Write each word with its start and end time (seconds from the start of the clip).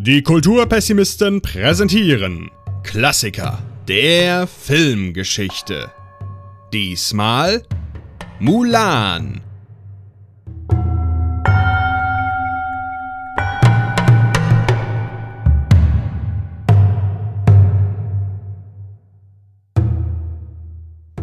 Die 0.00 0.22
Kulturpessimisten 0.22 1.42
präsentieren 1.42 2.52
Klassiker 2.84 3.58
der 3.88 4.46
Filmgeschichte. 4.46 5.90
Diesmal 6.72 7.64
Mulan. 8.38 9.40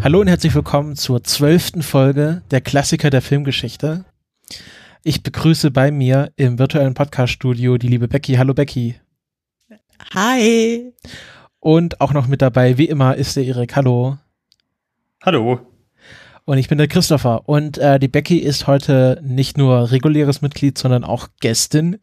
Hallo 0.04 0.20
und 0.20 0.28
herzlich 0.28 0.54
willkommen 0.54 0.98
zur 0.98 1.23
zwölften 1.23 1.82
Folge 1.82 2.42
der 2.52 2.60
Klassiker 2.60 3.10
der 3.10 3.21
Filmgeschichte. 3.21 4.03
Ich 5.08 5.22
begrüße 5.22 5.70
bei 5.70 5.91
mir 5.91 6.32
im 6.36 6.58
virtuellen 6.58 6.95
Podcast-Studio 6.95 7.77
die 7.77 7.90
liebe 7.90 8.08
Becky. 8.08 8.38
Hallo 8.38 8.55
Becky. 8.55 8.96
Hi. 10.16 10.94
Und 11.59 12.02
auch 12.02 12.12
noch 12.12 12.26
mit 12.26 12.41
dabei, 12.41 12.80
wie 12.80 12.88
immer, 12.88 13.16
ist 13.16 13.36
der 13.36 13.46
Erik. 13.46 13.76
Hallo. 13.76 14.18
Hallo. 15.23 15.60
Und 16.46 16.58
ich 16.58 16.70
bin 16.70 16.80
der 16.80 16.88
Christopher. 16.88 17.48
Und 17.48 17.77
äh, 17.77 17.99
die 17.99 18.08
Becky 18.08 18.40
ist 18.40 18.66
heute 18.66 19.22
nicht 19.23 19.60
nur 19.60 19.91
reguläres 19.91 20.41
Mitglied, 20.41 20.76
sondern 20.76 21.04
auch 21.04 21.27
Gästin 21.40 21.99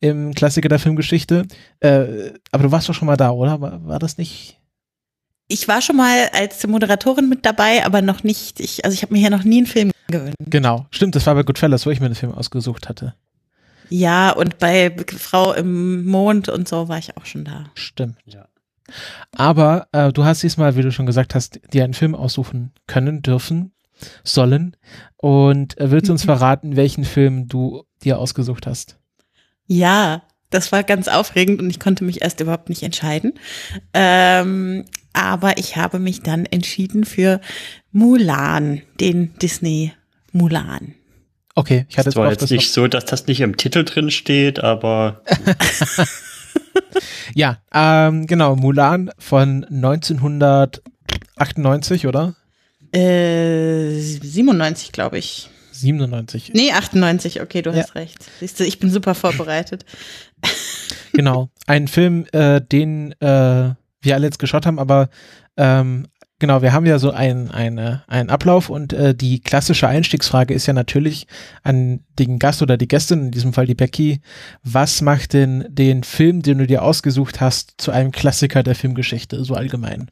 im 0.00 0.32
Klassiker 0.32 0.70
der 0.70 0.78
Filmgeschichte. 0.78 1.44
Äh, 1.80 2.30
aber 2.52 2.62
du 2.62 2.72
warst 2.72 2.88
doch 2.88 2.94
schon 2.94 3.04
mal 3.04 3.18
da, 3.18 3.32
oder? 3.32 3.60
War, 3.60 3.86
war 3.86 3.98
das 3.98 4.16
nicht? 4.16 4.58
Ich 5.48 5.68
war 5.68 5.80
schon 5.80 5.96
mal 5.96 6.28
als 6.32 6.66
Moderatorin 6.66 7.28
mit 7.28 7.46
dabei, 7.46 7.84
aber 7.84 8.02
noch 8.02 8.24
nicht. 8.24 8.60
Ich, 8.60 8.84
also 8.84 8.94
ich 8.94 9.02
habe 9.02 9.12
mir 9.12 9.20
hier 9.20 9.30
noch 9.30 9.44
nie 9.44 9.58
einen 9.58 9.66
Film 9.66 9.92
gewöhnt. 10.08 10.34
Genau, 10.40 10.86
stimmt. 10.90 11.14
Das 11.14 11.26
war 11.26 11.34
bei 11.34 11.42
Goodfellas, 11.42 11.86
wo 11.86 11.90
ich 11.90 12.00
mir 12.00 12.08
den 12.08 12.14
Film 12.14 12.32
ausgesucht 12.32 12.88
hatte. 12.88 13.14
Ja, 13.88 14.30
und 14.30 14.58
bei 14.58 14.94
Frau 15.16 15.52
im 15.52 16.04
Mond 16.04 16.48
und 16.48 16.68
so 16.68 16.88
war 16.88 16.98
ich 16.98 17.16
auch 17.16 17.24
schon 17.24 17.44
da. 17.44 17.66
Stimmt. 17.74 18.16
Ja. 18.24 18.48
Aber 19.36 19.88
äh, 19.92 20.12
du 20.12 20.24
hast 20.24 20.42
diesmal, 20.42 20.76
wie 20.76 20.82
du 20.82 20.92
schon 20.92 21.06
gesagt 21.06 21.34
hast, 21.34 21.60
dir 21.72 21.84
einen 21.84 21.94
Film 21.94 22.14
aussuchen 22.14 22.72
können, 22.86 23.22
dürfen, 23.22 23.72
sollen. 24.24 24.76
Und 25.16 25.78
äh, 25.78 25.90
willst 25.90 26.08
du 26.08 26.12
uns 26.12 26.24
verraten, 26.24 26.76
welchen 26.76 27.04
Film 27.04 27.48
du 27.48 27.84
dir 28.02 28.18
ausgesucht 28.18 28.66
hast? 28.66 28.98
Ja, 29.66 30.22
das 30.50 30.70
war 30.70 30.84
ganz 30.84 31.08
aufregend 31.08 31.60
und 31.60 31.70
ich 31.70 31.80
konnte 31.80 32.04
mich 32.04 32.22
erst 32.22 32.40
überhaupt 32.40 32.68
nicht 32.68 32.82
entscheiden. 32.82 33.34
Ähm, 33.92 34.84
aber 35.16 35.58
ich 35.58 35.76
habe 35.76 35.98
mich 35.98 36.22
dann 36.22 36.46
entschieden 36.46 37.04
für 37.04 37.40
Mulan, 37.90 38.82
den 39.00 39.34
Disney 39.38 39.92
Mulan. 40.32 40.94
Okay, 41.54 41.86
ich 41.88 41.96
hatte 41.96 42.10
es 42.10 42.16
war 42.16 42.30
jetzt 42.30 42.50
nicht 42.50 42.70
so, 42.70 42.86
dass 42.86 43.06
das 43.06 43.26
nicht 43.26 43.40
im 43.40 43.56
Titel 43.56 43.84
drin 43.84 44.10
steht, 44.10 44.62
aber 44.62 45.22
ja, 47.34 47.62
ähm, 47.72 48.26
genau, 48.26 48.56
Mulan 48.56 49.10
von 49.18 49.64
1998, 49.64 52.06
oder? 52.06 52.34
Äh, 52.92 53.98
97, 53.98 54.92
glaube 54.92 55.16
ich. 55.16 55.48
97. 55.72 56.52
Nee, 56.52 56.72
98, 56.72 57.40
okay, 57.40 57.62
du 57.62 57.70
ja. 57.70 57.78
hast 57.78 57.94
recht. 57.94 58.18
Siehst 58.40 58.60
du, 58.60 58.64
ich 58.64 58.78
bin 58.78 58.90
super 58.90 59.14
vorbereitet. 59.14 59.86
genau, 61.14 61.48
ein 61.66 61.88
Film, 61.88 62.26
äh, 62.32 62.60
den 62.60 63.12
äh, 63.20 63.70
wir 64.06 64.14
alle 64.14 64.26
jetzt 64.26 64.38
geschaut 64.38 64.64
haben, 64.64 64.78
aber 64.78 65.10
ähm, 65.58 66.06
genau, 66.38 66.62
wir 66.62 66.72
haben 66.72 66.86
ja 66.86 66.98
so 66.98 67.10
einen 67.10 67.50
eine, 67.50 68.02
einen 68.06 68.30
Ablauf 68.30 68.70
und 68.70 68.92
äh, 68.92 69.14
die 69.14 69.40
klassische 69.40 69.88
Einstiegsfrage 69.88 70.54
ist 70.54 70.66
ja 70.66 70.72
natürlich 70.72 71.26
an 71.62 72.00
den 72.18 72.38
Gast 72.38 72.62
oder 72.62 72.76
die 72.76 72.88
Gästin, 72.88 73.26
in 73.26 73.30
diesem 73.30 73.52
Fall 73.52 73.66
die 73.66 73.74
Becky, 73.74 74.20
was 74.62 75.02
macht 75.02 75.34
denn 75.34 75.66
den 75.68 76.02
Film, 76.02 76.42
den 76.42 76.58
du 76.58 76.66
dir 76.66 76.82
ausgesucht 76.82 77.40
hast, 77.40 77.74
zu 77.78 77.90
einem 77.90 78.12
Klassiker 78.12 78.62
der 78.62 78.74
Filmgeschichte, 78.74 79.44
so 79.44 79.54
allgemein? 79.54 80.10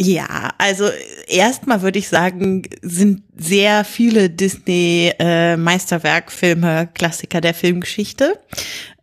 Ja, 0.00 0.50
also 0.58 0.88
erstmal 1.28 1.82
würde 1.82 2.00
ich 2.00 2.08
sagen, 2.08 2.62
sind 2.82 3.22
sehr 3.36 3.84
viele 3.84 4.28
Disney-Meisterwerkfilme 4.28 6.80
äh, 6.80 6.86
Klassiker 6.86 7.40
der 7.40 7.54
Filmgeschichte. 7.54 8.40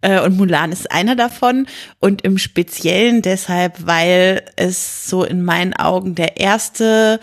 Äh, 0.02 0.20
und 0.20 0.36
Mulan 0.36 0.74
ist 0.74 0.92
einer 0.92 1.16
davon. 1.16 1.66
Und 2.00 2.24
im 2.24 2.38
Speziellen 2.38 3.22
deshalb, 3.22 3.86
weil 3.86 4.44
es 4.58 5.08
so 5.08 5.24
in 5.24 5.44
meinen 5.44 5.74
Augen 5.74 6.16
der 6.16 6.36
erste 6.38 7.22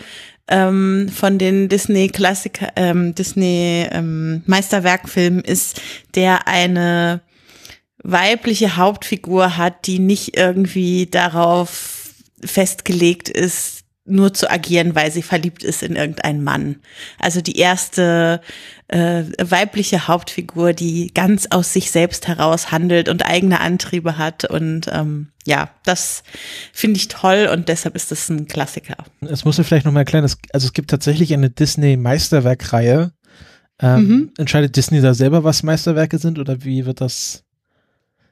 ähm, 0.49 1.11
von 1.15 1.37
den 1.37 1.69
Disney-Klassiker, 1.69 2.69
ähm, 2.77 3.15
Disney-Meisterwerkfilmen 3.15 5.45
ähm, 5.45 5.53
ist, 5.53 5.83
der 6.15 6.49
eine 6.49 7.21
weibliche 8.03 8.79
Hauptfigur 8.79 9.59
hat, 9.59 9.87
die 9.87 9.99
nicht 9.99 10.39
irgendwie 10.39 11.05
darauf 11.05 11.98
festgelegt 12.45 13.29
ist, 13.29 13.85
nur 14.09 14.33
zu 14.35 14.51
agieren, 14.51 14.95
weil 14.95 15.13
sie 15.13 15.23
verliebt 15.23 15.63
ist 15.63 15.83
in 15.83 15.97
irgendeinen 15.97 16.43
Mann. 16.43 16.77
Also 17.19 17.41
die 17.41 17.57
erste 17.59 18.41
äh, 18.89 19.25
weibliche 19.39 20.09
Hauptfigur, 20.09 20.73
die 20.73 21.13
ganz 21.13 21.47
aus 21.51 21.73
sich 21.73 21.91
selbst 21.91 22.27
heraus 22.27 22.73
handelt 22.73 23.09
und 23.09 23.25
eigene 23.25 23.61
Antriebe 23.61 24.17
hat. 24.17 24.45
Und 24.45 24.87
ähm, 24.93 25.29
ja, 25.45 25.71
das 25.85 26.23
finde 26.73 26.99
ich 26.99 27.09
toll 27.09 27.49
und 27.53 27.69
deshalb 27.69 27.95
ist 27.95 28.11
das 28.11 28.29
ein 28.29 28.47
Klassiker. 28.49 28.97
Es 29.21 29.45
muss 29.45 29.57
vielleicht 29.57 29.85
noch 29.85 29.93
mal 29.93 30.01
erklären, 30.01 30.25
es, 30.25 30.39
also 30.53 30.67
es 30.67 30.73
gibt 30.73 30.91
tatsächlich 30.91 31.35
eine 31.35 31.51
Disney-Meisterwerkreihe. 31.51 33.13
Ähm, 33.81 34.09
mhm. 34.09 34.33
Entscheidet 34.39 34.75
Disney 34.75 35.01
da 35.01 35.15
selber, 35.15 35.45
was 35.45 35.63
Meisterwerke 35.63 36.19
sind 36.19 36.39
oder 36.39 36.65
wie 36.65 36.87
wird 36.87 37.01
das? 37.01 37.45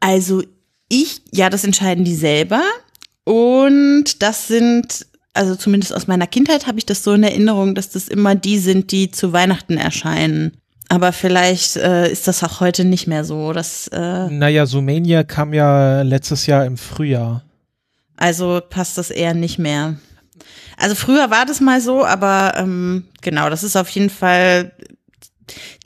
Also 0.01 0.43
ich, 0.89 1.21
ja, 1.33 1.51
das 1.51 1.65
entscheiden 1.65 2.05
die 2.05 2.15
selber. 2.15 2.63
Und 3.27 4.23
das 4.23 4.47
sind, 4.47 5.05
also 5.35 5.57
zumindest 5.57 5.93
aus 5.93 6.07
meiner 6.07 6.29
Kindheit 6.29 6.69
habe 6.69 6.79
ich 6.79 6.87
das 6.87 7.03
so 7.03 7.13
in 7.13 7.25
Erinnerung, 7.25 7.75
dass 7.75 7.91
das 7.91 8.07
immer 8.07 8.37
die 8.37 8.59
sind, 8.59 8.93
die 8.93 9.11
zu 9.11 9.33
Weihnachten 9.33 9.77
erscheinen. 9.77 10.57
Aber 10.89 11.13
vielleicht 11.13 11.75
äh, 11.75 12.09
ist 12.09 12.29
das 12.29 12.45
auch 12.45 12.61
heute 12.61 12.85
nicht 12.85 13.09
mehr 13.09 13.25
so. 13.25 13.53
Dass, 13.53 13.89
äh 13.89 14.29
naja, 14.29 14.65
Sumania 14.67 15.25
kam 15.25 15.53
ja 15.53 16.03
letztes 16.03 16.47
Jahr 16.47 16.65
im 16.65 16.77
Frühjahr. 16.77 17.43
Also 18.17 18.63
passt 18.71 18.97
das 18.97 19.11
eher 19.11 19.35
nicht 19.35 19.59
mehr. 19.59 19.97
Also 20.77 20.95
früher 20.95 21.29
war 21.29 21.47
das 21.47 21.61
mal 21.61 21.81
so, 21.81 22.05
aber 22.05 22.55
ähm, 22.57 23.09
genau, 23.23 23.51
das 23.51 23.65
ist 23.65 23.75
auf 23.75 23.89
jeden 23.89 24.11
Fall 24.11 24.71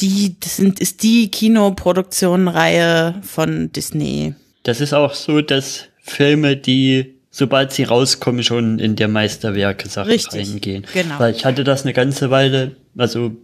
die, 0.03 0.37
das 0.39 0.57
sind, 0.57 0.79
ist 0.79 1.03
die 1.03 1.31
Kinoproduktionenreihe 1.31 3.23
von 3.23 3.73
Disney. 3.73 4.35
Das 4.63 4.83
ist 4.83 4.93
auch 4.93 5.15
so, 5.15 5.41
dass 5.41 5.87
Filme, 6.03 6.59
die 6.59 7.20
sobald 7.41 7.73
sie 7.73 7.85
rauskommen, 7.85 8.45
schon 8.45 8.79
in 8.79 8.97
der 8.97 9.09
Meisterwerke-Sache 9.09 10.15
reingehen. 10.33 10.85
Genau. 10.93 11.19
Weil 11.19 11.35
ich 11.35 11.47
hatte 11.47 11.65
das 11.65 11.85
eine 11.85 11.95
ganze 11.95 12.31
Weile, 12.31 12.77
also 12.99 13.35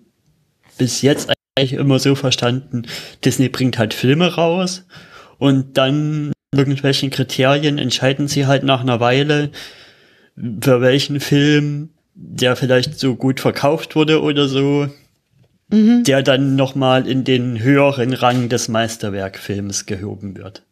bis 0.77 1.01
jetzt 1.01 1.33
eigentlich 1.57 1.73
immer 1.73 1.99
so 1.99 2.15
verstanden, 2.15 2.83
Disney 3.25 3.49
bringt 3.49 3.79
halt 3.79 3.95
Filme 3.95 4.35
raus 4.35 4.85
und 5.39 5.79
dann 5.79 6.33
irgendwelchen 6.55 7.09
Kriterien 7.09 7.79
entscheiden 7.79 8.29
sie 8.29 8.45
halt 8.45 8.65
nach 8.65 8.83
einer 8.83 9.01
Weile, 9.01 9.51
für 10.37 10.83
welchen 10.83 11.19
Film, 11.21 11.89
der 12.15 12.55
vielleicht 12.55 12.99
so 12.99 13.15
gut 13.15 13.41
verkauft 13.41 13.97
wurde 13.97 14.21
oder 14.21 14.47
so, 14.47 14.89
mhm. 15.71 16.05
der 16.05 16.23
dann 16.23 16.55
nochmal 16.55 17.09
in 17.09 17.25
den 17.25 17.63
höheren 17.63 18.13
Rang 18.13 18.51
des 18.51 18.69
Meisterwerkfilms 18.69 19.87
gehoben 19.87 20.37
wird. 20.37 20.66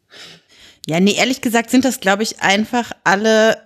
Ja, 0.87 1.01
nee, 1.01 1.15
ehrlich 1.17 1.41
gesagt 1.41 1.71
sind 1.71 1.85
das, 1.85 2.01
glaube 2.01 2.23
ich, 2.23 2.41
einfach 2.41 2.93
alle 3.05 3.57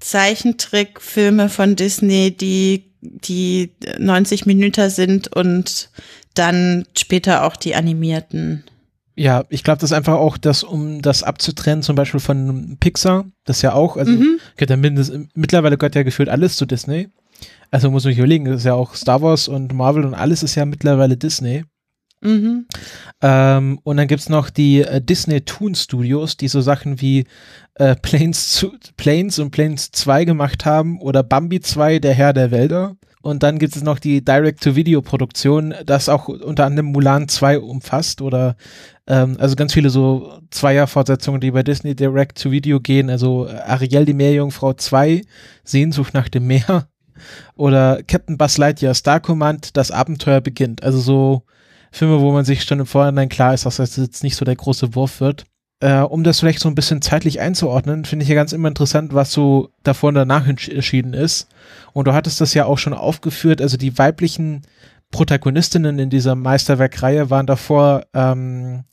Zeichentrickfilme 0.00 1.48
von 1.48 1.76
Disney, 1.76 2.30
die, 2.36 2.92
die 3.00 3.72
90 3.98 4.46
Minuten 4.46 4.90
sind 4.90 5.34
und 5.34 5.90
dann 6.34 6.84
später 6.96 7.44
auch 7.44 7.56
die 7.56 7.74
animierten. 7.74 8.64
Ja, 9.16 9.44
ich 9.48 9.64
glaube, 9.64 9.80
das 9.80 9.90
ist 9.90 9.96
einfach 9.96 10.14
auch 10.14 10.38
das, 10.38 10.62
um 10.62 11.02
das 11.02 11.24
abzutrennen, 11.24 11.82
zum 11.82 11.96
Beispiel 11.96 12.20
von 12.20 12.76
Pixar, 12.78 13.24
das 13.44 13.62
ja 13.62 13.72
auch, 13.72 13.96
also 13.96 14.12
mhm. 14.12 14.38
ja 14.60 14.76
mindestens, 14.76 15.28
mittlerweile 15.34 15.76
gehört 15.76 15.96
ja 15.96 16.04
gefühlt 16.04 16.28
alles 16.28 16.56
zu 16.56 16.66
Disney. 16.66 17.08
Also 17.72 17.90
muss 17.90 18.04
man 18.04 18.12
sich 18.12 18.18
überlegen, 18.18 18.44
das 18.44 18.58
ist 18.58 18.64
ja 18.64 18.74
auch 18.74 18.94
Star 18.94 19.20
Wars 19.20 19.48
und 19.48 19.74
Marvel 19.74 20.04
und 20.04 20.14
alles 20.14 20.44
ist 20.44 20.54
ja 20.54 20.64
mittlerweile 20.64 21.16
Disney. 21.16 21.64
Mhm. 22.20 22.66
Ähm, 23.22 23.78
und 23.84 23.96
dann 23.96 24.08
gibt 24.08 24.20
es 24.20 24.28
noch 24.28 24.50
die 24.50 24.82
äh, 24.82 25.00
Disney 25.00 25.40
Toon 25.42 25.74
Studios, 25.74 26.36
die 26.36 26.48
so 26.48 26.60
Sachen 26.60 27.00
wie 27.00 27.24
äh, 27.74 27.94
Planes, 28.02 28.50
zu, 28.50 28.72
Planes 28.96 29.38
und 29.38 29.50
Planes 29.50 29.90
2 29.92 30.24
gemacht 30.24 30.64
haben 30.64 31.00
oder 31.00 31.22
Bambi 31.22 31.60
2, 31.60 31.98
der 31.98 32.14
Herr 32.14 32.32
der 32.32 32.50
Wälder. 32.50 32.96
Und 33.20 33.42
dann 33.42 33.58
gibt 33.58 33.76
es 33.76 33.82
noch 33.82 33.98
die 33.98 34.24
Direct-to-Video-Produktion, 34.24 35.74
das 35.84 36.08
auch 36.08 36.28
unter 36.28 36.64
anderem 36.64 36.92
Mulan 36.92 37.28
2 37.28 37.58
umfasst 37.58 38.22
oder 38.22 38.56
ähm, 39.06 39.36
also 39.40 39.56
ganz 39.56 39.74
viele 39.74 39.90
so 39.90 40.38
Zweier-Fortsetzungen, 40.50 41.40
die 41.40 41.50
bei 41.50 41.62
Disney 41.62 41.96
Direct-to-Video 41.96 42.80
gehen, 42.80 43.10
also 43.10 43.46
äh, 43.46 43.52
Ariel 43.52 44.04
die 44.04 44.14
Meerjungfrau 44.14 44.74
2, 44.74 45.22
Sehnsucht 45.64 46.14
nach 46.14 46.28
dem 46.28 46.46
Meer 46.46 46.88
oder 47.56 48.02
Captain 48.06 48.38
Buzz 48.38 48.56
Lightyear 48.56 48.94
Star 48.94 49.20
Command, 49.20 49.76
das 49.76 49.90
Abenteuer 49.90 50.40
beginnt. 50.40 50.82
Also 50.84 50.98
so 50.98 51.42
Filme, 51.90 52.20
wo 52.20 52.32
man 52.32 52.44
sich 52.44 52.64
schon 52.64 52.80
im 52.80 52.86
Vorhinein 52.86 53.28
klar 53.28 53.54
ist, 53.54 53.66
dass 53.66 53.76
das 53.76 53.96
jetzt 53.96 54.22
nicht 54.22 54.36
so 54.36 54.44
der 54.44 54.56
große 54.56 54.94
Wurf 54.94 55.20
wird. 55.20 55.44
äh, 55.80 56.00
um 56.00 56.24
das 56.24 56.40
vielleicht 56.40 56.60
so 56.60 56.68
ein 56.68 56.74
bisschen 56.74 57.02
zeitlich 57.02 57.40
einzuordnen, 57.40 58.04
finde 58.04 58.24
ich 58.24 58.28
ja 58.28 58.34
ganz 58.34 58.52
immer 58.52 58.68
interessant, 58.68 59.14
was 59.14 59.32
so 59.32 59.70
davor 59.84 60.08
und 60.08 60.16
danach 60.16 60.46
entschieden 60.48 61.14
ist. 61.14 61.48
Und 61.92 62.08
du 62.08 62.14
hattest 62.14 62.40
das 62.40 62.54
ja 62.54 62.64
auch 62.64 62.78
schon 62.78 62.94
aufgeführt, 62.94 63.62
also 63.62 63.76
die 63.76 63.96
weiblichen 63.98 64.62
Protagonistinnen 65.10 65.98
in 65.98 66.10
dieser 66.10 66.34
Meisterwerkreihe 66.34 67.30
waren 67.30 67.46
davor 67.46 68.06
ähm, 68.12 68.84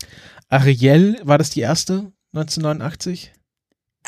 Ariel, 0.48 1.18
war 1.24 1.38
das 1.38 1.50
die 1.50 1.62
erste 1.62 2.12
1989? 2.34 3.34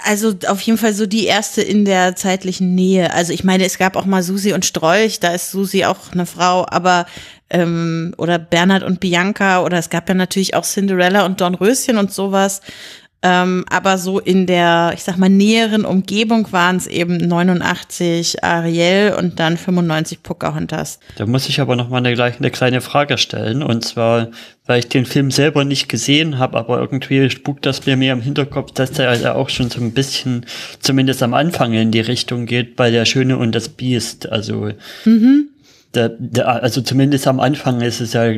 Also 0.03 0.33
auf 0.47 0.61
jeden 0.61 0.77
Fall 0.77 0.93
so 0.93 1.05
die 1.05 1.25
erste 1.25 1.61
in 1.61 1.85
der 1.85 2.15
zeitlichen 2.15 2.75
Nähe. 2.75 3.13
Also 3.13 3.33
ich 3.33 3.43
meine, 3.43 3.65
es 3.65 3.77
gab 3.77 3.95
auch 3.95 4.05
mal 4.05 4.23
Susi 4.23 4.53
und 4.53 4.65
Strolch, 4.65 5.19
da 5.19 5.33
ist 5.33 5.51
Susi 5.51 5.85
auch 5.85 6.11
eine 6.11 6.25
Frau, 6.25 6.65
aber 6.69 7.05
ähm, 7.49 8.13
oder 8.17 8.39
Bernhard 8.39 8.83
und 8.83 8.99
Bianca 8.99 9.63
oder 9.63 9.77
es 9.77 9.89
gab 9.89 10.07
ja 10.09 10.15
natürlich 10.15 10.53
auch 10.53 10.63
Cinderella 10.63 11.25
und 11.25 11.41
Dornröschen 11.41 11.97
und 11.97 12.11
sowas. 12.11 12.61
Ähm, 13.23 13.65
aber 13.69 13.97
so 13.97 14.19
in 14.19 14.45
der, 14.45 14.91
ich 14.93 15.03
sag 15.03 15.17
mal, 15.17 15.29
näheren 15.29 15.85
Umgebung 15.85 16.51
waren 16.51 16.75
es 16.75 16.85
eben 16.85 17.17
89 17.17 18.43
Ariel 18.43 19.15
und 19.17 19.39
dann 19.39 19.57
95 19.57 20.21
Pocahontas. 20.21 20.99
Da 21.15 21.25
muss 21.25 21.49
ich 21.49 21.59
aber 21.59 21.75
noch 21.75 21.89
mal 21.89 22.05
eine, 22.05 22.21
eine 22.21 22.51
kleine 22.51 22.79
Frage 22.79 23.17
stellen. 23.17 23.63
Und 23.63 23.83
zwar, 23.83 24.29
weil 24.67 24.79
ich 24.79 24.89
den 24.89 25.07
Film 25.07 25.31
selber 25.31 25.65
nicht 25.65 25.89
gesehen 25.89 26.37
habe, 26.37 26.59
aber 26.59 26.79
irgendwie 26.79 27.27
spukt 27.31 27.65
das 27.65 27.87
mir 27.87 27.97
mehr 27.97 28.13
im 28.13 28.21
Hinterkopf, 28.21 28.71
dass 28.73 28.91
der 28.91 29.09
also 29.09 29.29
auch 29.29 29.49
schon 29.49 29.71
so 29.71 29.81
ein 29.81 29.93
bisschen, 29.93 30.45
zumindest 30.79 31.23
am 31.23 31.33
Anfang 31.33 31.73
in 31.73 31.89
die 31.89 32.01
Richtung 32.01 32.45
geht, 32.45 32.75
bei 32.75 32.91
Der 32.91 33.05
Schöne 33.05 33.37
und 33.37 33.55
das 33.55 33.69
Biest. 33.69 34.29
Also, 34.29 34.69
mhm. 35.05 35.49
der, 35.95 36.09
der, 36.19 36.47
also 36.47 36.81
zumindest 36.81 37.25
am 37.25 37.39
Anfang 37.39 37.81
ist 37.81 37.99
es 37.99 38.13
ja 38.13 38.31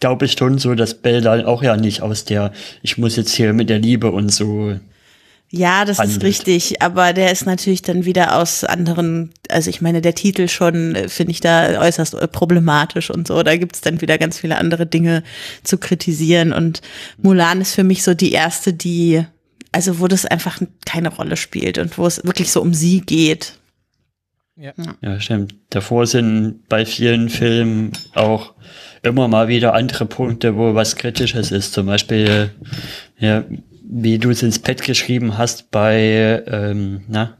glaube 0.00 0.26
ich 0.26 0.32
schon 0.32 0.58
so, 0.58 0.74
dass 0.74 0.94
Bell 0.94 1.20
dann 1.20 1.44
auch 1.44 1.62
ja 1.62 1.76
nicht 1.76 2.02
aus 2.02 2.24
der, 2.24 2.52
ich 2.82 2.98
muss 2.98 3.16
jetzt 3.16 3.34
hier 3.34 3.52
mit 3.52 3.70
der 3.70 3.78
Liebe 3.78 4.10
und 4.10 4.30
so. 4.30 4.76
Ja, 5.50 5.84
das 5.84 5.98
handelt. 5.98 6.18
ist 6.18 6.24
richtig, 6.24 6.82
aber 6.82 7.12
der 7.12 7.30
ist 7.30 7.46
natürlich 7.46 7.82
dann 7.82 8.04
wieder 8.04 8.36
aus 8.36 8.64
anderen, 8.64 9.32
also 9.48 9.70
ich 9.70 9.80
meine, 9.80 10.00
der 10.02 10.14
Titel 10.14 10.48
schon 10.48 10.96
äh, 10.96 11.08
finde 11.08 11.30
ich 11.30 11.40
da 11.40 11.80
äußerst 11.80 12.14
äh, 12.14 12.28
problematisch 12.28 13.10
und 13.10 13.28
so. 13.28 13.42
Da 13.42 13.56
gibt's 13.56 13.80
dann 13.80 14.00
wieder 14.00 14.18
ganz 14.18 14.38
viele 14.38 14.58
andere 14.58 14.86
Dinge 14.86 15.22
zu 15.62 15.78
kritisieren. 15.78 16.52
Und 16.52 16.82
Mulan 17.18 17.60
ist 17.60 17.74
für 17.74 17.84
mich 17.84 18.02
so 18.02 18.14
die 18.14 18.32
erste, 18.32 18.72
die, 18.72 19.24
also 19.70 20.00
wo 20.00 20.08
das 20.08 20.26
einfach 20.26 20.60
keine 20.84 21.10
Rolle 21.10 21.36
spielt 21.36 21.78
und 21.78 21.96
wo 21.96 22.06
es 22.06 22.24
wirklich 22.24 22.50
so 22.50 22.60
um 22.60 22.74
sie 22.74 23.02
geht. 23.02 23.52
Ja. 24.56 24.72
ja, 25.02 25.20
stimmt. 25.20 25.54
Davor 25.70 26.06
sind 26.06 26.66
bei 26.68 26.86
vielen 26.86 27.28
Filmen 27.28 27.92
auch 28.14 28.54
immer 29.06 29.28
mal 29.28 29.48
wieder 29.48 29.74
andere 29.74 30.06
Punkte, 30.06 30.56
wo 30.56 30.74
was 30.74 30.96
Kritisches 30.96 31.50
ist. 31.50 31.72
Zum 31.72 31.86
Beispiel, 31.86 32.50
ja, 33.18 33.44
wie 33.88 34.18
du 34.18 34.30
es 34.30 34.42
ins 34.42 34.58
Pad 34.58 34.82
geschrieben 34.82 35.38
hast 35.38 35.70
bei, 35.70 36.42
ähm, 36.46 37.02
na? 37.08 37.36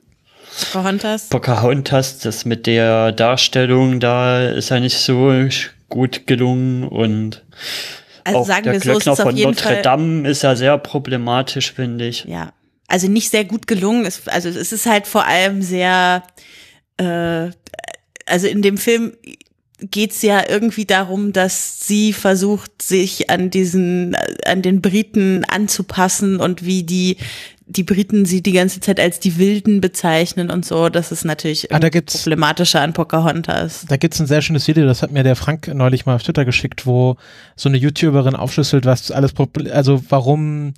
Pocahontas. 0.72 1.28
Pocahontas, 1.28 2.18
das 2.18 2.44
mit 2.44 2.66
der 2.66 3.12
Darstellung 3.12 4.00
da 4.00 4.48
ist 4.48 4.70
ja 4.70 4.80
nicht 4.80 4.98
so 4.98 5.32
gut 5.88 6.26
gelungen 6.26 6.84
und 6.84 7.44
also 8.24 8.40
auch 8.40 8.46
sagen 8.46 8.64
der 8.64 8.72
wir 8.74 8.80
Glöckner 8.80 9.16
so, 9.16 9.22
von 9.22 9.34
Notre 9.34 9.62
Fall 9.62 9.82
Dame 9.82 10.28
ist 10.28 10.42
ja 10.42 10.56
sehr 10.56 10.78
problematisch, 10.78 11.72
finde 11.72 12.06
ich. 12.06 12.24
Ja, 12.24 12.52
also 12.88 13.08
nicht 13.08 13.30
sehr 13.30 13.44
gut 13.44 13.66
gelungen. 13.66 14.08
also 14.26 14.48
es 14.48 14.72
ist 14.72 14.86
halt 14.86 15.06
vor 15.06 15.26
allem 15.26 15.62
sehr, 15.62 16.22
äh, 16.96 17.50
also 18.26 18.46
in 18.46 18.62
dem 18.62 18.78
Film 18.78 19.12
geht's 19.78 20.22
ja 20.22 20.42
irgendwie 20.48 20.86
darum, 20.86 21.32
dass 21.32 21.86
sie 21.86 22.12
versucht, 22.12 22.80
sich 22.80 23.28
an 23.30 23.50
diesen, 23.50 24.16
an 24.44 24.62
den 24.62 24.80
Briten 24.80 25.44
anzupassen 25.44 26.40
und 26.40 26.64
wie 26.64 26.82
die, 26.82 27.18
die 27.66 27.82
Briten 27.82 28.24
sie 28.24 28.42
die 28.42 28.52
ganze 28.52 28.80
Zeit 28.80 28.98
als 28.98 29.20
die 29.20 29.38
Wilden 29.38 29.80
bezeichnen 29.80 30.50
und 30.50 30.64
so. 30.64 30.88
Das 30.88 31.12
ist 31.12 31.24
natürlich 31.24 31.72
ah, 31.72 31.78
da 31.78 31.90
problematischer 31.90 32.80
an 32.80 32.94
Pocahontas. 32.94 33.84
Da 33.88 33.96
gibt's 33.96 34.18
ein 34.20 34.26
sehr 34.26 34.40
schönes 34.40 34.66
Video, 34.66 34.86
das 34.86 35.02
hat 35.02 35.10
mir 35.10 35.24
der 35.24 35.36
Frank 35.36 35.68
neulich 35.74 36.06
mal 36.06 36.14
auf 36.14 36.22
Twitter 36.22 36.44
geschickt, 36.44 36.86
wo 36.86 37.16
so 37.54 37.68
eine 37.68 37.76
YouTuberin 37.76 38.36
aufschlüsselt, 38.36 38.86
was 38.86 39.10
alles, 39.10 39.34
also 39.70 40.02
warum, 40.08 40.72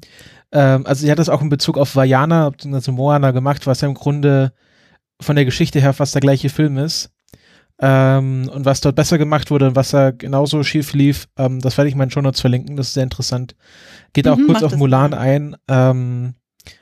ähm, 0.50 0.86
also 0.86 1.04
sie 1.04 1.10
hat 1.10 1.18
das 1.18 1.28
auch 1.28 1.42
in 1.42 1.50
Bezug 1.50 1.78
auf 1.78 1.94
Vajana, 1.94 2.52
also 2.72 2.90
Moana 2.90 3.30
gemacht, 3.30 3.66
was 3.66 3.80
ja 3.80 3.88
im 3.88 3.94
Grunde 3.94 4.52
von 5.20 5.36
der 5.36 5.44
Geschichte 5.44 5.80
her 5.80 5.92
fast 5.92 6.14
der 6.14 6.20
gleiche 6.20 6.48
Film 6.48 6.78
ist 6.78 7.10
ähm, 7.80 8.50
und 8.52 8.64
was 8.64 8.80
dort 8.80 8.96
besser 8.96 9.18
gemacht 9.18 9.50
wurde 9.50 9.68
und 9.68 9.76
was 9.76 9.90
da 9.90 10.10
genauso 10.10 10.62
schief 10.64 10.92
lief, 10.94 11.28
ähm, 11.36 11.60
das 11.60 11.76
werde 11.76 11.88
ich 11.88 11.94
meinen 11.94 12.10
Shownotes 12.10 12.40
verlinken, 12.40 12.76
das 12.76 12.88
ist 12.88 12.94
sehr 12.94 13.04
interessant. 13.04 13.54
Geht 14.12 14.26
auch 14.26 14.36
mhm, 14.36 14.46
kurz 14.46 14.62
auf 14.62 14.76
Mulan 14.76 15.12
mal. 15.12 15.18
ein. 15.18 15.56
Ähm, 15.68 16.34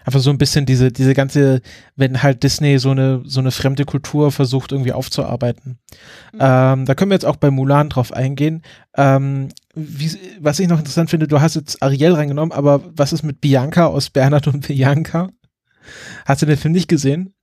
einfach 0.04 0.20
so 0.20 0.30
ein 0.30 0.38
bisschen 0.38 0.66
diese, 0.66 0.90
diese 0.90 1.14
ganze, 1.14 1.60
wenn 1.96 2.22
halt 2.22 2.42
Disney 2.42 2.78
so 2.78 2.90
eine, 2.90 3.22
so 3.24 3.40
eine 3.40 3.50
fremde 3.50 3.84
Kultur 3.84 4.32
versucht 4.32 4.72
irgendwie 4.72 4.92
aufzuarbeiten. 4.92 5.78
Mhm. 6.32 6.38
Ähm, 6.40 6.84
da 6.86 6.94
können 6.94 7.10
wir 7.10 7.16
jetzt 7.16 7.26
auch 7.26 7.36
bei 7.36 7.50
Mulan 7.50 7.88
drauf 7.88 8.12
eingehen. 8.12 8.62
Ähm, 8.96 9.48
wie, 9.74 10.10
was 10.40 10.58
ich 10.58 10.68
noch 10.68 10.78
interessant 10.78 11.10
finde, 11.10 11.28
du 11.28 11.40
hast 11.40 11.56
jetzt 11.56 11.82
Ariel 11.82 12.12
reingenommen, 12.12 12.52
aber 12.52 12.80
was 12.96 13.12
ist 13.12 13.22
mit 13.22 13.40
Bianca 13.40 13.86
aus 13.86 14.10
Bernhard 14.10 14.46
und 14.48 14.66
Bianca? 14.66 15.28
Hast 16.24 16.42
du 16.42 16.46
den 16.46 16.56
Film 16.56 16.72
nicht 16.72 16.88
gesehen? 16.88 17.34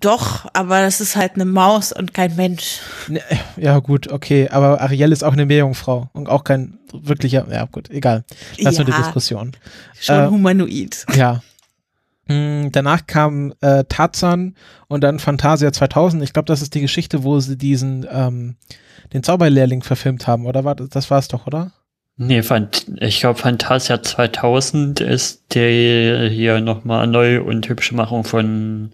Doch, 0.00 0.46
aber 0.54 0.80
das 0.80 1.00
ist 1.00 1.16
halt 1.16 1.34
eine 1.34 1.44
Maus 1.44 1.92
und 1.92 2.14
kein 2.14 2.34
Mensch. 2.34 2.80
Ne, 3.08 3.20
ja, 3.56 3.78
gut, 3.78 4.10
okay. 4.10 4.48
Aber 4.48 4.80
Ariel 4.80 5.12
ist 5.12 5.22
auch 5.22 5.34
eine 5.34 5.44
Meerjungfrau 5.44 6.08
und 6.14 6.28
auch 6.28 6.44
kein 6.44 6.78
wirklicher, 6.92 7.46
ja, 7.50 7.66
gut, 7.66 7.90
egal. 7.90 8.24
Lass 8.58 8.78
ja, 8.78 8.84
nur 8.84 8.94
die 8.94 9.02
Diskussion. 9.02 9.52
Schon 10.00 10.24
äh, 10.24 10.28
humanoid. 10.28 11.04
Ja. 11.14 11.42
Mhm, 12.26 12.72
danach 12.72 13.06
kam 13.06 13.52
äh, 13.60 13.84
Tarzan 13.84 14.56
und 14.88 15.04
dann 15.04 15.18
Fantasia 15.18 15.72
2000. 15.72 16.22
Ich 16.22 16.32
glaube, 16.32 16.46
das 16.46 16.62
ist 16.62 16.74
die 16.74 16.80
Geschichte, 16.80 17.22
wo 17.22 17.38
sie 17.38 17.58
diesen, 17.58 18.06
ähm, 18.10 18.56
den 19.12 19.22
Zauberlehrling 19.22 19.82
verfilmt 19.82 20.26
haben, 20.26 20.46
oder 20.46 20.64
war 20.64 20.74
das, 20.74 20.88
das 20.88 21.10
war 21.10 21.18
es 21.18 21.28
doch, 21.28 21.46
oder? 21.46 21.72
Nee, 22.16 22.42
ich 23.00 23.20
glaube, 23.20 23.38
Fantasia 23.38 24.02
2000 24.02 25.00
ist 25.00 25.54
der 25.54 26.30
hier 26.30 26.60
nochmal 26.60 27.06
neu 27.06 27.42
und 27.42 27.68
hübsche 27.68 27.94
Machung 27.94 28.24
von 28.24 28.92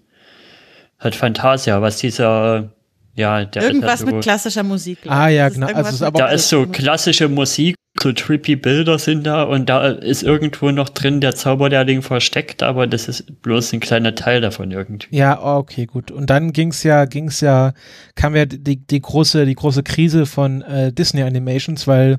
halt 1.03 1.15
Fantasia, 1.15 1.81
was 1.81 1.97
dieser 1.97 2.69
ja, 3.15 3.45
der 3.45 3.63
Irgendwas 3.63 3.99
so, 3.99 4.07
mit 4.07 4.23
klassischer 4.23 4.63
Musik. 4.63 4.99
Ah 5.05 5.27
ja, 5.27 5.49
genau. 5.49 5.67
Also 5.67 5.91
ist 5.91 6.01
aber 6.01 6.17
da 6.17 6.29
ist 6.29 6.49
so 6.49 6.65
klassische 6.65 7.29
Musik, 7.29 7.75
so 8.01 8.11
trippy 8.11 8.55
Bilder 8.55 8.97
sind 8.97 9.23
da 9.27 9.43
und 9.43 9.69
da 9.69 9.87
ist 9.87 10.23
irgendwo 10.23 10.71
noch 10.71 10.89
drin 10.89 11.21
der 11.21 11.35
Zauberlehrling 11.35 12.01
versteckt, 12.01 12.63
aber 12.63 12.87
das 12.87 13.07
ist 13.07 13.41
bloß 13.43 13.73
ein 13.73 13.81
kleiner 13.81 14.15
Teil 14.15 14.41
davon 14.41 14.71
irgendwie. 14.71 15.15
Ja, 15.15 15.43
okay, 15.43 15.85
gut. 15.85 16.09
Und 16.09 16.31
dann 16.31 16.53
ging's 16.53 16.81
ja, 16.81 17.05
ging's 17.05 17.41
ja, 17.41 17.73
kam 18.15 18.35
ja 18.35 18.45
die, 18.45 18.77
die 18.77 19.01
große, 19.01 19.45
die 19.45 19.55
große 19.55 19.83
Krise 19.83 20.25
von 20.25 20.63
äh, 20.63 20.91
Disney 20.91 21.21
Animations, 21.21 21.85
weil 21.85 22.17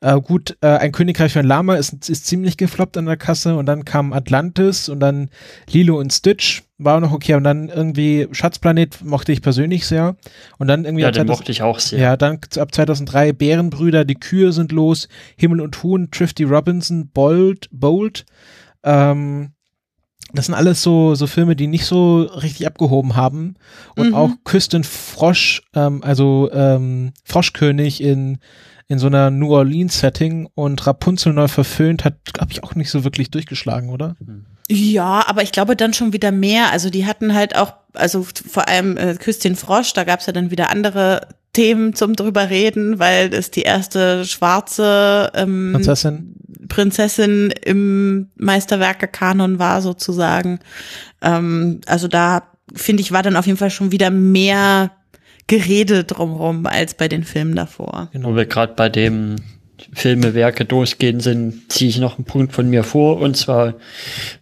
äh, 0.00 0.20
gut, 0.20 0.56
äh, 0.60 0.66
ein 0.66 0.92
Königreich 0.92 1.32
von 1.32 1.46
Lama 1.46 1.76
ist, 1.76 2.08
ist 2.08 2.26
ziemlich 2.26 2.56
gefloppt 2.56 2.96
an 2.96 3.06
der 3.06 3.16
Kasse 3.16 3.56
und 3.56 3.66
dann 3.66 3.84
kam 3.84 4.12
Atlantis 4.12 4.88
und 4.88 5.00
dann 5.00 5.30
Lilo 5.70 5.98
und 5.98 6.12
Stitch 6.12 6.62
war 6.78 6.96
auch 6.96 7.00
noch 7.00 7.12
okay 7.12 7.34
und 7.34 7.44
dann 7.44 7.68
irgendwie 7.68 8.28
Schatzplanet 8.32 9.04
mochte 9.04 9.32
ich 9.32 9.42
persönlich 9.42 9.86
sehr 9.86 10.16
und 10.58 10.66
dann 10.66 10.84
irgendwie 10.84 11.02
ja, 11.02 11.10
den 11.10 11.26
2000, 11.26 11.28
mochte 11.28 11.52
ich 11.52 11.62
auch 11.62 11.78
sehr. 11.78 12.00
Ja, 12.00 12.16
dann 12.16 12.40
ab 12.58 12.74
2003 12.74 13.32
Bärenbrüder, 13.32 14.04
die 14.04 14.16
Kühe 14.16 14.52
sind 14.52 14.72
los, 14.72 15.08
Himmel 15.36 15.60
und 15.60 15.82
Huhn, 15.82 16.10
Trifty 16.10 16.44
Robinson, 16.44 17.08
Bold, 17.08 17.68
Bold. 17.70 18.26
Ähm, 18.82 19.52
das 20.34 20.46
sind 20.46 20.54
alles 20.54 20.82
so, 20.82 21.14
so 21.14 21.28
Filme, 21.28 21.54
die 21.54 21.68
nicht 21.68 21.86
so 21.86 22.22
richtig 22.22 22.66
abgehoben 22.66 23.14
haben. 23.14 23.54
Und 23.94 24.08
mhm. 24.08 24.14
auch 24.14 24.30
Küsten 24.42 24.82
Frosch, 24.82 25.62
ähm, 25.74 26.02
also 26.02 26.50
ähm, 26.52 27.12
Froschkönig 27.24 28.02
in 28.02 28.38
in 28.88 28.98
so 28.98 29.06
einer 29.06 29.30
New 29.30 29.52
Orleans-Setting 29.52 30.48
und 30.54 30.86
Rapunzel 30.86 31.32
neu 31.32 31.48
verföhnt 31.48 32.04
hat, 32.04 32.16
glaube 32.32 32.52
ich, 32.52 32.62
auch 32.62 32.74
nicht 32.74 32.90
so 32.90 33.04
wirklich 33.04 33.30
durchgeschlagen, 33.30 33.90
oder? 33.90 34.16
Ja, 34.68 35.24
aber 35.26 35.42
ich 35.42 35.52
glaube 35.52 35.76
dann 35.76 35.94
schon 35.94 36.12
wieder 36.12 36.32
mehr. 36.32 36.70
Also 36.70 36.90
die 36.90 37.06
hatten 37.06 37.34
halt 37.34 37.56
auch, 37.56 37.74
also 37.92 38.24
vor 38.24 38.68
allem 38.68 38.96
äh, 38.96 39.14
Küstin 39.14 39.56
Frosch, 39.56 39.92
da 39.92 40.04
gab's 40.04 40.26
ja 40.26 40.32
dann 40.32 40.50
wieder 40.50 40.70
andere 40.70 41.28
Themen 41.52 41.94
zum 41.94 42.16
drüber 42.16 42.50
reden, 42.50 42.98
weil 42.98 43.32
es 43.32 43.50
die 43.50 43.62
erste 43.62 44.24
schwarze 44.24 45.30
ähm, 45.34 45.72
Prinzessin. 45.72 46.34
Prinzessin 46.68 47.52
im 47.64 48.30
Meisterwerke-Kanon 48.36 49.58
war 49.58 49.80
sozusagen. 49.80 50.60
Ähm, 51.22 51.80
also 51.86 52.08
da 52.08 52.42
finde 52.74 53.02
ich 53.02 53.12
war 53.12 53.22
dann 53.22 53.36
auf 53.36 53.46
jeden 53.46 53.58
Fall 53.58 53.70
schon 53.70 53.92
wieder 53.92 54.10
mehr 54.10 54.90
Gerede 55.46 56.04
drumherum 56.04 56.66
als 56.66 56.94
bei 56.94 57.08
den 57.08 57.24
Filmen 57.24 57.54
davor. 57.54 58.08
Genau. 58.12 58.30
Wo 58.30 58.36
wir 58.36 58.46
gerade 58.46 58.74
bei 58.74 58.88
dem 58.88 59.36
Filmewerke 59.92 60.64
durchgehen 60.64 61.20
sind, 61.20 61.70
ziehe 61.70 61.90
ich 61.90 61.98
noch 61.98 62.16
einen 62.16 62.24
Punkt 62.24 62.52
von 62.52 62.68
mir 62.70 62.84
vor. 62.84 63.18
Und 63.20 63.36
zwar, 63.36 63.74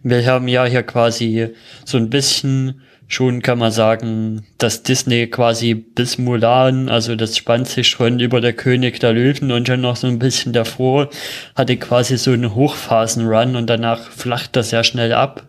wir 0.01 0.25
haben 0.25 0.47
ja 0.47 0.65
hier 0.65 0.83
quasi 0.83 1.49
so 1.85 1.97
ein 1.97 2.09
bisschen 2.09 2.81
schon 3.13 3.41
kann 3.41 3.59
man 3.59 3.71
sagen, 3.71 4.45
dass 4.57 4.83
Disney 4.83 5.27
quasi 5.27 5.75
bis 5.75 6.17
Mulan, 6.17 6.89
also 6.89 7.15
das 7.15 7.37
spannt 7.37 7.67
sich 7.67 7.87
schon 7.87 8.19
über 8.19 8.41
der 8.41 8.53
König 8.53 8.99
der 8.99 9.13
Löwen 9.13 9.51
und 9.51 9.67
schon 9.67 9.81
noch 9.81 9.95
so 9.95 10.07
ein 10.07 10.19
bisschen 10.19 10.51
davor, 10.53 11.09
hatte 11.55 11.77
quasi 11.77 12.17
so 12.17 12.31
einen 12.31 12.55
Hochphasen-Run 12.55 13.55
und 13.55 13.69
danach 13.69 14.09
flacht 14.09 14.55
das 14.55 14.71
sehr 14.71 14.83
schnell 14.83 15.13
ab. 15.13 15.47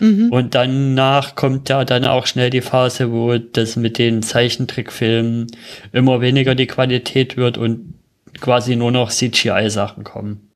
Mhm. 0.00 0.30
Und 0.30 0.54
danach 0.54 1.34
kommt 1.34 1.68
ja 1.68 1.84
dann 1.84 2.04
auch 2.04 2.26
schnell 2.26 2.50
die 2.50 2.60
Phase, 2.60 3.12
wo 3.12 3.36
das 3.38 3.76
mit 3.76 3.98
den 3.98 4.22
Zeichentrickfilmen 4.22 5.46
immer 5.92 6.20
weniger 6.20 6.54
die 6.54 6.66
Qualität 6.66 7.36
wird 7.36 7.58
und 7.58 7.94
quasi 8.40 8.76
nur 8.76 8.90
noch 8.90 9.10
CGI-Sachen 9.10 10.04
kommen. 10.04 10.50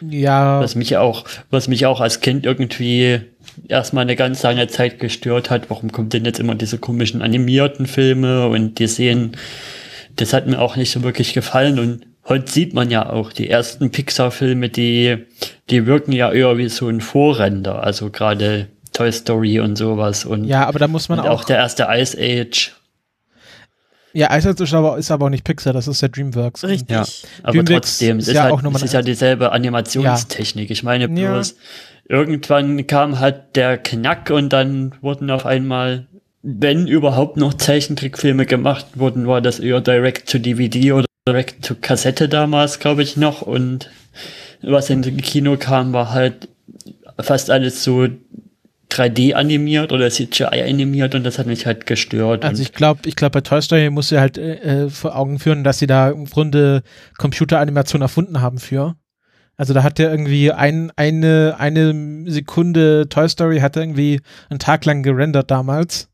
Ja. 0.00 0.60
Was 0.60 0.74
mich 0.74 0.96
auch, 0.96 1.24
was 1.50 1.68
mich 1.68 1.86
auch 1.86 2.00
als 2.00 2.20
Kind 2.20 2.44
irgendwie 2.44 3.20
erstmal 3.68 4.02
eine 4.02 4.16
ganz 4.16 4.42
lange 4.42 4.66
Zeit 4.68 4.98
gestört 4.98 5.50
hat. 5.50 5.70
Warum 5.70 5.92
kommt 5.92 6.12
denn 6.12 6.24
jetzt 6.24 6.40
immer 6.40 6.54
diese 6.54 6.78
komischen 6.78 7.22
animierten 7.22 7.86
Filme 7.86 8.48
und 8.48 8.78
die 8.78 8.86
sehen, 8.86 9.32
das 10.16 10.32
hat 10.32 10.46
mir 10.46 10.60
auch 10.60 10.76
nicht 10.76 10.90
so 10.90 11.02
wirklich 11.02 11.32
gefallen 11.32 11.78
und 11.78 12.06
heute 12.28 12.50
sieht 12.50 12.74
man 12.74 12.90
ja 12.90 13.08
auch 13.10 13.32
die 13.32 13.48
ersten 13.48 13.90
Pixar-Filme, 13.90 14.68
die, 14.68 15.26
die 15.70 15.86
wirken 15.86 16.12
ja 16.12 16.32
eher 16.32 16.58
wie 16.58 16.68
so 16.68 16.88
ein 16.88 17.00
Vorrender, 17.00 17.82
also 17.82 18.10
gerade 18.10 18.68
Toy 18.92 19.12
Story 19.12 19.60
und 19.60 19.76
sowas 19.76 20.24
und 20.24 20.44
ja, 20.44 20.66
aber 20.66 20.78
da 20.78 20.88
muss 20.88 21.08
man 21.08 21.20
auch, 21.20 21.26
auch 21.26 21.44
der 21.44 21.56
erste 21.56 21.86
Ice 21.90 22.16
Age. 22.18 22.72
Ja, 24.12 24.34
Ice 24.34 24.48
Age 24.48 24.60
ist 24.60 24.72
aber, 24.72 24.96
ist 24.96 25.10
aber 25.10 25.26
auch 25.26 25.30
nicht 25.30 25.44
Pixar, 25.44 25.72
das 25.72 25.88
ist 25.88 26.00
ja 26.00 26.08
DreamWorks. 26.08 26.64
Richtig. 26.64 26.90
Ja, 26.90 27.04
aber 27.42 27.52
Dreamworks 27.52 27.98
trotzdem, 27.98 28.18
es 28.18 28.28
ist, 28.28 28.34
ja 28.34 28.44
halt, 28.44 28.54
auch 28.54 28.74
es 28.74 28.82
ist 28.82 28.94
ja 28.94 29.02
dieselbe 29.02 29.52
Animationstechnik. 29.52 30.70
Ja. 30.70 30.72
Ich 30.72 30.82
meine 30.82 31.08
bloß, 31.08 31.50
ja 31.50 31.56
irgendwann 32.08 32.86
kam 32.86 33.18
halt 33.18 33.56
der 33.56 33.78
Knack 33.78 34.30
und 34.30 34.52
dann 34.52 34.94
wurden 35.00 35.30
auf 35.30 35.46
einmal, 35.46 36.06
wenn 36.42 36.86
überhaupt 36.86 37.36
noch 37.36 37.54
Zeichentrickfilme 37.54 38.46
gemacht 38.46 38.86
wurden, 38.94 39.26
war 39.26 39.40
das 39.40 39.58
eher 39.58 39.80
direct 39.80 40.30
to 40.30 40.38
DVD 40.38 40.92
oder 40.92 41.06
direct 41.26 41.64
to 41.64 41.74
Kassette 41.74 42.28
damals, 42.28 42.78
glaube 42.78 43.02
ich 43.02 43.16
noch. 43.16 43.42
Und 43.42 43.90
was 44.62 44.90
in 44.90 45.02
den 45.02 45.18
Kino 45.18 45.56
kam, 45.56 45.92
war 45.92 46.12
halt 46.12 46.48
fast 47.18 47.50
alles 47.50 47.82
so 47.82 48.08
3D 48.90 49.34
animiert 49.34 49.92
oder 49.92 50.10
CGI 50.10 50.62
animiert 50.62 51.14
und 51.14 51.24
das 51.24 51.38
hat 51.38 51.46
mich 51.46 51.66
halt 51.66 51.86
gestört. 51.86 52.44
Also 52.44 52.62
ich 52.62 52.72
glaube, 52.72 53.00
ich 53.06 53.16
glaube 53.16 53.32
bei 53.32 53.40
Toy 53.40 53.60
Story 53.60 53.90
muss 53.90 54.08
sie 54.08 54.20
halt 54.20 54.38
äh, 54.38 54.84
äh, 54.84 54.90
vor 54.90 55.16
Augen 55.16 55.38
führen, 55.38 55.64
dass 55.64 55.78
sie 55.78 55.86
da 55.86 56.10
im 56.10 56.26
Grunde 56.26 56.82
Computeranimation 57.18 58.02
erfunden 58.02 58.40
haben 58.40 58.58
für. 58.58 58.94
Also 59.56 59.74
da 59.74 59.82
hat 59.82 59.98
der 59.98 60.10
irgendwie 60.10 60.52
ein, 60.52 60.92
eine, 60.96 61.56
eine 61.58 62.30
Sekunde 62.30 63.08
Toy 63.08 63.28
Story 63.28 63.58
hat 63.58 63.76
er 63.76 63.82
irgendwie 63.82 64.20
einen 64.50 64.58
Tag 64.58 64.84
lang 64.84 65.02
gerendert 65.02 65.50
damals. 65.50 66.08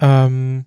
Ähm, 0.00 0.66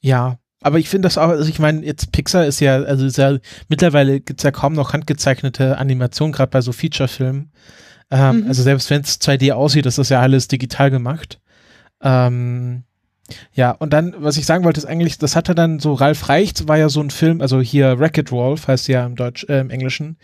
ja, 0.00 0.38
aber 0.62 0.78
ich 0.78 0.88
finde 0.88 1.06
das 1.06 1.18
auch, 1.18 1.28
also 1.28 1.48
ich 1.48 1.58
meine, 1.58 1.84
jetzt 1.84 2.12
Pixar 2.12 2.44
ist 2.46 2.60
ja, 2.60 2.76
also 2.82 3.06
ist 3.06 3.18
ja, 3.18 3.38
mittlerweile 3.68 4.20
gibt's 4.20 4.42
ja 4.42 4.50
kaum 4.50 4.74
noch 4.74 4.92
handgezeichnete 4.92 5.78
Animationen, 5.78 6.32
gerade 6.32 6.50
bei 6.50 6.60
so 6.60 6.72
Feature-Filmen. 6.72 7.50
Ähm, 8.10 8.40
mhm. 8.40 8.46
Also 8.48 8.62
selbst 8.62 8.90
wenn 8.90 9.00
es 9.00 9.20
2D 9.20 9.52
aussieht, 9.52 9.86
ist 9.86 9.98
das 9.98 10.10
ja 10.10 10.20
alles 10.20 10.48
digital 10.48 10.90
gemacht. 10.90 11.40
Ähm, 12.02 12.84
ja, 13.52 13.70
und 13.70 13.92
dann, 13.92 14.14
was 14.18 14.36
ich 14.36 14.46
sagen 14.46 14.64
wollte, 14.64 14.80
ist 14.80 14.86
eigentlich, 14.86 15.18
das 15.18 15.36
hatte 15.36 15.54
dann 15.54 15.78
so, 15.78 15.94
Ralf 15.94 16.28
Reicht 16.28 16.68
war 16.68 16.76
ja 16.76 16.88
so 16.88 17.00
ein 17.00 17.10
Film, 17.10 17.40
also 17.40 17.60
hier 17.60 17.98
Wreck-It 17.98 18.32
Wolf 18.32 18.68
heißt 18.68 18.88
ja 18.88 19.06
im 19.06 19.16
Deutsch, 19.16 19.44
äh, 19.48 19.60
im 19.60 19.70
Englischen. 19.70 20.16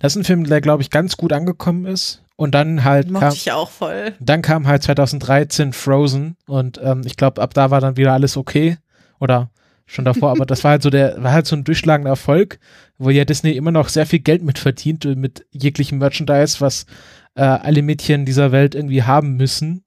Das 0.00 0.12
ist 0.12 0.16
ein 0.16 0.24
Film, 0.24 0.44
der, 0.44 0.60
glaube 0.60 0.82
ich, 0.82 0.90
ganz 0.90 1.16
gut 1.16 1.32
angekommen 1.32 1.86
ist. 1.86 2.22
Und 2.36 2.54
dann 2.54 2.84
halt. 2.84 3.10
Mochte 3.10 3.34
ich 3.34 3.50
auch 3.50 3.70
voll. 3.70 4.14
Dann 4.20 4.42
kam 4.42 4.66
halt 4.68 4.84
2013 4.84 5.72
Frozen 5.72 6.36
und 6.46 6.80
ähm, 6.82 7.02
ich 7.04 7.16
glaube, 7.16 7.42
ab 7.42 7.52
da 7.52 7.70
war 7.70 7.80
dann 7.80 7.96
wieder 7.96 8.12
alles 8.12 8.36
okay. 8.36 8.76
Oder 9.18 9.50
schon 9.88 10.04
davor, 10.04 10.30
aber 10.30 10.46
das 10.46 10.62
war 10.62 10.72
halt 10.72 10.82
so 10.82 10.90
der, 10.90 11.20
war 11.22 11.32
halt 11.32 11.46
so 11.46 11.56
ein 11.56 11.64
durchschlagender 11.64 12.10
Erfolg, 12.10 12.60
wo 12.98 13.10
ja 13.10 13.24
Disney 13.24 13.52
immer 13.52 13.72
noch 13.72 13.88
sehr 13.88 14.06
viel 14.06 14.20
Geld 14.20 14.42
mit 14.42 14.58
verdient, 14.58 15.04
mit 15.16 15.46
jeglichem 15.50 15.98
Merchandise, 15.98 16.60
was 16.60 16.86
äh, 17.34 17.42
alle 17.42 17.82
Mädchen 17.82 18.24
dieser 18.24 18.52
Welt 18.52 18.74
irgendwie 18.74 19.02
haben 19.02 19.36
müssen. 19.36 19.84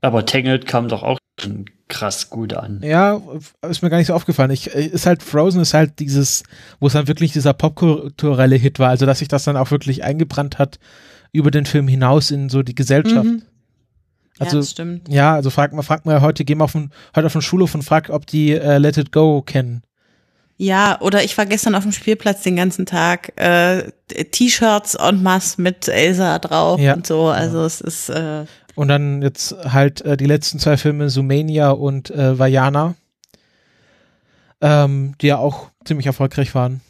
Aber 0.00 0.26
Tangled 0.26 0.66
kam 0.66 0.88
doch 0.88 1.02
auch 1.02 1.18
krass 1.88 2.28
gut 2.28 2.52
an. 2.52 2.80
Ja, 2.82 3.20
ist 3.62 3.82
mir 3.82 3.90
gar 3.90 3.96
nicht 3.96 4.08
so 4.08 4.14
aufgefallen. 4.14 4.50
Ich, 4.50 4.74
äh, 4.74 4.84
ist 4.86 5.06
halt 5.06 5.22
Frozen 5.22 5.62
ist 5.62 5.74
halt 5.74 5.98
dieses, 5.98 6.42
wo 6.78 6.86
es 6.86 6.92
dann 6.92 7.08
wirklich 7.08 7.32
dieser 7.32 7.54
popkulturelle 7.54 8.56
Hit 8.56 8.78
war, 8.78 8.90
also 8.90 9.06
dass 9.06 9.20
sich 9.20 9.28
das 9.28 9.44
dann 9.44 9.56
auch 9.56 9.70
wirklich 9.70 10.04
eingebrannt 10.04 10.58
hat 10.58 10.78
über 11.32 11.50
den 11.50 11.64
Film 11.64 11.88
hinaus 11.88 12.30
in 12.30 12.48
so 12.48 12.62
die 12.62 12.74
Gesellschaft. 12.74 13.24
Mhm. 13.24 13.42
Also, 14.38 14.58
ja, 14.58 14.62
stimmt. 14.62 15.08
Ja, 15.08 15.34
also 15.34 15.50
frag 15.50 15.72
mal, 15.72 15.82
frag 15.82 16.06
mal 16.06 16.20
heute, 16.20 16.44
geh 16.44 16.54
mal 16.54 16.64
auf 16.64 16.72
den, 16.72 16.90
heute 17.14 17.26
auf 17.26 17.32
den 17.32 17.42
Schulhof 17.42 17.74
und 17.74 17.82
frag, 17.82 18.10
ob 18.10 18.26
die 18.26 18.52
äh, 18.52 18.78
Let 18.78 18.96
It 18.96 19.12
Go 19.12 19.42
kennen. 19.42 19.82
Ja, 20.56 21.00
oder 21.00 21.22
ich 21.22 21.38
war 21.38 21.46
gestern 21.46 21.76
auf 21.76 21.84
dem 21.84 21.92
Spielplatz 21.92 22.42
den 22.42 22.56
ganzen 22.56 22.84
Tag, 22.84 23.32
äh, 23.36 23.92
T-Shirts 24.08 24.96
en 24.96 25.22
masse 25.22 25.60
mit 25.62 25.86
Elsa 25.86 26.40
drauf 26.40 26.80
ja. 26.80 26.94
und 26.94 27.06
so, 27.06 27.26
also 27.28 27.58
ja. 27.58 27.66
es 27.66 27.80
ist, 27.80 28.08
äh, 28.08 28.44
und 28.78 28.86
dann 28.86 29.22
jetzt 29.22 29.56
halt 29.72 30.02
äh, 30.02 30.16
die 30.16 30.26
letzten 30.26 30.60
zwei 30.60 30.76
Filme, 30.76 31.10
Sumania 31.10 31.70
und 31.70 32.10
äh, 32.10 32.38
Vajana, 32.38 32.94
ähm, 34.60 35.16
die 35.20 35.26
ja 35.26 35.38
auch 35.38 35.70
ziemlich 35.84 36.06
erfolgreich 36.06 36.54
waren. 36.54 36.80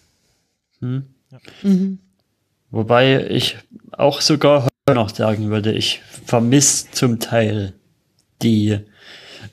Hm. 0.81 1.07
Ja. 1.31 1.38
Mhm. 1.62 1.99
Wobei 2.71 3.26
ich 3.31 3.57
auch 3.93 4.21
sogar 4.21 4.64
heute 4.64 4.67
noch 4.95 5.14
sagen 5.14 5.50
würde, 5.50 5.73
ich 5.73 6.00
vermisse 6.25 6.90
zum 6.90 7.21
Teil 7.21 7.75
die, 8.42 8.78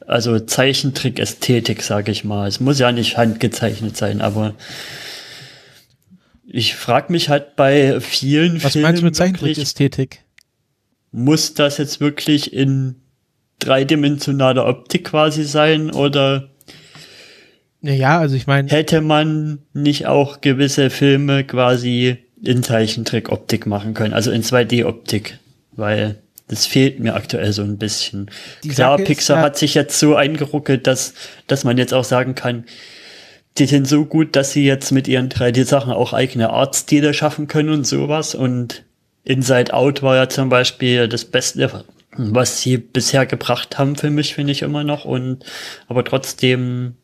also 0.05 0.39
Zeichentrick-Ästhetik, 0.39 1.81
sage 1.81 2.11
ich 2.11 2.23
mal. 2.23 2.47
Es 2.47 2.59
muss 2.59 2.79
ja 2.79 2.91
nicht 2.91 3.17
handgezeichnet 3.17 3.97
sein, 3.97 4.21
aber 4.21 4.55
ich 6.47 6.75
frage 6.75 7.11
mich 7.11 7.29
halt 7.29 7.55
bei 7.55 7.99
vielen 7.99 8.63
Was 8.63 8.73
Filmen. 8.73 8.83
Was 8.83 8.89
meinst 8.89 9.01
du 9.01 9.05
mit 9.05 9.15
Zeichentrick-Ästhetik? 9.15 10.25
muss 11.15 11.53
das 11.53 11.77
jetzt 11.77 12.01
wirklich 12.01 12.53
in 12.53 12.95
dreidimensionaler 13.59 14.67
Optik 14.67 15.05
quasi 15.05 15.45
sein 15.45 15.89
oder 15.91 16.49
ja, 17.81 18.19
also 18.19 18.35
ich 18.35 18.47
meine. 18.47 18.67
Hätte 18.69 19.01
man 19.01 19.59
nicht 19.73 20.07
auch 20.07 20.41
gewisse 20.41 20.89
Filme 20.89 21.43
quasi 21.43 22.24
in 22.41 22.63
Zeichentrick-Optik 22.63 23.65
machen 23.65 23.93
können, 23.93 24.13
also 24.13 24.31
in 24.31 24.43
2D-Optik, 24.43 25.39
weil 25.71 26.17
das 26.47 26.65
fehlt 26.65 26.99
mir 26.99 27.15
aktuell 27.15 27.53
so 27.53 27.63
ein 27.63 27.77
bisschen. 27.77 28.29
Die 28.63 28.69
Klar, 28.69 28.97
Sache 28.97 29.03
Pixar 29.03 29.37
ist, 29.37 29.41
ja, 29.41 29.45
hat 29.45 29.57
sich 29.57 29.73
jetzt 29.73 29.99
so 29.99 30.15
eingeruckelt, 30.15 30.85
dass, 30.85 31.13
dass 31.47 31.63
man 31.63 31.77
jetzt 31.77 31.93
auch 31.93 32.03
sagen 32.03 32.35
kann, 32.35 32.65
die 33.57 33.65
sind 33.65 33.87
so 33.87 34.05
gut, 34.05 34.35
dass 34.35 34.51
sie 34.51 34.65
jetzt 34.65 34.91
mit 34.91 35.07
ihren 35.07 35.29
3D-Sachen 35.29 35.93
auch 35.93 36.13
eigene 36.13 36.49
Artstile 36.49 37.13
schaffen 37.13 37.47
können 37.47 37.69
und 37.69 37.87
sowas 37.87 38.35
und 38.35 38.83
Inside 39.25 39.73
Out 39.73 40.03
war 40.03 40.15
ja 40.15 40.29
zum 40.29 40.49
Beispiel 40.49 41.07
das 41.07 41.25
Beste, 41.25 41.83
was 42.15 42.61
sie 42.61 42.77
bisher 42.77 43.25
gebracht 43.25 43.77
haben 43.77 43.95
für 43.95 44.11
mich, 44.11 44.35
finde 44.35 44.51
ich 44.51 44.61
immer 44.61 44.83
noch. 44.83 45.03
Und 45.03 45.43
aber 45.87 46.05
trotzdem, 46.05 46.95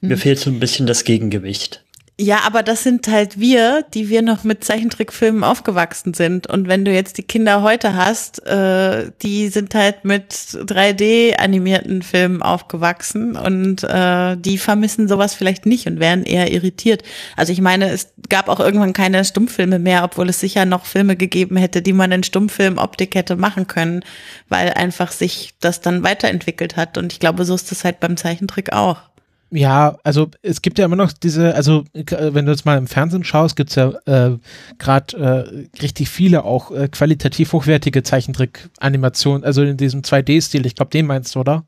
mir 0.00 0.14
hm. 0.14 0.18
fehlt 0.18 0.38
so 0.38 0.48
ein 0.48 0.60
bisschen 0.60 0.86
das 0.86 1.02
Gegengewicht. 1.02 1.84
Ja, 2.18 2.40
aber 2.46 2.62
das 2.62 2.82
sind 2.82 3.08
halt 3.08 3.38
wir, 3.38 3.84
die 3.92 4.08
wir 4.08 4.22
noch 4.22 4.42
mit 4.42 4.64
Zeichentrickfilmen 4.64 5.44
aufgewachsen 5.44 6.14
sind. 6.14 6.46
Und 6.46 6.66
wenn 6.66 6.86
du 6.86 6.90
jetzt 6.90 7.18
die 7.18 7.22
Kinder 7.24 7.60
heute 7.60 7.94
hast, 7.94 8.38
äh, 8.46 9.10
die 9.20 9.48
sind 9.48 9.74
halt 9.74 10.06
mit 10.06 10.32
3D-animierten 10.32 12.00
Filmen 12.00 12.40
aufgewachsen 12.40 13.36
und 13.36 13.84
äh, 13.84 14.34
die 14.38 14.56
vermissen 14.56 15.08
sowas 15.08 15.34
vielleicht 15.34 15.66
nicht 15.66 15.86
und 15.88 16.00
wären 16.00 16.24
eher 16.24 16.50
irritiert. 16.50 17.02
Also 17.36 17.52
ich 17.52 17.60
meine, 17.60 17.90
es 17.90 18.14
gab 18.30 18.48
auch 18.48 18.60
irgendwann 18.60 18.94
keine 18.94 19.22
Stummfilme 19.22 19.78
mehr, 19.78 20.02
obwohl 20.02 20.30
es 20.30 20.40
sicher 20.40 20.64
noch 20.64 20.86
Filme 20.86 21.16
gegeben 21.16 21.58
hätte, 21.58 21.82
die 21.82 21.92
man 21.92 22.12
in 22.12 22.22
Stummfilmoptik 22.22 23.14
hätte 23.14 23.36
machen 23.36 23.66
können, 23.66 24.02
weil 24.48 24.72
einfach 24.72 25.12
sich 25.12 25.52
das 25.60 25.82
dann 25.82 26.02
weiterentwickelt 26.02 26.76
hat. 26.76 26.96
Und 26.96 27.12
ich 27.12 27.20
glaube, 27.20 27.44
so 27.44 27.54
ist 27.54 27.70
das 27.70 27.84
halt 27.84 28.00
beim 28.00 28.16
Zeichentrick 28.16 28.72
auch. 28.72 29.02
Ja, 29.50 29.96
also 30.02 30.28
es 30.42 30.60
gibt 30.60 30.78
ja 30.78 30.84
immer 30.84 30.96
noch 30.96 31.12
diese, 31.12 31.54
also 31.54 31.84
wenn 31.94 32.46
du 32.46 32.52
jetzt 32.52 32.66
mal 32.66 32.78
im 32.78 32.88
Fernsehen 32.88 33.22
schaust, 33.22 33.54
gibt's 33.54 33.76
ja 33.76 33.92
äh, 34.06 34.38
gerade 34.78 35.16
äh, 35.16 35.80
richtig 35.80 36.08
viele 36.08 36.44
auch 36.44 36.72
äh, 36.72 36.88
qualitativ 36.88 37.52
hochwertige 37.52 38.02
Zeichentrick-Animationen, 38.02 39.44
also 39.44 39.62
in 39.62 39.76
diesem 39.76 40.02
2D-Stil, 40.02 40.66
ich 40.66 40.74
glaube, 40.74 40.90
den 40.90 41.06
meinst 41.06 41.34
du, 41.34 41.40
oder? 41.40 41.64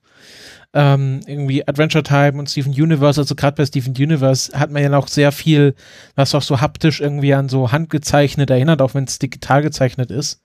Ähm, 0.74 1.20
irgendwie 1.26 1.66
Adventure 1.66 2.02
Time 2.02 2.34
und 2.34 2.50
Steven 2.50 2.72
Universe, 2.72 3.20
also 3.20 3.36
gerade 3.36 3.54
bei 3.54 3.64
Steven 3.64 3.94
Universe 3.96 4.58
hat 4.58 4.70
man 4.70 4.82
ja 4.82 4.88
noch 4.88 5.06
sehr 5.06 5.30
viel, 5.30 5.74
was 6.16 6.34
auch 6.34 6.42
so 6.42 6.60
haptisch 6.60 7.00
irgendwie 7.00 7.32
an 7.32 7.48
so 7.48 7.70
handgezeichnet 7.70 8.50
erinnert, 8.50 8.82
auch 8.82 8.94
wenn 8.94 9.04
es 9.04 9.20
digital 9.20 9.62
gezeichnet 9.62 10.10
ist. 10.10 10.42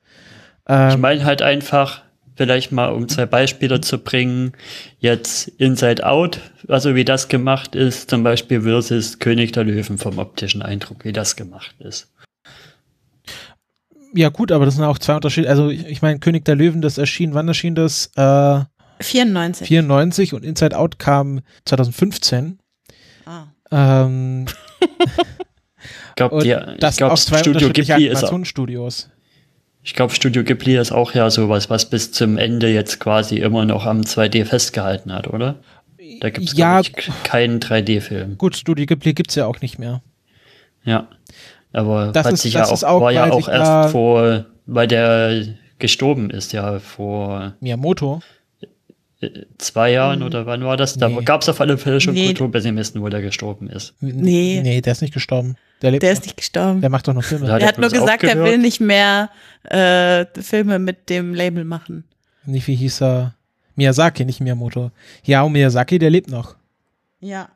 Ähm, 0.68 0.90
ich 0.92 0.98
meine 0.98 1.26
halt 1.26 1.42
einfach, 1.42 2.04
vielleicht 2.36 2.72
mal 2.72 2.88
um 2.88 3.08
zwei 3.08 3.26
Beispiele 3.26 3.82
zu 3.82 3.98
bringen, 4.00 4.54
jetzt 5.00 5.48
Inside 5.58 6.06
Out, 6.06 6.40
also 6.68 6.96
wie 6.96 7.06
das 7.06 7.28
gemacht 7.28 7.76
ist, 7.76 8.10
zum 8.10 8.24
Beispiel 8.24 8.62
versus 8.62 9.20
König 9.20 9.52
der 9.52 9.64
Löwen 9.64 9.98
vom 9.98 10.18
optischen 10.18 10.62
Eindruck, 10.62 11.06
wie 11.06 11.14
das 11.14 11.36
gemacht 11.36 11.76
ist. 11.80 12.12
Ja 14.16 14.30
gut, 14.30 14.52
aber 14.52 14.66
das 14.66 14.76
sind 14.76 14.84
auch 14.84 15.00
zwei 15.00 15.16
Unterschiede. 15.16 15.50
Also 15.50 15.70
ich, 15.70 15.86
ich 15.88 16.02
meine, 16.02 16.20
König 16.20 16.46
der 16.46 16.56
Löwen, 16.56 16.82
das 16.82 16.98
erschien, 16.98 17.34
wann 17.34 17.48
erschien 17.48 17.76
das? 17.76 18.12
Äh 18.16 18.62
94. 19.00 19.68
94 19.68 20.34
und 20.34 20.46
Inside 20.46 20.78
Out 20.78 21.00
kam 21.00 21.42
2015. 21.66 22.60
Ah. 23.26 23.46
Ähm, 23.72 24.46
ich 24.80 26.16
glaube, 26.16 26.78
das 26.80 26.98
glaub, 26.98 27.12
aus 27.12 27.26
zwei 27.26 27.40
Studio 27.40 27.70
Ghibli 27.70 27.92
Animationsstudios. 27.92 29.10
Ich 29.84 29.94
glaube, 29.94 30.14
Studio 30.14 30.44
Ghibli 30.44 30.78
ist 30.78 30.92
auch 30.92 31.14
ja 31.14 31.30
sowas, 31.30 31.70
was 31.70 31.90
bis 31.90 32.12
zum 32.12 32.38
Ende 32.38 32.70
jetzt 32.70 33.00
quasi 33.00 33.38
immer 33.38 33.66
noch 33.66 33.86
am 33.86 34.02
2D 34.02 34.46
festgehalten 34.46 35.14
hat, 35.14 35.28
oder? 35.28 35.56
Da 36.22 36.30
gibt 36.30 36.50
es 36.50 36.58
ja, 36.58 36.82
keinen 37.24 37.60
3D-Film. 37.60 38.38
Gut, 38.38 38.56
Studio 38.56 38.86
Ghibli 38.86 39.14
gibt 39.14 39.32
es 39.32 39.36
ja 39.36 39.46
auch 39.46 39.60
nicht 39.62 39.80
mehr. 39.80 40.02
Ja. 40.86 41.08
Aber 41.74 42.12
das 42.14 42.26
hat 42.26 42.34
ist, 42.34 42.44
sich 42.44 42.54
ja 42.54 42.66
auch, 42.66 42.84
auch, 42.84 43.02
war 43.02 43.12
ja 43.12 43.30
auch 43.32 43.50
erst 43.50 43.92
vor, 43.92 44.46
weil 44.66 44.88
der 44.88 45.44
gestorben 45.80 46.30
ist, 46.30 46.54
ja 46.54 46.80
vor 46.80 47.56
Miyamoto. 47.60 48.22
Zwei 49.58 49.92
Jahren 49.92 50.20
hm. 50.20 50.26
oder 50.26 50.46
wann 50.46 50.64
war 50.64 50.78
das? 50.78 50.98
Da 50.98 51.08
nee. 51.10 51.24
gab 51.24 51.42
es 51.42 51.50
auf 51.50 51.62
alle 51.62 51.78
Fälle 51.78 52.02
schon 52.02 52.14
nee. 52.14 52.28
Kulturpessimisten, 52.28 53.02
wo 53.02 53.10
der 53.10 53.22
gestorben 53.22 53.70
ist. 53.70 53.96
Nee. 54.02 54.62
Nee, 54.62 54.82
der 54.82 54.92
ist 54.92 55.02
nicht 55.02 55.14
gestorben. 55.14 55.56
Der, 55.84 55.92
lebt 55.92 56.04
der 56.04 56.14
ist 56.14 56.24
nicht 56.24 56.38
gestorben. 56.38 56.80
Der 56.80 56.90
macht 56.90 57.08
doch 57.08 57.14
noch 57.14 57.24
Filme. 57.24 57.48
Er 57.48 57.68
hat 57.68 57.78
nur 57.78 57.90
gesagt, 57.90 58.24
er 58.24 58.42
will 58.42 58.58
nicht 58.58 58.80
mehr 58.80 59.30
äh, 59.66 60.26
Filme 60.42 60.80
mit 60.80 61.10
dem 61.10 61.34
Label 61.34 61.66
machen. 61.66 62.06
Nicht 62.46 62.68
wie 62.68 62.76
hieß 62.76 63.02
er? 63.02 63.36
Miyazaki, 63.76 64.24
nicht 64.24 64.40
Miyamoto. 64.40 64.92
Ja, 65.24 65.42
und 65.42 65.52
Miyazaki, 65.52 66.00
der 66.00 66.10
lebt 66.10 66.30
noch. 66.30 66.56
Ja. 67.20 67.50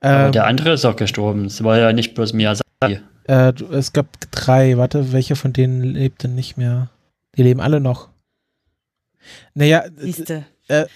Aber 0.00 0.26
ähm, 0.26 0.32
der 0.32 0.46
andere 0.46 0.74
ist 0.74 0.84
auch 0.84 0.96
gestorben. 0.96 1.46
Es 1.46 1.64
war 1.64 1.78
ja 1.78 1.92
nicht 1.92 2.14
bloß 2.14 2.34
Miyazaki. 2.34 3.00
Äh, 3.24 3.52
es 3.72 3.92
gab 3.92 4.06
drei. 4.30 4.76
Warte, 4.76 5.12
welche 5.12 5.36
von 5.36 5.52
denen 5.52 5.82
lebt 5.82 6.22
denn 6.22 6.34
nicht 6.34 6.58
mehr? 6.58 6.88
Die 7.36 7.42
leben 7.42 7.60
alle 7.60 7.80
noch. 7.80 8.08
Naja, 9.54 9.84
Siehste. 9.96 10.44
Äh, 10.68 10.86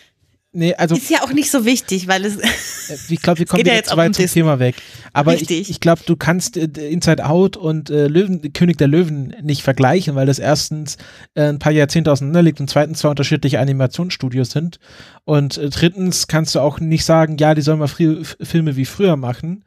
Nee, 0.57 0.73
also 0.75 0.95
ist 0.95 1.11
ja 1.11 1.23
auch 1.23 1.33
nicht 1.33 1.51
so 1.51 1.65
wichtig, 1.65 2.07
weil 2.07 2.25
es. 2.25 2.37
Äh, 2.37 2.97
ich 3.09 3.21
glaube, 3.21 3.41
wir 3.41 3.47
kommen 3.49 3.67
ja 3.67 3.75
jetzt 3.75 3.95
weit 3.97 4.15
zum 4.15 4.27
Thema 4.27 4.61
weg. 4.61 4.77
Aber 5.13 5.33
Richtig. 5.33 5.63
ich, 5.63 5.71
ich 5.71 5.81
glaube, 5.81 6.03
du 6.07 6.15
kannst 6.15 6.57
äh, 6.57 6.69
Inside 6.91 7.27
Out 7.27 7.57
und 7.57 7.91
äh, 7.91 8.07
Löwen, 8.07 8.53
König 8.53 8.79
der 8.79 8.87
Löwen 8.87 9.35
nicht 9.43 9.63
vergleichen, 9.63 10.15
weil 10.15 10.27
das 10.27 10.39
erstens 10.39 10.97
äh, 11.35 11.43
ein 11.43 11.59
paar 11.59 11.73
Jahrzehnte 11.73 12.13
auseinander 12.13 12.43
liegt 12.43 12.61
und 12.61 12.71
zweitens 12.71 13.01
zwei 13.01 13.09
unterschiedliche 13.09 13.59
Animationsstudios 13.59 14.53
sind. 14.53 14.79
Und 15.25 15.59
äh, 15.59 15.71
drittens 15.71 16.29
kannst 16.29 16.55
du 16.55 16.61
auch 16.61 16.79
nicht 16.79 17.05
sagen, 17.05 17.37
ja, 17.37 17.57
die 17.57 17.63
sollen 17.63 17.81
mal 17.81 17.89
Filme 17.89 18.77
wie 18.77 18.85
früher 18.85 19.17
machen, 19.17 19.65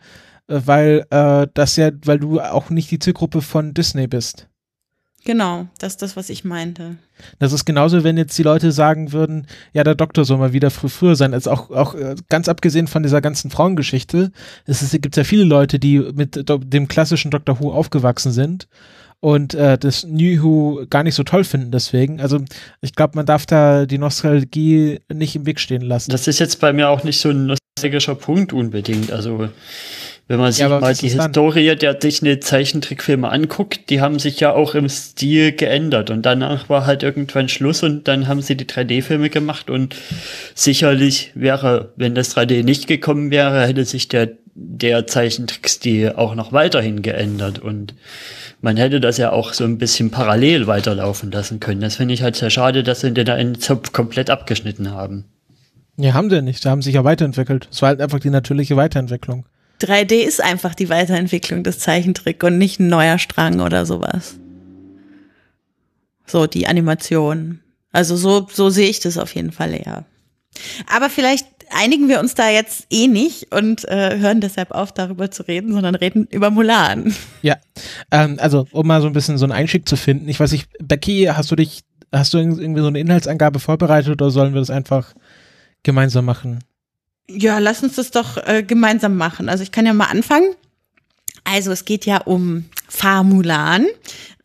äh, 0.48 0.62
weil 0.63 1.06
äh, 1.10 1.48
das 1.53 1.75
ja, 1.75 1.91
weil 2.06 2.20
du 2.20 2.39
auch 2.39 2.70
nicht 2.70 2.89
die 2.91 3.00
Zielgruppe 3.00 3.41
von 3.41 3.74
Disney 3.74 4.08
bist. 4.08 4.48
Genau, 5.27 5.67
das 5.79 5.91
ist 5.91 6.01
das, 6.01 6.15
was 6.15 6.29
ich 6.29 6.46
meinte. 6.46 6.96
Das 7.38 7.51
ist 7.51 7.65
genauso, 7.65 8.05
wenn 8.05 8.15
jetzt 8.15 8.38
die 8.38 8.43
Leute 8.43 8.72
sagen 8.72 9.12
würden, 9.12 9.46
ja, 9.74 9.84
der 9.84 9.93
Doktor 9.93 10.24
soll 10.24 10.38
mal 10.38 10.53
wieder 10.53 10.72
früh 10.72 10.88
früher 10.88 11.17
sein. 11.17 11.34
Also 11.34 11.51
auch, 11.51 11.69
auch 11.69 11.96
äh, 11.96 12.15
ganz 12.29 12.48
abgesehen 12.48 12.88
von 12.88 13.03
dieser 13.03 13.19
ganzen 13.19 13.51
Frauengeschichte, 13.51 14.31
es, 14.67 14.89
gibt 15.01 15.17
ja 15.17 15.25
viele 15.25 15.43
Leute, 15.43 15.79
die 15.79 16.00
mit 16.00 16.46
dem 16.48 16.88
klassischen 16.88 17.29
Doctor 17.29 17.60
Who 17.60 17.74
aufgewachsen 17.74 18.31
sind 18.31 18.69
und 19.19 19.53
äh, 19.53 19.77
das 19.77 20.03
New 20.03 20.43
Who 20.43 20.86
gar 20.89 21.03
nicht 21.03 21.15
so 21.15 21.24
toll 21.24 21.43
finden 21.43 21.71
deswegen. 21.71 22.21
Also 22.21 22.39
ich 22.81 22.93
glaube, 22.93 23.15
man 23.15 23.25
darf 23.25 23.45
da 23.45 23.86
die 23.86 23.97
Nostalgie 23.97 25.00
nicht 25.12 25.36
im 25.36 25.45
Weg 25.45 25.59
stehen 25.59 25.81
lassen. 25.81 26.12
Das 26.12 26.27
ist 26.27 26.39
jetzt 26.39 26.59
bei 26.59 26.74
mir 26.74 26.89
auch 26.89 27.03
nicht 27.03 27.19
so 27.19 27.29
ein 27.29 27.47
nostalgischer 27.47 28.15
Punkt 28.15 28.53
unbedingt. 28.53 29.12
Also 29.12 29.50
wenn 30.27 30.39
man 30.39 30.51
sich 30.51 30.62
ja, 30.62 30.79
mal 30.79 30.93
die 30.93 31.07
Historie 31.07 31.75
der 31.75 31.93
Disney-Zeichentrickfilme 31.93 33.29
anguckt, 33.29 33.89
die 33.89 34.01
haben 34.01 34.19
sich 34.19 34.41
ja 34.41 34.51
auch 34.51 34.75
im 34.75 34.89
Stil 34.89 35.53
geändert 35.53 36.09
und 36.09 36.25
danach 36.25 36.67
war 36.69 36.86
halt 36.86 37.01
irgendwann 37.01 37.47
Schluss 37.47 37.81
und 37.81 38.09
dann 38.09 38.27
haben 38.27 38.41
sie 38.41 38.57
die 38.57 38.65
3D-Filme 38.65 39.29
gemacht 39.29 39.69
und 39.69 39.95
sicherlich 40.53 41.31
wäre, 41.33 41.93
wenn 41.95 42.13
das 42.13 42.36
3D 42.36 42.63
nicht 42.63 42.88
gekommen 42.88 43.31
wäre, 43.31 43.65
hätte 43.65 43.86
sich 43.86 44.09
der, 44.09 44.31
der 44.60 45.06
Zeichentrickstil 45.06 46.14
auch 46.16 46.34
noch 46.34 46.52
weiterhin 46.52 47.04
geändert 47.04 47.60
und 47.60 47.94
man 48.60 48.76
hätte 48.76 49.00
das 49.00 49.18
ja 49.18 49.32
auch 49.32 49.54
so 49.54 49.64
ein 49.64 49.78
bisschen 49.78 50.10
parallel 50.10 50.65
weiterlaufen 50.65 51.32
lassen 51.32 51.60
können. 51.60 51.80
Das 51.80 51.98
finde 51.98 52.15
ich 52.15 52.24
halt 52.24 52.36
sehr 52.36 52.50
schade, 52.50 52.82
dass 52.82 53.02
sie 53.02 53.13
den 53.13 53.30
einen 53.30 53.60
Zopf 53.60 53.91
komplett 53.91 54.32
abgeschnitten 54.32 54.91
haben. 54.91 55.26
Ja, 55.98 56.13
haben 56.13 56.32
sie 56.32 56.41
nicht. 56.41 56.63
Sie 56.63 56.70
haben 56.70 56.82
sich 56.82 56.96
ja 56.96 57.04
weiterentwickelt. 57.04 57.67
Es 57.72 57.84
war 57.84 57.89
halt 57.89 58.02
einfach 58.02 58.20
die 58.20 58.32
natürliche 58.32 58.76
Weiterentwicklung. 58.76 59.46
3D 59.82 60.24
ist 60.24 60.43
einfach 60.43 60.74
die 60.74 60.89
Weiterentwicklung 60.89 61.63
des 61.63 61.78
Zeichentrick 61.78 62.43
und 62.43 62.58
nicht 62.58 62.80
ein 62.80 62.88
neuer 62.88 63.20
Strang 63.20 63.60
oder 63.60 63.86
sowas. 63.86 64.38
So, 66.26 66.48
die 66.48 66.67
Animation. 66.67 67.60
Also 67.91 68.15
so, 68.15 68.48
so 68.52 68.72
sehe 68.72 68.89
ich 68.89 69.00
das 69.00 69.20
auf 69.20 69.36
jeden 69.36 69.52
Fall 69.52 69.74
eher. 69.74 70.06
Aber 70.91 71.12
vielleicht 71.12 71.46
einigen 71.71 72.08
wir 72.08 72.19
uns 72.19 72.36
da 72.36 72.49
jetzt 72.49 72.88
eh 72.89 73.08
nicht 73.08 73.53
und 73.53 73.86
äh, 73.86 74.17
hören 74.17 74.41
deshalb 74.41 74.71
auf, 74.71 74.91
darüber 74.91 75.32
zu 75.32 75.43
reden, 75.43 75.73
sondern 75.73 75.95
reden 75.95 76.27
über 76.30 76.49
Mulan. 76.49 77.13
Ja, 77.41 77.58
ähm, 78.12 78.38
also 78.39 78.67
um 78.71 78.88
mal 78.88 79.01
so 79.01 79.08
ein 79.08 79.13
bisschen 79.13 79.38
so 79.38 79.45
einen 79.45 79.51
Einstieg 79.51 79.88
zu 79.88 79.95
finden. 79.95 80.27
Ich 80.27 80.39
weiß 80.39 80.51
nicht, 80.51 80.69
Becky, 80.80 81.30
hast 81.34 81.51
du 81.51 81.56
dich, 81.56 81.84
hast 82.12 82.34
du 82.34 82.38
irgendwie 82.38 82.82
so 82.82 82.88
eine 82.88 82.99
Inhaltsangabe 82.99 83.60
vorbereitet 83.60 84.12
oder 84.12 84.32
sollen 84.32 84.53
wir 84.53 84.62
das 84.62 84.69
einfach 84.69 85.13
gemeinsam 85.84 86.25
machen? 86.25 86.60
Ja, 87.30 87.60
lass 87.60 87.84
uns 87.84 87.95
das 87.95 88.12
doch 88.12 88.38
äh, 88.38 88.63
gemeinsam 88.63 89.17
machen. 89.17 89.49
Also 89.49 89.63
ich 89.63 89.71
kann 89.71 89.86
ja 89.86 89.93
mal 89.93 90.06
anfangen. 90.06 90.56
Also 91.43 91.71
es 91.71 91.86
geht 91.86 92.06
ja 92.06 92.17
um 92.17 92.65
Fa 92.89 93.23
Mulan, 93.23 93.86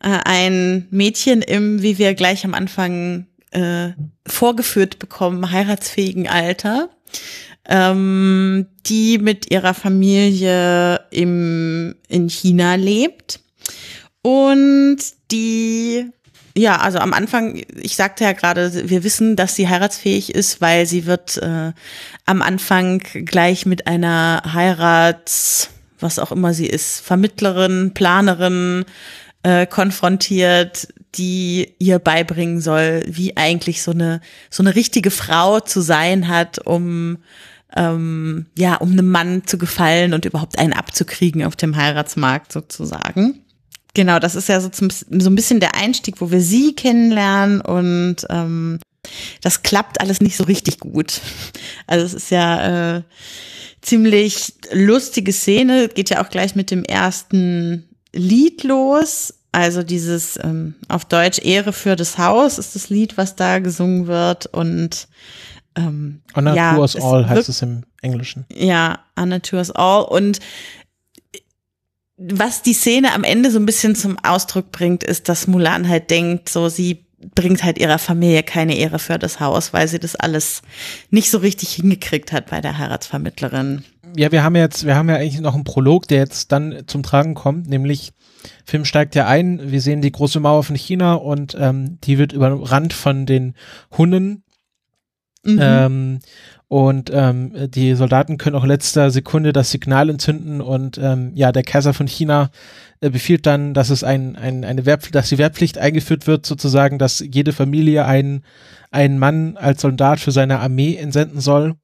äh, 0.01 0.19
ein 0.25 0.87
Mädchen 0.91 1.41
im, 1.41 1.81
wie 1.81 1.97
wir 1.97 2.13
gleich 2.13 2.45
am 2.45 2.53
Anfang 2.53 3.27
äh, 3.51 3.91
vorgeführt 4.25 4.99
bekommen, 4.99 5.51
heiratsfähigen 5.51 6.27
Alter, 6.27 6.89
ähm, 7.67 8.67
die 8.85 9.17
mit 9.17 9.51
ihrer 9.51 9.73
Familie 9.73 11.01
im, 11.11 11.95
in 12.07 12.29
China 12.29 12.75
lebt. 12.75 13.39
Und 14.21 14.97
die 15.31 16.05
ja, 16.55 16.77
also 16.77 16.99
am 16.99 17.13
Anfang, 17.13 17.63
ich 17.75 17.95
sagte 17.95 18.23
ja 18.25 18.33
gerade, 18.33 18.87
wir 18.87 19.03
wissen, 19.03 19.35
dass 19.35 19.55
sie 19.55 19.67
heiratsfähig 19.67 20.35
ist, 20.35 20.61
weil 20.61 20.85
sie 20.85 21.07
wird 21.07 21.37
äh, 21.37 21.73
am 22.25 22.41
Anfang 22.43 22.99
gleich 22.99 23.65
mit 23.65 23.87
einer 23.87 24.43
Heirats, 24.53 25.69
was 25.99 26.19
auch 26.19 26.31
immer 26.31 26.53
sie 26.53 26.67
ist, 26.67 26.99
Vermittlerin, 26.99 27.95
Planerin 27.95 28.85
äh, 29.41 29.65
konfrontiert, 29.65 30.89
die 31.15 31.75
ihr 31.79 31.99
beibringen 31.99 32.61
soll, 32.61 33.03
wie 33.07 33.37
eigentlich 33.37 33.83
so 33.83 33.91
eine 33.91 34.21
so 34.49 34.63
eine 34.63 34.75
richtige 34.75 35.11
Frau 35.11 35.59
zu 35.59 35.81
sein 35.81 36.27
hat, 36.27 36.59
um 36.65 37.19
ähm, 37.75 38.45
ja, 38.57 38.75
um 38.75 38.91
einem 38.91 39.09
Mann 39.09 39.43
zu 39.45 39.57
gefallen 39.57 40.13
und 40.13 40.25
überhaupt 40.25 40.59
einen 40.59 40.73
abzukriegen 40.73 41.43
auf 41.43 41.55
dem 41.55 41.75
Heiratsmarkt 41.75 42.51
sozusagen. 42.51 43.41
Genau, 43.95 44.19
das 44.19 44.35
ist 44.35 44.49
ja 44.49 44.59
so, 44.59 44.69
zum, 44.69 44.89
so 44.89 45.29
ein 45.29 45.35
bisschen 45.35 45.59
der 45.59 45.75
Einstieg, 45.75 46.19
wo 46.19 46.31
wir 46.31 46.41
sie 46.41 46.75
kennenlernen 46.75 47.61
und 47.61 48.17
ähm, 48.29 48.79
das 49.41 49.63
klappt 49.63 50.01
alles 50.01 50.21
nicht 50.21 50.35
so 50.35 50.45
richtig 50.45 50.79
gut. 50.79 51.21
Also 51.85 52.05
es 52.05 52.13
ist 52.13 52.31
ja 52.31 52.97
äh, 52.97 53.03
ziemlich 53.81 54.53
lustige 54.71 55.33
Szene, 55.33 55.89
geht 55.89 56.09
ja 56.09 56.23
auch 56.23 56.29
gleich 56.29 56.55
mit 56.55 56.71
dem 56.71 56.83
ersten 56.83 57.89
Lied 58.13 58.63
los. 58.63 59.33
Also 59.53 59.83
dieses 59.83 60.37
ähm, 60.43 60.73
auf 60.89 61.05
Deutsch 61.05 61.39
Ehre 61.39 61.73
für 61.73 61.95
das 61.95 62.17
Haus 62.17 62.57
ist 62.57 62.73
das 62.73 62.89
Lied, 62.89 63.17
was 63.17 63.35
da 63.35 63.59
gesungen 63.59 64.07
wird 64.07 64.47
und 64.47 65.07
ähm, 65.75 66.21
Honor 66.35 66.55
ja, 66.55 66.73
to 66.73 66.81
us 66.81 66.95
all 66.95 67.29
heißt 67.29 67.49
es 67.49 67.61
im 67.61 67.83
Englischen. 68.01 68.45
Ja, 68.51 68.99
Honor 69.17 69.43
to 69.43 69.57
us 69.57 69.69
all 69.69 70.05
und 70.05 70.39
was 72.17 72.63
die 72.63 72.73
Szene 72.73 73.13
am 73.13 73.23
Ende 73.23 73.51
so 73.51 73.59
ein 73.59 73.67
bisschen 73.67 73.95
zum 73.95 74.17
Ausdruck 74.23 74.71
bringt, 74.71 75.03
ist, 75.03 75.29
dass 75.29 75.45
Mulan 75.45 75.87
halt 75.87 76.09
denkt, 76.09 76.49
so 76.49 76.67
sie 76.67 77.05
bringt 77.35 77.63
halt 77.63 77.77
ihrer 77.77 77.99
Familie 77.99 78.41
keine 78.41 78.75
Ehre 78.75 78.97
für 78.97 79.19
das 79.19 79.39
Haus, 79.39 79.71
weil 79.71 79.87
sie 79.87 79.99
das 79.99 80.15
alles 80.15 80.63
nicht 81.11 81.29
so 81.29 81.37
richtig 81.37 81.73
hingekriegt 81.73 82.31
hat 82.31 82.49
bei 82.49 82.59
der 82.59 82.79
Heiratsvermittlerin. 82.79 83.83
Ja, 84.17 84.31
wir 84.31 84.43
haben 84.43 84.55
jetzt, 84.55 84.87
wir 84.87 84.95
haben 84.95 85.09
ja 85.09 85.17
eigentlich 85.17 85.41
noch 85.41 85.53
einen 85.53 85.63
Prolog, 85.63 86.07
der 86.07 86.19
jetzt 86.19 86.51
dann 86.51 86.83
zum 86.87 87.03
Tragen 87.03 87.35
kommt, 87.35 87.67
nämlich 87.67 88.13
Film 88.65 88.85
steigt 88.85 89.15
ja 89.15 89.27
ein, 89.27 89.71
wir 89.71 89.81
sehen 89.81 90.01
die 90.01 90.11
große 90.11 90.39
Mauer 90.39 90.63
von 90.63 90.75
China 90.75 91.15
und 91.15 91.55
ähm, 91.59 91.97
die 92.03 92.17
wird 92.17 92.33
überrannt 92.33 92.93
von 92.93 93.25
den 93.25 93.55
Hunden. 93.97 94.43
Mhm. 95.45 95.59
Ähm, 95.61 96.19
und 96.69 97.11
ähm, 97.13 97.69
die 97.69 97.93
Soldaten 97.93 98.37
können 98.37 98.55
auch 98.55 98.63
in 98.63 98.69
letzter 98.69 99.11
Sekunde 99.11 99.53
das 99.53 99.69
Signal 99.69 100.09
entzünden 100.09 100.59
und 100.59 100.97
ähm, 100.97 101.31
ja, 101.35 101.51
der 101.51 101.61
Kaiser 101.61 101.93
von 101.93 102.07
China 102.07 102.49
äh, 103.01 103.09
befiehlt 103.11 103.45
dann, 103.45 103.73
dass 103.73 103.89
es 103.89 104.03
ein, 104.03 104.35
ein, 104.35 104.65
eine 104.65 104.85
Wehrpflicht, 104.85 105.13
dass 105.13 105.29
die 105.29 105.37
Wehrpflicht 105.37 105.77
eingeführt 105.77 106.25
wird, 106.25 106.45
sozusagen, 106.45 106.97
dass 106.97 107.19
jede 107.19 107.51
Familie 107.51 108.05
einen, 108.05 108.43
einen 108.89 109.19
Mann 109.19 109.55
als 109.57 109.81
Soldat 109.81 110.19
für 110.19 110.31
seine 110.31 110.61
Armee 110.61 110.95
entsenden 110.95 111.41
soll. 111.41 111.75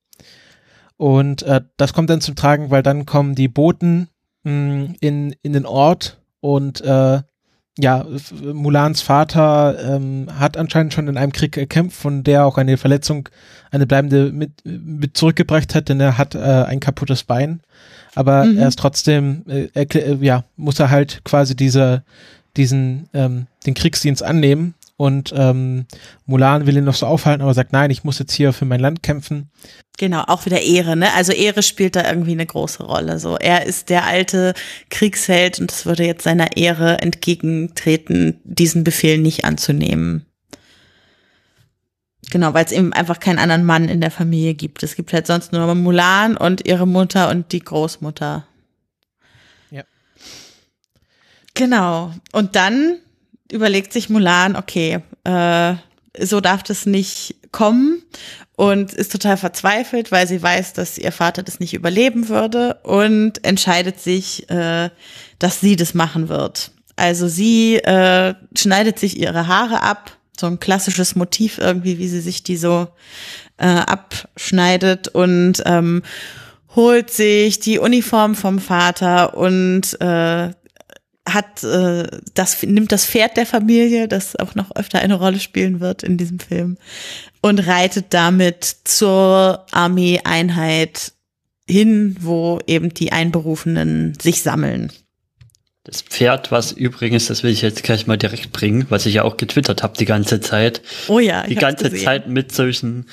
Und 0.98 1.44
äh, 1.44 1.62
das 1.78 1.94
kommt 1.94 2.10
dann 2.10 2.22
zum 2.22 2.36
Tragen, 2.36 2.72
weil 2.72 2.82
dann 2.82 3.06
kommen 3.06 3.36
die 3.36 3.48
Boten 3.48 4.08
mh, 4.44 4.96
in, 5.02 5.36
in 5.44 5.54
den 5.54 5.66
Ort 5.66 6.20
und 6.42 6.82
äh, 6.82 7.22
ja, 7.82 8.06
Mulans 8.42 9.02
Vater 9.02 9.96
ähm, 9.96 10.28
hat 10.38 10.58
anscheinend 10.58 10.94
schon 10.94 11.08
in 11.08 11.18
einem 11.18 11.32
Krieg 11.32 11.54
gekämpft, 11.54 11.98
von 11.98 12.24
der 12.24 12.46
auch 12.46 12.58
eine 12.58 12.76
Verletzung, 12.76 13.30
eine 13.72 13.88
bleibende 13.88 14.34
mit, 14.34 14.52
mit 14.66 15.16
zurückgebracht 15.16 15.74
hat, 15.76 15.88
denn 15.88 16.02
er 16.02 16.18
hat 16.18 16.36
äh, 16.36 16.40
ein 16.40 16.82
kaputtes 16.82 17.24
Bein. 17.24 17.62
Aber 18.16 18.44
mhm. 18.44 18.58
er 18.58 18.68
ist 18.68 18.80
trotzdem, 18.80 19.46
äh, 19.48 19.70
er, 19.74 20.16
ja, 20.22 20.44
muss 20.58 20.80
er 20.80 20.90
halt 20.90 21.22
quasi 21.24 21.56
diese, 21.56 22.04
diesen, 22.58 23.08
ähm, 23.14 23.48
den 23.66 23.76
Kriegsdienst 23.76 24.24
annehmen. 24.24 24.74
Und 25.00 25.34
ähm, 25.34 25.86
Mulan 26.26 26.68
will 26.68 26.76
ihn 26.76 26.84
noch 26.84 26.94
so 26.94 27.06
aufhalten, 27.06 27.42
aber 27.42 27.54
sagt, 27.54 27.72
nein, 27.72 27.90
ich 27.90 28.04
muss 28.04 28.20
jetzt 28.20 28.34
hier 28.34 28.52
für 28.52 28.66
mein 28.66 28.82
Land 28.82 29.02
kämpfen. 29.02 29.50
Genau, 29.98 30.24
auch 30.28 30.46
wieder 30.46 30.60
Ehre, 30.60 30.98
ne? 30.98 31.14
Also 31.14 31.32
Ehre 31.32 31.64
spielt 31.64 31.96
da 31.96 32.06
irgendwie 32.06 32.34
eine 32.34 32.46
große 32.46 32.84
Rolle. 32.84 33.18
So, 33.18 33.38
er 33.38 33.66
ist 33.66 33.88
der 33.88 34.04
alte 34.04 34.54
Kriegsheld 34.90 35.58
und 35.58 35.72
es 35.72 35.86
würde 35.86 36.04
jetzt 36.04 36.26
seiner 36.26 36.58
Ehre 36.58 36.98
entgegentreten, 37.00 38.42
diesen 38.44 38.84
Befehl 38.84 39.20
nicht 39.20 39.46
anzunehmen. 39.46 40.26
Genau, 42.30 42.54
weil 42.54 42.66
es 42.66 42.74
eben 42.74 42.92
einfach 42.92 43.22
keinen 43.22 43.40
anderen 43.40 43.64
Mann 43.64 43.88
in 43.88 44.02
der 44.02 44.12
Familie 44.12 44.54
gibt. 44.54 44.84
Es 44.84 44.98
gibt 44.98 45.14
halt 45.14 45.28
sonst 45.28 45.54
nur 45.54 45.74
Mulan 45.76 46.36
und 46.36 46.68
ihre 46.68 46.86
Mutter 46.86 47.30
und 47.30 47.54
die 47.54 47.62
Großmutter. 47.62 48.46
Ja. 49.72 49.84
Genau. 51.54 52.14
Und 52.34 52.58
dann 52.58 53.00
überlegt 53.52 53.94
sich 53.94 54.10
Mulan, 54.10 54.56
okay, 54.56 55.00
äh, 55.24 55.76
so 56.20 56.42
darf 56.42 56.64
das 56.64 56.86
nicht 56.86 57.36
kommen 57.52 58.04
und 58.56 58.94
ist 58.94 59.12
total 59.12 59.38
verzweifelt, 59.38 60.12
weil 60.12 60.28
sie 60.28 60.42
weiß, 60.42 60.74
dass 60.74 60.98
ihr 60.98 61.12
Vater 61.12 61.44
das 61.44 61.60
nicht 61.60 61.74
überleben 61.74 62.30
würde 62.30 62.76
und 62.84 63.44
entscheidet 63.46 64.00
sich, 64.00 64.50
äh, 64.50 64.90
dass 65.40 65.62
sie 65.62 65.76
das 65.76 65.94
machen 65.94 66.30
wird. 66.30 66.72
Also 66.96 67.28
sie 67.28 67.78
äh, 67.78 68.34
schneidet 68.58 69.00
sich 69.00 69.18
ihre 69.18 69.48
Haare 69.48 69.82
ab, 69.82 70.12
so 70.38 70.48
ein 70.48 70.60
klassisches 70.60 71.16
Motiv 71.16 71.58
irgendwie, 71.58 71.98
wie 71.98 72.08
sie 72.08 72.22
sich 72.22 72.44
die 72.44 72.58
so 72.58 72.90
äh, 73.58 73.68
abschneidet 73.68 75.08
und 75.08 75.64
ähm, 75.66 76.04
holt 76.76 77.12
sich 77.12 77.60
die 77.60 77.80
Uniform 77.80 78.36
vom 78.36 78.60
Vater 78.60 79.38
und 79.38 80.00
äh, 80.02 80.52
hat 81.34 81.64
äh, 81.64 82.08
das 82.34 82.62
nimmt 82.64 82.92
das 82.92 83.06
Pferd 83.06 83.38
der 83.38 83.46
Familie, 83.46 84.08
das 84.08 84.36
auch 84.36 84.56
noch 84.56 84.76
öfter 84.76 85.00
eine 85.00 85.16
Rolle 85.16 85.40
spielen 85.40 85.80
wird 85.80 86.04
in 86.04 86.18
diesem 86.18 86.40
Film 86.40 86.78
und 87.42 87.60
reitet 87.60 88.08
damit 88.10 88.64
zur 88.84 89.66
Armeeeinheit 89.72 91.14
hin, 91.68 92.16
wo 92.20 92.60
eben 92.68 92.94
die 92.94 93.12
Einberufenen 93.12 94.16
sich 94.20 94.42
sammeln. 94.42 94.92
Das 95.84 96.02
Pferd, 96.02 96.52
was 96.52 96.72
übrigens, 96.72 97.28
das 97.28 97.44
will 97.44 97.52
ich 97.52 97.62
jetzt 97.62 97.84
gleich 97.84 98.06
mal 98.06 98.18
direkt 98.18 98.52
bringen, 98.52 98.86
was 98.90 99.06
ich 99.06 99.16
ja 99.16 99.24
auch 99.24 99.38
getwittert 99.38 99.82
habe 99.82 99.98
die 99.98 100.06
ganze 100.06 100.42
Zeit. 100.42 100.82
Oh 101.08 101.20
ja, 101.20 101.48
die 101.48 101.56
ganze 101.56 101.92
Zeit 101.94 102.28
mit 102.28 102.52
solchen 102.54 103.08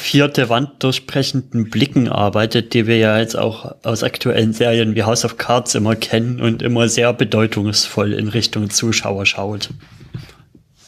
vierte 0.00 0.48
Wand 0.48 0.82
durchbrechenden 0.82 1.70
Blicken 1.70 2.08
arbeitet, 2.08 2.74
die 2.74 2.86
wir 2.86 2.96
ja 2.98 3.18
jetzt 3.18 3.36
auch 3.36 3.76
aus 3.84 4.02
aktuellen 4.02 4.52
Serien 4.52 4.94
wie 4.94 5.04
House 5.04 5.24
of 5.24 5.36
Cards 5.36 5.74
immer 5.74 5.94
kennen 5.94 6.40
und 6.40 6.62
immer 6.62 6.88
sehr 6.88 7.12
bedeutungsvoll 7.12 8.12
in 8.12 8.28
Richtung 8.28 8.70
Zuschauer 8.70 9.26
schaut. 9.26 9.70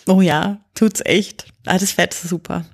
Oh 0.06 0.20
ja, 0.20 0.58
tut's 0.74 1.02
echt. 1.04 1.46
Ah, 1.66 1.78
das 1.78 1.92
Pferd 1.92 2.14
ist 2.14 2.28
super. 2.28 2.64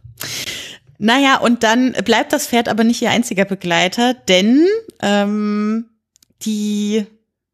Naja, 0.98 1.38
und 1.38 1.62
dann 1.62 1.92
bleibt 2.04 2.32
das 2.32 2.46
Pferd 2.46 2.68
aber 2.68 2.84
nicht 2.84 3.02
ihr 3.02 3.10
einziger 3.10 3.44
Begleiter, 3.44 4.14
denn 4.14 4.66
ähm, 5.00 5.86
die, 6.42 7.06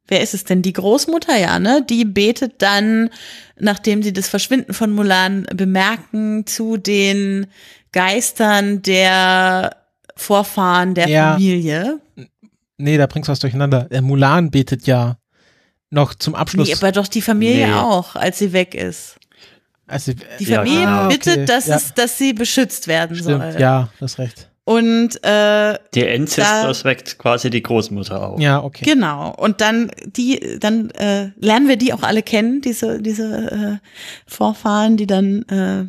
wer 0.06 0.22
ist 0.22 0.34
es 0.34 0.44
denn? 0.44 0.62
Die 0.62 0.72
Großmutter, 0.72 1.36
ja, 1.36 1.58
ne? 1.58 1.84
Die 1.88 2.04
betet 2.04 2.62
dann, 2.62 3.10
nachdem 3.58 4.02
sie 4.02 4.12
das 4.12 4.28
Verschwinden 4.28 4.72
von 4.72 4.92
Mulan 4.92 5.46
bemerken, 5.54 6.46
zu 6.46 6.76
den 6.76 7.46
Geistern 7.94 8.82
der 8.82 9.76
Vorfahren 10.16 10.94
der 10.94 11.08
ja. 11.08 11.32
Familie. 11.32 12.00
Nee, 12.76 12.98
da 12.98 13.06
bringst 13.06 13.28
du 13.28 13.32
was 13.32 13.38
durcheinander. 13.38 13.84
Der 13.84 14.02
Mulan 14.02 14.50
betet 14.50 14.86
ja 14.88 15.16
noch 15.90 16.12
zum 16.14 16.34
Abschluss. 16.34 16.66
Nee, 16.66 16.74
aber 16.74 16.90
doch 16.90 17.06
die 17.06 17.22
Familie 17.22 17.68
nee. 17.68 17.74
auch, 17.74 18.16
als 18.16 18.40
sie 18.40 18.52
weg 18.52 18.74
ist. 18.74 19.16
Also, 19.86 20.12
die 20.40 20.46
Familie 20.46 20.82
ja, 20.82 21.06
okay. 21.06 21.16
bittet, 21.16 21.48
dass, 21.48 21.66
ja. 21.66 21.76
es, 21.76 21.94
dass 21.94 22.18
sie 22.18 22.32
beschützt 22.32 22.88
werden 22.88 23.16
Stimmt. 23.16 23.52
soll. 23.52 23.60
Ja, 23.60 23.90
das 24.00 24.18
recht. 24.18 24.48
Und 24.64 25.22
äh, 25.22 25.78
der 25.94 26.14
Ancestors 26.14 26.84
weckt 26.84 27.18
quasi 27.18 27.48
die 27.48 27.62
Großmutter 27.62 28.30
auf. 28.30 28.40
Ja, 28.40 28.60
okay. 28.64 28.84
Genau. 28.84 29.34
Und 29.36 29.60
dann 29.60 29.92
die, 30.04 30.58
dann 30.58 30.90
äh, 30.90 31.30
lernen 31.36 31.68
wir 31.68 31.76
die 31.76 31.92
auch 31.92 32.02
alle 32.02 32.22
kennen, 32.22 32.60
diese 32.60 33.00
diese 33.00 33.80
äh, 33.80 33.88
Vorfahren, 34.26 34.96
die 34.96 35.06
dann 35.06 35.42
äh, 35.42 35.84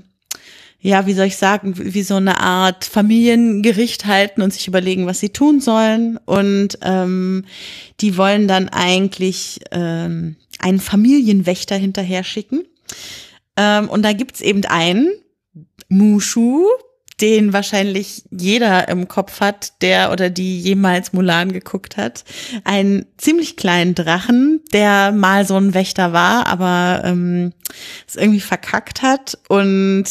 ja, 0.86 1.08
wie 1.08 1.16
soll 1.16 1.26
ich 1.26 1.38
sagen, 1.38 1.74
wie 1.76 2.04
so 2.04 2.14
eine 2.14 2.40
Art 2.40 2.86
Familiengericht 2.86 4.06
halten 4.06 4.44
und 4.44 4.54
sich 4.54 4.68
überlegen, 4.68 5.08
was 5.08 5.20
sie 5.20 5.30
tun 5.30 5.60
sollen. 5.60 6.20
Und 6.26 6.78
ähm, 6.84 7.46
die 8.02 8.18
wollen 8.18 8.48
dann 8.48 8.70
eigentlich 8.70 9.62
ähm, 9.72 10.36
einen 10.60 10.80
Familienwächter 10.80 11.76
hinterher 11.76 12.24
schicken. 12.24 12.66
Ähm, 13.58 13.90
und 13.90 14.04
da 14.04 14.14
gibt's 14.14 14.42
eben 14.42 14.64
einen, 14.66 15.10
Mushu, 15.90 16.68
den 17.20 17.52
wahrscheinlich 17.52 18.24
jeder 18.30 18.88
im 18.88 19.08
Kopf 19.08 19.40
hat, 19.40 19.82
der 19.82 20.12
oder 20.12 20.30
die 20.30 20.62
jemals 20.62 21.14
Mulan 21.14 21.52
geguckt 21.52 21.98
hat. 21.98 22.24
Einen 22.64 23.08
ziemlich 23.18 23.58
kleinen 23.58 23.96
Drachen, 23.96 24.62
der 24.72 25.12
mal 25.14 25.48
so 25.48 25.56
ein 25.56 25.74
Wächter 25.74 26.14
war, 26.14 26.46
aber 26.46 27.02
ähm, 27.06 27.54
es 28.08 28.18
irgendwie 28.18 28.42
verkackt 28.42 29.02
hat 29.02 29.40
und 29.48 30.06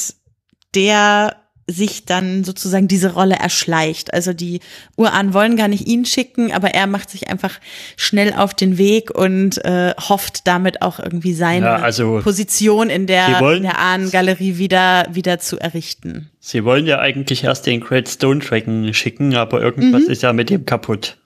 der 0.74 1.36
sich 1.66 2.04
dann 2.04 2.44
sozusagen 2.44 2.88
diese 2.88 3.14
Rolle 3.14 3.36
erschleicht. 3.36 4.12
Also 4.12 4.32
die 4.32 4.60
Urahn 4.96 5.32
wollen 5.32 5.56
gar 5.56 5.68
nicht 5.68 5.86
ihn 5.86 6.04
schicken, 6.04 6.52
aber 6.52 6.74
er 6.74 6.86
macht 6.86 7.10
sich 7.10 7.30
einfach 7.30 7.58
schnell 7.96 8.34
auf 8.34 8.52
den 8.52 8.76
Weg 8.76 9.10
und 9.10 9.64
äh, 9.64 9.94
hofft 9.98 10.46
damit 10.46 10.82
auch 10.82 10.98
irgendwie 10.98 11.32
seine 11.32 11.66
ja, 11.66 11.76
also 11.76 12.20
Position 12.22 12.90
in 12.90 13.06
der, 13.06 13.40
wollen, 13.40 13.58
in 13.58 13.62
der 13.62 13.78
Ahnengalerie 13.78 14.58
wieder, 14.58 15.06
wieder 15.10 15.38
zu 15.38 15.58
errichten. 15.58 16.30
Sie 16.38 16.64
wollen 16.64 16.86
ja 16.86 16.98
eigentlich 16.98 17.44
erst 17.44 17.64
den 17.66 17.80
Great 17.80 18.08
Stone 18.08 18.40
Dragon 18.40 18.92
schicken, 18.92 19.34
aber 19.34 19.62
irgendwas 19.62 20.04
mhm. 20.04 20.10
ist 20.10 20.22
ja 20.22 20.34
mit 20.34 20.50
dem 20.50 20.66
kaputt. 20.66 21.16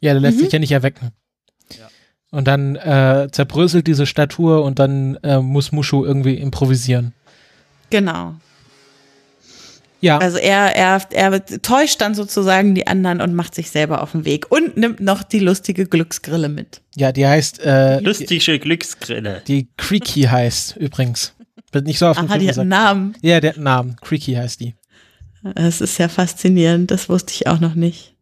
Ja, 0.00 0.12
der 0.12 0.20
lässt 0.20 0.38
mhm. 0.38 0.42
sich 0.44 0.52
ja 0.52 0.60
nicht 0.60 0.72
erwecken. 0.72 1.10
Ja. 1.76 1.88
Und 2.30 2.46
dann 2.46 2.76
äh, 2.76 3.26
zerbröselt 3.32 3.88
diese 3.88 4.06
Statue 4.06 4.60
und 4.60 4.78
dann 4.78 5.16
äh, 5.24 5.40
muss 5.40 5.72
Mushu 5.72 6.04
irgendwie 6.04 6.34
improvisieren. 6.34 7.14
Genau. 7.90 8.34
Ja. 10.00 10.18
Also 10.18 10.38
er, 10.38 10.76
er, 10.76 11.00
er 11.10 11.44
täuscht 11.62 12.00
dann 12.00 12.14
sozusagen 12.14 12.74
die 12.74 12.86
anderen 12.86 13.20
und 13.20 13.34
macht 13.34 13.54
sich 13.54 13.70
selber 13.70 14.02
auf 14.02 14.12
den 14.12 14.24
Weg 14.24 14.50
und 14.50 14.76
nimmt 14.76 15.00
noch 15.00 15.22
die 15.24 15.40
lustige 15.40 15.86
Glücksgrille 15.86 16.48
mit. 16.48 16.82
Ja, 16.94 17.10
die 17.10 17.26
heißt 17.26 17.60
äh, 17.64 17.98
lustige 17.98 18.58
Glücksgrille. 18.58 19.42
Die 19.48 19.68
Creaky 19.76 20.22
heißt 20.22 20.76
übrigens. 20.76 21.34
Wird 21.72 21.86
nicht 21.86 21.98
so 21.98 22.06
auf 22.06 22.16
Aha, 22.16 22.38
die 22.38 22.48
hat 22.48 22.58
einen 22.58 22.70
Namen. 22.70 23.16
Ja, 23.22 23.40
der 23.40 23.50
hat 23.50 23.56
einen 23.56 23.64
Namen. 23.64 23.96
Creaky 24.00 24.34
heißt 24.34 24.60
die. 24.60 24.74
Das 25.54 25.80
ist 25.80 25.98
ja 25.98 26.08
faszinierend. 26.08 26.90
Das 26.90 27.08
wusste 27.08 27.32
ich 27.34 27.46
auch 27.46 27.60
noch 27.60 27.74
nicht. 27.74 28.14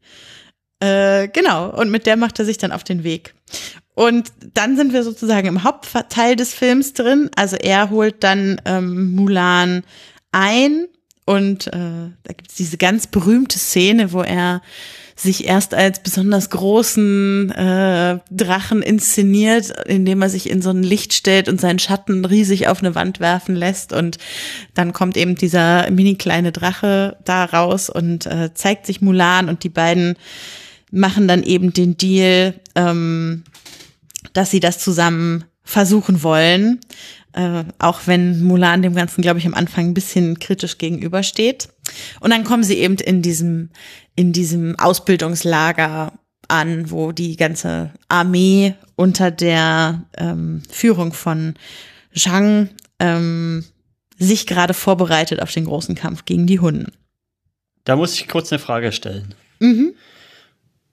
Äh, 0.80 1.28
genau. 1.28 1.70
Und 1.70 1.90
mit 1.90 2.06
der 2.06 2.16
macht 2.16 2.38
er 2.38 2.44
sich 2.44 2.58
dann 2.58 2.72
auf 2.72 2.84
den 2.84 3.04
Weg. 3.04 3.34
Und 3.96 4.30
dann 4.52 4.76
sind 4.76 4.92
wir 4.92 5.02
sozusagen 5.02 5.48
im 5.48 5.64
Hauptteil 5.64 6.36
des 6.36 6.52
Films 6.52 6.92
drin. 6.92 7.30
Also 7.34 7.56
er 7.56 7.88
holt 7.88 8.22
dann 8.22 8.60
ähm, 8.66 9.14
Mulan 9.14 9.84
ein 10.32 10.86
und 11.24 11.68
äh, 11.68 12.10
da 12.22 12.32
gibt 12.36 12.50
es 12.50 12.56
diese 12.56 12.76
ganz 12.76 13.06
berühmte 13.06 13.58
Szene, 13.58 14.12
wo 14.12 14.20
er 14.20 14.60
sich 15.16 15.46
erst 15.46 15.72
als 15.72 16.00
besonders 16.00 16.50
großen 16.50 17.50
äh, 17.52 18.18
Drachen 18.30 18.82
inszeniert, 18.82 19.72
indem 19.86 20.20
er 20.20 20.28
sich 20.28 20.50
in 20.50 20.60
so 20.60 20.68
ein 20.68 20.82
Licht 20.82 21.14
stellt 21.14 21.48
und 21.48 21.58
seinen 21.58 21.78
Schatten 21.78 22.26
riesig 22.26 22.68
auf 22.68 22.80
eine 22.80 22.94
Wand 22.94 23.18
werfen 23.18 23.56
lässt. 23.56 23.94
Und 23.94 24.18
dann 24.74 24.92
kommt 24.92 25.16
eben 25.16 25.36
dieser 25.36 25.90
mini 25.90 26.16
kleine 26.16 26.52
Drache 26.52 27.16
da 27.24 27.46
raus 27.46 27.88
und 27.88 28.26
äh, 28.26 28.52
zeigt 28.52 28.84
sich 28.84 29.00
Mulan 29.00 29.48
und 29.48 29.64
die 29.64 29.70
beiden 29.70 30.16
machen 30.92 31.26
dann 31.26 31.42
eben 31.42 31.72
den 31.72 31.96
Deal, 31.96 32.54
ähm, 32.74 33.42
dass 34.32 34.50
sie 34.50 34.60
das 34.60 34.78
zusammen 34.78 35.44
versuchen 35.62 36.22
wollen. 36.22 36.80
Äh, 37.32 37.64
auch 37.78 38.00
wenn 38.06 38.42
Mulan 38.42 38.82
dem 38.82 38.94
Ganzen, 38.94 39.20
glaube 39.20 39.38
ich, 39.38 39.46
am 39.46 39.54
Anfang 39.54 39.86
ein 39.86 39.94
bisschen 39.94 40.38
kritisch 40.38 40.78
gegenübersteht. 40.78 41.68
Und 42.20 42.30
dann 42.30 42.44
kommen 42.44 42.62
sie 42.62 42.78
eben 42.78 42.96
in 42.96 43.20
diesem, 43.20 43.70
in 44.14 44.32
diesem 44.32 44.78
Ausbildungslager 44.78 46.12
an, 46.48 46.90
wo 46.90 47.12
die 47.12 47.36
ganze 47.36 47.90
Armee 48.08 48.74
unter 48.94 49.30
der 49.30 50.04
ähm, 50.16 50.62
Führung 50.70 51.12
von 51.12 51.54
Zhang 52.14 52.70
ähm, 53.00 53.64
sich 54.18 54.46
gerade 54.46 54.72
vorbereitet 54.72 55.42
auf 55.42 55.52
den 55.52 55.66
großen 55.66 55.94
Kampf 55.94 56.24
gegen 56.24 56.46
die 56.46 56.60
Hunden. 56.60 56.92
Da 57.84 57.96
muss 57.96 58.14
ich 58.14 58.28
kurz 58.28 58.50
eine 58.50 58.58
Frage 58.58 58.92
stellen. 58.92 59.34
Mhm 59.58 59.94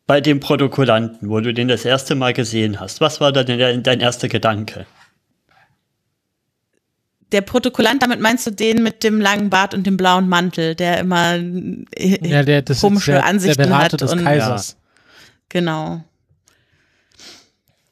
bei 0.05 0.21
dem 0.21 0.39
Protokollanten, 0.39 1.29
wo 1.29 1.39
du 1.39 1.53
den 1.53 1.67
das 1.67 1.85
erste 1.85 2.15
Mal 2.15 2.33
gesehen 2.33 2.79
hast, 2.79 3.01
was 3.01 3.21
war 3.21 3.31
da 3.31 3.43
denn 3.43 3.83
dein 3.83 3.99
erster 3.99 4.27
Gedanke? 4.27 4.85
der 7.33 7.41
Protokollant, 7.41 8.01
damit 8.01 8.19
meinst 8.21 8.47
du 8.47 8.51
den 8.51 8.83
mit 8.83 9.03
dem 9.03 9.19
langen 9.19 9.49
Bart 9.49 9.73
und 9.73 9.85
dem 9.85 9.97
blauen 9.97 10.29
Mantel, 10.29 10.75
der 10.75 10.99
immer 10.99 11.35
äh, 11.35 12.29
ja, 12.29 12.43
der, 12.43 12.61
das 12.61 12.79
komische 12.79 13.13
der, 13.13 13.25
Ansichten 13.25 13.63
der 13.63 13.77
hat. 13.77 13.99
Des 13.99 14.13
und, 14.13 14.23
Kaisers. 14.23 14.69
Ja. 14.69 14.77
Genau. 15.49 16.03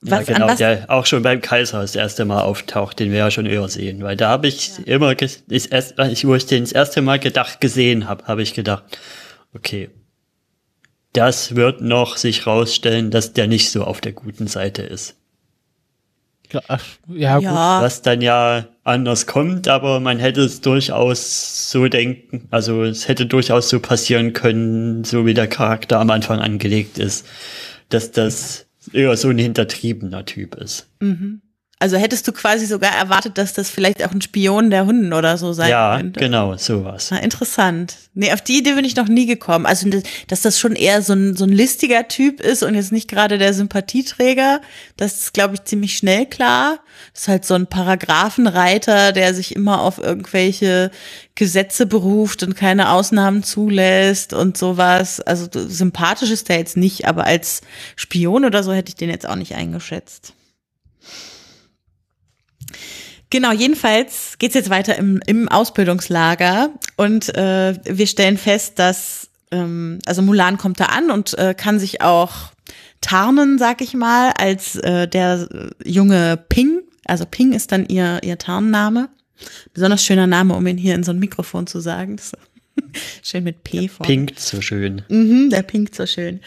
Was, 0.03 0.27
ja, 0.27 0.33
genau, 0.33 0.55
der 0.55 0.85
auch 0.89 1.05
schon 1.05 1.21
beim 1.21 1.41
Kaiser 1.41 1.81
das 1.81 1.95
erste 1.95 2.25
Mal 2.25 2.41
auftaucht, 2.41 2.99
den 2.99 3.11
wir 3.11 3.19
ja 3.19 3.31
schon 3.31 3.45
eher 3.45 3.67
sehen, 3.67 4.01
weil 4.01 4.17
da 4.17 4.29
habe 4.29 4.47
ich 4.47 4.71
ja. 4.79 4.95
immer, 4.95 5.11
ich, 5.21 6.27
wo 6.27 6.35
ich 6.35 6.45
den 6.47 6.63
das 6.63 6.71
erste 6.71 7.03
Mal 7.03 7.19
gedacht 7.19 7.61
gesehen 7.61 8.07
habe, 8.07 8.25
habe 8.25 8.41
ich 8.41 8.55
gedacht, 8.55 8.83
okay, 9.53 9.91
das 11.13 11.55
wird 11.55 11.81
noch 11.81 12.17
sich 12.17 12.47
rausstellen, 12.47 13.11
dass 13.11 13.33
der 13.33 13.47
nicht 13.47 13.71
so 13.71 13.83
auf 13.83 14.01
der 14.01 14.13
guten 14.13 14.47
Seite 14.47 14.81
ist. 14.83 15.15
Ach, 16.67 16.83
ja, 17.07 17.37
gut. 17.37 17.47
Was 17.47 18.01
dann 18.01 18.21
ja 18.21 18.65
anders 18.83 19.25
kommt, 19.25 19.67
aber 19.67 19.99
man 19.99 20.19
hätte 20.19 20.41
es 20.41 20.61
durchaus 20.61 21.71
so 21.71 21.87
denken, 21.87 22.47
also 22.51 22.83
es 22.83 23.07
hätte 23.07 23.25
durchaus 23.25 23.69
so 23.69 23.79
passieren 23.79 24.33
können, 24.33 25.03
so 25.03 25.25
wie 25.25 25.33
der 25.33 25.47
Charakter 25.47 25.99
am 25.99 26.09
Anfang 26.09 26.39
angelegt 26.39 26.97
ist, 26.97 27.25
dass 27.89 28.11
das 28.11 28.65
eher 28.91 29.15
so 29.15 29.29
ein 29.29 29.37
hintertriebener 29.37 30.25
Typ 30.25 30.55
ist. 30.55 30.89
Mhm. 30.99 31.41
Also 31.81 31.97
hättest 31.97 32.27
du 32.27 32.31
quasi 32.31 32.67
sogar 32.67 32.95
erwartet, 32.95 33.39
dass 33.39 33.53
das 33.53 33.71
vielleicht 33.71 34.05
auch 34.05 34.11
ein 34.11 34.21
Spion 34.21 34.69
der 34.69 34.85
Hunden 34.85 35.13
oder 35.13 35.39
so 35.39 35.51
sein 35.51 35.71
ja, 35.71 35.97
könnte. 35.97 36.19
Ja, 36.19 36.27
genau, 36.27 36.55
sowas. 36.55 37.07
Na, 37.09 37.17
interessant. 37.17 37.95
Nee, 38.13 38.31
auf 38.31 38.41
die 38.41 38.59
Idee 38.59 38.73
bin 38.73 38.85
ich 38.85 38.95
noch 38.95 39.07
nie 39.07 39.25
gekommen. 39.25 39.65
Also, 39.65 39.89
dass 40.27 40.41
das 40.41 40.59
schon 40.59 40.75
eher 40.75 41.01
so 41.01 41.13
ein, 41.13 41.35
so 41.35 41.43
ein 41.43 41.51
listiger 41.51 42.07
Typ 42.07 42.39
ist 42.39 42.61
und 42.61 42.75
jetzt 42.75 42.91
nicht 42.91 43.09
gerade 43.09 43.39
der 43.39 43.55
Sympathieträger, 43.55 44.61
das 44.95 45.21
ist, 45.21 45.33
glaube 45.33 45.55
ich, 45.55 45.63
ziemlich 45.63 45.97
schnell 45.97 46.27
klar. 46.27 46.77
Das 47.13 47.23
ist 47.23 47.27
halt 47.27 47.45
so 47.45 47.55
ein 47.55 47.65
Paragraphenreiter, 47.65 49.11
der 49.11 49.33
sich 49.33 49.55
immer 49.55 49.81
auf 49.81 49.97
irgendwelche 49.97 50.91
Gesetze 51.33 51.87
beruft 51.87 52.43
und 52.43 52.55
keine 52.55 52.91
Ausnahmen 52.91 53.41
zulässt 53.41 54.33
und 54.33 54.55
sowas. 54.55 55.19
Also 55.19 55.47
sympathisch 55.51 56.29
ist 56.29 56.47
der 56.47 56.59
jetzt 56.59 56.77
nicht, 56.77 57.07
aber 57.07 57.23
als 57.23 57.61
Spion 57.95 58.45
oder 58.45 58.61
so 58.61 58.71
hätte 58.71 58.89
ich 58.89 58.97
den 58.97 59.09
jetzt 59.09 59.27
auch 59.27 59.35
nicht 59.35 59.55
eingeschätzt. 59.55 60.33
Genau, 63.31 63.53
jedenfalls 63.53 64.37
geht's 64.39 64.55
jetzt 64.55 64.69
weiter 64.69 64.97
im, 64.97 65.21
im 65.25 65.47
Ausbildungslager 65.47 66.69
und 66.97 67.33
äh, 67.35 67.73
wir 67.85 68.05
stellen 68.05 68.37
fest, 68.37 68.77
dass 68.77 69.29
ähm, 69.51 69.99
also 70.05 70.21
Mulan 70.21 70.57
kommt 70.57 70.81
da 70.81 70.87
an 70.87 71.09
und 71.09 71.37
äh, 71.39 71.55
kann 71.55 71.79
sich 71.79 72.01
auch 72.01 72.51
tarnen, 72.99 73.57
sag 73.57 73.81
ich 73.81 73.93
mal, 73.93 74.33
als 74.37 74.75
äh, 74.75 75.07
der 75.07 75.47
junge 75.83 76.37
Ping. 76.49 76.81
Also 77.05 77.25
Ping 77.25 77.53
ist 77.53 77.71
dann 77.71 77.85
ihr 77.87 78.19
ihr 78.21 78.37
Tarnname. 78.37 79.07
Besonders 79.73 80.03
schöner 80.03 80.27
Name, 80.27 80.53
um 80.53 80.67
ihn 80.67 80.77
hier 80.77 80.93
in 80.93 81.03
so 81.03 81.11
ein 81.11 81.19
Mikrofon 81.19 81.67
zu 81.67 81.79
sagen. 81.79 82.17
Das 82.17 82.33
Schön 83.23 83.43
mit 83.43 83.63
P 83.63 83.87
vor. 83.87 84.05
Pinkt 84.05 84.39
so 84.39 84.61
schön. 84.61 85.03
Mhm, 85.09 85.49
der 85.49 85.63
pinkt 85.63 85.95
so 85.95 86.05
schön. 86.05 86.41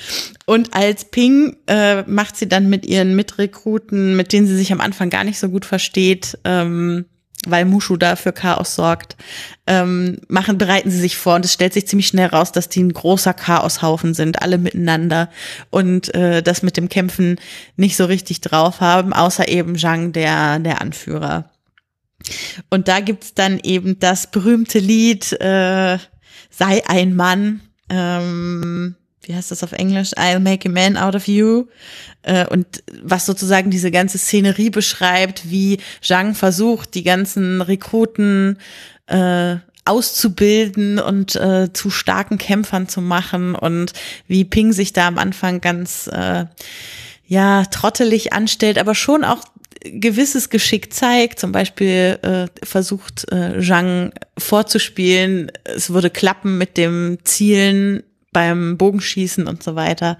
Und 0.47 0.75
als 0.75 1.05
Ping 1.07 1.57
äh, 1.67 2.03
macht 2.03 2.37
sie 2.37 2.49
dann 2.49 2.69
mit 2.69 2.87
ihren 2.87 3.17
Mitrekruten, 3.17 4.17
mit 4.17 4.33
denen 4.33 4.47
sie 4.47 4.57
sich 4.57 4.73
am 4.73 4.81
Anfang 4.81 5.11
gar 5.11 5.25
nicht 5.25 5.39
so 5.39 5.49
gut 5.49 5.65
versteht, 5.65 6.39
ähm, 6.45 7.07
weil 7.47 7.65
Mushu 7.65 7.97
da 7.97 8.17
für 8.17 8.33
Chaos 8.33 8.75
sorgt, 8.75 9.17
ähm, 9.67 10.19
machen, 10.29 10.59
bereiten 10.59 10.91
sie 10.91 11.01
sich 11.01 11.17
vor 11.17 11.37
und 11.37 11.45
es 11.45 11.53
stellt 11.53 11.73
sich 11.73 11.87
ziemlich 11.87 12.07
schnell 12.07 12.29
raus, 12.29 12.53
dass 12.53 12.69
die 12.69 12.83
ein 12.83 12.93
großer 12.93 13.35
Chaoshaufen 13.35 14.15
sind, 14.15 14.43
alle 14.43 14.59
miteinander 14.59 15.31
und 15.71 16.15
äh, 16.15 16.43
das 16.43 16.63
mit 16.63 16.77
dem 16.77 16.89
Kämpfen 16.89 17.39
nicht 17.77 17.97
so 17.97 18.05
richtig 18.07 18.41
drauf 18.41 18.81
haben, 18.81 19.13
außer 19.13 19.49
eben 19.49 19.77
Zhang, 19.77 20.13
der, 20.13 20.59
der 20.59 20.81
Anführer. 20.81 21.51
Und 22.71 22.89
da 22.89 23.01
gibt's 23.01 23.35
dann 23.35 23.59
eben 23.63 23.99
das 23.99 24.31
berühmte 24.31 24.79
Lied, 24.79 25.33
äh, 25.41 25.99
sei 26.57 26.83
ein 26.87 27.15
Mann, 27.15 27.61
ähm, 27.89 28.97
wie 29.23 29.35
heißt 29.35 29.51
das 29.51 29.63
auf 29.63 29.73
Englisch? 29.73 30.13
I'll 30.17 30.41
make 30.41 30.69
a 30.69 30.73
man 30.73 30.97
out 30.97 31.15
of 31.15 31.29
you. 31.29 31.67
Äh, 32.23 32.47
und 32.47 32.67
was 33.03 33.27
sozusagen 33.27 33.71
diese 33.71 33.91
ganze 33.91 34.19
Szenerie 34.19 34.71
beschreibt, 34.71 35.51
wie 35.51 35.79
Zhang 36.03 36.35
versucht, 36.35 36.95
die 36.95 37.03
ganzen 37.03 37.61
Rekruten 37.61 38.59
äh, 39.07 39.57
auszubilden 39.85 40.99
und 40.99 41.37
äh, 41.37 41.73
zu 41.73 41.91
starken 41.91 42.39
Kämpfern 42.39 42.89
zu 42.89 43.01
machen 43.01 43.55
und 43.55 43.93
wie 44.27 44.45
Ping 44.45 44.73
sich 44.73 44.93
da 44.93 45.09
am 45.09 45.19
Anfang 45.19 45.61
ganz 45.61 46.09
äh, 46.13 46.47
ja 47.27 47.65
trottelig 47.67 48.33
anstellt, 48.33 48.79
aber 48.79 48.95
schon 48.95 49.25
auch 49.25 49.43
gewisses 49.83 50.51
Geschick 50.51 50.93
zeigt. 50.93 51.39
Zum 51.39 51.53
Beispiel 51.53 52.19
äh, 52.23 52.47
versucht 52.65 53.31
äh, 53.33 53.61
Zhang 53.61 54.13
vorzuspielen, 54.39 55.53
es 55.65 55.91
würde 55.91 56.11
klappen 56.11 56.59
mit 56.59 56.77
dem 56.77 57.19
Zielen 57.25 58.03
beim 58.35 58.77
Bogenschießen 58.77 59.47
und 59.47 59.63
so 59.63 59.77
weiter. 59.77 60.19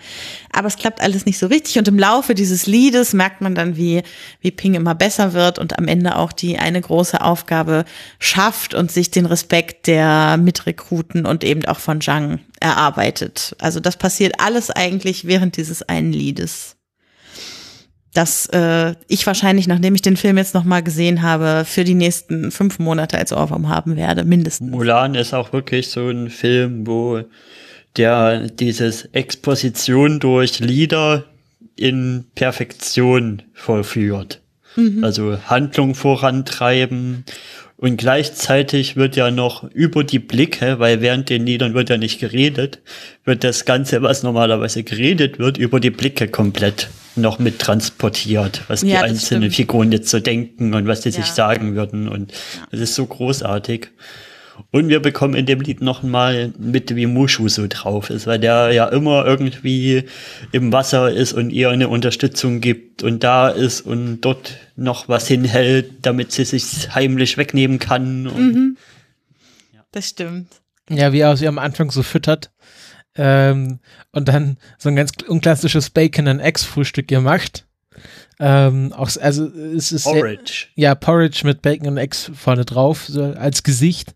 Aber 0.51 0.69
es 0.69 0.77
klappt 0.77 1.03
alles 1.03 1.27
nicht 1.27 1.39
so 1.39 1.49
richtig. 1.49 1.79
Und 1.79 1.89
im 1.89 1.99
Laufe 1.99 2.35
dieses 2.35 2.65
Liedes 2.65 3.13
merkt 3.13 3.43
man 3.43 3.55
dann, 3.55 3.77
wie, 3.77 4.03
wie 4.41 4.51
Ping 4.51 4.75
immer 4.75 4.95
besser 4.95 5.35
wird 5.35 5.59
und 5.59 5.79
am 5.79 5.87
Ende 5.87 6.17
auch 6.17 6.33
die 6.33 6.59
eine 6.59 6.81
große 6.81 7.21
Aufgabe 7.21 7.85
schafft 8.19 8.73
und 8.73 8.91
sich 8.91 9.11
den 9.11 9.27
Respekt 9.27 9.87
der 9.87 10.39
Mitrekruten 10.39 11.27
und 11.27 11.45
eben 11.45 11.67
auch 11.67 11.81
von 11.81 12.01
Zhang 12.01 12.39
erarbeitet. 12.61 13.57
Also 13.59 13.81
das 13.81 13.99
passiert 13.99 14.37
alles 14.39 14.71
eigentlich 14.71 15.27
während 15.27 15.59
dieses 15.59 15.83
einen 15.83 16.13
Liedes 16.13 16.74
dass 18.15 18.47
äh, 18.47 18.95
ich 19.09 19.27
wahrscheinlich, 19.27 19.67
nachdem 19.67 19.95
ich 19.95 20.03
den 20.03 20.17
Film 20.17 20.39
jetzt 20.39 20.55
nochmal 20.55 20.83
gesehen 20.83 21.23
habe, 21.23 21.65
für 21.67 21.85
die 21.85 21.95
nächsten 21.95 22.51
fünf 22.51 22.79
Monate 22.79 23.19
als 23.19 23.33
Ohrwurm 23.33 23.69
haben 23.69 23.97
werde, 23.97 24.25
mindestens. 24.25 24.71
Mulan 24.71 25.15
ist 25.15 25.35
auch 25.35 25.53
wirklich 25.53 25.89
so 25.89 26.09
ein 26.09 26.31
Film, 26.31 26.87
wo 26.87 27.23
der 27.97 28.49
dieses 28.49 29.07
Exposition 29.07 30.21
durch 30.21 30.61
Lieder 30.61 31.25
in 31.77 32.25
Perfektion 32.35 33.43
vollführt. 33.53 34.41
Mhm. 34.77 35.05
Also 35.05 35.39
Handlung 35.47 35.95
vorantreiben 35.95 37.25
und 37.77 37.97
gleichzeitig 37.97 38.97
wird 38.97 39.17
ja 39.17 39.31
noch 39.31 39.65
über 39.73 40.05
die 40.05 40.21
Blicke, 40.21 40.79
weil 40.79 41.01
während 41.01 41.29
den 41.29 41.45
Liedern 41.45 41.75
wird 41.75 41.91
ja 41.91 41.97
nicht 41.97 42.21
geredet, 42.21 42.79
wird 43.25 43.43
das 43.43 43.65
Ganze, 43.65 44.01
was 44.01 44.23
normalerweise 44.23 44.85
geredet 44.85 45.39
wird, 45.39 45.59
über 45.59 45.81
die 45.81 45.91
Blicke 45.91 46.29
komplett 46.29 46.89
noch 47.17 47.39
mit 47.39 47.59
transportiert, 47.59 48.63
was 48.69 48.83
ja, 48.83 48.89
die 48.89 48.97
einzelnen 48.97 49.51
stimmt. 49.51 49.55
Figuren 49.55 49.93
jetzt 49.93 50.09
so 50.09 50.21
denken 50.21 50.73
und 50.75 50.87
was 50.87 51.01
die 51.01 51.11
ja. 51.11 51.17
sich 51.17 51.27
sagen 51.27 51.75
würden. 51.75 52.09
Und 52.09 52.33
das 52.71 52.81
ist 52.81 52.95
so 52.95 53.07
großartig. 53.07 53.89
Und 54.71 54.89
wir 54.89 55.01
bekommen 55.01 55.35
in 55.35 55.47
dem 55.47 55.61
Lied 55.61 55.81
noch 55.81 56.03
mal 56.03 56.53
mit, 56.59 56.95
wie 56.95 57.07
Mushu 57.07 57.49
so 57.49 57.67
drauf 57.69 58.09
ist, 58.09 58.27
weil 58.27 58.39
der 58.39 58.73
ja 58.73 58.87
immer 58.87 59.27
irgendwie 59.27 60.05
im 60.53 60.73
Wasser 60.73 61.11
ist 61.11 61.33
und 61.33 61.51
ihr 61.51 61.71
eine 61.71 61.89
Unterstützung 61.89 62.61
gibt 62.61 63.03
und 63.03 63.25
da 63.25 63.49
ist 63.49 63.81
und 63.81 64.21
dort 64.21 64.55
noch 64.77 65.09
was 65.09 65.29
hinhält, 65.29 66.07
damit 66.07 66.33
sie 66.33 66.45
sich 66.45 66.95
heimlich 66.95 67.37
wegnehmen 67.37 67.79
kann. 67.79 68.25
Mhm. 68.25 68.77
Das 69.93 70.09
stimmt. 70.09 70.49
Ja, 70.91 71.13
wie 71.13 71.21
er 71.21 71.37
sie 71.37 71.49
am 71.49 71.59
Anfang 71.59 71.91
so 71.91 72.03
füttert. 72.03 72.51
Ähm, 73.17 73.79
und 74.11 74.29
dann 74.29 74.59
so 74.77 74.89
ein 74.89 74.97
ganz 74.97 75.13
unklassisches 75.27 75.91
Bacon 75.91 76.27
and 76.27 76.41
Eggs 76.41 76.65
Frühstück 76.65 77.07
gemacht. 77.07 77.67
Ähm, 78.41 78.93
auch, 78.93 79.09
also 79.21 79.47
es 79.47 79.93
ist 79.93 80.05
Porridge. 80.05 80.67
ja 80.75 80.97
Porridge 80.97 81.43
mit 81.45 81.63
Bacon 81.63 81.87
und 81.87 81.97
Eggs 81.97 82.33
vorne 82.35 82.65
drauf, 82.65 83.05
so 83.07 83.23
als 83.23 83.63
Gesicht. 83.63 84.15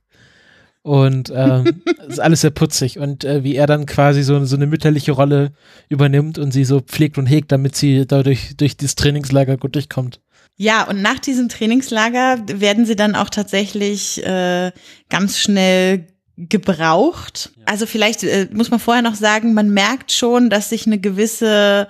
Und 0.82 1.30
ähm, 1.34 1.82
ist 2.08 2.18
alles 2.18 2.40
sehr 2.40 2.50
putzig. 2.50 2.98
Und 2.98 3.24
äh, 3.24 3.44
wie 3.44 3.54
er 3.54 3.66
dann 3.66 3.86
quasi 3.86 4.22
so, 4.22 4.44
so 4.44 4.56
eine 4.56 4.66
mütterliche 4.66 5.12
Rolle 5.12 5.52
übernimmt 5.88 6.38
und 6.38 6.50
sie 6.50 6.64
so 6.64 6.80
pflegt 6.80 7.18
und 7.18 7.26
hegt, 7.26 7.52
damit 7.52 7.76
sie 7.76 8.06
dadurch 8.06 8.56
durch 8.56 8.76
das 8.76 8.96
Trainingslager 8.96 9.56
gut 9.56 9.76
durchkommt. 9.76 10.20
Ja, 10.60 10.82
und 10.88 11.00
nach 11.00 11.20
diesem 11.20 11.48
Trainingslager 11.48 12.42
werden 12.48 12.84
sie 12.84 12.96
dann 12.96 13.14
auch 13.14 13.30
tatsächlich 13.30 14.22
äh, 14.26 14.72
ganz 15.08 15.38
schnell 15.38 16.08
gebraucht. 16.36 17.52
Also 17.64 17.86
vielleicht 17.86 18.24
äh, 18.24 18.48
muss 18.52 18.70
man 18.70 18.80
vorher 18.80 19.02
noch 19.02 19.14
sagen, 19.14 19.54
man 19.54 19.70
merkt 19.70 20.10
schon, 20.10 20.50
dass 20.50 20.70
sich 20.70 20.86
eine 20.86 20.98
gewisse 20.98 21.86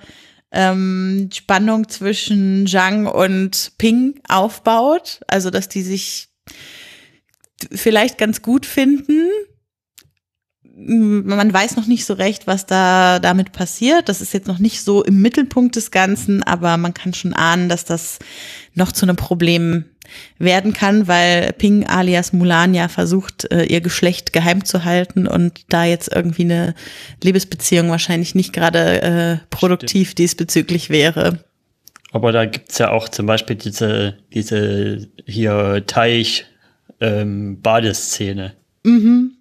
ähm, 0.51 1.31
Spannung 1.33 1.89
zwischen 1.89 2.67
Zhang 2.67 3.07
und 3.07 3.71
Ping 3.79 4.19
aufbaut. 4.27 5.21
Also 5.27 5.49
dass 5.49 5.67
die 5.67 5.81
sich 5.81 6.29
vielleicht 7.71 8.19
ganz 8.19 8.43
gut 8.43 8.67
finden. 8.67 9.29
Man 10.81 11.53
weiß 11.53 11.75
noch 11.75 11.87
nicht 11.87 12.05
so 12.05 12.13
recht, 12.13 12.47
was 12.47 12.65
da 12.65 13.19
damit 13.19 13.51
passiert. 13.51 14.07
Das 14.07 14.21
ist 14.21 14.33
jetzt 14.33 14.47
noch 14.47 14.59
nicht 14.59 14.81
so 14.81 15.03
im 15.03 15.21
Mittelpunkt 15.21 15.75
des 15.75 15.91
Ganzen, 15.91 16.41
aber 16.43 16.77
man 16.77 16.93
kann 16.93 17.13
schon 17.13 17.33
ahnen, 17.33 17.67
dass 17.67 17.83
das 17.83 18.19
noch 18.75 18.91
zu 18.91 19.05
einem 19.05 19.17
Problem 19.17 19.85
werden 20.37 20.73
kann, 20.73 21.07
weil 21.07 21.53
Ping 21.53 21.85
alias 21.85 22.33
Mulan 22.33 22.73
ja 22.73 22.87
versucht, 22.87 23.51
äh, 23.51 23.65
ihr 23.65 23.81
Geschlecht 23.81 24.33
geheim 24.33 24.65
zu 24.65 24.85
halten 24.85 25.27
und 25.27 25.61
da 25.69 25.85
jetzt 25.85 26.11
irgendwie 26.13 26.43
eine 26.43 26.75
Liebesbeziehung 27.23 27.89
wahrscheinlich 27.89 28.33
nicht 28.33 28.53
gerade 28.53 29.01
äh, 29.01 29.37
produktiv 29.49 30.09
Stimmt. 30.09 30.19
diesbezüglich 30.19 30.89
wäre. 30.89 31.43
Aber 32.11 32.31
da 32.31 32.45
gibt's 32.45 32.77
ja 32.79 32.89
auch 32.89 33.09
zum 33.09 33.25
Beispiel 33.25 33.55
diese, 33.55 34.17
diese 34.33 35.07
hier 35.25 35.83
Teich, 35.85 36.45
ähm, 36.99 37.61
Badeszene. 37.61 38.53
Mhm. 38.83 39.33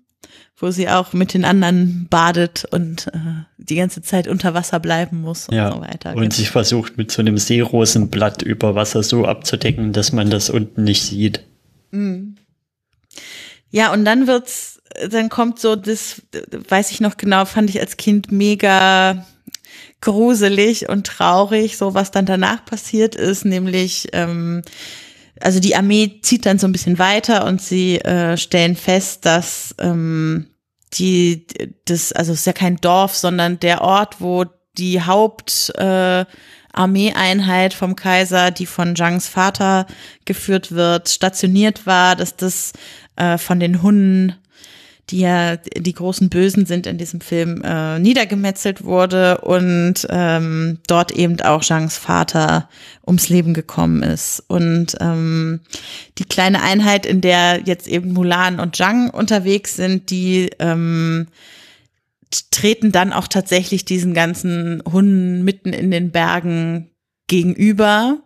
Wo 0.61 0.73
sie 0.73 0.89
auch 0.89 1.13
mit 1.13 1.35
den 1.35 1.45
anderen 1.45 2.09
badet 2.11 2.65
und 2.71 3.07
äh, 3.09 3.19
die 3.59 3.77
ganze 3.77 4.03
Zeit 4.03 4.27
unter 4.27 4.55
Wasser 4.55 4.81
bleiben 4.81 5.21
muss 5.21 5.49
und 5.49 5.55
ja. 5.55 5.73
so 5.73 5.81
weiter. 5.81 6.17
Und 6.17 6.33
sich 6.33 6.51
versucht 6.51 6.99
mit 6.99 7.13
so 7.13 7.23
einem 7.23 7.39
Seerosenblatt 7.39 8.43
über 8.43 8.75
Wasser 8.75 9.05
so 9.05 9.25
abzudecken, 9.25 9.93
dass 9.93 10.13
man 10.13 10.31
das 10.31 10.51
unten 10.51 10.83
nicht 10.83 11.03
sieht. 11.03 11.45
Mhm. 11.93 12.37
Ja, 13.71 13.93
und 13.93 14.05
dann 14.05 14.27
wird's, 14.27 14.81
dann 15.11 15.29
kommt 15.29 15.61
so 15.61 15.77
das, 15.77 16.23
weiß 16.69 16.91
ich 16.91 17.01
noch 17.01 17.17
genau, 17.17 17.45
fand 17.45 17.71
ich 17.71 17.81
als 17.81 17.97
Kind 17.97 18.33
mega 18.33 19.27
gruselig 20.01 20.89
und 20.89 21.07
traurig, 21.07 21.77
so 21.77 21.95
was 21.95 22.11
dann 22.11 22.27
danach 22.27 22.65
passiert 22.65 23.15
ist, 23.15 23.45
nämlich 23.45 24.09
ähm, 24.13 24.63
also 25.41 25.61
die 25.61 25.77
Armee 25.77 26.21
zieht 26.23 26.47
dann 26.47 26.59
so 26.59 26.67
ein 26.67 26.73
bisschen 26.73 26.99
weiter 26.99 27.47
und 27.47 27.61
sie 27.61 27.99
äh, 27.99 28.37
stellen 28.37 28.77
fest, 28.77 29.25
dass 29.25 29.75
ähm, 29.79 30.49
die 30.95 31.47
das 31.85 32.13
also 32.13 32.33
es 32.33 32.41
ist 32.41 32.47
ja 32.47 32.53
kein 32.53 32.77
Dorf, 32.77 33.15
sondern 33.15 33.61
der 33.61 33.83
Ort, 33.83 34.21
wo 34.21 34.45
die 34.77 35.03
Haupt 35.03 35.73
äh, 35.77 36.25
Armeeeinheit 36.73 37.75
vom 37.75 37.97
Kaiser, 37.97 38.51
die 38.51 38.67
von 38.67 38.95
Zhangs 38.95 39.29
Vater 39.29 39.87
geführt 40.25 40.73
wird, 40.73 41.09
stationiert 41.09 41.87
war, 41.87 42.15
dass 42.15 42.37
das 42.37 42.73
äh, 43.17 43.39
von 43.39 43.59
den 43.59 43.83
Hunden 43.83 44.37
die 45.11 45.21
ja 45.21 45.57
die 45.57 45.93
großen 45.93 46.29
Bösen 46.29 46.67
sind 46.67 46.87
in 46.87 46.99
diesem 46.99 47.21
Film, 47.21 47.63
äh, 47.65 47.99
niedergemetzelt 47.99 48.85
wurde 48.85 49.39
und 49.39 50.07
ähm, 50.11 50.79
dort 50.87 51.13
eben 51.13 51.41
auch 51.41 51.63
Zhangs 51.63 51.97
Vater 51.97 52.69
ums 53.07 53.29
Leben 53.29 53.55
gekommen 53.55 54.03
ist. 54.03 54.45
Und 54.49 54.97
ähm, 55.01 55.61
die 56.19 56.25
kleine 56.25 56.63
Einheit, 56.63 57.07
in 57.07 57.21
der 57.21 57.63
jetzt 57.65 57.89
eben 57.89 58.13
Mulan 58.13 58.61
und 58.61 58.77
Zhang 58.77 59.11
unterwegs 59.11 59.77
sind, 59.77 60.11
die 60.11 60.51
ähm, 60.59 61.29
treten 62.51 62.93
dann 62.93 63.13
auch 63.13 63.29
tatsächlich 63.29 63.85
diesen 63.87 64.13
ganzen 64.13 64.83
Hunden 64.91 65.43
mitten 65.45 65.73
in 65.73 65.91
den 65.91 66.11
Bergen 66.11 66.91
gegenüber 67.29 68.19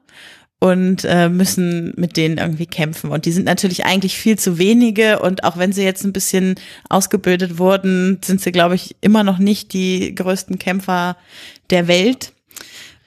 und 0.62 1.04
äh, 1.04 1.28
müssen 1.28 1.92
mit 1.96 2.16
denen 2.16 2.38
irgendwie 2.38 2.66
kämpfen. 2.66 3.10
Und 3.10 3.24
die 3.24 3.32
sind 3.32 3.46
natürlich 3.46 3.84
eigentlich 3.84 4.16
viel 4.16 4.38
zu 4.38 4.58
wenige. 4.58 5.18
Und 5.18 5.42
auch 5.42 5.56
wenn 5.56 5.72
sie 5.72 5.82
jetzt 5.82 6.04
ein 6.04 6.12
bisschen 6.12 6.54
ausgebildet 6.88 7.58
wurden, 7.58 8.20
sind 8.24 8.40
sie, 8.40 8.52
glaube 8.52 8.76
ich, 8.76 8.94
immer 9.00 9.24
noch 9.24 9.38
nicht 9.38 9.72
die 9.72 10.14
größten 10.14 10.60
Kämpfer 10.60 11.16
der 11.70 11.88
Welt. 11.88 12.32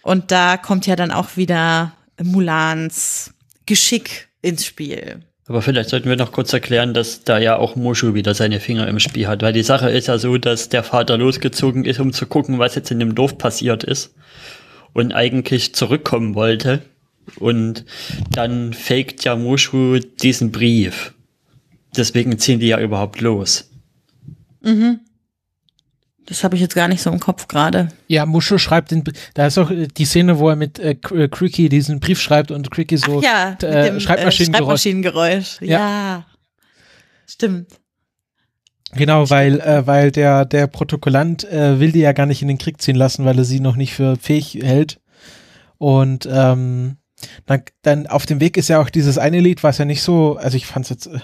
Und 0.01 0.33
da 0.33 0.57
kommt 0.57 0.85
ja 0.85 0.97
dann 0.97 1.11
auch 1.11 1.37
wieder 1.37 1.93
Mulans 2.21 3.33
Geschick 3.65 4.27
ins 4.41 4.65
Spiel. 4.65 5.21
Aber 5.47 5.61
vielleicht 5.61 5.91
sollten 5.91 6.09
wir 6.09 6.17
noch 6.17 6.33
kurz 6.33 6.51
erklären, 6.51 6.93
dass 6.93 7.23
da 7.23 7.39
ja 7.39 7.55
auch 7.55 7.77
Mushu 7.77 8.13
wieder 8.15 8.33
seine 8.33 8.59
Finger 8.59 8.85
im 8.89 8.99
Spiel 8.99 9.27
hat, 9.27 9.43
weil 9.43 9.53
die 9.53 9.63
Sache 9.63 9.89
ist 9.89 10.09
ja 10.09 10.17
so, 10.17 10.37
dass 10.37 10.67
der 10.67 10.83
Vater 10.83 11.17
losgezogen 11.17 11.85
ist, 11.85 12.01
um 12.01 12.11
zu 12.11 12.25
gucken, 12.25 12.59
was 12.59 12.75
jetzt 12.75 12.91
in 12.91 12.99
dem 12.99 13.15
Dorf 13.15 13.37
passiert 13.37 13.85
ist 13.85 14.13
und 14.91 15.13
eigentlich 15.13 15.73
zurückkommen 15.73 16.35
wollte 16.35 16.81
und 17.39 17.85
dann 18.31 18.73
faked 18.73 19.23
ja 19.23 19.35
Mushu 19.35 19.99
diesen 19.99 20.51
Brief. 20.51 21.13
Deswegen 21.95 22.37
ziehen 22.39 22.59
die 22.59 22.67
ja 22.67 22.79
überhaupt 22.79 23.21
los. 23.21 23.69
Mhm. 24.61 24.99
Das 26.25 26.43
habe 26.43 26.55
ich 26.55 26.61
jetzt 26.61 26.73
gar 26.73 26.87
nicht 26.87 27.01
so 27.01 27.11
im 27.11 27.19
Kopf 27.19 27.47
gerade. 27.47 27.89
Ja, 28.07 28.25
Mushu 28.25 28.57
schreibt 28.57 28.91
den, 28.91 29.03
da 29.35 29.45
ist 29.45 29.57
auch 29.59 29.71
die 29.71 30.05
Szene, 30.05 30.39
wo 30.39 30.49
er 30.49 30.55
mit 30.55 30.79
äh, 30.79 30.97
äh 31.13 31.27
Cricky 31.27 31.69
diesen 31.69 31.99
Brief 31.99 32.19
schreibt 32.19 32.49
und 32.49 32.71
Cricky 32.71 32.97
so 32.97 33.19
Ach 33.19 33.23
ja, 33.23 33.51
äh, 33.61 33.91
dem, 33.91 33.99
Schreibmaschinengeräusch. 33.99 34.81
Schreibmaschinengeräusch. 34.81 35.61
Ja. 35.61 35.67
ja. 35.67 36.25
Stimmt. 37.27 37.67
Genau, 38.93 39.29
weil, 39.29 39.59
äh, 39.59 39.85
weil 39.85 40.11
der, 40.11 40.45
der 40.45 40.67
Protokollant 40.67 41.43
äh, 41.43 41.79
will 41.79 41.91
die 41.91 41.99
ja 41.99 42.13
gar 42.13 42.25
nicht 42.25 42.41
in 42.41 42.47
den 42.47 42.57
Krieg 42.57 42.81
ziehen 42.81 42.95
lassen, 42.95 43.25
weil 43.25 43.37
er 43.37 43.45
sie 43.45 43.59
noch 43.59 43.75
nicht 43.75 43.93
für 43.93 44.15
fähig 44.15 44.59
hält. 44.63 44.99
Und 45.77 46.27
ähm, 46.31 46.97
dann, 47.45 47.63
dann 47.81 48.07
auf 48.07 48.25
dem 48.25 48.39
Weg 48.39 48.57
ist 48.57 48.67
ja 48.67 48.81
auch 48.81 48.89
dieses 48.89 49.17
eine 49.17 49.39
Lied, 49.39 49.63
was 49.63 49.77
ja 49.77 49.85
nicht 49.85 50.01
so, 50.01 50.37
also 50.37 50.57
ich 50.57 50.65
fand 50.65 50.85
es 50.85 50.89
jetzt 50.89 51.07
ein 51.07 51.15
äh, 51.15 51.21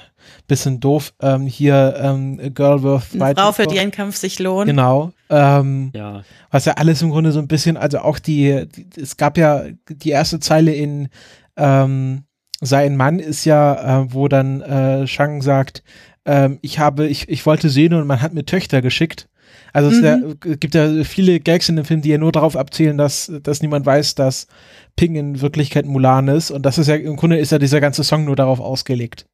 bisschen 0.48 0.80
doof, 0.80 1.14
ähm, 1.22 1.46
hier 1.46 1.96
ähm, 2.02 2.54
Girl 2.54 2.84
Worth 2.84 3.20
Eine 3.20 3.36
Frau, 3.36 3.52
für 3.52 3.68
die 3.68 3.80
ein 3.80 3.92
Kampf 3.92 4.16
sich 4.16 4.40
lohnt. 4.40 4.68
Genau. 4.68 5.12
Ähm, 5.30 5.92
ja. 5.94 6.24
Was 6.50 6.66
ja 6.66 6.74
alles 6.74 7.02
im 7.02 7.10
Grunde 7.10 7.32
so 7.32 7.40
ein 7.40 7.48
bisschen, 7.48 7.78
also 7.78 8.00
auch 8.00 8.20
die, 8.20 8.68
die 8.68 9.02
es 9.02 9.18
gab 9.18 9.38
ja 9.38 9.64
die 9.90 10.10
erste 10.10 10.40
Zeile 10.40 10.74
in 10.74 11.10
ähm, 11.58 12.24
Sein 12.62 12.96
Mann 12.96 13.20
ist 13.20 13.46
ja, 13.46 14.02
äh, 14.02 14.14
wo 14.14 14.28
dann 14.28 14.62
äh, 14.62 15.08
Shang 15.08 15.42
sagt, 15.42 15.84
ähm, 16.26 16.60
ich 16.62 16.80
habe, 16.80 17.08
ich, 17.08 17.28
ich 17.30 17.46
wollte 17.46 17.70
sehen 17.70 17.94
und 17.94 18.08
man 18.08 18.22
hat 18.22 18.34
mir 18.34 18.46
Töchter 18.46 18.82
geschickt. 18.82 19.28
Also 19.74 19.90
mhm. 19.90 19.96
es 19.96 20.04
ja, 20.04 20.56
gibt 20.56 20.76
ja 20.76 21.04
viele 21.04 21.40
Gags 21.40 21.70
in 21.70 21.76
dem 21.76 21.86
Film, 21.86 22.02
die 22.02 22.10
ja 22.10 22.18
nur 22.18 22.32
darauf 22.32 22.56
abzielen, 22.56 22.98
dass, 22.98 23.32
dass 23.44 23.62
niemand 23.62 23.86
weiß, 23.86 24.16
dass 24.16 24.48
Ping 24.96 25.16
in 25.16 25.42
Wirklichkeit 25.42 25.86
Mulan 25.86 26.28
ist. 26.28 26.52
Und 26.52 26.66
das 26.66 26.78
ist 26.78 26.88
ja, 26.88 26.96
im 26.96 27.16
Grunde 27.16 27.38
ist 27.38 27.52
ja 27.52 27.60
dieser 27.60 27.82
ganze 27.82 28.04
Song 28.04 28.26
nur 28.26 28.36
darauf 28.36 28.60
ausgelegt. 28.60 29.26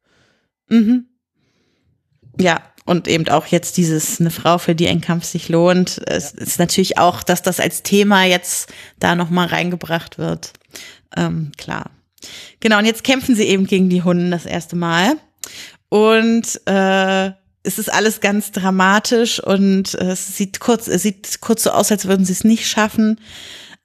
Mhm. 0.68 1.06
Ja, 2.40 2.62
und 2.84 3.08
eben 3.08 3.28
auch 3.28 3.46
jetzt 3.46 3.76
dieses, 3.76 4.20
eine 4.20 4.30
Frau, 4.30 4.58
für 4.58 4.74
die 4.74 4.88
ein 4.88 5.00
Kampf 5.00 5.24
sich 5.24 5.48
lohnt. 5.48 6.00
Es 6.06 6.32
ist 6.32 6.58
natürlich 6.58 6.98
auch, 6.98 7.22
dass 7.22 7.42
das 7.42 7.60
als 7.60 7.82
Thema 7.82 8.24
jetzt 8.24 8.72
da 8.98 9.14
nochmal 9.14 9.48
reingebracht 9.48 10.18
wird. 10.18 10.52
Ähm, 11.16 11.52
klar. 11.58 11.90
Genau, 12.60 12.78
und 12.78 12.86
jetzt 12.86 13.04
kämpfen 13.04 13.34
sie 13.34 13.44
eben 13.44 13.66
gegen 13.66 13.90
die 13.90 14.02
Hunden 14.02 14.30
das 14.30 14.46
erste 14.46 14.76
Mal. 14.76 15.16
Und 15.88 16.60
äh, 16.66 17.32
es 17.68 17.78
ist 17.78 17.92
alles 17.92 18.20
ganz 18.20 18.50
dramatisch 18.50 19.40
und 19.40 19.94
es 19.94 20.36
sieht 20.38 20.58
kurz, 20.58 20.88
es 20.88 21.02
sieht 21.02 21.40
kurz 21.42 21.64
so 21.64 21.70
aus, 21.70 21.92
als 21.92 22.06
würden 22.06 22.24
sie 22.24 22.32
es 22.32 22.42
nicht 22.42 22.66
schaffen. 22.66 23.20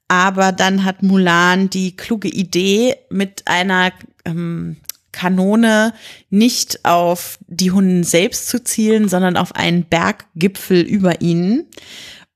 Aber 0.08 0.54
dann 0.54 0.86
hat 0.86 1.04
Mulan 1.04 1.70
die 1.70 1.96
kluge 1.98 2.30
Idee, 2.30 2.96
mit 3.10 3.44
einer 3.46 3.92
ähm, 4.24 4.78
Kanone 5.12 5.94
nicht 6.30 6.86
auf 6.86 7.40
die 7.48 7.72
Hunden 7.72 8.06
selbst 8.06 8.48
zu 8.48 8.64
zielen, 8.64 9.10
sondern 9.10 9.36
auf 9.36 9.54
einen 9.54 9.84
Berggipfel 9.84 10.82
über 10.82 11.20
ihnen. 11.22 11.68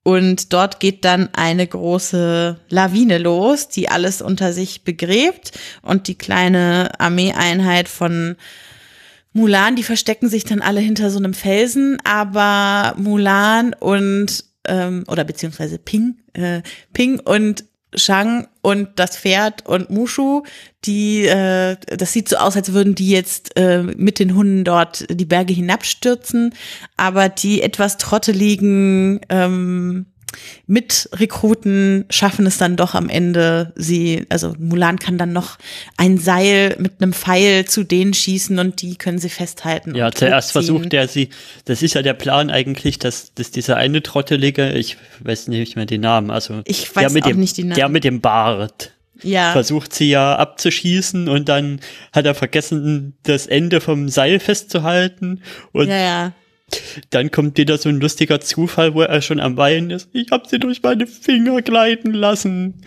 Und 0.03 0.51
dort 0.51 0.81
geht 0.81 1.05
dann 1.05 1.29
eine 1.33 1.65
große 1.65 2.59
Lawine 2.69 3.19
los, 3.19 3.69
die 3.69 3.89
alles 3.89 4.21
unter 4.21 4.51
sich 4.51 4.83
begräbt. 4.83 5.57
Und 5.81 6.07
die 6.09 6.17
kleine 6.17 6.91
Armeeeinheit 6.99 7.87
von 7.87 8.35
Mulan, 9.37 9.75
die 9.75 9.83
verstecken 9.83 10.29
sich 10.29 10.43
dann 10.45 10.61
alle 10.61 10.79
hinter 10.79 11.11
so 11.11 11.19
einem 11.19 11.35
Felsen, 11.35 11.99
aber 12.03 12.95
Mulan 12.97 13.75
und 13.79 14.43
ähm, 14.67 15.03
oder 15.07 15.23
beziehungsweise 15.23 15.77
Ping, 15.77 16.17
äh, 16.33 16.61
Ping 16.91 17.19
und 17.19 17.63
Shang 17.93 18.47
und 18.61 18.89
das 18.95 19.15
Pferd 19.15 19.65
und 19.65 19.91
Mushu, 19.91 20.43
die, 20.85 21.25
äh, 21.25 21.77
das 21.85 22.13
sieht 22.13 22.27
so 22.27 22.37
aus, 22.37 22.55
als 22.55 22.73
würden 22.73 22.95
die 22.95 23.09
jetzt 23.09 23.55
äh, 23.55 23.83
mit 23.83 24.19
den 24.19 24.35
Hunden 24.35 24.63
dort 24.63 25.05
die 25.09 25.25
Berge 25.25 25.53
hinabstürzen, 25.53 26.53
aber 26.97 27.29
die 27.29 27.61
etwas 27.61 27.97
trotteligen 27.97 29.21
ähm, 29.29 30.07
mit 30.65 31.09
Rekruten 31.13 32.05
schaffen 32.09 32.45
es 32.45 32.57
dann 32.57 32.75
doch 32.75 32.93
am 32.93 33.09
Ende, 33.09 33.71
sie, 33.75 34.25
also 34.29 34.53
Mulan 34.59 34.99
kann 34.99 35.17
dann 35.17 35.33
noch 35.33 35.57
ein 35.95 36.17
Seil 36.17 36.75
mit 36.79 37.01
einem 37.01 37.13
Pfeil 37.13 37.65
zu 37.65 37.83
denen 37.83 38.13
schießen 38.13 38.59
und 38.59 38.81
die 38.81 38.97
können 38.97 39.19
sie 39.19 39.29
festhalten. 39.29 39.95
Ja, 39.95 40.11
zuerst 40.11 40.51
versucht 40.51 40.93
er 40.93 41.07
sie, 41.07 41.29
das 41.65 41.81
ist 41.81 41.95
ja 41.95 42.01
der 42.01 42.13
Plan 42.13 42.49
eigentlich, 42.49 42.99
dass, 42.99 43.33
dass 43.33 43.51
dieser 43.51 43.77
eine 43.77 44.03
Trottelige, 44.03 44.73
ich 44.73 44.97
weiß 45.21 45.47
nicht 45.47 45.75
mehr 45.75 45.85
den 45.85 46.01
Namen, 46.01 46.31
also 46.31 46.61
ich 46.65 46.93
weiß 46.95 47.13
der, 47.13 47.23
auch 47.23 47.27
dem, 47.27 47.39
nicht 47.39 47.57
die 47.57 47.63
Namen. 47.63 47.75
der 47.75 47.89
mit 47.89 48.03
dem 48.03 48.21
Bart. 48.21 48.91
Ja. 49.23 49.51
Versucht 49.51 49.95
sie 49.95 50.11
ja 50.11 50.35
abzuschießen 50.35 51.27
und 51.27 51.49
dann 51.49 51.79
hat 52.13 52.27
er 52.27 52.35
vergessen, 52.35 53.17
das 53.23 53.47
Ende 53.47 53.81
vom 53.81 54.09
Seil 54.09 54.39
festzuhalten. 54.39 55.41
Und 55.71 55.87
ja, 55.87 55.97
ja 55.97 56.33
dann 57.09 57.31
kommt 57.31 57.57
wieder 57.57 57.77
so 57.77 57.89
ein 57.89 57.99
lustiger 57.99 58.39
Zufall, 58.41 58.93
wo 58.93 59.01
er 59.01 59.21
schon 59.21 59.39
am 59.39 59.57
Weinen 59.57 59.91
ist. 59.91 60.09
Ich 60.13 60.31
habe 60.31 60.47
sie 60.47 60.59
durch 60.59 60.81
meine 60.83 61.07
Finger 61.07 61.61
gleiten 61.61 62.13
lassen. 62.13 62.81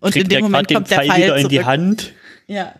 Und 0.00 0.12
Kriegt 0.12 0.24
in 0.24 0.28
dem 0.28 0.42
Moment 0.44 0.72
kommt 0.72 0.90
der 0.90 1.02
Pfeil 1.02 1.22
wieder 1.22 1.36
in 1.36 1.48
die 1.48 1.64
Hand. 1.64 2.12
Ja. 2.46 2.74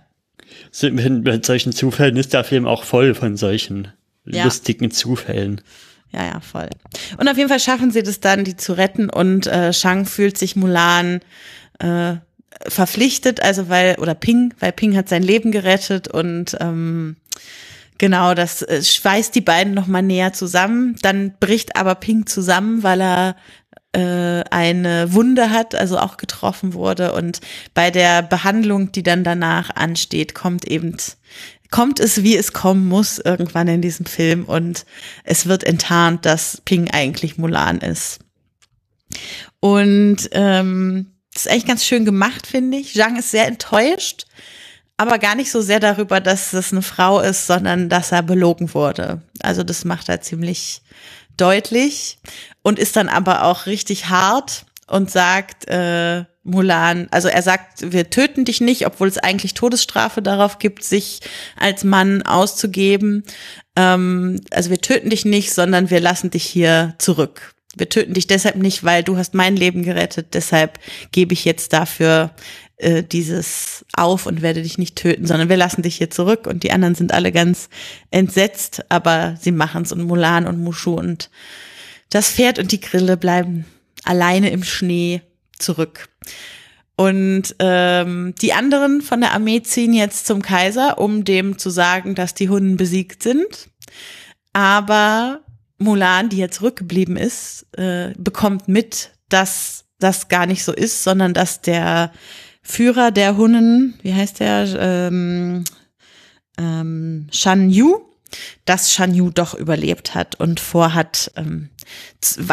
So, 0.71 0.91
mit, 0.91 1.25
mit, 1.25 1.47
solchen 1.47 1.73
Zufällen 1.73 2.17
ist 2.17 2.33
der 2.33 2.45
Film 2.45 2.67
auch 2.67 2.85
voll 2.85 3.15
von 3.15 3.37
solchen 3.37 3.89
ja. 4.25 4.45
lustigen 4.45 4.91
Zufällen. 4.91 5.61
Ja, 6.13 6.25
ja, 6.25 6.41
voll. 6.41 6.69
Und 7.19 7.29
auf 7.29 7.37
jeden 7.37 7.49
Fall 7.49 7.61
schaffen 7.61 7.91
sie 7.91 8.03
das 8.03 8.21
dann, 8.21 8.45
die 8.45 8.57
zu 8.57 8.75
retten 8.75 9.11
und 9.11 9.47
äh, 9.47 9.73
Shang 9.73 10.07
fühlt 10.07 10.39
sich 10.39 10.55
Mulan 10.55 11.21
äh, 11.81 12.15
verpflichtet, 12.69 13.41
also 13.41 13.69
weil, 13.69 13.97
oder 13.97 14.15
Ping, 14.15 14.55
weil 14.61 14.73
Ping 14.73 14.97
hat 14.97 15.09
sein 15.09 15.23
Leben 15.23 15.51
gerettet 15.51 16.09
und 16.09 16.57
ähm, 16.61 17.17
Genau, 17.99 18.35
das 18.35 18.63
äh, 18.63 18.83
schweißt 18.83 19.35
die 19.35 19.41
beiden 19.41 19.75
noch 19.75 19.87
mal 19.87 20.03
näher 20.03 20.33
zusammen. 20.33 20.97
Dann 21.03 21.35
bricht 21.41 21.77
aber 21.77 21.95
Pink 21.95 22.29
zusammen, 22.29 22.83
weil 22.83 23.01
er 23.01 23.37
äh, 23.93 24.45
eine 24.51 25.13
Wunde 25.13 25.51
hat, 25.51 25.75
also 25.75 25.99
auch 25.99 26.19
getroffen 26.19 26.75
wurde. 26.75 27.13
Und 27.13 27.41
bei 27.73 27.91
der 27.91 28.23
Behandlung, 28.23 28.93
die 28.93 29.03
dann 29.03 29.25
danach 29.25 29.71
ansteht, 29.75 30.35
kommt 30.35 30.67
eben 30.67 30.97
kommt 31.71 32.01
es, 32.01 32.23
wie 32.23 32.37
es 32.37 32.53
kommen 32.53 32.87
muss, 32.87 33.19
irgendwann 33.19 33.69
in 33.69 33.83
diesem 33.83 34.07
Film 34.07 34.45
und 34.45 34.87
es 35.25 35.47
wird 35.47 35.65
enttarnt, 35.65 36.25
dass 36.25 36.63
Ping 36.65 36.91
eigentlich 36.91 37.39
Mulan 37.39 37.79
ist. 37.79 38.21
Und 39.61 40.29
ähm, 40.33 41.13
das 41.33 41.47
ist 41.47 41.51
eigentlich 41.51 41.67
ganz 41.67 41.85
schön 41.85 42.05
gemacht, 42.05 42.47
finde 42.47 42.79
ich. 42.79 42.95
Zhang 42.95 43.17
ist 43.17 43.31
sehr 43.31 43.47
enttäuscht, 43.47 44.27
aber 44.97 45.19
gar 45.19 45.35
nicht 45.35 45.51
so 45.51 45.61
sehr 45.61 45.81
darüber, 45.81 46.21
dass 46.21 46.53
es 46.53 46.73
eine 46.73 46.83
Frau 46.83 47.21
ist, 47.21 47.47
sondern 47.47 47.89
dass 47.89 48.13
er 48.13 48.23
belogen 48.23 48.73
wurde. 48.75 49.21
Also 49.43 49.63
das 49.63 49.85
macht 49.85 50.09
er 50.09 50.21
ziemlich 50.21 50.83
deutlich 51.37 52.19
und 52.63 52.79
ist 52.79 52.97
dann 52.97 53.09
aber 53.09 53.45
auch 53.45 53.67
richtig 53.67 54.09
hart 54.09 54.65
und 54.87 55.11
sagt 55.11 55.69
äh, 55.69 56.25
Mulan, 56.45 57.09
also 57.11 57.29
er 57.29 57.43
sagt, 57.43 57.93
wir 57.93 58.09
töten 58.09 58.45
dich 58.45 58.61
nicht, 58.61 58.87
obwohl 58.87 59.09
es 59.09 59.19
eigentlich 59.19 59.55
Todesstrafe 59.55 60.23
darauf 60.23 60.59
gibt, 60.59 60.85
sich 60.85 61.21
als 61.59 61.83
Mann 61.83 62.23
auszugeben. 62.23 63.25
Ähm, 63.75 64.41
also 64.53 64.71
wir 64.71 64.81
töten 64.81 65.11
dich 65.11 65.25
nicht, 65.25 65.53
sondern 65.53 65.91
wir 65.91 66.01
lassen 66.01 66.31
dich 66.31 66.45
hier 66.45 66.95
zurück. 66.99 67.53
Wir 67.77 67.89
töten 67.89 68.15
dich 68.15 68.27
deshalb 68.27 68.57
nicht, 68.57 68.85
weil 68.85 69.03
du 69.03 69.19
hast 69.19 69.35
mein 69.35 69.57
Leben 69.57 69.83
gerettet. 69.83 70.29
Deshalb 70.33 70.79
gebe 71.13 71.35
ich 71.35 71.45
jetzt 71.45 71.73
dafür 71.73 72.31
äh, 72.79 73.03
dieses 73.03 73.85
auf 73.95 74.27
und 74.27 74.43
werde 74.43 74.63
dich 74.63 74.79
nicht 74.79 74.97
töten, 74.97 75.27
sondern 75.27 75.49
wir 75.49 75.57
lassen 75.57 75.83
dich 75.83 75.97
hier 75.97 76.11
zurück. 76.11 76.47
Und 76.47 76.63
die 76.63 76.73
anderen 76.73 76.95
sind 76.95 77.13
alle 77.13 77.33
ganz 77.33 77.69
entsetzt, 78.11 78.85
aber 78.89 79.37
sie 79.41 79.53
machen 79.53 79.83
es 79.83 79.93
und 79.93 80.03
Mulan 80.03 80.47
und 80.47 80.63
Mushu 80.63 80.95
und 80.95 81.31
das 82.11 82.31
Pferd 82.31 82.59
und 82.59 82.73
die 82.73 82.81
Grille 82.81 83.17
bleiben 83.17 83.65
alleine 84.05 84.51
im 84.51 84.63
Schnee 84.63 85.23
zurück. 85.59 86.09
Und 86.97 87.55
ähm, 87.59 88.35
die 88.41 88.53
anderen 88.55 89.03
von 89.03 89.21
der 89.21 89.33
Armee 89.33 89.63
ziehen 89.63 89.93
jetzt 89.93 90.27
zum 90.27 90.41
Kaiser, 90.41 90.99
um 90.99 91.25
dem 91.25 91.59
zu 91.59 91.69
sagen, 91.69 92.15
dass 92.15 92.33
die 92.33 92.49
Hunden 92.49 92.77
besiegt 92.77 93.23
sind. 93.23 93.69
Aber 94.55 95.41
Mulan, 95.79 96.31
die 96.31 96.39
jetzt 96.39 96.57
zurückgeblieben 96.57 97.17
ist, 97.17 97.67
äh, 97.77 98.15
bekommt 98.17 98.69
mit, 98.69 99.11
dass 99.29 99.85
das 99.99 100.29
gar 100.29 100.47
nicht 100.47 100.65
so 100.65 100.73
ist, 100.73 101.05
sondern 101.05 101.35
dass 101.35 101.61
der 101.61 102.13
Führer 102.67 103.13
der 103.13 103.37
Hunnen, 103.37 103.95
wie 104.03 104.13
heißt 104.13 104.41
der, 104.41 104.67
ähm, 104.79 105.65
ähm, 106.59 107.29
Shan 107.31 107.71
Yu, 107.71 108.01
dass 108.65 108.93
Shan 108.93 109.15
Yu 109.15 109.31
doch 109.31 109.55
überlebt 109.55 110.17
hat 110.17 110.41
und 110.41 110.59
vorhat, 110.59 111.31
ähm, 111.37 111.71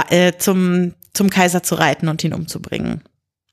äh, 0.09 0.33
zum, 0.37 0.93
zum 1.13 1.31
Kaiser 1.31 1.63
zu 1.63 1.75
reiten 1.75 2.07
und 2.09 2.23
ihn 2.23 2.33
umzubringen. 2.33 3.01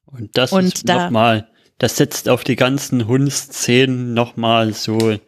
Und 0.04 0.36
das 0.36 0.52
und 0.52 0.66
ist 0.66 0.88
da, 0.88 1.04
nochmal, 1.04 1.48
das 1.78 1.96
setzt 1.96 2.28
auf 2.28 2.44
die 2.44 2.56
ganzen 2.56 3.06
Hundszenen 3.06 4.12
nochmal 4.12 4.74
so 4.74 5.18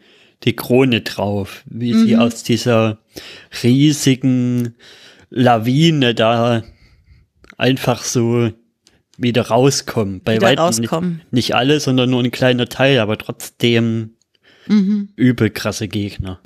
die 0.43 0.55
Krone 0.55 1.01
drauf, 1.01 1.62
wie 1.64 1.95
mhm. 1.95 2.07
sie 2.07 2.16
aus 2.18 2.43
dieser 2.43 2.99
riesigen 3.62 4.74
Lawine 5.30 6.14
da 6.14 6.62
einfach 7.57 8.05
so 8.05 8.51
wieder 9.22 9.48
rauskommen. 9.48 10.20
Bei 10.22 10.36
wieder 10.36 10.46
weitem 10.46 10.64
rauskommen. 10.64 11.12
Nicht, 11.12 11.32
nicht, 11.32 11.54
alle, 11.54 11.80
sondern 11.80 12.10
nur 12.10 12.22
ein 12.22 12.30
kleiner 12.30 12.68
Teil, 12.68 12.98
aber 12.98 13.18
trotzdem 13.18 14.16
mhm. 14.66 15.10
übel 15.16 15.50
krasse 15.50 15.88
Gegner. 15.88 16.40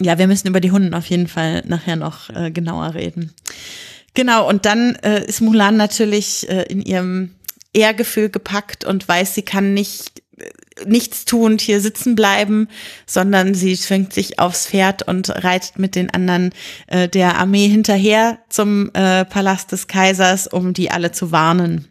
Ja, 0.00 0.18
wir 0.18 0.26
müssen 0.26 0.48
über 0.48 0.60
die 0.60 0.70
Hunden 0.70 0.94
auf 0.94 1.06
jeden 1.06 1.28
Fall 1.28 1.62
nachher 1.66 1.96
noch 1.96 2.30
äh, 2.30 2.50
genauer 2.50 2.94
reden. 2.94 3.32
Genau, 4.14 4.48
und 4.48 4.66
dann 4.66 4.96
äh, 4.96 5.24
ist 5.24 5.40
Mulan 5.40 5.76
natürlich 5.76 6.48
äh, 6.48 6.62
in 6.62 6.82
ihrem 6.82 7.30
Ehrgefühl 7.72 8.30
gepackt 8.30 8.84
und 8.84 9.06
weiß, 9.06 9.34
sie 9.34 9.42
kann 9.42 9.74
nicht 9.74 10.22
nichts 10.86 11.24
tuend 11.24 11.60
hier 11.60 11.80
sitzen 11.80 12.14
bleiben, 12.14 12.68
sondern 13.06 13.54
sie 13.54 13.76
schwingt 13.76 14.12
sich 14.12 14.38
aufs 14.38 14.66
Pferd 14.66 15.06
und 15.06 15.28
reitet 15.28 15.78
mit 15.78 15.94
den 15.94 16.10
anderen 16.10 16.52
äh, 16.86 17.08
der 17.08 17.38
Armee 17.38 17.68
hinterher 17.68 18.38
zum 18.48 18.90
äh, 18.94 19.24
Palast 19.24 19.72
des 19.72 19.88
Kaisers, 19.88 20.46
um 20.46 20.72
die 20.72 20.90
alle 20.90 21.12
zu 21.12 21.32
warnen. 21.32 21.89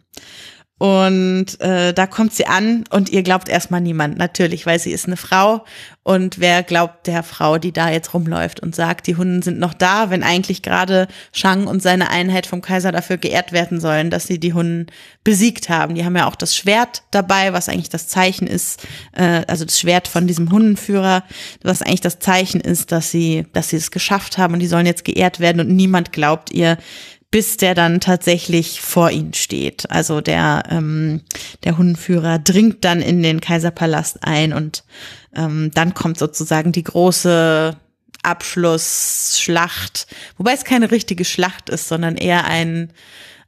Und 0.80 1.60
äh, 1.60 1.92
da 1.92 2.06
kommt 2.06 2.32
sie 2.32 2.46
an 2.46 2.84
und 2.88 3.10
ihr 3.10 3.22
glaubt 3.22 3.50
erstmal 3.50 3.82
niemand, 3.82 4.16
natürlich, 4.16 4.64
weil 4.64 4.78
sie 4.78 4.92
ist 4.92 5.04
eine 5.04 5.18
Frau. 5.18 5.66
Und 6.04 6.40
wer 6.40 6.62
glaubt 6.62 7.06
der 7.06 7.22
Frau, 7.22 7.58
die 7.58 7.70
da 7.70 7.90
jetzt 7.90 8.14
rumläuft 8.14 8.60
und 8.60 8.74
sagt, 8.74 9.06
die 9.06 9.14
Hunden 9.14 9.42
sind 9.42 9.58
noch 9.58 9.74
da, 9.74 10.08
wenn 10.08 10.22
eigentlich 10.22 10.62
gerade 10.62 11.06
Shang 11.32 11.66
und 11.66 11.82
seine 11.82 12.08
Einheit 12.08 12.46
vom 12.46 12.62
Kaiser 12.62 12.92
dafür 12.92 13.18
geehrt 13.18 13.52
werden 13.52 13.78
sollen, 13.78 14.08
dass 14.08 14.26
sie 14.26 14.40
die 14.40 14.54
Hunden 14.54 14.86
besiegt 15.22 15.68
haben. 15.68 15.96
Die 15.96 16.04
haben 16.06 16.16
ja 16.16 16.26
auch 16.26 16.34
das 16.34 16.56
Schwert 16.56 17.02
dabei, 17.10 17.52
was 17.52 17.68
eigentlich 17.68 17.90
das 17.90 18.08
Zeichen 18.08 18.46
ist, 18.46 18.82
äh, 19.12 19.42
also 19.48 19.66
das 19.66 19.78
Schwert 19.78 20.08
von 20.08 20.26
diesem 20.26 20.50
Hundenführer, 20.50 21.24
was 21.62 21.82
eigentlich 21.82 22.00
das 22.00 22.20
Zeichen 22.20 22.62
ist, 22.62 22.90
dass 22.90 23.10
sie, 23.10 23.44
dass 23.52 23.68
sie 23.68 23.76
es 23.76 23.90
geschafft 23.90 24.38
haben 24.38 24.54
und 24.54 24.60
die 24.60 24.66
sollen 24.66 24.86
jetzt 24.86 25.04
geehrt 25.04 25.40
werden 25.40 25.60
und 25.60 25.76
niemand 25.76 26.10
glaubt 26.10 26.50
ihr, 26.50 26.78
bis 27.30 27.56
der 27.56 27.74
dann 27.74 28.00
tatsächlich 28.00 28.80
vor 28.80 29.10
ihnen 29.10 29.34
steht. 29.34 29.90
Also 29.90 30.20
der, 30.20 30.64
ähm, 30.68 31.22
der 31.64 31.78
Hundenführer 31.78 32.38
dringt 32.38 32.84
dann 32.84 33.00
in 33.00 33.22
den 33.22 33.40
Kaiserpalast 33.40 34.24
ein 34.24 34.52
und 34.52 34.84
ähm, 35.36 35.70
dann 35.74 35.94
kommt 35.94 36.18
sozusagen 36.18 36.72
die 36.72 36.82
große 36.82 37.76
Abschlussschlacht, 38.22 40.06
wobei 40.36 40.52
es 40.52 40.64
keine 40.64 40.90
richtige 40.90 41.24
Schlacht 41.24 41.70
ist, 41.70 41.88
sondern 41.88 42.16
eher 42.16 42.44
ein, 42.46 42.92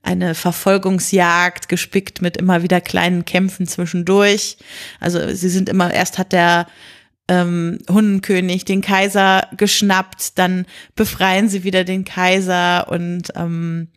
eine 0.03 0.35
Verfolgungsjagd, 0.35 1.69
gespickt 1.69 2.23
mit 2.23 2.37
immer 2.37 2.63
wieder 2.63 2.81
kleinen 2.81 3.25
Kämpfen 3.25 3.67
zwischendurch. 3.67 4.57
Also 5.01 5.35
sie 5.35 5.49
sind 5.49 5.69
immer, 5.69 5.93
erst 5.93 6.19
hat 6.19 6.33
der 6.33 6.67
ähm, 7.33 7.79
Hundenkönig 7.89 8.67
den 8.67 8.83
Kaiser 8.83 9.49
geschnappt, 9.57 10.39
dann 10.39 10.67
befreien 10.95 11.49
sie 11.49 11.65
wieder 11.65 11.83
den 11.85 12.05
Kaiser 12.05 12.89
und 12.91 13.33
ähm, 13.37 13.89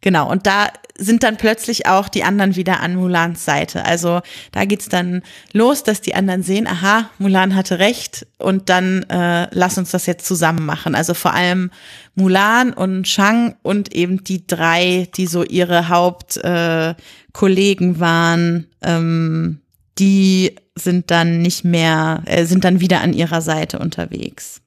genau, 0.00 0.28
und 0.28 0.48
da 0.48 0.72
sind 0.98 1.22
dann 1.22 1.36
plötzlich 1.36 1.86
auch 1.86 2.08
die 2.08 2.24
anderen 2.24 2.56
wieder 2.56 2.80
an 2.80 2.96
Mulans 2.96 3.44
Seite. 3.44 3.84
Also 3.84 4.22
da 4.52 4.64
geht's 4.64 4.88
dann 4.88 5.22
los, 5.52 5.84
dass 5.84 6.00
die 6.00 6.16
anderen 6.16 6.42
sehen, 6.42 6.66
aha, 6.66 7.10
Mulan 7.18 7.54
hatte 7.54 7.78
recht 7.78 8.26
und 8.38 8.68
dann 8.68 9.04
äh, 9.04 9.46
lass 9.52 9.78
uns 9.78 9.92
das 9.92 10.06
jetzt 10.06 10.26
zusammen 10.26 10.66
machen. 10.66 10.96
Also 10.96 11.14
vor 11.14 11.32
allem 11.32 11.70
Mulan 12.16 12.72
und 12.72 13.06
Shang 13.06 13.54
und 13.62 13.94
eben 13.94 14.24
die 14.24 14.44
drei, 14.46 15.08
die 15.16 15.26
so 15.26 15.44
ihre 15.44 15.88
Hauptkollegen 15.88 17.94
äh, 17.94 18.00
waren, 18.00 18.66
ähm, 18.82 19.60
die 19.98 20.56
sind 20.84 21.10
dann 21.10 21.42
nicht 21.42 21.64
mehr, 21.64 22.22
äh, 22.26 22.44
sind 22.44 22.64
dann 22.64 22.80
wieder 22.80 23.00
an 23.00 23.12
ihrer 23.12 23.40
Seite 23.40 23.78
unterwegs. 23.78 24.60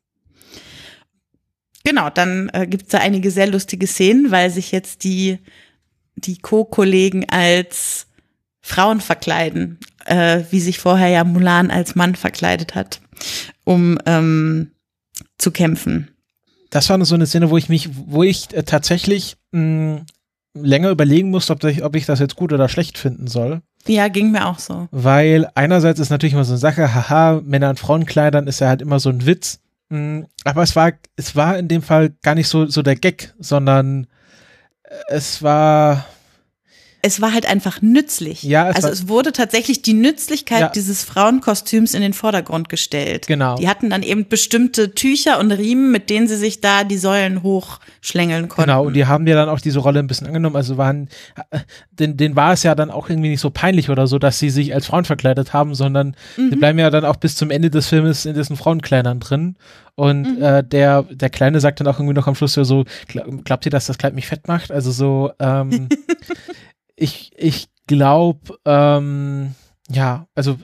Genau, 1.84 2.10
dann 2.10 2.50
äh, 2.54 2.66
gibt 2.66 2.84
es 2.84 2.90
da 2.90 3.00
einige 3.00 3.30
sehr 3.30 3.48
lustige 3.48 3.88
Szenen, 3.88 4.32
weil 4.32 4.50
sich 4.50 4.72
jetzt 4.72 5.04
die, 5.04 5.40
die 6.16 6.38
Co-Kollegen 6.38 7.28
als 7.30 8.08
Frauen 8.62 9.02
verkleiden, 9.02 9.80
äh, 10.06 10.44
wie 10.50 10.62
sich 10.62 10.80
vorher 10.80 11.10
ja 11.10 11.24
Mulan 11.26 11.70
als 11.70 11.96
Mann 11.96 12.16
verkleidet 12.16 12.76
hat, 12.76 13.02
um 13.66 14.00
ähm, 14.06 14.72
zu 15.38 15.52
kämpfen. 15.52 16.10
Das 16.70 16.90
war 16.90 17.04
so 17.06 17.16
eine 17.16 17.28
Szene, 17.28 17.50
wo 17.50 17.58
ich 17.58 17.68
mich, 17.68 17.90
wo 17.94 18.24
ich 18.24 18.54
äh, 18.54 18.64
tatsächlich 18.64 19.36
mh, 19.52 19.62
mm, 19.62 20.06
länger 20.54 20.92
überlegen 20.92 21.30
musste, 21.30 21.54
ob 21.54 21.64
ich, 21.66 21.84
ob 21.84 21.96
ich 21.96 22.06
das 22.06 22.20
jetzt 22.20 22.36
gut 22.36 22.54
oder 22.54 22.70
schlecht 22.70 22.98
finden 22.98 23.28
soll. 23.28 23.62
Ja, 23.88 24.08
ging 24.08 24.32
mir 24.32 24.48
auch 24.48 24.60
so. 24.60 24.88
Weil 24.92 25.50
einerseits 25.56 26.00
ist 26.00 26.10
natürlich 26.10 26.34
immer 26.34 26.46
so 26.46 26.54
eine 26.54 26.60
Sache, 26.60 26.94
haha, 26.94 27.42
Männer 27.44 27.70
in 27.70 27.76
Frauenkleidern 27.78 28.48
ist 28.48 28.60
ja 28.60 28.68
halt 28.68 28.82
immer 28.82 29.00
so 29.00 29.10
ein 29.10 29.26
Witz. 29.26 29.60
Mm, 29.90 30.22
aber 30.46 30.64
es 30.64 30.76
war, 30.76 30.94
es 31.16 31.36
war 31.36 31.58
in 31.58 31.68
dem 31.68 31.82
Fall 31.82 32.12
gar 32.22 32.36
nicht 32.36 32.48
so, 32.48 32.66
so 32.66 32.82
der 32.82 32.96
Gag, 32.96 33.34
sondern 33.40 34.08
es 35.08 35.44
war, 35.44 36.06
es 37.06 37.20
war 37.20 37.34
halt 37.34 37.46
einfach 37.46 37.82
nützlich. 37.82 38.44
Ja, 38.44 38.70
es 38.70 38.78
also 38.78 38.88
es 38.88 39.10
wurde 39.10 39.34
tatsächlich 39.34 39.82
die 39.82 39.94
Nützlichkeit 39.94 40.62
ja. 40.62 40.70
dieses 40.70 41.04
Frauenkostüms 41.04 41.94
in 41.94 42.02
den 42.02 42.14
Vordergrund 42.14 42.70
gestellt. 42.70 43.28
Genau. 43.28 43.58
Die 43.58 43.68
hatten 43.68 43.90
dann 43.90 44.04
eben 44.04 44.30
bestimmte 44.30 44.96
Tücher 44.96 45.38
und 45.38 45.52
Riemen, 45.52 45.92
mit 45.92 46.10
denen 46.10 46.30
sie 46.30 46.38
sich 46.38 46.62
da 46.62 46.86
die 46.86 46.98
Säulen 46.98 47.44
hochschlängeln 47.44 48.48
konnten. 48.48 48.70
Genau, 48.70 48.86
und 48.86 48.94
die 48.94 49.06
haben 49.06 49.26
dir 49.26 49.36
dann 49.36 49.50
auch 49.50 49.60
diese 49.60 49.80
Rolle 49.80 50.00
ein 50.00 50.08
bisschen 50.08 50.28
angenommen. 50.28 50.56
Also 50.56 50.78
waren, 50.78 51.10
den, 51.92 52.16
den 52.16 52.38
war 52.38 52.54
es 52.54 52.64
ja 52.64 52.74
dann 52.74 52.90
auch 52.90 53.10
irgendwie 53.10 53.30
nicht 53.30 53.42
so 53.42 53.50
peinlich 53.50 53.90
oder 53.90 54.08
so, 54.08 54.18
dass 54.18 54.40
sie 54.40 54.50
sich 54.50 54.74
als 54.74 54.86
Frauen 54.86 55.04
verkleidet 55.04 55.52
haben, 55.52 55.76
sondern 55.76 56.16
mhm. 56.38 56.52
die 56.52 56.56
bleiben 56.56 56.80
ja 56.80 56.90
dann 56.90 57.04
auch 57.04 57.18
bis 57.18 57.36
zum 57.36 57.52
Ende 57.52 57.70
des 57.70 57.90
Filmes 57.90 58.26
in 58.26 58.34
diesen 58.34 58.56
Frauenkleidern 58.56 59.20
drin. 59.20 59.58
Und 59.96 60.38
mhm. 60.38 60.42
äh, 60.42 60.64
der, 60.64 61.04
der 61.04 61.30
Kleine 61.30 61.60
sagt 61.60 61.80
dann 61.80 61.88
auch 61.88 62.00
irgendwie 62.00 62.16
noch 62.16 62.28
am 62.28 62.36
Schluss 62.36 62.54
so, 62.54 62.86
glaubt 63.44 63.66
ihr, 63.66 63.72
dass 63.72 63.88
das 63.88 63.98
Kleid 63.98 64.16
mich 64.16 64.26
fett 64.26 64.48
macht? 64.48 64.72
Also 64.72 64.92
so, 64.92 65.32
ähm, 65.40 65.90
ich, 66.96 67.32
ich 67.38 67.68
glaube, 67.88 68.58
ähm, 68.66 69.56
ja, 69.90 70.28
also 70.36 70.58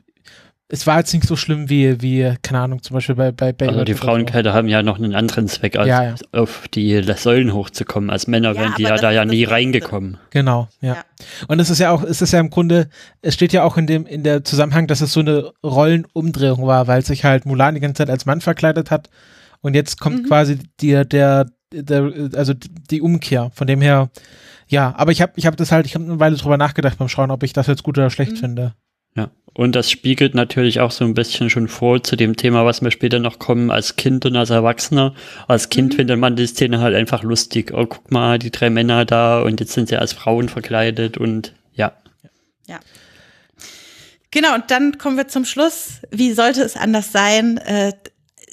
es 0.72 0.86
war 0.86 1.00
jetzt 1.00 1.12
nicht 1.14 1.26
so 1.26 1.36
schlimm 1.36 1.68
wie, 1.68 2.00
wie 2.02 2.36
keine 2.44 2.60
Ahnung, 2.60 2.84
zum 2.84 2.94
Beispiel 2.94 3.16
bei, 3.16 3.32
bei 3.32 3.52
Baywatch. 3.52 3.74
Also 3.74 3.86
die 3.86 3.96
Frauenkleider 3.96 4.52
so. 4.52 4.56
haben 4.56 4.68
ja 4.68 4.84
noch 4.84 4.98
einen 4.98 5.16
anderen 5.16 5.48
Zweck, 5.48 5.76
als 5.76 5.88
ja, 5.88 6.04
ja. 6.04 6.16
auf 6.32 6.68
die 6.68 7.02
Säulen 7.18 7.54
hochzukommen. 7.54 8.12
Als 8.12 8.28
Männer 8.28 8.54
ja, 8.54 8.62
wären 8.62 8.74
die 8.78 8.84
ja 8.84 8.96
da 8.98 9.10
ja 9.10 9.26
nie 9.26 9.46
reingekommen. 9.46 10.20
Genau, 10.30 10.68
ja. 10.80 10.94
ja. 10.94 11.04
Und 11.48 11.60
es 11.60 11.72
ist 11.72 11.80
ja 11.80 11.90
auch, 11.90 12.04
es 12.04 12.22
ist 12.22 12.34
ja 12.34 12.40
im 12.40 12.52
Grunde, 12.52 12.88
es 13.24 13.34
steht 13.34 13.52
ja 13.52 13.64
auch 13.64 13.78
in 13.78 13.88
dem, 13.88 14.06
in 14.06 14.24
der 14.24 14.44
Zusammenhang, 14.44 14.86
dass 14.86 15.02
es 15.02 15.12
so 15.12 15.22
eine 15.22 15.52
Rollenumdrehung 15.64 16.68
war, 16.68 16.88
weil 16.88 17.04
sich 17.04 17.26
halt 17.26 17.48
Mulan 17.48 17.74
die 17.74 17.82
ganze 17.82 17.96
Zeit 17.96 18.12
als 18.12 18.28
Mann 18.28 18.40
verkleidet 18.40 18.92
hat. 18.92 19.10
Und 19.62 19.74
jetzt 19.74 20.00
kommt 20.00 20.24
mhm. 20.24 20.28
quasi 20.28 20.60
die, 20.82 21.04
der, 21.04 21.48
der, 21.74 22.14
also 22.36 22.54
die 22.54 23.02
Umkehr. 23.02 23.50
Von 23.56 23.66
dem 23.66 23.82
her, 23.82 24.12
ja, 24.70 24.94
aber 24.96 25.12
ich 25.12 25.22
habe 25.22 25.34
ich 25.36 25.48
hab 25.48 25.58
das 25.58 25.72
halt, 25.72 25.88
ich 25.88 25.96
habe 25.96 26.06
eine 26.06 26.20
Weile 26.20 26.38
drüber 26.38 26.56
nachgedacht 26.56 27.00
beim 27.00 27.10
Schauen, 27.10 27.32
ob 27.32 27.42
ich 27.42 27.54
das 27.54 27.68
jetzt 27.68 27.82
gut 27.82 27.98
oder 27.98 28.12
schlecht 28.12 28.34
mhm. 28.34 28.38
finde. 28.38 28.76
Ja, 29.16 29.32
und 29.56 29.74
das 29.74 29.90
spiegelt 29.90 30.36
natürlich 30.36 30.80
auch 30.80 30.92
so 30.92 31.04
ein 31.04 31.16
bisschen 31.16 31.50
schon 31.50 31.68
vor 31.68 32.04
zu 32.04 32.16
dem 32.16 32.36
Thema, 32.36 32.66
was 32.66 32.84
wir 32.84 32.92
später 32.92 33.18
noch 33.18 33.40
kommen, 33.40 33.72
als 33.72 33.96
Kind 33.96 34.28
und 34.28 34.36
als 34.36 34.52
Erwachsener. 34.52 35.16
Als 35.48 35.70
Kind 35.70 35.94
mhm. 35.94 35.98
findet 35.98 36.20
man 36.20 36.36
die 36.36 36.46
Szene 36.46 36.82
halt 36.82 36.96
einfach 36.96 37.24
lustig. 37.24 37.74
Oh, 37.74 37.88
guck 37.88 38.12
mal, 38.12 38.38
die 38.38 38.52
drei 38.52 38.70
Männer 38.70 39.06
da 39.06 39.42
und 39.42 39.60
jetzt 39.60 39.74
sind 39.74 39.90
sie 39.90 39.98
als 39.98 40.14
Frauen 40.14 40.50
verkleidet 40.50 41.18
und 41.18 41.54
ja. 41.74 41.94
Ja. 42.68 42.80
Genau, 44.30 44.54
und 44.54 44.70
dann 44.70 45.00
kommen 45.00 45.18
wir 45.18 45.28
zum 45.28 45.46
Schluss. 45.46 46.02
Wie 46.12 46.32
sollte 46.34 46.62
es 46.62 46.76
anders 46.76 47.12
sein? 47.12 47.58
Äh, 47.58 47.94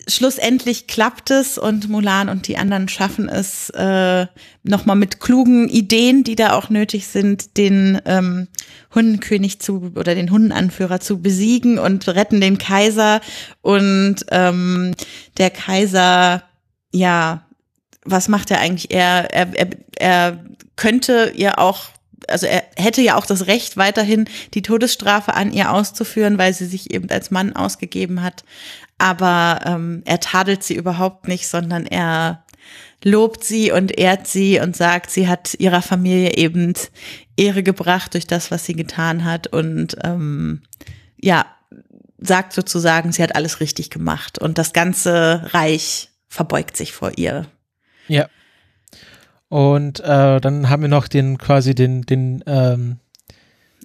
schlussendlich 0.09 0.87
klappt 0.87 1.31
es 1.31 1.59
und 1.59 1.89
Mulan 1.89 2.29
und 2.29 2.47
die 2.47 2.57
anderen 2.57 2.89
schaffen 2.89 3.29
es 3.29 3.71
äh, 3.71 4.27
nochmal 4.63 4.97
mit 4.97 5.21
klugen 5.21 5.69
Ideen, 5.69 6.23
die 6.23 6.37
da 6.37 6.53
auch 6.53 6.71
nötig 6.71 7.09
sind, 7.09 7.57
den 7.57 8.01
ähm, 8.05 8.49
Hundenkönig 8.95 9.61
zu 9.61 9.93
oder 9.97 10.15
den 10.15 10.31
Hundenanführer 10.31 11.01
zu 11.01 11.21
besiegen 11.21 11.79
und 11.79 12.07
retten 12.07 12.41
den 12.41 12.59
Kaiser. 12.59 13.21
Und 13.63 14.17
ähm, 14.31 14.95
der 15.39 15.51
Kaiser, 15.51 16.45
ja, 16.93 17.45
was 18.05 18.29
macht 18.29 18.53
er 18.53 18.61
eigentlich? 18.61 18.93
Er, 18.93 19.35
er, 19.35 19.57
er, 19.57 19.69
er 19.99 20.45
könnte 20.77 21.33
ja 21.35 21.59
auch 21.59 21.87
also 22.29 22.47
er 22.47 22.65
hätte 22.77 23.03
ja 23.03 23.15
auch 23.15 23.27
das 23.27 23.47
Recht, 23.47 23.77
weiterhin 23.77 24.29
die 24.55 24.63
Todesstrafe 24.63 25.35
an 25.35 25.53
ihr 25.53 25.71
auszuführen, 25.71 26.39
weil 26.39 26.53
sie 26.55 26.67
sich 26.67 26.93
eben 26.93 27.09
als 27.09 27.31
Mann 27.31 27.55
ausgegeben 27.55 28.21
hat 28.21 28.43
aber 28.99 29.61
ähm, 29.65 30.03
er 30.05 30.21
tadelt 30.21 30.63
sie 30.63 30.75
überhaupt 30.75 31.29
nicht, 31.29 31.49
sondern 31.49 31.87
er 31.87 32.45
lobt 33.05 33.45
sie 33.45 33.71
und 33.71 33.97
ehrt 33.99 34.27
sie 34.27 34.59
und 34.59 34.77
sagt, 34.77 35.11
sie 35.11 35.29
hat 35.29 35.55
ihrer 35.59 35.83
Familie 35.83 36.37
eben 36.37 36.75
Ehre 37.37 37.63
gebracht 37.63 38.15
durch 38.15 38.27
das, 38.27 38.51
was 38.51 38.65
sie 38.65 38.75
getan 38.75 39.25
hat 39.25 39.47
und 39.49 39.97
ähm, 40.03 40.63
ja, 41.21 41.47
sagt 42.19 42.53
sozusagen, 42.53 43.13
sie 43.13 43.23
hat 43.23 43.37
alles 43.37 43.61
richtig 43.61 43.91
gemacht 43.91 44.39
und 44.39 44.59
das 44.59 44.73
ganze 44.73 45.43
Reich 45.53 46.11
verbeugt 46.29 46.77
sich 46.77 46.93
vor 46.93 47.13
ihr. 47.17 47.47
Ja. 48.09 48.29
Und 49.49 50.01
äh, 50.01 50.41
dann 50.41 50.69
haben 50.69 50.83
wir 50.83 50.89
noch 50.89 51.07
den 51.07 51.39
quasi 51.39 51.75
den 51.75 52.03
den 52.03 52.43
ähm, 52.47 52.99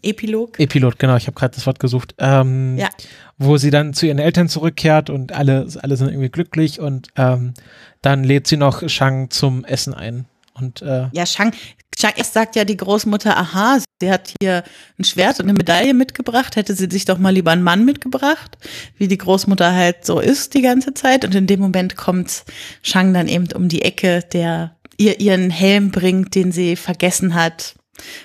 Epilog. 0.04 0.60
Epilog, 0.60 0.98
genau, 0.98 1.16
ich 1.16 1.28
habe 1.28 1.38
gerade 1.38 1.56
das 1.56 1.66
Wort 1.66 1.80
gesucht. 1.80 2.16
Ähm, 2.18 2.78
ja. 2.78 2.90
Wo 3.38 3.58
sie 3.58 3.72
dann 3.72 3.94
zu 3.94 4.06
ihren 4.06 4.20
Eltern 4.20 4.50
zurückkehrt 4.50 5.10
und 5.10 5.32
alle, 5.32 5.68
alle 5.82 5.98
sind 5.98 6.10
irgendwie 6.10 6.30
glücklich 6.30 6.80
und 6.80 7.10
ähm, 7.16 7.54
dann 8.02 8.24
lädt 8.24 8.48
sie 8.48 8.58
noch 8.58 8.88
Shang 8.90 9.30
zum 9.30 9.66
Essen 9.66 9.94
ein. 9.94 10.26
Und, 10.54 10.82
äh, 10.82 11.08
ja, 11.12 11.26
Shang, 11.26 11.54
Shang 11.98 12.14
erst 12.16 12.34
sagt 12.34 12.56
ja 12.56 12.66
die 12.66 12.78
Großmutter, 12.78 13.38
aha, 13.38 13.80
sie 14.02 14.12
hat 14.12 14.34
hier 14.42 14.64
ein 15.00 15.04
Schwert 15.04 15.40
und 15.40 15.46
eine 15.46 15.54
Medaille 15.54 15.94
mitgebracht, 15.94 16.56
hätte 16.56 16.76
sie 16.76 16.88
sich 16.90 17.06
doch 17.06 17.18
mal 17.18 17.34
lieber 17.34 17.52
einen 17.52 17.64
Mann 17.64 17.86
mitgebracht, 17.86 18.58
wie 18.98 19.08
die 19.08 19.18
Großmutter 19.18 19.74
halt 19.74 20.06
so 20.06 20.20
ist 20.20 20.54
die 20.54 20.62
ganze 20.62 20.94
Zeit. 20.94 21.26
Und 21.26 21.36
in 21.36 21.48
dem 21.48 21.60
Moment 21.60 21.96
kommt 21.96 22.44
Shang 22.82 23.14
dann 23.14 23.28
eben 23.28 23.48
um 23.54 23.70
die 23.70 23.84
Ecke, 23.84 24.22
der 24.34 24.76
ihr 24.98 25.20
ihren 25.20 25.50
Helm 25.50 25.92
bringt, 25.92 26.36
den 26.36 26.52
sie 26.52 26.76
vergessen 26.76 27.34
hat 27.34 27.76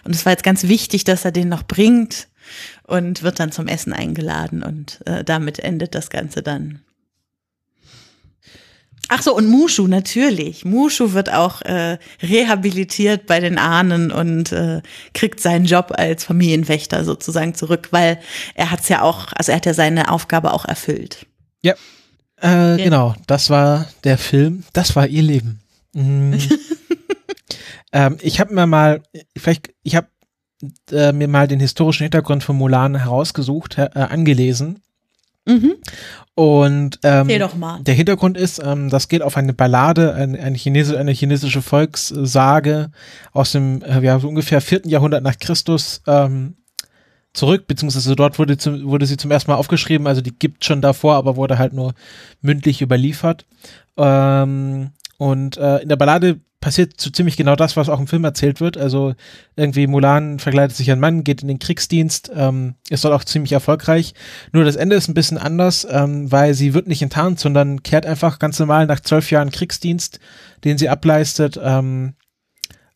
und 0.04 0.14
es 0.14 0.24
war 0.24 0.32
jetzt 0.32 0.44
ganz 0.44 0.64
wichtig, 0.64 1.04
dass 1.04 1.24
er 1.24 1.32
den 1.32 1.48
noch 1.48 1.62
bringt 1.62 2.28
und 2.84 3.22
wird 3.22 3.40
dann 3.40 3.52
zum 3.52 3.68
Essen 3.68 3.92
eingeladen 3.92 4.62
und 4.62 5.00
äh, 5.06 5.24
damit 5.24 5.58
endet 5.58 5.94
das 5.94 6.10
Ganze 6.10 6.42
dann. 6.42 6.80
Ach 9.08 9.22
so, 9.22 9.36
und 9.36 9.48
Mushu 9.48 9.86
natürlich. 9.86 10.64
Mushu 10.64 11.12
wird 11.12 11.32
auch 11.32 11.62
äh, 11.62 11.98
rehabilitiert 12.22 13.26
bei 13.26 13.38
den 13.38 13.56
Ahnen 13.56 14.10
und 14.10 14.50
äh, 14.50 14.82
kriegt 15.14 15.38
seinen 15.38 15.64
Job 15.64 15.92
als 15.96 16.24
Familienwächter 16.24 17.04
sozusagen 17.04 17.54
zurück, 17.54 17.88
weil 17.92 18.18
er 18.54 18.72
hat's 18.72 18.88
ja 18.88 19.02
auch, 19.02 19.32
also 19.34 19.52
er 19.52 19.56
hat 19.56 19.66
ja 19.66 19.74
seine 19.74 20.10
Aufgabe 20.10 20.52
auch 20.52 20.64
erfüllt. 20.64 21.26
Ja, 21.62 21.74
äh, 22.42 22.48
ja. 22.48 22.76
genau. 22.76 23.14
Das 23.28 23.48
war 23.48 23.86
der 24.02 24.18
Film. 24.18 24.64
Das 24.72 24.96
war 24.96 25.06
ihr 25.06 25.22
Leben. 25.22 25.60
Mhm. 25.92 26.38
Ähm, 27.92 28.18
ich 28.20 28.40
habe 28.40 28.54
mir 28.54 28.66
mal, 28.66 29.02
vielleicht, 29.36 29.74
ich 29.82 29.96
habe 29.96 30.08
äh, 30.90 31.12
mir 31.12 31.28
mal 31.28 31.48
den 31.48 31.60
historischen 31.60 32.04
Hintergrund 32.04 32.42
von 32.42 32.56
Mulan 32.56 32.94
herausgesucht, 32.94 33.78
äh, 33.78 33.90
angelesen. 33.94 34.82
Mhm. 35.46 35.74
Und 36.34 36.98
ähm, 37.04 37.28
der 37.84 37.94
Hintergrund 37.94 38.36
ist, 38.36 38.60
ähm, 38.62 38.90
das 38.90 39.08
geht 39.08 39.22
auf 39.22 39.36
eine 39.36 39.54
Ballade, 39.54 40.14
eine, 40.14 40.38
eine, 40.40 40.56
chinesische, 40.56 40.98
eine 40.98 41.12
chinesische 41.12 41.62
Volkssage 41.62 42.90
aus 43.32 43.52
dem 43.52 43.80
äh, 43.82 44.00
ja, 44.02 44.18
so 44.18 44.28
ungefähr 44.28 44.60
vierten 44.60 44.88
Jahrhundert 44.88 45.22
nach 45.22 45.38
Christus 45.38 46.02
ähm, 46.06 46.56
zurück, 47.32 47.66
beziehungsweise 47.68 48.16
dort 48.16 48.38
wurde, 48.38 48.58
zu, 48.58 48.84
wurde 48.84 49.06
sie 49.06 49.16
zum 49.16 49.30
ersten 49.30 49.50
Mal 49.50 49.56
aufgeschrieben, 49.56 50.06
also 50.06 50.20
die 50.20 50.36
gibt 50.36 50.64
schon 50.64 50.82
davor, 50.82 51.14
aber 51.14 51.36
wurde 51.36 51.58
halt 51.58 51.72
nur 51.72 51.94
mündlich 52.40 52.82
überliefert. 52.82 53.46
Ähm, 53.96 54.90
und 55.18 55.56
äh, 55.56 55.78
in 55.78 55.88
der 55.88 55.96
Ballade 55.96 56.40
passiert 56.66 57.00
so 57.00 57.10
ziemlich 57.10 57.36
genau 57.36 57.54
das, 57.54 57.76
was 57.76 57.88
auch 57.88 58.00
im 58.00 58.08
Film 58.08 58.24
erzählt 58.24 58.60
wird. 58.60 58.76
Also 58.76 59.14
irgendwie 59.54 59.86
Mulan 59.86 60.40
verkleidet 60.40 60.74
sich 60.76 60.90
ein 60.90 60.98
Mann, 60.98 61.22
geht 61.22 61.42
in 61.42 61.46
den 61.46 61.60
Kriegsdienst, 61.60 62.32
ähm, 62.34 62.74
ist 62.90 63.04
dort 63.04 63.14
auch 63.14 63.22
ziemlich 63.22 63.52
erfolgreich. 63.52 64.14
Nur 64.50 64.64
das 64.64 64.74
Ende 64.74 64.96
ist 64.96 65.06
ein 65.06 65.14
bisschen 65.14 65.38
anders, 65.38 65.86
ähm, 65.88 66.32
weil 66.32 66.54
sie 66.54 66.74
wird 66.74 66.88
nicht 66.88 67.02
enttarnt, 67.02 67.38
sondern 67.38 67.84
kehrt 67.84 68.04
einfach 68.04 68.40
ganz 68.40 68.58
normal 68.58 68.86
nach 68.86 68.98
zwölf 68.98 69.30
Jahren 69.30 69.52
Kriegsdienst, 69.52 70.18
den 70.64 70.76
sie 70.76 70.88
ableistet, 70.88 71.56
ähm, 71.62 72.14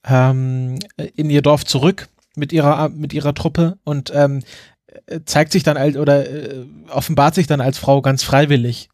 ähm, 0.05 0.81
in 1.15 1.31
ihr 1.31 1.43
Dorf 1.43 1.65
zurück 1.65 2.09
mit 2.35 2.53
ihrer 2.53 2.89
mit 2.89 3.13
ihrer 3.13 3.35
Truppe 3.35 3.79
und 3.85 4.11
ähm, 4.13 4.43
zeigt 5.27 5.53
sich 5.53 5.63
dann 5.63 5.77
als 5.77 5.97
oder 5.97 6.29
äh, 6.29 6.67
offenbart 6.89 7.37
sich 7.37 7.47
dann 7.47 7.61
als 7.61 7.79
Frau 7.79 8.03
ganz 8.03 8.25
freiwillig 8.25 8.89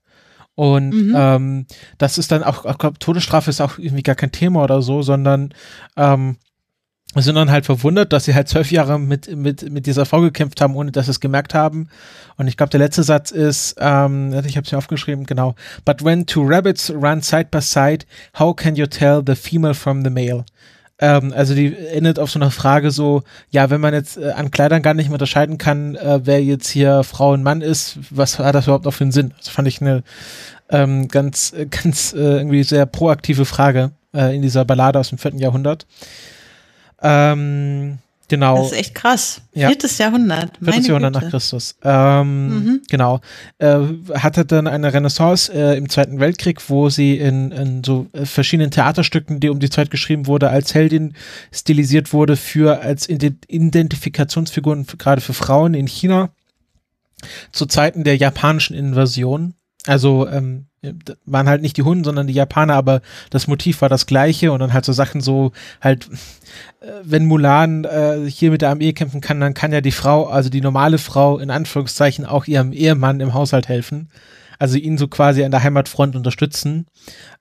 und 0.56 0.88
mhm. 0.88 1.14
ähm, 1.14 1.66
das 1.98 2.18
ist 2.18 2.32
dann 2.32 2.42
auch, 2.42 2.64
ich 2.64 2.78
glaube, 2.78 2.98
Todesstrafe 2.98 3.50
ist 3.50 3.60
auch 3.60 3.78
irgendwie 3.78 4.02
gar 4.02 4.16
kein 4.16 4.32
Thema 4.32 4.64
oder 4.64 4.82
so, 4.82 5.02
sondern 5.02 5.54
ähm, 5.96 6.36
wir 7.14 7.22
sind 7.22 7.34
dann 7.34 7.50
halt 7.50 7.66
verwundert, 7.66 8.12
dass 8.12 8.24
sie 8.24 8.34
halt 8.34 8.48
zwölf 8.48 8.70
Jahre 8.70 8.98
mit, 8.98 9.34
mit, 9.34 9.70
mit 9.70 9.86
dieser 9.86 10.06
Frau 10.06 10.20
gekämpft 10.20 10.60
haben, 10.60 10.76
ohne 10.76 10.92
dass 10.92 11.06
sie 11.06 11.12
es 11.12 11.20
gemerkt 11.20 11.54
haben. 11.54 11.88
Und 12.36 12.48
ich 12.48 12.56
glaube, 12.56 12.70
der 12.70 12.80
letzte 12.80 13.02
Satz 13.02 13.30
ist, 13.30 13.76
ähm, 13.78 14.32
ich 14.46 14.56
habe 14.56 14.66
es 14.66 14.72
mir 14.72 14.78
aufgeschrieben, 14.78 15.24
genau. 15.24 15.54
But 15.84 16.04
when 16.04 16.26
two 16.26 16.42
rabbits 16.42 16.90
run 16.90 17.22
side 17.22 17.48
by 17.50 17.60
side, 17.60 18.04
how 18.38 18.54
can 18.54 18.76
you 18.76 18.86
tell 18.86 19.22
the 19.24 19.34
female 19.34 19.74
from 19.74 20.04
the 20.04 20.10
male? 20.10 20.44
Ähm, 20.98 21.32
also 21.34 21.54
die 21.54 21.76
endet 21.76 22.18
auf 22.18 22.30
so 22.30 22.38
einer 22.38 22.50
Frage 22.50 22.90
so, 22.90 23.22
ja, 23.50 23.68
wenn 23.70 23.80
man 23.80 23.92
jetzt 23.92 24.16
äh, 24.16 24.30
an 24.30 24.50
Kleidern 24.50 24.82
gar 24.82 24.94
nicht 24.94 25.08
mehr 25.08 25.14
unterscheiden 25.14 25.58
kann, 25.58 25.94
äh, 25.94 26.20
wer 26.24 26.42
jetzt 26.42 26.68
hier 26.68 27.04
Frau 27.04 27.32
und 27.32 27.42
Mann 27.42 27.60
ist, 27.60 27.98
was 28.10 28.38
hat 28.38 28.54
das 28.54 28.66
überhaupt 28.66 28.84
noch 28.84 28.94
für 28.94 29.04
einen 29.04 29.12
Sinn? 29.12 29.34
Das 29.36 29.48
fand 29.48 29.68
ich 29.68 29.80
eine 29.80 30.02
ähm, 30.70 31.08
ganz, 31.08 31.52
äh, 31.52 31.66
ganz 31.70 32.12
äh, 32.12 32.38
irgendwie 32.38 32.62
sehr 32.62 32.86
proaktive 32.86 33.44
Frage 33.44 33.92
äh, 34.14 34.34
in 34.34 34.42
dieser 34.42 34.64
Ballade 34.64 34.98
aus 34.98 35.10
dem 35.10 35.18
vierten 35.18 35.38
Jahrhundert. 35.38 35.86
Ähm, 37.02 37.98
Genau. 38.28 38.56
Das 38.56 38.72
ist 38.72 38.78
echt 38.78 38.94
krass. 38.94 39.40
Ja. 39.52 39.68
Viertes 39.68 39.98
Jahrhundert. 39.98 40.58
Viertes 40.60 40.86
Jahrhundert 40.88 41.12
Güte. 41.12 41.24
nach 41.24 41.30
Christus. 41.30 41.76
Ähm, 41.82 42.48
mhm. 42.48 42.82
Genau. 42.88 43.20
Äh, 43.58 43.78
hatte 44.14 44.44
dann 44.44 44.66
eine 44.66 44.92
Renaissance 44.92 45.52
äh, 45.52 45.76
im 45.76 45.88
Zweiten 45.88 46.18
Weltkrieg, 46.18 46.68
wo 46.68 46.88
sie 46.88 47.18
in, 47.18 47.52
in 47.52 47.84
so 47.84 48.08
äh, 48.12 48.26
verschiedenen 48.26 48.70
Theaterstücken, 48.70 49.38
die 49.38 49.48
um 49.48 49.60
die 49.60 49.70
Zeit 49.70 49.90
geschrieben 49.90 50.26
wurde, 50.26 50.50
als 50.50 50.74
Heldin 50.74 51.14
stilisiert 51.52 52.12
wurde 52.12 52.36
für 52.36 52.80
als 52.80 53.08
Identifikationsfiguren 53.08 54.86
gerade 54.98 55.20
für 55.20 55.34
Frauen 55.34 55.74
in 55.74 55.86
China 55.86 56.30
zu 57.52 57.66
Zeiten 57.66 58.04
der 58.04 58.16
japanischen 58.16 58.74
Invasion. 58.74 59.54
Also 59.86 60.28
ähm, 60.28 60.66
waren 61.24 61.48
halt 61.48 61.62
nicht 61.62 61.76
die 61.76 61.82
Hunden, 61.82 62.04
sondern 62.04 62.26
die 62.26 62.34
Japaner, 62.34 62.74
aber 62.74 63.00
das 63.30 63.46
Motiv 63.46 63.80
war 63.80 63.88
das 63.88 64.06
gleiche 64.06 64.52
und 64.52 64.60
dann 64.60 64.72
halt 64.72 64.84
so 64.84 64.92
Sachen 64.92 65.20
so 65.20 65.52
halt, 65.80 66.08
äh, 66.80 66.86
wenn 67.02 67.26
Mulan 67.26 67.84
äh, 67.84 68.28
hier 68.28 68.50
mit 68.50 68.62
der 68.62 68.70
Armee 68.70 68.92
kämpfen 68.92 69.20
kann, 69.20 69.40
dann 69.40 69.54
kann 69.54 69.72
ja 69.72 69.80
die 69.80 69.92
Frau, 69.92 70.26
also 70.26 70.50
die 70.50 70.60
normale 70.60 70.98
Frau 70.98 71.38
in 71.38 71.50
Anführungszeichen 71.50 72.24
auch 72.26 72.46
ihrem 72.46 72.72
Ehemann 72.72 73.20
im 73.20 73.34
Haushalt 73.34 73.68
helfen. 73.68 74.08
Also 74.58 74.78
ihn 74.78 74.96
so 74.96 75.06
quasi 75.06 75.44
an 75.44 75.50
der 75.50 75.62
Heimatfront 75.62 76.16
unterstützen. 76.16 76.86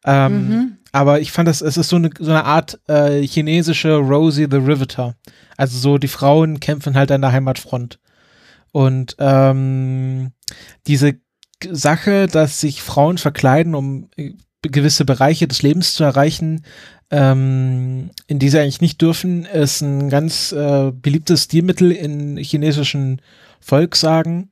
Ähm, 0.04 0.50
mhm. 0.50 0.78
Aber 0.92 1.22
ich 1.22 1.32
fand 1.32 1.48
das, 1.48 1.62
es 1.62 1.78
ist 1.78 1.90
so 1.90 1.96
eine, 1.96 2.10
so 2.20 2.32
eine 2.32 2.44
Art 2.44 2.80
äh, 2.88 3.22
chinesische 3.22 3.96
Rosie 3.96 4.48
the 4.50 4.58
Riveter. 4.58 5.16
Also 5.58 5.78
so 5.78 5.98
die 5.98 6.08
Frauen 6.08 6.60
kämpfen 6.60 6.96
halt 6.96 7.12
an 7.12 7.22
der 7.22 7.32
Heimatfront. 7.32 8.00
Und 8.72 9.16
ähm, 9.20 10.32
diese 10.88 11.16
Sache, 11.72 12.28
dass 12.28 12.60
sich 12.60 12.82
Frauen 12.82 13.18
verkleiden, 13.18 13.76
um 13.76 14.10
äh, 14.16 14.34
gewisse 14.62 15.06
Bereiche 15.06 15.48
des 15.48 15.62
Lebens 15.62 15.94
zu 15.94 16.04
erreichen, 16.04 16.64
ähm, 17.12 18.10
in 18.28 18.40
die 18.40 18.50
sie 18.50 18.60
eigentlich 18.60 18.82
nicht 18.82 19.02
dürfen, 19.02 19.46
ist 19.46 19.82
ein 19.82 20.10
ganz 20.10 20.52
äh, 20.52 20.92
beliebtes 20.92 21.44
Stilmittel 21.44 21.92
in 21.92 22.38
chinesischen 22.38 23.22
Volkssagen. 23.60 24.50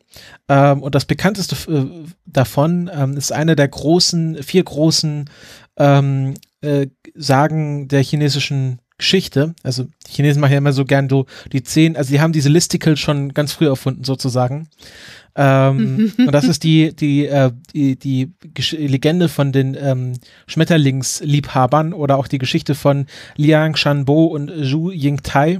Ähm, 0.47 0.81
und 0.81 0.95
das 0.95 1.05
bekannteste 1.05 1.55
äh, 1.71 1.85
davon 2.25 2.89
ähm, 2.93 3.17
ist 3.17 3.31
eine 3.31 3.55
der 3.55 3.67
großen, 3.67 4.41
vier 4.43 4.63
großen 4.63 5.29
ähm, 5.77 6.35
äh, 6.61 6.87
Sagen 7.15 7.87
der 7.87 8.03
chinesischen 8.03 8.79
Geschichte. 8.97 9.53
Also 9.63 9.83
die 10.07 10.11
Chinesen 10.11 10.41
machen 10.41 10.51
ja 10.51 10.57
immer 10.59 10.73
so 10.73 10.85
gern 10.85 11.09
so 11.09 11.25
die 11.51 11.63
zehn, 11.63 11.97
also 11.97 12.11
die 12.11 12.21
haben 12.21 12.33
diese 12.33 12.49
Listicle 12.49 12.97
schon 12.97 13.33
ganz 13.33 13.51
früh 13.51 13.67
erfunden 13.67 14.03
sozusagen. 14.03 14.69
Ähm, 15.35 16.13
und 16.17 16.31
das 16.31 16.45
ist 16.45 16.63
die, 16.63 16.95
die, 16.95 17.25
äh, 17.25 17.51
die, 17.73 17.95
die 17.95 18.31
Legende 18.77 19.29
von 19.29 19.51
den 19.51 19.75
ähm, 19.79 20.13
Schmetterlingsliebhabern 20.47 21.93
oder 21.93 22.17
auch 22.17 22.27
die 22.27 22.37
Geschichte 22.37 22.75
von 22.75 23.07
Liang 23.35 23.75
Shanbo 23.75 24.25
und 24.25 24.51
Zhu 24.63 24.91
Yingtai. 24.91 25.59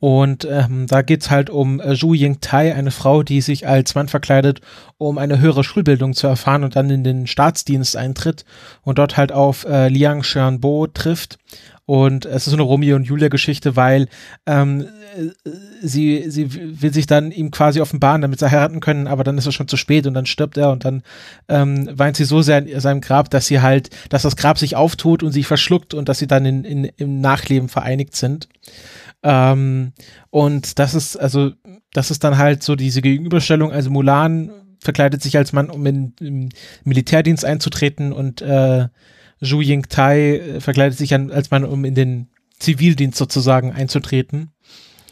Und 0.00 0.46
ähm, 0.48 0.86
da 0.86 1.02
geht's 1.02 1.28
halt 1.28 1.50
um 1.50 1.80
äh, 1.80 1.96
Zhu 1.96 2.14
Yingtai, 2.14 2.72
eine 2.72 2.92
Frau, 2.92 3.24
die 3.24 3.40
sich 3.40 3.66
als 3.66 3.96
Mann 3.96 4.06
verkleidet, 4.06 4.60
um 4.96 5.18
eine 5.18 5.40
höhere 5.40 5.64
Schulbildung 5.64 6.14
zu 6.14 6.28
erfahren 6.28 6.62
und 6.62 6.76
dann 6.76 6.88
in 6.90 7.02
den 7.02 7.26
Staatsdienst 7.26 7.96
eintritt 7.96 8.44
und 8.82 8.98
dort 8.98 9.16
halt 9.16 9.32
auf 9.32 9.64
äh, 9.64 9.88
Liang 9.88 10.22
Shanbo 10.22 10.86
trifft. 10.86 11.38
Und 11.84 12.26
es 12.26 12.46
ist 12.46 12.50
so 12.50 12.56
eine 12.56 12.62
Romeo 12.62 12.96
und 12.96 13.04
Julia 13.04 13.28
Geschichte, 13.28 13.74
weil 13.74 14.08
ähm, 14.44 14.86
sie, 15.80 16.26
sie 16.28 16.82
will 16.82 16.92
sich 16.92 17.06
dann 17.06 17.32
ihm 17.32 17.50
quasi 17.50 17.80
offenbaren, 17.80 18.20
damit 18.20 18.38
sie 18.38 18.50
heiraten 18.50 18.80
können, 18.80 19.06
aber 19.06 19.24
dann 19.24 19.38
ist 19.38 19.46
es 19.46 19.54
schon 19.54 19.68
zu 19.68 19.78
spät 19.78 20.06
und 20.06 20.12
dann 20.12 20.26
stirbt 20.26 20.58
er 20.58 20.70
und 20.70 20.84
dann 20.84 21.02
ähm, 21.48 21.88
weint 21.90 22.18
sie 22.18 22.26
so 22.26 22.42
sehr 22.42 22.58
in 22.58 22.80
seinem 22.80 23.00
Grab, 23.00 23.30
dass 23.30 23.46
sie 23.46 23.62
halt, 23.62 23.88
dass 24.10 24.22
das 24.22 24.36
Grab 24.36 24.58
sich 24.58 24.76
auftut 24.76 25.22
und 25.22 25.32
sich 25.32 25.46
verschluckt 25.46 25.94
und 25.94 26.10
dass 26.10 26.18
sie 26.18 26.26
dann 26.26 26.44
in, 26.44 26.64
in, 26.64 26.84
im 26.98 27.20
Nachleben 27.22 27.70
vereinigt 27.70 28.14
sind. 28.14 28.48
Ähm, 29.22 29.92
und 30.30 30.78
das 30.78 30.94
ist, 30.94 31.16
also, 31.16 31.52
das 31.92 32.10
ist 32.10 32.24
dann 32.24 32.38
halt 32.38 32.62
so 32.62 32.76
diese 32.76 33.02
Gegenüberstellung, 33.02 33.72
also 33.72 33.90
Mulan 33.90 34.50
verkleidet 34.80 35.22
sich 35.22 35.36
als 35.36 35.52
Mann, 35.52 35.70
um 35.70 35.84
in, 35.86 36.14
im 36.20 36.48
Militärdienst 36.84 37.44
einzutreten 37.44 38.12
und 38.12 38.42
äh, 38.42 38.88
Zhu 39.42 39.60
Yingtai 39.60 40.36
äh, 40.36 40.60
verkleidet 40.60 40.98
sich 40.98 41.14
als 41.14 41.50
Mann, 41.50 41.64
um 41.64 41.84
in 41.84 41.94
den 41.94 42.28
Zivildienst 42.58 43.18
sozusagen 43.18 43.72
einzutreten. 43.72 44.50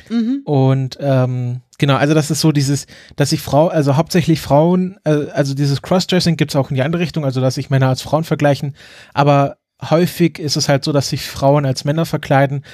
Mhm. 0.09 0.43
Und 0.45 0.99
ähm, 1.01 1.63
genau, 1.79 1.97
also 1.97 2.15
das 2.15 2.31
ist 2.31 2.41
so 2.41 2.53
dieses, 2.53 2.87
dass 3.17 3.31
sich 3.31 3.41
Frau, 3.41 3.69
also 3.69 3.97
hauptsächlich 3.97 4.41
Frauen, 4.41 4.99
äh, 5.05 5.31
also 5.33 5.55
dieses 5.55 5.83
Crossdressing 5.83 6.37
gibt 6.37 6.53
es 6.53 6.57
auch 6.57 6.71
in 6.71 6.77
die 6.77 6.83
andere 6.83 7.03
Richtung, 7.03 7.25
also 7.25 7.41
dass 7.41 7.57
sich 7.57 7.71
Männer 7.71 7.89
als 7.89 8.03
Frauen 8.03 8.25
vergleichen, 8.25 8.77
aber 9.15 9.59
häufig 9.83 10.39
ist 10.39 10.57
es 10.57 10.69
halt 10.69 10.85
so, 10.85 10.93
dass 10.93 11.09
sich 11.09 11.27
Frauen 11.27 11.67
als 11.67 11.85
Männer 11.85 12.07
verkleiden, 12.07 12.65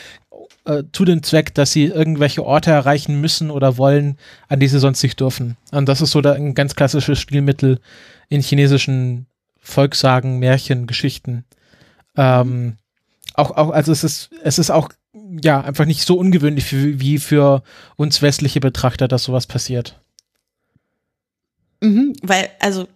äh, 0.64 0.84
zu 0.92 1.04
dem 1.04 1.22
Zweck, 1.22 1.54
dass 1.54 1.72
sie 1.72 1.86
irgendwelche 1.86 2.44
Orte 2.44 2.70
erreichen 2.70 3.20
müssen 3.20 3.50
oder 3.50 3.78
wollen, 3.78 4.16
an 4.48 4.60
die 4.60 4.68
sie 4.68 4.78
sonst 4.78 5.02
nicht 5.02 5.18
dürfen. 5.18 5.56
Und 5.70 5.88
das 5.88 6.00
ist 6.00 6.12
so 6.12 6.20
da 6.20 6.32
ein 6.32 6.54
ganz 6.54 6.76
klassisches 6.76 7.18
Stilmittel 7.18 7.80
in 8.28 8.42
chinesischen 8.42 9.26
Volkssagen, 9.58 10.38
Märchen, 10.38 10.86
Geschichten. 10.86 11.44
Ähm, 12.16 12.76
auch, 13.34 13.50
auch, 13.52 13.70
also 13.70 13.92
es 13.92 14.04
ist, 14.04 14.30
es 14.42 14.58
ist 14.58 14.70
auch, 14.70 14.88
ja, 15.42 15.60
einfach 15.60 15.84
nicht 15.84 16.02
so 16.02 16.16
ungewöhnlich 16.16 16.72
wie, 16.72 17.00
wie 17.00 17.18
für 17.18 17.62
uns 17.96 18.22
westliche 18.22 18.60
Betrachter, 18.60 19.08
dass 19.08 19.24
sowas 19.24 19.46
passiert. 19.46 20.00
Mhm, 21.80 22.14
weil, 22.22 22.50
also, 22.60 22.86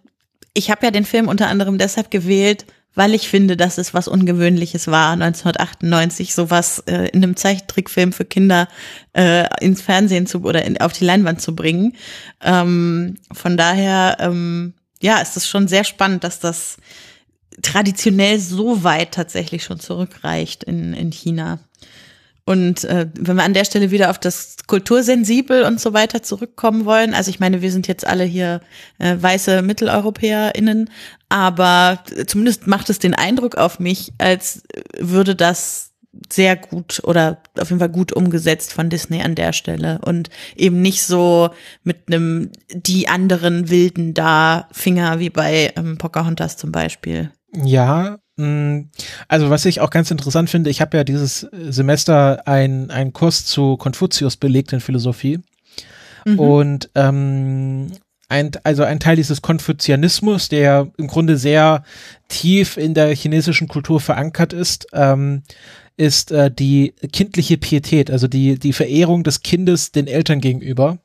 ich 0.53 0.71
habe 0.71 0.85
ja 0.85 0.91
den 0.91 1.05
Film 1.05 1.27
unter 1.27 1.47
anderem 1.47 1.77
deshalb 1.77 2.11
gewählt, 2.11 2.65
weil 2.97 3.13
ich 3.13 3.29
finde, 3.29 3.55
dass 3.55 3.77
es 3.77 3.93
was 3.93 4.07
Ungewöhnliches 4.07 4.87
war, 4.87 5.13
1998 5.13 6.33
sowas 6.33 6.79
äh, 6.87 7.09
in 7.09 7.23
einem 7.23 7.35
Zeichentrickfilm 7.37 8.11
für 8.11 8.25
Kinder 8.25 8.67
äh, 9.13 9.45
ins 9.63 9.81
Fernsehen 9.81 10.27
zu 10.27 10.41
oder 10.41 10.65
in, 10.65 10.81
auf 10.81 10.91
die 10.93 11.05
Leinwand 11.05 11.41
zu 11.41 11.55
bringen. 11.55 11.95
Ähm, 12.41 13.15
von 13.31 13.55
daher 13.55 14.17
ähm, 14.19 14.73
ja, 15.01 15.19
es 15.21 15.37
ist 15.37 15.47
schon 15.47 15.67
sehr 15.67 15.83
spannend, 15.83 16.23
dass 16.23 16.39
das 16.39 16.77
traditionell 17.61 18.39
so 18.39 18.83
weit 18.83 19.13
tatsächlich 19.13 19.63
schon 19.63 19.79
zurückreicht 19.79 20.63
in, 20.63 20.93
in 20.93 21.11
China. 21.11 21.59
Und 22.47 22.85
äh, 22.85 23.07
wenn 23.19 23.35
wir 23.35 23.43
an 23.43 23.53
der 23.53 23.65
Stelle 23.65 23.91
wieder 23.91 24.09
auf 24.09 24.19
das 24.19 24.55
Kultursensibel 24.67 25.63
und 25.63 25.81
so 25.81 25.91
weiter 25.91 26.23
zurückkommen 26.23 26.85
wollen, 26.85 27.13
also 27.13 27.29
ich 27.29 27.41
meine, 27.41 27.61
wir 27.61 27.73
sind 27.73 27.89
jetzt 27.89 28.07
alle 28.07 28.23
hier 28.23 28.61
äh, 28.99 29.17
weiße 29.19 29.61
MitteleuropäerInnen, 29.61 30.89
aber 31.27 31.99
zumindest 32.25 32.65
macht 32.65 32.89
es 32.89 32.99
den 32.99 33.13
Eindruck 33.13 33.55
auf 33.55 33.81
mich, 33.81 34.13
als 34.17 34.63
würde 34.97 35.35
das 35.35 35.91
sehr 36.31 36.55
gut 36.55 37.01
oder 37.03 37.41
auf 37.59 37.67
jeden 37.69 37.79
Fall 37.79 37.89
gut 37.89 38.13
umgesetzt 38.13 38.71
von 38.71 38.89
Disney 38.89 39.21
an 39.21 39.35
der 39.35 39.51
Stelle 39.51 39.99
und 40.05 40.29
eben 40.55 40.81
nicht 40.81 41.03
so 41.03 41.49
mit 41.83 42.07
einem 42.07 42.51
die 42.71 43.09
anderen 43.09 43.69
wilden 43.69 44.13
da 44.13 44.69
Finger 44.71 45.19
wie 45.19 45.29
bei 45.29 45.73
ähm, 45.75 45.97
Pocahontas 45.97 46.55
zum 46.55 46.71
Beispiel. 46.71 47.29
Ja, 47.53 48.19
mm, 48.35 48.81
also 49.27 49.49
was 49.49 49.65
ich 49.65 49.81
auch 49.81 49.89
ganz 49.89 50.11
interessant 50.11 50.49
finde, 50.49 50.69
ich 50.69 50.81
habe 50.81 50.97
ja 50.97 51.03
dieses 51.03 51.41
Semester 51.51 52.47
einen 52.47 53.13
Kurs 53.13 53.45
zu 53.45 53.77
Konfuzius 53.77 54.37
belegt 54.37 54.73
in 54.73 54.79
Philosophie 54.79 55.39
mhm. 56.25 56.39
und 56.39 56.89
ähm, 56.95 57.91
ein, 58.29 58.51
also 58.63 58.83
ein 58.83 58.99
Teil 58.99 59.15
dieses 59.15 59.41
Konfuzianismus, 59.41 60.49
der 60.49 60.91
im 60.97 61.07
Grunde 61.07 61.37
sehr 61.37 61.83
tief 62.27 62.77
in 62.77 62.93
der 62.93 63.15
chinesischen 63.15 63.67
Kultur 63.67 64.01
verankert 64.01 64.51
ist, 64.51 64.87
ähm, 64.93 65.43
ist 65.95 66.31
äh, 66.31 66.51
die 66.51 66.93
kindliche 67.11 67.57
Pietät, 67.57 68.11
also 68.11 68.27
die, 68.27 68.59
die 68.59 68.73
Verehrung 68.73 69.23
des 69.23 69.41
Kindes 69.41 69.91
den 69.91 70.07
Eltern 70.07 70.41
gegenüber. 70.41 70.99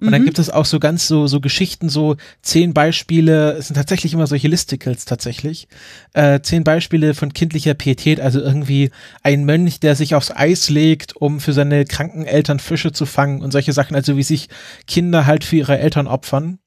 Und 0.00 0.08
mhm. 0.08 0.12
dann 0.12 0.24
gibt 0.24 0.38
es 0.38 0.50
auch 0.50 0.64
so 0.64 0.78
ganz 0.80 1.06
so, 1.06 1.26
so 1.26 1.40
Geschichten, 1.40 1.88
so 1.88 2.16
zehn 2.42 2.74
Beispiele, 2.74 3.52
es 3.52 3.68
sind 3.68 3.74
tatsächlich 3.74 4.12
immer 4.12 4.26
solche 4.26 4.48
Listicles 4.48 5.04
tatsächlich, 5.04 5.68
äh, 6.12 6.40
zehn 6.40 6.64
Beispiele 6.64 7.14
von 7.14 7.32
kindlicher 7.32 7.74
Pietät, 7.74 8.20
also 8.20 8.40
irgendwie 8.40 8.90
ein 9.22 9.44
Mönch, 9.44 9.80
der 9.80 9.96
sich 9.96 10.14
aufs 10.14 10.30
Eis 10.30 10.70
legt, 10.70 11.16
um 11.16 11.40
für 11.40 11.52
seine 11.52 11.84
kranken 11.84 12.24
Eltern 12.24 12.58
Fische 12.58 12.92
zu 12.92 13.06
fangen 13.06 13.42
und 13.42 13.52
solche 13.52 13.72
Sachen, 13.72 13.96
also 13.96 14.16
wie 14.16 14.22
sich 14.22 14.48
Kinder 14.86 15.26
halt 15.26 15.44
für 15.44 15.56
ihre 15.56 15.78
Eltern 15.78 16.06
opfern. 16.06 16.58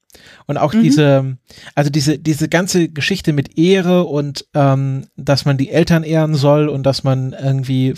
Und 0.48 0.58
auch 0.58 0.74
mhm. 0.74 0.82
diese, 0.82 1.38
also 1.76 1.90
diese, 1.92 2.18
diese 2.18 2.50
ganze 2.50 2.90
Geschichte 2.90 3.32
mit 3.32 3.58
Ehre 3.58 4.06
und 4.06 4.48
ähm, 4.56 5.06
dass 5.16 5.46
man 5.46 5.58
die 5.58 5.70
Eltern 5.70 6.04
ehren 6.04 6.34
soll 6.34 6.68
und 6.68 6.84
dass 6.84 7.04
man 7.04 7.34
irgendwie 7.34 7.94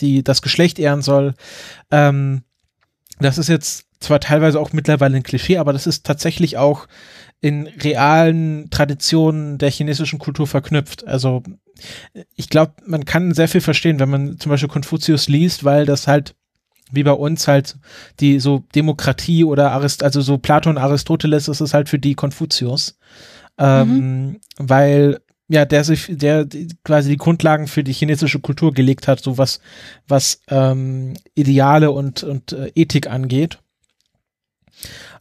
die, 0.00 0.22
das 0.22 0.42
Geschlecht 0.42 0.78
ehren 0.78 1.02
soll, 1.02 1.34
ähm, 1.90 2.42
das 3.20 3.38
ist 3.38 3.48
jetzt 3.48 3.86
zwar 4.00 4.20
teilweise 4.20 4.60
auch 4.60 4.72
mittlerweile 4.72 5.16
ein 5.16 5.22
Klischee, 5.22 5.58
aber 5.58 5.72
das 5.72 5.86
ist 5.86 6.06
tatsächlich 6.06 6.56
auch 6.56 6.86
in 7.40 7.66
realen 7.66 8.68
Traditionen 8.70 9.58
der 9.58 9.70
chinesischen 9.70 10.18
Kultur 10.18 10.46
verknüpft. 10.46 11.06
Also 11.06 11.42
ich 12.34 12.48
glaube, 12.48 12.72
man 12.84 13.04
kann 13.04 13.34
sehr 13.34 13.48
viel 13.48 13.60
verstehen, 13.60 14.00
wenn 14.00 14.10
man 14.10 14.38
zum 14.38 14.50
Beispiel 14.50 14.68
Konfuzius 14.68 15.28
liest, 15.28 15.64
weil 15.64 15.86
das 15.86 16.06
halt 16.06 16.34
wie 16.90 17.02
bei 17.02 17.12
uns 17.12 17.46
halt 17.46 17.76
die 18.18 18.40
so 18.40 18.64
Demokratie 18.74 19.44
oder 19.44 19.72
Arist 19.72 20.02
also 20.02 20.20
so 20.20 20.38
Platon, 20.38 20.78
Aristoteles 20.78 21.48
ist 21.48 21.60
es 21.60 21.74
halt 21.74 21.88
für 21.88 21.98
die 21.98 22.14
Konfuzius. 22.14 22.98
Ähm, 23.58 23.88
mhm. 23.88 24.40
Weil 24.56 25.20
ja, 25.48 25.64
der 25.64 25.84
sich, 25.84 26.06
der 26.08 26.46
quasi 26.84 27.10
die 27.10 27.16
Grundlagen 27.16 27.66
für 27.66 27.82
die 27.82 27.92
chinesische 27.92 28.40
Kultur 28.40 28.72
gelegt 28.72 29.08
hat, 29.08 29.20
so 29.20 29.38
was, 29.38 29.60
was 30.06 30.42
ähm, 30.48 31.14
Ideale 31.34 31.90
und, 31.90 32.22
und 32.22 32.52
äh, 32.52 32.70
Ethik 32.74 33.08
angeht. 33.08 33.58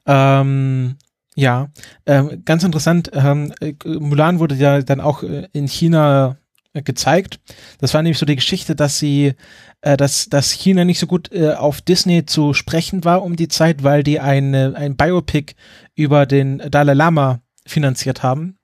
Ähm, 0.05 0.97
ja, 1.35 1.69
ähm, 2.05 2.43
ganz 2.45 2.63
interessant, 2.63 3.11
ähm, 3.13 3.53
äh, 3.61 3.73
Mulan 3.85 4.39
wurde 4.39 4.55
ja 4.55 4.81
dann 4.81 4.99
auch 4.99 5.23
äh, 5.23 5.47
in 5.53 5.67
China 5.67 6.37
äh, 6.73 6.81
gezeigt. 6.81 7.39
Das 7.79 7.93
war 7.93 8.01
nämlich 8.01 8.17
so 8.17 8.25
die 8.25 8.35
Geschichte, 8.35 8.75
dass 8.75 8.99
sie 8.99 9.35
äh, 9.81 9.95
dass, 9.95 10.27
dass 10.29 10.51
China 10.51 10.83
nicht 10.85 10.99
so 10.99 11.07
gut 11.07 11.31
äh, 11.31 11.53
auf 11.53 11.81
Disney 11.81 12.25
zu 12.25 12.53
sprechen 12.53 13.05
war 13.05 13.21
um 13.23 13.35
die 13.35 13.47
Zeit, 13.47 13.83
weil 13.83 14.03
die 14.03 14.19
eine, 14.19 14.73
ein 14.75 14.95
Biopic 14.95 15.53
über 15.95 16.25
den 16.25 16.57
Dalai 16.71 16.93
Lama 16.93 17.41
finanziert 17.65 18.23
haben. 18.23 18.56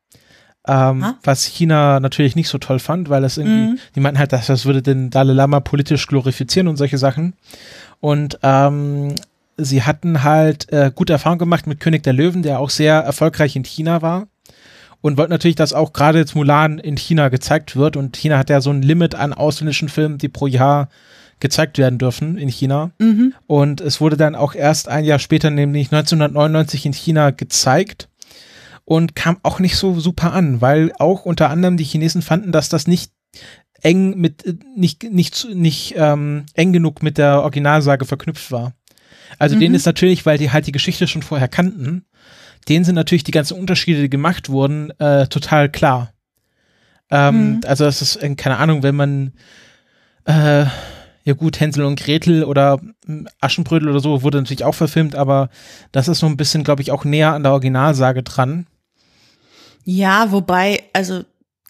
Ähm, 0.66 1.16
was 1.24 1.44
China 1.44 2.00
natürlich 2.00 2.36
nicht 2.36 2.48
so 2.48 2.58
toll 2.58 2.80
fand, 2.80 3.10
weil 3.10 3.24
es 3.26 3.38
irgendwie, 3.38 3.74
mhm. 3.74 3.80
die 3.96 4.00
meinten 4.00 4.20
halt, 4.20 4.32
dass 4.32 4.48
das 4.48 4.66
würde 4.66 4.82
den 4.82 5.10
Dalai 5.10 5.34
Lama 5.34 5.60
politisch 5.60 6.08
glorifizieren 6.08 6.68
und 6.68 6.78
solche 6.78 6.98
Sachen. 6.98 7.34
Und 8.00 8.40
ähm, 8.44 9.16
sie 9.58 9.84
hatten 9.84 10.24
halt 10.24 10.72
äh, 10.72 10.92
gute 10.94 11.14
Erfahrungen 11.14 11.40
gemacht 11.40 11.68
mit 11.68 11.80
König 11.80 12.04
der 12.04 12.14
Löwen, 12.14 12.44
der 12.44 12.60
auch 12.60 12.70
sehr 12.70 12.96
erfolgreich 12.96 13.56
in 13.56 13.64
China 13.64 14.02
war 14.02 14.28
und 15.04 15.18
wollte 15.18 15.32
natürlich, 15.32 15.58
dass 15.58 15.74
auch 15.74 15.92
gerade 15.92 16.20
jetzt 16.20 16.34
Mulan 16.34 16.80
in 16.80 16.96
China 16.96 17.28
gezeigt 17.28 17.76
wird. 17.76 17.98
Und 17.98 18.16
China 18.16 18.38
hat 18.38 18.50
ja 18.50 18.62
so 18.62 18.70
ein 18.70 18.82
Limit 18.82 19.16
an 19.16 19.34
ausländischen 19.34 19.90
Filmen, 19.90 20.18
die 20.18 20.30
pro 20.30 20.48
Jahr 20.48 20.88
gezeigt 21.42 21.78
werden 21.78 22.00
dürfen 22.00 22.38
in 22.38 22.48
China. 22.48 22.92
Mhm. 23.00 23.34
Und 23.46 23.82
es 23.82 24.00
wurde 24.00 24.16
dann 24.16 24.34
auch 24.34 24.56
erst 24.56 24.88
ein 24.88 25.04
Jahr 25.04 25.20
später, 25.20 25.50
nämlich 25.50 25.92
1999 25.92 26.86
in 26.86 26.94
China 26.94 27.32
gezeigt 27.32 28.08
und 28.86 29.16
kam 29.16 29.38
auch 29.44 29.60
nicht 29.60 29.78
so 29.78 30.00
super 30.00 30.34
an, 30.34 30.62
weil 30.62 30.92
auch 31.00 31.26
unter 31.26 31.50
anderem 31.50 31.78
die 31.78 31.84
Chinesen 31.84 32.22
fanden, 32.22 32.52
dass 32.52 32.70
das 32.70 32.88
nicht 32.88 33.12
eng 33.82 34.18
mit 34.18 34.60
nicht 34.76 35.04
nicht 35.04 35.48
nicht 35.54 35.96
ähm, 35.98 36.46
eng 36.54 36.74
genug 36.74 37.04
mit 37.04 37.18
der 37.18 37.42
Originalsage 37.42 38.06
verknüpft 38.06 38.52
war. 38.52 38.74
Also 39.40 39.56
mhm. 39.56 39.62
denen 39.62 39.76
ist 39.76 39.86
natürlich, 39.86 40.26
weil 40.26 40.38
die 40.38 40.52
halt 40.52 40.68
die 40.68 40.72
Geschichte 40.72 41.08
schon 41.08 41.24
vorher 41.24 41.48
kannten, 41.48 42.06
denen 42.70 42.86
sind 42.86 42.96
natürlich 42.96 43.24
die 43.24 43.32
ganzen 43.32 43.58
Unterschiede, 43.58 44.02
die 44.02 44.10
gemacht 44.10 44.50
wurden, 44.50 44.92
äh, 45.00 45.28
total 45.28 45.70
klar. 45.70 46.14
Ähm, 47.10 47.56
mhm. 47.56 47.62
Also 47.66 47.84
das 47.84 48.02
ist, 48.02 48.18
äh, 48.18 48.36
keine 48.36 48.58
Ahnung, 48.58 48.84
wenn 48.84 48.96
man 48.96 49.34
äh, 50.26 50.66
ja 51.26 51.34
gut, 51.34 51.60
Hänsel 51.60 51.86
und 51.86 52.00
Gretel 52.00 52.44
oder 52.44 52.80
hm, 53.06 53.28
Aschenbrödel 53.40 53.90
oder 53.90 54.00
so 54.00 54.24
wurde 54.24 54.40
natürlich 54.40 54.64
auch 54.64 54.76
verfilmt, 54.76 55.16
aber 55.16 55.50
das 55.92 56.08
ist 56.08 56.20
so 56.20 56.28
ein 56.28 56.38
bisschen, 56.38 56.64
glaube 56.64 56.82
ich, 56.82 56.92
auch 56.92 57.06
näher 57.06 57.34
an 57.34 57.44
der 57.44 57.54
Originalsage 57.54 58.24
dran. 58.24 58.68
Ja, 59.84 60.32
wobei, 60.32 60.84
also 60.94 61.24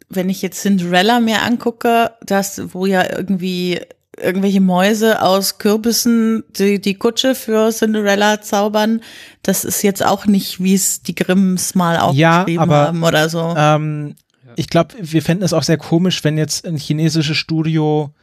wenn 0.10 0.30
ich 0.30 0.42
jetzt 0.42 0.62
Cinderella 0.62 1.20
mir 1.20 1.42
angucke, 1.42 2.12
das, 2.22 2.74
wo 2.74 2.86
ja 2.86 3.04
irgendwie 3.18 3.82
irgendwelche 4.18 4.62
Mäuse 4.62 5.22
aus 5.22 5.58
Kürbissen 5.58 6.44
die, 6.58 6.80
die 6.80 6.94
Kutsche 6.94 7.34
für 7.34 7.72
Cinderella 7.72 8.42
zaubern, 8.42 9.02
das 9.42 9.66
ist 9.66 9.82
jetzt 9.82 10.06
auch 10.06 10.28
nicht, 10.28 10.64
wie 10.64 10.76
es 10.76 11.02
die 11.02 11.16
Grimms 11.16 11.74
mal 11.74 11.98
aufgeschrieben 11.98 12.54
ja, 12.54 12.62
aber, 12.62 12.88
haben 12.88 13.04
oder 13.04 13.30
so. 13.30 13.54
Ähm, 13.58 14.16
ich 14.56 14.70
glaube, 14.70 14.94
wir 15.00 15.22
fänden 15.24 15.44
es 15.44 15.54
auch 15.54 15.64
sehr 15.64 15.78
komisch, 15.78 16.24
wenn 16.24 16.38
jetzt 16.38 16.66
ein 16.68 16.78
chinesisches 16.78 17.38
Studio 17.38 18.14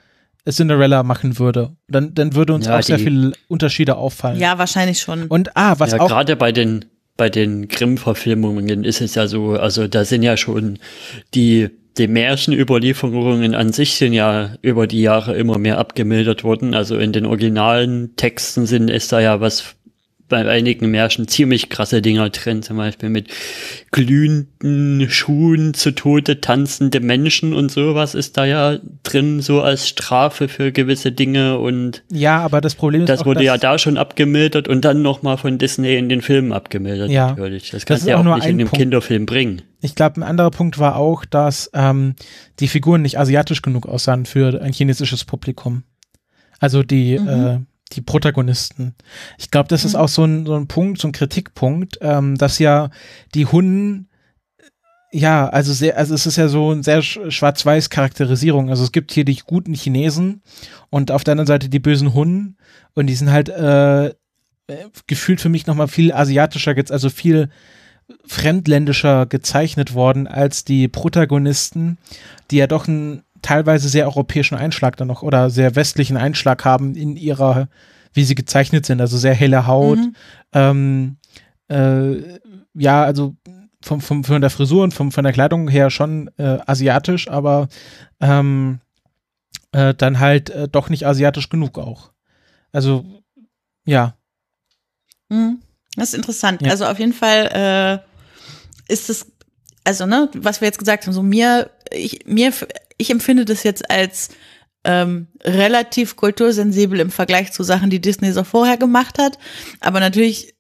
Cinderella 0.49 1.03
machen 1.03 1.39
würde. 1.39 1.77
Dann, 1.89 2.15
dann 2.15 2.35
würde 2.35 2.55
uns 2.55 2.67
ja, 2.67 2.79
auch 2.79 2.83
sehr 2.83 2.99
viele 2.99 3.33
Unterschiede 3.49 3.97
auffallen. 3.97 4.39
Ja, 4.39 4.59
wahrscheinlich 4.59 5.01
schon. 5.01 5.27
Und 5.27 5.57
ah, 5.57 5.75
was 5.79 5.93
ja, 5.93 6.01
auch. 6.01 6.09
Gerade 6.09 6.37
bei 6.37 6.53
den, 6.53 6.87
bei 7.21 7.29
den 7.29 7.69
Grimm-Verfilmungen 7.69 8.83
ist 8.83 9.03
es 9.03 9.15
ja 9.15 9.27
so, 9.27 9.51
also 9.51 9.87
da 9.87 10.07
sind 10.07 10.23
ja 10.23 10.39
schon 10.39 10.79
die, 11.35 11.69
die 11.99 12.09
Märchenüberlieferungen 12.09 13.55
an 13.55 13.75
sich 13.75 13.97
sind 13.97 14.15
ja 14.15 14.55
über 14.63 14.87
die 14.87 15.03
Jahre 15.03 15.37
immer 15.37 15.59
mehr 15.59 15.77
abgemildert 15.77 16.45
worden. 16.45 16.73
Also 16.73 16.97
in 16.97 17.13
den 17.13 17.27
originalen 17.27 18.17
Texten 18.17 18.65
sind 18.65 18.89
es 18.89 19.09
da 19.09 19.21
ja 19.21 19.39
was 19.39 19.77
bei 20.31 20.49
einigen 20.49 20.91
Märchen 20.91 21.29
ziemlich 21.29 21.69
krasse 21.69 22.01
Dinger 22.01 22.31
drin, 22.31 22.63
zum 22.63 22.79
Beispiel 22.79 23.11
mit 23.11 23.29
glühenden 23.91 25.11
Schuhen 25.11 25.75
zu 25.75 25.91
Tode 25.91 26.41
tanzende 26.41 27.01
Menschen 27.01 27.53
und 27.53 27.71
sowas 27.71 28.15
ist 28.15 28.39
da 28.39 28.47
ja 28.47 28.79
drin, 29.03 29.43
so 29.43 29.61
als 29.61 29.87
Strafe 29.87 30.49
für 30.49 30.73
gewisse 30.73 31.13
Dinge 31.13 31.59
und 31.59 32.03
ja, 32.11 32.39
aber 32.41 32.63
das 32.63 32.75
Problem 32.75 33.03
ist 33.03 33.11
das 33.11 33.21
auch, 33.21 33.27
wurde 33.27 33.45
ja 33.45 33.59
da 33.59 33.79
schon 33.79 33.99
abgemildert 33.99 34.69
und 34.69 34.87
dann 34.87 35.03
nochmal 35.03 35.37
von 35.37 35.59
Disney 35.59 35.97
in 35.97 36.09
den 36.09 36.23
Filmen 36.23 36.53
abgemildert 36.53 37.11
ja, 37.11 37.29
natürlich. 37.29 37.71
Das 37.71 37.85
kannst 37.85 38.07
du 38.07 38.11
ja 38.11 38.17
auch, 38.17 38.25
auch 38.25 38.37
nicht 38.37 38.47
in 38.47 38.57
dem 38.57 38.69
Punkt. 38.69 38.81
Kinderfilm 38.81 39.27
bringen. 39.27 39.63
Ich 39.83 39.95
glaube, 39.95 40.21
ein 40.21 40.23
anderer 40.23 40.51
Punkt 40.51 40.79
war 40.79 40.97
auch, 40.97 41.25
dass 41.25 41.71
ähm, 41.75 42.15
die 42.61 42.69
Figuren 42.69 43.03
nicht 43.03 43.19
asiatisch 43.19 43.61
genug 43.61 43.87
aussahen 43.87 44.25
für 44.25 44.63
ein 44.63 44.73
chinesisches 44.73 45.25
Publikum. 45.25 45.83
Also 46.61 46.83
die 46.83 47.19
mhm. 47.19 47.29
äh, 47.29 47.59
die 47.93 48.01
Protagonisten. 48.01 48.95
Ich 49.39 49.51
glaube, 49.51 49.69
das 49.69 49.83
mhm. 49.83 49.89
ist 49.89 49.95
auch 49.95 50.09
so 50.09 50.25
ein, 50.25 50.47
so 50.47 50.55
ein 50.55 50.69
Punkt, 50.69 51.01
so 51.01 51.09
ein 51.09 51.13
Kritikpunkt, 51.13 51.99
ähm, 52.01 52.37
dass 52.37 52.59
ja 52.59 52.91
die 53.35 53.47
Hunden 53.47 54.07
ja, 55.13 55.49
also 55.49 55.73
sehr, 55.73 55.97
also 55.99 56.15
es 56.15 56.25
ist 56.27 56.37
ja 56.37 56.47
so 56.47 56.71
ein 56.71 56.85
sehr 56.85 57.03
schwarz-weiß 57.03 57.91
Charakterisierung. 57.91 58.71
Also 58.71 58.85
es 58.85 58.93
gibt 58.93 59.11
hier 59.11 59.25
die 59.25 59.39
guten 59.45 59.75
Chinesen 59.75 60.43
und 60.89 61.11
auf 61.11 61.25
der 61.25 61.33
anderen 61.33 61.49
Seite 61.49 61.69
die 61.69 61.81
bösen 61.81 62.15
Hunden 62.15 62.57
und 62.95 63.09
die 63.09 63.15
sind 63.15 63.33
halt 63.33 63.49
äh, 63.49 64.15
gefühlt 65.09 65.41
für 65.41 65.49
mich 65.49 65.67
nochmal 65.67 65.89
viel 65.89 66.13
asiatischer, 66.13 66.77
also 66.91 67.11
viel 67.11 67.51
fremdländischer 68.27 69.27
gezeichnet 69.27 69.95
worden 69.95 70.27
als 70.27 70.65
die 70.65 70.89
Protagonisten, 70.89 71.99
die 72.51 72.57
ja 72.57 72.67
doch 72.67 72.87
ein 72.87 73.23
teilweise 73.43 73.89
sehr 73.89 74.07
europäischen 74.07 74.57
Einschlag 74.57 74.97
dann 74.97 75.09
noch 75.09 75.23
oder 75.23 75.51
sehr 75.51 75.77
westlichen 75.77 76.17
Einschlag 76.17 76.65
haben 76.65 76.95
in 76.95 77.17
ihrer, 77.17 77.69
wie 78.13 78.25
sie 78.25 78.35
gezeichnet 78.35 78.87
sind, 78.87 79.01
also 79.01 79.19
sehr 79.19 79.35
helle 79.35 79.67
Haut. 79.67 79.99
Mhm. 79.99 80.17
Ähm, 80.53 81.17
äh, 81.69 82.39
ja, 82.75 83.05
also 83.05 83.37
vom, 83.83 84.01
vom, 84.01 84.25
von 84.25 84.41
der 84.41 84.51
Frisur 84.51 84.85
und 84.85 84.93
vom, 84.93 85.13
von 85.13 85.25
der 85.25 85.33
Kleidung 85.33 85.69
her 85.69 85.91
schon 85.91 86.31
äh, 86.37 86.59
asiatisch, 86.67 87.29
aber 87.29 87.69
ähm, 88.21 88.81
äh, 89.73 89.95
dann 89.95 90.21
halt 90.21 90.51
äh, 90.51 90.69
doch 90.69 90.89
nicht 90.89 91.07
asiatisch 91.07 91.49
genug 91.49 91.79
auch. 91.79 92.13
Also, 92.73 93.05
ja. 93.85 94.15
Mhm. 95.29 95.61
Das 95.97 96.11
ist 96.11 96.15
interessant. 96.15 96.63
Ja. 96.63 96.71
Also 96.71 96.87
auf 96.87 96.99
jeden 96.99 97.13
Fall 97.13 98.03
äh, 98.89 98.93
ist 98.93 99.11
es, 99.11 99.27
also 99.85 100.07
ne, 100.07 100.31
was 100.35 100.61
wir 100.61 100.67
jetzt 100.67 100.79
gesagt 100.79 101.07
haben, 101.07 101.13
so 101.13 101.23
mir, 101.23 101.71
ich, 101.91 102.27
mir 102.27 102.53
ich 103.01 103.11
empfinde 103.11 103.45
das 103.45 103.63
jetzt 103.63 103.91
als 103.91 104.31
ähm, 104.85 105.27
relativ 105.43 106.17
kultursensibel 106.17 107.01
im 107.01 107.11
Vergleich 107.11 107.53
zu 107.53 107.63
Sachen, 107.63 107.91
die 107.91 108.01
Disney 108.01 108.33
so 108.33 108.45
vorher 108.45 108.79
gemacht 108.79 109.19
hat. 109.19 109.39
Aber 109.81 110.01
natürlich 110.01 110.55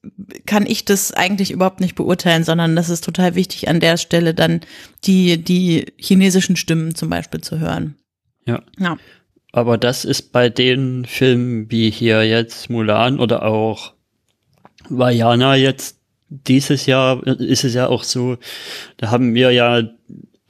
kann 0.45 0.66
ich 0.66 0.84
das 0.84 1.12
eigentlich 1.12 1.51
überhaupt 1.51 1.80
nicht 1.80 1.95
beurteilen, 1.95 2.45
sondern 2.45 2.76
das 2.76 2.91
ist 2.91 3.05
total 3.05 3.34
wichtig, 3.34 3.68
an 3.68 3.80
der 3.80 3.97
Stelle 3.97 4.34
dann 4.34 4.61
die, 5.05 5.43
die 5.43 5.86
chinesischen 5.97 6.57
Stimmen 6.57 6.95
zum 6.95 7.09
Beispiel 7.09 7.41
zu 7.41 7.59
hören. 7.59 7.97
Ja. 8.47 8.62
ja. 8.78 8.99
Aber 9.53 9.78
das 9.78 10.05
ist 10.05 10.32
bei 10.32 10.49
den 10.49 11.07
Filmen 11.07 11.70
wie 11.70 11.91
hier 11.91 12.26
jetzt 12.26 12.68
Mulan 12.70 13.18
oder 13.18 13.43
auch 13.45 13.95
Vajana 14.88 15.57
jetzt 15.57 15.97
dieses 16.28 16.86
Jahr 16.86 17.26
ist 17.26 17.64
es 17.64 17.74
ja 17.74 17.88
auch 17.88 18.05
so, 18.05 18.38
da 18.99 19.11
haben 19.11 19.34
wir 19.34 19.51
ja 19.51 19.82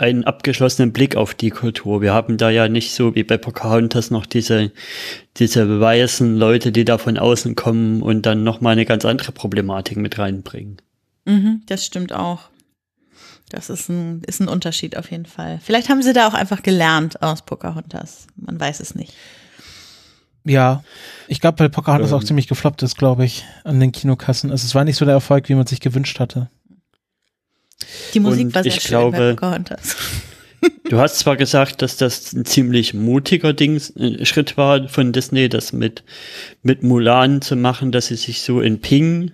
einen 0.01 0.25
abgeschlossenen 0.25 0.93
Blick 0.93 1.15
auf 1.15 1.35
die 1.35 1.51
Kultur. 1.51 2.01
Wir 2.01 2.15
haben 2.15 2.39
da 2.39 2.49
ja 2.49 2.69
nicht 2.69 2.93
so 2.93 3.15
wie 3.15 3.23
bei 3.23 3.37
Pocahontas 3.37 4.11
noch 4.11 4.25
diese, 4.25 4.73
diese 5.37 5.81
weißen 5.81 6.37
Leute, 6.37 6.73
die 6.73 6.85
da 6.85 6.97
von 6.97 7.19
außen 7.19 7.55
kommen 7.55 8.01
und 8.01 8.25
dann 8.25 8.43
nochmal 8.43 8.73
eine 8.73 8.87
ganz 8.87 9.05
andere 9.05 9.33
Problematik 9.33 9.99
mit 9.99 10.19
reinbringen. 10.19 10.79
Mhm, 11.27 11.63
das 11.67 11.85
stimmt 11.85 12.13
auch. 12.13 12.49
Das 13.51 13.69
ist 13.69 13.89
ein, 13.89 14.23
ist 14.27 14.41
ein 14.41 14.49
Unterschied 14.49 14.97
auf 14.97 15.11
jeden 15.11 15.27
Fall. 15.27 15.61
Vielleicht 15.63 15.89
haben 15.89 16.03
sie 16.03 16.13
da 16.13 16.29
auch 16.29 16.35
einfach 16.35 16.63
gelernt 16.63 17.21
aus 17.21 17.43
Pocahontas. 17.43 18.27
Man 18.37 18.59
weiß 18.59 18.81
es 18.81 18.95
nicht. 18.95 19.13
Ja, 20.45 20.83
ich 21.29 21.41
glaube, 21.41 21.59
weil 21.59 21.69
Pocahontas 21.69 22.13
ähm. 22.13 22.17
auch 22.17 22.25
ziemlich 22.25 22.49
gefloppt 22.49 22.83
ist, 22.83 22.97
glaube 22.97 23.27
ich, 23.27 23.45
an 23.65 23.79
den 23.81 23.93
Kinokassen. 23.93 24.51
Also 24.51 24.65
es 24.65 24.75
war 24.75 24.85
nicht 24.85 24.97
so 24.97 25.05
der 25.05 25.15
Erfolg, 25.15 25.49
wie 25.51 25.55
man 25.55 25.67
sich 25.67 25.81
gewünscht 25.81 26.21
hatte. 26.21 26.49
Die 28.15 28.21
Musik 28.21 28.47
und 28.47 28.55
war 28.55 28.63
sehr 28.63 28.73
ich 28.73 28.83
schön 28.83 28.91
glaube, 28.91 29.37
Du 30.91 30.99
hast 30.99 31.19
zwar 31.19 31.37
gesagt, 31.37 31.83
dass 31.83 31.97
das 31.97 32.33
ein 32.33 32.45
ziemlich 32.45 32.93
mutiger 32.95 33.53
Ding, 33.53 33.81
äh, 33.97 34.25
Schritt 34.25 34.57
war 34.57 34.89
von 34.89 35.13
Disney, 35.13 35.49
das 35.49 35.73
mit, 35.73 36.03
mit 36.63 36.83
Mulan 36.83 37.41
zu 37.41 37.57
machen, 37.57 37.93
dass 37.93 38.09
sie 38.09 38.17
sich 38.17 38.43
so 38.43 38.61
in 38.61 38.81
Ping 38.81 39.33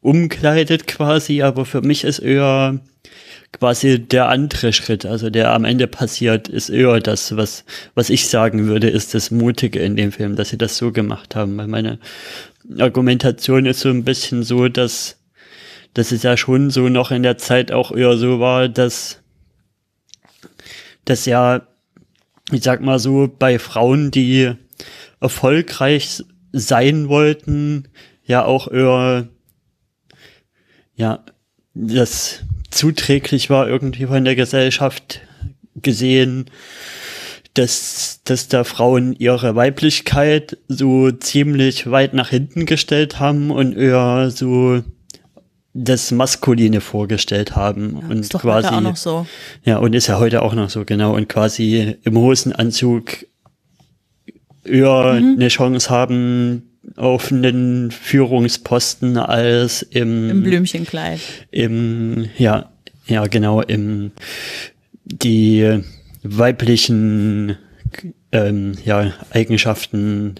umkleidet 0.00 0.86
quasi, 0.86 1.42
aber 1.42 1.64
für 1.64 1.82
mich 1.82 2.04
ist 2.04 2.20
eher 2.20 2.80
quasi 3.52 3.98
der 3.98 4.28
andere 4.28 4.72
Schritt, 4.72 5.04
also 5.04 5.30
der 5.30 5.52
am 5.52 5.64
Ende 5.64 5.86
passiert, 5.86 6.48
ist 6.48 6.68
eher 6.68 7.00
das, 7.00 7.36
was, 7.36 7.64
was 7.94 8.10
ich 8.10 8.28
sagen 8.28 8.66
würde, 8.66 8.88
ist 8.88 9.14
das 9.14 9.30
Mutige 9.30 9.80
in 9.80 9.96
dem 9.96 10.12
Film, 10.12 10.36
dass 10.36 10.50
sie 10.50 10.58
das 10.58 10.76
so 10.76 10.92
gemacht 10.92 11.34
haben, 11.34 11.56
weil 11.56 11.66
meine 11.66 11.98
Argumentation 12.78 13.66
ist 13.66 13.80
so 13.80 13.88
ein 13.88 14.04
bisschen 14.04 14.42
so, 14.42 14.68
dass 14.68 15.16
dass 15.96 16.12
es 16.12 16.22
ja 16.22 16.36
schon 16.36 16.68
so 16.68 16.90
noch 16.90 17.10
in 17.10 17.22
der 17.22 17.38
Zeit 17.38 17.72
auch 17.72 17.90
eher 17.90 18.18
so 18.18 18.38
war, 18.38 18.68
dass 18.68 19.22
das 21.06 21.24
ja, 21.24 21.66
ich 22.52 22.62
sag 22.62 22.82
mal 22.82 22.98
so, 22.98 23.34
bei 23.38 23.58
Frauen, 23.58 24.10
die 24.10 24.52
erfolgreich 25.22 26.22
sein 26.52 27.08
wollten, 27.08 27.88
ja 28.26 28.44
auch 28.44 28.70
eher, 28.70 29.28
ja, 30.96 31.24
das 31.72 32.40
zuträglich 32.70 33.48
war 33.48 33.66
irgendwie 33.66 34.04
von 34.04 34.22
der 34.22 34.36
Gesellschaft 34.36 35.22
gesehen, 35.76 36.50
dass, 37.54 38.20
dass 38.24 38.48
da 38.48 38.64
Frauen 38.64 39.14
ihre 39.14 39.56
Weiblichkeit 39.56 40.58
so 40.68 41.10
ziemlich 41.10 41.90
weit 41.90 42.12
nach 42.12 42.28
hinten 42.28 42.66
gestellt 42.66 43.18
haben 43.18 43.50
und 43.50 43.74
eher 43.74 44.30
so 44.30 44.82
das 45.84 46.10
Maskuline 46.10 46.80
vorgestellt 46.80 47.54
haben 47.56 47.98
ja, 48.00 48.08
und 48.08 48.20
ist 48.20 48.34
doch 48.34 48.42
quasi 48.42 48.68
heute 48.68 48.76
auch 48.76 48.80
noch 48.80 48.96
so. 48.96 49.26
ja 49.64 49.78
und 49.78 49.94
ist 49.94 50.06
ja 50.06 50.18
heute 50.18 50.42
auch 50.42 50.54
noch 50.54 50.70
so 50.70 50.84
genau 50.84 51.14
und 51.14 51.28
quasi 51.28 51.96
im 52.04 52.16
Hosenanzug 52.16 53.26
eher 54.64 55.20
mhm. 55.20 55.34
eine 55.36 55.48
Chance 55.48 55.90
haben 55.90 56.62
auf 56.96 57.30
einen 57.32 57.90
Führungsposten 57.90 59.16
als 59.16 59.82
im 59.82 60.30
im 60.30 60.42
Blümchenkleid 60.42 61.20
im 61.50 62.28
ja 62.38 62.70
ja 63.06 63.26
genau 63.26 63.60
im 63.60 64.12
die 65.04 65.82
weiblichen 66.22 67.56
ähm, 68.32 68.74
ja, 68.84 69.12
Eigenschaften 69.30 70.34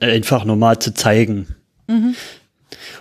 einfach 0.00 0.44
normal 0.44 0.78
zu 0.78 0.94
zeigen. 0.94 1.56
Mhm. 1.86 2.14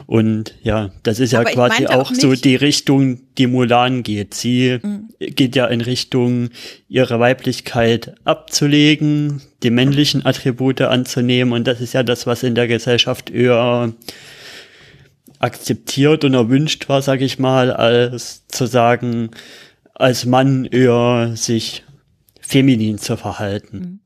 Und 0.06 0.56
ja, 0.62 0.92
das 1.04 1.20
ist 1.20 1.34
ja 1.34 1.42
Aber 1.42 1.52
quasi 1.52 1.88
auch, 1.88 2.12
auch 2.12 2.14
so 2.14 2.34
die 2.34 2.56
Richtung, 2.56 3.22
die 3.38 3.48
Mulan 3.48 4.04
geht. 4.04 4.34
Sie 4.34 4.80
mhm. 4.82 5.10
geht 5.20 5.56
ja 5.56 5.66
in 5.68 5.82
Richtung, 5.82 6.50
ihre 6.88 7.20
Weiblichkeit 7.20 8.16
abzulegen, 8.24 9.42
die 9.64 9.70
männlichen 9.70 10.26
Attribute 10.26 10.82
anzunehmen. 10.82 11.54
Und 11.54 11.68
das 11.68 11.82
ist 11.82 11.94
ja 11.94 12.04
das, 12.04 12.28
was 12.28 12.44
in 12.44 12.56
der 12.56 12.68
Gesellschaft 12.68 13.30
eher 13.30 13.94
akzeptiert 15.40 16.24
und 16.26 16.34
erwünscht 16.34 16.90
war, 16.90 17.02
sag 17.02 17.22
ich 17.22 17.40
mal, 17.40 17.72
als 17.72 18.46
zu 18.48 18.66
sagen, 18.66 19.32
als 19.94 20.26
Mann 20.26 20.66
eher 20.66 21.32
sich 21.36 21.84
feminin 22.42 22.98
zu 22.98 23.16
verhalten. 23.16 23.78
Mhm. 23.78 24.00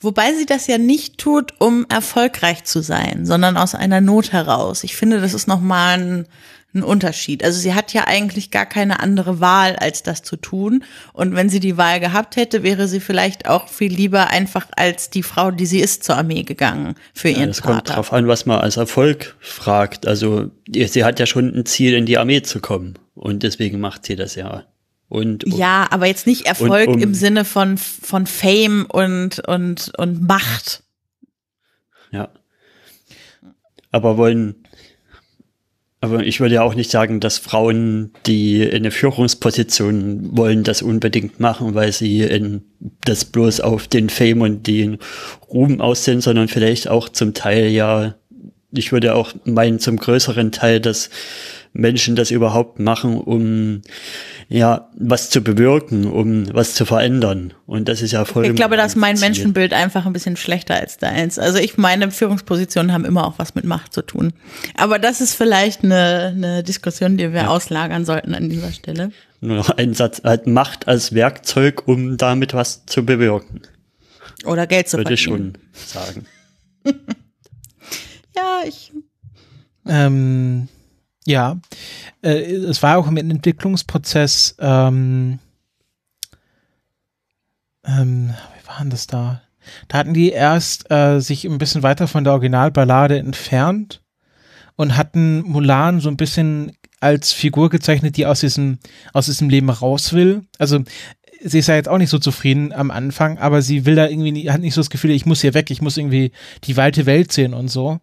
Wobei 0.00 0.32
sie 0.32 0.46
das 0.46 0.68
ja 0.68 0.78
nicht 0.78 1.18
tut, 1.18 1.54
um 1.58 1.84
erfolgreich 1.88 2.62
zu 2.64 2.82
sein, 2.82 3.26
sondern 3.26 3.56
aus 3.56 3.74
einer 3.74 4.00
Not 4.00 4.32
heraus. 4.32 4.84
Ich 4.84 4.94
finde, 4.94 5.20
das 5.20 5.34
ist 5.34 5.48
nochmal 5.48 5.98
ein, 5.98 6.26
ein 6.72 6.84
Unterschied. 6.84 7.42
Also 7.42 7.58
sie 7.58 7.74
hat 7.74 7.92
ja 7.92 8.06
eigentlich 8.06 8.52
gar 8.52 8.66
keine 8.66 9.00
andere 9.00 9.40
Wahl, 9.40 9.74
als 9.74 10.04
das 10.04 10.22
zu 10.22 10.36
tun. 10.36 10.84
Und 11.12 11.34
wenn 11.34 11.48
sie 11.48 11.58
die 11.58 11.76
Wahl 11.76 11.98
gehabt 11.98 12.36
hätte, 12.36 12.62
wäre 12.62 12.86
sie 12.86 13.00
vielleicht 13.00 13.48
auch 13.48 13.66
viel 13.66 13.92
lieber 13.92 14.28
einfach 14.28 14.68
als 14.76 15.10
die 15.10 15.24
Frau, 15.24 15.50
die 15.50 15.66
sie 15.66 15.80
ist, 15.80 16.04
zur 16.04 16.16
Armee 16.16 16.44
gegangen 16.44 16.94
für 17.12 17.30
ihren 17.30 17.40
ja, 17.40 17.46
das 17.48 17.58
Vater. 17.58 17.72
kommt 17.72 17.88
drauf 17.88 18.12
an, 18.12 18.28
was 18.28 18.46
man 18.46 18.60
als 18.60 18.76
Erfolg 18.76 19.36
fragt. 19.40 20.06
Also 20.06 20.52
sie 20.72 21.02
hat 21.02 21.18
ja 21.18 21.26
schon 21.26 21.52
ein 21.52 21.66
Ziel, 21.66 21.94
in 21.94 22.06
die 22.06 22.18
Armee 22.18 22.42
zu 22.42 22.60
kommen. 22.60 22.94
Und 23.16 23.42
deswegen 23.42 23.80
macht 23.80 24.06
sie 24.06 24.14
das 24.14 24.36
ja. 24.36 24.64
Und, 25.08 25.44
ja, 25.46 25.86
aber 25.90 26.06
jetzt 26.06 26.26
nicht 26.26 26.46
Erfolg 26.46 26.88
um, 26.88 26.98
im 26.98 27.14
Sinne 27.14 27.44
von, 27.44 27.78
von 27.78 28.26
Fame 28.26 28.86
und, 28.86 29.38
und, 29.40 29.92
und 29.96 30.26
Macht. 30.26 30.82
Ja. 32.10 32.28
Aber 33.90 34.18
wollen, 34.18 34.56
aber 36.00 36.24
ich 36.24 36.40
würde 36.40 36.56
ja 36.56 36.62
auch 36.62 36.74
nicht 36.74 36.90
sagen, 36.90 37.20
dass 37.20 37.38
Frauen, 37.38 38.12
die 38.26 38.62
in 38.62 38.76
eine 38.76 38.90
Führungsposition 38.90 40.36
wollen, 40.36 40.62
das 40.62 40.82
unbedingt 40.82 41.40
machen, 41.40 41.74
weil 41.74 41.92
sie 41.92 42.20
in 42.20 42.62
das 43.04 43.24
bloß 43.24 43.60
auf 43.60 43.88
den 43.88 44.08
Fame 44.08 44.42
und 44.42 44.66
den 44.66 44.98
Ruhm 45.48 45.80
aussehen, 45.80 46.20
sondern 46.20 46.48
vielleicht 46.48 46.88
auch 46.88 47.08
zum 47.08 47.34
Teil 47.34 47.68
ja, 47.68 48.14
ich 48.70 48.92
würde 48.92 49.14
auch 49.14 49.32
meinen, 49.44 49.80
zum 49.80 49.96
größeren 49.96 50.52
Teil, 50.52 50.80
dass 50.80 51.10
Menschen 51.78 52.16
das 52.16 52.30
überhaupt 52.32 52.80
machen, 52.80 53.18
um 53.18 53.82
ja 54.48 54.90
was 54.96 55.30
zu 55.30 55.42
bewirken, 55.42 56.06
um 56.06 56.52
was 56.52 56.74
zu 56.74 56.84
verändern. 56.84 57.54
Und 57.66 57.88
das 57.88 58.02
ist 58.02 58.12
ja 58.12 58.24
voll. 58.24 58.46
Ich 58.46 58.56
glaube, 58.56 58.76
da 58.76 58.84
ist 58.84 58.96
mein 58.96 59.16
Ziel. 59.16 59.28
Menschenbild 59.28 59.72
einfach 59.72 60.04
ein 60.04 60.12
bisschen 60.12 60.36
schlechter 60.36 60.74
als 60.74 60.98
deins. 60.98 61.38
Also 61.38 61.58
ich 61.58 61.78
meine, 61.78 62.10
Führungspositionen 62.10 62.92
haben 62.92 63.04
immer 63.04 63.26
auch 63.26 63.38
was 63.38 63.54
mit 63.54 63.64
Macht 63.64 63.94
zu 63.94 64.02
tun. 64.02 64.32
Aber 64.76 64.98
das 64.98 65.20
ist 65.20 65.34
vielleicht 65.34 65.84
eine, 65.84 66.32
eine 66.34 66.62
Diskussion, 66.64 67.16
die 67.16 67.32
wir 67.32 67.42
ja. 67.42 67.46
auslagern 67.46 68.04
sollten 68.04 68.34
an 68.34 68.50
dieser 68.50 68.72
Stelle. 68.72 69.12
Nur 69.40 69.58
noch 69.58 69.70
ein 69.70 69.94
Satz, 69.94 70.22
halt 70.24 70.48
Macht 70.48 70.88
als 70.88 71.14
Werkzeug, 71.14 71.86
um 71.86 72.16
damit 72.16 72.54
was 72.54 72.86
zu 72.86 73.06
bewirken. 73.06 73.62
Oder 74.44 74.66
Geld 74.66 74.88
zu 74.88 74.96
Würde 74.96 75.16
verdienen. 75.16 75.54
Würde 75.54 75.60
ich 75.74 75.92
schon 75.92 76.04
sagen. 76.04 76.26
ja, 78.36 78.60
ich. 78.66 78.92
Ähm, 79.86 80.68
ja, 81.28 81.60
äh, 82.22 82.40
es 82.40 82.82
war 82.82 82.96
auch 82.96 83.06
im 83.06 83.18
Entwicklungsprozess, 83.18 84.56
ähm, 84.58 85.38
ähm, 87.84 88.30
wie 88.30 88.66
war 88.66 88.78
denn 88.80 88.88
das 88.88 89.06
da? 89.06 89.42
Da 89.88 89.98
hatten 89.98 90.14
die 90.14 90.30
erst 90.30 90.90
äh, 90.90 91.20
sich 91.20 91.44
ein 91.44 91.58
bisschen 91.58 91.82
weiter 91.82 92.08
von 92.08 92.24
der 92.24 92.32
Originalballade 92.32 93.18
entfernt 93.18 94.00
und 94.76 94.96
hatten 94.96 95.42
Mulan 95.42 96.00
so 96.00 96.08
ein 96.08 96.16
bisschen 96.16 96.72
als 96.98 97.32
Figur 97.32 97.68
gezeichnet, 97.68 98.16
die 98.16 98.24
aus 98.24 98.40
diesem, 98.40 98.78
aus 99.12 99.26
diesem 99.26 99.50
Leben 99.50 99.68
raus 99.68 100.14
will. 100.14 100.46
Also 100.58 100.82
sie 101.42 101.58
ist 101.58 101.68
ja 101.68 101.74
jetzt 101.74 101.90
auch 101.90 101.98
nicht 101.98 102.10
so 102.10 102.18
zufrieden 102.18 102.72
am 102.72 102.90
Anfang, 102.90 103.36
aber 103.36 103.60
sie 103.60 103.84
will 103.84 103.96
da 103.96 104.08
irgendwie, 104.08 104.50
hat 104.50 104.62
nicht 104.62 104.72
so 104.72 104.80
das 104.80 104.90
Gefühl, 104.90 105.10
ich 105.10 105.26
muss 105.26 105.42
hier 105.42 105.52
weg, 105.52 105.70
ich 105.70 105.82
muss 105.82 105.98
irgendwie 105.98 106.32
die 106.64 106.78
weite 106.78 107.04
Welt 107.04 107.32
sehen 107.32 107.52
und 107.52 107.68
so 107.68 108.00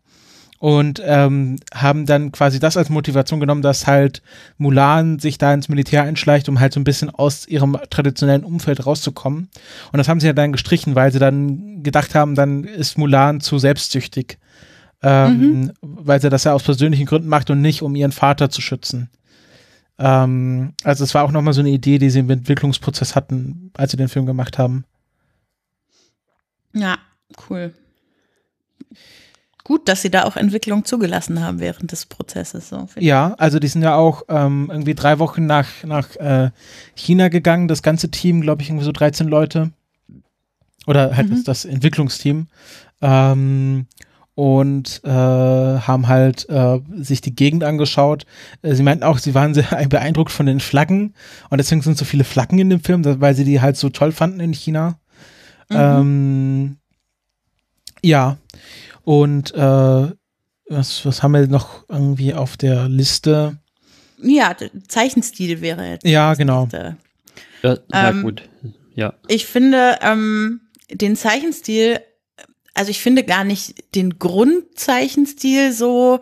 und 0.65 0.99
ähm, 1.05 1.57
haben 1.71 2.07
dann 2.07 2.31
quasi 2.31 2.59
das 2.59 2.75
als 2.75 2.89
Motivation 2.89 3.39
genommen, 3.39 3.61
dass 3.61 3.85
halt 3.85 4.23
Mulan 4.57 5.19
sich 5.19 5.37
da 5.37 5.53
ins 5.53 5.69
Militär 5.69 6.01
einschleicht, 6.01 6.49
um 6.49 6.59
halt 6.59 6.73
so 6.73 6.79
ein 6.79 6.83
bisschen 6.83 7.11
aus 7.11 7.47
ihrem 7.47 7.77
traditionellen 7.91 8.43
Umfeld 8.43 8.83
rauszukommen. 8.83 9.49
Und 9.91 9.97
das 9.99 10.07
haben 10.07 10.19
sie 10.19 10.25
ja 10.25 10.33
dann 10.33 10.53
gestrichen, 10.53 10.95
weil 10.95 11.11
sie 11.11 11.19
dann 11.19 11.83
gedacht 11.83 12.15
haben, 12.15 12.33
dann 12.33 12.63
ist 12.63 12.97
Mulan 12.97 13.41
zu 13.41 13.59
selbstsüchtig, 13.59 14.39
ähm, 15.03 15.37
mhm. 15.37 15.71
weil 15.81 16.19
sie 16.19 16.31
das 16.31 16.45
ja 16.45 16.53
aus 16.53 16.63
persönlichen 16.63 17.05
Gründen 17.05 17.29
macht 17.29 17.51
und 17.51 17.61
nicht, 17.61 17.83
um 17.83 17.95
ihren 17.95 18.11
Vater 18.11 18.49
zu 18.49 18.59
schützen. 18.59 19.11
Ähm, 19.99 20.73
also 20.83 21.03
es 21.03 21.13
war 21.13 21.25
auch 21.25 21.31
nochmal 21.31 21.53
so 21.53 21.61
eine 21.61 21.69
Idee, 21.69 21.99
die 21.99 22.09
sie 22.09 22.21
im 22.21 22.29
Entwicklungsprozess 22.31 23.15
hatten, 23.15 23.69
als 23.77 23.91
sie 23.91 23.97
den 23.97 24.09
Film 24.09 24.25
gemacht 24.25 24.57
haben. 24.57 24.83
Ja, 26.73 26.97
cool 27.51 27.71
gut, 29.65 29.89
dass 29.89 30.01
sie 30.03 30.11
da 30.11 30.23
auch 30.23 30.37
Entwicklung 30.37 30.85
zugelassen 30.85 31.43
haben 31.43 31.59
während 31.59 31.91
des 31.91 32.05
Prozesses. 32.05 32.69
So, 32.69 32.87
ja, 32.97 33.33
also 33.37 33.59
die 33.59 33.67
sind 33.67 33.81
ja 33.81 33.95
auch 33.95 34.23
ähm, 34.29 34.69
irgendwie 34.71 34.95
drei 34.95 35.19
Wochen 35.19 35.45
nach, 35.45 35.67
nach 35.83 36.15
äh, 36.15 36.51
China 36.93 37.27
gegangen, 37.27 37.67
das 37.67 37.81
ganze 37.81 38.09
Team, 38.09 38.39
glaube 38.39 38.61
ich, 38.61 38.69
irgendwie 38.69 38.85
so 38.85 38.93
13 38.93 39.27
Leute. 39.27 39.71
Oder 40.87 41.17
halt 41.17 41.29
mhm. 41.29 41.43
das, 41.43 41.65
Entwicklungsteam. 41.65 42.47
Ähm, 43.01 43.87
und 44.35 45.01
äh, 45.03 45.09
haben 45.09 46.07
halt 46.07 46.47
äh, 46.49 46.79
sich 46.97 47.21
die 47.21 47.35
Gegend 47.35 47.63
angeschaut. 47.63 48.25
Äh, 48.61 48.75
sie 48.75 48.83
meinten 48.83 49.03
auch, 49.03 49.17
sie 49.17 49.33
waren 49.33 49.53
sehr 49.55 49.63
beeindruckt 49.89 50.31
von 50.31 50.45
den 50.45 50.59
Flaggen 50.59 51.15
und 51.49 51.57
deswegen 51.57 51.81
sind 51.81 51.97
so 51.97 52.05
viele 52.05 52.25
Flaggen 52.25 52.59
in 52.59 52.69
dem 52.69 52.81
Film, 52.81 53.03
weil 53.19 53.33
sie 53.33 53.45
die 53.45 53.61
halt 53.61 53.77
so 53.77 53.89
toll 53.89 54.11
fanden 54.11 54.41
in 54.41 54.53
China. 54.53 54.99
Mhm. 55.69 55.75
Ähm, 55.77 56.77
ja, 58.03 58.37
und 59.05 59.53
äh, 59.53 60.07
was, 60.67 61.05
was 61.05 61.23
haben 61.23 61.33
wir 61.33 61.47
noch 61.47 61.85
irgendwie 61.87 62.33
auf 62.33 62.57
der 62.57 62.89
Liste? 62.89 63.57
Ja, 64.21 64.55
Zeichenstil 64.87 65.61
wäre 65.61 65.87
jetzt. 65.87 66.05
Ja, 66.05 66.33
genau. 66.33 66.67
Ja, 66.71 66.95
ja 67.63 68.09
ähm, 68.09 68.23
gut. 68.23 68.49
Ja. 68.95 69.13
Ich 69.27 69.45
finde 69.45 69.99
ähm, 70.01 70.61
den 70.89 71.15
Zeichenstil, 71.15 71.99
also 72.73 72.89
ich 72.89 72.99
finde 72.99 73.23
gar 73.23 73.43
nicht 73.43 73.95
den 73.95 74.17
Grundzeichenstil 74.17 75.71
so 75.71 76.19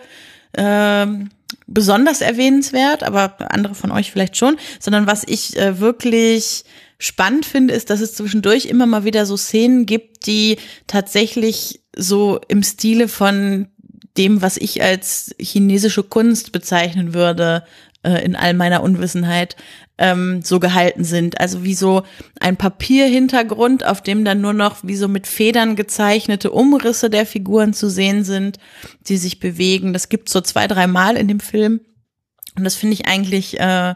ähm, 0.56 1.30
besonders 1.68 2.22
erwähnenswert, 2.22 3.04
aber 3.04 3.36
andere 3.52 3.76
von 3.76 3.92
euch 3.92 4.12
vielleicht 4.12 4.38
schon, 4.38 4.58
sondern 4.80 5.08
was 5.08 5.24
ich 5.26 5.58
äh, 5.58 5.80
wirklich 5.80 6.66
spannend 6.98 7.46
finde, 7.46 7.74
ist, 7.74 7.90
dass 7.90 8.02
es 8.02 8.16
zwischendurch 8.16 8.66
immer 8.66 8.86
mal 8.86 9.06
wieder 9.06 9.26
so 9.26 9.38
Szenen 9.38 9.86
gibt, 9.86 10.26
die 10.26 10.58
tatsächlich 10.88 11.83
so 11.96 12.40
im 12.48 12.64
Stile 12.64 13.08
von 13.08 13.68
dem, 14.18 14.42
was 14.42 14.58
ich 14.58 14.82
als 14.82 15.36
chinesische 15.40 16.04
Kunst 16.04 16.52
bezeichnen 16.52 17.14
würde, 17.14 17.64
äh, 18.04 18.24
in 18.24 18.36
all 18.36 18.54
meiner 18.54 18.84
Unwissenheit, 18.84 19.56
ähm, 19.98 20.42
so 20.44 20.60
gehalten 20.60 21.04
sind. 21.04 21.40
Also 21.40 21.64
wie 21.64 21.76
so 21.76 22.04
ein 22.40 22.58
Papierhintergrund, 22.58 23.86
auf 23.86 24.02
dem 24.02 24.26
dann 24.26 24.42
nur 24.42 24.54
noch 24.54 24.84
wie 24.84 24.96
so 24.96 25.08
mit 25.08 25.28
Federn 25.28 25.76
gezeichnete 25.76 26.52
Umrisse 26.52 27.10
der 27.10 27.26
Figuren 27.26 27.74
zu 27.74 27.90
sehen 27.90 28.24
sind, 28.24 28.60
die 29.08 29.18
sich 29.18 29.40
bewegen. 29.40 29.94
Das 29.94 30.10
gibt 30.10 30.30
so 30.30 30.42
zwei, 30.42 30.68
drei 30.68 30.88
Mal 30.88 31.16
in 31.16 31.28
dem 31.28 31.40
Film. 31.40 31.82
Und 32.56 32.64
das 32.64 32.76
finde 32.76 32.94
ich 32.94 33.08
eigentlich 33.08 33.60
äh, 33.60 33.96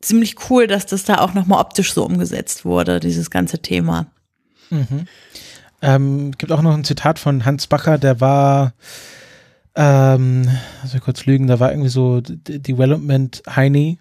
ziemlich 0.00 0.50
cool, 0.50 0.66
dass 0.66 0.86
das 0.86 1.04
da 1.04 1.18
auch 1.18 1.34
nochmal 1.34 1.60
optisch 1.60 1.92
so 1.92 2.04
umgesetzt 2.04 2.64
wurde, 2.64 2.98
dieses 2.98 3.30
ganze 3.30 3.60
Thema. 3.60 4.06
Mhm. 4.70 5.06
Ähm, 5.82 6.30
gibt 6.38 6.52
auch 6.52 6.62
noch 6.62 6.74
ein 6.74 6.84
Zitat 6.84 7.18
von 7.18 7.44
Hans 7.44 7.66
Bacher, 7.66 7.98
der 7.98 8.20
war, 8.20 8.72
ähm, 9.74 10.48
also 10.82 11.00
kurz 11.00 11.26
lügen, 11.26 11.48
da 11.48 11.58
war 11.58 11.72
irgendwie 11.72 11.88
so 11.88 12.20
Development 12.20 13.42
Heini. 13.48 13.98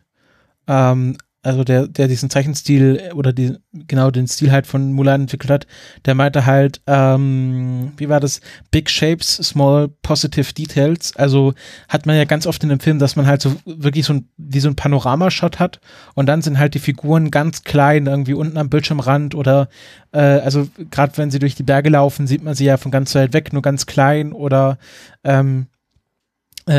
Ähm, 0.68 1.18
also 1.44 1.64
der, 1.64 1.88
der 1.88 2.08
diesen 2.08 2.30
Zeichenstil 2.30 3.12
oder 3.16 3.34
die, 3.34 3.58
genau 3.74 4.12
den 4.12 4.28
Stil 4.28 4.52
halt 4.52 4.68
von 4.68 4.94
Mulan 4.94 5.22
entwickelt 5.22 5.50
hat, 5.50 5.68
der 6.06 6.14
meinte 6.14 6.46
halt, 6.46 6.82
ähm, 6.86 7.94
wie 7.98 8.10
war 8.10 8.20
das? 8.20 8.42
Big 8.70 8.90
Shapes, 8.90 9.38
Small 9.38 9.90
Positive 10.04 10.54
Details. 10.54 11.16
Also 11.16 11.54
hat 11.90 12.06
man 12.06 12.16
ja 12.16 12.26
ganz 12.26 12.46
oft 12.46 12.62
in 12.64 12.70
dem 12.70 12.80
Film, 12.80 13.00
dass 13.00 13.16
man 13.16 13.26
halt 13.26 13.42
so 13.42 13.56
wirklich 13.66 14.06
so 14.06 14.14
ein, 14.14 14.30
wie 14.38 14.60
so 14.60 14.70
ein 14.70 14.76
Panoramashot 14.76 15.60
hat 15.60 15.80
und 16.14 16.28
dann 16.28 16.44
sind 16.44 16.60
halt 16.60 16.76
die 16.76 16.80
Figuren 16.80 17.32
ganz 17.32 17.64
klein, 17.64 18.06
irgendwie 18.06 18.36
unten 18.36 18.58
am 18.58 18.70
Bildschirmrand 18.70 19.34
oder 19.34 19.68
äh, 20.12 20.20
also 20.20 20.68
gerade 20.92 21.18
wenn 21.18 21.32
sie 21.32 21.40
durch 21.40 21.56
die 21.56 21.64
Berge 21.64 21.90
laufen, 21.90 22.28
sieht 22.28 22.44
man 22.44 22.54
sie 22.54 22.66
ja 22.66 22.78
von 22.78 22.92
ganz 22.92 23.16
weit 23.16 23.34
weg, 23.34 23.52
nur 23.52 23.64
ganz 23.64 23.88
klein 23.88 24.32
oder 24.32 24.78
ähm, 25.24 25.62
äh, 25.62 25.81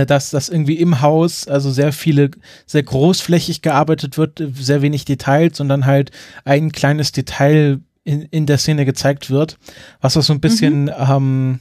dass 0.07 0.31
das 0.31 0.49
irgendwie 0.49 0.79
im 0.79 1.01
Haus, 1.01 1.47
also 1.49 1.71
sehr 1.71 1.93
viele, 1.93 2.31
sehr 2.67 2.83
großflächig 2.83 3.63
gearbeitet 3.63 4.17
wird, 4.17 4.43
sehr 4.55 4.83
wenig 4.83 5.05
Details, 5.05 5.57
sondern 5.57 5.87
halt 5.87 6.11
ein 6.45 6.73
kleines 6.73 7.13
Detail 7.13 7.81
in, 8.05 8.23
in 8.23 8.47
der 8.47 8.59
Szene 8.59 8.85
gezeigt 8.85 9.31
wird, 9.31 9.59
was 10.01 10.17
auch 10.17 10.23
so 10.23 10.33
ein 10.33 10.41
bisschen, 10.41 10.85
mhm. 10.85 10.91
ähm, 10.99 11.61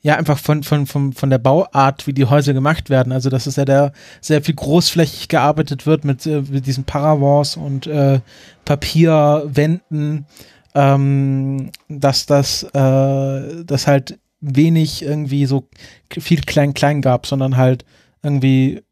ja, 0.00 0.16
einfach 0.16 0.38
von, 0.38 0.62
von, 0.62 0.86
von, 0.86 1.12
von 1.14 1.30
der 1.30 1.38
Bauart, 1.38 2.06
wie 2.06 2.12
die 2.12 2.26
Häuser 2.26 2.52
gemacht 2.52 2.90
werden. 2.90 3.10
Also, 3.10 3.30
dass 3.30 3.46
es 3.46 3.56
ja 3.56 3.64
da 3.64 3.92
sehr 4.20 4.42
viel 4.42 4.54
großflächig 4.54 5.28
gearbeitet 5.28 5.86
wird 5.86 6.04
mit, 6.04 6.26
äh, 6.26 6.42
mit 6.42 6.66
diesen 6.66 6.84
Paravents 6.84 7.56
und 7.56 7.86
äh, 7.86 8.20
Papierwänden, 8.66 10.26
ähm, 10.74 11.70
dass 11.88 12.26
das, 12.26 12.64
äh, 12.64 13.64
das 13.64 13.86
halt 13.86 14.18
wenig 14.44 15.02
irgendwie 15.02 15.46
so 15.46 15.68
viel 16.10 16.40
klein-klein 16.40 17.00
gab, 17.00 17.26
sondern 17.26 17.56
halt 17.56 17.84
irgendwie 18.22 18.82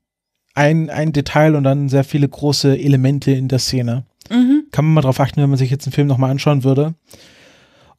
ein, 0.54 0.90
ein 0.90 1.12
Detail 1.12 1.54
und 1.54 1.64
dann 1.64 1.88
sehr 1.88 2.04
viele 2.04 2.28
große 2.28 2.78
Elemente 2.78 3.32
in 3.32 3.48
der 3.48 3.58
Szene. 3.58 4.04
Mhm. 4.30 4.64
Kann 4.70 4.84
man 4.84 4.94
mal 4.94 5.00
drauf 5.02 5.20
achten, 5.20 5.40
wenn 5.42 5.50
man 5.50 5.58
sich 5.58 5.70
jetzt 5.70 5.86
den 5.86 5.92
Film 5.92 6.06
nochmal 6.08 6.30
anschauen 6.30 6.64
würde. 6.64 6.94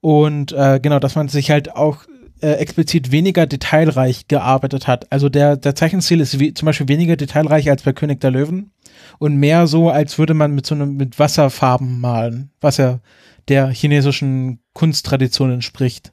Und 0.02 0.52
äh, 0.52 0.80
genau, 0.82 1.00
dass 1.00 1.16
man 1.16 1.30
sich 1.30 1.50
halt 1.50 1.76
auch 1.76 2.06
äh, 2.42 2.54
explizit 2.54 3.12
weniger 3.12 3.46
detailreich 3.48 4.28
gearbeitet 4.28 4.88
hat. 4.88 5.12
Also 5.12 5.30
der, 5.30 5.56
der 5.56 5.76
Zeichenstil 5.76 6.20
ist 6.20 6.40
wie, 6.40 6.54
zum 6.54 6.66
Beispiel 6.66 6.90
weniger 6.90 7.16
detailreich 7.16 7.70
als 7.70 7.84
bei 7.84 7.94
König 7.94 8.20
der 8.20 8.32
Löwen 8.32 8.72
und 9.18 9.38
mehr 9.38 9.66
so, 9.68 9.90
als 9.90 10.18
würde 10.18 10.34
man 10.34 10.54
mit 10.54 10.66
so 10.66 10.76
einem 10.76 10.98
mit 10.98 11.20
Wasserfarben 11.20 12.02
malen, 12.02 12.52
was 12.60 12.78
ja 12.78 13.00
der 13.48 13.70
chinesischen 13.70 14.60
Kunsttradition 14.74 15.52
entspricht. 15.52 16.12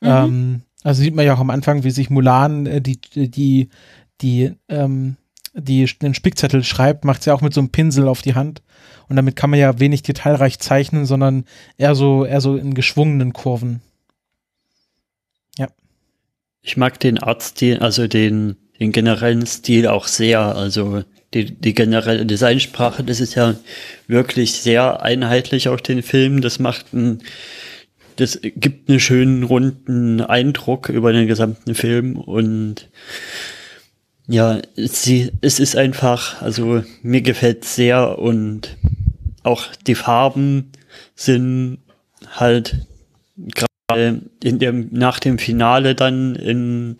Mhm. 0.00 0.08
Ähm, 0.08 0.62
also 0.82 1.02
sieht 1.02 1.14
man 1.14 1.24
ja 1.24 1.34
auch 1.34 1.40
am 1.40 1.50
Anfang, 1.50 1.84
wie 1.84 1.90
sich 1.90 2.10
Mulan 2.10 2.66
äh, 2.66 2.80
die, 2.80 3.00
die, 3.14 3.68
die, 4.20 4.52
ähm, 4.68 5.16
die 5.54 5.84
den 5.84 6.14
Spickzettel 6.14 6.64
schreibt, 6.64 7.04
macht 7.04 7.22
sie 7.22 7.32
auch 7.32 7.40
mit 7.40 7.54
so 7.54 7.60
einem 7.60 7.70
Pinsel 7.70 8.08
auf 8.08 8.22
die 8.22 8.34
Hand. 8.34 8.62
Und 9.08 9.16
damit 9.16 9.36
kann 9.36 9.50
man 9.50 9.58
ja 9.58 9.78
wenig 9.78 10.02
detailreich 10.02 10.58
zeichnen, 10.58 11.06
sondern 11.06 11.44
eher 11.76 11.94
so, 11.94 12.24
eher 12.24 12.40
so 12.40 12.56
in 12.56 12.74
geschwungenen 12.74 13.32
Kurven. 13.32 13.82
Ja. 15.58 15.68
Ich 16.62 16.76
mag 16.76 16.98
den 17.00 17.18
Artstil, 17.18 17.78
also 17.80 18.06
den, 18.06 18.56
den 18.80 18.92
generellen 18.92 19.46
Stil 19.46 19.86
auch 19.86 20.06
sehr. 20.06 20.40
Also 20.40 21.04
die, 21.34 21.52
die 21.52 21.74
generelle 21.74 22.26
Designsprache, 22.26 23.04
das 23.04 23.20
ist 23.20 23.34
ja 23.34 23.54
wirklich 24.06 24.52
sehr 24.52 25.02
einheitlich 25.02 25.68
auf 25.68 25.82
den 25.82 26.02
Film. 26.02 26.40
Das 26.40 26.58
macht 26.58 26.92
ein, 26.94 27.22
das 28.16 28.38
gibt 28.42 28.88
einen 28.88 29.00
schönen 29.00 29.42
runden 29.42 30.20
Eindruck 30.20 30.88
über 30.88 31.12
den 31.12 31.26
gesamten 31.26 31.74
Film 31.74 32.16
und 32.16 32.88
ja, 34.28 34.60
sie, 34.76 35.32
es 35.40 35.58
ist 35.58 35.76
einfach, 35.76 36.40
also 36.42 36.84
mir 37.02 37.22
gefällt 37.22 37.64
sehr 37.64 38.18
und 38.18 38.76
auch 39.42 39.66
die 39.86 39.94
Farben 39.94 40.70
sind 41.14 41.78
halt 42.30 42.86
gerade 43.54 44.22
in 44.42 44.58
dem, 44.58 44.88
nach 44.92 45.18
dem 45.18 45.38
Finale 45.38 45.94
dann 45.94 46.36
in, 46.36 46.98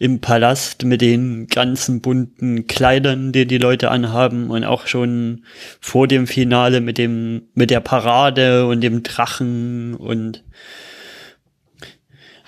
im 0.00 0.20
Palast 0.22 0.84
mit 0.84 1.02
den 1.02 1.46
ganzen 1.46 2.00
bunten 2.00 2.66
Kleidern, 2.66 3.32
die 3.32 3.46
die 3.46 3.58
Leute 3.58 3.90
anhaben 3.90 4.48
und 4.48 4.64
auch 4.64 4.86
schon 4.86 5.44
vor 5.78 6.08
dem 6.08 6.26
Finale 6.26 6.80
mit 6.80 6.96
dem, 6.96 7.42
mit 7.52 7.68
der 7.68 7.80
Parade 7.80 8.66
und 8.66 8.80
dem 8.80 9.02
Drachen 9.02 9.94
und 9.94 10.42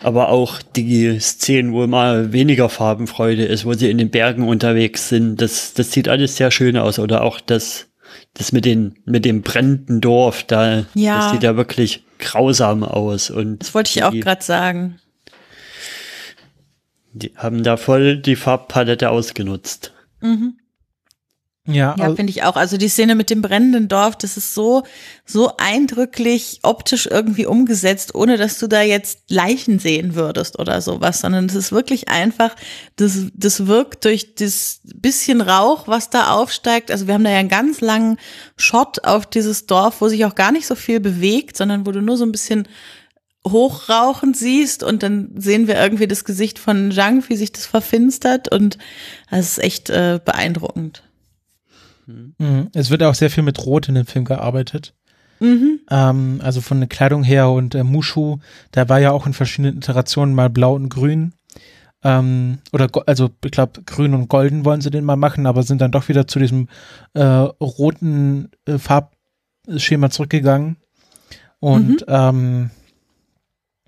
aber 0.01 0.31
auch 0.31 0.63
die 0.63 1.21
Szenen, 1.21 1.75
wo 1.75 1.87
mal 1.87 2.33
weniger 2.33 2.71
Farbenfreude 2.71 3.45
ist, 3.45 3.67
wo 3.67 3.75
sie 3.75 3.91
in 3.91 3.99
den 3.99 4.11
Bergen 4.11 4.49
unterwegs 4.49 5.11
sind, 5.11 5.41
das, 5.41 5.75
das 5.75 5.93
sieht 5.93 6.09
alles 6.09 6.39
sehr 6.39 6.51
schön 6.51 6.79
aus. 6.79 6.99
Oder 6.99 7.23
auch 7.23 7.39
das, 7.39 7.89
das 8.33 8.51
mit 8.53 8.65
den, 8.65 8.95
mit 9.05 9.27
dem 9.27 9.43
brennenden 9.43 10.01
Dorf, 10.01 10.43
da, 10.43 10.87
ja. 10.95 11.19
das 11.19 11.33
sieht 11.33 11.43
ja 11.43 11.57
wirklich 11.57 12.05
grausam 12.19 12.83
aus. 12.83 13.31
Und 13.31 13.59
das 13.59 13.75
wollte 13.75 13.89
ich 13.89 13.95
die, 13.95 14.03
auch 14.03 14.13
gerade 14.13 14.43
sagen. 14.43 14.99
Die 17.13 17.33
haben 17.37 17.63
da 17.63 17.77
voll 17.77 18.17
die 18.19 18.37
Farbpalette 18.37 19.11
ausgenutzt. 19.11 19.93
Mhm. 20.21 20.57
Ja, 21.65 21.95
ja 21.97 22.15
finde 22.17 22.31
ich 22.31 22.43
auch. 22.43 22.57
Also 22.57 22.77
die 22.77 22.89
Szene 22.89 23.15
mit 23.15 23.31
dem 23.31 23.41
brennenden 23.41 23.87
Dorf, 23.87 24.17
das 24.17 24.37
ist 24.37 24.53
so, 24.53 24.83
so 25.25 25.53
eindrücklich 25.59 26.59
optisch 26.65 27.07
irgendwie 27.07 27.47
umgesetzt, 27.47 28.17
ohne 28.17 28.37
dass 28.37 28.59
du 28.59 28.67
da 28.67 28.83
jetzt 28.83 29.21
Leichen 29.29 29.79
sehen 29.79 30.17
würdest 30.17 30.59
oder 30.59 30.81
sowas, 30.81 31.21
sondern 31.21 31.47
es 31.47 31.55
ist 31.55 31.71
wirklich 31.71 32.09
einfach, 32.09 32.57
das, 32.97 33.27
das 33.35 33.69
wirkt 33.69 34.05
durch 34.05 34.35
das 34.35 34.81
bisschen 34.83 35.41
Rauch, 35.41 35.87
was 35.87 36.11
da 36.11 36.33
aufsteigt. 36.33 36.91
Also 36.91 37.07
wir 37.07 37.15
haben 37.15 37.25
da 37.25 37.31
ja 37.31 37.39
einen 37.39 37.49
ganz 37.49 37.81
langen 37.81 38.19
Shot 38.57 39.05
auf 39.05 39.27
dieses 39.27 39.67
Dorf, 39.67 40.01
wo 40.01 40.09
sich 40.09 40.25
auch 40.25 40.35
gar 40.35 40.51
nicht 40.51 40.67
so 40.67 40.75
viel 40.75 40.99
bewegt, 40.99 41.57
sondern 41.57 41.87
wo 41.87 41.93
du 41.93 42.03
nur 42.03 42.17
so 42.17 42.25
ein 42.25 42.33
bisschen 42.33 42.67
hochrauchen 43.47 44.35
siehst 44.35 44.83
und 44.83 45.03
dann 45.03 45.31
sehen 45.37 45.67
wir 45.67 45.77
irgendwie 45.77 46.07
das 46.07 46.25
Gesicht 46.25 46.59
von 46.59 46.93
Zhang, 46.93 47.25
wie 47.29 47.37
sich 47.37 47.53
das 47.53 47.67
verfinstert 47.67 48.53
und 48.53 48.79
das 49.31 49.53
ist 49.53 49.65
echt 49.65 49.91
äh, 49.91 50.21
beeindruckend. 50.25 51.03
Mhm. 52.07 52.69
Es 52.73 52.91
wird 52.91 53.03
auch 53.03 53.15
sehr 53.15 53.31
viel 53.31 53.43
mit 53.43 53.65
Rot 53.65 53.89
in 53.89 53.95
dem 53.95 54.07
Film 54.07 54.25
gearbeitet. 54.25 54.95
Mhm. 55.41 55.81
Ähm, 55.91 56.41
also 56.43 56.61
von 56.61 56.79
der 56.79 56.89
Kleidung 56.89 57.25
her 57.25 57.51
und 57.51 57.75
äh, 57.75 57.83
Mushu, 57.83 58.39
der 58.75 58.89
war 58.89 59.01
ja 59.01 59.11
auch 59.11 59.27
in 59.27 59.33
verschiedenen 59.33 59.79
Iterationen 59.79 60.35
mal 60.35 60.51
blau 60.51 60.75
und 60.75 60.89
grün. 60.89 61.35
Ähm, 62.05 62.59
oder 62.73 62.89
also 63.07 63.31
ich 63.45 63.51
glaube 63.51 63.83
grün 63.85 64.15
und 64.15 64.29
golden 64.29 64.65
wollen 64.65 64.81
sie 64.81 64.91
den 64.91 65.05
mal 65.05 65.17
machen, 65.17 65.47
aber 65.47 65.63
sind 65.63 65.81
dann 65.81 65.93
doch 65.93 66.09
wieder 66.09 66.27
zu 66.27 66.39
diesem 66.39 66.69
äh, 67.15 67.23
roten 67.23 68.51
äh, 68.67 68.79
Farbschema 68.79 70.11
zurückgegangen. 70.11 70.77
Und 71.59 72.01
mhm. 72.01 72.07
ähm, 72.09 72.71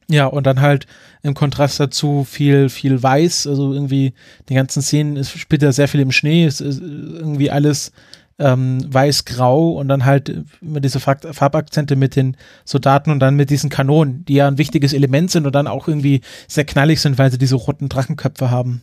ja, 0.09 0.27
und 0.27 0.47
dann 0.47 0.61
halt 0.61 0.87
im 1.23 1.35
Kontrast 1.35 1.81
dazu 1.81 2.25
viel, 2.25 2.69
viel 2.69 3.03
weiß, 3.03 3.47
also 3.47 3.73
irgendwie 3.73 4.13
die 4.49 4.55
ganzen 4.55 4.83
Szenen, 4.83 5.17
es 5.17 5.31
spielt 5.31 5.63
ja 5.63 5.73
sehr 5.73 5.89
viel 5.89 6.01
im 6.01 6.13
Schnee, 6.13 6.45
es 6.45 6.61
ist 6.61 6.81
irgendwie 6.81 7.51
alles 7.51 7.93
ähm, 8.39 8.85
weiß-grau 8.93 9.73
und 9.73 9.89
dann 9.89 10.05
halt 10.05 10.45
immer 10.61 10.81
diese 10.81 11.01
Farbakzente 11.01 11.97
mit 11.97 12.17
den 12.17 12.37
Soldaten 12.65 13.11
und 13.11 13.21
dann 13.21 13.37
mit 13.37 13.51
diesen 13.51 13.71
Kanonen, 13.71 14.25
die 14.25 14.35
ja 14.35 14.49
ein 14.49 14.59
wichtiges 14.59 14.93
Element 14.93 15.31
sind 15.31 15.47
und 15.47 15.55
dann 15.55 15.67
auch 15.69 15.89
irgendwie 15.89 16.21
sehr 16.49 16.65
knallig 16.65 17.01
sind, 17.01 17.17
weil 17.17 17.31
sie 17.31 17.39
diese 17.39 17.55
roten 17.55 17.89
Drachenköpfe 17.89 18.51
haben. 18.51 18.83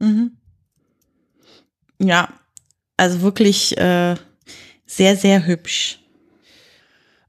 Mhm. 0.00 0.32
Ja, 2.00 2.28
also 2.96 3.22
wirklich 3.22 3.78
äh, 3.78 4.16
sehr, 4.84 5.16
sehr 5.16 5.46
hübsch. 5.46 6.00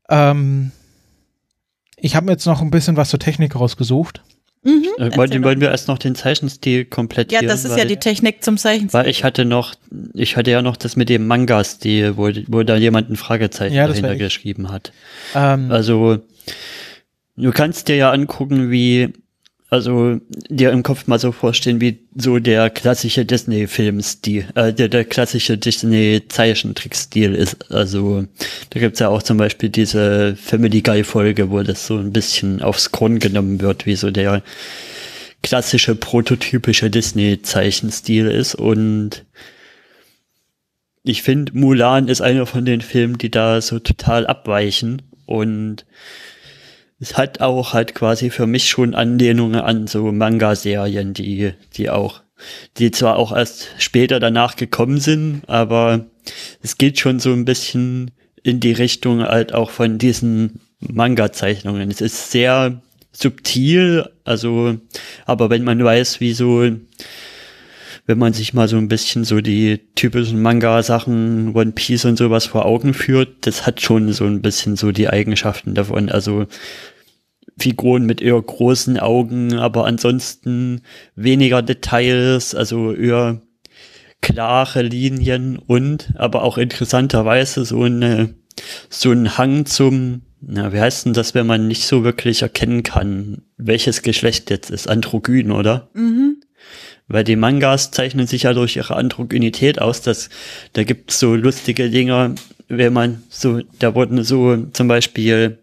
Ähm, 0.09 0.71
ich 2.05 2.15
habe 2.15 2.27
mir 2.27 2.33
jetzt 2.33 2.45
noch 2.45 2.61
ein 2.61 2.69
bisschen 2.69 2.97
was 2.97 3.09
zur 3.09 3.19
Technik 3.19 3.55
rausgesucht. 3.55 4.21
Mhm, 4.61 4.85
äh, 4.99 5.17
wollen, 5.17 5.43
wollen 5.43 5.59
wir 5.59 5.71
erst 5.71 5.87
noch 5.87 5.97
den 5.97 6.13
Zeichenstil 6.13 6.85
komplett 6.85 7.31
Ja, 7.31 7.41
das 7.41 7.65
ist 7.65 7.71
weil, 7.71 7.79
ja 7.79 7.85
die 7.85 7.97
Technik 7.97 8.43
zum 8.43 8.57
Zeichenstil. 8.57 8.99
Weil 8.99 9.09
ich 9.09 9.23
hatte 9.23 9.43
noch, 9.43 9.73
ich 10.13 10.37
hatte 10.37 10.51
ja 10.51 10.61
noch 10.61 10.77
das 10.77 10.95
mit 10.95 11.09
dem 11.09 11.25
Manga-Stil, 11.25 12.15
wo, 12.15 12.29
wo 12.47 12.61
da 12.61 12.75
jemand 12.75 13.09
ein 13.09 13.15
Fragezeichen 13.15 13.73
ja, 13.73 13.87
dahinter 13.87 14.15
geschrieben 14.17 14.71
hat. 14.71 14.91
Ähm, 15.33 15.71
also, 15.71 16.19
du 17.37 17.51
kannst 17.51 17.87
dir 17.87 17.95
ja 17.95 18.11
angucken, 18.11 18.69
wie 18.69 19.13
also 19.75 20.21
dir 20.49 20.71
im 20.71 20.83
Kopf 20.83 21.05
mal 21.07 21.19
so 21.19 21.33
vorstellen, 21.33 21.81
wie 21.81 21.99
so 22.15 22.39
der 22.39 22.69
klassische 22.69 23.25
Disney-Filmstil, 23.25 24.45
äh, 24.55 24.71
der, 24.71 24.87
der 24.87 25.03
klassische 25.03 25.57
Disney-Zeichentrickstil 25.57 27.35
ist. 27.35 27.69
Also 27.71 28.25
da 28.69 28.79
gibt's 28.79 28.99
ja 28.99 29.09
auch 29.09 29.21
zum 29.21 29.37
Beispiel 29.37 29.67
diese 29.67 30.37
Family 30.37 30.81
Guy-Folge, 30.81 31.51
wo 31.51 31.61
das 31.61 31.87
so 31.87 31.97
ein 31.97 32.13
bisschen 32.13 32.61
aufs 32.61 32.93
Korn 32.93 33.19
genommen 33.19 33.59
wird, 33.59 33.85
wie 33.85 33.97
so 33.97 34.11
der 34.11 34.43
klassische 35.43 35.93
prototypische 35.93 36.89
Disney-Zeichenstil 36.89 38.27
ist. 38.27 38.55
Und 38.55 39.25
ich 41.03 41.21
finde, 41.21 41.51
Mulan 41.53 42.07
ist 42.07 42.21
einer 42.21 42.45
von 42.45 42.63
den 42.63 42.79
Filmen, 42.79 43.17
die 43.17 43.29
da 43.29 43.59
so 43.59 43.79
total 43.79 44.25
abweichen 44.25 45.01
und 45.25 45.85
es 47.05 47.17
hat 47.17 47.39
auch 47.39 47.73
halt 47.73 47.93
quasi 47.93 48.31
für 48.31 48.47
mich 48.47 48.67
schon 48.67 48.95
Anlehnungen 48.95 49.61
an 49.61 49.85
so 49.85 50.11
Manga-Serien, 50.11 51.13
die, 51.13 51.53
die 51.75 51.91
auch, 51.91 52.21
die 52.77 52.89
zwar 52.89 53.17
auch 53.17 53.31
erst 53.31 53.67
später 53.77 54.19
danach 54.19 54.55
gekommen 54.55 54.99
sind, 54.99 55.43
aber 55.45 56.07
es 56.63 56.79
geht 56.79 56.99
schon 56.99 57.19
so 57.19 57.31
ein 57.31 57.45
bisschen 57.45 58.09
in 58.41 58.59
die 58.59 58.71
Richtung 58.71 59.21
halt 59.21 59.53
auch 59.53 59.69
von 59.69 59.99
diesen 59.99 60.61
Manga-Zeichnungen. 60.79 61.91
Es 61.91 62.01
ist 62.01 62.31
sehr 62.31 62.81
subtil, 63.11 64.09
also, 64.23 64.77
aber 65.27 65.51
wenn 65.51 65.63
man 65.63 65.83
weiß, 65.83 66.21
wie 66.21 66.33
so, 66.33 66.63
wenn 68.07 68.17
man 68.17 68.33
sich 68.33 68.55
mal 68.55 68.67
so 68.67 68.77
ein 68.77 68.87
bisschen 68.87 69.25
so 69.25 69.41
die 69.41 69.79
typischen 69.93 70.41
Manga-Sachen, 70.41 71.55
One 71.55 71.73
Piece 71.73 72.05
und 72.05 72.17
sowas 72.17 72.47
vor 72.47 72.65
Augen 72.65 72.95
führt, 72.95 73.45
das 73.45 73.67
hat 73.67 73.79
schon 73.79 74.11
so 74.11 74.25
ein 74.25 74.41
bisschen 74.41 74.75
so 74.75 74.91
die 74.91 75.07
Eigenschaften 75.07 75.75
davon. 75.75 76.09
Also 76.09 76.47
Figuren 77.57 78.05
mit 78.05 78.21
eher 78.21 78.41
großen 78.41 78.99
Augen, 78.99 79.53
aber 79.53 79.85
ansonsten 79.85 80.81
weniger 81.15 81.61
Details, 81.61 82.53
also 82.53 82.93
eher 82.93 83.41
klare 84.21 84.81
Linien 84.81 85.57
und 85.57 86.11
aber 86.15 86.43
auch 86.43 86.57
interessanterweise 86.57 87.63
so 87.65 87.83
eine 87.83 88.35
so 88.89 89.11
ein 89.11 89.37
Hang 89.37 89.65
zum 89.65 90.23
na, 90.47 90.71
wie 90.73 90.79
heißt 90.79 91.05
denn 91.05 91.13
das, 91.13 91.33
wenn 91.33 91.47
man 91.47 91.67
nicht 91.67 91.85
so 91.85 92.03
wirklich 92.03 92.43
erkennen 92.43 92.83
kann, 92.83 93.41
welches 93.57 94.03
Geschlecht 94.03 94.51
jetzt 94.51 94.69
ist? 94.69 94.87
Androgyn, 94.87 95.51
oder? 95.51 95.89
Mhm. 95.93 96.37
Weil 97.07 97.23
die 97.23 97.35
Mangas 97.35 97.91
zeichnen 97.91 98.27
sich 98.27 98.43
ja 98.43 98.53
durch 98.53 98.75
ihre 98.75 98.95
Androgynität 98.95 99.81
aus, 99.81 100.01
dass 100.01 100.29
da 100.73 100.83
gibt 100.83 101.11
es 101.11 101.19
so 101.19 101.35
lustige 101.35 101.89
Dinge, 101.89 102.35
wenn 102.67 102.93
man 102.93 103.23
so, 103.29 103.61
da 103.79 103.95
wurden 103.95 104.23
so 104.23 104.57
zum 104.73 104.87
Beispiel 104.87 105.59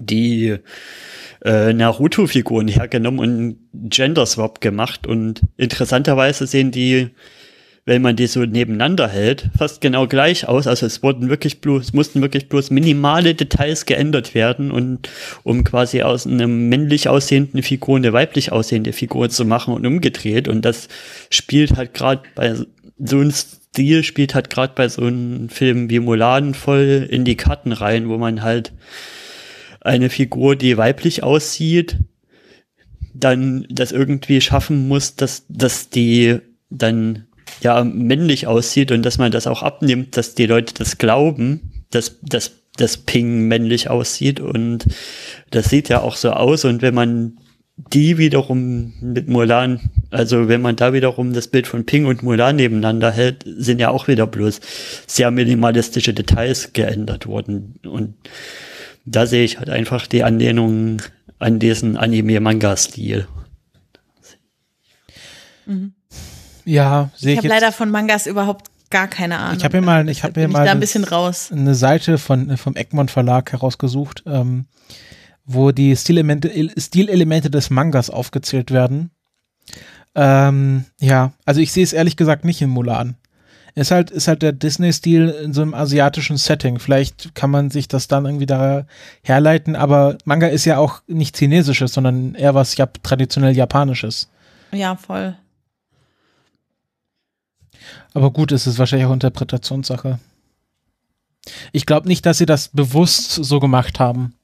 die 0.00 0.56
äh, 1.44 1.72
Naruto-Figuren 1.72 2.68
hergenommen 2.68 3.20
und 3.20 3.58
Gender 3.90 4.26
Swap 4.26 4.60
gemacht 4.60 5.06
und 5.06 5.42
interessanterweise 5.56 6.46
sehen 6.46 6.70
die 6.70 7.10
wenn 7.86 8.02
man 8.02 8.14
die 8.14 8.26
so 8.26 8.44
nebeneinander 8.44 9.08
hält, 9.08 9.50
fast 9.56 9.80
genau 9.80 10.06
gleich 10.06 10.46
aus. 10.46 10.66
Also 10.66 10.86
es 10.86 11.02
wurden 11.02 11.28
wirklich 11.28 11.60
bloß, 11.60 11.92
mussten 11.92 12.20
wirklich 12.20 12.48
bloß 12.48 12.70
minimale 12.70 13.34
Details 13.34 13.86
geändert 13.86 14.34
werden 14.34 14.70
und 14.70 15.08
um 15.42 15.64
quasi 15.64 16.02
aus 16.02 16.26
einem 16.26 16.68
männlich 16.68 17.08
aussehenden 17.08 17.62
Figur 17.62 17.96
eine 17.96 18.12
weiblich 18.12 18.52
aussehende 18.52 18.92
Figur 18.92 19.30
zu 19.30 19.44
machen 19.44 19.74
und 19.74 19.86
umgedreht. 19.86 20.46
Und 20.46 20.64
das 20.64 20.88
spielt 21.30 21.76
halt 21.76 21.94
gerade 21.94 22.22
bei 22.34 22.54
so 22.98 23.18
einem 23.18 23.32
Stil 23.32 24.04
spielt 24.04 24.34
halt 24.34 24.50
gerade 24.50 24.74
bei 24.76 24.88
so 24.88 25.02
einem 25.02 25.48
Film 25.48 25.90
wie 25.90 26.00
Mulan 26.00 26.54
voll 26.54 27.08
in 27.10 27.24
die 27.24 27.36
Karten 27.36 27.72
rein, 27.72 28.08
wo 28.08 28.18
man 28.18 28.42
halt 28.42 28.72
eine 29.80 30.10
Figur, 30.10 30.56
die 30.56 30.76
weiblich 30.76 31.22
aussieht, 31.22 31.98
dann 33.14 33.66
das 33.70 33.92
irgendwie 33.92 34.40
schaffen 34.40 34.88
muss, 34.88 35.16
dass, 35.16 35.44
dass 35.48 35.90
die 35.90 36.38
dann 36.70 37.26
ja 37.62 37.82
männlich 37.84 38.46
aussieht 38.46 38.92
und 38.92 39.02
dass 39.02 39.18
man 39.18 39.32
das 39.32 39.46
auch 39.46 39.62
abnimmt, 39.62 40.16
dass 40.16 40.34
die 40.34 40.46
Leute 40.46 40.74
das 40.74 40.98
glauben, 40.98 41.84
dass, 41.90 42.18
dass 42.22 42.52
das 42.76 42.96
Ping 42.96 43.48
männlich 43.48 43.90
aussieht 43.90 44.40
und 44.40 44.86
das 45.50 45.68
sieht 45.68 45.88
ja 45.88 46.00
auch 46.00 46.16
so 46.16 46.30
aus 46.30 46.64
und 46.64 46.82
wenn 46.82 46.94
man 46.94 47.38
die 47.92 48.18
wiederum 48.18 48.92
mit 49.00 49.28
Mulan, 49.28 49.90
also 50.10 50.48
wenn 50.48 50.60
man 50.60 50.76
da 50.76 50.92
wiederum 50.92 51.32
das 51.32 51.48
Bild 51.48 51.66
von 51.66 51.86
Ping 51.86 52.04
und 52.04 52.22
Mulan 52.22 52.56
nebeneinander 52.56 53.10
hält, 53.10 53.44
sind 53.46 53.80
ja 53.80 53.90
auch 53.90 54.06
wieder 54.06 54.26
bloß 54.26 54.60
sehr 55.06 55.30
minimalistische 55.30 56.12
Details 56.12 56.72
geändert 56.72 57.26
worden 57.26 57.80
und 57.84 58.14
da 59.04 59.26
sehe 59.26 59.44
ich 59.44 59.58
halt 59.58 59.70
einfach 59.70 60.06
die 60.06 60.24
Anlehnung 60.24 61.02
an 61.38 61.58
diesen 61.58 61.96
Anime-Manga-Stil. 61.96 63.26
Mhm. 65.66 65.94
Ja, 66.64 67.10
sehe 67.16 67.32
ich. 67.32 67.38
Ich 67.38 67.44
habe 67.44 67.48
leider 67.48 67.72
von 67.72 67.90
Mangas 67.90 68.26
überhaupt 68.26 68.70
gar 68.90 69.08
keine 69.08 69.38
Ahnung. 69.38 69.58
Ich 69.58 69.64
habe 69.64 69.80
mir 69.80 69.86
mal, 69.86 70.08
ich 70.08 70.22
habe 70.24 70.38
mir 70.40 70.48
mal 70.48 70.64
da 70.64 70.72
ein 70.72 70.80
bisschen 70.80 71.04
raus. 71.04 71.50
eine 71.52 71.74
Seite 71.74 72.18
von 72.18 72.56
vom 72.56 72.76
Egmont 72.76 73.10
Verlag 73.10 73.52
herausgesucht, 73.52 74.24
ähm, 74.26 74.66
wo 75.44 75.70
die 75.70 75.96
Stilelemente, 75.96 76.52
Stilelemente 76.76 77.50
des 77.50 77.70
Mangas 77.70 78.10
aufgezählt 78.10 78.70
werden. 78.70 79.10
Ähm, 80.14 80.86
ja, 81.00 81.32
also 81.44 81.60
ich 81.60 81.72
sehe 81.72 81.84
es 81.84 81.92
ehrlich 81.92 82.16
gesagt 82.16 82.44
nicht 82.44 82.60
in 82.60 82.70
Mulan. 82.70 83.16
Ist 83.80 83.92
halt, 83.92 84.10
ist 84.10 84.28
halt 84.28 84.42
der 84.42 84.52
Disney-Stil 84.52 85.30
in 85.42 85.54
so 85.54 85.62
einem 85.62 85.72
asiatischen 85.72 86.36
Setting. 86.36 86.78
Vielleicht 86.78 87.34
kann 87.34 87.50
man 87.50 87.70
sich 87.70 87.88
das 87.88 88.08
dann 88.08 88.26
irgendwie 88.26 88.44
da 88.44 88.84
herleiten, 89.22 89.74
aber 89.74 90.18
Manga 90.26 90.48
ist 90.48 90.66
ja 90.66 90.76
auch 90.76 91.00
nicht 91.06 91.38
chinesisches, 91.38 91.94
sondern 91.94 92.34
eher 92.34 92.54
was 92.54 92.76
ja, 92.76 92.84
traditionell 93.02 93.56
japanisches. 93.56 94.28
Ja, 94.72 94.96
voll. 94.96 95.34
Aber 98.12 98.30
gut, 98.30 98.52
es 98.52 98.66
ist 98.66 98.78
wahrscheinlich 98.78 99.08
auch 99.08 99.14
Interpretationssache. 99.14 100.18
Ich 101.72 101.86
glaube 101.86 102.06
nicht, 102.06 102.26
dass 102.26 102.36
sie 102.36 102.44
das 102.44 102.68
bewusst 102.68 103.30
so 103.32 103.60
gemacht 103.60 103.98
haben. 103.98 104.34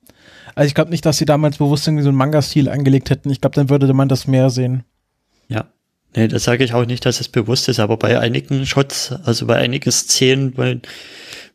Also 0.54 0.68
ich 0.68 0.74
glaube 0.74 0.92
nicht, 0.92 1.04
dass 1.04 1.18
sie 1.18 1.26
damals 1.26 1.58
bewusst 1.58 1.86
irgendwie 1.86 2.04
so 2.04 2.08
einen 2.08 2.16
Manga-Stil 2.16 2.70
angelegt 2.70 3.10
hätten. 3.10 3.28
Ich 3.28 3.42
glaube, 3.42 3.56
dann 3.56 3.68
würde 3.68 3.92
man 3.92 4.08
das 4.08 4.26
mehr 4.26 4.48
sehen. 4.48 4.84
Ja. 5.48 5.66
Nee, 6.16 6.28
das 6.28 6.44
sage 6.44 6.64
ich 6.64 6.72
auch 6.72 6.86
nicht, 6.86 7.04
dass 7.04 7.20
es 7.20 7.28
bewusst 7.28 7.68
ist, 7.68 7.78
aber 7.78 7.98
bei 7.98 8.18
einigen 8.18 8.64
Shots, 8.64 9.12
also 9.24 9.46
bei 9.46 9.56
einigen 9.56 9.92
Szenen, 9.92 10.52
bei, 10.52 10.80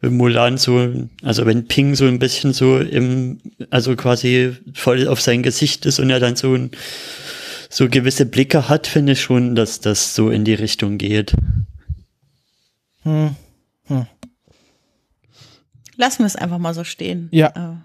bei 0.01 0.11
Mulan 0.11 0.59
so, 0.59 0.93
also 1.23 1.47
wenn 1.47 1.67
Ping 1.67 1.95
so 1.95 2.05
ein 2.05 2.19
bisschen 2.19 2.53
so 2.53 2.77
im, 2.77 3.41
also 3.71 3.95
quasi 3.95 4.55
voll 4.75 5.07
auf 5.07 5.19
sein 5.19 5.41
Gesicht 5.41 5.87
ist 5.87 5.99
und 5.99 6.11
er 6.11 6.19
dann 6.19 6.35
so 6.35 6.53
ein, 6.53 6.69
so 7.69 7.89
gewisse 7.89 8.27
Blicke 8.27 8.69
hat, 8.69 8.85
finde 8.85 9.13
ich 9.13 9.21
schon, 9.21 9.55
dass 9.55 9.79
das 9.79 10.13
so 10.13 10.29
in 10.29 10.45
die 10.45 10.53
Richtung 10.53 10.99
geht. 10.99 11.33
Hm. 13.01 13.35
Hm. 13.87 14.05
Lassen 15.97 16.19
wir 16.19 16.27
es 16.27 16.35
einfach 16.35 16.59
mal 16.59 16.75
so 16.75 16.83
stehen. 16.83 17.29
Ja. 17.31 17.81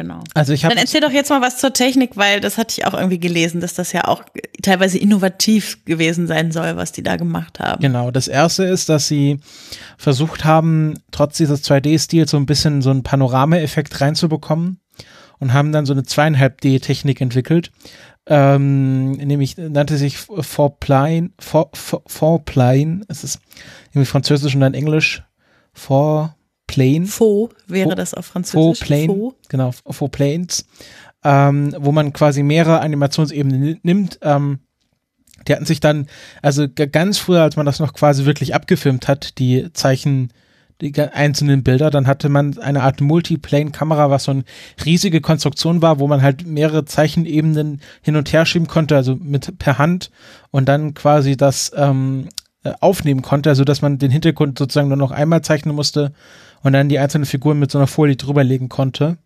Genau. 0.00 0.20
Also 0.32 0.54
ich 0.54 0.62
Dann 0.62 0.78
erzähl 0.78 1.02
doch 1.02 1.10
jetzt 1.10 1.28
mal 1.28 1.42
was 1.42 1.58
zur 1.58 1.74
Technik, 1.74 2.16
weil 2.16 2.40
das 2.40 2.56
hatte 2.56 2.74
ich 2.78 2.86
auch 2.86 2.94
irgendwie 2.94 3.20
gelesen, 3.20 3.60
dass 3.60 3.74
das 3.74 3.92
ja 3.92 4.06
auch 4.06 4.24
teilweise 4.62 4.96
innovativ 4.96 5.84
gewesen 5.84 6.26
sein 6.26 6.52
soll, 6.52 6.74
was 6.76 6.92
die 6.92 7.02
da 7.02 7.16
gemacht 7.16 7.60
haben. 7.60 7.82
Genau. 7.82 8.10
Das 8.10 8.26
erste 8.26 8.64
ist, 8.64 8.88
dass 8.88 9.08
sie 9.08 9.40
versucht 9.98 10.46
haben, 10.46 10.94
trotz 11.10 11.36
dieses 11.36 11.62
2D-Stils 11.64 12.30
so 12.30 12.38
ein 12.38 12.46
bisschen 12.46 12.80
so 12.80 12.88
einen 12.88 13.02
Panoramaeffekt 13.02 14.00
reinzubekommen 14.00 14.80
und 15.38 15.52
haben 15.52 15.70
dann 15.70 15.84
so 15.84 15.92
eine 15.92 16.04
zweieinhalb 16.04 16.62
D-Technik 16.62 17.20
entwickelt, 17.20 17.70
ähm, 18.24 19.12
nämlich 19.12 19.58
nannte 19.58 19.98
sich 19.98 20.16
For, 20.16 20.78
Forplane, 22.06 23.02
es 23.08 23.22
ist 23.22 23.38
irgendwie 23.90 24.06
Französisch 24.06 24.54
und 24.54 24.62
dann 24.62 24.72
Englisch, 24.72 25.22
Forplane. 26.70 27.06
Faux 27.06 27.54
wäre 27.66 27.94
das 27.94 28.14
auf 28.14 28.26
Französisch. 28.26 28.78
Forplane, 28.78 29.06
Faux. 29.06 29.36
genau, 29.48 29.72
Forplanes, 29.88 30.66
ähm, 31.24 31.74
wo 31.78 31.92
man 31.92 32.12
quasi 32.12 32.42
mehrere 32.42 32.80
Animationsebenen 32.80 33.80
nimmt, 33.82 34.18
ähm, 34.22 34.60
die 35.48 35.54
hatten 35.54 35.64
sich 35.64 35.80
dann, 35.80 36.06
also 36.42 36.66
ganz 36.68 37.18
früher, 37.18 37.42
als 37.42 37.56
man 37.56 37.66
das 37.66 37.80
noch 37.80 37.94
quasi 37.94 38.26
wirklich 38.26 38.54
abgefilmt 38.54 39.08
hat, 39.08 39.38
die 39.38 39.72
Zeichen, 39.72 40.32
die 40.80 40.98
einzelnen 41.00 41.62
Bilder. 41.62 41.90
Dann 41.90 42.06
hatte 42.06 42.28
man 42.28 42.58
eine 42.58 42.82
Art 42.82 43.00
Multiplane-Kamera, 43.00 44.10
was 44.10 44.24
so 44.24 44.32
eine 44.32 44.44
riesige 44.84 45.20
Konstruktion 45.20 45.82
war, 45.82 45.98
wo 45.98 46.06
man 46.06 46.22
halt 46.22 46.46
mehrere 46.46 46.84
Zeichenebenen 46.84 47.80
hin 48.02 48.16
und 48.16 48.32
her 48.32 48.44
schieben 48.44 48.68
konnte, 48.68 48.96
also 48.96 49.16
mit 49.16 49.58
per 49.58 49.78
Hand 49.78 50.10
und 50.50 50.68
dann 50.68 50.94
quasi 50.94 51.36
das 51.36 51.72
ähm, 51.74 52.28
äh, 52.62 52.72
aufnehmen 52.80 53.22
konnte, 53.22 53.48
also 53.48 53.64
dass 53.64 53.80
man 53.80 53.96
den 53.96 54.10
Hintergrund 54.10 54.58
sozusagen 54.58 54.88
nur 54.88 54.98
noch 54.98 55.12
einmal 55.12 55.40
zeichnen 55.40 55.74
musste 55.74 56.12
und 56.62 56.72
dann 56.72 56.88
die 56.88 56.98
einzelnen 56.98 57.26
Figuren 57.26 57.58
mit 57.58 57.70
so 57.70 57.78
einer 57.78 57.86
Folie 57.86 58.16
drüberlegen 58.16 58.68
konnte. 58.68 59.16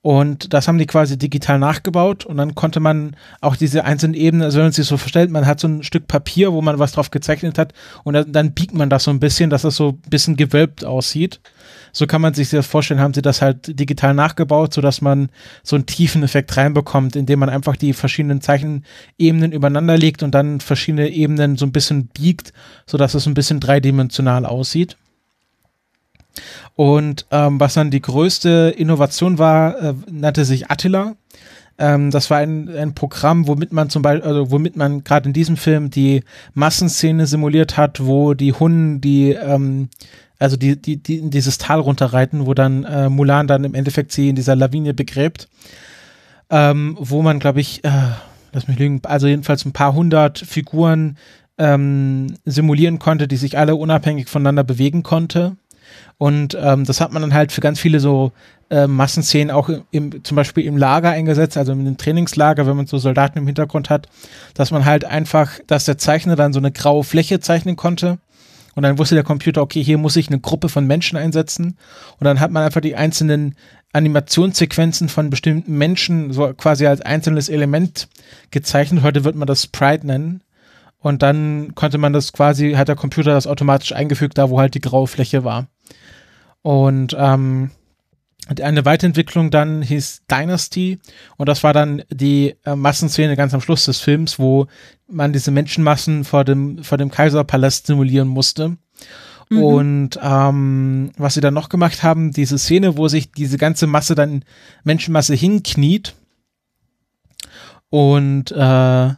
Und 0.00 0.54
das 0.54 0.68
haben 0.68 0.78
die 0.78 0.86
quasi 0.86 1.18
digital 1.18 1.58
nachgebaut 1.58 2.24
und 2.24 2.36
dann 2.36 2.54
konnte 2.54 2.78
man 2.78 3.16
auch 3.40 3.56
diese 3.56 3.84
einzelnen 3.84 4.14
Ebenen, 4.14 4.44
also 4.44 4.58
wenn 4.58 4.66
man 4.66 4.72
sich 4.72 4.86
so 4.86 4.96
vorstellt, 4.96 5.28
man 5.30 5.44
hat 5.44 5.58
so 5.58 5.66
ein 5.66 5.82
Stück 5.82 6.06
Papier, 6.06 6.52
wo 6.52 6.62
man 6.62 6.78
was 6.78 6.92
drauf 6.92 7.10
gezeichnet 7.10 7.58
hat 7.58 7.74
und 8.04 8.14
dann, 8.14 8.30
dann 8.30 8.52
biegt 8.52 8.74
man 8.74 8.90
das 8.90 9.04
so 9.04 9.10
ein 9.10 9.18
bisschen, 9.18 9.50
dass 9.50 9.62
das 9.62 9.74
so 9.74 9.88
ein 9.88 10.10
bisschen 10.10 10.36
gewölbt 10.36 10.84
aussieht. 10.84 11.40
So 11.92 12.06
kann 12.06 12.20
man 12.20 12.32
sich 12.32 12.50
das 12.50 12.66
vorstellen, 12.66 13.00
haben 13.00 13.12
sie 13.12 13.22
das 13.22 13.42
halt 13.42 13.78
digital 13.78 14.14
nachgebaut, 14.14 14.72
sodass 14.72 15.00
man 15.00 15.30
so 15.64 15.74
einen 15.74 15.86
tiefen 15.86 16.22
Effekt 16.22 16.56
reinbekommt, 16.56 17.16
indem 17.16 17.40
man 17.40 17.48
einfach 17.48 17.74
die 17.74 17.92
verschiedenen 17.92 18.40
Zeichenebenen 18.40 19.50
übereinander 19.50 19.98
legt 19.98 20.22
und 20.22 20.32
dann 20.32 20.60
verschiedene 20.60 21.08
Ebenen 21.08 21.56
so 21.56 21.66
ein 21.66 21.72
bisschen 21.72 22.06
biegt, 22.06 22.52
sodass 22.86 23.14
es 23.14 23.26
ein 23.26 23.34
bisschen 23.34 23.58
dreidimensional 23.58 24.46
aussieht. 24.46 24.96
Und 26.76 27.26
ähm, 27.30 27.60
was 27.60 27.74
dann 27.74 27.90
die 27.90 28.02
größte 28.02 28.74
Innovation 28.76 29.38
war, 29.38 29.80
äh, 29.82 29.94
nannte 30.10 30.44
sich 30.44 30.70
Attila. 30.70 31.16
Ähm, 31.78 32.10
das 32.10 32.30
war 32.30 32.38
ein, 32.38 32.68
ein 32.68 32.94
Programm, 32.94 33.46
womit 33.46 33.72
man 33.72 33.90
zum 33.90 34.02
Beispiel, 34.02 34.28
also 34.28 34.50
womit 34.50 34.76
man 34.76 35.04
gerade 35.04 35.28
in 35.28 35.32
diesem 35.32 35.56
Film 35.56 35.90
die 35.90 36.24
Massenszene 36.54 37.26
simuliert 37.26 37.76
hat, 37.76 38.04
wo 38.04 38.34
die 38.34 38.52
Hunden 38.52 39.00
die 39.00 39.30
ähm, 39.32 39.88
also 40.38 40.56
die, 40.56 40.80
die, 40.80 41.02
die 41.02 41.18
in 41.18 41.30
dieses 41.30 41.58
Tal 41.58 41.80
runterreiten, 41.80 42.46
wo 42.46 42.54
dann 42.54 42.84
äh, 42.84 43.08
Mulan 43.08 43.46
dann 43.46 43.64
im 43.64 43.74
Endeffekt 43.74 44.12
sie 44.12 44.28
in 44.28 44.36
dieser 44.36 44.54
Lawine 44.56 44.94
begräbt, 44.94 45.48
ähm, 46.50 46.96
wo 47.00 47.22
man, 47.22 47.40
glaube 47.40 47.60
ich, 47.60 47.84
äh, 47.84 47.90
lass 48.52 48.68
mich 48.68 48.78
lügen, 48.78 49.00
also 49.04 49.26
jedenfalls 49.26 49.64
ein 49.64 49.72
paar 49.72 49.94
hundert 49.94 50.38
Figuren 50.38 51.18
ähm, 51.58 52.34
simulieren 52.44 52.98
konnte, 52.98 53.26
die 53.26 53.36
sich 53.36 53.58
alle 53.58 53.74
unabhängig 53.74 54.28
voneinander 54.28 54.64
bewegen 54.64 55.02
konnte. 55.02 55.56
Und 56.16 56.56
ähm, 56.60 56.84
das 56.84 57.00
hat 57.00 57.12
man 57.12 57.22
dann 57.22 57.34
halt 57.34 57.52
für 57.52 57.60
ganz 57.60 57.78
viele 57.78 58.00
so 58.00 58.32
äh, 58.70 58.86
Massenszenen 58.86 59.50
auch 59.50 59.70
im, 59.90 60.24
zum 60.24 60.36
Beispiel 60.36 60.64
im 60.64 60.76
Lager 60.76 61.10
eingesetzt, 61.10 61.56
also 61.56 61.72
in 61.72 61.80
einem 61.80 61.96
Trainingslager, 61.96 62.66
wenn 62.66 62.76
man 62.76 62.86
so 62.86 62.98
Soldaten 62.98 63.38
im 63.38 63.46
Hintergrund 63.46 63.88
hat, 63.88 64.08
dass 64.54 64.70
man 64.70 64.84
halt 64.84 65.04
einfach, 65.04 65.52
dass 65.66 65.84
der 65.84 65.98
Zeichner 65.98 66.36
dann 66.36 66.52
so 66.52 66.58
eine 66.58 66.72
graue 66.72 67.04
Fläche 67.04 67.40
zeichnen 67.40 67.76
konnte. 67.76 68.18
Und 68.74 68.84
dann 68.84 68.98
wusste 68.98 69.16
der 69.16 69.24
Computer, 69.24 69.60
okay, 69.60 69.82
hier 69.82 69.98
muss 69.98 70.14
ich 70.14 70.28
eine 70.28 70.38
Gruppe 70.38 70.68
von 70.68 70.86
Menschen 70.86 71.18
einsetzen. 71.18 71.76
Und 72.20 72.24
dann 72.24 72.38
hat 72.38 72.52
man 72.52 72.62
einfach 72.62 72.80
die 72.80 72.94
einzelnen 72.94 73.56
Animationssequenzen 73.92 75.08
von 75.08 75.30
bestimmten 75.30 75.76
Menschen 75.76 76.32
so 76.32 76.52
quasi 76.54 76.86
als 76.86 77.00
einzelnes 77.00 77.48
Element 77.48 78.08
gezeichnet. 78.50 79.02
Heute 79.02 79.24
wird 79.24 79.34
man 79.34 79.48
das 79.48 79.64
Sprite 79.64 80.06
nennen. 80.06 80.42
Und 81.00 81.22
dann 81.22 81.74
konnte 81.74 81.98
man 81.98 82.12
das 82.12 82.32
quasi, 82.32 82.72
hat 82.72 82.88
der 82.88 82.96
Computer 82.96 83.32
das 83.32 83.46
automatisch 83.46 83.92
eingefügt, 83.92 84.36
da 84.36 84.50
wo 84.50 84.60
halt 84.60 84.74
die 84.74 84.80
graue 84.80 85.06
Fläche 85.06 85.42
war. 85.44 85.66
Und 86.62 87.16
ähm, 87.18 87.70
eine 88.62 88.84
Weiterentwicklung 88.84 89.50
dann 89.50 89.82
hieß 89.82 90.22
Dynasty 90.30 90.98
und 91.36 91.48
das 91.48 91.62
war 91.62 91.72
dann 91.72 92.02
die 92.10 92.56
äh, 92.64 92.76
Massenszene 92.76 93.36
ganz 93.36 93.52
am 93.52 93.60
Schluss 93.60 93.84
des 93.84 94.00
Films, 94.00 94.38
wo 94.38 94.66
man 95.06 95.32
diese 95.32 95.50
Menschenmassen 95.50 96.24
vor 96.24 96.44
dem, 96.44 96.82
vor 96.82 96.98
dem 96.98 97.10
Kaiserpalast 97.10 97.86
simulieren 97.86 98.28
musste. 98.28 98.76
Mhm. 99.50 99.62
Und 99.62 100.20
ähm, 100.22 101.12
was 101.16 101.34
sie 101.34 101.40
dann 101.40 101.54
noch 101.54 101.68
gemacht 101.68 102.02
haben, 102.02 102.32
diese 102.32 102.58
Szene, 102.58 102.96
wo 102.96 103.08
sich 103.08 103.32
diese 103.32 103.58
ganze 103.58 103.86
Masse 103.86 104.14
dann, 104.14 104.44
Menschenmasse 104.82 105.34
hinkniet 105.34 106.14
und 107.90 108.50
äh, 108.52 109.10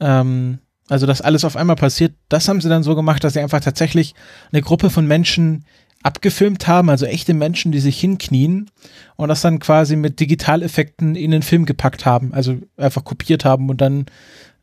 ähm, 0.00 0.58
also 0.88 1.06
dass 1.06 1.20
alles 1.20 1.44
auf 1.44 1.56
einmal 1.56 1.76
passiert, 1.76 2.14
das 2.28 2.48
haben 2.48 2.60
sie 2.60 2.68
dann 2.68 2.82
so 2.82 2.96
gemacht, 2.96 3.22
dass 3.22 3.34
sie 3.34 3.40
einfach 3.40 3.60
tatsächlich 3.60 4.14
eine 4.52 4.62
Gruppe 4.62 4.90
von 4.90 5.06
Menschen 5.06 5.64
abgefilmt 6.02 6.66
haben, 6.66 6.90
also 6.90 7.06
echte 7.06 7.34
Menschen, 7.34 7.72
die 7.72 7.80
sich 7.80 7.98
hinknien 8.00 8.70
und 9.16 9.28
das 9.28 9.40
dann 9.40 9.58
quasi 9.58 9.96
mit 9.96 10.20
Digitaleffekten 10.20 11.16
in 11.16 11.30
den 11.30 11.42
Film 11.42 11.66
gepackt 11.66 12.06
haben, 12.06 12.32
also 12.32 12.56
einfach 12.76 13.04
kopiert 13.04 13.44
haben 13.44 13.68
und 13.68 13.80
dann 13.80 14.06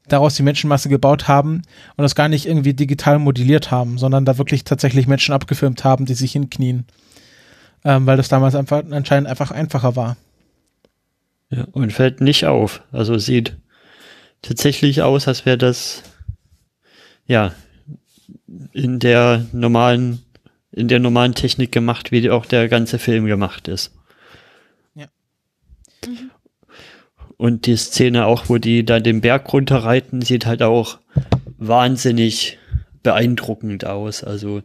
daraus 0.08 0.36
die 0.36 0.44
Menschenmasse 0.44 0.88
gebaut 0.88 1.28
haben 1.28 1.64
und 1.98 2.04
das 2.04 2.16
gar 2.16 2.30
nicht 2.30 2.46
irgendwie 2.46 2.74
digital 2.74 3.20
modelliert 3.20 3.72
haben, 3.72 3.98
sondern 3.98 4.24
da 4.24 4.38
wirklich 4.38 4.64
tatsächlich 4.64 5.08
Menschen 5.08 5.34
abgefilmt 5.34 5.84
haben, 5.84 6.06
die 6.06 6.14
sich 6.14 6.32
hinknien, 6.32 6.86
ähm, 7.84 8.06
weil 8.06 8.18
das 8.18 8.30
damals 8.30 8.56
einfach 8.56 8.84
anscheinend 8.92 9.28
einfach 9.28 9.52
einfacher 9.52 9.96
war. 9.96 10.18
Ja, 11.50 11.68
und 11.72 11.92
fällt 11.92 12.22
nicht 12.22 12.46
auf. 12.46 12.82
Also 12.92 13.18
sieht 13.18 13.58
tatsächlich 14.42 15.02
aus, 15.02 15.28
als 15.28 15.46
wäre 15.46 15.58
das 15.58 16.04
ja 17.28 17.54
in 18.74 19.00
der 19.00 19.46
normalen 19.52 20.22
in 20.76 20.90
der 20.90 21.00
normalen 21.00 21.34
Technik 21.34 21.72
gemacht, 21.72 22.12
wie 22.12 22.30
auch 22.30 22.46
der 22.46 22.68
ganze 22.68 23.00
Film 23.00 23.26
gemacht 23.26 23.68
ist. 23.68 23.94
Ja. 24.94 25.08
Mhm. 26.06 26.32
Und 27.38 27.66
die 27.66 27.78
Szene 27.78 28.26
auch, 28.26 28.50
wo 28.50 28.58
die 28.58 28.86
da 28.86 29.00
den 29.00 29.22
Berg 29.22 29.52
runterreiten, 29.52 30.22
sieht 30.22 30.46
halt 30.46 30.62
auch 30.62 31.00
wahnsinnig 31.58 32.58
beeindruckend 33.04 33.86
aus. 33.86 34.24
Also 34.24 34.64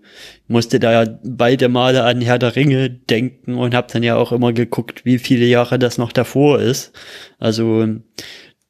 musste 0.48 0.80
da 0.80 1.04
ja 1.04 1.18
beide 1.24 1.68
Male 1.68 2.04
an 2.04 2.20
Herr 2.20 2.38
der 2.38 2.56
Ringe 2.56 2.90
denken 2.90 3.54
und 3.54 3.74
habe 3.74 3.92
dann 3.92 4.02
ja 4.02 4.16
auch 4.16 4.32
immer 4.32 4.52
geguckt, 4.52 5.04
wie 5.04 5.18
viele 5.18 5.46
Jahre 5.46 5.78
das 5.78 5.98
noch 5.98 6.10
davor 6.10 6.60
ist. 6.60 6.92
Also 7.38 7.86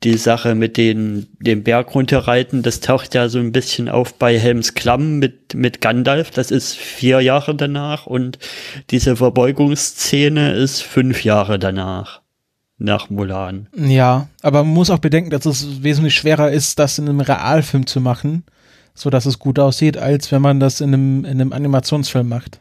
die 0.03 0.17
Sache 0.17 0.55
mit 0.55 0.77
den, 0.79 1.27
dem 1.41 1.63
Berg 1.63 1.95
runterreiten, 1.95 2.63
das 2.63 2.81
taucht 2.81 3.15
ja 3.15 3.29
so 3.29 3.39
ein 3.39 3.53
bisschen 3.53 3.89
auf 3.89 4.15
bei 4.15 4.39
Helms 4.39 4.75
Klamm 4.75 5.19
mit, 5.19 5.55
mit 5.55 5.83
Gandalf. 5.83 6.31
Das 6.31 6.51
ist 6.51 6.75
vier 6.75 7.21
Jahre 7.21 7.55
danach 7.55 8.07
und 8.07 8.39
diese 8.91 9.17
Verbeugungsszene 9.17 10.53
ist 10.53 10.83
fünf 10.83 11.23
Jahre 11.25 11.59
danach. 11.59 12.23
Nach 12.83 13.11
Mulan. 13.11 13.69
Ja, 13.77 14.31
aber 14.41 14.65
man 14.65 14.73
muss 14.73 14.89
auch 14.89 15.01
bedenken, 15.01 15.29
dass 15.29 15.45
es 15.45 15.83
wesentlich 15.83 16.15
schwerer 16.15 16.51
ist, 16.51 16.79
das 16.79 16.99
in 16.99 17.07
einem 17.07 17.21
Realfilm 17.21 17.87
zu 17.87 18.01
machen, 18.01 18.45
so 18.95 19.11
dass 19.11 19.27
es 19.27 19.39
gut 19.39 19.59
aussieht, 19.59 19.99
als 19.99 20.33
wenn 20.33 20.41
man 20.41 20.61
das 20.61 20.81
in 20.81 20.95
einem, 20.95 21.25
in 21.27 21.33
einem 21.33 21.53
Animationsfilm 21.53 22.27
macht. 22.27 22.59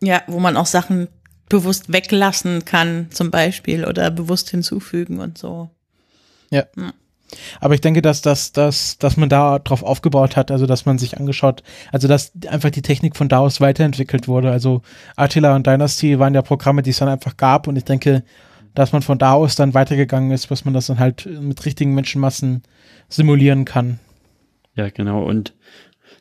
Ja, 0.00 0.22
wo 0.28 0.38
man 0.38 0.56
auch 0.56 0.66
Sachen 0.66 1.08
bewusst 1.48 1.92
weglassen 1.92 2.66
kann, 2.66 3.08
zum 3.10 3.32
Beispiel, 3.32 3.84
oder 3.84 4.12
bewusst 4.12 4.50
hinzufügen 4.50 5.18
und 5.18 5.38
so. 5.38 5.70
Ja. 6.50 6.64
Hm. 6.76 6.92
Aber 7.60 7.74
ich 7.74 7.80
denke, 7.80 8.00
dass, 8.00 8.22
dass, 8.22 8.52
dass, 8.52 8.98
dass 8.98 9.16
man 9.16 9.28
da 9.28 9.58
drauf 9.58 9.82
aufgebaut 9.82 10.36
hat, 10.36 10.50
also 10.50 10.66
dass 10.66 10.86
man 10.86 10.98
sich 10.98 11.18
angeschaut, 11.18 11.62
also 11.92 12.08
dass 12.08 12.32
einfach 12.48 12.70
die 12.70 12.82
Technik 12.82 13.16
von 13.16 13.28
da 13.28 13.40
aus 13.40 13.60
weiterentwickelt 13.60 14.28
wurde. 14.28 14.50
Also 14.50 14.82
Attila 15.16 15.54
und 15.54 15.66
Dynasty 15.66 16.18
waren 16.18 16.34
ja 16.34 16.42
Programme, 16.42 16.82
die 16.82 16.90
es 16.90 16.98
dann 16.98 17.08
einfach 17.08 17.36
gab 17.36 17.66
und 17.68 17.76
ich 17.76 17.84
denke, 17.84 18.24
dass 18.74 18.92
man 18.92 19.02
von 19.02 19.18
da 19.18 19.32
aus 19.32 19.56
dann 19.56 19.74
weitergegangen 19.74 20.30
ist, 20.30 20.50
was 20.50 20.64
man 20.64 20.72
das 20.72 20.86
dann 20.86 20.98
halt 20.98 21.26
mit 21.40 21.64
richtigen 21.66 21.94
Menschenmassen 21.94 22.62
simulieren 23.08 23.64
kann. 23.64 23.98
Ja, 24.74 24.88
genau. 24.90 25.24
Und 25.24 25.54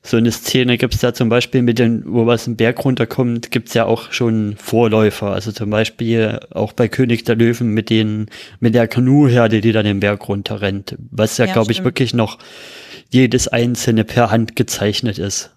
so 0.03 0.17
eine 0.17 0.31
Szene 0.31 0.77
gibt 0.77 0.95
es 0.95 1.01
da 1.01 1.13
zum 1.13 1.29
Beispiel 1.29 1.61
mit 1.61 1.79
den, 1.79 2.03
wo 2.05 2.25
was 2.25 2.47
im 2.47 2.55
Berg 2.55 2.83
runterkommt, 2.85 3.51
gibt 3.51 3.69
es 3.69 3.73
ja 3.73 3.85
auch 3.85 4.11
schon 4.11 4.55
Vorläufer. 4.57 5.31
Also 5.31 5.51
zum 5.51 5.69
Beispiel 5.69 6.39
auch 6.51 6.73
bei 6.73 6.87
König 6.87 7.25
der 7.25 7.35
Löwen 7.35 7.73
mit 7.73 7.89
den, 7.89 8.27
mit 8.59 8.73
der 8.73 8.87
Kanuherde, 8.87 9.61
die 9.61 9.71
da 9.71 9.83
den 9.83 9.99
Berg 9.99 10.27
runterrennt. 10.27 10.95
Was 11.11 11.37
ja, 11.37 11.45
ja 11.45 11.53
glaube 11.53 11.71
ich, 11.71 11.83
wirklich 11.83 12.13
noch 12.13 12.37
jedes 13.09 13.47
einzelne 13.47 14.03
per 14.03 14.31
Hand 14.31 14.55
gezeichnet 14.55 15.17
ist. 15.17 15.51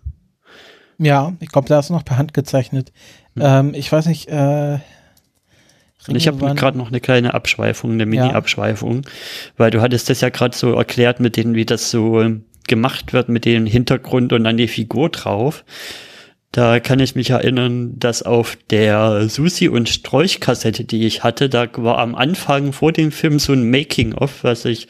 Ja, 0.99 1.33
ich 1.41 1.49
glaube, 1.49 1.69
da 1.69 1.79
ist 1.79 1.91
noch 1.91 2.05
per 2.05 2.19
Hand 2.19 2.35
gezeichnet. 2.35 2.93
Hm. 3.35 3.43
Ähm, 3.45 3.75
ich 3.75 3.91
weiß 3.91 4.07
nicht, 4.07 4.29
äh, 4.29 4.79
ich 6.09 6.27
habe 6.27 6.55
gerade 6.55 6.79
noch 6.79 6.89
eine 6.89 7.01
kleine 7.01 7.35
Abschweifung, 7.35 7.93
eine 7.93 8.07
Mini-Abschweifung, 8.07 9.03
ja. 9.03 9.11
weil 9.59 9.71
du 9.71 9.81
hattest 9.83 10.09
das 10.09 10.23
ja 10.23 10.31
gerade 10.31 10.57
so 10.57 10.73
erklärt 10.73 11.21
mit 11.21 11.37
denen, 11.37 11.55
wie 11.55 11.67
das 11.67 11.91
so 11.91 12.25
gemacht 12.71 13.13
wird 13.13 13.29
mit 13.29 13.45
dem 13.45 13.67
Hintergrund 13.67 14.33
und 14.33 14.45
dann 14.45 14.57
die 14.57 14.69
Figur 14.69 15.11
drauf. 15.11 15.65
Da 16.53 16.81
kann 16.81 16.99
ich 16.99 17.15
mich 17.15 17.31
erinnern, 17.31 17.99
dass 17.99 18.23
auf 18.23 18.57
der 18.71 19.29
Susi 19.29 19.69
und 19.69 19.89
Sträuch 19.89 20.41
Kassette, 20.41 20.85
die 20.85 21.07
ich 21.07 21.23
hatte, 21.23 21.49
da 21.49 21.69
war 21.77 21.99
am 21.99 22.15
Anfang 22.15 22.73
vor 22.73 22.93
dem 22.93 23.13
Film 23.13 23.39
so 23.39 23.53
ein 23.53 23.71
Making 23.71 24.15
of, 24.15 24.43
was 24.43 24.65
ich 24.65 24.89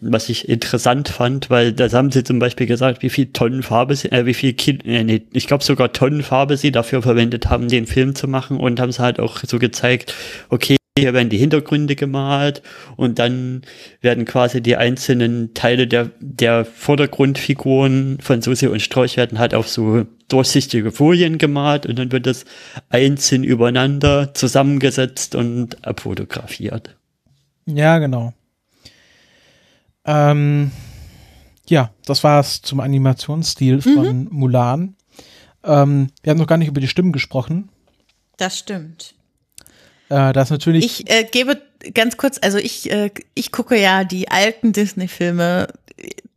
was 0.00 0.28
ich 0.28 0.48
interessant 0.48 1.08
fand, 1.08 1.50
weil 1.50 1.72
da 1.72 1.90
haben 1.90 2.12
sie 2.12 2.24
zum 2.24 2.38
Beispiel 2.38 2.66
gesagt, 2.66 3.02
wie 3.02 3.10
viel 3.10 3.26
Tonnen 3.32 3.62
Farbe 3.62 3.96
sie, 3.96 4.10
äh, 4.12 4.24
wie 4.24 4.34
viel 4.34 4.52
Kil 4.52 4.78
äh, 4.84 5.04
nee, 5.04 5.22
ich 5.32 5.46
glaube 5.46 5.64
sogar 5.64 5.92
Tonnen 5.92 6.22
Farbe 6.22 6.56
sie 6.56 6.70
dafür 6.70 7.02
verwendet 7.02 7.50
haben, 7.50 7.68
den 7.68 7.86
Film 7.86 8.14
zu 8.14 8.28
machen 8.28 8.56
und 8.56 8.80
haben 8.80 8.90
es 8.90 8.98
halt 8.98 9.18
auch 9.20 9.40
so 9.44 9.58
gezeigt, 9.58 10.14
okay, 10.48 10.76
hier 10.98 11.14
werden 11.14 11.28
die 11.28 11.38
Hintergründe 11.38 11.94
gemalt 11.94 12.62
und 12.96 13.18
dann 13.18 13.62
werden 14.00 14.24
quasi 14.24 14.60
die 14.60 14.76
einzelnen 14.76 15.54
Teile 15.54 15.86
der, 15.86 16.10
der 16.18 16.64
Vordergrundfiguren 16.64 18.18
von 18.20 18.42
Susi 18.42 18.66
und 18.66 18.82
Strauch 18.82 19.16
werden 19.16 19.38
halt 19.38 19.54
auf 19.54 19.68
so 19.68 20.04
durchsichtige 20.28 20.90
Folien 20.90 21.38
gemalt 21.38 21.86
und 21.86 21.98
dann 21.98 22.12
wird 22.12 22.26
das 22.26 22.44
einzeln 22.88 23.44
übereinander 23.44 24.34
zusammengesetzt 24.34 25.34
und 25.34 25.86
abfotografiert. 25.86 26.96
Ja, 27.66 27.98
genau. 27.98 28.32
Ähm, 30.04 30.72
ja, 31.68 31.92
das 32.04 32.24
war 32.24 32.40
es 32.40 32.62
zum 32.62 32.80
Animationsstil 32.80 33.76
mhm. 33.76 33.80
von 33.80 34.28
Mulan. 34.30 34.96
Ähm, 35.62 36.08
wir 36.22 36.30
haben 36.30 36.38
noch 36.38 36.46
gar 36.46 36.56
nicht 36.56 36.68
über 36.68 36.80
die 36.80 36.88
Stimmen 36.88 37.12
gesprochen. 37.12 37.68
Das 38.38 38.58
stimmt. 38.58 39.14
Äh, 40.10 40.32
das 40.32 40.50
natürlich. 40.50 40.84
Ich 40.84 41.10
äh, 41.10 41.24
gebe 41.24 41.62
ganz 41.94 42.16
kurz, 42.18 42.38
also 42.42 42.58
ich, 42.58 42.90
äh, 42.90 43.10
ich 43.34 43.52
gucke 43.52 43.80
ja 43.80 44.04
die 44.04 44.28
alten 44.28 44.72
Disney-Filme 44.72 45.68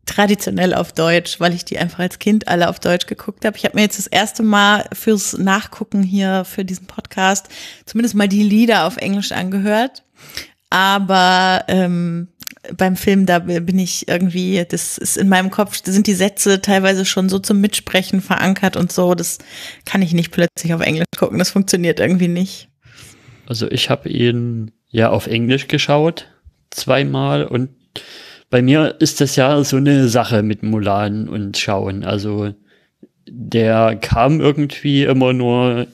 traditionell 0.05 0.73
auf 0.73 0.91
Deutsch, 0.91 1.39
weil 1.39 1.53
ich 1.53 1.65
die 1.65 1.77
einfach 1.77 1.99
als 1.99 2.19
Kind 2.19 2.47
alle 2.47 2.69
auf 2.69 2.79
Deutsch 2.79 3.07
geguckt 3.07 3.45
habe. 3.45 3.57
Ich 3.57 3.65
habe 3.65 3.75
mir 3.75 3.83
jetzt 3.83 3.97
das 3.97 4.07
erste 4.07 4.43
Mal 4.43 4.85
fürs 4.93 5.37
Nachgucken 5.37 6.03
hier 6.03 6.45
für 6.45 6.65
diesen 6.65 6.87
Podcast 6.87 7.47
zumindest 7.85 8.15
mal 8.15 8.27
die 8.27 8.43
Lieder 8.43 8.85
auf 8.85 8.97
Englisch 8.97 9.31
angehört. 9.31 10.03
Aber 10.69 11.63
ähm, 11.67 12.27
beim 12.75 12.95
Film, 12.95 13.25
da 13.25 13.39
bin 13.39 13.79
ich 13.79 14.07
irgendwie, 14.07 14.65
das 14.69 14.97
ist 14.97 15.17
in 15.17 15.29
meinem 15.29 15.51
Kopf, 15.51 15.79
sind 15.83 16.07
die 16.07 16.13
Sätze 16.13 16.61
teilweise 16.61 17.05
schon 17.05 17.29
so 17.29 17.39
zum 17.39 17.61
Mitsprechen 17.61 18.21
verankert 18.21 18.75
und 18.75 18.91
so. 18.91 19.15
Das 19.15 19.37
kann 19.85 20.01
ich 20.01 20.13
nicht 20.13 20.31
plötzlich 20.31 20.73
auf 20.73 20.81
Englisch 20.81 21.05
gucken. 21.17 21.39
Das 21.39 21.51
funktioniert 21.51 21.99
irgendwie 21.99 22.27
nicht. 22.27 22.69
Also 23.47 23.69
ich 23.69 23.89
habe 23.89 24.09
ihn 24.09 24.71
ja 24.89 25.09
auf 25.09 25.27
Englisch 25.27 25.67
geschaut, 25.67 26.27
zweimal 26.69 27.45
und 27.45 27.69
bei 28.49 28.61
mir 28.61 28.97
ist 28.99 29.19
das 29.19 29.35
ja 29.35 29.63
so 29.63 29.77
eine 29.77 30.07
Sache 30.07 30.43
mit 30.43 30.61
Mulan 30.61 31.27
und 31.27 31.57
Schauen. 31.57 32.03
Also 32.03 32.53
der 33.27 33.95
kam 33.95 34.41
irgendwie 34.41 35.03
immer 35.05 35.33
nur, 35.33 35.87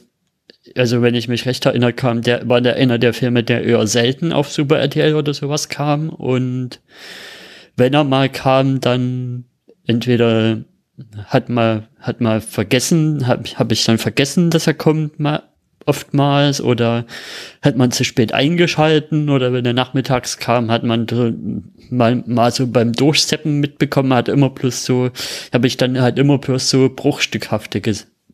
also 0.76 1.02
wenn 1.02 1.16
ich 1.16 1.30
mich 1.30 1.46
recht 1.46 1.66
erinnere, 1.66 1.94
kam 1.94 2.22
der, 2.22 2.50
war 2.50 2.60
der 2.60 2.76
einer 2.76 2.98
der 2.98 3.14
Filme, 3.14 3.44
der 3.44 3.64
eher 3.64 3.88
selten 3.88 4.34
auf 4.34 4.52
Super 4.52 4.78
RTL 4.80 5.16
oder 5.16 5.34
sowas 5.34 5.70
kam. 5.70 6.10
Und 6.10 6.82
wenn 7.78 7.94
er 7.94 8.04
mal 8.04 8.28
kam, 8.28 8.82
dann 8.82 9.46
entweder 9.88 10.58
hat 11.26 11.48
mal, 11.48 11.88
hat 12.00 12.20
mal 12.20 12.42
vergessen, 12.42 13.26
habe 13.26 13.44
hab 13.56 13.72
ich 13.72 13.86
dann 13.86 13.98
vergessen, 13.98 14.50
dass 14.50 14.68
er 14.68 14.74
kommt, 14.74 15.18
mal, 15.20 15.44
oftmals 15.90 16.62
oder 16.62 17.06
hat 17.62 17.76
man 17.76 17.92
zu 17.92 18.06
spät 18.06 18.34
eingeschalten 18.34 19.30
oder 19.30 19.52
wenn 19.52 19.66
er 19.66 19.74
nachmittags 19.74 20.38
kam, 20.38 20.72
hat 20.72 20.84
man 20.84 21.08
mal, 21.90 22.24
mal 22.26 22.52
so 22.52 22.68
beim 22.68 22.94
Durchsteppen 22.94 23.60
mitbekommen, 23.60 24.14
hat 24.14 24.30
immer 24.30 24.52
plus 24.52 24.86
so, 24.86 25.10
habe 25.52 25.68
ich 25.68 25.78
dann 25.78 26.00
halt 26.00 26.20
immer 26.20 26.38
plus 26.38 26.70
so 26.70 26.90
bruchstückhafte 26.90 27.82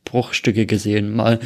Bruchstücke 0.04 0.66
gesehen. 0.66 1.16
Mal, 1.16 1.40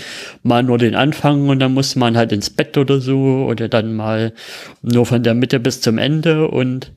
mal 0.44 0.64
nur 0.64 0.77
den 0.77 0.95
Anfang 0.95 1.48
und 1.48 1.60
dann 1.60 1.73
musste 1.73 1.99
man 1.99 2.18
halt 2.18 2.31
ins 2.31 2.49
Bett 2.49 2.77
oder 2.77 2.99
so 2.99 3.45
oder 3.48 3.69
dann 3.69 3.95
mal 3.95 4.34
nur 4.81 5.06
von 5.06 5.23
der 5.23 5.34
Mitte 5.34 5.60
bis 5.60 5.80
zum 5.80 5.98
Ende 5.98 6.48
und 6.48 6.91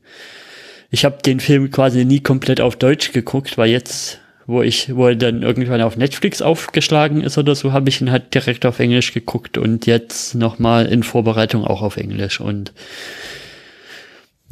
ich 0.90 1.04
habe 1.06 1.18
den 1.24 1.40
Film 1.40 1.70
quasi 1.70 2.04
nie 2.04 2.20
komplett 2.20 2.60
auf 2.60 2.76
Deutsch 2.76 3.12
geguckt, 3.12 3.56
weil 3.56 3.70
jetzt 3.70 4.21
wo 4.46 4.62
ich, 4.62 4.94
wo 4.94 5.08
er 5.08 5.16
dann 5.16 5.42
irgendwann 5.42 5.82
auf 5.82 5.96
Netflix 5.96 6.42
aufgeschlagen 6.42 7.22
ist 7.22 7.38
oder 7.38 7.54
so, 7.54 7.72
habe 7.72 7.88
ich 7.88 8.00
ihn 8.00 8.10
halt 8.10 8.34
direkt 8.34 8.66
auf 8.66 8.78
Englisch 8.78 9.12
geguckt 9.12 9.58
und 9.58 9.86
jetzt 9.86 10.34
nochmal 10.34 10.86
in 10.86 11.02
Vorbereitung 11.02 11.64
auch 11.64 11.82
auf 11.82 11.96
Englisch. 11.96 12.40
Und 12.40 12.72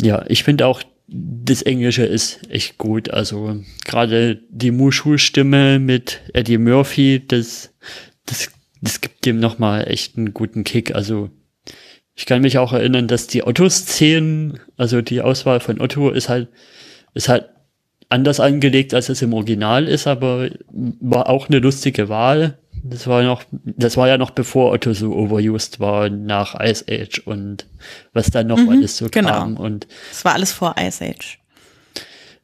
ja, 0.01 0.25
ich 0.29 0.45
finde 0.45 0.67
auch, 0.67 0.83
das 1.13 1.63
Englische 1.63 2.05
ist 2.05 2.41
echt 2.51 2.79
gut. 2.79 3.11
Also 3.11 3.57
gerade 3.85 4.41
die 4.51 4.71
Mushu-Stimme 4.71 5.79
mit 5.81 6.21
Eddie 6.33 6.59
Murphy, 6.59 7.25
das, 7.27 7.75
das, 8.27 8.51
das 8.81 9.01
gibt 9.01 9.27
dem 9.27 9.41
nochmal 9.41 9.89
echt 9.89 10.17
einen 10.17 10.33
guten 10.33 10.63
Kick. 10.63 10.95
Also 10.95 11.31
ich 12.15 12.27
kann 12.27 12.43
mich 12.43 12.59
auch 12.59 12.73
erinnern, 12.73 13.09
dass 13.09 13.27
die 13.27 13.45
Otto-Szenen, 13.45 14.61
also 14.77 15.03
die 15.03 15.21
Auswahl 15.21 15.59
von 15.59 15.81
Otto 15.81 16.11
ist 16.11 16.29
halt, 16.29 16.49
ist 17.15 17.29
halt 17.29 17.49
anders 18.11 18.41
angelegt, 18.41 18.93
als 18.93 19.09
es 19.09 19.23
im 19.23 19.33
Original 19.33 19.89
ist, 19.89 20.07
aber 20.07 20.51
war 21.01 21.29
auch 21.29 21.49
eine 21.49 21.61
lustige 21.61 22.09
Wahl. 22.09 22.59
Das 22.83 23.07
war 23.07 23.23
noch, 23.23 23.45
das 23.51 23.97
war 23.97 24.09
ja 24.09 24.19
noch 24.19 24.31
bevor 24.31 24.73
Otto 24.73 24.93
so 24.93 25.13
overused 25.15 25.81
war 25.81 26.09
nach 26.11 26.59
Ice 26.61 26.85
Age 26.89 27.21
und 27.25 27.67
was 28.13 28.31
dann 28.31 28.49
noch 28.49 28.59
mhm, 28.59 28.71
alles 28.71 28.97
so 28.97 29.09
genau. 29.11 29.31
kam. 29.31 29.57
Und 29.57 29.87
das 30.11 30.25
war 30.25 30.35
alles 30.35 30.53
vor 30.53 30.75
Ice 30.79 31.05
Age. 31.05 31.39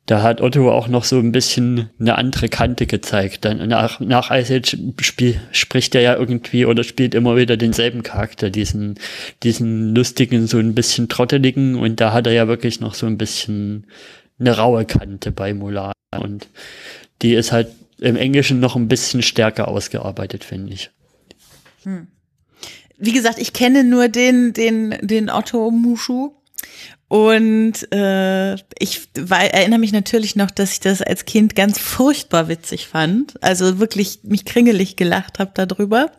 Da 0.05 0.23
hat 0.23 0.41
Otto 0.41 0.71
auch 0.71 0.87
noch 0.87 1.03
so 1.03 1.19
ein 1.19 1.33
bisschen 1.33 1.91
eine 1.99 2.17
andere 2.17 2.49
Kante 2.49 2.87
gezeigt. 2.87 3.45
Dann 3.45 3.67
nach, 3.69 3.99
nach 3.99 4.31
Ice 4.31 4.55
Age 4.55 4.77
spiel, 5.01 5.41
spricht 5.51 5.97
er 5.97 6.03
ja 6.03 6.15
irgendwie 6.15 6.65
oder 6.65 6.85
spielt 6.85 7.15
immer 7.15 7.37
wieder 7.37 7.57
denselben 7.57 8.05
Charakter, 8.05 8.51
diesen, 8.51 9.01
diesen 9.43 9.97
lustigen, 9.97 10.47
so 10.47 10.59
ein 10.59 10.75
bisschen 10.75 11.09
trotteligen 11.09 11.75
und 11.75 12.01
da 12.01 12.13
hat 12.13 12.29
er 12.29 12.35
ja 12.35 12.47
wirklich 12.47 12.79
noch 12.79 12.95
so 12.95 13.07
ein 13.07 13.19
bisschen 13.19 13.87
eine 14.39 14.57
raue 14.57 14.85
Kante 14.85 15.31
bei 15.33 15.55
Mulan 15.55 15.93
und 16.21 16.49
die 17.23 17.35
ist 17.35 17.53
halt 17.53 17.69
im 17.99 18.17
Englischen 18.17 18.61
noch 18.61 18.77
ein 18.77 18.89
bisschen 18.89 19.23
stärker 19.23 19.69
ausgearbeitet, 19.69 20.45
finde 20.45 20.75
ich. 20.75 20.91
Hm. 21.85 22.09
Wie 22.99 23.13
gesagt, 23.13 23.39
ich 23.39 23.53
kenne 23.53 23.85
nur 23.85 24.09
den, 24.09 24.53
den, 24.53 24.97
den 25.03 25.31
Otto 25.31 25.71
Mushu. 25.71 26.33
Und 27.09 27.93
äh, 27.93 28.55
ich 28.79 29.09
war, 29.17 29.45
erinnere 29.45 29.79
mich 29.79 29.93
natürlich 29.93 30.35
noch, 30.35 30.51
dass 30.51 30.73
ich 30.73 30.81
das 30.81 31.03
als 31.03 31.25
Kind 31.25 31.55
ganz 31.55 31.79
furchtbar 31.79 32.49
witzig 32.49 32.89
fand. 32.89 33.43
Also 33.43 33.79
wirklich 33.79 34.21
mich 34.25 34.45
kringelig 34.45 34.97
gelacht 34.97 35.39
habe 35.39 35.53
darüber. 35.55 36.11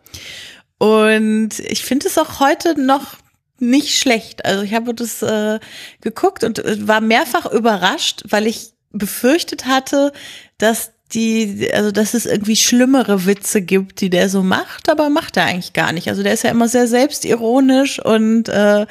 Und 0.77 1.59
ich 1.59 1.83
finde 1.83 2.07
es 2.07 2.17
auch 2.17 2.39
heute 2.39 2.79
noch 2.79 3.17
nicht 3.59 3.97
schlecht. 3.97 4.45
Also 4.45 4.63
ich 4.63 4.73
habe 4.73 4.93
das 4.93 5.21
äh, 5.21 5.59
geguckt 6.01 6.43
und 6.43 6.59
äh, 6.59 6.87
war 6.87 7.01
mehrfach 7.01 7.51
überrascht, 7.51 8.23
weil 8.29 8.47
ich 8.47 8.71
befürchtet 8.91 9.65
hatte, 9.65 10.11
dass 10.57 10.91
die, 11.13 11.69
also 11.73 11.91
dass 11.91 12.13
es 12.13 12.25
irgendwie 12.25 12.55
schlimmere 12.55 13.25
Witze 13.25 13.61
gibt, 13.61 14.01
die 14.01 14.09
der 14.09 14.29
so 14.29 14.43
macht, 14.43 14.89
aber 14.89 15.09
macht 15.09 15.37
er 15.37 15.45
eigentlich 15.45 15.73
gar 15.73 15.93
nicht. 15.93 16.09
Also 16.09 16.21
der 16.21 16.33
ist 16.33 16.43
ja 16.43 16.51
immer 16.51 16.67
sehr 16.67 16.87
selbstironisch 16.87 18.03
und 18.03 18.49
äh, 18.49 18.85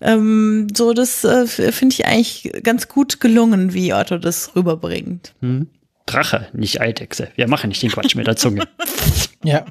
ähm, 0.00 0.68
so, 0.74 0.92
das 0.92 1.24
äh, 1.24 1.46
finde 1.46 1.94
ich 1.94 2.06
eigentlich 2.06 2.52
ganz 2.62 2.88
gut 2.88 3.20
gelungen, 3.20 3.74
wie 3.74 3.92
Otto 3.92 4.18
das 4.18 4.54
rüberbringt. 4.54 5.34
Hm. 5.40 5.68
Drache, 6.06 6.48
nicht 6.52 6.80
Eidechse. 6.80 7.28
Wir 7.34 7.48
machen 7.48 7.68
nicht 7.68 7.82
den 7.82 7.90
Quatsch 7.90 8.14
mit 8.14 8.26
der 8.26 8.36
Zunge. 8.36 8.66
ja. 9.44 9.66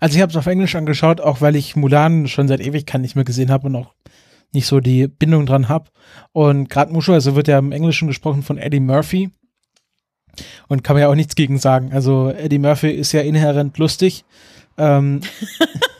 Also 0.00 0.16
ich 0.16 0.22
habe 0.22 0.30
es 0.30 0.36
auf 0.36 0.46
Englisch 0.46 0.74
angeschaut, 0.74 1.20
auch 1.20 1.40
weil 1.40 1.56
ich 1.56 1.76
Mulan 1.76 2.28
schon 2.28 2.48
seit 2.48 2.60
Ewigkeit 2.60 3.00
nicht 3.00 3.16
mehr 3.16 3.24
gesehen 3.24 3.50
habe 3.50 3.66
und 3.66 3.76
auch 3.76 3.94
nicht 4.52 4.66
so 4.66 4.80
die 4.80 5.08
Bindung 5.08 5.46
dran 5.46 5.68
habe. 5.68 5.90
Und 6.32 6.70
gerade 6.70 6.92
Mushu, 6.92 7.12
also 7.12 7.34
wird 7.34 7.48
ja 7.48 7.58
im 7.58 7.72
Englischen 7.72 8.08
gesprochen 8.08 8.42
von 8.42 8.58
Eddie 8.58 8.80
Murphy. 8.80 9.30
Und 10.68 10.82
kann 10.82 10.94
man 10.94 11.02
ja 11.02 11.08
auch 11.08 11.14
nichts 11.14 11.36
gegen 11.36 11.58
sagen. 11.58 11.92
Also 11.92 12.30
Eddie 12.30 12.58
Murphy 12.58 12.90
ist 12.90 13.12
ja 13.12 13.20
inhärent 13.20 13.78
lustig. 13.78 14.24
Ähm, 14.76 15.20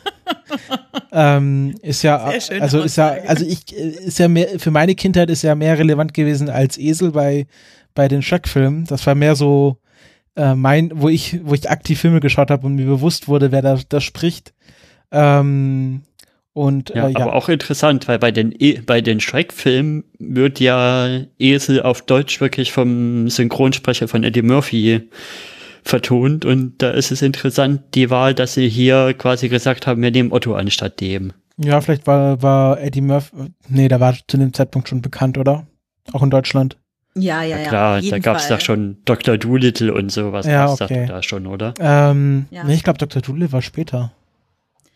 ähm, 1.11 1.75
ist 1.81 2.03
ja, 2.03 2.17
also 2.59 2.81
ist 2.81 2.97
ja, 2.97 3.15
also 3.27 3.45
ich, 3.45 3.73
ist 3.73 4.19
ja 4.19 4.27
mehr, 4.27 4.59
für 4.59 4.71
meine 4.71 4.95
Kindheit 4.95 5.29
ist 5.29 5.43
ja 5.43 5.55
mehr 5.55 5.77
relevant 5.77 6.13
gewesen 6.13 6.49
als 6.49 6.77
Esel 6.77 7.11
bei, 7.11 7.47
bei 7.93 8.07
den 8.07 8.21
Shrek-Filmen. 8.21 8.85
Das 8.85 9.05
war 9.07 9.15
mehr 9.15 9.35
so, 9.35 9.77
äh, 10.35 10.55
mein, 10.55 10.91
wo 10.93 11.09
ich, 11.09 11.39
wo 11.43 11.53
ich 11.53 11.69
aktiv 11.69 11.99
Filme 11.99 12.19
geschaut 12.19 12.51
habe 12.51 12.65
und 12.65 12.75
mir 12.75 12.85
bewusst 12.85 13.27
wurde, 13.27 13.51
wer 13.51 13.61
da, 13.61 13.79
da 13.87 14.01
spricht. 14.01 14.53
Ähm, 15.11 16.01
und, 16.53 16.89
ja, 16.89 17.07
äh, 17.07 17.11
ja, 17.11 17.19
aber 17.19 17.35
auch 17.35 17.49
interessant, 17.49 18.07
weil 18.07 18.17
bei 18.17 18.31
den, 18.31 18.53
e 18.57 18.79
bei 18.79 19.01
den 19.01 19.19
Shrek-Filmen 19.19 20.05
wird 20.19 20.59
ja 20.59 21.21
Esel 21.37 21.81
auf 21.81 22.01
Deutsch 22.01 22.39
wirklich 22.39 22.71
vom 22.71 23.29
Synchronsprecher 23.29 24.07
von 24.07 24.23
Eddie 24.23 24.41
Murphy 24.41 25.09
vertont 25.83 26.45
und 26.45 26.81
da 26.81 26.91
ist 26.91 27.11
es 27.11 27.21
interessant, 27.21 27.81
die 27.93 28.09
Wahl, 28.09 28.33
dass 28.33 28.53
sie 28.53 28.69
hier 28.69 29.13
quasi 29.17 29.49
gesagt 29.49 29.85
haben, 29.85 30.01
wir 30.01 30.11
nehmen 30.11 30.31
Otto 30.31 30.55
anstatt 30.55 31.01
dem. 31.01 31.33
Ja, 31.57 31.81
vielleicht 31.81 32.07
war, 32.07 32.41
war 32.41 32.81
Eddie 32.81 33.01
Murphy, 33.01 33.35
nee, 33.67 33.87
da 33.87 33.99
war 33.99 34.15
zu 34.27 34.37
dem 34.37 34.53
Zeitpunkt 34.53 34.87
schon 34.89 35.01
bekannt, 35.01 35.37
oder? 35.37 35.67
Auch 36.13 36.23
in 36.23 36.29
Deutschland. 36.29 36.77
Ja, 37.17 37.43
ja, 37.43 37.57
ja. 37.57 37.67
Klar, 37.69 38.01
da 38.01 38.19
gab 38.19 38.37
es 38.37 38.47
doch 38.49 38.59
schon 38.59 38.97
Dr. 39.05 39.37
Doolittle 39.37 39.93
und 39.93 40.11
sowas. 40.11 40.45
Ja, 40.45 40.69
okay. 40.69 41.05
da 41.07 41.23
schon, 41.23 41.47
oder? 41.47 41.73
Ähm, 41.79 42.47
ja. 42.51 42.63
Nee, 42.65 42.73
ich 42.73 42.83
glaube, 42.83 42.99
Dr. 42.99 43.21
Doolittle 43.21 43.53
war 43.53 43.61
später. 43.61 44.11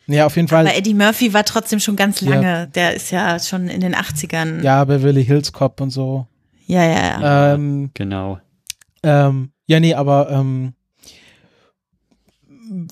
Ja, 0.07 0.25
auf 0.25 0.35
jeden 0.35 0.47
Fall. 0.47 0.65
Aber 0.67 0.75
Eddie 0.75 0.95
Murphy 0.95 1.33
war 1.33 1.45
trotzdem 1.45 1.79
schon 1.79 1.95
ganz 1.95 2.21
lange. 2.21 2.45
Ja. 2.45 2.65
Der 2.65 2.93
ist 2.95 3.11
ja 3.11 3.39
schon 3.39 3.67
in 3.69 3.79
den 3.79 3.95
80ern. 3.95 4.61
Ja, 4.63 4.83
Beverly 4.83 5.23
Hills 5.23 5.53
Cop 5.53 5.79
und 5.79 5.91
so. 5.91 6.27
Ja, 6.65 6.83
ja, 6.83 7.21
ja. 7.21 7.53
Ähm, 7.53 7.91
genau. 7.93 8.39
Ähm, 9.03 9.51
ja, 9.67 9.79
nee, 9.79 9.93
aber 9.93 10.29
ähm, 10.31 10.73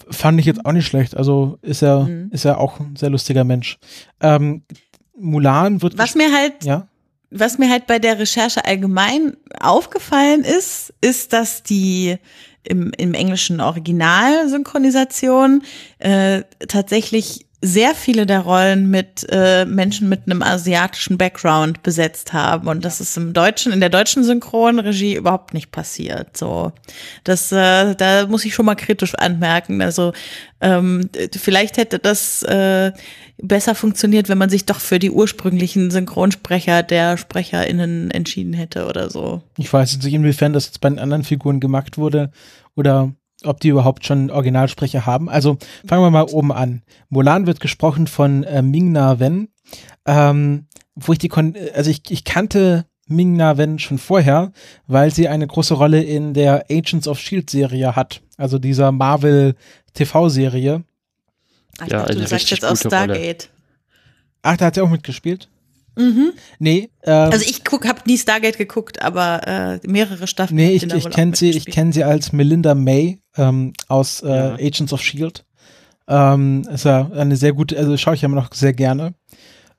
fand 0.09 0.39
ich 0.39 0.45
jetzt 0.45 0.65
auch 0.65 0.71
nicht 0.71 0.85
schlecht. 0.85 1.17
Also 1.17 1.57
ist 1.61 1.81
er, 1.81 2.01
mhm. 2.01 2.29
ist 2.31 2.45
er 2.45 2.59
auch 2.59 2.79
ein 2.79 2.95
sehr 2.95 3.09
lustiger 3.09 3.43
Mensch. 3.43 3.77
Ähm, 4.21 4.63
Mulan 5.17 5.81
wird. 5.81 5.97
Was 5.97 6.15
mir 6.15 6.31
halt 6.31 6.63
ja? 6.63 6.87
Was 7.29 7.57
mir 7.57 7.69
halt 7.69 7.87
bei 7.87 7.99
der 7.99 8.19
Recherche 8.19 8.65
allgemein 8.65 9.35
aufgefallen 9.59 10.43
ist, 10.43 10.93
ist, 11.01 11.33
dass 11.33 11.63
die 11.63 12.17
im, 12.63 12.91
im 12.97 13.13
englischen 13.13 13.61
Original-Synchronisation 13.61 15.63
äh, 15.99 16.43
tatsächlich 16.67 17.45
sehr 17.59 17.95
viele 17.95 18.27
der 18.27 18.41
Rollen 18.41 18.91
mit 18.91 19.25
äh, 19.31 19.65
Menschen 19.65 20.09
mit 20.09 20.21
einem 20.25 20.43
asiatischen 20.43 21.17
Background 21.17 21.81
besetzt 21.81 22.31
haben 22.31 22.67
und 22.67 22.85
das 22.85 23.01
ist 23.01 23.17
im 23.17 23.33
deutschen 23.33 23.71
in 23.71 23.79
der 23.79 23.89
deutschen 23.89 24.23
Synchronregie 24.23 25.15
überhaupt 25.15 25.55
nicht 25.55 25.71
passiert. 25.71 26.37
So, 26.37 26.71
das 27.23 27.51
äh, 27.51 27.95
da 27.95 28.27
muss 28.27 28.45
ich 28.45 28.53
schon 28.53 28.67
mal 28.67 28.75
kritisch 28.75 29.15
anmerken. 29.15 29.81
Also 29.81 30.13
ähm, 30.61 31.09
vielleicht 31.35 31.77
hätte 31.77 31.97
das 31.97 32.43
äh, 32.43 32.91
besser 33.41 33.75
funktioniert, 33.75 34.29
wenn 34.29 34.37
man 34.37 34.49
sich 34.49 34.65
doch 34.65 34.79
für 34.79 34.99
die 34.99 35.11
ursprünglichen 35.11 35.91
Synchronsprecher 35.91 36.83
der 36.83 37.17
SprecherInnen 37.17 38.11
entschieden 38.11 38.53
hätte 38.53 38.87
oder 38.87 39.09
so. 39.09 39.41
Ich 39.57 39.71
weiß 39.71 39.93
jetzt 39.93 40.03
nicht, 40.03 40.13
inwiefern 40.13 40.53
das 40.53 40.65
jetzt 40.65 40.81
bei 40.81 40.89
den 40.89 40.99
anderen 40.99 41.23
Figuren 41.23 41.59
gemacht 41.59 41.97
wurde 41.97 42.31
oder 42.75 43.13
ob 43.43 43.59
die 43.59 43.69
überhaupt 43.69 44.05
schon 44.05 44.31
Originalsprecher 44.31 45.05
haben. 45.05 45.29
Also 45.29 45.57
fangen 45.85 46.03
wir 46.03 46.09
mal 46.09 46.25
oben 46.25 46.51
an. 46.51 46.81
Mulan 47.09 47.45
wird 47.45 47.59
gesprochen 47.59 48.07
von 48.07 48.43
äh, 48.43 48.61
Ming-Na 48.61 49.19
Wen, 49.19 49.49
ähm, 50.05 50.65
wo 50.95 51.13
ich 51.13 51.19
die, 51.19 51.27
kon 51.27 51.55
also 51.75 51.91
ich, 51.91 52.01
ich 52.09 52.23
kannte 52.23 52.85
Ming-Na 53.07 53.57
Wen 53.57 53.77
schon 53.77 53.99
vorher, 53.99 54.51
weil 54.87 55.13
sie 55.13 55.27
eine 55.27 55.45
große 55.45 55.75
Rolle 55.75 56.01
in 56.01 56.33
der 56.33 56.65
Agents 56.69 57.07
of 57.07 57.19
S.H.I.E.L.D. 57.19 57.51
Serie 57.51 57.95
hat. 57.95 58.21
Also 58.37 58.57
dieser 58.57 58.91
Marvel 58.91 59.55
TV-Serie. 59.93 60.83
Ach, 61.79 61.85
ich 61.85 61.91
ja, 61.91 61.99
dachte, 61.99 62.15
du 62.15 62.27
sagst 62.27 62.49
jetzt 62.49 62.65
aus 62.65 62.79
Stargate. 62.79 63.43
Rolle. 63.43 63.57
Ach, 64.43 64.57
da 64.57 64.65
hat 64.65 64.75
sie 64.75 64.81
auch 64.81 64.89
mitgespielt? 64.89 65.49
Mhm. 65.97 66.33
Nee. 66.59 66.89
Ähm, 67.03 67.31
also 67.31 67.43
ich 67.43 67.63
guck, 67.63 67.87
hab 67.87 68.05
nie 68.05 68.17
Stargate 68.17 68.57
geguckt, 68.57 69.01
aber 69.01 69.47
äh, 69.47 69.79
mehrere 69.87 70.27
Staffeln. 70.27 70.55
Nee, 70.55 70.71
ich, 70.71 70.83
ich 70.83 71.09
kenne 71.09 71.35
sie, 71.35 71.49
ich 71.49 71.65
kenne 71.65 71.91
sie 71.91 72.03
als 72.03 72.31
Melinda 72.31 72.75
May 72.75 73.19
ähm, 73.35 73.73
aus 73.87 74.21
äh, 74.21 74.27
ja. 74.27 74.53
Agents 74.53 74.93
of 74.93 75.01
Shield. 75.01 75.43
Ähm, 76.07 76.63
ist 76.71 76.85
ja 76.85 77.11
eine 77.11 77.35
sehr 77.35 77.53
gute, 77.53 77.77
also 77.77 77.97
schaue 77.97 78.15
ich 78.15 78.21
ja 78.21 78.27
immer 78.27 78.41
noch 78.41 78.53
sehr 78.53 78.73
gerne. 78.73 79.13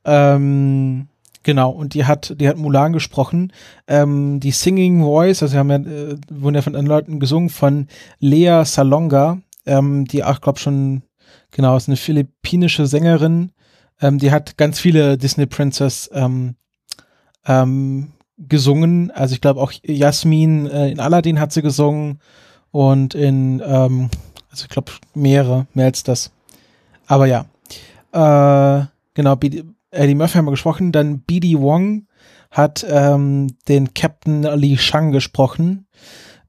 Ähm, 0.04 1.08
genau, 1.42 1.70
und 1.70 1.94
die 1.94 2.04
hat, 2.04 2.34
die 2.38 2.48
hat 2.48 2.56
Mulan 2.56 2.92
gesprochen. 2.92 3.52
Ähm, 3.86 4.40
die 4.40 4.50
Singing 4.50 5.02
Voice, 5.02 5.42
also 5.42 5.54
wir 5.54 5.60
haben 5.60 5.70
ja, 5.70 5.76
äh, 5.76 6.16
wurden 6.30 6.56
ja 6.56 6.62
von 6.62 6.74
anderen 6.74 6.98
Leuten 6.98 7.20
gesungen, 7.20 7.48
von 7.48 7.86
Lea 8.18 8.62
Salonga, 8.64 9.38
ähm, 9.66 10.04
die 10.06 10.24
auch, 10.24 10.40
glaube 10.40 10.58
schon, 10.58 11.02
genau, 11.50 11.76
ist 11.76 11.88
eine 11.88 11.96
philippinische 11.96 12.86
Sängerin, 12.86 13.52
ähm, 14.00 14.18
die 14.18 14.30
hat 14.30 14.56
ganz 14.56 14.78
viele 14.78 15.18
Disney 15.18 15.46
Princess 15.46 16.08
ähm, 16.12 16.56
ähm, 17.46 18.12
gesungen. 18.36 19.10
Also 19.10 19.34
ich 19.34 19.40
glaube 19.40 19.60
auch 19.60 19.72
Jasmin 19.82 20.66
äh, 20.66 20.90
in 20.90 21.00
Aladdin 21.00 21.40
hat 21.40 21.52
sie 21.52 21.62
gesungen 21.62 22.20
und 22.70 23.14
in, 23.14 23.62
ähm, 23.64 24.10
also 24.50 24.64
ich 24.64 24.68
glaube 24.68 24.92
mehrere, 25.14 25.66
mehr 25.74 25.86
als 25.86 26.02
das. 26.02 26.30
Aber 27.06 27.26
ja. 27.26 27.46
Äh, 28.12 28.86
genau, 29.14 29.36
B 29.36 29.64
Eddie 29.90 30.14
Murphy 30.14 30.34
haben 30.34 30.44
wir 30.44 30.50
gesprochen. 30.50 30.92
Dann 30.92 31.20
B.D. 31.20 31.58
Wong 31.58 32.06
hat 32.50 32.84
ähm, 32.88 33.56
den 33.68 33.94
Captain 33.94 34.42
Li 34.42 34.76
Shang 34.76 35.12
gesprochen. 35.12 35.86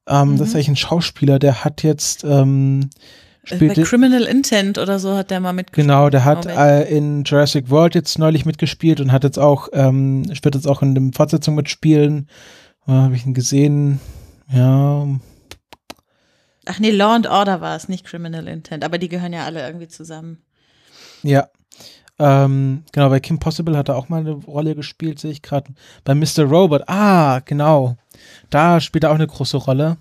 Ähm, 0.08 0.32
mhm. 0.32 0.38
Das 0.38 0.50
ist 0.50 0.56
eigentlich 0.56 0.70
ein 0.70 0.76
Schauspieler, 0.76 1.40
der 1.40 1.64
hat 1.64 1.84
jetzt 1.84 2.24
ähm, 2.26 2.90
äh, 2.92 3.29
Bei 3.50 3.70
Criminal 3.70 4.24
Intent 4.24 4.78
oder 4.78 5.00
so 5.00 5.16
hat 5.16 5.32
der 5.32 5.40
mal 5.40 5.54
mitgespielt. 5.54 5.88
Genau, 5.88 6.10
der 6.10 6.26
hat 6.26 6.46
äh, 6.46 6.84
in 6.90 7.24
Jurassic 7.24 7.70
World 7.70 7.96
jetzt 7.96 8.20
neulich 8.20 8.46
mitgespielt 8.46 9.02
und 9.02 9.12
hat 9.12 9.24
jetzt 9.24 9.40
auch, 9.40 9.70
ähm, 9.74 10.26
wird 10.28 10.56
jetzt 10.56 10.68
auch 10.68 10.82
in 10.82 10.94
der 10.94 11.04
Fortsetzung 11.16 11.56
mitspielen. 11.56 12.30
Äh, 12.88 12.92
Habe 12.92 13.16
ich 13.16 13.26
ihn 13.26 13.34
gesehen? 13.34 14.00
Ja. 14.52 15.08
Ach 16.66 16.80
nee, 16.80 16.92
Law 16.92 17.16
and 17.16 17.28
Order 17.28 17.62
war 17.62 17.76
es, 17.76 17.90
nicht 17.90 18.06
Criminal 18.06 18.48
Intent, 18.48 18.84
aber 18.84 18.98
die 18.98 19.10
gehören 19.10 19.34
ja 19.34 19.46
alle 19.46 19.66
irgendwie 19.66 19.88
zusammen. 19.88 20.44
Ja. 21.24 21.48
Ähm, 22.20 22.84
genau, 22.92 23.10
bei 23.10 23.22
Kim 23.22 23.40
Possible 23.40 23.78
hat 23.78 23.88
er 23.88 23.96
auch 23.96 24.10
mal 24.10 24.20
eine 24.20 24.32
Rolle 24.32 24.76
gespielt, 24.76 25.20
sehe 25.20 25.32
ich 25.32 25.42
gerade. 25.42 25.72
Bei 26.04 26.14
Mr. 26.14 26.44
Robot, 26.44 26.84
ah, 26.88 27.40
genau. 27.46 27.96
Da 28.50 28.82
spielt 28.82 29.06
er 29.06 29.12
auch 29.12 29.16
eine 29.16 29.28
große 29.28 29.58
Rolle. 29.58 29.98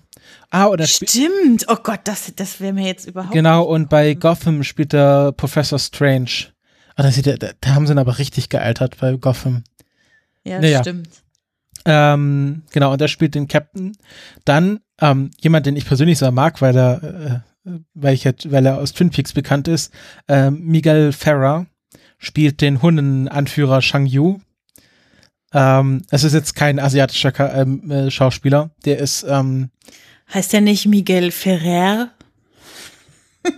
Ah, 0.49 0.67
oder 0.67 0.87
Stimmt. 0.87 1.65
Oh 1.67 1.77
Gott, 1.83 2.01
das, 2.05 2.33
das 2.35 2.59
wäre 2.59 2.73
mir 2.73 2.87
jetzt 2.87 3.07
überhaupt 3.07 3.33
Genau, 3.33 3.63
und 3.63 3.89
bei 3.89 4.15
Gotham 4.15 4.63
spielt 4.63 4.93
er 4.93 5.31
Professor 5.31 5.77
Strange. 5.77 6.47
Ah, 6.95 7.03
da, 7.03 7.37
da, 7.37 7.49
da 7.61 7.69
haben 7.75 7.87
sie 7.87 7.93
ihn 7.93 7.99
aber 7.99 8.17
richtig 8.17 8.49
gealtert 8.49 8.97
bei 8.99 9.15
Gotham. 9.15 9.63
Ja, 10.43 10.59
naja. 10.59 10.81
stimmt. 10.81 11.09
Ähm, 11.85 12.63
genau, 12.71 12.91
und 12.91 13.01
er 13.01 13.07
spielt 13.07 13.35
den 13.35 13.47
Captain. 13.47 13.95
Dann 14.43 14.79
ähm, 14.99 15.31
jemand, 15.39 15.65
den 15.65 15.75
ich 15.75 15.85
persönlich 15.85 16.17
sehr 16.17 16.31
mag, 16.31 16.61
weil 16.61 16.75
er, 16.75 17.43
äh, 17.65 17.71
weil 17.93 18.13
ich 18.13 18.25
halt, 18.25 18.51
weil 18.51 18.65
er 18.65 18.79
aus 18.79 18.93
Twin 18.93 19.11
Peaks 19.11 19.33
bekannt 19.33 19.67
ist, 19.67 19.93
äh, 20.27 20.51
Miguel 20.51 21.11
Ferrer 21.11 21.67
spielt 22.17 22.61
den 22.61 22.81
Hundenanführer 22.81 23.81
Shang 23.81 24.05
Yu. 24.05 24.39
Ähm, 25.53 26.03
es 26.11 26.23
ist 26.23 26.33
jetzt 26.33 26.55
kein 26.55 26.79
asiatischer 26.79 27.55
ähm, 27.55 27.89
äh, 27.89 28.11
Schauspieler, 28.11 28.71
der 28.85 28.99
ist 28.99 29.25
ähm, 29.27 29.71
Heißt 30.33 30.53
der 30.53 30.61
nicht 30.61 30.85
Miguel 30.85 31.31
Ferrer? 31.31 32.11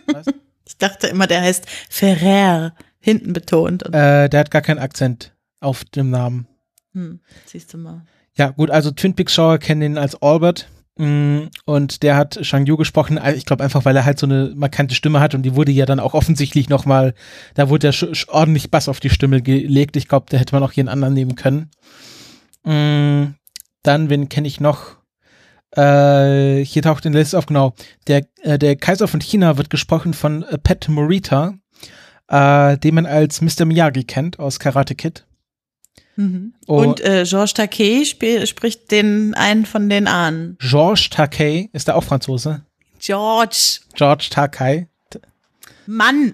Was? 0.07 0.25
ich 0.65 0.77
dachte 0.77 1.07
immer, 1.07 1.27
der 1.27 1.41
heißt 1.41 1.65
Ferrer, 1.89 2.73
hinten 2.99 3.33
betont. 3.33 3.85
Äh, 3.87 4.29
der 4.29 4.39
hat 4.39 4.51
gar 4.51 4.61
keinen 4.61 4.79
Akzent 4.79 5.33
auf 5.59 5.83
dem 5.83 6.09
Namen. 6.09 6.47
Hm, 6.93 7.19
siehst 7.45 7.73
du 7.73 7.77
mal. 7.77 8.05
Ja, 8.37 8.49
gut, 8.49 8.71
also 8.71 8.91
Twin 8.91 9.15
Peaks 9.15 9.33
Schauer 9.33 9.57
kennen 9.57 9.81
ihn 9.81 9.97
als 9.97 10.21
Albert. 10.21 10.69
Mm, 10.97 11.47
und 11.65 12.03
der 12.03 12.15
hat 12.15 12.45
Shang 12.45 12.65
Yu 12.65 12.77
gesprochen, 12.77 13.17
äh, 13.17 13.33
ich 13.33 13.45
glaube 13.45 13.63
einfach, 13.63 13.85
weil 13.85 13.95
er 13.95 14.05
halt 14.05 14.19
so 14.19 14.25
eine 14.25 14.53
markante 14.55 14.93
Stimme 14.93 15.19
hat 15.19 15.33
und 15.33 15.43
die 15.43 15.55
wurde 15.55 15.71
ja 15.71 15.85
dann 15.85 15.99
auch 15.99 16.13
offensichtlich 16.13 16.69
nochmal, 16.69 17.13
da 17.55 17.69
wurde 17.69 17.89
ja 17.89 18.07
ordentlich 18.27 18.71
Bass 18.71 18.89
auf 18.89 18.99
die 18.99 19.09
Stimme 19.09 19.41
gelegt. 19.41 19.95
Ich 19.95 20.07
glaube, 20.07 20.27
da 20.29 20.37
hätte 20.37 20.53
man 20.53 20.63
auch 20.63 20.71
hier 20.71 20.81
einen 20.81 20.89
anderen 20.89 21.13
nehmen 21.13 21.35
können. 21.35 21.69
Mm, 22.63 23.35
dann, 23.83 24.09
wen 24.09 24.29
kenne 24.29 24.47
ich 24.47 24.59
noch? 24.59 24.97
Äh, 25.75 26.65
hier 26.65 26.81
taucht 26.81 27.05
in 27.05 27.13
der 27.13 27.21
Liste 27.21 27.37
auf, 27.37 27.45
genau. 27.45 27.73
Der, 28.07 28.25
äh, 28.41 28.59
der 28.59 28.75
Kaiser 28.75 29.07
von 29.07 29.21
China 29.21 29.57
wird 29.57 29.69
gesprochen 29.69 30.13
von 30.13 30.43
äh, 30.43 30.57
Pat 30.57 30.89
Morita, 30.89 31.53
äh, 32.27 32.77
den 32.77 32.95
man 32.95 33.05
als 33.05 33.41
Mr. 33.41 33.65
Miyagi 33.65 34.03
kennt 34.03 34.39
aus 34.39 34.59
Karate 34.59 34.95
Kid. 34.95 35.25
Mhm. 36.17 36.53
Und, 36.67 36.87
Und 36.87 37.01
äh, 37.01 37.23
Georges 37.25 37.53
Takei 37.53 38.03
sp 38.03 38.45
spricht 38.45 38.91
den 38.91 39.33
einen 39.33 39.65
von 39.65 39.89
den 39.89 40.07
Ahnen. 40.07 40.57
Georges 40.59 41.09
Takei, 41.09 41.69
ist 41.71 41.87
der 41.87 41.95
auch 41.95 42.03
Franzose? 42.03 42.65
George. 42.99 43.79
George 43.95 44.27
Takei. 44.29 44.87
Mann. 45.87 46.33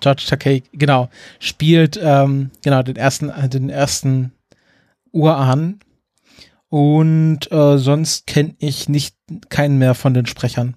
George 0.00 0.24
Takei, 0.28 0.62
genau. 0.72 1.08
Spielt 1.38 1.98
ähm, 2.02 2.50
genau 2.62 2.82
den 2.82 2.96
ersten, 2.96 3.32
den 3.50 3.70
ersten 3.70 4.32
Urahn 5.12 5.80
und 6.68 7.50
äh, 7.50 7.78
sonst 7.78 8.26
kenne 8.26 8.54
ich 8.58 8.88
nicht 8.88 9.16
keinen 9.48 9.78
mehr 9.78 9.94
von 9.94 10.14
den 10.14 10.26
Sprechern. 10.26 10.76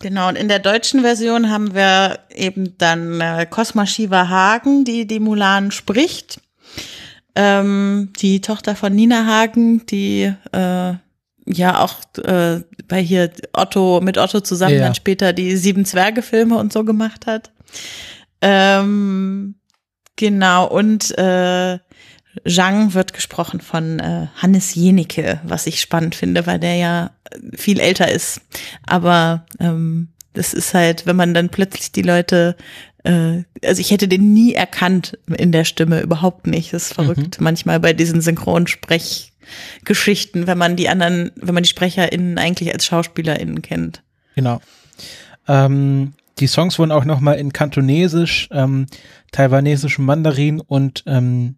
Genau, 0.00 0.28
und 0.28 0.36
in 0.36 0.48
der 0.48 0.58
deutschen 0.58 1.00
Version 1.00 1.50
haben 1.50 1.74
wir 1.74 2.18
eben 2.34 2.76
dann 2.78 3.20
äh, 3.20 3.46
Cosma 3.48 3.86
Shiva 3.86 4.28
Hagen, 4.28 4.84
die 4.84 5.06
die 5.06 5.20
Mulan 5.20 5.70
spricht. 5.70 6.40
Ähm, 7.36 8.12
die 8.20 8.40
Tochter 8.40 8.76
von 8.76 8.94
Nina 8.94 9.26
Hagen, 9.26 9.86
die 9.86 10.32
äh, 10.52 10.94
ja 11.46 11.80
auch 11.80 12.00
äh, 12.22 12.60
bei 12.88 13.02
hier 13.02 13.30
Otto, 13.52 14.00
mit 14.02 14.18
Otto 14.18 14.40
zusammen 14.40 14.74
ja. 14.74 14.80
dann 14.80 14.94
später 14.94 15.32
die 15.32 15.56
Sieben 15.56 15.84
Zwerge-Filme 15.84 16.56
und 16.56 16.72
so 16.72 16.84
gemacht 16.84 17.26
hat. 17.26 17.50
Ähm, 18.40 19.56
genau, 20.16 20.66
und 20.66 21.16
äh, 21.16 21.78
Zhang 22.46 22.94
wird 22.94 23.12
gesprochen 23.12 23.60
von 23.60 24.00
äh, 24.00 24.28
Hannes 24.36 24.74
Jenicke, 24.74 25.40
was 25.44 25.66
ich 25.66 25.80
spannend 25.80 26.14
finde, 26.14 26.46
weil 26.46 26.58
der 26.58 26.76
ja 26.76 27.10
viel 27.54 27.80
älter 27.80 28.10
ist. 28.10 28.40
Aber 28.86 29.46
ähm, 29.60 30.08
das 30.32 30.52
ist 30.52 30.74
halt, 30.74 31.06
wenn 31.06 31.16
man 31.16 31.32
dann 31.32 31.48
plötzlich 31.48 31.92
die 31.92 32.02
Leute, 32.02 32.56
äh, 33.04 33.44
also 33.64 33.80
ich 33.80 33.90
hätte 33.90 34.08
den 34.08 34.34
nie 34.34 34.52
erkannt 34.52 35.18
in 35.36 35.52
der 35.52 35.64
Stimme, 35.64 36.00
überhaupt 36.00 36.46
nicht. 36.46 36.72
Das 36.72 36.86
ist 36.86 36.94
verrückt 36.94 37.38
mhm. 37.38 37.44
manchmal 37.44 37.80
bei 37.80 37.92
diesen 37.92 38.20
Synchronsprechgeschichten, 38.20 40.46
wenn 40.46 40.58
man 40.58 40.76
die 40.76 40.88
anderen, 40.88 41.32
wenn 41.36 41.54
man 41.54 41.62
die 41.62 41.68
SprecherInnen 41.68 42.38
eigentlich 42.38 42.72
als 42.72 42.86
SchauspielerInnen 42.86 43.62
kennt. 43.62 44.02
Genau. 44.34 44.60
Ähm, 45.46 46.14
die 46.40 46.48
Songs 46.48 46.78
wurden 46.78 46.92
auch 46.92 47.04
nochmal 47.04 47.38
in 47.38 47.52
Kantonesisch, 47.52 48.48
ähm, 48.50 48.86
taiwanesischem 49.30 50.04
Mandarin 50.04 50.60
und 50.60 51.04
ähm, 51.06 51.56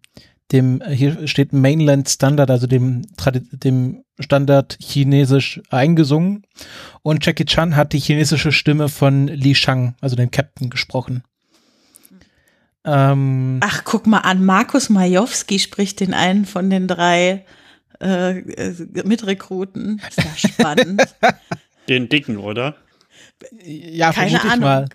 dem, 0.51 0.81
hier 0.87 1.27
steht 1.27 1.53
Mainland 1.53 2.09
Standard, 2.09 2.49
also 2.49 2.67
dem, 2.67 3.03
dem 3.51 4.03
Standard 4.19 4.77
chinesisch 4.81 5.61
eingesungen. 5.69 6.43
Und 7.01 7.25
Jackie 7.25 7.45
Chan 7.45 7.75
hat 7.75 7.93
die 7.93 7.99
chinesische 7.99 8.51
Stimme 8.51 8.89
von 8.89 9.27
Li 9.27 9.55
Shang, 9.55 9.95
also 10.01 10.15
dem 10.15 10.31
Captain, 10.31 10.69
gesprochen. 10.69 11.23
Ähm, 12.85 13.59
Ach, 13.61 13.83
guck 13.83 14.07
mal 14.07 14.19
an, 14.19 14.45
Markus 14.45 14.89
Majowski 14.89 15.59
spricht 15.59 15.99
den 15.99 16.13
einen 16.13 16.45
von 16.45 16.69
den 16.69 16.87
drei 16.87 17.45
äh, 18.01 18.39
äh 18.39 19.03
Mitrekruten. 19.03 20.01
Ist 20.07 20.23
ja 20.23 20.49
spannend. 20.49 21.01
den 21.89 22.07
dicken, 22.07 22.37
oder? 22.37 22.75
Ja, 23.63 24.13
Keine 24.13 24.41
Ahnung. 24.41 24.59
Mal. 24.59 24.89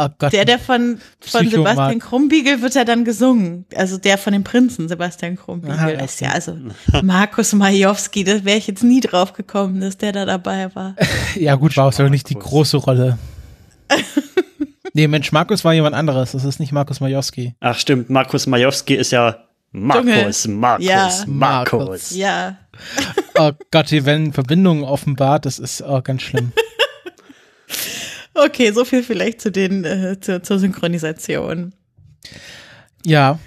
Oh 0.00 0.06
Gott. 0.16 0.32
Der, 0.32 0.44
der 0.44 0.60
von, 0.60 1.00
von 1.20 1.50
Sebastian 1.50 1.98
Krumbiegel 1.98 2.62
wird 2.62 2.76
ja 2.76 2.84
dann 2.84 3.04
gesungen. 3.04 3.66
Also 3.74 3.98
der 3.98 4.16
von 4.16 4.32
dem 4.32 4.44
Prinzen 4.44 4.88
Sebastian 4.88 5.34
Krumbiegel. 5.34 5.76
Aha, 5.76 5.88
ist 5.88 6.20
ja, 6.20 6.30
also 6.30 6.56
Markus 7.02 7.52
Majowski, 7.52 8.22
da 8.22 8.44
wäre 8.44 8.58
ich 8.58 8.68
jetzt 8.68 8.84
nie 8.84 9.00
drauf 9.00 9.32
gekommen, 9.32 9.80
dass 9.80 9.98
der 9.98 10.12
da 10.12 10.24
dabei 10.24 10.72
war. 10.76 10.94
ja, 11.34 11.56
gut, 11.56 11.76
war 11.76 11.86
auch 11.86 11.98
nicht 12.10 12.30
die 12.30 12.36
große 12.36 12.76
Rolle. 12.76 13.18
nee, 14.94 15.08
Mensch, 15.08 15.32
Markus 15.32 15.64
war 15.64 15.74
jemand 15.74 15.96
anderes. 15.96 16.30
Das 16.30 16.44
ist 16.44 16.60
nicht 16.60 16.70
Markus 16.70 17.00
Majowski. 17.00 17.56
Ach, 17.58 17.76
stimmt. 17.76 18.08
Markus 18.08 18.46
Majowski 18.46 18.94
ist 18.94 19.10
ja 19.10 19.48
Markus, 19.72 20.46
Markus, 20.46 20.84
ja. 20.86 21.10
Markus. 21.26 22.10
Ja. 22.16 22.56
oh 23.36 23.50
Gott, 23.72 23.88
hier 23.88 24.06
werden 24.06 24.32
Verbindungen 24.32 24.84
offenbart. 24.84 25.44
Das 25.44 25.58
ist 25.58 25.82
oh, 25.82 26.00
ganz 26.02 26.22
schlimm. 26.22 26.52
Okay, 28.44 28.72
so 28.72 28.84
viel 28.84 29.02
vielleicht 29.02 29.40
zu 29.40 29.50
den, 29.50 29.84
äh, 29.84 30.20
zur, 30.20 30.42
zur 30.42 30.58
Synchronisation. 30.58 31.74
Ja. 33.04 33.38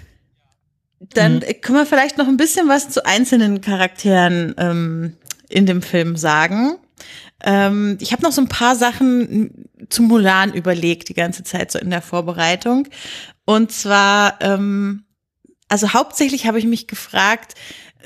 Dann 1.14 1.36
mhm. 1.36 1.60
können 1.60 1.78
wir 1.78 1.86
vielleicht 1.86 2.18
noch 2.18 2.28
ein 2.28 2.36
bisschen 2.36 2.68
was 2.68 2.90
zu 2.90 3.04
einzelnen 3.04 3.60
Charakteren 3.60 4.54
ähm, 4.58 5.16
in 5.48 5.66
dem 5.66 5.82
Film 5.82 6.16
sagen. 6.16 6.76
Ähm, 7.42 7.98
ich 8.00 8.12
habe 8.12 8.22
noch 8.22 8.32
so 8.32 8.40
ein 8.40 8.48
paar 8.48 8.76
Sachen 8.76 9.68
zu 9.88 10.02
Mulan 10.02 10.54
überlegt, 10.54 11.08
die 11.08 11.14
ganze 11.14 11.42
Zeit 11.42 11.72
so 11.72 11.78
in 11.78 11.90
der 11.90 12.02
Vorbereitung. 12.02 12.88
Und 13.44 13.72
zwar, 13.72 14.40
ähm, 14.40 15.04
also 15.68 15.92
hauptsächlich 15.92 16.46
habe 16.46 16.58
ich 16.58 16.66
mich 16.66 16.86
gefragt, 16.86 17.54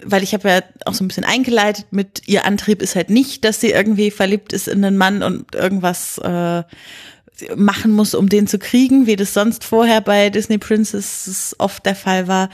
weil 0.05 0.23
ich 0.23 0.35
habe 0.35 0.49
ja 0.49 0.61
auch 0.85 0.95
so 0.95 1.05
ein 1.05 1.09
bisschen 1.09 1.25
eingeleitet 1.25 1.87
mit, 1.91 2.23
ihr 2.27 2.45
Antrieb 2.45 2.83
ist 2.83 2.97
halt 2.97 3.11
nicht, 3.11 3.45
dass 3.45 3.61
sie 3.61 3.71
irgendwie 3.71 4.11
verliebt 4.11 4.53
ist 4.53 4.69
in 4.69 4.85
einen 4.85 4.97
Mann 4.97 5.23
und 5.23 5.55
irgendwas 5.55 6.19
äh, 6.19 6.63
machen 7.55 7.93
muss, 7.93 8.15
um 8.15 8.29
den 8.29 8.47
zu 8.47 8.59
kriegen, 8.59 9.07
wie 9.07 9.17
das 9.17 9.35
sonst 9.35 9.65
vorher 9.65 10.01
bei 10.01 10.31
Disney 10.31 10.59
Princess 10.59 11.55
oft 11.59 11.85
der 11.85 11.97
Fall 11.97 12.29
war. 12.29 12.51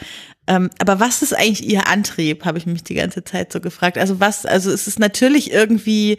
Ähm, 0.47 0.71
aber 0.81 0.99
was 0.99 1.23
ist 1.23 1.37
eigentlich 1.37 1.69
ihr 1.69 1.87
Antrieb, 1.87 2.45
habe 2.45 2.59
ich 2.59 2.67
mich 2.67 2.83
die 2.83 2.95
ganze 2.95 3.23
Zeit 3.23 3.53
so 3.53 3.61
gefragt. 3.61 3.97
Also 3.97 4.19
was, 4.19 4.45
also 4.45 4.71
es 4.73 4.89
ist 4.89 4.99
natürlich 4.99 5.53
irgendwie 5.53 6.19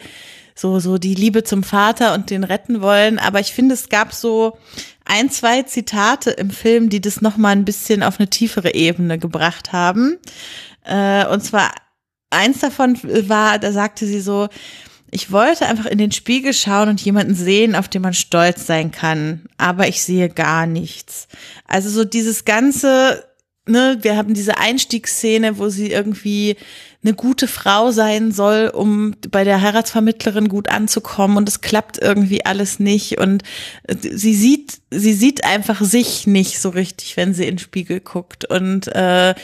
so, 0.55 0.79
so 0.79 0.97
die 0.97 1.15
Liebe 1.15 1.43
zum 1.43 1.63
Vater 1.63 2.13
und 2.13 2.29
den 2.29 2.43
retten 2.43 2.81
wollen, 2.81 3.19
aber 3.19 3.39
ich 3.39 3.53
finde, 3.53 3.73
es 3.73 3.89
gab 3.89 4.13
so 4.13 4.57
ein, 5.05 5.29
zwei 5.29 5.63
Zitate 5.63 6.31
im 6.31 6.49
Film, 6.49 6.89
die 6.89 7.01
das 7.01 7.21
nochmal 7.21 7.53
ein 7.53 7.65
bisschen 7.65 8.03
auf 8.03 8.19
eine 8.19 8.29
tiefere 8.29 8.73
Ebene 8.73 9.17
gebracht 9.17 9.73
haben. 9.73 10.17
Äh, 10.85 11.25
und 11.27 11.43
zwar 11.43 11.71
eins 12.29 12.59
davon 12.59 12.97
war, 13.03 13.59
da 13.59 13.71
sagte 13.71 14.05
sie 14.05 14.21
so, 14.21 14.49
ich 15.13 15.31
wollte 15.31 15.67
einfach 15.67 15.85
in 15.85 15.99
den 15.99 16.11
Spiegel 16.11 16.53
schauen 16.53 16.89
und 16.89 17.01
jemanden 17.01 17.35
sehen, 17.35 17.75
auf 17.75 17.87
den 17.87 18.01
man 18.01 18.15
stolz 18.15 18.65
sein 18.65 18.91
kann, 18.91 19.43
aber 19.57 19.87
ich 19.87 20.01
sehe 20.01 20.27
gar 20.27 20.65
nichts. 20.65 21.27
Also 21.67 21.89
so 21.89 22.03
dieses 22.03 22.45
ganze, 22.45 23.23
ne, 23.67 23.99
wir 24.01 24.17
haben 24.17 24.33
diese 24.33 24.57
Einstiegsszene, 24.57 25.59
wo 25.59 25.69
sie 25.69 25.91
irgendwie 25.91 26.57
eine 27.03 27.13
gute 27.13 27.47
Frau 27.47 27.91
sein 27.91 28.31
soll, 28.31 28.71
um 28.73 29.13
bei 29.29 29.43
der 29.43 29.61
Heiratsvermittlerin 29.61 30.47
gut 30.47 30.69
anzukommen 30.69 31.37
und 31.37 31.47
es 31.47 31.61
klappt 31.61 31.99
irgendwie 32.01 32.45
alles 32.45 32.79
nicht 32.79 33.19
und 33.19 33.43
sie 33.87 34.33
sieht, 34.33 34.79
sie 34.89 35.13
sieht 35.13 35.43
einfach 35.43 35.81
sich 35.81 36.25
nicht 36.25 36.59
so 36.59 36.69
richtig, 36.69 37.17
wenn 37.17 37.33
sie 37.33 37.43
in 37.43 37.55
den 37.55 37.59
Spiegel 37.59 37.99
guckt 37.99 38.45
und 38.45 38.87
äh, 38.87 39.35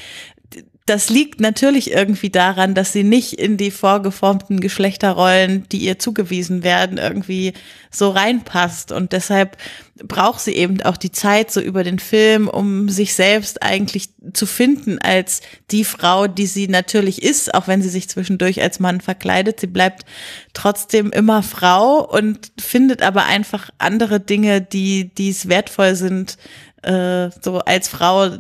das 0.89 1.11
liegt 1.11 1.39
natürlich 1.39 1.91
irgendwie 1.91 2.31
daran, 2.31 2.73
dass 2.73 2.91
sie 2.91 3.03
nicht 3.03 3.33
in 3.33 3.57
die 3.57 3.69
vorgeformten 3.69 4.59
Geschlechterrollen, 4.59 5.69
die 5.71 5.77
ihr 5.77 5.99
zugewiesen 5.99 6.63
werden, 6.63 6.97
irgendwie 6.97 7.53
so 7.91 8.09
reinpasst. 8.09 8.91
Und 8.91 9.13
deshalb 9.13 9.55
braucht 10.03 10.39
sie 10.39 10.53
eben 10.53 10.81
auch 10.81 10.97
die 10.97 11.11
Zeit 11.11 11.51
so 11.51 11.61
über 11.61 11.83
den 11.83 11.99
Film, 11.99 12.47
um 12.47 12.89
sich 12.89 13.13
selbst 13.13 13.61
eigentlich 13.61 14.09
zu 14.33 14.47
finden 14.47 14.97
als 14.97 15.41
die 15.69 15.83
Frau, 15.83 16.25
die 16.25 16.47
sie 16.47 16.67
natürlich 16.67 17.21
ist, 17.21 17.53
auch 17.53 17.67
wenn 17.67 17.83
sie 17.83 17.89
sich 17.89 18.09
zwischendurch 18.09 18.59
als 18.59 18.79
Mann 18.79 18.99
verkleidet. 18.99 19.59
Sie 19.59 19.67
bleibt 19.67 20.05
trotzdem 20.53 21.11
immer 21.11 21.43
Frau 21.43 22.03
und 22.03 22.51
findet 22.59 23.03
aber 23.03 23.25
einfach 23.25 23.69
andere 23.77 24.19
Dinge, 24.19 24.59
die, 24.59 25.13
die 25.13 25.29
es 25.29 25.47
wertvoll 25.49 25.93
sind, 25.93 26.37
äh, 26.81 27.29
so 27.41 27.59
als 27.59 27.89
Frau 27.89 28.39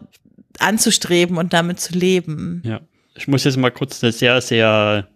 anzustreben 0.59 1.37
und 1.37 1.53
damit 1.53 1.79
zu 1.79 1.93
leben. 1.93 2.61
Ja, 2.65 2.81
ich 3.15 3.27
muss 3.27 3.43
jetzt 3.43 3.57
mal 3.57 3.71
kurz 3.71 4.03
eine 4.03 4.11
sehr, 4.11 4.41
sehr 4.41 5.07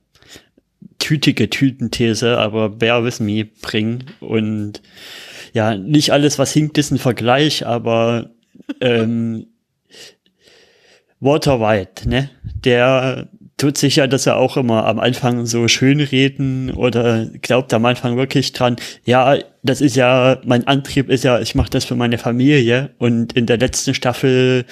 tütige 0.99 1.49
Tütenthese, 1.49 2.38
aber 2.38 2.70
bear 2.70 3.03
with 3.03 3.20
me 3.20 3.45
bringen. 3.45 4.06
Und 4.20 4.82
ja, 5.53 5.76
nicht 5.76 6.11
alles, 6.11 6.40
was 6.40 6.53
hinkt, 6.53 6.78
ist 6.78 6.91
ein 6.91 6.98
Vergleich, 6.98 7.65
aber 7.65 8.32
ähm, 8.82 9.48
Walter 11.20 11.60
White, 11.60 12.07
ne, 12.07 12.30
der 12.44 13.30
tut 13.57 13.78
sich 13.78 13.98
ja 13.98 14.07
das 14.07 14.26
ja 14.26 14.36
auch 14.36 14.57
immer 14.57 14.86
am 14.86 14.99
Anfang 14.99 15.45
so 15.45 15.68
schön 15.68 16.02
reden 16.02 16.72
oder 16.72 17.28
glaubt 17.41 17.74
am 17.74 17.86
Anfang 17.86 18.18
wirklich 18.18 18.52
dran, 18.52 18.76
ja, 19.06 19.38
das 19.61 19.80
ist 19.80 19.95
ja, 19.95 20.41
mein 20.44 20.68
Antrieb 20.68 21.10
ist 21.10 21.24
ja, 21.24 21.40
ich 21.40 21.56
mache 21.56 21.70
das 21.70 21.86
für 21.86 21.95
meine 21.95 22.18
Familie. 22.18 22.91
Und 22.98 23.34
in 23.34 23.45
der 23.45 23.57
letzten 23.57 23.94
Staffel 23.94 24.65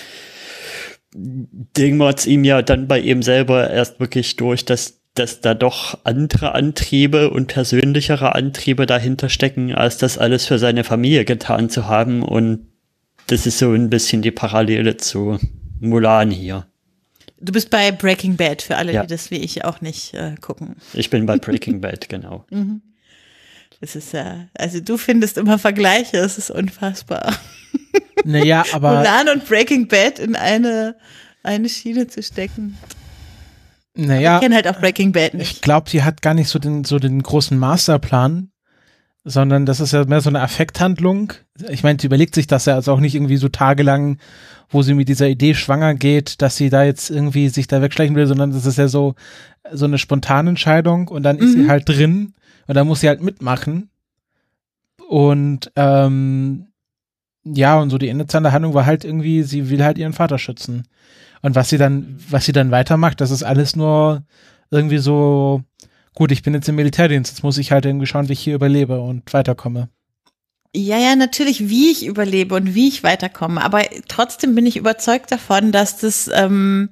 dingert 1.13 2.25
ihm 2.25 2.43
ja 2.43 2.61
dann 2.61 2.87
bei 2.87 2.99
ihm 2.99 3.21
selber 3.21 3.69
erst 3.69 3.99
wirklich 3.99 4.35
durch, 4.35 4.65
dass 4.65 5.01
dass 5.13 5.41
da 5.41 5.53
doch 5.53 5.99
andere 6.05 6.55
Antriebe 6.55 7.31
und 7.31 7.47
persönlichere 7.47 8.33
Antriebe 8.33 8.85
dahinter 8.85 9.27
stecken, 9.27 9.73
als 9.73 9.97
das 9.97 10.17
alles 10.17 10.45
für 10.45 10.57
seine 10.57 10.83
Familie 10.83 11.25
getan 11.25 11.69
zu 11.69 11.87
haben. 11.87 12.23
Und 12.23 12.67
das 13.27 13.45
ist 13.45 13.57
so 13.57 13.73
ein 13.73 13.89
bisschen 13.89 14.21
die 14.21 14.31
Parallele 14.31 14.97
zu 14.97 15.37
Mulan 15.79 16.31
hier. 16.31 16.65
Du 17.41 17.51
bist 17.51 17.69
bei 17.71 17.91
Breaking 17.91 18.37
Bad, 18.37 18.61
für 18.61 18.77
alle, 18.77 18.93
ja. 18.93 19.01
die 19.01 19.07
das 19.07 19.31
wie 19.31 19.37
ich 19.37 19.65
auch 19.65 19.81
nicht 19.81 20.13
äh, 20.13 20.35
gucken. 20.39 20.75
Ich 20.93 21.09
bin 21.09 21.25
bei 21.25 21.37
Breaking 21.39 21.81
Bad, 21.81 22.07
genau. 22.07 22.45
Mhm. 22.49 22.81
Das 23.81 23.95
ist 23.95 24.13
ja, 24.13 24.47
also 24.53 24.79
du 24.79 24.95
findest 24.97 25.37
immer 25.37 25.57
Vergleiche, 25.57 26.17
es 26.17 26.37
ist 26.37 26.51
unfassbar. 26.51 27.33
Naja, 28.23 28.63
aber. 28.71 28.97
Mulan 28.97 29.29
und 29.29 29.47
Breaking 29.47 29.87
Bad 29.87 30.19
in 30.19 30.35
eine, 30.35 30.95
eine 31.43 31.69
Schiene 31.69 32.07
zu 32.07 32.21
stecken. 32.21 32.77
Naja. 33.95 34.35
Ich 34.35 34.41
kenne 34.41 34.55
halt 34.55 34.67
auch 34.67 34.79
Breaking 34.79 35.11
Bad 35.11 35.33
nicht. 35.33 35.51
Ich 35.51 35.61
glaube, 35.61 35.89
sie 35.89 36.03
hat 36.03 36.21
gar 36.21 36.33
nicht 36.33 36.49
so 36.49 36.59
den, 36.59 36.83
so 36.83 36.99
den 36.99 37.21
großen 37.21 37.57
Masterplan, 37.57 38.51
sondern 39.23 39.65
das 39.65 39.79
ist 39.79 39.91
ja 39.91 40.05
mehr 40.05 40.21
so 40.21 40.29
eine 40.29 40.41
Affekthandlung. 40.41 41.33
Ich 41.69 41.83
meine, 41.83 41.99
sie 41.99 42.07
überlegt 42.07 42.35
sich 42.35 42.47
das 42.47 42.65
ja 42.65 42.75
also 42.75 42.93
auch 42.93 42.99
nicht 42.99 43.15
irgendwie 43.15 43.37
so 43.37 43.49
tagelang, 43.49 44.17
wo 44.69 44.81
sie 44.81 44.93
mit 44.93 45.09
dieser 45.09 45.27
Idee 45.27 45.53
schwanger 45.53 45.93
geht, 45.93 46.41
dass 46.41 46.55
sie 46.55 46.69
da 46.69 46.83
jetzt 46.83 47.09
irgendwie 47.09 47.49
sich 47.49 47.67
da 47.67 47.81
wegschleichen 47.81 48.15
will, 48.15 48.27
sondern 48.27 48.51
das 48.51 48.65
ist 48.65 48.77
ja 48.77 48.87
so, 48.87 49.15
so 49.71 49.85
eine 49.85 49.97
spontane 49.97 50.49
Entscheidung 50.49 51.09
und 51.09 51.23
dann 51.23 51.37
ist 51.37 51.55
mhm. 51.55 51.63
sie 51.63 51.69
halt 51.69 51.89
drin 51.89 52.33
und 52.67 52.75
dann 52.75 52.87
muss 52.87 53.01
sie 53.01 53.09
halt 53.09 53.21
mitmachen. 53.21 53.89
Und 55.09 55.71
ähm, 55.75 56.70
ja, 57.43 57.79
und 57.79 57.89
so 57.89 57.97
die 57.97 58.13
der 58.13 58.51
Handlung 58.51 58.73
war 58.73 58.85
halt 58.85 59.03
irgendwie, 59.03 59.43
sie 59.43 59.69
will 59.69 59.83
halt 59.83 59.97
ihren 59.97 60.13
Vater 60.13 60.37
schützen. 60.37 60.87
Und 61.41 61.55
was 61.55 61.69
sie 61.69 61.77
dann, 61.77 62.19
was 62.29 62.45
sie 62.45 62.51
dann 62.51 62.71
weitermacht, 62.71 63.19
das 63.19 63.31
ist 63.31 63.43
alles 63.43 63.75
nur 63.75 64.23
irgendwie 64.69 64.99
so, 64.99 65.63
gut, 66.13 66.31
ich 66.31 66.43
bin 66.43 66.53
jetzt 66.53 66.69
im 66.69 66.75
Militärdienst, 66.75 67.31
jetzt 67.31 67.43
muss 67.43 67.57
ich 67.57 67.71
halt 67.71 67.85
irgendwie 67.85 68.05
schauen, 68.05 68.29
wie 68.29 68.33
ich 68.33 68.41
hier 68.41 68.55
überlebe 68.55 69.01
und 69.01 69.33
weiterkomme. 69.33 69.89
Ja, 70.73 70.97
ja, 70.97 71.15
natürlich, 71.15 71.67
wie 71.67 71.91
ich 71.91 72.05
überlebe 72.05 72.55
und 72.55 72.75
wie 72.75 72.87
ich 72.87 73.03
weiterkomme. 73.03 73.61
Aber 73.61 73.81
trotzdem 74.07 74.55
bin 74.55 74.65
ich 74.65 74.77
überzeugt 74.77 75.31
davon, 75.31 75.71
dass 75.71 75.97
das 75.97 76.29
ähm, 76.33 76.89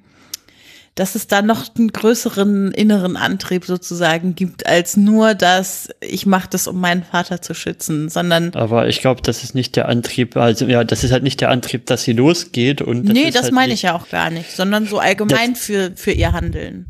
dass 0.99 1.15
es 1.15 1.27
da 1.27 1.41
noch 1.41 1.73
einen 1.77 1.93
größeren 1.93 2.73
inneren 2.73 3.15
Antrieb 3.15 3.63
sozusagen 3.63 4.35
gibt, 4.35 4.67
als 4.67 4.97
nur, 4.97 5.33
dass 5.33 5.87
ich 6.01 6.25
mache 6.25 6.49
das, 6.49 6.67
um 6.67 6.81
meinen 6.81 7.03
Vater 7.03 7.41
zu 7.41 7.53
schützen, 7.53 8.09
sondern. 8.09 8.53
Aber 8.53 8.89
ich 8.89 8.99
glaube, 8.99 9.21
das 9.21 9.43
ist 9.43 9.55
nicht 9.55 9.77
der 9.77 9.87
Antrieb, 9.87 10.35
also 10.35 10.65
ja, 10.65 10.83
das 10.83 11.05
ist 11.05 11.13
halt 11.13 11.23
nicht 11.23 11.39
der 11.39 11.51
Antrieb, 11.51 11.85
dass 11.85 12.03
sie 12.03 12.11
losgeht 12.11 12.81
und. 12.81 13.05
Das 13.05 13.13
nee, 13.13 13.31
das 13.31 13.43
halt 13.43 13.53
meine 13.53 13.73
ich 13.73 13.83
ja 13.83 13.95
auch 13.95 14.09
gar 14.09 14.29
nicht, 14.29 14.51
sondern 14.51 14.87
so 14.87 14.99
allgemein 14.99 15.55
für, 15.55 15.93
für 15.95 16.11
ihr 16.11 16.33
Handeln. 16.33 16.87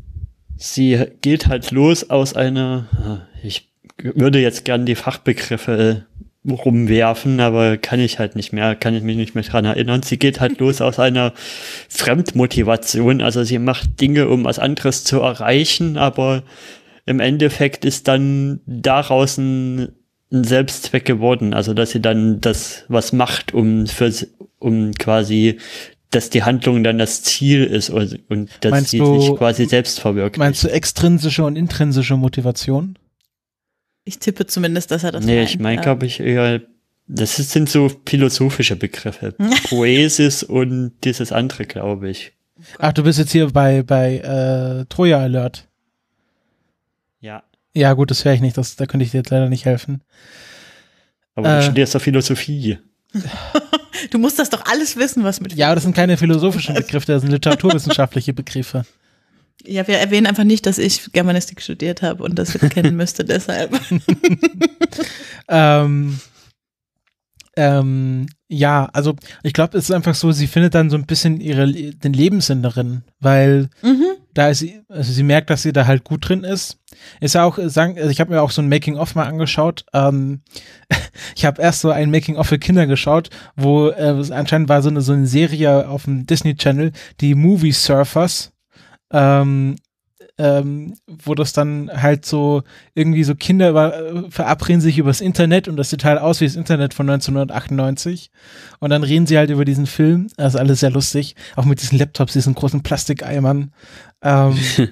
Sie 0.56 1.06
geht 1.20 1.46
halt 1.46 1.70
los 1.70 2.10
aus 2.10 2.34
einer, 2.34 2.88
ah, 3.04 3.28
ich 3.44 3.68
würde 4.02 4.40
jetzt 4.40 4.64
gern 4.64 4.86
die 4.86 4.96
Fachbegriffe 4.96 6.06
rumwerfen, 6.48 7.38
aber 7.40 7.76
kann 7.76 8.00
ich 8.00 8.18
halt 8.18 8.34
nicht 8.34 8.52
mehr, 8.52 8.74
kann 8.74 8.94
ich 8.94 9.02
mich 9.02 9.16
nicht 9.16 9.34
mehr 9.34 9.44
dran 9.44 9.66
erinnern. 9.66 10.02
Sie 10.02 10.18
geht 10.18 10.40
halt 10.40 10.58
los 10.58 10.80
aus 10.80 10.98
einer 10.98 11.34
Fremdmotivation, 11.88 13.20
also 13.20 13.44
sie 13.44 13.58
macht 13.58 14.00
Dinge, 14.00 14.28
um 14.28 14.44
was 14.44 14.58
anderes 14.58 15.04
zu 15.04 15.20
erreichen, 15.20 15.98
aber 15.98 16.42
im 17.04 17.20
Endeffekt 17.20 17.84
ist 17.84 18.08
dann 18.08 18.60
daraus 18.66 19.36
ein, 19.36 19.92
ein 20.32 20.44
Selbstzweck 20.44 21.04
geworden, 21.04 21.52
also 21.52 21.74
dass 21.74 21.90
sie 21.90 22.00
dann 22.00 22.40
das 22.40 22.84
was 22.88 23.12
macht, 23.12 23.52
um 23.52 23.86
für, 23.86 24.10
um 24.58 24.92
quasi 24.94 25.58
dass 26.10 26.30
die 26.30 26.42
Handlung 26.42 26.82
dann 26.82 26.98
das 26.98 27.22
Ziel 27.22 27.64
ist 27.64 27.88
und, 27.90 28.18
und 28.28 28.50
dass 28.62 28.70
meinst 28.70 28.90
sie 28.90 28.98
du, 28.98 29.20
sich 29.20 29.36
quasi 29.36 29.66
selbst 29.66 30.00
verwirklicht. 30.00 30.38
Meinst 30.38 30.64
du 30.64 30.68
extrinsische 30.68 31.44
und 31.44 31.56
intrinsische 31.56 32.16
Motivation? 32.16 32.96
Ich 34.04 34.18
tippe 34.18 34.46
zumindest, 34.46 34.90
dass 34.90 35.04
er 35.04 35.12
das 35.12 35.24
Nee, 35.24 35.36
meint. 35.36 35.50
ich 35.50 35.58
meine, 35.58 35.80
glaube 35.80 36.06
ich, 36.06 36.20
eher, 36.20 36.60
das 37.06 37.36
sind 37.36 37.68
so 37.68 37.90
philosophische 38.06 38.76
Begriffe. 38.76 39.34
Poesis 39.68 40.42
und 40.42 40.92
dieses 41.04 41.32
andere, 41.32 41.64
glaube 41.66 42.10
ich. 42.10 42.32
Ach, 42.78 42.92
du 42.92 43.02
bist 43.02 43.18
jetzt 43.18 43.32
hier 43.32 43.48
bei, 43.48 43.82
bei 43.82 44.18
äh, 44.18 44.84
Troja 44.86 45.18
Alert. 45.18 45.66
Ja. 47.20 47.42
Ja, 47.74 47.92
gut, 47.92 48.10
das 48.10 48.24
wäre 48.24 48.34
ich 48.34 48.40
nicht, 48.40 48.56
das, 48.56 48.76
da 48.76 48.86
könnte 48.86 49.04
ich 49.04 49.12
dir 49.12 49.18
jetzt 49.18 49.30
leider 49.30 49.48
nicht 49.48 49.64
helfen. 49.64 50.02
Aber 51.34 51.52
äh, 51.52 51.56
du 51.58 51.62
studierst 51.64 51.94
doch 51.94 52.02
Philosophie. 52.02 52.78
du 54.10 54.18
musst 54.18 54.38
das 54.38 54.50
doch 54.50 54.64
alles 54.66 54.96
wissen, 54.96 55.24
was 55.24 55.40
mit. 55.40 55.54
Ja, 55.54 55.66
aber 55.68 55.76
das 55.76 55.84
sind 55.84 55.94
keine 55.94 56.16
philosophischen 56.16 56.74
Begriffe, 56.80 57.06
das 57.06 57.22
sind 57.22 57.30
literaturwissenschaftliche 57.30 58.32
Begriffe. 58.32 58.84
Ja, 59.66 59.86
wir 59.86 59.98
erwähnen 59.98 60.26
einfach 60.26 60.44
nicht, 60.44 60.66
dass 60.66 60.78
ich 60.78 61.12
Germanistik 61.12 61.60
studiert 61.60 62.02
habe 62.02 62.22
und 62.24 62.38
das 62.38 62.52
kennen 62.70 62.96
müsste, 62.96 63.24
deshalb. 63.24 63.78
ähm, 65.48 66.18
ähm, 67.56 68.26
ja, 68.48 68.88
also 68.92 69.16
ich 69.42 69.52
glaube, 69.52 69.76
es 69.76 69.84
ist 69.84 69.90
einfach 69.90 70.14
so, 70.14 70.32
sie 70.32 70.46
findet 70.46 70.74
dann 70.74 70.88
so 70.88 70.96
ein 70.96 71.06
bisschen 71.06 71.40
ihre 71.40 71.70
den 71.70 72.12
Lebenssinn 72.12 72.62
darin, 72.62 73.02
weil 73.18 73.68
mhm. 73.82 74.06
da 74.34 74.48
ist 74.48 74.60
sie, 74.60 74.80
also 74.88 75.12
sie 75.12 75.22
merkt, 75.22 75.50
dass 75.50 75.62
sie 75.62 75.72
da 75.72 75.86
halt 75.86 76.04
gut 76.04 76.28
drin 76.28 76.44
ist. 76.44 76.78
Ist 77.20 77.34
ja 77.34 77.44
auch, 77.44 77.58
sagen, 77.64 77.96
also 77.98 78.08
ich 78.08 78.20
habe 78.20 78.32
mir 78.32 78.40
auch 78.40 78.50
so 78.50 78.62
ein 78.62 78.68
Making-of 78.68 79.14
mal 79.14 79.26
angeschaut. 79.26 79.84
Ähm, 79.92 80.40
ich 81.36 81.44
habe 81.44 81.60
erst 81.60 81.80
so 81.80 81.90
ein 81.90 82.10
Making-of 82.10 82.46
für 82.46 82.58
Kinder 82.58 82.86
geschaut, 82.86 83.30
wo 83.56 83.88
äh, 83.88 84.24
anscheinend 84.30 84.68
war 84.68 84.80
so 84.80 84.88
eine 84.88 85.00
so 85.00 85.12
eine 85.12 85.26
Serie 85.26 85.88
auf 85.88 86.04
dem 86.04 86.26
Disney 86.26 86.54
Channel, 86.54 86.92
die 87.20 87.34
Movie 87.34 87.72
Surfers 87.72 88.52
ähm, 89.12 89.76
ähm, 90.40 90.94
wo 91.06 91.34
das 91.34 91.52
dann 91.52 91.90
halt 91.94 92.24
so 92.24 92.62
irgendwie 92.94 93.24
so 93.24 93.34
Kinder 93.34 93.68
über, 93.68 93.94
äh, 93.94 94.30
verabreden 94.30 94.80
sich 94.80 94.96
übers 94.96 95.20
Internet 95.20 95.68
und 95.68 95.76
das 95.76 95.90
sieht 95.90 96.04
halt 96.04 96.18
aus 96.18 96.40
wie 96.40 96.46
das 96.46 96.56
Internet 96.56 96.94
von 96.94 97.08
1998 97.08 98.30
und 98.78 98.90
dann 98.90 99.02
reden 99.02 99.26
sie 99.26 99.36
halt 99.36 99.50
über 99.50 99.66
diesen 99.66 99.86
Film, 99.86 100.28
das 100.36 100.54
ist 100.54 100.60
alles 100.60 100.80
sehr 100.80 100.90
lustig, 100.90 101.36
auch 101.56 101.66
mit 101.66 101.82
diesen 101.82 101.98
Laptops, 101.98 102.32
diesen 102.32 102.54
großen 102.54 102.82
Plastikeimern. 102.82 103.72
Ähm, 104.22 104.58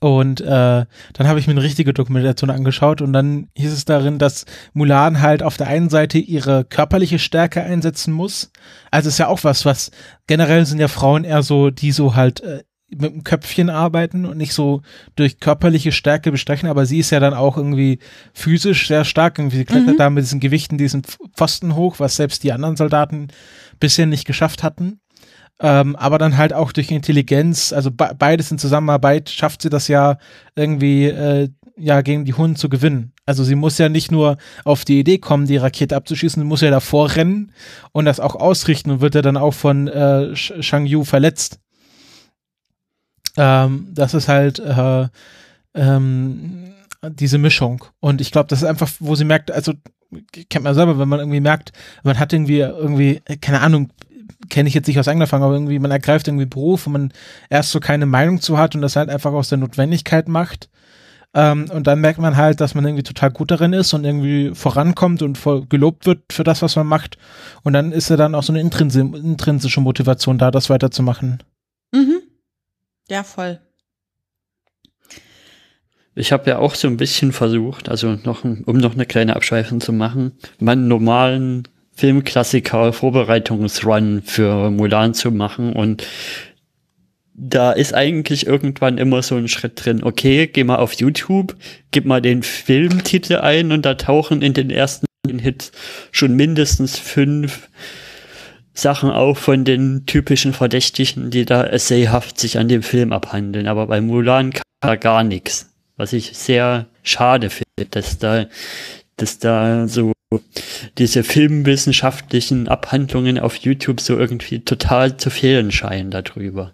und 0.00 0.40
äh, 0.40 0.44
dann 0.44 1.28
habe 1.28 1.38
ich 1.38 1.46
mir 1.46 1.52
eine 1.52 1.62
richtige 1.62 1.94
Dokumentation 1.94 2.50
angeschaut 2.50 3.02
und 3.02 3.12
dann 3.12 3.48
hieß 3.54 3.72
es 3.72 3.84
darin, 3.84 4.18
dass 4.18 4.44
Mulan 4.72 5.20
halt 5.20 5.44
auf 5.44 5.56
der 5.56 5.68
einen 5.68 5.88
Seite 5.88 6.18
ihre 6.18 6.64
körperliche 6.64 7.20
Stärke 7.20 7.62
einsetzen 7.62 8.12
muss. 8.12 8.50
Also 8.90 9.08
ist 9.08 9.18
ja 9.18 9.28
auch 9.28 9.44
was, 9.44 9.64
was 9.64 9.92
generell 10.26 10.66
sind 10.66 10.80
ja 10.80 10.88
Frauen 10.88 11.22
eher 11.22 11.44
so, 11.44 11.70
die 11.70 11.92
so 11.92 12.16
halt 12.16 12.40
äh, 12.40 12.64
mit 12.88 13.12
dem 13.12 13.24
Köpfchen 13.24 13.68
arbeiten 13.68 14.24
und 14.26 14.36
nicht 14.36 14.52
so 14.52 14.82
durch 15.16 15.40
körperliche 15.40 15.92
Stärke 15.92 16.30
bestechen, 16.30 16.68
aber 16.68 16.86
sie 16.86 16.98
ist 16.98 17.10
ja 17.10 17.20
dann 17.20 17.34
auch 17.34 17.56
irgendwie 17.56 17.98
physisch 18.32 18.86
sehr 18.86 19.04
stark. 19.04 19.38
Irgendwie 19.38 19.56
sie 19.56 19.64
klettert 19.64 19.94
mhm. 19.94 19.98
da 19.98 20.10
mit 20.10 20.24
diesen 20.24 20.40
Gewichten 20.40 20.78
diesen 20.78 21.02
Pfosten 21.34 21.74
hoch, 21.74 21.96
was 21.98 22.16
selbst 22.16 22.44
die 22.44 22.52
anderen 22.52 22.76
Soldaten 22.76 23.28
bisher 23.80 24.06
nicht 24.06 24.24
geschafft 24.24 24.62
hatten. 24.62 25.00
Ähm, 25.58 25.96
aber 25.96 26.18
dann 26.18 26.36
halt 26.36 26.52
auch 26.52 26.70
durch 26.72 26.90
Intelligenz, 26.90 27.72
also 27.72 27.90
be 27.90 28.14
beides 28.18 28.50
in 28.50 28.58
Zusammenarbeit 28.58 29.30
schafft 29.30 29.62
sie 29.62 29.70
das 29.70 29.88
ja 29.88 30.18
irgendwie 30.54 31.06
äh, 31.06 31.48
ja 31.78 32.02
gegen 32.02 32.24
die 32.24 32.34
Hunden 32.34 32.56
zu 32.56 32.68
gewinnen. 32.68 33.12
Also 33.24 33.42
sie 33.42 33.54
muss 33.54 33.78
ja 33.78 33.88
nicht 33.88 34.12
nur 34.12 34.36
auf 34.64 34.84
die 34.84 35.00
Idee 35.00 35.18
kommen, 35.18 35.46
die 35.46 35.56
Rakete 35.56 35.96
abzuschießen, 35.96 36.42
sie 36.42 36.46
muss 36.46 36.60
ja 36.60 36.70
davor 36.70 37.16
rennen 37.16 37.52
und 37.92 38.04
das 38.04 38.20
auch 38.20 38.36
ausrichten 38.36 38.90
und 38.90 39.00
wird 39.00 39.14
ja 39.14 39.22
dann 39.22 39.36
auch 39.36 39.54
von 39.54 39.88
äh, 39.88 40.36
Shang 40.36 40.86
Yu 40.86 41.04
verletzt. 41.04 41.58
Ähm, 43.36 43.88
das 43.92 44.14
ist 44.14 44.28
halt 44.28 44.58
äh, 44.58 45.08
ähm, 45.74 46.74
diese 47.10 47.38
Mischung. 47.38 47.84
Und 48.00 48.20
ich 48.20 48.32
glaube, 48.32 48.48
das 48.48 48.62
ist 48.62 48.68
einfach, 48.68 48.90
wo 49.00 49.14
sie 49.14 49.24
merkt, 49.24 49.50
also 49.50 49.72
kennt 50.48 50.64
man 50.64 50.74
selber, 50.74 50.98
wenn 50.98 51.08
man 51.08 51.20
irgendwie 51.20 51.40
merkt, 51.40 51.72
man 52.02 52.18
hat 52.18 52.32
irgendwie, 52.32 52.60
irgendwie, 52.60 53.20
keine 53.40 53.60
Ahnung, 53.60 53.90
kenne 54.48 54.68
ich 54.68 54.74
jetzt 54.74 54.86
nicht 54.86 54.98
aus 54.98 55.08
eigener 55.08 55.24
Erfahrung, 55.24 55.46
aber 55.46 55.54
irgendwie, 55.54 55.78
man 55.78 55.90
ergreift 55.90 56.28
irgendwie 56.28 56.46
Beruf, 56.46 56.86
wo 56.86 56.90
man 56.90 57.12
erst 57.50 57.70
so 57.70 57.80
keine 57.80 58.06
Meinung 58.06 58.40
zu 58.40 58.58
hat 58.58 58.74
und 58.74 58.82
das 58.82 58.96
halt 58.96 59.08
einfach 59.08 59.32
aus 59.32 59.48
der 59.48 59.58
Notwendigkeit 59.58 60.28
macht. 60.28 60.68
Ähm, 61.34 61.66
und 61.70 61.86
dann 61.86 62.00
merkt 62.00 62.18
man 62.18 62.36
halt, 62.36 62.60
dass 62.60 62.74
man 62.74 62.84
irgendwie 62.84 63.02
total 63.02 63.30
gut 63.30 63.50
darin 63.50 63.72
ist 63.72 63.92
und 63.92 64.04
irgendwie 64.04 64.54
vorankommt 64.54 65.22
und 65.22 65.38
gelobt 65.68 66.06
wird 66.06 66.32
für 66.32 66.44
das, 66.44 66.62
was 66.62 66.76
man 66.76 66.86
macht. 66.86 67.18
Und 67.62 67.72
dann 67.72 67.92
ist 67.92 68.08
ja 68.08 68.16
dann 68.16 68.34
auch 68.34 68.42
so 68.42 68.52
eine 68.52 68.60
intrinsische 68.60 69.80
Motivation 69.80 70.38
da, 70.38 70.50
das 70.50 70.70
weiterzumachen. 70.70 71.42
Mhm. 71.92 72.20
Ja, 73.08 73.22
voll. 73.22 73.60
Ich 76.14 76.32
habe 76.32 76.48
ja 76.48 76.58
auch 76.58 76.74
so 76.74 76.88
ein 76.88 76.96
bisschen 76.96 77.32
versucht, 77.32 77.88
also 77.88 78.18
noch, 78.24 78.42
um 78.44 78.78
noch 78.78 78.94
eine 78.94 79.04
kleine 79.04 79.36
Abschweifung 79.36 79.80
zu 79.80 79.92
machen, 79.92 80.32
meinen 80.58 80.88
normalen 80.88 81.68
Filmklassiker 81.92 82.92
Vorbereitungsrun 82.92 84.22
für 84.22 84.70
Mulan 84.70 85.12
zu 85.12 85.30
machen 85.30 85.74
und 85.74 86.06
da 87.34 87.72
ist 87.72 87.92
eigentlich 87.92 88.46
irgendwann 88.46 88.96
immer 88.96 89.22
so 89.22 89.36
ein 89.36 89.48
Schritt 89.48 89.84
drin, 89.84 90.02
okay, 90.02 90.46
geh 90.46 90.64
mal 90.64 90.76
auf 90.76 90.94
YouTube, 90.94 91.54
gib 91.90 92.06
mal 92.06 92.22
den 92.22 92.42
Filmtitel 92.42 93.36
ein 93.36 93.72
und 93.72 93.84
da 93.84 93.94
tauchen 93.94 94.40
in 94.40 94.54
den 94.54 94.70
ersten 94.70 95.06
Hits 95.38 95.72
schon 96.12 96.34
mindestens 96.34 96.98
fünf 96.98 97.68
Sachen 98.78 99.10
auf 99.10 99.38
von 99.38 99.64
den 99.64 100.04
typischen 100.06 100.52
Verdächtigen, 100.52 101.30
die 101.30 101.44
da 101.44 101.64
essayhaft 101.64 102.38
sich 102.38 102.58
an 102.58 102.68
dem 102.68 102.82
Film 102.82 103.12
abhandeln. 103.12 103.66
Aber 103.66 103.86
bei 103.86 104.00
Mulan 104.00 104.52
kam 104.52 104.62
da 104.80 104.96
gar 104.96 105.24
nichts. 105.24 105.70
Was 105.96 106.12
ich 106.12 106.36
sehr 106.36 106.86
schade 107.02 107.48
finde, 107.48 107.90
dass 107.90 108.18
da, 108.18 108.46
dass 109.16 109.38
da 109.38 109.88
so 109.88 110.12
diese 110.98 111.24
filmwissenschaftlichen 111.24 112.68
Abhandlungen 112.68 113.38
auf 113.38 113.56
YouTube 113.56 114.00
so 114.00 114.18
irgendwie 114.18 114.60
total 114.60 115.16
zu 115.16 115.30
fehlen 115.30 115.72
scheinen 115.72 116.10
darüber. 116.10 116.72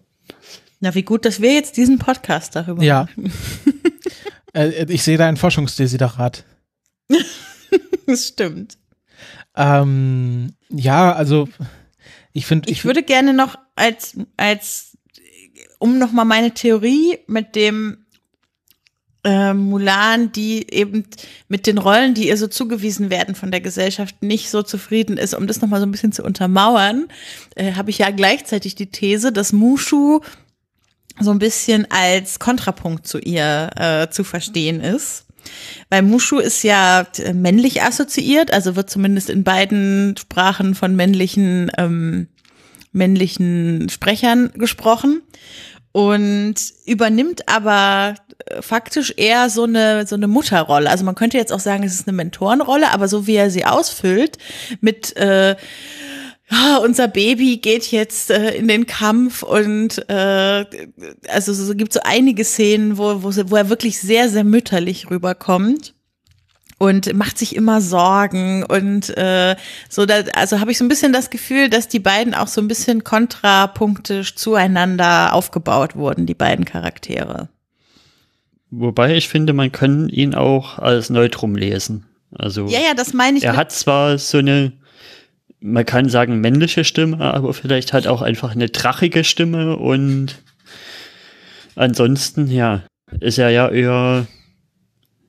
Na, 0.81 0.95
wie 0.97 1.03
gut, 1.05 1.24
dass 1.24 1.41
wir 1.41 1.55
jetzt 1.55 1.77
diesen 1.77 1.99
Podcast 2.01 2.57
darüber 2.57 2.83
ja. 2.83 3.03
machen. 3.03 3.33
äh, 4.55 4.85
ich 4.93 5.05
sehe 5.05 5.19
da 5.19 5.29
ein 5.29 5.37
Forschungsdesiderat. 5.37 6.45
das 8.07 8.27
stimmt. 8.27 8.79
Ähm, 9.55 10.55
ja, 10.70 11.12
also 11.12 11.49
ich 12.33 12.47
finde. 12.47 12.71
Ich, 12.71 12.79
ich 12.79 12.85
würde 12.85 13.03
gerne 13.03 13.33
noch 13.35 13.57
als, 13.77 14.17
als, 14.37 14.97
um 15.79 15.99
nochmal 15.99 16.25
meine 16.25 16.53
Theorie 16.53 17.19
mit 17.27 17.55
dem 17.57 18.03
äh, 19.25 19.55
Mulan, 19.55 20.33
die 20.33 20.73
eben 20.73 21.05
mit 21.49 21.67
den 21.67 21.79
Rollen, 21.79 22.15
die 22.15 22.29
ihr 22.29 22.37
so 22.37 22.49
zugewiesen 22.49 23.11
werden 23.11 23.35
von 23.35 23.51
der 23.51 23.61
Gesellschaft, 23.61 24.23
nicht 24.23 24.51
so 24.51 24.63
zufrieden 24.63 25.17
ist, 25.17 25.35
um 25.35 25.47
das 25.47 25.61
nochmal 25.61 25.81
so 25.81 25.87
ein 25.87 25.93
bisschen 25.93 26.13
zu 26.13 26.25
untermauern, 26.25 27.09
äh, 27.55 27.75
habe 27.75 27.91
ich 27.91 27.99
ja 27.99 28.11
gleichzeitig 28.11 28.75
die 28.75 28.91
These, 28.91 29.33
dass 29.33 29.53
Mushu 29.53 30.21
so 31.21 31.31
ein 31.31 31.39
bisschen 31.39 31.87
als 31.91 32.39
Kontrapunkt 32.39 33.07
zu 33.07 33.19
ihr 33.19 33.71
äh, 33.77 34.09
zu 34.11 34.25
verstehen 34.25 34.81
ist. 34.81 35.27
Weil 35.90 36.02
Mushu 36.02 36.39
ist 36.39 36.62
ja 36.62 37.06
äh, 37.19 37.32
männlich 37.32 37.82
assoziiert, 37.82 38.52
also 38.52 38.77
wird 38.77 38.90
zumindest 38.90 39.31
in 39.31 39.44
beiden 39.44 40.16
Sprachen 40.19 40.74
von 40.74 40.97
männlichen, 40.97 41.70
ähm, 41.77 42.28
männlichen 42.93 43.89
Sprechern 43.89 44.52
gesprochen 44.55 45.23
und 45.93 46.55
übernimmt 46.86 47.48
aber 47.48 48.14
äh, 48.47 48.62
faktisch 48.62 49.12
eher 49.16 49.51
so 49.51 49.64
eine 49.64 50.06
so 50.06 50.14
eine 50.16 50.28
Mutterrolle. 50.28 50.90
Also 50.90 51.05
man 51.05 51.14
könnte 51.14 51.36
jetzt 51.36 51.52
auch 51.52 51.60
sagen, 51.60 51.85
es 51.85 51.94
ist 51.94 52.09
eine 52.09 52.16
Mentorenrolle, 52.16 52.90
aber 52.90 53.09
so 53.09 53.27
wie 53.27 53.36
er 53.36 53.51
sie 53.51 53.64
ausfüllt 53.64 54.39
mit 54.81 55.16
äh, 55.16 55.56
ja, 56.53 56.77
unser 56.77 57.09
Baby 57.09 57.57
geht 57.57 57.91
jetzt 57.91 58.31
äh, 58.31 58.55
in 58.55 58.69
den 58.69 58.87
Kampf 58.87 59.43
und 59.43 60.09
äh, 60.09 60.65
also 61.29 61.53
es 61.53 61.77
gibt 61.77 61.93
so 61.93 62.01
einige 62.05 62.45
Szenen, 62.45 62.99
wo, 62.99 63.23
wo, 63.23 63.31
wo 63.51 63.57
er 63.57 63.69
wirklich 63.69 63.99
sehr, 64.01 64.29
sehr 64.29 64.45
mütterlich 64.45 65.11
rüberkommt 65.11 65.95
und 66.79 67.15
macht 67.15 67.39
sich 67.39 67.57
immer 67.57 67.81
Sorgen 67.81 68.65
und 68.65 69.16
äh, 69.16 69.57
so 69.89 70.05
da, 70.05 70.23
also 70.35 70.61
habe 70.61 70.73
ich 70.73 70.79
so 70.79 70.85
ein 70.85 70.89
bisschen 70.89 71.12
das 71.12 71.31
Gefühl, 71.31 71.70
dass 71.70 71.89
die 71.89 72.01
beiden 72.01 72.35
auch 72.35 72.49
so 72.49 72.61
ein 72.61 72.69
bisschen 72.69 73.05
kontrapunktisch 73.05 74.35
zueinander 74.35 75.33
aufgebaut 75.33 75.97
wurden, 75.97 76.27
die 76.27 76.35
beiden 76.35 76.65
Charaktere. 76.65 77.49
Wobei 78.70 79.16
ich 79.16 79.29
finde, 79.29 79.53
man 79.53 79.70
kann 79.70 80.09
ihn 80.09 80.35
auch 80.35 80.79
als 80.79 81.09
Neutrum 81.09 81.55
lesen. 81.55 82.05
Also 82.35 82.66
ja, 82.66 82.81
ja, 82.81 82.95
das 82.95 83.12
meine 83.12 83.39
ich. 83.39 83.45
Er 83.45 83.57
hat 83.57 83.70
zwar 83.70 84.19
so 84.19 84.39
eine, 84.39 84.73
man 85.63 85.87
kann 85.87 86.09
sagen 86.09 86.41
männliche 86.41 86.85
Stimme, 86.85 87.21
aber 87.21 87.55
vielleicht 87.55 87.93
hat 87.93 88.07
auch 88.07 88.23
einfach 88.23 88.53
eine 88.53 88.69
drachige 88.69 89.25
Stimme 89.25 89.77
und 89.77 90.43
ansonsten 91.77 92.51
ja 92.51 92.83
ist 93.21 93.39
er 93.39 93.51
ja 93.51 93.69
eher 93.69 94.27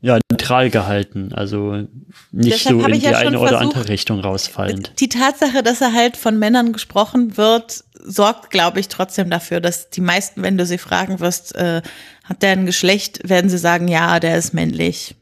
ja, 0.02 0.20
neutral 0.30 0.70
gehalten, 0.70 1.32
also 1.34 1.88
nicht 2.32 2.56
Deshalb 2.56 2.82
so 2.82 2.86
in 2.88 3.00
die 3.00 3.06
ja 3.06 3.18
eine 3.18 3.40
oder 3.40 3.60
andere 3.60 3.88
Richtung 3.88 4.20
rausfallend. 4.20 4.92
Die 5.00 5.08
Tatsache, 5.08 5.64
dass 5.64 5.80
er 5.80 5.94
halt 5.94 6.18
von 6.18 6.38
Männern 6.38 6.74
gesprochen 6.74 7.38
wird, 7.38 7.86
sorgt, 8.04 8.50
glaube 8.50 8.82
ich, 8.82 8.90
trotzdem 8.90 9.30
dafür, 9.30 9.62
dass 9.62 9.90
die 9.90 10.02
meisten, 10.02 10.44
wenn 10.44 10.58
du 10.58 10.66
sie 10.66 10.78
fragen 10.78 11.22
wirst, 11.22 11.56
äh, 11.56 11.82
hat 12.26 12.42
der 12.42 12.52
ein 12.52 12.66
Geschlecht, 12.66 13.30
werden 13.30 13.50
sie 13.50 13.58
sagen, 13.58 13.88
ja, 13.88 14.20
der 14.20 14.38
ist 14.38 14.54
männlich. 14.54 15.16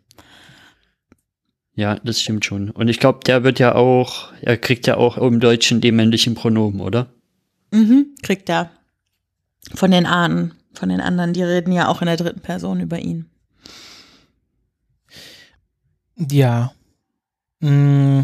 Ja, 1.75 1.95
das 2.03 2.21
stimmt 2.21 2.45
schon. 2.45 2.69
Und 2.69 2.89
ich 2.89 2.99
glaube, 2.99 3.19
der 3.25 3.43
wird 3.43 3.59
ja 3.59 3.75
auch, 3.75 4.33
er 4.41 4.57
kriegt 4.57 4.87
ja 4.87 4.97
auch 4.97 5.17
im 5.17 5.39
Deutschen 5.39 5.81
die 5.81 5.91
männlichen 5.91 6.35
Pronomen, 6.35 6.81
oder? 6.81 7.07
Mhm, 7.71 8.07
kriegt 8.21 8.49
er. 8.49 8.69
Von 9.73 9.91
den 9.91 10.05
Ahnen, 10.05 10.53
von 10.73 10.89
den 10.89 10.99
anderen, 10.99 11.33
die 11.33 11.43
reden 11.43 11.71
ja 11.71 11.87
auch 11.87 12.01
in 12.01 12.07
der 12.07 12.17
dritten 12.17 12.41
Person 12.41 12.81
über 12.81 12.99
ihn. 12.99 13.29
Ja. 16.29 16.73
Mm. 17.59 18.21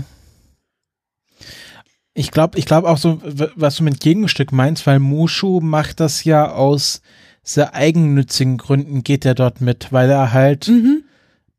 Ich 2.13 2.31
glaube, 2.31 2.57
ich 2.57 2.65
glaube 2.65 2.89
auch 2.89 2.97
so, 2.97 3.21
was 3.55 3.75
du 3.75 3.83
mit 3.83 3.99
Gegenstück 3.99 4.51
meinst, 4.51 4.87
weil 4.87 4.99
Mushu 4.99 5.61
macht 5.61 5.99
das 5.99 6.23
ja 6.23 6.51
aus 6.51 7.01
sehr 7.43 7.75
eigennützigen 7.75 8.57
Gründen 8.57 9.03
geht 9.03 9.23
er 9.23 9.35
dort 9.35 9.61
mit, 9.61 9.93
weil 9.93 10.09
er 10.09 10.33
halt 10.33 10.67
mhm. 10.67 11.03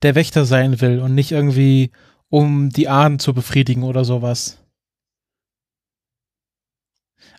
Der 0.03 0.15
Wächter 0.15 0.45
sein 0.45 0.81
will 0.81 1.01
und 1.01 1.15
nicht 1.15 1.33
irgendwie 1.33 1.91
um 2.29 2.71
die 2.71 2.89
Ahnen 2.89 3.19
zu 3.19 3.35
befriedigen 3.35 3.83
oder 3.83 4.05
sowas. 4.05 4.59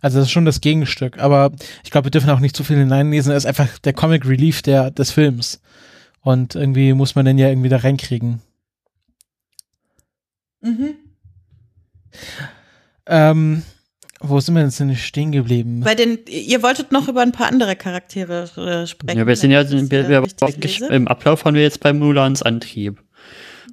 Also 0.02 0.20
das 0.20 0.28
ist 0.28 0.32
schon 0.32 0.46
das 0.46 0.62
Gegenstück, 0.62 1.20
aber 1.20 1.52
ich 1.84 1.92
glaube, 1.92 2.06
wir 2.06 2.12
dürfen 2.12 2.30
auch 2.30 2.40
nicht 2.40 2.56
zu 2.56 2.64
viel 2.64 2.78
hineinlesen. 2.78 3.32
Er 3.32 3.38
ist 3.38 3.46
einfach 3.46 3.80
der 3.80 3.94
Comic 3.94 4.26
Relief 4.26 4.62
der, 4.62 4.92
des 4.92 5.12
Films. 5.12 5.62
Und 6.22 6.56
irgendwie 6.56 6.94
muss 6.94 7.16
man 7.16 7.26
den 7.26 7.38
ja 7.38 7.50
irgendwie 7.50 7.70
da 7.70 7.78
reinkriegen. 7.78 8.42
Mhm. 10.62 10.96
Ähm, 13.06 13.64
wo 14.22 14.40
sind 14.40 14.56
wir 14.56 14.64
jetzt 14.64 14.80
denn 14.80 14.96
stehen 14.96 15.32
geblieben? 15.32 15.82
Bei 15.82 15.96
den, 15.96 16.20
ihr 16.28 16.62
wolltet 16.62 16.92
noch 16.92 17.08
über 17.08 17.22
ein 17.22 17.32
paar 17.32 17.48
andere 17.48 17.76
Charaktere 17.76 18.50
äh, 18.58 18.86
sprechen. 18.86 19.18
Ja, 19.18 19.26
wir 19.26 19.36
sind 19.36 19.52
ja, 19.52 19.70
wir, 19.70 20.10
wir 20.10 20.90
im 20.90 21.08
Ablauf 21.08 21.46
waren 21.46 21.56
wir 21.56 21.62
jetzt 21.62 21.80
bei 21.80 21.94
Mulans 21.94 22.44
Antrieb. 22.44 23.02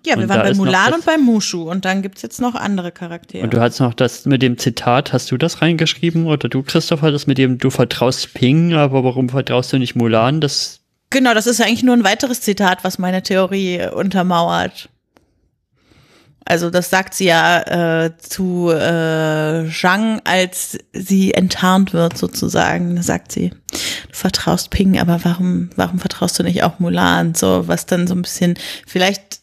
Ja, 0.04 0.14
wir 0.14 0.22
und 0.22 0.28
waren 0.28 0.42
bei 0.42 0.54
Mulan 0.54 0.94
und 0.94 1.04
bei 1.04 1.18
Mushu 1.18 1.68
und 1.68 1.84
dann 1.84 2.00
gibt 2.00 2.16
es 2.16 2.22
jetzt 2.22 2.40
noch 2.40 2.54
andere 2.54 2.92
Charaktere. 2.92 3.42
Und 3.42 3.52
du 3.52 3.60
hast 3.60 3.80
noch 3.80 3.92
das 3.92 4.24
mit 4.24 4.40
dem 4.40 4.56
Zitat, 4.56 5.12
hast 5.12 5.32
du 5.32 5.36
das 5.36 5.62
reingeschrieben 5.62 6.26
oder 6.26 6.48
du, 6.48 6.62
Christopher, 6.62 7.10
das 7.10 7.26
mit 7.26 7.38
dem, 7.38 7.58
du 7.58 7.70
vertraust 7.70 8.32
Ping, 8.32 8.72
aber 8.72 9.02
warum 9.02 9.28
vertraust 9.28 9.72
du 9.72 9.78
nicht 9.78 9.96
Mulan? 9.96 10.40
Das 10.40 10.80
genau, 11.10 11.34
das 11.34 11.48
ist 11.48 11.60
eigentlich 11.60 11.82
nur 11.82 11.96
ein 11.96 12.04
weiteres 12.04 12.40
Zitat, 12.40 12.84
was 12.84 12.98
meine 12.98 13.22
Theorie 13.22 13.88
untermauert. 13.92 14.90
Also 16.48 16.70
das 16.70 16.90
sagt 16.90 17.14
sie 17.14 17.26
ja 17.26 18.04
äh, 18.04 18.16
zu 18.18 18.70
äh, 18.70 19.68
Zhang, 19.68 20.20
als 20.22 20.78
sie 20.92 21.34
enttarnt 21.34 21.92
wird 21.92 22.16
sozusagen. 22.16 22.94
Da 22.94 23.02
sagt 23.02 23.32
sie, 23.32 23.50
du 23.50 23.78
vertraust 24.12 24.70
Ping, 24.70 24.98
aber 25.00 25.24
warum, 25.24 25.70
warum 25.74 25.98
vertraust 25.98 26.38
du 26.38 26.44
nicht 26.44 26.62
auch 26.62 26.78
Mulan? 26.78 27.34
So 27.34 27.66
was 27.66 27.86
dann 27.86 28.06
so 28.06 28.14
ein 28.14 28.22
bisschen 28.22 28.56
vielleicht 28.86 29.40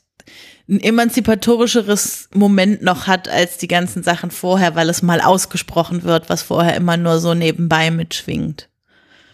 ein 0.70 0.80
emanzipatorischeres 0.80 2.30
Moment 2.34 2.82
noch 2.82 3.06
hat 3.06 3.28
als 3.28 3.58
die 3.58 3.68
ganzen 3.68 4.02
Sachen 4.02 4.32
vorher, 4.32 4.76
weil 4.76 4.90
es 4.90 5.02
mal 5.02 5.20
ausgesprochen 5.20 6.04
wird, 6.04 6.30
was 6.30 6.42
vorher 6.42 6.76
immer 6.78 6.96
nur 6.96 7.20
so 7.20 7.34
nebenbei 7.34 7.92
mitschwingt. 7.92 8.70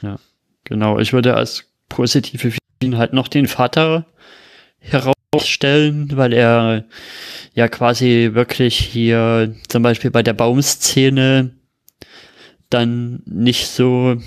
Ja, 0.02 0.18
genau. 0.64 0.98
Ich 0.98 1.14
würde 1.14 1.36
als 1.36 1.66
positive 1.88 2.52
ihn 2.82 2.98
halt 2.98 3.14
noch 3.14 3.28
den 3.28 3.48
Vater 3.48 4.08
herausstellen, 5.34 6.10
weil 6.16 6.34
er 6.34 6.86
ja 7.54 7.68
quasi 7.68 8.32
wirklich 8.34 8.78
hier 8.78 9.54
zum 9.68 9.84
Beispiel 9.84 10.12
bei 10.12 10.24
der 10.24 10.34
Baumszene 10.34 11.52
dann 12.70 13.22
nicht 13.26 13.68
so 13.68 14.18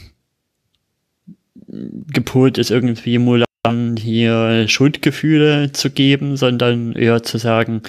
gepolt 1.66 2.58
ist, 2.58 2.70
irgendwie 2.70 3.18
Mulan 3.18 3.96
hier 3.96 4.68
Schuldgefühle 4.68 5.72
zu 5.72 5.90
geben, 5.90 6.36
sondern 6.36 6.92
eher 6.92 7.22
zu 7.22 7.38
sagen, 7.38 7.82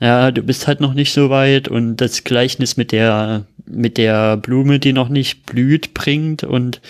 ja, 0.00 0.30
du 0.30 0.42
bist 0.42 0.66
halt 0.66 0.80
noch 0.80 0.94
nicht 0.94 1.12
so 1.12 1.30
weit 1.30 1.68
und 1.68 1.96
das 1.96 2.24
Gleichnis 2.24 2.76
mit 2.76 2.92
der, 2.92 3.44
mit 3.66 3.98
der 3.98 4.36
Blume, 4.38 4.78
die 4.78 4.92
noch 4.92 5.10
nicht 5.10 5.44
blüht, 5.46 5.92
bringt 5.92 6.42
und, 6.42 6.80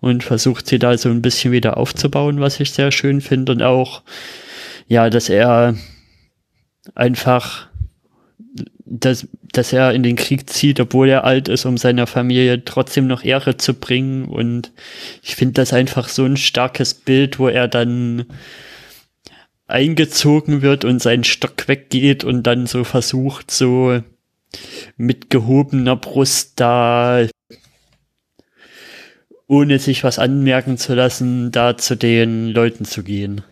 und 0.00 0.22
versucht 0.22 0.66
sie 0.66 0.78
da 0.78 0.96
so 0.98 1.08
ein 1.08 1.22
bisschen 1.22 1.52
wieder 1.52 1.78
aufzubauen, 1.78 2.40
was 2.40 2.60
ich 2.60 2.70
sehr 2.72 2.92
schön 2.92 3.22
finde 3.22 3.52
und 3.52 3.62
auch, 3.62 4.02
ja, 4.86 5.10
dass 5.10 5.28
er 5.28 5.76
einfach 6.94 7.68
dass, 8.86 9.26
dass 9.52 9.72
er 9.72 9.92
in 9.92 10.02
den 10.02 10.16
Krieg 10.16 10.48
zieht, 10.48 10.78
obwohl 10.78 11.08
er 11.08 11.24
alt 11.24 11.48
ist, 11.48 11.64
um 11.64 11.76
seiner 11.76 12.06
Familie 12.06 12.64
trotzdem 12.64 13.06
noch 13.06 13.24
Ehre 13.24 13.56
zu 13.56 13.74
bringen. 13.74 14.26
Und 14.26 14.72
ich 15.22 15.34
finde 15.34 15.54
das 15.54 15.72
einfach 15.72 16.08
so 16.08 16.24
ein 16.24 16.36
starkes 16.36 16.94
Bild, 16.94 17.38
wo 17.38 17.48
er 17.48 17.66
dann 17.66 18.26
eingezogen 19.66 20.62
wird 20.62 20.84
und 20.84 21.02
sein 21.02 21.24
Stock 21.24 21.66
weggeht 21.66 22.22
und 22.22 22.44
dann 22.44 22.66
so 22.66 22.84
versucht, 22.84 23.50
so 23.50 24.00
mit 24.96 25.28
gehobener 25.28 25.96
Brust 25.96 26.52
da, 26.60 27.26
ohne 29.48 29.80
sich 29.80 30.04
was 30.04 30.20
anmerken 30.20 30.78
zu 30.78 30.94
lassen, 30.94 31.50
da 31.50 31.76
zu 31.76 31.96
den 31.96 32.48
Leuten 32.48 32.84
zu 32.84 33.02
gehen. 33.02 33.42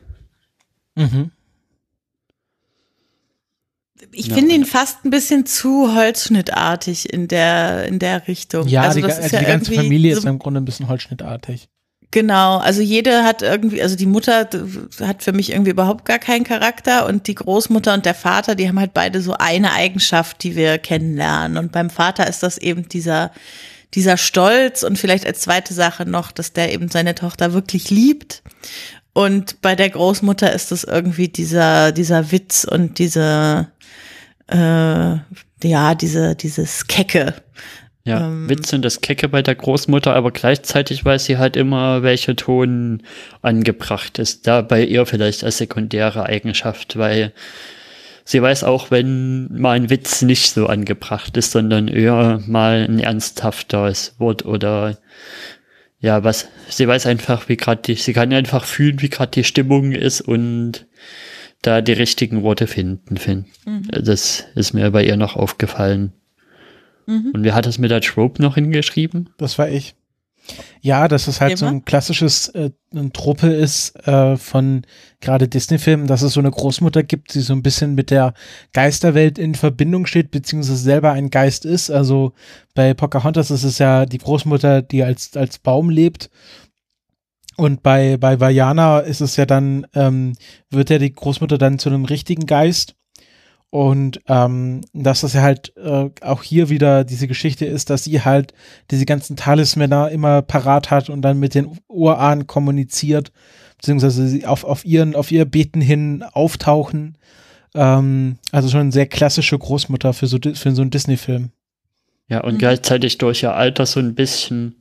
Mhm 0.94 1.30
ich 4.12 4.28
ja. 4.28 4.34
finde 4.34 4.54
ihn 4.54 4.64
fast 4.64 5.04
ein 5.04 5.10
bisschen 5.10 5.46
zu 5.46 5.94
holzschnittartig 5.94 7.12
in 7.12 7.28
der, 7.28 7.86
in 7.86 7.98
der 7.98 8.26
Richtung. 8.28 8.66
Ja, 8.68 8.82
also 8.82 9.00
die, 9.00 9.04
also 9.04 9.22
ja 9.22 9.40
die 9.40 9.46
ganze 9.46 9.72
Familie 9.72 10.14
so, 10.14 10.20
ist 10.20 10.26
im 10.26 10.38
Grunde 10.38 10.60
ein 10.60 10.64
bisschen 10.64 10.88
holzschnittartig. 10.88 11.68
Genau, 12.10 12.58
also 12.58 12.80
jede 12.80 13.24
hat 13.24 13.42
irgendwie, 13.42 13.82
also 13.82 13.96
die 13.96 14.06
Mutter 14.06 14.48
hat 15.00 15.22
für 15.24 15.32
mich 15.32 15.50
irgendwie 15.50 15.72
überhaupt 15.72 16.04
gar 16.04 16.20
keinen 16.20 16.44
Charakter 16.44 17.06
und 17.06 17.26
die 17.26 17.34
Großmutter 17.34 17.92
und 17.92 18.06
der 18.06 18.14
Vater, 18.14 18.54
die 18.54 18.68
haben 18.68 18.78
halt 18.78 18.94
beide 18.94 19.20
so 19.20 19.34
eine 19.36 19.72
Eigenschaft, 19.72 20.42
die 20.44 20.54
wir 20.54 20.78
kennenlernen. 20.78 21.58
Und 21.58 21.72
beim 21.72 21.90
Vater 21.90 22.28
ist 22.28 22.44
das 22.44 22.56
eben 22.58 22.88
dieser, 22.88 23.32
dieser 23.94 24.16
Stolz 24.16 24.84
und 24.84 24.96
vielleicht 24.96 25.26
als 25.26 25.40
zweite 25.40 25.74
Sache 25.74 26.06
noch, 26.06 26.30
dass 26.30 26.52
der 26.52 26.72
eben 26.72 26.88
seine 26.88 27.16
Tochter 27.16 27.52
wirklich 27.52 27.90
liebt. 27.90 28.44
Und 29.14 29.62
bei 29.62 29.76
der 29.76 29.90
Großmutter 29.90 30.52
ist 30.52 30.72
es 30.72 30.84
irgendwie 30.84 31.28
dieser, 31.28 31.92
dieser 31.92 32.32
Witz 32.32 32.64
und 32.64 32.98
diese, 32.98 33.68
äh, 34.48 34.56
ja, 35.62 35.94
diese, 35.94 36.34
dieses 36.34 36.86
Kecke. 36.88 37.34
Ja, 38.04 38.26
ähm, 38.26 38.50
Witz 38.50 38.72
und 38.72 38.84
das 38.84 39.00
Kecke 39.00 39.28
bei 39.28 39.40
der 39.40 39.54
Großmutter, 39.54 40.14
aber 40.14 40.30
gleichzeitig 40.30 41.04
weiß 41.04 41.24
sie 41.24 41.38
halt 41.38 41.56
immer, 41.56 42.02
welcher 42.02 42.36
Ton 42.36 43.02
angebracht 43.40 44.18
ist. 44.18 44.46
Da 44.46 44.60
bei 44.60 44.84
ihr 44.84 45.06
vielleicht 45.06 45.44
als 45.44 45.58
sekundäre 45.58 46.26
Eigenschaft, 46.26 46.98
weil 46.98 47.32
sie 48.24 48.42
weiß 48.42 48.64
auch, 48.64 48.90
wenn 48.90 49.48
mal 49.58 49.76
ein 49.76 49.90
Witz 49.90 50.22
nicht 50.22 50.52
so 50.52 50.66
angebracht 50.66 51.36
ist, 51.36 51.52
sondern 51.52 51.88
eher 51.88 52.40
mal 52.46 52.84
ein 52.86 52.98
ernsthafteres 52.98 54.16
Wort 54.18 54.44
oder 54.44 54.98
ja, 56.04 56.22
was, 56.22 56.48
sie 56.68 56.86
weiß 56.86 57.06
einfach, 57.06 57.48
wie 57.48 57.56
gerade 57.56 57.80
die, 57.80 57.94
sie 57.94 58.12
kann 58.12 58.30
einfach 58.34 58.66
fühlen, 58.66 59.00
wie 59.00 59.08
gerade 59.08 59.30
die 59.30 59.42
Stimmung 59.42 59.92
ist 59.92 60.20
und 60.20 60.86
da 61.62 61.80
die 61.80 61.94
richtigen 61.94 62.42
Worte 62.42 62.66
finden. 62.66 63.16
finden. 63.16 63.46
Mhm. 63.64 63.88
Das 63.90 64.44
ist 64.54 64.74
mir 64.74 64.90
bei 64.90 65.02
ihr 65.02 65.16
noch 65.16 65.34
aufgefallen. 65.34 66.12
Mhm. 67.06 67.30
Und 67.32 67.42
wer 67.44 67.54
hat 67.54 67.64
das 67.64 67.78
mit 67.78 67.90
der 67.90 68.02
Trope 68.02 68.42
noch 68.42 68.56
hingeschrieben? 68.56 69.30
Das 69.38 69.58
war 69.58 69.70
ich. 69.70 69.94
Ja, 70.82 71.08
dass 71.08 71.26
es 71.26 71.40
halt 71.40 71.52
Immer? 71.52 71.58
so 71.58 71.66
ein 71.66 71.84
klassisches 71.84 72.48
äh, 72.48 72.70
ein 72.94 73.12
Truppe 73.12 73.48
ist 73.48 73.96
äh, 74.06 74.36
von 74.36 74.82
gerade 75.20 75.48
Disney-Filmen, 75.48 76.06
dass 76.06 76.22
es 76.22 76.34
so 76.34 76.40
eine 76.40 76.50
Großmutter 76.50 77.02
gibt, 77.02 77.34
die 77.34 77.40
so 77.40 77.54
ein 77.54 77.62
bisschen 77.62 77.94
mit 77.94 78.10
der 78.10 78.34
Geisterwelt 78.72 79.38
in 79.38 79.54
Verbindung 79.54 80.06
steht, 80.06 80.30
beziehungsweise 80.30 80.76
selber 80.76 81.12
ein 81.12 81.30
Geist 81.30 81.64
ist. 81.64 81.90
Also 81.90 82.34
bei 82.74 82.92
Pocahontas 82.92 83.50
ist 83.50 83.64
es 83.64 83.78
ja 83.78 84.04
die 84.04 84.18
Großmutter, 84.18 84.82
die 84.82 85.02
als, 85.02 85.36
als 85.36 85.58
Baum 85.58 85.88
lebt 85.88 86.30
und 87.56 87.82
bei, 87.82 88.16
bei 88.16 88.40
Vajana 88.40 89.00
ist 89.00 89.20
es 89.20 89.36
ja 89.36 89.46
dann, 89.46 89.86
ähm, 89.94 90.32
wird 90.70 90.90
ja 90.90 90.98
die 90.98 91.12
Großmutter 91.12 91.58
dann 91.58 91.78
zu 91.78 91.88
einem 91.88 92.04
richtigen 92.04 92.46
Geist. 92.46 92.96
Und 93.74 94.20
ähm, 94.28 94.82
dass 94.92 95.22
das 95.22 95.32
ja 95.32 95.42
halt 95.42 95.76
äh, 95.76 96.08
auch 96.20 96.44
hier 96.44 96.68
wieder 96.68 97.02
diese 97.02 97.26
Geschichte 97.26 97.66
ist, 97.66 97.90
dass 97.90 98.04
sie 98.04 98.20
halt 98.20 98.54
diese 98.92 99.04
ganzen 99.04 99.34
Talismänner 99.34 100.12
immer 100.12 100.42
parat 100.42 100.92
hat 100.92 101.10
und 101.10 101.22
dann 101.22 101.40
mit 101.40 101.56
den 101.56 101.76
Urahnen 101.88 102.46
kommuniziert, 102.46 103.32
beziehungsweise 103.76 104.28
sie 104.28 104.46
auf, 104.46 104.62
auf, 104.62 104.84
ihren, 104.84 105.16
auf 105.16 105.32
ihr 105.32 105.44
Beten 105.44 105.80
hin 105.80 106.22
auftauchen. 106.22 107.18
Ähm, 107.74 108.38
also 108.52 108.68
schon 108.68 108.78
eine 108.78 108.92
sehr 108.92 109.06
klassische 109.06 109.58
Großmutter 109.58 110.12
für 110.12 110.28
so, 110.28 110.38
für 110.40 110.70
so 110.70 110.82
einen 110.82 110.92
Disney-Film. 110.92 111.50
Ja, 112.28 112.44
und 112.44 112.54
mhm. 112.54 112.58
gleichzeitig 112.58 113.18
durch 113.18 113.42
ihr 113.42 113.56
Alter 113.56 113.86
so 113.86 113.98
ein 113.98 114.14
bisschen 114.14 114.76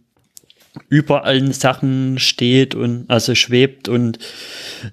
über 0.89 1.23
allen 1.23 1.51
Sachen 1.51 2.19
steht 2.19 2.75
und 2.75 3.09
also 3.09 3.33
schwebt 3.33 3.87
und 3.87 4.19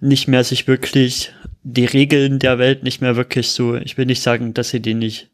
nicht 0.00 0.26
mehr 0.26 0.44
sich 0.44 0.66
wirklich 0.66 1.32
die 1.62 1.84
Regeln 1.84 2.38
der 2.38 2.58
Welt 2.58 2.82
nicht 2.82 3.00
mehr 3.00 3.16
wirklich 3.16 3.50
so, 3.50 3.76
ich 3.76 3.98
will 3.98 4.06
nicht 4.06 4.22
sagen, 4.22 4.54
dass 4.54 4.70
sie 4.70 4.80
die 4.80 4.94
nicht 4.94 5.30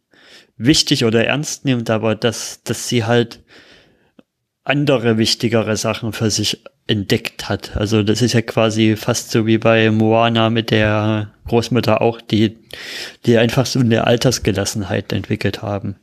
wichtig 0.56 1.04
oder 1.04 1.24
ernst 1.24 1.64
nimmt, 1.64 1.90
aber 1.90 2.14
dass, 2.14 2.62
dass 2.64 2.88
sie 2.88 3.04
halt 3.04 3.42
andere 4.64 5.18
wichtigere 5.18 5.76
Sachen 5.76 6.12
für 6.12 6.30
sich 6.30 6.62
entdeckt 6.88 7.48
hat. 7.48 7.76
Also 7.76 8.02
das 8.02 8.22
ist 8.22 8.32
ja 8.32 8.42
quasi 8.42 8.96
fast 8.96 9.30
so 9.30 9.46
wie 9.46 9.58
bei 9.58 9.90
Moana 9.90 10.50
mit 10.50 10.70
der 10.70 11.32
Großmutter 11.46 12.00
auch, 12.00 12.20
die, 12.20 12.58
die 13.26 13.38
einfach 13.38 13.66
so 13.66 13.80
eine 13.80 14.06
Altersgelassenheit 14.06 15.12
entwickelt 15.12 15.62
haben. 15.62 15.96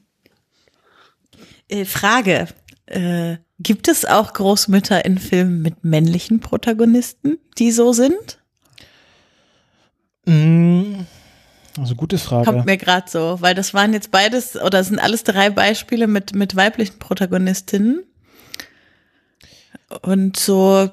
Äh, 1.68 1.86
Frage, 1.86 2.48
äh, 2.86 3.38
gibt 3.60 3.88
es 3.88 4.06
auch 4.06 4.34
Großmütter 4.34 5.06
in 5.06 5.18
Filmen 5.18 5.62
mit 5.62 5.84
männlichen 5.84 6.40
Protagonisten, 6.40 7.38
die 7.58 7.72
so 7.72 7.94
sind? 7.94 8.43
Mm, 10.26 11.06
also 11.80 11.96
gute 11.96 12.18
Frage. 12.18 12.46
Kommt 12.46 12.66
mir 12.66 12.78
gerade 12.78 13.10
so, 13.10 13.38
weil 13.42 13.56
das 13.56 13.74
waren 13.74 13.94
jetzt 13.94 14.12
beides 14.12 14.56
oder 14.56 14.84
sind 14.84 15.00
alles 15.00 15.24
drei 15.24 15.50
Beispiele 15.50 16.08
mit, 16.08 16.36
mit 16.36 16.56
weiblichen 16.56 17.00
Protagonistinnen. 17.00 18.04
Und 20.02 20.38
so 20.38 20.90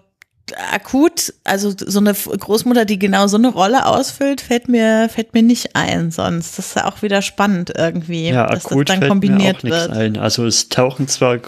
akut, 0.72 1.32
also 1.44 1.72
so 1.76 2.00
eine 2.00 2.12
Großmutter, 2.12 2.84
die 2.84 2.98
genau 2.98 3.26
so 3.26 3.36
eine 3.36 3.48
Rolle 3.48 3.86
ausfüllt, 3.86 4.40
fällt 4.40 4.68
mir, 4.68 5.08
fällt 5.08 5.34
mir 5.34 5.42
nicht 5.42 5.76
ein 5.76 6.10
sonst. 6.10 6.58
Das 6.58 6.68
ist 6.68 6.76
ja 6.76 6.86
auch 6.86 7.02
wieder 7.02 7.22
spannend 7.22 7.72
irgendwie, 7.76 8.28
ja, 8.28 8.46
dass 8.46 8.66
akut 8.66 8.88
das 8.88 8.98
dann 8.98 9.08
kombiniert 9.08 9.62
mir 9.62 9.70
auch 9.70 9.80
wird. 9.80 9.90
Ein. 9.90 10.16
Also 10.16 10.46
es 10.46 10.68
tauchen 10.68 11.08
zwar 11.08 11.38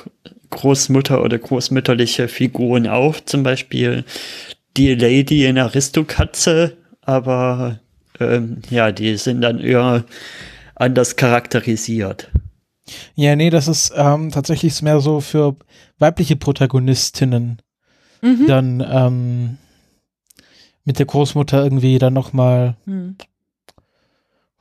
Großmutter 0.50 1.22
oder 1.22 1.38
großmütterliche 1.38 2.28
Figuren 2.28 2.86
auf, 2.86 3.24
zum 3.24 3.42
Beispiel 3.42 4.04
die 4.76 4.94
Lady 4.94 5.46
in 5.46 5.59
Aristokatze, 5.59 6.76
aber 7.03 7.79
ähm, 8.20 8.62
ja, 8.70 8.93
die 8.93 9.16
sind 9.16 9.43
dann 9.43 9.59
eher 9.59 10.05
anders 10.74 11.16
charakterisiert. 11.16 12.31
Ja, 13.15 13.37
nee, 13.37 13.51
das 13.51 13.69
ist 13.69 13.93
ähm, 13.95 14.31
tatsächlich 14.31 14.81
mehr 14.83 15.01
so 15.01 15.20
für 15.20 15.57
weibliche 15.99 16.37
Protagonistinnen. 16.37 17.61
Mhm. 18.23 18.47
Dann 18.47 18.87
ähm, 18.89 19.59
mit 20.85 20.99
der 20.99 21.07
Großmutter 21.07 21.62
irgendwie 21.62 21.99
dann 21.99 22.12
nochmal. 22.12 22.77
Mhm. 22.85 23.16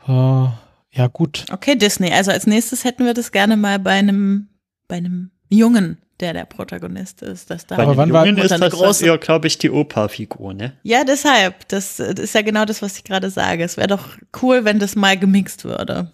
Äh, 0.08 0.48
ja, 0.94 1.08
gut. 1.12 1.46
Okay, 1.52 1.76
Disney. 1.76 2.12
Also 2.12 2.32
als 2.32 2.48
nächstes 2.48 2.84
hätten 2.84 3.06
wir 3.06 3.14
das 3.14 3.32
gerne 3.32 3.58
mal 3.58 3.80
bei 3.80 3.92
einem, 3.92 4.50
bei 4.88 4.98
einem 4.98 5.32
Jungen, 5.50 5.98
der 6.22 6.34
der 6.34 6.46
Protagonist 6.46 7.22
ist. 7.22 7.50
Dass 7.50 7.68
da 7.68 7.78
Aber 7.78 7.98
wann 7.98 8.10
Jungen 8.10 8.38
war 8.38 8.44
ist 8.44 8.52
das 8.52 8.72
große 8.72 9.06
ja, 9.06 9.18
glaube 9.18 9.48
ich, 9.48 9.58
die 9.58 9.70
Opa-Figur, 9.70 10.54
ne? 10.54 10.74
Ja, 10.84 11.04
deshalb. 11.04 11.68
Das, 11.68 11.98
das, 11.98 12.14
ist 12.14 12.36
ja 12.36 12.42
genau 12.42 12.66
das, 12.66 12.82
was 12.82 12.98
ich 12.98 13.04
gerade 13.04 13.30
sage. 13.30 13.64
Es 13.64 13.78
wäre 13.78 13.88
doch 13.88 14.10
cool, 14.42 14.64
wenn 14.66 14.80
das 14.80 14.96
mal 14.96 15.18
gemixt 15.18 15.66
würde. 15.66 16.12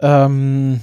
Ähm, 0.00 0.80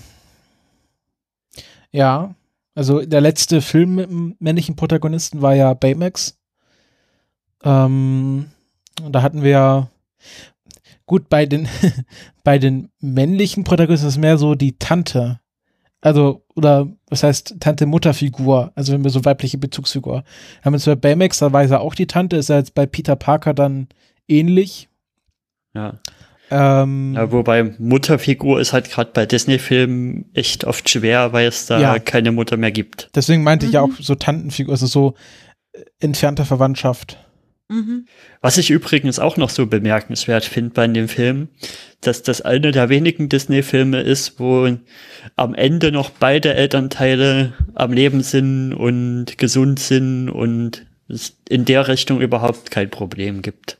ja, 1.92 2.36
also 2.76 3.02
der 3.02 3.22
letzte 3.22 3.62
Film 3.62 3.96
mit 3.96 4.10
dem 4.10 4.36
männlichen 4.40 4.76
Protagonisten 4.76 5.42
war 5.42 5.54
ja 5.54 5.74
Baymax. 5.74 6.38
Ähm, 7.64 8.48
da 9.10 9.22
hatten 9.22 9.44
wir 9.44 9.90
Gut, 11.12 11.28
bei 11.28 11.46
den, 11.46 11.68
bei 12.46 12.58
den 12.58 12.90
männlichen 13.02 13.66
Protagonisten 13.66 14.08
ist 14.08 14.14
es 14.14 14.18
mehr 14.18 14.38
so 14.38 14.56
die 14.56 14.78
Tante. 14.80 15.41
Also, 16.02 16.44
oder 16.56 16.88
was 17.10 17.24
heißt 17.24 17.58
Tante-Mutter-Figur, 17.60 18.72
also 18.76 18.92
wenn 18.92 19.04
wir 19.04 19.12
so 19.12 19.24
weibliche 19.24 19.60
Bezugsfigur. 19.60 20.24
Haben 20.64 20.74
wir 20.74 20.78
jetzt 20.78 20.86
bei 20.86 20.96
Baymax, 20.96 21.40
da 21.40 21.54
war 21.54 21.64
er 21.64 21.82
auch 21.82 21.94
die 21.94 22.08
Tante, 22.08 22.38
ist 22.38 22.50
er 22.50 22.58
jetzt 22.58 22.74
bei 22.74 22.88
Peter 22.88 23.16
Parker 23.16 23.54
dann 23.54 23.88
ähnlich. 24.28 24.90
Ja. 25.76 26.00
Ähm, 26.50 27.14
ja, 27.16 27.32
wobei 27.32 27.76
Mutterfigur 27.78 28.60
ist 28.60 28.74
halt 28.74 28.92
gerade 28.92 29.12
bei 29.14 29.26
Disney-Filmen 29.26 30.26
echt 30.34 30.66
oft 30.66 30.90
schwer, 30.90 31.32
weil 31.32 31.48
es 31.48 31.68
da 31.68 31.80
ja. 31.80 32.00
keine 32.00 32.34
Mutter 32.34 32.58
mehr 32.58 32.72
gibt. 32.72 33.10
Deswegen 33.16 33.44
meinte 33.44 33.66
mhm. 33.66 33.70
ich 33.70 33.74
ja 33.76 33.82
auch 33.82 33.92
so 34.00 34.16
Tantenfigur, 34.16 34.74
also 34.74 34.88
so 34.88 35.14
äh, 35.72 35.84
entfernte 36.00 36.44
Verwandtschaft. 36.44 37.18
Mhm. 37.72 38.06
Was 38.42 38.58
ich 38.58 38.70
übrigens 38.70 39.18
auch 39.18 39.38
noch 39.38 39.50
so 39.50 39.66
bemerkenswert 39.66 40.44
finde 40.44 40.72
bei 40.72 40.88
dem 40.88 41.08
Film, 41.08 41.48
dass 42.02 42.22
das 42.22 42.42
einer 42.42 42.74
der 42.74 42.90
wenigen 42.90 43.30
Disney-Filme 43.30 44.02
ist, 44.02 44.42
wo 44.42 44.78
am 45.38 45.56
Ende 45.56 45.94
noch 45.94 46.10
beide 46.10 46.54
Elternteile 46.54 47.54
am 47.74 47.94
Leben 47.94 48.24
sind 48.24 48.74
und 48.74 49.38
gesund 49.38 49.80
sind 49.80 50.30
und 50.30 50.86
es 51.08 51.38
in 51.48 51.64
der 51.64 51.88
Richtung 51.88 52.20
überhaupt 52.20 52.72
kein 52.72 52.90
Problem 52.90 53.42
gibt. 53.42 53.78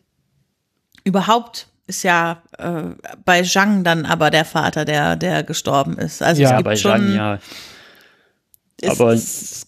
Überhaupt 1.04 1.68
ist 1.88 2.04
ja 2.04 2.42
äh, 2.58 2.84
bei 3.26 3.44
Zhang 3.44 3.84
dann 3.84 4.06
aber 4.06 4.30
der 4.30 4.46
Vater, 4.46 4.86
der, 4.86 5.18
der 5.18 5.44
gestorben 5.44 5.98
ist. 5.98 6.24
Also 6.24 6.42
ja, 6.44 6.62
bei 6.62 6.76
Zhang, 6.76 7.14
ja. 7.14 7.40
Aber 8.88 9.12
es, 9.12 9.68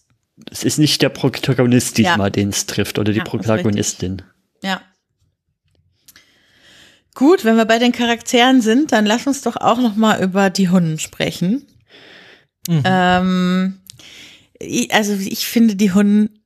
es 0.50 0.64
ist 0.64 0.78
nicht 0.78 1.00
der 1.02 1.08
Protagonist 1.10 1.98
diesmal, 1.98 2.26
ja. 2.26 2.30
den 2.30 2.48
es 2.48 2.66
trifft, 2.66 2.98
oder 2.98 3.12
die 3.12 3.18
ja, 3.18 3.24
Protagonistin. 3.24 4.22
Ja. 4.62 4.80
Gut, 7.14 7.44
wenn 7.44 7.56
wir 7.56 7.64
bei 7.64 7.78
den 7.78 7.92
Charakteren 7.92 8.60
sind, 8.60 8.90
dann 8.90 9.06
lass 9.06 9.26
uns 9.26 9.42
doch 9.42 9.56
auch 9.56 9.78
noch 9.78 9.94
mal 9.94 10.20
über 10.20 10.50
die 10.50 10.68
Hunden 10.68 10.98
sprechen. 10.98 11.66
Mhm. 12.68 12.82
Ähm, 12.84 13.80
also 14.90 15.14
ich 15.14 15.46
finde 15.46 15.76
die 15.76 15.92
Hunden 15.92 16.40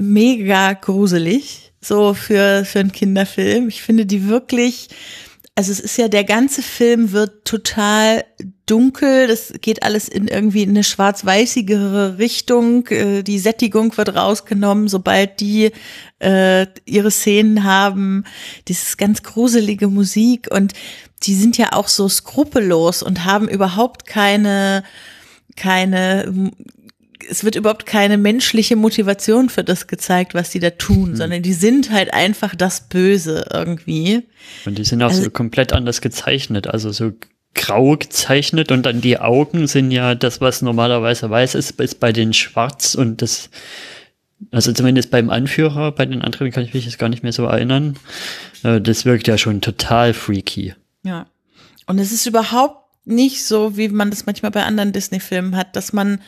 mega 0.00 0.72
gruselig, 0.72 1.72
so 1.80 2.14
für, 2.14 2.64
für 2.64 2.80
einen 2.80 2.92
Kinderfilm. 2.92 3.68
Ich 3.68 3.82
finde 3.82 4.06
die 4.06 4.28
wirklich, 4.28 4.88
also 5.58 5.72
es 5.72 5.80
ist 5.80 5.98
ja, 5.98 6.06
der 6.06 6.22
ganze 6.22 6.62
Film 6.62 7.10
wird 7.10 7.44
total 7.44 8.24
dunkel, 8.66 9.26
das 9.26 9.52
geht 9.60 9.82
alles 9.82 10.08
in 10.08 10.28
irgendwie 10.28 10.62
in 10.62 10.70
eine 10.70 10.84
schwarz-weißigere 10.84 12.16
Richtung, 12.18 12.86
äh, 12.86 13.24
die 13.24 13.40
Sättigung 13.40 13.96
wird 13.96 14.14
rausgenommen, 14.14 14.86
sobald 14.86 15.40
die 15.40 15.72
äh, 16.20 16.66
ihre 16.84 17.10
Szenen 17.10 17.64
haben, 17.64 18.22
dieses 18.68 18.96
ganz 18.98 19.24
gruselige 19.24 19.88
Musik. 19.88 20.46
Und 20.48 20.74
die 21.24 21.34
sind 21.34 21.58
ja 21.58 21.72
auch 21.72 21.88
so 21.88 22.08
skrupellos 22.08 23.02
und 23.02 23.24
haben 23.24 23.48
überhaupt 23.48 24.06
keine 24.06 24.84
keine 25.56 26.52
es 27.28 27.44
wird 27.44 27.54
überhaupt 27.54 27.86
keine 27.86 28.18
menschliche 28.18 28.76
Motivation 28.76 29.48
für 29.48 29.64
das 29.64 29.86
gezeigt, 29.86 30.34
was 30.34 30.50
die 30.50 30.60
da 30.60 30.70
tun, 30.70 31.10
mhm. 31.10 31.16
sondern 31.16 31.42
die 31.42 31.52
sind 31.52 31.90
halt 31.90 32.12
einfach 32.12 32.54
das 32.54 32.88
Böse 32.88 33.46
irgendwie. 33.52 34.26
Und 34.64 34.78
die 34.78 34.84
sind 34.84 35.02
auch 35.02 35.10
also, 35.10 35.24
so 35.24 35.30
komplett 35.30 35.72
anders 35.72 36.00
gezeichnet, 36.00 36.66
also 36.66 36.90
so 36.90 37.12
grau 37.54 37.96
gezeichnet 37.96 38.70
und 38.72 38.84
dann 38.84 39.00
die 39.00 39.18
Augen 39.18 39.66
sind 39.66 39.90
ja 39.90 40.14
das, 40.14 40.40
was 40.40 40.62
normalerweise 40.62 41.28
weiß 41.28 41.54
ist, 41.54 41.80
ist 41.80 42.00
bei 42.00 42.12
den 42.12 42.32
schwarz 42.32 42.94
und 42.94 43.20
das, 43.22 43.50
also 44.50 44.72
zumindest 44.72 45.10
beim 45.10 45.30
Anführer, 45.30 45.92
bei 45.92 46.06
den 46.06 46.22
anderen 46.22 46.52
kann 46.52 46.64
ich 46.64 46.74
mich 46.74 46.84
jetzt 46.84 46.98
gar 46.98 47.08
nicht 47.08 47.22
mehr 47.22 47.32
so 47.32 47.44
erinnern. 47.44 47.96
Äh, 48.62 48.80
das 48.80 49.04
wirkt 49.04 49.26
ja 49.26 49.38
schon 49.38 49.60
total 49.60 50.14
freaky. 50.14 50.74
Ja. 51.04 51.26
Und 51.86 51.98
es 51.98 52.12
ist 52.12 52.26
überhaupt 52.26 52.84
nicht 53.06 53.44
so, 53.44 53.76
wie 53.76 53.88
man 53.88 54.10
das 54.10 54.26
manchmal 54.26 54.50
bei 54.50 54.64
anderen 54.64 54.92
Disney-Filmen 54.92 55.56
hat, 55.56 55.74
dass 55.74 55.92
man 55.92 56.20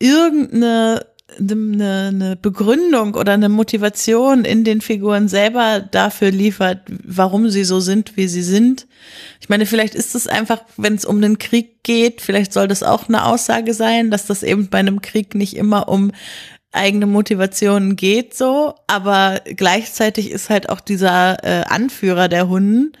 irgendeine 0.00 1.06
eine, 1.38 2.08
eine 2.08 2.36
Begründung 2.36 3.14
oder 3.14 3.32
eine 3.32 3.48
Motivation 3.48 4.44
in 4.44 4.64
den 4.64 4.80
Figuren 4.80 5.28
selber 5.28 5.80
dafür 5.80 6.30
liefert, 6.30 6.80
warum 7.04 7.50
sie 7.50 7.64
so 7.64 7.80
sind, 7.80 8.16
wie 8.16 8.28
sie 8.28 8.42
sind. 8.42 8.86
Ich 9.40 9.48
meine, 9.48 9.66
vielleicht 9.66 9.94
ist 9.94 10.14
es 10.14 10.26
einfach, 10.26 10.62
wenn 10.76 10.94
es 10.94 11.04
um 11.04 11.20
den 11.20 11.38
Krieg 11.38 11.82
geht, 11.82 12.20
vielleicht 12.20 12.52
soll 12.52 12.68
das 12.68 12.82
auch 12.82 13.08
eine 13.08 13.24
Aussage 13.24 13.74
sein, 13.74 14.10
dass 14.10 14.26
das 14.26 14.42
eben 14.42 14.68
bei 14.68 14.78
einem 14.78 15.02
Krieg 15.02 15.34
nicht 15.34 15.56
immer 15.56 15.88
um 15.88 16.12
eigene 16.72 17.06
Motivationen 17.06 17.96
geht, 17.96 18.36
so, 18.36 18.74
aber 18.86 19.40
gleichzeitig 19.44 20.30
ist 20.30 20.50
halt 20.50 20.68
auch 20.68 20.80
dieser 20.80 21.42
äh, 21.42 21.64
Anführer 21.64 22.28
der 22.28 22.48
Hunden 22.48 22.92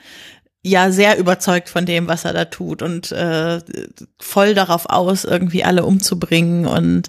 ja 0.62 0.90
sehr 0.90 1.18
überzeugt 1.18 1.68
von 1.68 1.86
dem, 1.86 2.06
was 2.06 2.24
er 2.24 2.32
da 2.34 2.44
tut 2.44 2.82
und 2.82 3.12
äh, 3.12 3.60
voll 4.18 4.54
darauf 4.54 4.86
aus, 4.90 5.24
irgendwie 5.24 5.64
alle 5.64 5.84
umzubringen 5.84 6.66
und 6.66 7.08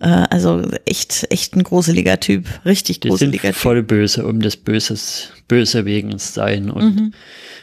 äh, 0.00 0.06
also 0.06 0.62
echt, 0.86 1.26
echt 1.30 1.54
ein 1.56 1.62
gruseliger 1.62 2.20
Typ, 2.20 2.46
richtig 2.64 3.00
Die 3.00 3.08
gruseliger 3.08 3.48
sind 3.48 3.56
voll 3.56 3.82
böse 3.82 4.26
um 4.26 4.40
des 4.40 4.56
Böses, 4.56 5.30
Böse 5.46 5.84
wegen 5.84 6.18
sein 6.18 6.70
und 6.70 6.96
mhm. 6.96 7.14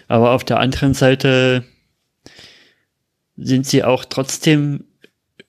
aber 0.08 0.32
auf 0.32 0.44
der 0.44 0.60
anderen 0.60 0.94
Seite 0.94 1.64
sind 3.36 3.66
sie 3.66 3.84
auch 3.84 4.06
trotzdem 4.06 4.86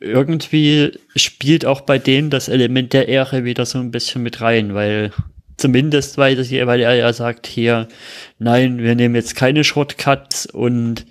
irgendwie 0.01 0.99
spielt 1.17 1.67
auch 1.67 1.83
bei 1.83 1.99
denen 1.99 2.31
das 2.31 2.49
Element 2.49 2.93
der 2.93 3.09
Ehre 3.09 3.45
wieder 3.45 3.67
so 3.67 3.79
ein 3.79 3.91
bisschen 3.91 4.23
mit 4.23 4.41
rein, 4.41 4.75
weil 4.75 5.13
Zumindest, 5.57 6.19
weil, 6.19 6.37
das, 6.37 6.51
weil 6.51 6.81
er 6.81 6.95
ja 6.95 7.13
sagt 7.13 7.47
hier, 7.47 7.89
nein, 8.39 8.79
wir 8.79 8.95
nehmen 8.95 9.15
jetzt 9.15 9.37
keine 9.37 9.63
Shortcuts 9.63 10.47
und 10.47 11.07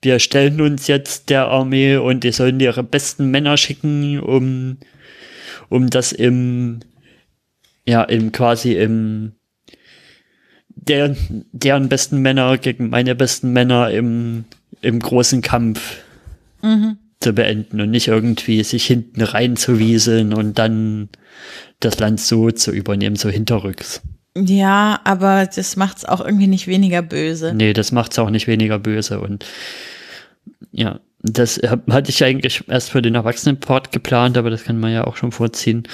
wir 0.00 0.20
stellen 0.20 0.60
uns 0.60 0.86
jetzt 0.86 1.28
der 1.28 1.48
Armee 1.48 1.96
und 1.96 2.22
die 2.22 2.30
sollen 2.30 2.60
ihre 2.60 2.84
besten 2.84 3.30
Männer 3.30 3.56
schicken, 3.56 4.20
um, 4.20 4.78
um 5.68 5.90
das 5.90 6.12
im, 6.12 6.80
ja, 7.84 8.04
im 8.04 8.30
quasi 8.30 8.74
im, 8.74 9.32
der, 10.68 11.16
deren 11.28 11.88
besten 11.88 12.18
Männer 12.18 12.58
gegen 12.58 12.90
meine 12.90 13.16
besten 13.16 13.52
Männer 13.52 13.90
im, 13.90 14.44
im 14.82 15.00
großen 15.00 15.42
Kampf 15.42 15.96
mhm. 16.62 16.98
Zu 17.20 17.32
beenden 17.32 17.80
und 17.80 17.90
nicht 17.90 18.08
irgendwie 18.08 18.62
sich 18.62 18.86
hinten 18.86 19.22
reinzuwieseln 19.22 20.32
und 20.32 20.58
dann 20.58 21.08
das 21.80 21.98
Land 21.98 22.20
so 22.20 22.50
zu 22.50 22.70
übernehmen, 22.70 23.16
so 23.16 23.28
hinterrücks. 23.28 24.02
Ja, 24.36 25.00
aber 25.04 25.46
das 25.46 25.76
macht 25.76 25.98
es 25.98 26.04
auch 26.04 26.20
irgendwie 26.20 26.46
nicht 26.46 26.68
weniger 26.68 27.02
böse. 27.02 27.52
Nee, 27.54 27.72
das 27.72 27.90
macht 27.90 28.12
es 28.12 28.18
auch 28.18 28.30
nicht 28.30 28.46
weniger 28.46 28.78
böse. 28.78 29.20
Und 29.20 29.44
ja, 30.70 31.00
das 31.22 31.60
hatte 31.90 32.10
ich 32.10 32.22
eigentlich 32.22 32.64
erst 32.68 32.90
für 32.90 33.02
den 33.02 33.16
Erwachsenenport 33.16 33.90
geplant, 33.90 34.36
aber 34.36 34.50
das 34.50 34.64
kann 34.64 34.78
man 34.78 34.92
ja 34.92 35.04
auch 35.04 35.16
schon 35.16 35.32
vorziehen, 35.32 35.84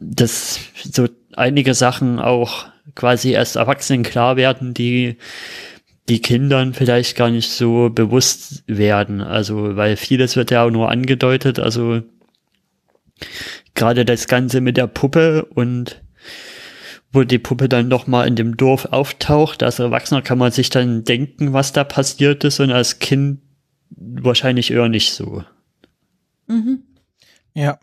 dass 0.00 0.60
so 0.74 1.08
einige 1.34 1.74
Sachen 1.74 2.18
auch 2.18 2.66
quasi 2.94 3.32
erst 3.32 3.56
Erwachsenen 3.56 4.02
klar 4.02 4.36
werden, 4.36 4.72
die 4.72 5.16
die 6.12 6.20
Kindern 6.20 6.74
vielleicht 6.74 7.16
gar 7.16 7.30
nicht 7.30 7.50
so 7.50 7.88
bewusst 7.88 8.64
werden. 8.66 9.22
Also, 9.22 9.76
weil 9.76 9.96
vieles 9.96 10.36
wird 10.36 10.50
ja 10.50 10.62
auch 10.62 10.70
nur 10.70 10.90
angedeutet. 10.90 11.58
Also, 11.58 12.02
gerade 13.74 14.04
das 14.04 14.26
Ganze 14.28 14.60
mit 14.60 14.76
der 14.76 14.88
Puppe 14.88 15.46
und 15.46 16.02
wo 17.12 17.22
die 17.22 17.38
Puppe 17.38 17.70
dann 17.70 17.88
noch 17.88 18.06
mal 18.06 18.28
in 18.28 18.36
dem 18.36 18.58
Dorf 18.58 18.84
auftaucht. 18.84 19.62
Als 19.62 19.78
Erwachsener 19.78 20.20
kann 20.20 20.36
man 20.36 20.52
sich 20.52 20.68
dann 20.68 21.04
denken, 21.04 21.54
was 21.54 21.72
da 21.72 21.82
passiert 21.82 22.44
ist 22.44 22.60
und 22.60 22.72
als 22.72 22.98
Kind 22.98 23.40
wahrscheinlich 23.90 24.70
eher 24.70 24.90
nicht 24.90 25.14
so. 25.14 25.44
Mhm. 26.46 26.82
Ja, 27.54 27.78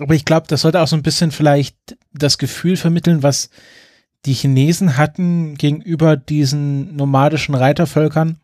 aber 0.00 0.16
ich 0.16 0.24
glaube, 0.24 0.48
das 0.48 0.62
sollte 0.62 0.80
auch 0.80 0.88
so 0.88 0.96
ein 0.96 1.04
bisschen 1.04 1.30
vielleicht 1.30 1.76
das 2.12 2.38
Gefühl 2.38 2.76
vermitteln, 2.76 3.22
was 3.22 3.50
die 4.26 4.34
Chinesen 4.34 4.96
hatten 4.96 5.54
gegenüber 5.56 6.16
diesen 6.16 6.96
nomadischen 6.96 7.54
Reitervölkern, 7.54 8.38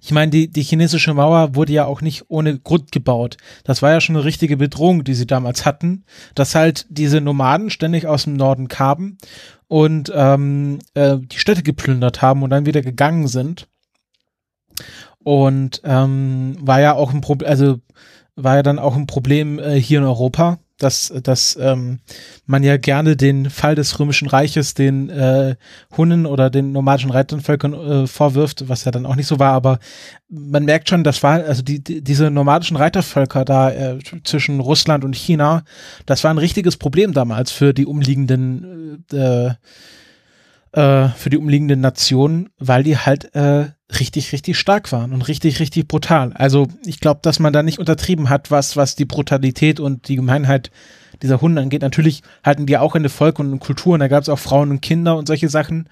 ich 0.00 0.12
meine, 0.12 0.30
die, 0.30 0.48
die 0.48 0.62
chinesische 0.62 1.14
Mauer 1.14 1.54
wurde 1.54 1.72
ja 1.72 1.84
auch 1.84 2.00
nicht 2.00 2.24
ohne 2.28 2.58
Grund 2.58 2.92
gebaut. 2.92 3.36
Das 3.64 3.82
war 3.82 3.90
ja 3.90 4.00
schon 4.00 4.16
eine 4.16 4.24
richtige 4.24 4.56
Bedrohung, 4.56 5.04
die 5.04 5.14
sie 5.14 5.26
damals 5.26 5.64
hatten, 5.64 6.04
dass 6.34 6.54
halt 6.54 6.86
diese 6.88 7.20
Nomaden 7.20 7.70
ständig 7.70 8.06
aus 8.06 8.24
dem 8.24 8.34
Norden 8.34 8.68
kamen 8.68 9.18
und 9.68 10.12
ähm, 10.14 10.78
äh, 10.94 11.18
die 11.18 11.38
Städte 11.38 11.62
geplündert 11.62 12.22
haben 12.22 12.42
und 12.42 12.50
dann 12.50 12.66
wieder 12.66 12.82
gegangen 12.82 13.28
sind. 13.28 13.68
Und 15.22 15.82
ähm, 15.84 16.56
war 16.60 16.80
ja 16.80 16.94
auch 16.94 17.12
ein 17.12 17.20
Problem, 17.20 17.48
also 17.48 17.78
war 18.34 18.56
ja 18.56 18.62
dann 18.62 18.78
auch 18.78 18.96
ein 18.96 19.06
Problem 19.06 19.58
äh, 19.58 19.78
hier 19.78 19.98
in 19.98 20.06
Europa, 20.06 20.58
dass, 20.82 21.12
dass 21.22 21.56
ähm, 21.60 22.00
man 22.46 22.62
ja 22.62 22.76
gerne 22.76 23.16
den 23.16 23.50
Fall 23.50 23.74
des 23.74 23.98
Römischen 23.98 24.28
Reiches 24.28 24.74
den 24.74 25.08
äh, 25.08 25.56
Hunnen 25.96 26.26
oder 26.26 26.50
den 26.50 26.72
nomadischen 26.72 27.10
Reitervölkern 27.10 27.74
äh, 27.74 28.06
vorwirft, 28.06 28.68
was 28.68 28.84
ja 28.84 28.90
dann 28.90 29.06
auch 29.06 29.16
nicht 29.16 29.26
so 29.26 29.38
war, 29.38 29.52
aber 29.52 29.78
man 30.28 30.64
merkt 30.64 30.88
schon, 30.88 31.04
das 31.04 31.22
war, 31.22 31.44
also 31.44 31.62
die, 31.62 31.82
die 31.82 32.02
diese 32.02 32.30
nomadischen 32.30 32.76
Reitervölker 32.76 33.44
da 33.44 33.70
äh, 33.70 33.98
zwischen 34.24 34.60
Russland 34.60 35.04
und 35.04 35.16
China, 35.16 35.64
das 36.06 36.24
war 36.24 36.32
ein 36.32 36.38
richtiges 36.38 36.76
Problem 36.76 37.12
damals 37.12 37.50
für 37.50 37.74
die 37.74 37.86
umliegenden 37.86 39.04
äh, 39.12 39.54
äh, 40.72 41.08
für 41.08 41.30
die 41.30 41.38
umliegenden 41.38 41.80
Nationen, 41.80 42.50
weil 42.58 42.82
die 42.84 42.96
halt 42.96 43.34
äh, 43.34 43.70
richtig, 43.98 44.32
richtig 44.32 44.58
stark 44.58 44.92
waren 44.92 45.12
und 45.12 45.26
richtig, 45.26 45.58
richtig 45.60 45.88
brutal. 45.88 46.32
Also 46.34 46.68
ich 46.84 47.00
glaube, 47.00 47.20
dass 47.22 47.38
man 47.38 47.52
da 47.52 47.62
nicht 47.62 47.78
untertrieben 47.78 48.28
hat, 48.28 48.50
was, 48.50 48.76
was 48.76 48.94
die 48.94 49.04
Brutalität 49.04 49.80
und 49.80 50.08
die 50.08 50.16
Gemeinheit 50.16 50.70
dieser 51.22 51.40
Hunde 51.40 51.62
angeht. 51.62 51.82
Natürlich 51.82 52.22
hatten 52.42 52.66
die 52.66 52.78
auch 52.78 52.94
eine 52.94 53.08
Volk 53.08 53.38
und 53.38 53.48
eine 53.48 53.58
Kultur 53.58 53.94
und 53.94 54.00
da 54.00 54.08
gab 54.08 54.22
es 54.22 54.28
auch 54.28 54.38
Frauen 54.38 54.70
und 54.70 54.82
Kinder 54.82 55.16
und 55.16 55.26
solche 55.26 55.48
Sachen. 55.48 55.88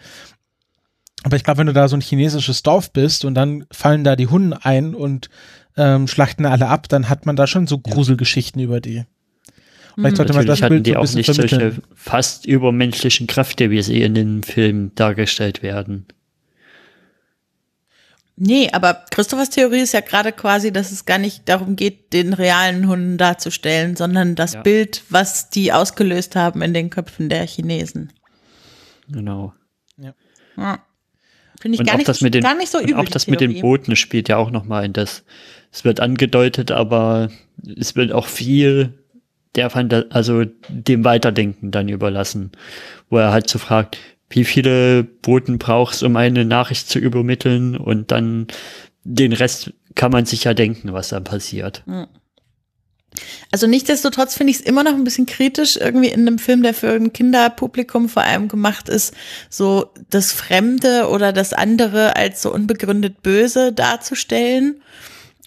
Aber 1.24 1.36
ich 1.36 1.44
glaube, 1.44 1.58
wenn 1.58 1.66
du 1.66 1.72
da 1.72 1.88
so 1.88 1.96
ein 1.96 2.00
chinesisches 2.00 2.62
Dorf 2.62 2.92
bist 2.92 3.24
und 3.24 3.34
dann 3.34 3.66
fallen 3.72 4.04
da 4.04 4.14
die 4.14 4.28
Hunde 4.28 4.58
ein 4.62 4.94
und 4.94 5.28
ähm, 5.76 6.06
schlachten 6.06 6.46
alle 6.46 6.68
ab, 6.68 6.88
dann 6.88 7.08
hat 7.08 7.26
man 7.26 7.36
da 7.36 7.46
schon 7.46 7.66
so 7.66 7.78
Gruselgeschichten 7.78 8.60
ja. 8.60 8.66
über 8.66 8.80
die. 8.80 9.04
Vielleicht 9.94 10.16
sollte 10.16 10.32
man 10.32 10.46
das 10.46 10.60
Bild 10.60 10.86
die 10.86 10.92
so 10.92 10.98
auch 10.98 11.12
nicht 11.12 11.34
solche 11.34 11.72
fast 11.92 12.46
übermenschlichen 12.46 13.26
Kräfte, 13.26 13.70
wie 13.70 13.82
sie 13.82 14.00
in 14.00 14.14
den 14.14 14.44
Filmen 14.44 14.94
dargestellt 14.94 15.64
werden. 15.64 16.06
Nee, 18.40 18.70
aber 18.72 19.04
Christophers 19.10 19.50
Theorie 19.50 19.80
ist 19.80 19.92
ja 19.92 20.00
gerade 20.00 20.32
quasi, 20.32 20.72
dass 20.72 20.92
es 20.92 21.04
gar 21.04 21.18
nicht 21.18 21.48
darum 21.48 21.74
geht, 21.74 22.12
den 22.12 22.32
realen 22.32 22.86
Hunden 22.86 23.18
darzustellen, 23.18 23.96
sondern 23.96 24.36
das 24.36 24.54
ja. 24.54 24.62
Bild, 24.62 25.02
was 25.10 25.50
die 25.50 25.72
ausgelöst 25.72 26.36
haben 26.36 26.62
in 26.62 26.72
den 26.72 26.88
Köpfen 26.90 27.28
der 27.28 27.44
Chinesen. 27.46 28.12
Genau. 29.08 29.54
Ja. 29.96 30.14
ja. 30.56 30.78
Finde 31.60 31.78
ich 31.80 31.86
gar 31.86 31.96
nicht, 31.96 32.08
das 32.08 32.20
mit 32.20 32.34
den, 32.34 32.42
gar 32.44 32.56
nicht 32.56 32.70
so 32.70 32.80
übel. 32.80 32.94
Auch 32.94 33.08
das 33.08 33.24
Theorie. 33.24 33.48
mit 33.48 33.56
den 33.56 33.60
Booten 33.60 33.96
spielt 33.96 34.28
ja 34.28 34.36
auch 34.36 34.50
nochmal 34.50 34.84
in 34.84 34.92
das. 34.92 35.24
Es 35.72 35.84
wird 35.84 35.98
angedeutet, 35.98 36.70
aber 36.70 37.30
es 37.76 37.96
wird 37.96 38.12
auch 38.12 38.26
viel 38.26 38.94
der 39.54 39.70
fand 39.70 40.12
also 40.14 40.44
dem 40.68 41.04
Weiterdenken 41.04 41.70
dann 41.70 41.88
überlassen, 41.88 42.52
wo 43.10 43.18
er 43.18 43.32
halt 43.32 43.48
so 43.48 43.58
fragt, 43.58 43.98
wie 44.30 44.44
viele 44.44 45.04
Boten 45.04 45.58
brauchst, 45.58 46.02
um 46.02 46.16
eine 46.16 46.44
Nachricht 46.44 46.88
zu 46.88 46.98
übermitteln 46.98 47.76
und 47.76 48.10
dann 48.10 48.46
den 49.04 49.32
Rest 49.32 49.72
kann 49.94 50.12
man 50.12 50.26
sich 50.26 50.44
ja 50.44 50.54
denken, 50.54 50.92
was 50.92 51.08
dann 51.08 51.24
passiert. 51.24 51.82
Also 53.50 53.66
nichtsdestotrotz 53.66 54.36
finde 54.36 54.50
ich 54.50 54.58
es 54.58 54.62
immer 54.62 54.84
noch 54.84 54.92
ein 54.92 55.04
bisschen 55.04 55.26
kritisch, 55.26 55.76
irgendwie 55.76 56.08
in 56.08 56.20
einem 56.20 56.38
Film, 56.38 56.62
der 56.62 56.74
für 56.74 56.92
ein 56.92 57.12
Kinderpublikum 57.12 58.08
vor 58.08 58.22
allem 58.22 58.48
gemacht 58.48 58.88
ist, 58.88 59.14
so 59.48 59.92
das 60.10 60.32
Fremde 60.32 61.08
oder 61.08 61.32
das 61.32 61.54
andere 61.54 62.16
als 62.16 62.42
so 62.42 62.52
unbegründet 62.52 63.22
böse 63.22 63.72
darzustellen. 63.72 64.82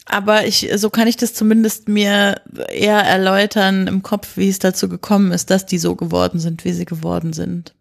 Aber 0.05 0.45
ich, 0.47 0.69
so 0.75 0.89
kann 0.89 1.07
ich 1.07 1.15
das 1.15 1.35
zumindest 1.35 1.87
mir 1.87 2.41
eher 2.69 2.97
erläutern 2.97 3.87
im 3.87 4.01
Kopf, 4.01 4.35
wie 4.35 4.49
es 4.49 4.59
dazu 4.59 4.89
gekommen 4.89 5.31
ist, 5.31 5.51
dass 5.51 5.67
die 5.67 5.77
so 5.77 5.95
geworden 5.95 6.39
sind, 6.39 6.65
wie 6.65 6.73
sie 6.73 6.85
geworden 6.85 7.33
sind. 7.33 7.75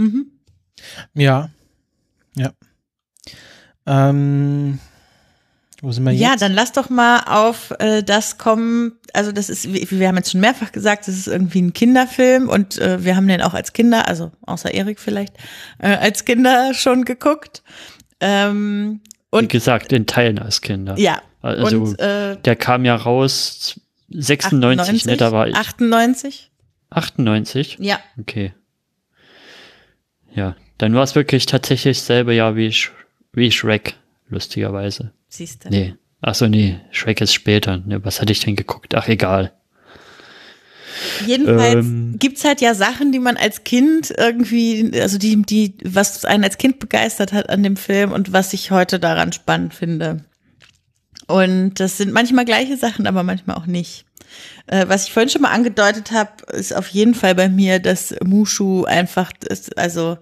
Mhm. 0.00 0.26
Ja. 1.14 1.50
Ja. 2.36 2.52
Ähm, 3.86 4.78
wo 5.82 5.92
sind 5.92 6.04
wir 6.04 6.12
jetzt? 6.12 6.20
Ja, 6.20 6.36
dann 6.36 6.52
lass 6.52 6.72
doch 6.72 6.90
mal 6.90 7.20
auf 7.26 7.72
äh, 7.78 8.02
das 8.02 8.38
kommen. 8.38 8.92
Also 9.12 9.32
das 9.32 9.50
ist, 9.50 9.72
wir 9.72 10.08
haben 10.08 10.16
jetzt 10.16 10.30
schon 10.30 10.40
mehrfach 10.40 10.72
gesagt, 10.72 11.08
das 11.08 11.16
ist 11.16 11.26
irgendwie 11.26 11.60
ein 11.60 11.72
Kinderfilm 11.72 12.48
und 12.48 12.78
äh, 12.78 13.04
wir 13.04 13.16
haben 13.16 13.26
den 13.28 13.42
auch 13.42 13.54
als 13.54 13.72
Kinder, 13.72 14.08
also 14.08 14.30
außer 14.46 14.72
Erik 14.72 15.00
vielleicht, 15.00 15.34
äh, 15.78 15.88
als 15.96 16.24
Kinder 16.24 16.72
schon 16.74 17.04
geguckt. 17.04 17.62
Ähm, 18.20 19.00
und, 19.30 19.42
Wie 19.42 19.48
gesagt, 19.48 19.92
in 19.92 20.06
Teilen 20.06 20.38
als 20.38 20.60
Kinder. 20.60 20.98
Ja. 20.98 21.22
Also 21.42 21.80
und, 21.80 21.98
äh, 21.98 22.36
der 22.36 22.56
kam 22.56 22.84
ja 22.84 22.94
raus 22.94 23.80
96, 24.08 25.04
98, 25.04 25.06
ne, 25.06 25.16
da 25.16 25.32
war 25.32 25.48
ich. 25.48 25.56
98? 25.56 26.50
98? 26.90 27.76
Ja. 27.80 27.98
Okay. 28.18 28.52
Ja, 30.34 30.56
dann 30.78 30.94
war 30.94 31.02
es 31.02 31.14
wirklich 31.14 31.46
tatsächlich 31.46 32.00
selbe 32.00 32.34
Jahr 32.34 32.56
wie, 32.56 32.72
Sh 32.72 32.90
wie 33.32 33.50
Shrek, 33.50 33.96
lustigerweise. 34.28 35.12
Siehst 35.28 35.64
du. 35.64 35.68
Nee. 35.70 35.94
Achso, 36.22 36.48
nee, 36.48 36.78
Shrek 36.90 37.20
ist 37.20 37.34
später. 37.34 37.78
Ne, 37.78 38.04
was 38.04 38.20
hatte 38.20 38.32
ich 38.32 38.40
denn 38.40 38.56
geguckt? 38.56 38.94
Ach, 38.94 39.08
egal. 39.08 39.52
Jedenfalls 41.26 41.86
ähm, 41.86 42.16
gibt's 42.18 42.44
halt 42.44 42.60
ja 42.60 42.74
Sachen, 42.74 43.12
die 43.12 43.18
man 43.18 43.36
als 43.36 43.64
Kind 43.64 44.12
irgendwie, 44.16 44.90
also 45.00 45.18
die, 45.18 45.40
die, 45.42 45.74
was 45.84 46.24
einen 46.24 46.44
als 46.44 46.58
Kind 46.58 46.78
begeistert 46.78 47.32
hat 47.32 47.48
an 47.48 47.62
dem 47.62 47.76
Film 47.76 48.12
und 48.12 48.32
was 48.32 48.52
ich 48.52 48.70
heute 48.70 48.98
daran 48.98 49.32
spannend 49.32 49.72
finde. 49.72 50.24
Und 51.26 51.74
das 51.80 51.96
sind 51.96 52.12
manchmal 52.12 52.44
gleiche 52.44 52.76
Sachen, 52.76 53.06
aber 53.06 53.22
manchmal 53.22 53.56
auch 53.56 53.66
nicht. 53.66 54.04
Äh, 54.66 54.86
was 54.88 55.06
ich 55.06 55.12
vorhin 55.12 55.30
schon 55.30 55.42
mal 55.42 55.52
angedeutet 55.52 56.12
habe, 56.12 56.30
ist 56.52 56.74
auf 56.74 56.88
jeden 56.88 57.14
Fall 57.14 57.34
bei 57.34 57.48
mir, 57.48 57.78
dass 57.78 58.14
Mushu 58.24 58.84
einfach, 58.84 59.32
ist, 59.48 59.76
also 59.78 60.18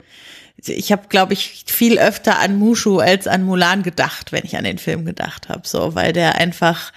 ich 0.57 0.91
habe, 0.91 1.09
glaube 1.09 1.35
ich, 1.35 1.65
viel 1.67 1.99
öfter 1.99 2.39
an 2.39 2.57
Mushu 2.57 2.99
als 2.99 3.27
an 3.29 3.45
Mulan 3.45 3.83
gedacht, 3.83 4.33
wenn 4.33 4.45
ich 4.45 4.57
an 4.57 4.65
den 4.65 4.79
Film 4.79 5.05
gedacht 5.05 5.49
habe, 5.49 5.67
so, 5.67 5.95
weil 5.95 6.13
der 6.13 6.35
einfach 6.35 6.93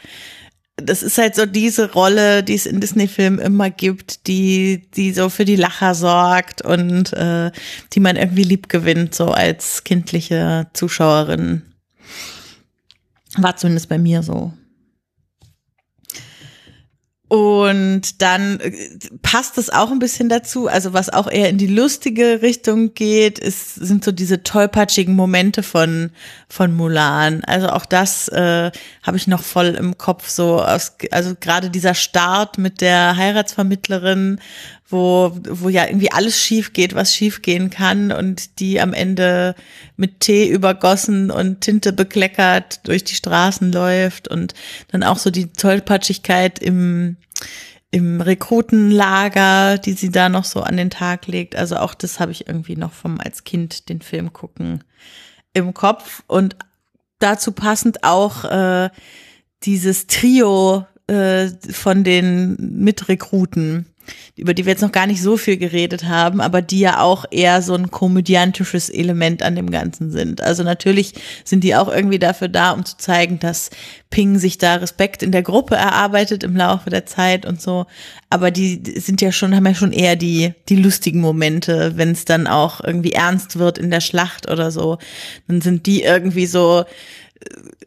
das 0.85 1.03
ist 1.03 1.17
halt 1.17 1.35
so 1.35 1.45
diese 1.45 1.91
Rolle, 1.91 2.43
die 2.43 2.55
es 2.55 2.65
in 2.65 2.79
Disney-Filmen 2.79 3.39
immer 3.39 3.69
gibt, 3.69 4.27
die, 4.27 4.89
die 4.95 5.13
so 5.13 5.29
für 5.29 5.45
die 5.45 5.55
Lacher 5.55 5.95
sorgt 5.95 6.61
und 6.61 7.13
äh, 7.13 7.51
die 7.93 7.99
man 7.99 8.15
irgendwie 8.15 8.43
lieb 8.43 8.69
gewinnt, 8.69 9.13
so 9.13 9.31
als 9.31 9.83
kindliche 9.83 10.67
Zuschauerin. 10.73 11.63
War 13.38 13.55
zumindest 13.55 13.89
bei 13.89 13.97
mir 13.97 14.23
so. 14.23 14.53
Und 17.31 18.21
dann 18.21 18.59
äh, 18.59 18.89
passt 19.21 19.57
es 19.57 19.69
auch 19.69 19.89
ein 19.89 19.99
bisschen 19.99 20.27
dazu. 20.27 20.67
Also 20.67 20.91
was 20.91 21.07
auch 21.07 21.31
eher 21.31 21.47
in 21.47 21.57
die 21.57 21.67
lustige 21.67 22.41
Richtung 22.41 22.93
geht, 22.93 23.39
ist, 23.39 23.75
sind 23.75 24.03
so 24.03 24.11
diese 24.11 24.43
tollpatschigen 24.43 25.15
Momente 25.15 25.63
von, 25.63 26.11
von 26.49 26.75
Mulan. 26.75 27.41
Also 27.45 27.69
auch 27.69 27.85
das 27.85 28.27
äh, 28.27 28.69
habe 29.01 29.15
ich 29.15 29.27
noch 29.27 29.43
voll 29.43 29.67
im 29.67 29.97
Kopf. 29.97 30.27
So 30.27 30.61
aus, 30.61 30.97
also 31.11 31.33
gerade 31.39 31.69
dieser 31.69 31.93
Start 31.93 32.57
mit 32.57 32.81
der 32.81 33.15
Heiratsvermittlerin, 33.15 34.41
wo, 34.91 35.31
wo 35.49 35.69
ja 35.69 35.85
irgendwie 35.85 36.11
alles 36.11 36.39
schief 36.39 36.73
geht, 36.73 36.95
was 36.95 37.15
schief 37.15 37.41
gehen 37.41 37.69
kann 37.69 38.11
und 38.11 38.59
die 38.59 38.80
am 38.80 38.93
Ende 38.93 39.55
mit 39.95 40.19
Tee 40.19 40.47
übergossen 40.47 41.31
und 41.31 41.61
Tinte 41.61 41.93
bekleckert 41.93 42.88
durch 42.88 43.03
die 43.03 43.15
Straßen 43.15 43.72
läuft 43.72 44.27
und 44.27 44.53
dann 44.89 45.03
auch 45.03 45.18
so 45.18 45.30
die 45.30 45.51
Tollpatschigkeit 45.51 46.59
im, 46.59 47.18
im 47.91 48.22
Rekrutenlager, 48.22 49.77
die 49.77 49.93
sie 49.93 50.11
da 50.11 50.30
noch 50.30 50.45
so 50.45 50.61
an 50.61 50.77
den 50.77 50.89
Tag 50.89 51.27
legt. 51.27 51.55
Also 51.55 51.77
auch 51.77 51.93
das 51.93 52.19
habe 52.19 52.31
ich 52.31 52.47
irgendwie 52.47 52.76
noch 52.76 52.93
vom 52.93 53.19
als 53.19 53.43
Kind 53.43 53.89
den 53.89 54.01
Film 54.01 54.34
gucken 54.34 54.84
im 55.53 55.73
Kopf 55.73 56.23
und 56.27 56.55
dazu 57.19 57.51
passend 57.51 58.03
auch 58.03 58.45
äh, 58.45 58.89
dieses 59.63 60.07
Trio 60.07 60.85
äh, 61.07 61.49
von 61.72 62.03
den 62.03 62.55
Mitrekruten 62.57 63.85
über 64.35 64.53
die 64.53 64.65
wir 64.65 64.71
jetzt 64.71 64.81
noch 64.81 64.91
gar 64.91 65.07
nicht 65.07 65.21
so 65.21 65.38
viel 65.38 65.57
geredet 65.57 66.05
haben, 66.05 66.41
aber 66.41 66.61
die 66.61 66.79
ja 66.79 67.01
auch 67.01 67.25
eher 67.29 67.61
so 67.61 67.73
ein 67.73 67.91
komödiantisches 67.91 68.89
Element 68.89 69.43
an 69.43 69.55
dem 69.55 69.69
Ganzen 69.69 70.11
sind. 70.11 70.41
Also 70.41 70.63
natürlich 70.63 71.13
sind 71.43 71.63
die 71.63 71.75
auch 71.75 71.88
irgendwie 71.88 72.19
dafür 72.19 72.47
da, 72.47 72.71
um 72.71 72.85
zu 72.85 72.97
zeigen, 72.97 73.39
dass 73.39 73.69
Ping 74.09 74.38
sich 74.38 74.57
da 74.57 74.75
Respekt 74.75 75.23
in 75.23 75.31
der 75.31 75.41
Gruppe 75.41 75.75
erarbeitet 75.75 76.43
im 76.43 76.55
Laufe 76.55 76.89
der 76.89 77.05
Zeit 77.05 77.45
und 77.45 77.61
so. 77.61 77.85
Aber 78.29 78.51
die 78.51 78.81
sind 78.97 79.21
ja 79.21 79.31
schon, 79.31 79.55
haben 79.55 79.65
ja 79.65 79.73
schon 79.73 79.93
eher 79.93 80.15
die, 80.15 80.53
die 80.69 80.75
lustigen 80.75 81.21
Momente, 81.21 81.93
wenn 81.95 82.11
es 82.11 82.25
dann 82.25 82.47
auch 82.47 82.81
irgendwie 82.83 83.13
ernst 83.13 83.57
wird 83.59 83.77
in 83.77 83.89
der 83.89 84.01
Schlacht 84.01 84.49
oder 84.49 84.71
so. 84.71 84.97
Dann 85.47 85.61
sind 85.61 85.85
die 85.85 86.03
irgendwie 86.03 86.45
so, 86.45 86.85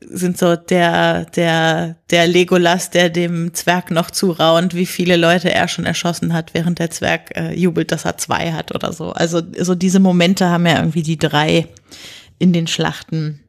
sind 0.01 0.39
so 0.39 0.57
der, 0.57 1.25
der, 1.27 1.97
der 2.11 2.27
Legolas, 2.27 2.91
der 2.91 3.11
dem 3.11 3.55
Zwerg 3.55 3.91
noch 3.91 4.11
zuraunt, 4.11 4.75
wie 4.75 4.87
viele 4.87 5.17
Leute 5.17 5.53
er 5.53 5.69
schon 5.69 5.87
erschossen 5.87 6.33
hat, 6.33 6.55
während 6.55 6.79
der 6.79 6.91
Zwerg 6.91 7.37
äh, 7.37 7.55
jubelt, 7.55 7.93
dass 7.93 8.05
er 8.05 8.19
zwei 8.19 8.53
hat 8.53 8.75
oder 8.75 8.93
so. 8.93 9.11
Also 9.11 9.43
so 9.59 9.75
diese 9.75 10.01
Momente 10.01 10.49
haben 10.49 10.67
ja 10.67 10.79
irgendwie 10.79 11.03
die 11.03 11.19
drei 11.19 11.69
in 12.39 12.53
den 12.53 12.67
Schlachten. 12.67 13.41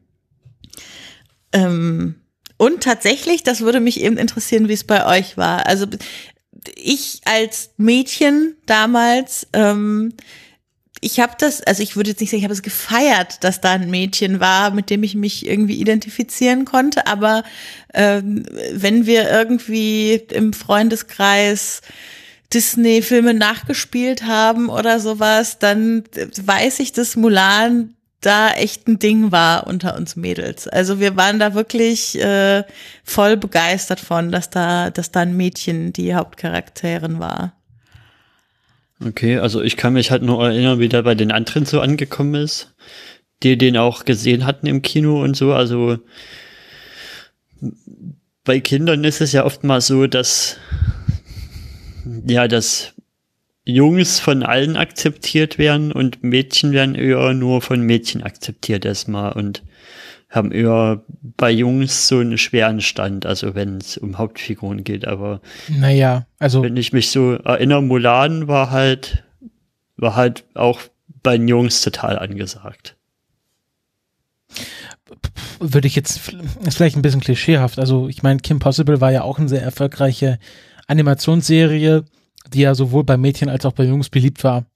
Ähm, 1.52 2.16
und 2.56 2.82
tatsächlich, 2.82 3.42
das 3.42 3.60
würde 3.60 3.80
mich 3.80 4.00
eben 4.00 4.16
interessieren, 4.16 4.68
wie 4.68 4.74
es 4.74 4.84
bei 4.84 5.06
euch 5.06 5.36
war. 5.36 5.66
Also 5.66 5.86
ich 6.74 7.20
als 7.24 7.70
Mädchen 7.76 8.56
damals 8.66 9.46
ähm, 9.52 10.14
ich 11.00 11.20
habe 11.20 11.34
das, 11.38 11.62
also 11.62 11.82
ich 11.82 11.96
würde 11.96 12.10
jetzt 12.10 12.20
nicht 12.20 12.30
sagen, 12.30 12.38
ich 12.38 12.44
habe 12.44 12.54
es 12.54 12.62
gefeiert, 12.62 13.44
dass 13.44 13.60
da 13.60 13.72
ein 13.72 13.90
Mädchen 13.90 14.40
war, 14.40 14.70
mit 14.70 14.90
dem 14.90 15.02
ich 15.02 15.14
mich 15.14 15.46
irgendwie 15.46 15.80
identifizieren 15.80 16.64
konnte. 16.64 17.06
Aber 17.06 17.44
ähm, 17.94 18.44
wenn 18.72 19.06
wir 19.06 19.30
irgendwie 19.30 20.14
im 20.32 20.52
Freundeskreis 20.52 21.82
Disney-Filme 22.52 23.34
nachgespielt 23.34 24.24
haben 24.24 24.68
oder 24.68 25.00
sowas, 25.00 25.58
dann 25.58 26.04
weiß 26.42 26.80
ich, 26.80 26.92
dass 26.92 27.16
Mulan 27.16 27.94
da 28.20 28.50
echt 28.50 28.88
ein 28.88 28.98
Ding 28.98 29.30
war 29.30 29.66
unter 29.66 29.96
uns 29.96 30.16
Mädels. 30.16 30.66
Also 30.66 30.98
wir 31.00 31.16
waren 31.16 31.38
da 31.38 31.54
wirklich 31.54 32.18
äh, 32.20 32.64
voll 33.04 33.36
begeistert 33.36 34.00
von, 34.00 34.32
dass 34.32 34.50
da, 34.50 34.90
dass 34.90 35.12
da 35.12 35.20
ein 35.20 35.36
Mädchen 35.36 35.92
die 35.92 36.14
Hauptcharakterin 36.14 37.18
war. 37.18 37.55
Okay, 39.04 39.38
also 39.38 39.62
ich 39.62 39.76
kann 39.76 39.92
mich 39.92 40.10
halt 40.10 40.22
nur 40.22 40.42
erinnern, 40.44 40.78
wie 40.78 40.88
der 40.88 41.02
bei 41.02 41.14
den 41.14 41.30
anderen 41.30 41.66
so 41.66 41.80
angekommen 41.80 42.34
ist, 42.34 42.74
die 43.42 43.58
den 43.58 43.76
auch 43.76 44.04
gesehen 44.04 44.46
hatten 44.46 44.66
im 44.66 44.80
Kino 44.82 45.22
und 45.22 45.36
so. 45.36 45.52
Also 45.52 45.98
bei 48.44 48.60
Kindern 48.60 49.04
ist 49.04 49.20
es 49.20 49.32
ja 49.32 49.44
oft 49.44 49.64
mal 49.64 49.80
so, 49.80 50.06
dass 50.06 50.56
ja, 52.26 52.48
dass 52.48 52.94
Jungs 53.64 54.20
von 54.20 54.44
allen 54.44 54.76
akzeptiert 54.76 55.58
werden 55.58 55.92
und 55.92 56.22
Mädchen 56.22 56.72
werden 56.72 56.94
eher 56.94 57.34
nur 57.34 57.60
von 57.60 57.80
Mädchen 57.80 58.22
akzeptiert 58.22 58.84
erstmal 58.84 59.32
und 59.32 59.62
haben 60.36 60.52
eher 60.52 61.02
bei 61.36 61.50
Jungs 61.50 62.08
so 62.08 62.18
einen 62.18 62.38
schweren 62.38 62.80
Stand, 62.80 63.26
also 63.26 63.54
wenn 63.54 63.78
es 63.78 63.96
um 63.96 64.18
Hauptfiguren 64.18 64.84
geht, 64.84 65.06
aber 65.06 65.40
naja, 65.68 66.26
also 66.38 66.62
wenn 66.62 66.76
ich 66.76 66.92
mich 66.92 67.10
so 67.10 67.32
erinnere, 67.32 67.82
Mulan 67.82 68.46
war 68.46 68.70
halt, 68.70 69.24
war 69.96 70.14
halt 70.14 70.44
auch 70.54 70.80
bei 71.22 71.36
den 71.36 71.48
Jungs 71.48 71.80
total 71.82 72.18
angesagt. 72.18 72.96
Würde 75.58 75.88
ich 75.88 75.96
jetzt, 75.96 76.34
ist 76.64 76.76
vielleicht 76.76 76.96
ein 76.96 77.02
bisschen 77.02 77.20
klischeehaft, 77.20 77.78
also 77.78 78.08
ich 78.08 78.22
meine, 78.22 78.40
Kim 78.40 78.58
Possible 78.58 79.00
war 79.00 79.10
ja 79.10 79.22
auch 79.22 79.38
eine 79.38 79.48
sehr 79.48 79.62
erfolgreiche 79.62 80.38
Animationsserie, 80.86 82.04
die 82.52 82.60
ja 82.60 82.74
sowohl 82.74 83.04
bei 83.04 83.16
Mädchen 83.16 83.48
als 83.48 83.64
auch 83.64 83.72
bei 83.72 83.84
Jungs 83.84 84.08
beliebt 84.08 84.44
war. 84.44 84.66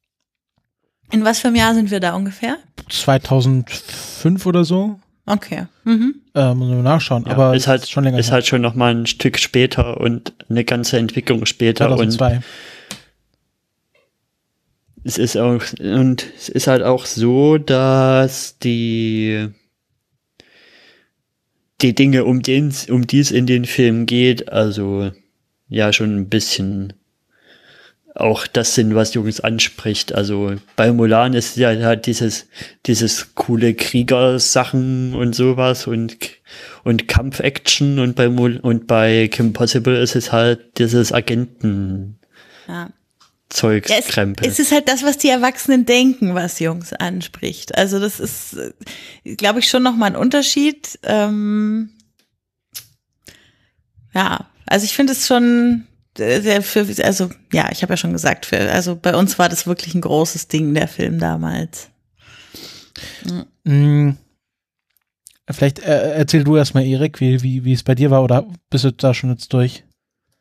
In 1.13 1.25
was 1.25 1.41
für 1.41 1.49
einem 1.49 1.57
Jahr 1.57 1.75
sind 1.75 1.91
wir 1.91 2.01
da 2.01 2.15
ungefähr? 2.15 2.59
2005 2.89 4.47
oder 4.47 4.65
so. 4.65 5.01
Okay. 5.31 5.67
Mhm. 5.85 6.17
Äh, 6.35 6.55
muss 6.55 6.69
man 6.69 6.83
nachschauen, 6.83 7.25
ja, 7.25 7.33
aber 7.33 7.55
ist 7.55 7.69
halt 7.69 7.89
schon 7.89 8.03
länger. 8.05 8.19
Ist 8.19 8.27
her. 8.27 8.35
halt 8.35 8.47
schon 8.47 8.63
noch 8.63 8.75
mal 8.75 8.93
ein 8.95 9.07
Stück 9.07 9.39
später 9.39 10.01
und 10.01 10.33
eine 10.49 10.65
ganze 10.65 10.99
Entwicklung 10.99 11.47
später 11.47 11.87
2002. 11.87 12.35
und 12.35 12.45
es 15.05 15.19
ist 15.19 15.37
auch 15.37 15.63
und 15.79 16.27
es 16.37 16.49
ist 16.49 16.67
halt 16.67 16.83
auch 16.83 17.07
so, 17.07 17.59
dass 17.59 18.59
die 18.59 19.49
die 21.81 21.95
Dinge, 21.95 22.25
um 22.25 22.43
den 22.43 22.75
um 22.89 23.07
die 23.07 23.21
es 23.21 23.31
in 23.31 23.47
den 23.47 23.65
Film 23.65 24.07
geht, 24.07 24.51
also 24.51 25.13
ja 25.69 25.93
schon 25.93 26.17
ein 26.17 26.29
bisschen 26.29 26.93
auch 28.15 28.47
das 28.47 28.75
sind, 28.75 28.95
was 28.95 29.15
Jungs 29.15 29.41
anspricht. 29.41 30.15
Also 30.15 30.55
bei 30.77 30.93
Mulan 30.93 31.35
ist 31.35 31.57
ja 31.57 31.69
halt 31.69 32.07
dieses, 32.07 32.47
dieses 32.87 33.35
coole 33.35 33.75
Kriegersachen 33.75 35.15
und 35.15 35.35
sowas 35.35 35.87
und, 35.87 36.17
und 36.85 37.09
Kampfaction 37.09 37.99
und 37.99 38.17
bei 38.17 38.29
Mul 38.29 38.59
und 38.59 38.87
bei 38.87 39.29
Kim 39.29 39.53
Possible 39.53 40.01
ist 40.01 40.17
es 40.17 40.33
halt 40.33 40.79
dieses 40.79 41.13
Agenten. 41.13 42.19
Ja. 42.67 42.91
Zeugs, 43.51 43.91
ja, 43.91 43.99
es. 43.99 44.47
Es 44.47 44.59
ist 44.61 44.73
halt 44.73 44.89
das, 44.89 45.03
was 45.03 45.19
die 45.19 45.29
Erwachsenen 45.29 45.85
denken, 45.85 46.37
was 46.37 46.61
Jungs 46.61 46.93
anspricht. 46.93 47.77
Also 47.77 47.99
das 47.99 48.21
ist, 48.21 48.57
glaube 49.25 49.59
ich, 49.59 49.69
schon 49.69 49.83
nochmal 49.83 50.11
ein 50.11 50.17
Unterschied. 50.17 51.01
Ähm, 51.03 51.91
ja, 54.15 54.47
also 54.67 54.85
ich 54.85 54.95
finde 54.95 55.15
es 55.15 55.27
schon, 55.27 55.87
für, 56.63 56.87
also 57.05 57.31
ja, 57.53 57.69
ich 57.71 57.83
habe 57.83 57.93
ja 57.93 57.97
schon 57.97 58.13
gesagt, 58.13 58.47
für, 58.47 58.71
also 58.71 58.97
bei 58.97 59.15
uns 59.15 59.39
war 59.39 59.49
das 59.49 59.67
wirklich 59.67 59.95
ein 59.95 60.01
großes 60.01 60.49
Ding, 60.49 60.75
der 60.75 60.89
Film 60.89 61.19
damals. 61.19 61.91
Mhm. 63.65 64.17
Vielleicht 65.49 65.81
äh, 65.81 66.13
erzähl 66.13 66.45
du 66.45 66.57
erstmal, 66.57 66.85
Erik, 66.85 67.21
wie, 67.21 67.43
wie, 67.43 67.65
wie 67.65 67.73
es 67.73 67.83
bei 67.83 67.95
dir 67.95 68.11
war 68.11 68.23
oder 68.23 68.47
bist 68.71 68.85
du 68.85 68.93
da 68.93 69.15
schon 69.15 69.31
jetzt 69.31 69.53
durch? 69.53 69.85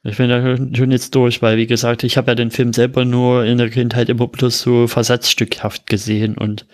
Ich 0.03 0.17
bin 0.17 0.29
da 0.29 0.55
schon 0.55 0.91
jetzt 0.91 1.15
durch, 1.15 1.41
weil 1.41 1.57
wie 1.57 1.67
gesagt, 1.67 2.03
ich 2.03 2.15
habe 2.15 2.31
ja 2.31 2.35
den 2.35 2.51
Film 2.51 2.71
selber 2.73 3.03
nur 3.03 3.43
in 3.45 3.57
der 3.57 3.69
Kindheit 3.69 4.09
immer 4.09 4.27
bloß 4.27 4.59
so 4.59 4.87
versatzstückhaft 4.87 5.87
gesehen 5.87 6.37
und 6.37 6.65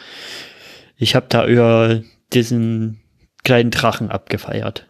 ich 0.97 1.15
habe 1.15 1.25
da 1.29 1.47
über 1.47 2.01
diesen 2.33 2.99
kleinen 3.43 3.71
Drachen 3.71 4.11
abgefeiert 4.11 4.87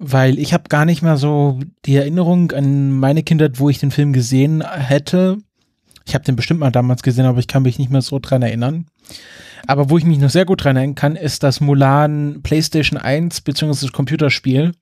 weil 0.00 0.38
ich 0.38 0.54
habe 0.54 0.64
gar 0.68 0.86
nicht 0.86 1.02
mehr 1.02 1.18
so 1.18 1.60
die 1.84 1.94
Erinnerung 1.94 2.52
an 2.52 2.90
meine 2.90 3.22
Kindheit, 3.22 3.60
wo 3.60 3.68
ich 3.68 3.78
den 3.78 3.90
Film 3.90 4.14
gesehen 4.14 4.64
hätte. 4.66 5.36
Ich 6.06 6.14
habe 6.14 6.24
den 6.24 6.36
bestimmt 6.36 6.58
mal 6.58 6.72
damals 6.72 7.02
gesehen, 7.02 7.26
aber 7.26 7.38
ich 7.38 7.46
kann 7.46 7.62
mich 7.62 7.78
nicht 7.78 7.90
mehr 7.90 8.00
so 8.00 8.18
dran 8.18 8.42
erinnern. 8.42 8.86
Aber 9.66 9.90
wo 9.90 9.98
ich 9.98 10.04
mich 10.04 10.18
noch 10.18 10.30
sehr 10.30 10.46
gut 10.46 10.64
dran 10.64 10.76
erinnern 10.76 10.94
kann, 10.94 11.16
ist 11.16 11.42
das 11.42 11.60
Mulan 11.60 12.40
PlayStation 12.42 12.98
1 12.98 13.42
bzw. 13.42 13.88
Computerspiel, 13.88 14.72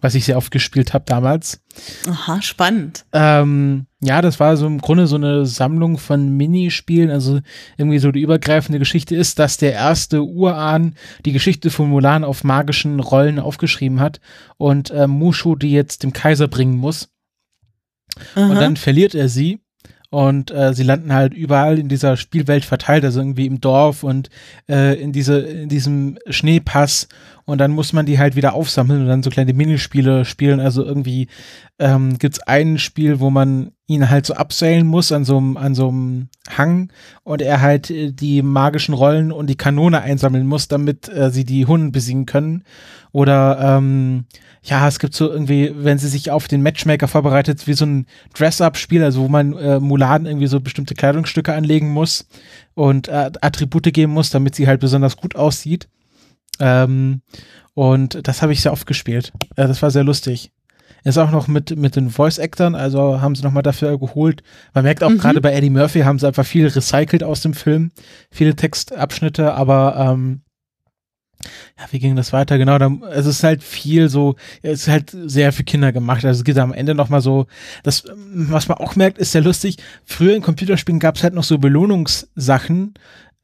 was 0.00 0.14
ich 0.14 0.24
sehr 0.24 0.36
oft 0.36 0.50
gespielt 0.50 0.94
habe 0.94 1.04
damals. 1.06 1.60
Aha, 2.08 2.40
spannend. 2.42 3.04
Ähm, 3.12 3.86
ja, 4.00 4.22
das 4.22 4.38
war 4.40 4.56
so 4.56 4.66
im 4.66 4.80
Grunde 4.80 5.06
so 5.06 5.16
eine 5.16 5.46
Sammlung 5.46 5.98
von 5.98 6.36
Minispielen. 6.36 7.10
Also 7.10 7.40
irgendwie 7.76 7.98
so 7.98 8.12
die 8.12 8.20
übergreifende 8.22 8.78
Geschichte 8.78 9.16
ist, 9.16 9.38
dass 9.38 9.56
der 9.56 9.72
erste 9.72 10.22
Urahn 10.22 10.94
die 11.24 11.32
Geschichte 11.32 11.70
von 11.70 11.88
Mulan 11.88 12.24
auf 12.24 12.44
magischen 12.44 13.00
Rollen 13.00 13.38
aufgeschrieben 13.38 14.00
hat 14.00 14.20
und 14.56 14.90
äh, 14.90 15.06
Mushu 15.06 15.56
die 15.56 15.72
jetzt 15.72 16.02
dem 16.02 16.12
Kaiser 16.12 16.48
bringen 16.48 16.76
muss. 16.76 17.08
Aha. 18.34 18.50
Und 18.50 18.56
dann 18.56 18.76
verliert 18.76 19.14
er 19.14 19.28
sie 19.28 19.60
und 20.10 20.50
äh, 20.50 20.72
sie 20.72 20.84
landen 20.84 21.12
halt 21.12 21.34
überall 21.34 21.78
in 21.78 21.88
dieser 21.88 22.16
Spielwelt 22.16 22.64
verteilt, 22.64 23.04
also 23.04 23.20
irgendwie 23.20 23.46
im 23.46 23.60
Dorf 23.60 24.02
und 24.02 24.30
äh, 24.68 25.00
in 25.00 25.12
diese 25.12 25.38
in 25.40 25.68
diesem 25.68 26.18
Schneepass 26.28 27.08
und 27.48 27.56
dann 27.56 27.70
muss 27.70 27.94
man 27.94 28.04
die 28.04 28.18
halt 28.18 28.36
wieder 28.36 28.52
aufsammeln 28.52 29.00
und 29.00 29.06
dann 29.08 29.22
so 29.22 29.30
kleine 29.30 29.54
Minispiele 29.54 30.26
spielen. 30.26 30.60
Also 30.60 30.84
irgendwie 30.84 31.28
ähm, 31.78 32.18
gibt 32.18 32.46
ein 32.46 32.76
Spiel, 32.76 33.20
wo 33.20 33.30
man 33.30 33.72
ihn 33.86 34.10
halt 34.10 34.26
so 34.26 34.34
abseilen 34.34 34.86
muss 34.86 35.12
an 35.12 35.24
so 35.24 35.38
einem 35.38 35.56
an 35.56 35.74
so 35.74 35.88
einem 35.88 36.28
Hang 36.54 36.92
und 37.24 37.40
er 37.40 37.62
halt 37.62 37.90
äh, 37.90 38.12
die 38.12 38.42
magischen 38.42 38.92
Rollen 38.92 39.32
und 39.32 39.46
die 39.46 39.56
Kanone 39.56 40.02
einsammeln 40.02 40.46
muss, 40.46 40.68
damit 40.68 41.08
äh, 41.08 41.30
sie 41.30 41.46
die 41.46 41.64
Hunden 41.64 41.90
besiegen 41.90 42.26
können. 42.26 42.64
Oder 43.12 43.58
ähm, 43.60 44.26
ja, 44.62 44.86
es 44.86 44.98
gibt 44.98 45.14
so 45.14 45.30
irgendwie, 45.30 45.72
wenn 45.74 45.98
sie 45.98 46.08
sich 46.08 46.30
auf 46.30 46.48
den 46.48 46.62
Matchmaker 46.62 47.08
vorbereitet, 47.08 47.66
wie 47.66 47.72
so 47.72 47.86
ein 47.86 48.06
Dress-Up-Spiel, 48.34 49.02
also 49.02 49.22
wo 49.22 49.28
man 49.28 49.56
äh, 49.56 49.80
Muladen 49.80 50.26
irgendwie 50.26 50.46
so 50.46 50.60
bestimmte 50.60 50.94
Kleidungsstücke 50.94 51.54
anlegen 51.54 51.88
muss 51.90 52.26
und 52.74 53.08
äh, 53.08 53.30
Attribute 53.40 53.92
geben 53.92 54.12
muss, 54.12 54.30
damit 54.30 54.54
sie 54.54 54.66
halt 54.66 54.80
besonders 54.80 55.16
gut 55.16 55.36
aussieht. 55.36 55.88
Ähm, 56.60 57.22
und 57.74 58.26
das 58.26 58.42
habe 58.42 58.52
ich 58.52 58.60
sehr 58.60 58.72
oft 58.72 58.86
gespielt. 58.86 59.32
Äh, 59.56 59.68
das 59.68 59.80
war 59.82 59.90
sehr 59.90 60.04
lustig. 60.04 60.50
Ist 61.04 61.16
auch 61.16 61.30
noch 61.30 61.46
mit, 61.46 61.76
mit 61.76 61.96
den 61.96 62.10
Voice-Actern, 62.10 62.74
also 62.74 63.20
haben 63.20 63.34
sie 63.34 63.42
nochmal 63.42 63.62
dafür 63.62 63.98
geholt. 63.98 64.42
Man 64.74 64.84
merkt 64.84 65.02
auch 65.04 65.10
mhm. 65.10 65.18
gerade 65.18 65.40
bei 65.40 65.52
Eddie 65.52 65.70
Murphy 65.70 66.00
haben 66.00 66.18
sie 66.18 66.26
einfach 66.26 66.44
viel 66.44 66.66
recycelt 66.66 67.22
aus 67.22 67.40
dem 67.40 67.54
Film. 67.54 67.92
Viele 68.30 68.56
Textabschnitte, 68.56 69.54
aber 69.54 69.96
ähm, 69.96 70.42
ja, 71.78 71.84
wie 71.90 71.98
ging 71.98 72.16
das 72.16 72.32
weiter? 72.32 72.58
Genau, 72.58 72.78
da, 72.78 72.90
es 73.10 73.26
ist 73.26 73.44
halt 73.44 73.62
viel 73.62 74.08
so, 74.08 74.36
es 74.62 74.82
ist 74.82 74.88
halt 74.88 75.10
sehr 75.10 75.52
für 75.52 75.64
Kinder 75.64 75.92
gemacht. 75.92 76.24
Also 76.24 76.40
es 76.40 76.44
geht 76.44 76.58
am 76.58 76.72
Ende 76.72 76.94
nochmal 76.94 77.20
so, 77.20 77.46
das, 77.82 78.04
was 78.16 78.68
man 78.68 78.78
auch 78.78 78.96
merkt, 78.96 79.18
ist 79.18 79.32
sehr 79.32 79.42
lustig. 79.42 79.76
Früher 80.04 80.34
in 80.34 80.42
Computerspielen 80.42 81.00
gab 81.00 81.16
es 81.16 81.22
halt 81.22 81.34
noch 81.34 81.44
so 81.44 81.58
Belohnungssachen, 81.58 82.94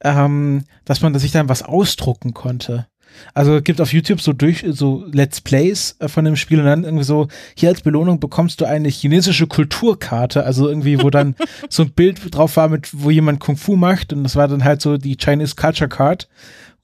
ähm, 0.03 0.63
dass 0.83 1.01
man 1.01 1.17
sich 1.17 1.31
dann 1.31 1.49
was 1.49 1.63
ausdrucken 1.63 2.33
konnte. 2.33 2.87
Also 3.33 3.57
es 3.57 3.63
gibt 3.63 3.81
auf 3.81 3.93
YouTube 3.93 4.21
so 4.21 4.33
durch 4.33 4.65
so 4.69 5.05
Let's 5.11 5.41
Plays 5.41 5.95
äh, 5.99 6.07
von 6.07 6.25
dem 6.25 6.35
Spiel 6.35 6.59
und 6.59 6.65
dann 6.65 6.83
irgendwie 6.83 7.03
so, 7.03 7.27
hier 7.55 7.69
als 7.69 7.81
Belohnung 7.81 8.19
bekommst 8.19 8.61
du 8.61 8.65
eine 8.65 8.89
chinesische 8.89 9.47
Kulturkarte, 9.47 10.43
also 10.43 10.67
irgendwie, 10.67 11.01
wo 11.01 11.09
dann 11.09 11.35
so 11.69 11.83
ein 11.83 11.91
Bild 11.91 12.19
drauf 12.35 12.57
war, 12.57 12.69
mit 12.69 12.89
wo 12.91 13.09
jemand 13.09 13.39
Kung 13.39 13.57
Fu 13.57 13.75
macht 13.75 14.13
und 14.13 14.23
das 14.23 14.35
war 14.35 14.47
dann 14.47 14.63
halt 14.63 14.81
so 14.81 14.97
die 14.97 15.17
Chinese 15.17 15.55
Culture 15.55 15.89
Card 15.89 16.27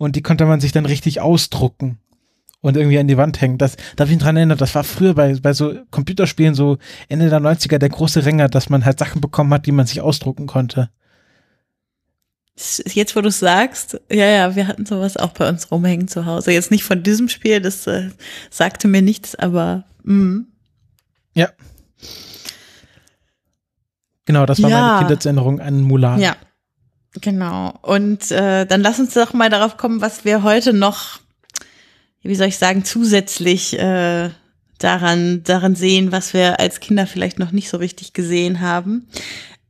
und 0.01 0.15
die 0.15 0.23
konnte 0.23 0.47
man 0.47 0.59
sich 0.59 0.71
dann 0.71 0.87
richtig 0.87 1.21
ausdrucken 1.21 1.99
und 2.61 2.75
irgendwie 2.75 2.97
an 2.97 3.07
die 3.07 3.17
Wand 3.17 3.39
hängen. 3.39 3.59
Das 3.59 3.77
darf 3.95 4.09
ich 4.09 4.15
mich 4.15 4.23
dran 4.23 4.35
erinnern, 4.35 4.57
das 4.57 4.73
war 4.73 4.83
früher 4.83 5.13
bei, 5.13 5.35
bei 5.35 5.53
so 5.53 5.75
Computerspielen 5.91 6.55
so 6.55 6.79
Ende 7.07 7.29
der 7.29 7.39
90er 7.39 7.77
der 7.77 7.89
große 7.89 8.25
Ränger, 8.25 8.49
dass 8.49 8.69
man 8.69 8.83
halt 8.83 8.97
Sachen 8.97 9.21
bekommen 9.21 9.53
hat, 9.53 9.67
die 9.67 9.71
man 9.71 9.85
sich 9.85 10.01
ausdrucken 10.01 10.47
konnte. 10.47 10.89
Jetzt, 12.87 13.15
wo 13.15 13.21
du 13.21 13.29
sagst, 13.29 14.01
ja, 14.11 14.25
ja, 14.25 14.55
wir 14.55 14.65
hatten 14.67 14.87
sowas 14.87 15.17
auch 15.17 15.33
bei 15.33 15.47
uns 15.47 15.69
rumhängen 15.69 16.07
zu 16.07 16.25
Hause. 16.25 16.51
Jetzt 16.51 16.71
nicht 16.71 16.83
von 16.83 17.03
diesem 17.03 17.29
Spiel, 17.29 17.61
das 17.61 17.85
äh, 17.85 18.09
sagte 18.49 18.87
mir 18.87 19.03
nichts, 19.03 19.35
aber 19.35 19.83
mh. 20.03 20.45
ja. 21.35 21.49
Genau, 24.25 24.47
das 24.47 24.61
war 24.63 24.69
ja. 24.71 24.81
meine 24.81 24.99
Kindheitserinnerung 24.99 25.59
an 25.59 25.81
Mulan. 25.81 26.19
Ja, 26.19 26.35
Genau. 27.19 27.73
Und 27.81 28.31
äh, 28.31 28.65
dann 28.65 28.81
lass 28.81 28.99
uns 28.99 29.13
doch 29.13 29.33
mal 29.33 29.49
darauf 29.49 29.77
kommen, 29.77 30.01
was 30.01 30.23
wir 30.23 30.43
heute 30.43 30.73
noch, 30.73 31.19
wie 32.21 32.35
soll 32.35 32.47
ich 32.47 32.57
sagen, 32.57 32.85
zusätzlich 32.85 33.77
äh, 33.77 34.29
daran, 34.77 35.43
daran 35.43 35.75
sehen, 35.75 36.11
was 36.11 36.33
wir 36.33 36.59
als 36.59 36.79
Kinder 36.79 37.05
vielleicht 37.07 37.37
noch 37.37 37.51
nicht 37.51 37.69
so 37.69 37.77
richtig 37.77 38.13
gesehen 38.13 38.61
haben. 38.61 39.07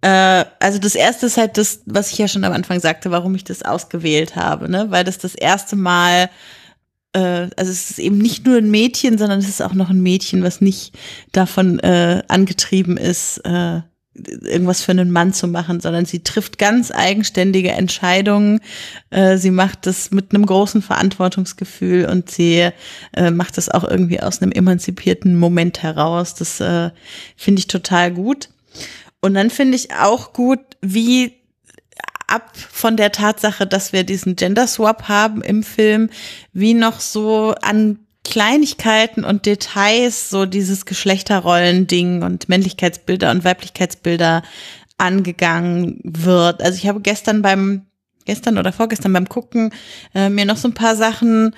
Äh, 0.02 0.46
also 0.60 0.78
das 0.78 0.94
erste 0.94 1.26
ist 1.26 1.38
halt 1.38 1.58
das, 1.58 1.82
was 1.86 2.12
ich 2.12 2.20
ja 2.20 2.28
schon 2.28 2.44
am 2.44 2.54
Anfang 2.54 2.80
sagte, 2.80 3.10
warum 3.10 3.34
ich 3.34 3.44
das 3.44 3.64
ausgewählt 3.64 4.36
habe, 4.36 4.70
ne? 4.70 4.88
Weil 4.90 5.04
das 5.04 5.18
das 5.18 5.34
erste 5.34 5.76
Mal 5.76 6.30
äh, 7.14 7.50
also 7.56 7.72
es 7.72 7.90
ist 7.90 8.00
eben 8.00 8.18
nicht 8.18 8.46
nur 8.46 8.58
ein 8.58 8.72
Mädchen, 8.72 9.18
sondern 9.18 9.40
es 9.40 9.50
ist 9.50 9.62
auch 9.62 9.74
noch 9.74 9.90
ein 9.90 10.02
Mädchen, 10.02 10.44
was 10.44 10.62
nicht 10.62 10.94
davon 11.32 11.80
äh, 11.80 12.24
angetrieben 12.28 12.98
ist, 12.98 13.40
äh, 13.40 13.82
irgendwas 14.28 14.82
für 14.82 14.92
einen 14.92 15.12
Mann 15.12 15.34
zu 15.34 15.48
machen, 15.48 15.80
sondern 15.80 16.06
sie 16.06 16.24
trifft 16.24 16.58
ganz 16.58 16.92
eigenständige 16.92 17.72
Entscheidungen. 17.72 18.60
Äh, 19.10 19.38
sie 19.38 19.52
macht 19.52 19.86
das 19.86 20.12
mit 20.12 20.34
einem 20.34 20.46
großen 20.46 20.82
Verantwortungsgefühl 20.82 22.06
und 22.06 22.30
sie 22.30 22.70
äh, 23.16 23.32
macht 23.32 23.58
das 23.58 23.70
auch 23.70 23.84
irgendwie 23.84 24.22
aus 24.22 24.42
einem 24.42 24.52
emanzipierten 24.52 25.38
Moment 25.38 25.84
heraus. 25.84 26.36
Das 26.36 26.60
äh, 26.60 26.92
finde 27.36 27.60
ich 27.60 27.68
total 27.68 28.12
gut. 28.12 28.50
Und 29.22 29.34
dann 29.36 29.50
finde 29.50 29.76
ich 29.76 29.94
auch 29.94 30.34
gut, 30.34 30.60
wie 30.82 31.34
ab 32.28 32.52
von 32.56 32.98
der 32.98 33.12
Tatsache, 33.12 33.68
dass 33.68 33.94
wir 33.94 34.04
diesen 34.04 34.36
Gender 34.36 34.66
Swap 34.66 35.08
haben 35.08 35.42
im 35.42 35.64
Film, 35.64 36.10
wie 36.54 36.74
noch 36.74 37.00
so 37.00 37.54
an 37.62 38.00
Kleinigkeiten 38.24 39.24
und 39.24 39.46
Details 39.46 40.30
so 40.30 40.46
dieses 40.46 40.86
Geschlechterrollen-Ding 40.86 42.22
und 42.22 42.50
Männlichkeitsbilder 42.50 43.32
und 43.32 43.44
Weiblichkeitsbilder 43.44 44.44
angegangen 44.98 46.00
wird. 46.04 46.62
Also 46.62 46.78
ich 46.78 46.88
habe 46.88 47.02
gestern 47.02 47.42
beim, 47.42 47.88
gestern 48.26 48.58
oder 48.58 48.72
vorgestern 48.72 49.14
beim 49.14 49.28
Gucken 49.28 49.74
äh, 50.14 50.30
mir 50.30 50.46
noch 50.46 50.58
so 50.58 50.68
ein 50.68 50.76
paar 50.76 50.96
Sachen 50.96 51.56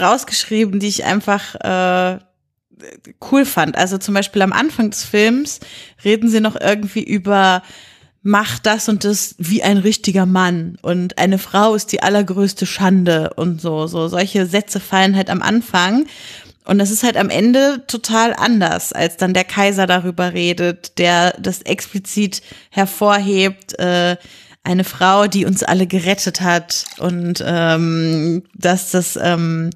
rausgeschrieben, 0.00 0.80
die 0.80 0.88
ich 0.88 1.04
einfach 1.04 1.54
äh, 1.56 2.18
cool 3.30 3.44
fand. 3.44 3.76
Also 3.76 3.98
zum 3.98 4.14
Beispiel 4.14 4.42
am 4.42 4.52
Anfang 4.52 4.90
des 4.90 5.04
Films 5.04 5.60
reden 6.04 6.28
sie 6.28 6.40
noch 6.40 6.58
irgendwie 6.58 7.02
über 7.02 7.62
macht 8.22 8.66
das 8.66 8.88
und 8.88 9.04
das 9.04 9.34
wie 9.38 9.62
ein 9.62 9.78
richtiger 9.78 10.26
Mann. 10.26 10.78
Und 10.82 11.18
eine 11.18 11.38
Frau 11.38 11.74
ist 11.74 11.92
die 11.92 12.02
allergrößte 12.02 12.66
Schande 12.66 13.32
und 13.34 13.60
so, 13.60 13.86
so. 13.86 14.08
Solche 14.08 14.46
Sätze 14.46 14.80
fallen 14.80 15.16
halt 15.16 15.28
am 15.28 15.42
Anfang. 15.42 16.06
Und 16.64 16.78
das 16.78 16.92
ist 16.92 17.02
halt 17.02 17.16
am 17.16 17.28
Ende 17.28 17.82
total 17.88 18.34
anders, 18.34 18.92
als 18.92 19.16
dann 19.16 19.34
der 19.34 19.42
Kaiser 19.42 19.88
darüber 19.88 20.32
redet, 20.32 20.98
der 20.98 21.34
das 21.40 21.62
explizit 21.62 22.40
hervorhebt, 22.70 23.76
äh, 23.80 24.16
eine 24.64 24.84
Frau, 24.84 25.26
die 25.26 25.44
uns 25.44 25.64
alle 25.64 25.88
gerettet 25.88 26.40
hat 26.40 26.84
und 26.98 27.42
ähm, 27.44 28.44
dass 28.54 28.92
das 28.92 29.18
ähm, 29.20 29.70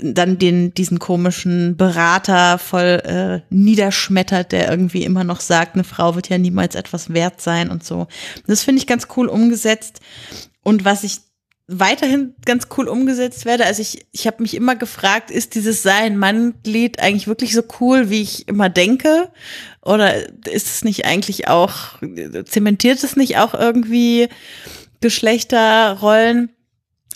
dann 0.00 0.38
den 0.38 0.72
diesen 0.72 0.98
komischen 0.98 1.76
Berater 1.76 2.58
voll 2.58 3.02
äh, 3.04 3.40
niederschmettert, 3.54 4.52
der 4.52 4.70
irgendwie 4.70 5.04
immer 5.04 5.24
noch 5.24 5.40
sagt, 5.40 5.74
eine 5.74 5.84
Frau 5.84 6.14
wird 6.14 6.30
ja 6.30 6.38
niemals 6.38 6.74
etwas 6.74 7.12
wert 7.12 7.42
sein 7.42 7.68
und 7.70 7.84
so. 7.84 8.06
Das 8.46 8.62
finde 8.62 8.80
ich 8.80 8.86
ganz 8.86 9.08
cool 9.16 9.28
umgesetzt. 9.28 10.00
Und 10.62 10.86
was 10.86 11.04
ich 11.04 11.20
weiterhin 11.66 12.34
ganz 12.44 12.68
cool 12.76 12.88
umgesetzt 12.88 13.46
werde. 13.46 13.64
Also 13.64 13.80
ich, 13.80 14.06
ich 14.12 14.26
habe 14.26 14.42
mich 14.42 14.54
immer 14.54 14.76
gefragt, 14.76 15.30
ist 15.30 15.54
dieses 15.54 15.82
Sein 15.82 16.18
Mann-Lied 16.18 17.00
eigentlich 17.00 17.26
wirklich 17.26 17.54
so 17.54 17.62
cool, 17.80 18.10
wie 18.10 18.20
ich 18.22 18.48
immer 18.48 18.68
denke? 18.68 19.30
Oder 19.80 20.28
ist 20.46 20.66
es 20.66 20.84
nicht 20.84 21.06
eigentlich 21.06 21.48
auch, 21.48 21.98
zementiert 22.44 23.02
es 23.02 23.16
nicht 23.16 23.38
auch 23.38 23.54
irgendwie 23.54 24.28
Geschlechterrollen? 25.00 26.50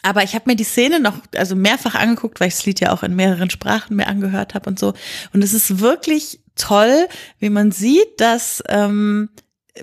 Aber 0.03 0.23
ich 0.23 0.35
habe 0.35 0.45
mir 0.47 0.57
die 0.57 0.65
Szene 0.65 1.01
noch 1.01 1.19
also 1.35 1.55
mehrfach 1.55 1.95
angeguckt, 1.95 2.41
weil 2.41 2.49
ich 2.49 2.55
das 2.55 2.67
Lied 2.67 2.81
ja 2.81 2.93
auch 2.93 3.03
in 3.03 3.17
mehreren 3.17 3.51
Sprachen 3.51 3.97
mir 3.97 4.07
angehört 4.07 4.55
habe 4.55 4.71
und 4.71 4.79
so. 4.79 4.95
Und 5.35 5.45
es 5.45 5.53
ist 5.53 5.81
wirklich 5.81 6.41
toll, 6.55 7.09
wie 7.39 7.51
man 7.51 7.71
sieht, 7.71 8.19
dass 8.19 8.63
ähm, 8.69 9.29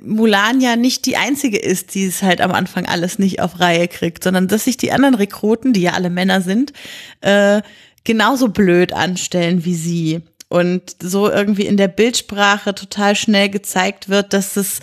Mulan 0.01 0.61
ja 0.61 0.75
nicht 0.75 1.05
die 1.05 1.17
einzige 1.17 1.57
ist, 1.57 1.93
die 1.95 2.05
es 2.05 2.21
halt 2.21 2.41
am 2.41 2.51
Anfang 2.51 2.85
alles 2.85 3.19
nicht 3.19 3.41
auf 3.41 3.59
Reihe 3.59 3.87
kriegt, 3.87 4.23
sondern 4.23 4.47
dass 4.47 4.65
sich 4.65 4.77
die 4.77 4.91
anderen 4.91 5.15
Rekruten, 5.15 5.73
die 5.73 5.81
ja 5.81 5.93
alle 5.93 6.09
Männer 6.09 6.41
sind, 6.41 6.73
äh, 7.21 7.61
genauso 8.03 8.49
blöd 8.49 8.93
anstellen 8.93 9.65
wie 9.65 9.75
sie. 9.75 10.21
Und 10.47 10.95
so 11.01 11.29
irgendwie 11.29 11.65
in 11.65 11.77
der 11.77 11.87
Bildsprache 11.87 12.75
total 12.75 13.15
schnell 13.15 13.49
gezeigt 13.49 14.09
wird, 14.09 14.31
dass 14.33 14.57
es 14.57 14.79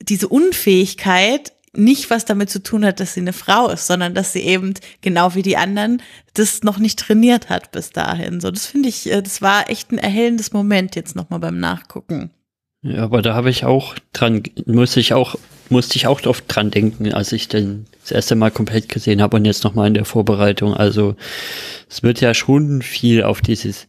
diese 0.00 0.28
Unfähigkeit 0.28 1.52
nicht 1.72 2.10
was 2.10 2.24
damit 2.24 2.50
zu 2.50 2.62
tun 2.62 2.84
hat, 2.84 3.00
dass 3.00 3.14
sie 3.14 3.20
eine 3.20 3.32
Frau 3.32 3.68
ist, 3.68 3.86
sondern 3.86 4.14
dass 4.14 4.32
sie 4.32 4.40
eben 4.40 4.74
genau 5.02 5.34
wie 5.34 5.42
die 5.42 5.56
anderen 5.56 6.02
das 6.34 6.62
noch 6.62 6.78
nicht 6.78 6.98
trainiert 6.98 7.48
hat 7.48 7.70
bis 7.70 7.90
dahin. 7.90 8.40
So, 8.40 8.50
das 8.50 8.66
finde 8.66 8.88
ich, 8.88 9.10
äh, 9.10 9.22
das 9.22 9.40
war 9.40 9.70
echt 9.70 9.92
ein 9.92 9.98
erhellendes 9.98 10.52
Moment 10.52 10.96
jetzt 10.96 11.14
nochmal 11.14 11.38
beim 11.38 11.58
Nachgucken. 11.60 12.30
Ja, 12.82 13.04
aber 13.04 13.20
da 13.22 13.34
habe 13.34 13.50
ich 13.50 13.64
auch 13.64 13.94
dran, 14.12 14.42
musste 14.66 15.00
ich 15.00 15.12
auch, 15.12 15.36
musste 15.68 15.96
ich 15.96 16.06
auch 16.06 16.24
oft 16.24 16.44
dran 16.48 16.70
denken, 16.70 17.12
als 17.12 17.32
ich 17.32 17.48
den 17.48 17.86
das 18.00 18.10
erste 18.10 18.34
Mal 18.34 18.50
komplett 18.50 18.88
gesehen 18.88 19.20
habe 19.20 19.36
und 19.36 19.44
jetzt 19.44 19.64
nochmal 19.64 19.88
in 19.88 19.94
der 19.94 20.06
Vorbereitung. 20.06 20.74
Also 20.74 21.14
es 21.88 22.02
wird 22.02 22.20
ja 22.20 22.32
schon 22.32 22.82
viel 22.82 23.22
auf 23.22 23.42
dieses 23.42 23.86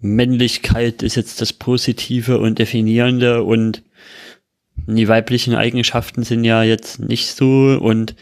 Männlichkeit 0.00 1.02
ist 1.02 1.16
jetzt 1.16 1.40
das 1.40 1.52
Positive 1.52 2.38
und 2.38 2.58
Definierende 2.58 3.42
und 3.42 3.82
die 4.86 5.08
weiblichen 5.08 5.54
Eigenschaften 5.54 6.22
sind 6.22 6.44
ja 6.44 6.62
jetzt 6.62 7.00
nicht 7.00 7.34
so 7.34 7.78
und 7.80 8.14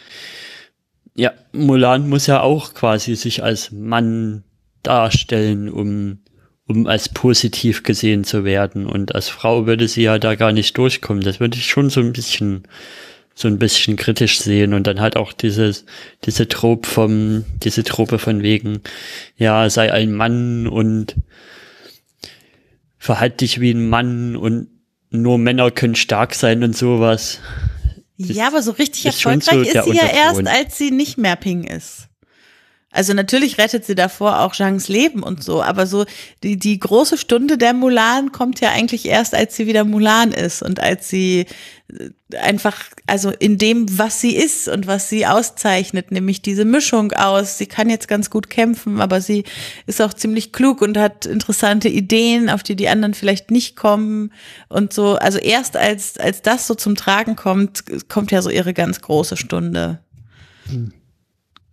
ja, 1.15 1.33
Mulan 1.53 2.09
muss 2.09 2.27
ja 2.27 2.41
auch 2.41 2.75
quasi 2.75 3.15
sich 3.15 3.43
als 3.43 3.73
Mann 3.73 4.45
darstellen, 4.83 5.69
um 5.69 6.19
um 6.67 6.87
als 6.87 7.09
positiv 7.09 7.83
gesehen 7.83 8.25
zu 8.25 8.45
werden. 8.45 8.87
Und 8.87 9.15
als 9.15 9.29
Frau 9.29 9.67
würde 9.67 9.89
sie 9.89 10.03
ja 10.03 10.19
da 10.19 10.35
gar 10.35 10.53
nicht 10.53 10.77
durchkommen. 10.77 11.23
Das 11.23 11.41
würde 11.41 11.57
ich 11.57 11.67
schon 11.67 11.91
so 11.91 12.01
ein 12.01 12.13
bisschen, 12.13 12.65
so 13.35 13.49
ein 13.49 13.59
bisschen 13.59 13.97
kritisch 13.97 14.41
sehen. 14.41 14.75
Und 14.75 14.87
dann 14.87 15.01
halt 15.01 15.17
auch 15.17 15.33
dieses, 15.33 15.85
diese 16.25 16.49
Trope 16.49 16.89
vom, 16.89 17.45
diese 17.63 17.85
Trope 17.85 18.19
von 18.19 18.43
wegen, 18.43 18.81
ja, 19.37 19.71
sei 19.71 19.93
ein 19.93 20.13
Mann 20.13 20.67
und 20.67 21.17
verhalte 22.99 23.39
dich 23.39 23.61
wie 23.61 23.71
ein 23.71 23.89
Mann 23.89 24.35
und 24.37 24.69
nur 25.11 25.39
Männer 25.39 25.71
können 25.71 25.95
stark 25.95 26.35
sein 26.35 26.65
und 26.65 26.77
sowas. 26.77 27.39
Das 28.19 28.37
ja, 28.37 28.49
aber 28.49 28.63
so 28.63 28.73
richtig 28.73 29.07
erfolgreich 29.07 29.45
so 29.45 29.61
ist 29.61 29.85
sie 29.85 29.97
ja 29.97 30.07
erst, 30.07 30.47
als 30.47 30.79
sie 30.79 30.91
nicht 30.91 31.19
mehr 31.19 31.37
Ping 31.37 31.65
ist. 31.65 32.09
Also 32.97 33.13
natürlich 33.13 33.59
rettet 33.59 33.85
sie 33.85 33.95
davor 33.95 34.41
auch 34.41 34.55
Zhangs 34.55 34.89
Leben 34.89 35.23
und 35.23 35.45
so, 35.45 35.63
aber 35.63 35.87
so 35.87 36.07
die, 36.43 36.57
die 36.57 36.79
große 36.79 37.19
Stunde 37.19 37.59
der 37.59 37.75
Mulan 37.75 38.33
kommt 38.33 38.61
ja 38.63 38.71
eigentlich 38.71 39.05
erst, 39.05 39.35
als 39.35 39.55
sie 39.55 39.67
wieder 39.67 39.85
Mulan 39.85 40.33
ist 40.33 40.63
und 40.63 40.81
als 40.81 41.11
sie 41.11 41.45
äh, 41.93 42.39
einfach, 42.39 42.85
also 43.07 43.31
in 43.31 43.59
dem, 43.59 43.99
was 43.99 44.23
sie 44.23 44.35
ist 44.35 44.67
und 44.69 44.87
was 44.87 45.11
sie 45.11 45.27
auszeichnet, 45.27 46.11
nämlich 46.11 46.41
diese 46.41 46.65
Mischung 46.65 47.13
aus, 47.13 47.59
sie 47.59 47.67
kann 47.67 47.91
jetzt 47.91 48.09
ganz 48.09 48.31
gut 48.31 48.49
kämpfen, 48.49 49.03
aber 49.03 49.21
sie 49.21 49.45
ist 49.85 50.01
auch 50.01 50.15
ziemlich 50.15 50.53
klug 50.53 50.81
und 50.81 50.97
hat 50.97 51.27
interessante 51.27 51.91
Ideen, 51.91 52.49
auf 52.49 52.63
die 52.63 52.77
die 52.77 52.89
anderen 52.89 53.13
vielleicht 53.13 53.51
nicht 53.51 53.77
kommen 53.77 54.33
und 54.71 54.95
so. 54.95 55.17
Also 55.17 55.37
erst 55.37 55.77
als, 55.77 56.17
als 56.17 56.41
das 56.41 56.67
so 56.67 56.75
zum 56.75 56.97
Tragen 56.97 57.37
kommt, 57.37 57.85
kommt 58.09 58.31
ja 58.31 58.41
so 58.41 58.49
ihre 58.49 58.73
ganz 58.73 59.03
große 59.03 59.37
Stunde. 59.37 59.99
Hm. 60.71 60.95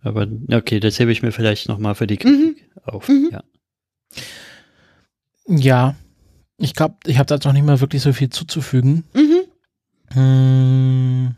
Aber 0.04 0.28
okay, 0.52 0.80
das 0.80 0.98
hebe 1.00 1.10
ich 1.10 1.22
mir 1.22 1.32
vielleicht 1.32 1.68
nochmal 1.68 1.94
für 1.94 2.06
die 2.06 2.18
Kritik 2.18 2.70
mhm. 2.76 2.82
auf. 2.84 3.08
Mhm. 3.08 3.30
Ja. 3.32 3.42
ja, 5.48 5.94
ich 6.58 6.74
glaube, 6.74 6.96
ich 7.06 7.18
habe 7.18 7.26
da 7.26 7.38
noch 7.42 7.54
nicht 7.54 7.64
mal 7.66 7.80
wirklich 7.80 8.02
so 8.02 8.12
viel 8.12 8.28
zuzufügen. 8.28 9.04
Mhm. 9.14 9.44
Hm, 10.12 11.34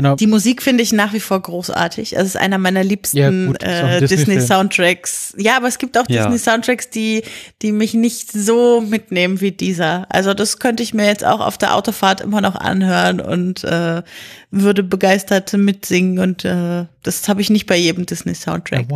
genau. 0.00 0.16
Die 0.16 0.26
Musik 0.26 0.62
finde 0.62 0.82
ich 0.82 0.92
nach 0.92 1.12
wie 1.12 1.20
vor 1.20 1.40
großartig. 1.40 2.16
Es 2.16 2.28
ist 2.28 2.36
einer 2.36 2.58
meiner 2.58 2.82
liebsten 2.82 3.54
ja, 3.60 3.96
äh, 3.96 4.06
Disney-Soundtracks. 4.06 5.34
ja, 5.38 5.56
aber 5.56 5.68
es 5.68 5.78
gibt 5.78 5.98
auch 5.98 6.04
ja. 6.08 6.22
Disney-Soundtracks, 6.22 6.90
die, 6.90 7.22
die 7.62 7.72
mich 7.72 7.94
nicht 7.94 8.32
so 8.32 8.80
mitnehmen 8.80 9.40
wie 9.40 9.52
dieser. 9.52 10.06
Also 10.08 10.34
das 10.34 10.58
könnte 10.58 10.82
ich 10.82 10.94
mir 10.94 11.06
jetzt 11.06 11.24
auch 11.24 11.40
auf 11.40 11.58
der 11.58 11.74
Autofahrt 11.74 12.20
immer 12.20 12.40
noch 12.40 12.54
anhören 12.56 13.20
und 13.20 13.64
äh, 13.64 14.02
würde 14.50 14.82
begeistert 14.82 15.52
mitsingen. 15.52 16.18
Und 16.18 16.44
äh, 16.44 16.86
das 17.02 17.28
habe 17.28 17.40
ich 17.40 17.50
nicht 17.50 17.66
bei 17.66 17.76
jedem 17.76 18.06
Disney-Soundtrack. 18.06 18.90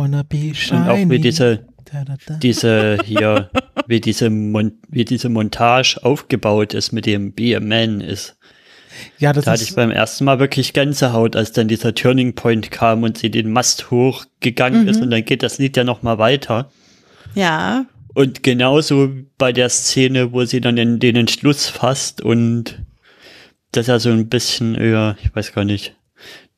Und 0.71 0.89
auch 0.89 1.09
wie 1.09 1.19
diese, 1.19 1.65
diese 2.41 2.97
hier, 3.05 3.49
wie 3.87 4.01
diese, 4.01 4.29
Mon 4.29 4.73
wie 4.89 5.05
diese 5.05 5.29
Montage 5.29 5.99
aufgebaut 6.01 6.73
ist 6.73 6.91
mit 6.91 7.05
dem 7.05 7.33
Be 7.33 7.55
a 7.55 7.59
Man 7.59 8.01
ist 8.01 8.37
ja, 9.17 9.33
das 9.33 9.45
da 9.45 9.51
hatte 9.51 9.63
ich 9.63 9.75
beim 9.75 9.91
ersten 9.91 10.25
Mal 10.25 10.39
wirklich 10.39 10.73
Gänsehaut, 10.73 11.35
als 11.35 11.51
dann 11.51 11.67
dieser 11.67 11.95
Turning 11.95 12.35
Point 12.35 12.71
kam 12.71 13.03
und 13.03 13.17
sie 13.17 13.29
den 13.29 13.51
Mast 13.51 13.91
hochgegangen 13.91 14.83
mhm. 14.83 14.87
ist 14.89 15.01
und 15.01 15.09
dann 15.09 15.25
geht 15.25 15.43
das 15.43 15.57
Lied 15.57 15.77
ja 15.77 15.83
noch 15.83 16.01
mal 16.01 16.17
weiter. 16.17 16.69
Ja. 17.33 17.85
Und 18.13 18.43
genauso 18.43 19.09
bei 19.37 19.51
der 19.51 19.69
Szene, 19.69 20.31
wo 20.31 20.45
sie 20.45 20.61
dann 20.61 20.77
in 20.77 20.99
den 20.99 21.15
Entschluss 21.15 21.67
fasst 21.67 22.21
und 22.21 22.79
das 23.71 23.87
ja 23.87 23.99
so 23.99 24.09
ein 24.09 24.29
bisschen, 24.29 24.75
ja, 24.75 25.17
ich 25.21 25.35
weiß 25.35 25.53
gar 25.53 25.65
nicht, 25.65 25.95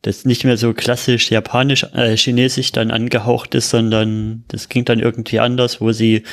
das 0.04 0.26
nicht 0.26 0.44
mehr 0.44 0.58
so 0.58 0.74
klassisch 0.74 1.32
japanisch, 1.32 1.84
äh, 1.94 2.16
chinesisch 2.16 2.72
dann 2.72 2.92
angehaucht 2.92 3.56
ist, 3.56 3.70
sondern 3.70 4.44
das 4.48 4.70
ging 4.70 4.86
dann 4.86 5.00
irgendwie 5.00 5.40
anders, 5.40 5.82
wo 5.82 5.92
sie 5.92 6.24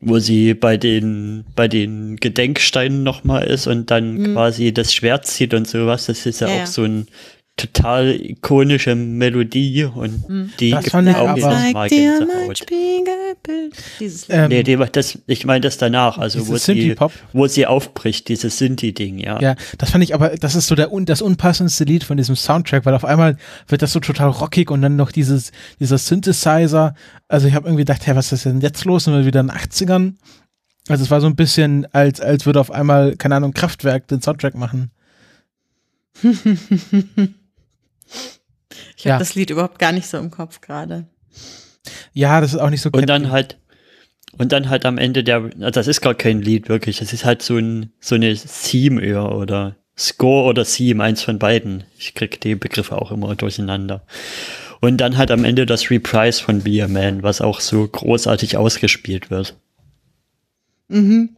wo 0.00 0.18
sie 0.18 0.54
bei 0.54 0.76
den, 0.76 1.44
bei 1.54 1.68
den 1.68 2.16
Gedenksteinen 2.16 3.02
nochmal 3.02 3.44
ist 3.44 3.66
und 3.66 3.90
dann 3.90 4.14
mhm. 4.14 4.34
quasi 4.34 4.72
das 4.72 4.92
Schwert 4.92 5.26
zieht 5.26 5.54
und 5.54 5.66
sowas. 5.66 6.06
Das 6.06 6.26
ist 6.26 6.40
ja, 6.40 6.48
ja 6.48 6.62
auch 6.62 6.66
so 6.66 6.84
ein 6.84 7.06
total 7.56 8.20
ikonische 8.20 8.94
Melodie 8.94 9.84
und 9.84 10.28
mhm. 10.28 10.52
die 10.60 10.72
das 10.72 10.86
ich 10.86 10.94
auch 10.94 11.36
jedes 11.36 11.72
Mal 11.72 11.88
ähm, 14.28 14.48
nee, 14.48 14.62
die, 14.62 14.76
das, 14.92 15.18
ich 15.26 15.46
meine 15.46 15.60
das 15.60 15.78
danach, 15.78 16.18
also 16.18 16.46
wo 16.48 16.56
sie, 16.56 16.94
wo 17.32 17.46
sie 17.46 17.66
aufbricht, 17.66 18.28
dieses 18.28 18.58
Sinti-Ding, 18.58 19.18
ja. 19.18 19.40
Ja, 19.40 19.56
das 19.78 19.90
fand 19.90 20.04
ich 20.04 20.14
aber, 20.14 20.30
das 20.36 20.54
ist 20.54 20.66
so 20.66 20.74
der, 20.74 20.90
das 21.02 21.22
unpassendste 21.22 21.84
Lied 21.84 22.04
von 22.04 22.16
diesem 22.16 22.36
Soundtrack, 22.36 22.84
weil 22.84 22.94
auf 22.94 23.04
einmal 23.04 23.38
wird 23.68 23.82
das 23.82 23.92
so 23.92 24.00
total 24.00 24.28
rockig 24.28 24.70
und 24.70 24.82
dann 24.82 24.96
noch 24.96 25.10
dieses, 25.10 25.52
dieser 25.80 25.98
Synthesizer. 25.98 26.94
Also 27.28 27.48
ich 27.48 27.54
habe 27.54 27.68
irgendwie 27.68 27.82
gedacht, 27.82 28.06
hey, 28.06 28.16
was 28.16 28.32
ist 28.32 28.44
denn 28.44 28.60
jetzt 28.60 28.84
los? 28.84 29.04
Sind 29.04 29.14
wir 29.14 29.24
wieder 29.24 29.40
in 29.40 29.48
den 29.48 29.56
80ern? 29.56 30.14
Also 30.88 31.04
es 31.04 31.10
war 31.10 31.20
so 31.20 31.26
ein 31.26 31.36
bisschen, 31.36 31.86
als, 31.92 32.20
als 32.20 32.44
würde 32.46 32.60
auf 32.60 32.70
einmal, 32.70 33.16
keine 33.16 33.36
Ahnung, 33.36 33.52
Kraftwerk 33.52 34.08
den 34.08 34.20
Soundtrack 34.20 34.54
machen. 34.54 34.90
ich 38.96 39.04
habe 39.04 39.10
ja. 39.10 39.18
das 39.18 39.34
Lied 39.34 39.50
überhaupt 39.50 39.78
gar 39.78 39.92
nicht 39.92 40.06
so 40.06 40.18
im 40.18 40.30
Kopf 40.30 40.60
gerade. 40.60 41.06
Ja, 42.12 42.40
das 42.40 42.54
ist 42.54 42.60
auch 42.60 42.70
nicht 42.70 42.80
so. 42.80 42.90
Und 42.90 43.06
dann 43.06 43.30
halt 43.30 43.58
und 44.38 44.52
dann 44.52 44.68
halt 44.68 44.84
am 44.84 44.98
Ende 44.98 45.24
der, 45.24 45.50
also 45.60 45.70
das 45.70 45.86
ist 45.86 46.02
gar 46.02 46.14
kein 46.14 46.42
Lied 46.42 46.68
wirklich, 46.68 46.98
das 46.98 47.12
ist 47.12 47.24
halt 47.24 47.42
so 47.42 47.56
ein 47.56 47.92
so 48.00 48.14
eine 48.14 48.34
Theme 48.34 49.00
eher 49.00 49.32
oder 49.32 49.76
Score 49.98 50.44
oder 50.48 50.64
Theme, 50.64 51.02
eins 51.02 51.22
von 51.22 51.38
beiden. 51.38 51.84
Ich 51.98 52.14
krieg 52.14 52.40
die 52.40 52.54
Begriffe 52.54 53.00
auch 53.00 53.10
immer 53.10 53.34
durcheinander. 53.34 54.04
Und 54.80 54.98
dann 54.98 55.16
halt 55.16 55.30
am 55.30 55.44
Ende 55.44 55.64
das 55.64 55.90
Reprise 55.90 56.42
von 56.42 56.62
Be 56.62 56.84
a 56.84 56.88
Man, 56.88 57.22
was 57.22 57.40
auch 57.40 57.60
so 57.60 57.88
großartig 57.88 58.58
ausgespielt 58.58 59.30
wird. 59.30 59.56
Mhm. 60.88 61.36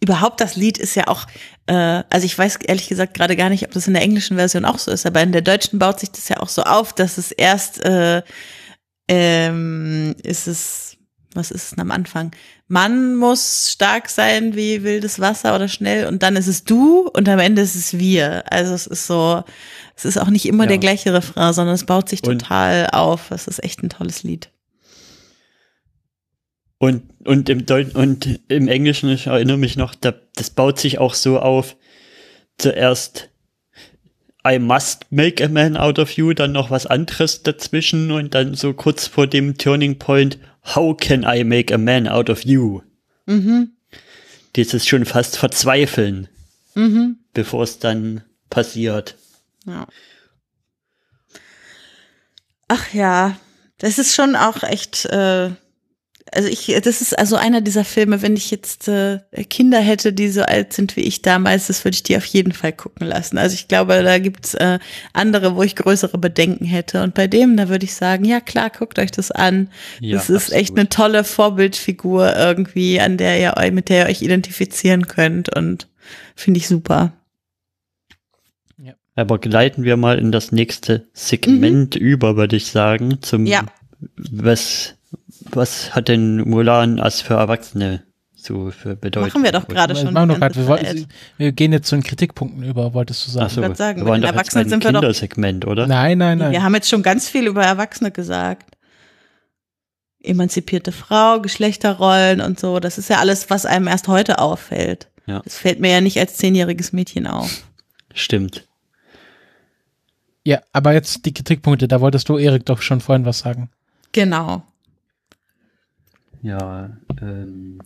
Überhaupt 0.00 0.40
das 0.40 0.56
Lied 0.56 0.78
ist 0.78 0.94
ja 0.94 1.08
auch, 1.08 1.26
also 1.72 2.26
ich 2.26 2.36
weiß 2.36 2.56
ehrlich 2.56 2.88
gesagt 2.88 3.14
gerade 3.14 3.36
gar 3.36 3.48
nicht, 3.48 3.64
ob 3.64 3.72
das 3.72 3.86
in 3.86 3.94
der 3.94 4.02
englischen 4.02 4.36
Version 4.36 4.64
auch 4.64 4.78
so 4.78 4.90
ist, 4.90 5.06
aber 5.06 5.22
in 5.22 5.32
der 5.32 5.42
deutschen 5.42 5.78
baut 5.78 6.00
sich 6.00 6.10
das 6.10 6.28
ja 6.28 6.40
auch 6.40 6.48
so 6.48 6.62
auf, 6.62 6.92
dass 6.92 7.16
es 7.16 7.32
erst 7.32 7.82
äh, 7.84 8.22
ähm, 9.08 10.14
ist 10.22 10.46
es, 10.46 10.96
was 11.34 11.50
ist 11.50 11.72
es 11.72 11.78
am 11.78 11.90
Anfang? 11.90 12.32
Man 12.68 13.16
muss 13.16 13.70
stark 13.72 14.08
sein 14.08 14.56
wie 14.56 14.82
wildes 14.82 15.20
Wasser 15.20 15.54
oder 15.54 15.68
schnell 15.68 16.06
und 16.06 16.22
dann 16.22 16.36
ist 16.36 16.46
es 16.46 16.64
du 16.64 17.08
und 17.12 17.28
am 17.28 17.38
Ende 17.38 17.62
ist 17.62 17.74
es 17.74 17.98
wir. 17.98 18.44
Also 18.50 18.74
es 18.74 18.86
ist 18.86 19.06
so, 19.06 19.42
es 19.96 20.04
ist 20.04 20.18
auch 20.18 20.30
nicht 20.30 20.46
immer 20.46 20.64
ja. 20.64 20.68
der 20.68 20.78
gleiche 20.78 21.12
Refrain, 21.12 21.52
sondern 21.52 21.74
es 21.74 21.84
baut 21.84 22.08
sich 22.08 22.22
total 22.22 22.84
und 22.84 22.94
auf. 22.94 23.30
Es 23.30 23.46
ist 23.46 23.62
echt 23.62 23.82
ein 23.82 23.90
tolles 23.90 24.22
Lied. 24.22 24.50
Und, 26.84 27.02
und, 27.24 27.48
im 27.48 27.64
Deut 27.64 27.94
und 27.94 28.40
im 28.48 28.68
Englischen, 28.68 29.08
ich 29.08 29.26
erinnere 29.28 29.56
mich 29.56 29.78
noch, 29.78 29.94
da, 29.94 30.12
das 30.36 30.50
baut 30.50 30.78
sich 30.78 30.98
auch 30.98 31.14
so 31.14 31.38
auf, 31.38 31.76
zuerst 32.58 33.30
I 34.46 34.58
must 34.58 35.06
make 35.10 35.42
a 35.42 35.48
man 35.48 35.78
out 35.78 35.98
of 35.98 36.10
you, 36.10 36.34
dann 36.34 36.52
noch 36.52 36.70
was 36.70 36.84
anderes 36.84 37.42
dazwischen 37.42 38.10
und 38.10 38.34
dann 38.34 38.52
so 38.52 38.74
kurz 38.74 39.06
vor 39.06 39.26
dem 39.26 39.56
Turning 39.56 39.98
Point, 39.98 40.38
how 40.74 40.94
can 40.94 41.24
I 41.26 41.42
make 41.42 41.72
a 41.72 41.78
man 41.78 42.06
out 42.06 42.28
of 42.28 42.44
you? 42.44 42.82
Mhm. 43.24 43.70
Dieses 44.54 44.86
schon 44.86 45.06
fast 45.06 45.38
verzweifeln, 45.38 46.28
mhm. 46.74 47.16
bevor 47.32 47.62
es 47.62 47.78
dann 47.78 48.24
passiert. 48.50 49.16
Ja. 49.64 49.86
Ach 52.68 52.92
ja, 52.92 53.38
das 53.78 53.98
ist 53.98 54.14
schon 54.14 54.36
auch 54.36 54.62
echt 54.62 55.06
äh, 55.06 55.52
also 56.32 56.48
ich, 56.48 56.66
das 56.82 57.00
ist 57.00 57.18
also 57.18 57.36
einer 57.36 57.60
dieser 57.60 57.84
Filme, 57.84 58.22
wenn 58.22 58.36
ich 58.36 58.50
jetzt 58.50 58.88
äh, 58.88 59.20
Kinder 59.48 59.78
hätte, 59.78 60.12
die 60.12 60.28
so 60.28 60.42
alt 60.42 60.72
sind 60.72 60.96
wie 60.96 61.02
ich 61.02 61.22
damals, 61.22 61.66
das 61.66 61.84
würde 61.84 61.94
ich 61.94 62.02
die 62.02 62.16
auf 62.16 62.24
jeden 62.24 62.52
Fall 62.52 62.72
gucken 62.72 63.06
lassen. 63.06 63.38
Also 63.38 63.54
ich 63.54 63.68
glaube, 63.68 64.02
da 64.02 64.18
gibt's 64.18 64.54
äh, 64.54 64.78
andere, 65.12 65.54
wo 65.54 65.62
ich 65.62 65.76
größere 65.76 66.18
Bedenken 66.18 66.64
hätte. 66.64 67.02
Und 67.02 67.14
bei 67.14 67.26
dem, 67.26 67.56
da 67.56 67.68
würde 67.68 67.84
ich 67.84 67.94
sagen, 67.94 68.24
ja 68.24 68.40
klar, 68.40 68.70
guckt 68.70 68.98
euch 68.98 69.10
das 69.10 69.30
an. 69.30 69.68
Ja, 70.00 70.16
das 70.16 70.30
ist 70.30 70.46
absolut. 70.46 70.60
echt 70.60 70.78
eine 70.78 70.88
tolle 70.88 71.24
Vorbildfigur 71.24 72.34
irgendwie, 72.36 73.00
an 73.00 73.16
der 73.16 73.40
ihr 73.40 73.54
euch, 73.56 73.72
mit 73.72 73.88
der 73.88 74.04
ihr 74.04 74.10
euch 74.10 74.22
identifizieren 74.22 75.06
könnt 75.06 75.54
und 75.54 75.88
finde 76.34 76.58
ich 76.58 76.68
super. 76.68 77.12
Aber 79.16 79.38
gleiten 79.38 79.84
wir 79.84 79.96
mal 79.96 80.18
in 80.18 80.32
das 80.32 80.50
nächste 80.50 81.06
Segment 81.12 81.94
mhm. 81.94 82.00
über, 82.00 82.36
würde 82.36 82.56
ich 82.56 82.66
sagen, 82.66 83.18
zum 83.22 83.46
ja. 83.46 83.62
was 84.16 84.93
was 85.50 85.94
hat 85.94 86.08
denn 86.08 86.38
Mulan 86.48 87.00
als 87.00 87.20
für 87.20 87.34
Erwachsene 87.34 88.02
so 88.34 88.70
für 88.70 88.96
Bedeutung? 88.96 89.28
Machen 89.28 89.44
wir 89.44 89.52
doch 89.52 89.66
gerade 89.66 89.96
schon. 89.96 90.12
Machen 90.12 90.30
wir, 90.30 90.38
grad, 90.38 90.56
wir, 90.56 90.66
wollten, 90.66 91.06
wir, 91.38 91.52
gehen 91.52 91.72
jetzt 91.72 91.88
zu 91.88 91.96
den 91.96 92.02
Kritikpunkten 92.02 92.62
über, 92.62 92.94
wolltest 92.94 93.26
du 93.26 93.30
sagen. 93.30 93.46
Ach 93.46 93.50
so, 93.50 93.62
ich 93.62 93.76
sagen, 93.76 94.02
wir 94.02 94.06
waren 94.06 94.22
Erwachsene 94.22 94.68
sind 94.68 94.84
wir 94.84 94.92
doch. 94.92 95.00
Kindersegment, 95.00 95.66
oder? 95.66 95.86
Nein, 95.86 96.18
nein, 96.18 96.38
nein. 96.38 96.52
Wir 96.52 96.62
haben 96.62 96.74
jetzt 96.74 96.88
schon 96.88 97.02
ganz 97.02 97.28
viel 97.28 97.46
über 97.46 97.64
Erwachsene 97.64 98.10
gesagt. 98.10 98.76
Emanzipierte 100.22 100.92
Frau, 100.92 101.40
Geschlechterrollen 101.40 102.40
und 102.40 102.58
so. 102.58 102.80
Das 102.80 102.98
ist 102.98 103.10
ja 103.10 103.18
alles, 103.18 103.50
was 103.50 103.66
einem 103.66 103.88
erst 103.88 104.08
heute 104.08 104.38
auffällt. 104.38 105.08
Ja. 105.26 105.40
Das 105.40 105.56
fällt 105.56 105.80
mir 105.80 105.90
ja 105.90 106.00
nicht 106.00 106.18
als 106.18 106.36
zehnjähriges 106.36 106.92
Mädchen 106.92 107.26
auf. 107.26 107.64
Stimmt. 108.14 108.66
Ja, 110.46 110.60
aber 110.72 110.92
jetzt 110.92 111.24
die 111.24 111.32
Kritikpunkte, 111.32 111.88
da 111.88 112.00
wolltest 112.00 112.28
du, 112.28 112.36
Erik, 112.36 112.66
doch 112.66 112.82
schon 112.82 113.00
vorhin 113.00 113.24
was 113.24 113.38
sagen. 113.38 113.70
Genau. 114.12 114.62
Ja, 116.44 116.90
ähm, 117.22 117.78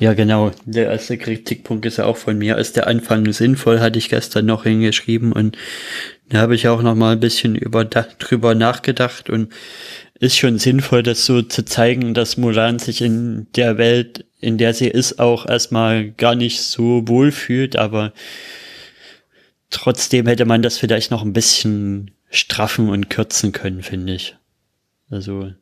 ja, 0.00 0.14
genau. 0.14 0.50
Der 0.64 0.90
erste 0.90 1.18
Kritikpunkt 1.18 1.84
ist 1.84 1.98
ja 1.98 2.06
auch 2.06 2.16
von 2.16 2.38
mir. 2.38 2.56
Ist 2.56 2.76
der 2.76 2.86
Anfang 2.86 3.30
sinnvoll, 3.32 3.80
hatte 3.80 3.98
ich 3.98 4.08
gestern 4.08 4.46
noch 4.46 4.64
hingeschrieben 4.64 5.32
und 5.32 5.56
da 6.30 6.38
habe 6.38 6.54
ich 6.54 6.66
auch 6.68 6.82
noch 6.82 6.94
mal 6.94 7.12
ein 7.12 7.20
bisschen 7.20 7.54
über, 7.54 7.84
drüber 7.84 8.54
nachgedacht 8.54 9.28
und 9.28 9.52
ist 10.18 10.38
schon 10.38 10.58
sinnvoll, 10.58 11.02
das 11.02 11.26
so 11.26 11.42
zu 11.42 11.66
zeigen, 11.66 12.14
dass 12.14 12.38
Mulan 12.38 12.78
sich 12.78 13.02
in 13.02 13.46
der 13.56 13.76
Welt, 13.76 14.24
in 14.40 14.56
der 14.56 14.72
sie 14.72 14.88
ist, 14.88 15.20
auch 15.20 15.46
erstmal 15.46 16.10
gar 16.12 16.34
nicht 16.34 16.62
so 16.62 17.06
wohl 17.06 17.30
fühlt, 17.30 17.76
aber 17.76 18.14
trotzdem 19.68 20.26
hätte 20.26 20.46
man 20.46 20.62
das 20.62 20.78
vielleicht 20.78 21.10
noch 21.10 21.22
ein 21.22 21.34
bisschen 21.34 22.12
straffen 22.30 22.88
und 22.88 23.10
kürzen 23.10 23.52
können, 23.52 23.82
finde 23.82 24.14
ich. 24.14 24.36
Also 25.10 25.52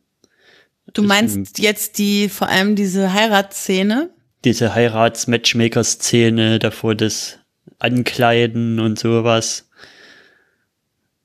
Du 0.93 1.03
meinst 1.03 1.59
jetzt 1.59 1.97
die, 1.97 2.29
vor 2.29 2.49
allem 2.49 2.75
diese 2.75 3.13
Heiratsszene? 3.13 4.09
Diese 4.43 4.73
Heirats-Matchmaker-Szene, 4.73 6.59
davor 6.59 6.95
das 6.95 7.39
Ankleiden 7.79 8.79
und 8.79 8.99
sowas. 8.99 9.69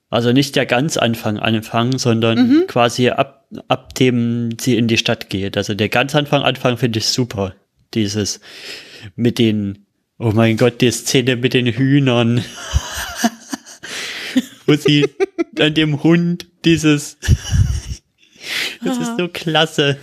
Also 0.08 0.32
nicht 0.32 0.56
der 0.56 0.66
ganz 0.66 0.96
Anfang 0.96 1.38
Anfang, 1.38 1.98
sondern 1.98 2.38
mhm. 2.38 2.66
quasi 2.68 3.10
ab, 3.10 3.46
ab 3.68 3.94
dem 3.94 4.50
sie 4.60 4.76
in 4.76 4.88
die 4.88 4.98
Stadt 4.98 5.30
geht. 5.30 5.56
Also 5.56 5.74
der 5.74 5.88
ganz 5.88 6.14
Anfang 6.14 6.42
Anfang 6.42 6.78
finde 6.78 7.00
ich 7.00 7.08
super. 7.08 7.54
Dieses 7.94 8.40
mit 9.16 9.38
den, 9.38 9.86
oh 10.18 10.32
mein 10.32 10.56
Gott, 10.56 10.80
die 10.80 10.90
Szene 10.90 11.36
mit 11.36 11.54
den 11.54 11.66
Hühnern. 11.66 12.44
Wo 14.66 14.74
sie 14.74 15.06
an 15.58 15.74
dem 15.74 16.02
Hund 16.02 16.46
dieses 16.64 17.18
das 18.85 18.98
ist 18.98 19.18
so 19.18 19.28
klasse. 19.28 19.98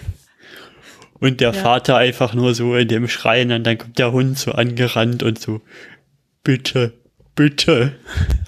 Und 1.19 1.39
der 1.39 1.53
ja. 1.53 1.61
Vater 1.61 1.97
einfach 1.97 2.33
nur 2.33 2.53
so 2.53 2.75
in 2.75 2.87
dem 2.87 3.07
Schreien 3.07 3.51
und 3.51 3.63
dann 3.63 3.77
kommt 3.77 3.97
der 3.97 4.11
Hund 4.11 4.37
so 4.37 4.51
angerannt 4.51 5.23
und 5.23 5.39
so, 5.39 5.61
bitte, 6.43 6.93
bitte. 7.35 7.95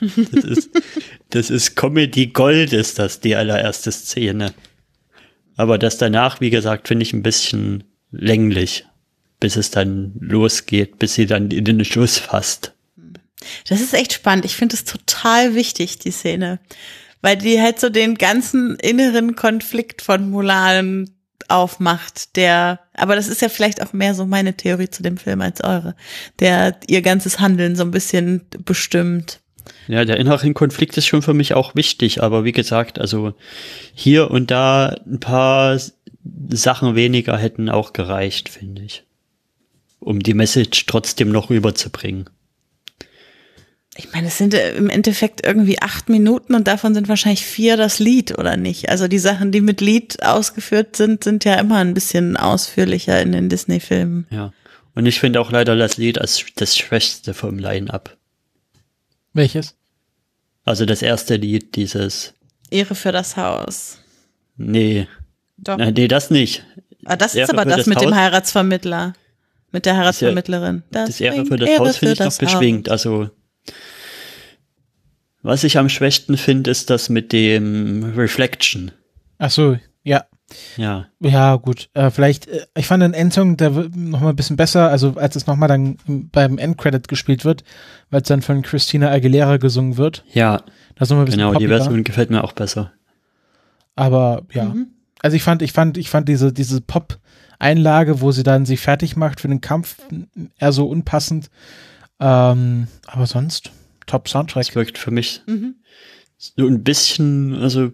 Das 0.01 0.43
ist, 0.43 0.69
das 1.29 1.49
ist 1.49 1.75
Comedy 1.75 2.27
Gold, 2.27 2.73
ist 2.73 2.99
das 2.99 3.21
die 3.21 3.35
allererste 3.35 3.91
Szene. 3.91 4.53
Aber 5.55 5.77
das 5.77 5.97
danach, 5.97 6.41
wie 6.41 6.49
gesagt, 6.49 6.89
finde 6.89 7.03
ich 7.03 7.13
ein 7.13 7.23
bisschen 7.23 7.85
länglich, 8.11 8.85
bis 9.39 9.55
es 9.55 9.71
dann 9.71 10.13
losgeht, 10.19 10.99
bis 10.99 11.13
sie 11.13 11.25
dann 11.25 11.51
in 11.51 11.63
den 11.63 11.85
Schluss 11.85 12.17
fasst. 12.17 12.73
Das 13.67 13.79
ist 13.79 13.93
echt 13.93 14.13
spannend. 14.13 14.45
Ich 14.45 14.55
finde 14.55 14.75
es 14.75 14.83
total 14.83 15.55
wichtig, 15.55 15.99
die 15.99 16.11
Szene 16.11 16.59
weil 17.25 17.37
die 17.37 17.59
halt 17.59 17.79
so 17.79 17.89
den 17.89 18.19
ganzen 18.19 18.75
inneren 18.75 19.35
Konflikt 19.35 20.03
von 20.03 20.29
Mulan 20.29 21.09
aufmacht, 21.47 22.35
der, 22.35 22.81
aber 22.93 23.15
das 23.15 23.27
ist 23.27 23.41
ja 23.41 23.49
vielleicht 23.49 23.81
auch 23.81 23.93
mehr 23.93 24.13
so 24.13 24.27
meine 24.27 24.55
Theorie 24.55 24.91
zu 24.91 25.01
dem 25.01 25.17
Film 25.17 25.41
als 25.41 25.63
eure, 25.63 25.95
der 26.39 26.77
ihr 26.87 27.01
ganzes 27.01 27.39
Handeln 27.39 27.75
so 27.75 27.81
ein 27.81 27.89
bisschen 27.89 28.41
bestimmt. 28.63 29.39
Ja, 29.87 30.05
der 30.05 30.17
innere 30.17 30.53
Konflikt 30.53 30.97
ist 30.97 31.07
schon 31.07 31.23
für 31.23 31.33
mich 31.33 31.55
auch 31.55 31.73
wichtig, 31.73 32.21
aber 32.21 32.43
wie 32.43 32.51
gesagt, 32.51 32.99
also 32.99 33.33
hier 33.95 34.29
und 34.29 34.51
da 34.51 34.95
ein 35.07 35.19
paar 35.19 35.79
Sachen 36.49 36.93
weniger 36.93 37.39
hätten 37.39 37.69
auch 37.71 37.91
gereicht, 37.93 38.49
finde 38.49 38.83
ich, 38.83 39.03
um 39.99 40.19
die 40.19 40.35
Message 40.35 40.85
trotzdem 40.85 41.31
noch 41.31 41.49
rüberzubringen 41.49 42.29
ich 43.97 44.11
meine, 44.11 44.27
es 44.27 44.37
sind 44.37 44.53
im 44.53 44.89
Endeffekt 44.89 45.45
irgendwie 45.45 45.81
acht 45.81 46.09
Minuten 46.09 46.53
und 46.53 46.67
davon 46.67 46.93
sind 46.93 47.07
wahrscheinlich 47.07 47.45
vier 47.45 47.77
das 47.77 47.99
Lied, 47.99 48.37
oder 48.37 48.57
nicht? 48.57 48.89
Also 48.89 49.07
die 49.07 49.19
Sachen, 49.19 49.53
die 49.53 49.61
mit 49.61 49.79
Lied 49.79 50.21
ausgeführt 50.21 50.97
sind, 50.97 51.23
sind 51.23 51.45
ja 51.45 51.55
immer 51.55 51.77
ein 51.77 51.93
bisschen 51.93 52.35
ausführlicher 52.35 53.21
in 53.21 53.31
den 53.31 53.47
Disney-Filmen. 53.47 54.27
Ja. 54.29 54.51
Und 54.95 55.05
ich 55.05 55.19
finde 55.19 55.39
auch 55.39 55.51
leider 55.51 55.77
das 55.77 55.95
Lied 55.95 56.19
als 56.19 56.43
das 56.55 56.77
Schwächste 56.77 57.33
vom 57.33 57.57
Line-Up. 57.57 58.17
Welches? 59.33 59.75
Also 60.65 60.85
das 60.85 61.01
erste 61.01 61.37
Lied, 61.37 61.75
dieses 61.75 62.33
Ehre 62.69 62.95
für 62.95 63.13
das 63.13 63.37
Haus. 63.37 63.99
Nee. 64.57 65.07
Doch. 65.57 65.77
Nee, 65.77 66.07
das 66.07 66.31
nicht. 66.31 66.65
Ah, 67.05 67.15
das 67.15 67.35
ist 67.35 67.49
aber 67.49 67.63
das, 67.63 67.77
das 67.77 67.85
mit 67.87 67.97
Haus. 67.97 68.03
dem 68.03 68.15
Heiratsvermittler. 68.15 69.13
Mit 69.71 69.85
der 69.85 69.95
Heiratsvermittlerin. 69.95 70.83
Das, 70.91 71.07
das 71.07 71.21
Ehre 71.21 71.45
für 71.45 71.57
das 71.57 71.69
Ehre 71.69 71.79
Haus 71.79 71.97
finde 71.97 72.13
ich 72.13 72.19
noch 72.19 72.37
beschwingt. 72.37 72.89
Also 72.89 73.29
was 75.45 75.63
ich 75.63 75.77
am 75.77 75.89
schwächsten 75.89 76.37
finde, 76.37 76.71
ist 76.71 76.89
das 76.89 77.09
mit 77.09 77.31
dem 77.31 78.13
Reflection. 78.15 78.91
Ach 79.37 79.51
so, 79.51 79.77
ja. 80.03 80.25
Ja. 80.77 81.07
Ja, 81.19 81.55
gut. 81.55 81.89
Äh, 81.95 82.11
vielleicht, 82.11 82.47
äh, 82.47 82.65
ich 82.77 82.85
fand 82.85 83.01
den 83.01 83.13
Endsong 83.13 83.57
der 83.57 83.69
noch 83.71 84.19
mal 84.21 84.29
ein 84.29 84.35
bisschen 84.35 84.57
besser, 84.57 84.89
also 84.89 85.15
als 85.15 85.35
es 85.35 85.47
noch 85.47 85.55
mal 85.55 85.67
dann 85.67 85.97
beim 86.31 86.57
Endcredit 86.59 87.07
gespielt 87.07 87.45
wird, 87.45 87.63
weil 88.11 88.21
es 88.21 88.27
dann 88.27 88.41
von 88.43 88.61
Christina 88.61 89.09
Aguilera 89.11 89.57
gesungen 89.57 89.97
wird. 89.97 90.23
Ja. 90.33 90.61
Das 90.95 91.07
ist 91.07 91.09
noch 91.09 91.17
mal 91.17 91.23
ein 91.23 91.25
bisschen 91.25 91.39
Genau, 91.39 91.51
poppiger. 91.53 91.73
die 91.73 91.77
Version 91.81 92.03
gefällt 92.03 92.29
mir 92.29 92.43
auch 92.43 92.53
besser. 92.53 92.91
Aber 93.95 94.43
ja. 94.53 94.65
Mhm. 94.65 94.87
Also 95.21 95.35
ich 95.35 95.43
fand, 95.43 95.61
ich 95.63 95.71
fand, 95.73 95.97
ich 95.97 96.09
fand 96.09 96.29
diese, 96.29 96.53
diese 96.53 96.81
Pop-Einlage, 96.81 98.21
wo 98.21 98.31
sie 98.31 98.43
dann 98.43 98.65
sich 98.65 98.79
fertig 98.79 99.15
macht 99.15 99.39
für 99.41 99.47
den 99.47 99.61
Kampf, 99.61 99.97
eher 100.59 100.71
so 100.71 100.87
unpassend. 100.87 101.49
Ähm, 102.19 102.87
aber 103.07 103.25
sonst, 103.25 103.71
top 104.05 104.27
Soundtrack. 104.27 104.69
Es 104.69 104.75
wirkt 104.75 104.97
für 104.97 105.11
mich 105.11 105.41
mhm. 105.45 105.75
so 106.37 106.67
ein 106.67 106.83
bisschen, 106.83 107.55
also 107.55 107.91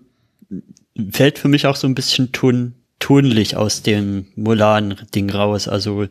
fällt 1.11 1.39
für 1.39 1.47
mich 1.47 1.67
auch 1.67 1.75
so 1.75 1.87
ein 1.87 1.95
bisschen 1.95 2.31
tun, 2.31 2.75
tunlich 2.99 3.55
aus 3.55 3.81
dem 3.81 4.27
Mulan-Ding 4.35 5.29
raus. 5.29 5.67
Also 5.67 6.07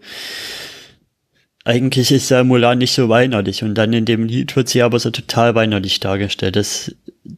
eigentlich 1.65 2.11
ist 2.11 2.31
ja 2.31 2.43
Mulan 2.43 2.79
nicht 2.79 2.95
so 2.95 3.09
weinerlich 3.09 3.63
und 3.63 3.75
dann 3.75 3.93
in 3.93 4.05
dem 4.05 4.25
Lied 4.25 4.57
wird 4.57 4.69
sie 4.69 4.83
aber 4.83 4.99
so 4.99 5.11
total 5.11 5.55
weinerlich 5.55 6.01
dargestellt. 6.01 6.57
Das, 6.57 6.95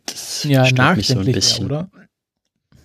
das 0.07 0.45
ja, 0.45 0.65
stört 0.65 0.97
mich 0.97 1.09
so 1.09 1.19
ein 1.19 1.33
bisschen. 1.33 1.67
Oder? 1.67 1.91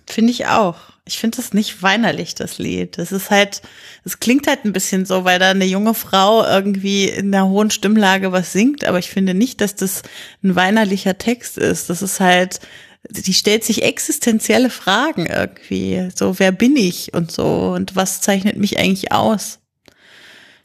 Finde 0.06 0.32
ich 0.32 0.46
auch. 0.46 0.76
Ich 1.08 1.18
finde 1.18 1.38
das 1.38 1.54
nicht 1.54 1.82
weinerlich, 1.82 2.34
das 2.34 2.58
Lied. 2.58 2.98
Das 2.98 3.12
ist 3.12 3.30
halt, 3.30 3.62
es 4.04 4.20
klingt 4.20 4.46
halt 4.46 4.64
ein 4.64 4.74
bisschen 4.74 5.06
so, 5.06 5.24
weil 5.24 5.38
da 5.38 5.50
eine 5.50 5.64
junge 5.64 5.94
Frau 5.94 6.44
irgendwie 6.44 7.08
in 7.08 7.34
einer 7.34 7.48
hohen 7.48 7.70
Stimmlage 7.70 8.30
was 8.30 8.52
singt, 8.52 8.84
aber 8.84 8.98
ich 8.98 9.08
finde 9.08 9.32
nicht, 9.32 9.62
dass 9.62 9.74
das 9.74 10.02
ein 10.44 10.54
weinerlicher 10.54 11.16
Text 11.16 11.56
ist. 11.56 11.88
Das 11.88 12.02
ist 12.02 12.20
halt, 12.20 12.60
die 13.08 13.32
stellt 13.32 13.64
sich 13.64 13.84
existenzielle 13.84 14.68
Fragen 14.68 15.24
irgendwie. 15.24 16.10
So, 16.14 16.38
wer 16.38 16.52
bin 16.52 16.76
ich 16.76 17.14
und 17.14 17.32
so 17.32 17.72
und 17.74 17.96
was 17.96 18.20
zeichnet 18.20 18.58
mich 18.58 18.78
eigentlich 18.78 19.10
aus? 19.10 19.60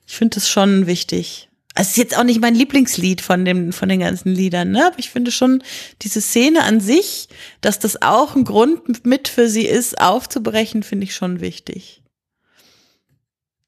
Ich 0.06 0.16
finde 0.16 0.36
das 0.36 0.50
schon 0.50 0.88
wichtig. 0.88 1.48
Es 1.76 1.90
ist 1.90 1.98
jetzt 1.98 2.18
auch 2.18 2.24
nicht 2.24 2.40
mein 2.40 2.54
Lieblingslied 2.54 3.22
von 3.22 3.46
dem, 3.46 3.74
von 3.74 3.90
den 3.90 4.02
ganzen 4.02 4.34
Liedern, 4.34 4.72
ne? 4.72 4.86
Aber 4.86 5.00
ich 5.00 5.10
finde 5.10 5.32
schon 5.32 5.64
diese 6.04 6.22
Szene 6.22 6.64
an 6.64 6.80
sich, 6.80 7.30
dass 7.62 7.80
das 7.80 8.02
auch 8.02 8.36
ein 8.36 8.44
Grund 8.44 9.06
mit 9.06 9.28
für 9.28 9.50
sie 9.50 9.66
ist, 9.66 10.00
aufzubrechen, 10.00 10.84
finde 10.84 11.06
ich 11.06 11.16
schon 11.16 11.42
wichtig. 11.42 12.04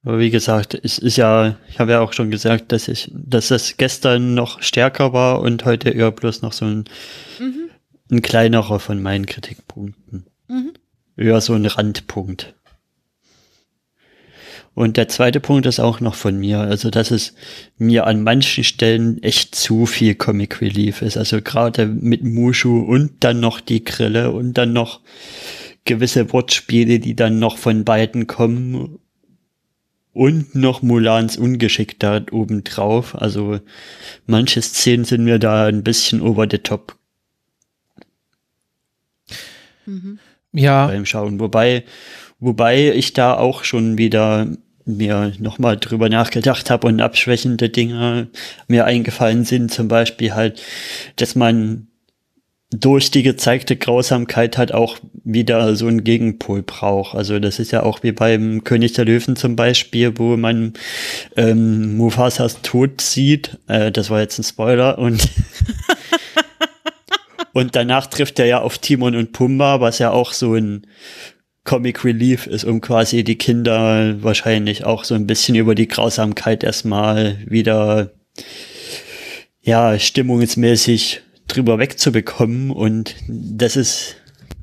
Aber 0.03 0.19
wie 0.19 0.29
gesagt, 0.29 0.75
es 0.75 0.99
ist 0.99 1.17
ja, 1.17 1.57
ich 1.67 1.79
habe 1.79 1.93
ja 1.93 1.99
auch 1.99 2.13
schon 2.13 2.29
gesagt, 2.29 2.71
dass 2.71 2.87
ich, 2.87 3.11
dass 3.11 3.47
das 3.47 3.75
gestern 3.77 4.35
noch 4.35 4.61
stärker 4.61 5.13
war 5.13 5.41
und 5.41 5.65
heute 5.65 5.89
eher 5.89 6.11
bloß 6.11 6.43
noch 6.43 6.53
so 6.53 6.65
ein, 6.65 6.85
mhm. 7.39 7.69
ein 8.11 8.21
kleinerer 8.21 8.79
von 8.79 9.01
meinen 9.01 9.25
Kritikpunkten. 9.25 10.27
Mhm. 10.47 10.73
Eher 11.17 11.41
so 11.41 11.53
ein 11.53 11.65
Randpunkt. 11.65 12.53
Und 14.75 14.97
der 14.97 15.07
zweite 15.07 15.39
Punkt 15.39 15.65
ist 15.65 15.79
auch 15.79 16.01
noch 16.01 16.15
von 16.15 16.37
mir, 16.37 16.59
also 16.59 16.89
dass 16.89 17.09
es 17.09 17.33
mir 17.77 18.05
an 18.05 18.23
manchen 18.23 18.65
Stellen 18.65 19.23
echt 19.23 19.55
zu 19.55 19.85
viel 19.85 20.15
Comic 20.15 20.59
Relief 20.59 21.01
ist. 21.01 21.15
Also 21.15 21.41
gerade 21.41 21.87
mit 21.87 22.23
Mushu 22.23 22.81
und 22.81 23.23
dann 23.23 23.39
noch 23.39 23.61
die 23.61 23.85
Grille 23.85 24.31
und 24.31 24.53
dann 24.53 24.73
noch 24.73 24.99
gewisse 25.85 26.31
Wortspiele, 26.33 26.99
die 26.99 27.15
dann 27.15 27.39
noch 27.39 27.57
von 27.57 27.85
beiden 27.85 28.27
kommen 28.27 28.99
und 30.11 30.55
noch 30.55 30.81
Mulans 30.81 31.37
Ungeschick 31.37 31.97
da 31.99 32.21
oben 32.31 32.65
drauf. 32.65 33.15
Also 33.15 33.61
manche 34.25 34.61
Szenen 34.61 35.05
sind 35.05 35.23
mir 35.23 35.39
da 35.39 35.67
ein 35.67 35.83
bisschen 35.83 36.21
over 36.21 36.47
the 36.51 36.57
top. 36.57 36.97
Mhm. 39.85 40.19
Ja. 40.51 40.87
Beim 40.87 41.05
Schauen. 41.05 41.39
Wobei, 41.39 41.85
wobei 42.39 42.91
ich 42.93 43.13
da 43.13 43.37
auch 43.37 43.63
schon 43.63 43.97
wieder 43.97 44.47
mir 44.85 45.33
nochmal 45.39 45.77
drüber 45.77 46.09
nachgedacht 46.09 46.69
habe 46.69 46.87
und 46.87 47.01
abschwächende 47.01 47.69
Dinge 47.69 48.27
mir 48.67 48.85
eingefallen 48.85 49.43
sind, 49.43 49.71
zum 49.71 49.87
Beispiel 49.87 50.33
halt, 50.33 50.61
dass 51.17 51.35
man 51.35 51.87
durch 52.71 53.11
die 53.11 53.23
gezeigte 53.23 53.75
Grausamkeit 53.75 54.57
halt 54.57 54.73
auch 54.73 54.97
wieder 55.23 55.75
so 55.75 55.87
einen 55.87 56.03
Gegenpol 56.03 56.63
braucht. 56.63 57.15
Also 57.15 57.39
das 57.39 57.59
ist 57.59 57.71
ja 57.71 57.83
auch 57.83 58.03
wie 58.03 58.11
beim 58.11 58.63
König 58.63 58.93
der 58.93 59.05
Löwen 59.05 59.35
zum 59.35 59.55
Beispiel, 59.55 60.17
wo 60.17 60.35
man 60.35 60.73
ähm, 61.35 61.97
Mufasas 61.97 62.61
Tod 62.61 63.01
sieht. 63.01 63.57
Äh, 63.67 63.91
das 63.91 64.09
war 64.09 64.19
jetzt 64.19 64.39
ein 64.39 64.43
Spoiler 64.43 64.97
und 64.97 65.29
und 67.53 67.75
danach 67.75 68.07
trifft 68.07 68.39
er 68.39 68.45
ja 68.45 68.61
auf 68.61 68.79
Timon 68.79 69.15
und 69.15 69.31
Pumba, 69.31 69.79
was 69.79 69.99
ja 69.99 70.11
auch 70.11 70.33
so 70.33 70.55
ein 70.55 70.87
Comic 71.65 72.05
Relief 72.05 72.47
ist, 72.47 72.63
um 72.63 72.79
quasi 72.79 73.23
die 73.23 73.37
Kinder 73.37 74.23
wahrscheinlich 74.23 74.85
auch 74.85 75.03
so 75.03 75.15
ein 75.15 75.27
bisschen 75.27 75.55
über 75.55 75.75
die 75.75 75.87
Grausamkeit 75.87 76.63
erstmal 76.63 77.39
wieder, 77.45 78.11
ja, 79.61 79.97
stimmungsmäßig 79.99 81.21
drüber 81.47 81.79
wegzubekommen. 81.79 82.71
Und 82.71 83.15
das 83.27 83.75
ist, 83.75 84.15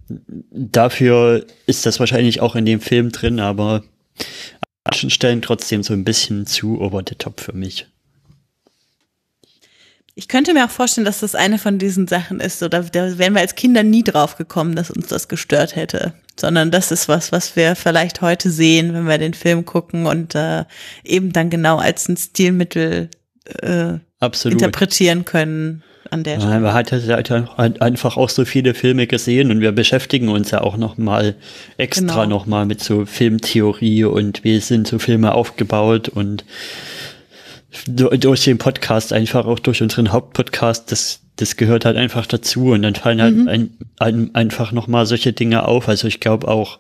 dafür 0.08 1.44
ist 1.66 1.84
das 1.86 2.00
wahrscheinlich 2.00 2.40
auch 2.40 2.54
in 2.54 2.64
dem 2.64 2.80
Film 2.80 3.10
drin, 3.10 3.40
aber 3.40 3.82
an 4.84 5.10
Stellen 5.10 5.42
trotzdem 5.42 5.82
so 5.82 5.92
ein 5.92 6.04
bisschen 6.04 6.46
zu 6.46 6.80
over 6.80 7.02
the 7.06 7.16
top 7.16 7.40
für 7.40 7.52
mich. 7.52 7.86
Ich 10.14 10.28
könnte 10.28 10.52
mir 10.52 10.66
auch 10.66 10.70
vorstellen, 10.70 11.06
dass 11.06 11.20
das 11.20 11.34
eine 11.34 11.58
von 11.58 11.78
diesen 11.78 12.06
Sachen 12.06 12.40
ist, 12.40 12.58
so, 12.58 12.68
da, 12.68 12.92
wären 12.92 13.34
wir 13.34 13.40
als 13.40 13.54
Kinder 13.54 13.82
nie 13.82 14.04
drauf 14.04 14.36
gekommen, 14.36 14.76
dass 14.76 14.90
uns 14.90 15.06
das 15.06 15.28
gestört 15.28 15.74
hätte. 15.74 16.12
Sondern 16.38 16.70
das 16.70 16.90
ist 16.90 17.08
was, 17.08 17.32
was 17.32 17.56
wir 17.56 17.76
vielleicht 17.76 18.20
heute 18.20 18.50
sehen, 18.50 18.92
wenn 18.92 19.06
wir 19.06 19.18
den 19.18 19.34
Film 19.34 19.64
gucken 19.64 20.06
und 20.06 20.34
äh, 20.34 20.64
eben 21.04 21.32
dann 21.32 21.50
genau 21.50 21.78
als 21.78 22.08
ein 22.08 22.16
Stilmittel 22.16 23.08
äh, 23.62 23.98
interpretieren 24.44 25.24
können 25.24 25.82
an 26.10 26.24
der 26.24 26.40
Stelle. 26.40 26.60
Man 26.60 26.74
hat 26.74 26.92
halt 26.92 27.82
einfach 27.82 28.16
auch 28.16 28.28
so 28.28 28.44
viele 28.44 28.74
Filme 28.74 29.06
gesehen 29.06 29.50
und 29.50 29.60
wir 29.60 29.72
beschäftigen 29.72 30.28
uns 30.28 30.50
ja 30.50 30.60
auch 30.60 30.76
noch 30.76 30.98
mal 30.98 31.34
extra 31.78 32.24
genau. 32.24 32.26
noch 32.26 32.46
mal 32.46 32.66
mit 32.66 32.82
so 32.82 33.06
Filmtheorie 33.06 34.04
und 34.04 34.44
wie 34.44 34.58
sind 34.60 34.86
so 34.86 34.98
Filme 34.98 35.32
aufgebaut 35.34 36.08
und 36.08 36.44
durch 37.86 38.44
den 38.44 38.58
Podcast 38.58 39.12
einfach 39.12 39.46
auch 39.46 39.58
durch 39.58 39.82
unseren 39.82 40.12
Hauptpodcast, 40.12 40.92
das, 40.92 41.20
das 41.36 41.56
gehört 41.56 41.84
halt 41.84 41.96
einfach 41.96 42.26
dazu 42.26 42.72
und 42.72 42.82
dann 42.82 42.94
fallen 42.94 43.22
halt 43.22 43.36
mhm. 43.36 43.48
ein, 43.48 43.70
ein, 43.98 44.34
einfach 44.34 44.72
nochmal 44.72 45.06
solche 45.06 45.32
Dinge 45.32 45.66
auf. 45.66 45.88
Also 45.88 46.06
ich 46.06 46.20
glaube 46.20 46.48
auch, 46.48 46.78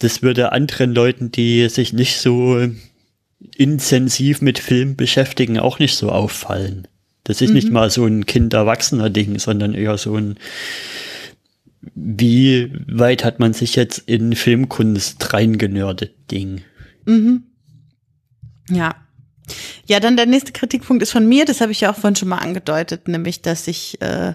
das 0.00 0.22
würde 0.22 0.52
anderen 0.52 0.94
Leuten, 0.94 1.30
die 1.30 1.68
sich 1.68 1.92
nicht 1.92 2.18
so 2.18 2.68
intensiv 3.56 4.40
mit 4.40 4.58
Film 4.58 4.96
beschäftigen, 4.96 5.58
auch 5.58 5.78
nicht 5.78 5.96
so 5.96 6.10
auffallen. 6.10 6.88
Das 7.22 7.40
ist 7.40 7.50
mhm. 7.50 7.54
nicht 7.54 7.70
mal 7.70 7.90
so 7.90 8.04
ein 8.04 8.26
Kind-Erwachsener-Ding, 8.26 9.38
sondern 9.38 9.74
eher 9.74 9.96
so 9.96 10.16
ein, 10.16 10.36
wie 11.94 12.72
weit 12.86 13.24
hat 13.24 13.38
man 13.38 13.52
sich 13.52 13.76
jetzt 13.76 13.98
in 13.98 14.34
Filmkunst 14.34 15.32
reingenördet 15.32 16.12
Ding. 16.30 16.62
Mhm. 17.06 17.44
Ja, 18.70 18.96
ja, 19.86 20.00
dann 20.00 20.16
der 20.16 20.26
nächste 20.26 20.52
Kritikpunkt 20.52 21.02
ist 21.02 21.12
von 21.12 21.28
mir, 21.28 21.44
das 21.44 21.60
habe 21.60 21.72
ich 21.72 21.82
ja 21.82 21.90
auch 21.90 21.96
vorhin 21.96 22.16
schon 22.16 22.28
mal 22.28 22.38
angedeutet, 22.38 23.08
nämlich, 23.08 23.42
dass 23.42 23.68
ich 23.68 24.00
äh, 24.00 24.34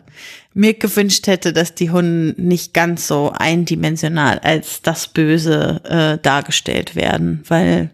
mir 0.54 0.74
gewünscht 0.76 1.28
hätte, 1.28 1.54
dass 1.54 1.74
die 1.74 1.90
Hunde 1.90 2.40
nicht 2.42 2.74
ganz 2.74 3.08
so 3.08 3.32
eindimensional 3.36 4.40
als 4.40 4.82
das 4.82 5.08
Böse 5.08 5.82
äh, 5.84 6.22
dargestellt 6.22 6.96
werden, 6.96 7.44
weil 7.48 7.90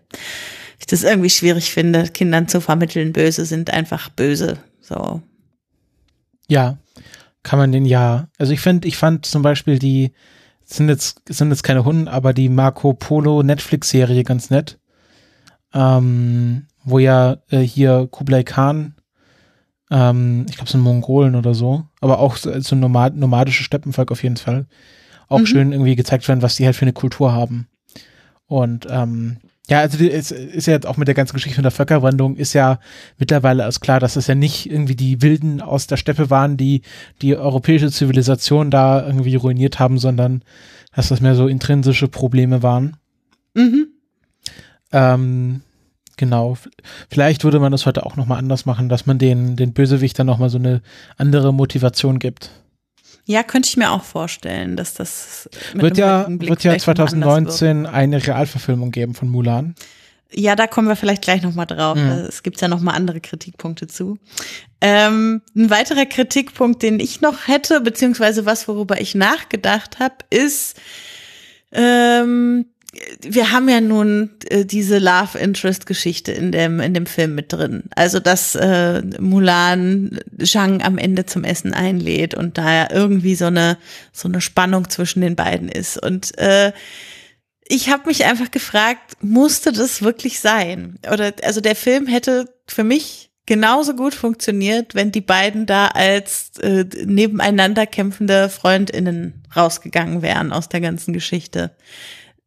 ich 0.80 0.88
das 0.88 1.04
irgendwie 1.04 1.30
schwierig 1.30 1.72
finde, 1.72 2.10
Kindern 2.10 2.48
zu 2.48 2.60
vermitteln, 2.60 3.14
böse 3.14 3.46
sind 3.46 3.72
einfach 3.72 4.10
böse. 4.10 4.58
So. 4.82 5.22
Ja, 6.48 6.78
kann 7.44 7.60
man 7.60 7.72
den 7.72 7.86
ja. 7.86 8.28
Also 8.38 8.52
ich 8.52 8.60
finde, 8.60 8.88
ich 8.88 8.98
fand 8.98 9.26
zum 9.26 9.42
Beispiel 9.42 9.80
die, 9.80 10.12
sind 10.66 10.90
jetzt, 10.90 11.22
sind 11.30 11.52
jetzt 11.52 11.64
keine 11.64 11.86
Hunde, 11.86 12.12
aber 12.12 12.34
die 12.34 12.50
Marco 12.50 12.94
Polo 12.94 13.44
Netflix-Serie 13.44 14.24
ganz 14.24 14.50
nett. 14.50 14.80
Ähm, 15.74 16.68
wo 16.86 17.00
ja 17.00 17.38
äh, 17.50 17.60
hier 17.60 18.08
Kublai 18.10 18.44
Khan, 18.44 18.96
ähm, 19.92 20.46
ich 20.50 20.56
glaube, 20.56 20.72
so 20.72 20.78
ein 20.78 20.82
Mongolen 20.82 21.36
oder 21.36 21.54
so, 21.54 21.84
aber 22.00 22.20
auch 22.20 22.38
so, 22.38 22.58
so 22.62 22.76
ein 22.76 22.80
nomad 22.80 23.16
nomadische 23.16 23.64
Steppenvolk 23.64 24.12
auf 24.12 24.24
jeden 24.24 24.38
Fall, 24.38 24.68
auch 25.28 25.40
mhm. 25.40 25.46
schön 25.46 25.72
irgendwie 25.72 25.96
gezeigt 25.96 26.28
werden, 26.28 26.42
was 26.42 26.56
die 26.56 26.66
halt 26.66 26.76
für 26.76 26.84
eine 26.84 26.94
Kultur 26.94 27.34
haben. 27.34 27.68
Und 28.48 28.88
ähm, 28.90 29.38
Ja, 29.68 29.80
also 29.80 30.04
es 30.04 30.30
ist 30.30 30.68
ja 30.68 30.74
jetzt 30.74 30.86
auch 30.86 30.98
mit 30.98 31.08
der 31.08 31.16
ganzen 31.16 31.34
Geschichte 31.34 31.56
von 31.56 31.64
der 31.64 31.72
Völkerwanderung 31.72 32.36
ist 32.36 32.54
ja 32.54 32.80
mittlerweile 33.18 33.64
alles 33.64 33.80
klar, 33.80 34.00
dass 34.00 34.16
es 34.16 34.28
ja 34.28 34.36
nicht 34.36 34.70
irgendwie 34.70 34.96
die 34.96 35.24
Wilden 35.24 35.60
aus 35.62 35.88
der 35.88 35.98
Steppe 35.98 36.30
waren, 36.30 36.56
die 36.56 36.82
die 37.24 37.36
europäische 37.36 37.90
Zivilisation 37.90 38.70
da 38.70 39.06
irgendwie 39.06 39.36
ruiniert 39.36 39.80
haben, 39.80 39.98
sondern 39.98 40.44
dass 40.96 41.10
das 41.10 41.20
mehr 41.20 41.36
so 41.36 41.48
intrinsische 41.48 42.08
Probleme 42.08 42.62
waren. 42.62 42.98
Mhm. 43.56 43.88
Ähm, 44.92 45.62
genau. 46.18 46.58
Vielleicht 47.10 47.44
würde 47.44 47.60
man 47.60 47.72
das 47.72 47.86
heute 47.86 48.06
auch 48.06 48.16
nochmal 48.16 48.40
anders 48.40 48.66
machen, 48.66 48.90
dass 48.90 49.06
man 49.06 49.18
den, 49.18 49.56
den 49.56 49.74
Bösewichtern 49.74 50.28
nochmal 50.28 50.50
so 50.50 50.58
eine 50.58 50.82
andere 51.18 51.54
Motivation 51.54 52.20
gibt. 52.20 52.52
Ja, 53.26 53.42
könnte 53.42 53.68
ich 53.68 53.78
mir 53.78 53.92
auch 53.92 54.04
vorstellen, 54.04 54.76
dass 54.78 54.94
das 54.94 55.50
wird 55.74 55.98
ja 55.98 56.28
wird 56.30 56.64
ja 56.64 56.78
2019 56.78 57.88
eine 57.88 58.26
Realverfilmung 58.26 58.92
geben 58.92 59.16
von 59.16 59.30
Mulan. 59.30 59.76
Ja, 60.32 60.56
da 60.56 60.68
kommen 60.68 60.88
wir 60.88 60.96
vielleicht 60.96 61.22
gleich 61.22 61.42
nochmal 61.42 61.66
drauf. 61.66 61.98
Mhm. 61.98 62.26
Es 62.28 62.44
gibt 62.44 62.60
ja 62.62 62.68
nochmal 62.68 62.96
andere 62.96 63.22
Kritikpunkte 63.22 63.88
zu. 63.88 64.18
Ähm, 64.82 65.42
ein 65.56 65.70
weiterer 65.70 66.06
Kritikpunkt, 66.06 66.84
den 66.84 67.00
ich 67.00 67.22
noch 67.22 67.48
hätte, 67.48 67.82
beziehungsweise 67.82 68.46
was, 68.46 68.68
worüber 68.68 69.00
ich 69.00 69.16
nachgedacht 69.16 70.00
habe, 70.00 70.16
ist, 70.30 70.80
ähm, 71.72 72.66
wir 73.22 73.52
haben 73.52 73.70
ja 73.70 73.82
nun 73.82 74.32
äh, 74.50 74.66
diese 74.66 75.00
Love 75.00 75.38
Interest 75.38 75.86
Geschichte 75.86 76.32
in 76.32 76.52
dem 76.52 76.80
in 76.80 76.94
dem 76.94 77.06
Film 77.06 77.36
mit 77.36 77.52
drin. 77.52 77.84
Also 77.96 78.20
dass 78.20 78.56
äh, 78.56 79.02
Mulan 79.20 80.20
Zhang 80.44 80.82
am 80.82 80.98
Ende 80.98 81.26
zum 81.26 81.44
Essen 81.44 81.74
einlädt 81.74 82.34
und 82.34 82.58
da 82.58 82.74
ja 82.74 82.88
irgendwie 82.92 83.36
so 83.36 83.46
eine 83.46 83.78
so 84.12 84.28
eine 84.28 84.42
Spannung 84.42 84.90
zwischen 84.90 85.22
den 85.22 85.36
beiden 85.36 85.70
ist 85.70 86.02
und 86.02 86.38
äh, 86.38 86.72
ich 87.68 87.90
habe 87.90 88.08
mich 88.08 88.26
einfach 88.26 88.52
gefragt, 88.52 89.18
musste 89.22 89.72
das 89.72 90.04
wirklich 90.04 90.40
sein? 90.40 91.00
Oder 91.12 91.34
also 91.44 91.62
der 91.62 91.76
Film 91.76 92.06
hätte 92.06 92.54
für 92.68 92.84
mich 92.84 93.32
genauso 93.48 93.96
gut 93.96 94.14
funktioniert, 94.14 94.94
wenn 94.94 95.12
die 95.12 95.22
beiden 95.22 95.66
da 95.66 95.88
als 95.88 96.52
äh, 96.60 96.86
nebeneinander 97.06 97.88
kämpfende 97.88 98.50
Freundinnen 98.50 99.44
rausgegangen 99.56 100.22
wären 100.22 100.52
aus 100.52 100.70
der 100.70 100.82
ganzen 100.82 101.14
Geschichte 101.14 101.72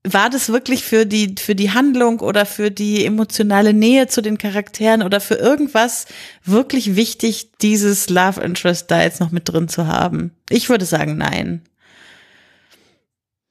war 0.05 0.31
das 0.31 0.51
wirklich 0.51 0.85
für 0.85 1.07
die, 1.07 1.35
für 1.39 1.55
die 1.55 1.70
Handlung 1.73 2.20
oder 2.20 2.47
für 2.47 2.70
die 2.70 3.05
emotionale 3.05 3.73
Nähe 3.73 4.07
zu 4.07 4.23
den 4.23 4.39
Charakteren 4.39 5.03
oder 5.03 5.20
für 5.20 5.35
irgendwas 5.35 6.07
wirklich 6.45 6.97
wichtig, 6.97 7.51
dieses 7.61 8.09
Love 8.09 8.41
Interest 8.41 8.91
da 8.91 9.03
jetzt 9.03 9.20
noch 9.20 9.33
mit 9.33 9.49
drin 9.49 9.69
zu 9.69 9.87
haben? 9.87 10.33
Ich 10.51 10.69
würde 10.69 10.85
sagen, 10.85 11.16
nein. 11.16 11.62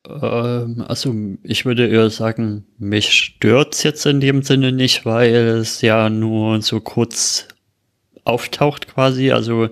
Ähm, 0.08 0.86
also, 0.88 1.14
ich 1.44 1.66
würde 1.66 1.88
eher 1.88 2.10
sagen, 2.10 2.66
mich 2.78 3.12
stört's 3.12 3.84
jetzt 3.84 4.06
in 4.06 4.22
dem 4.22 4.42
Sinne 4.42 4.72
nicht, 4.72 5.06
weil 5.06 5.36
es 5.36 5.82
ja 5.82 6.10
nur 6.10 6.62
so 6.62 6.80
kurz 6.80 7.48
auftaucht 8.24 8.88
quasi. 8.88 9.32
Also, 9.32 9.70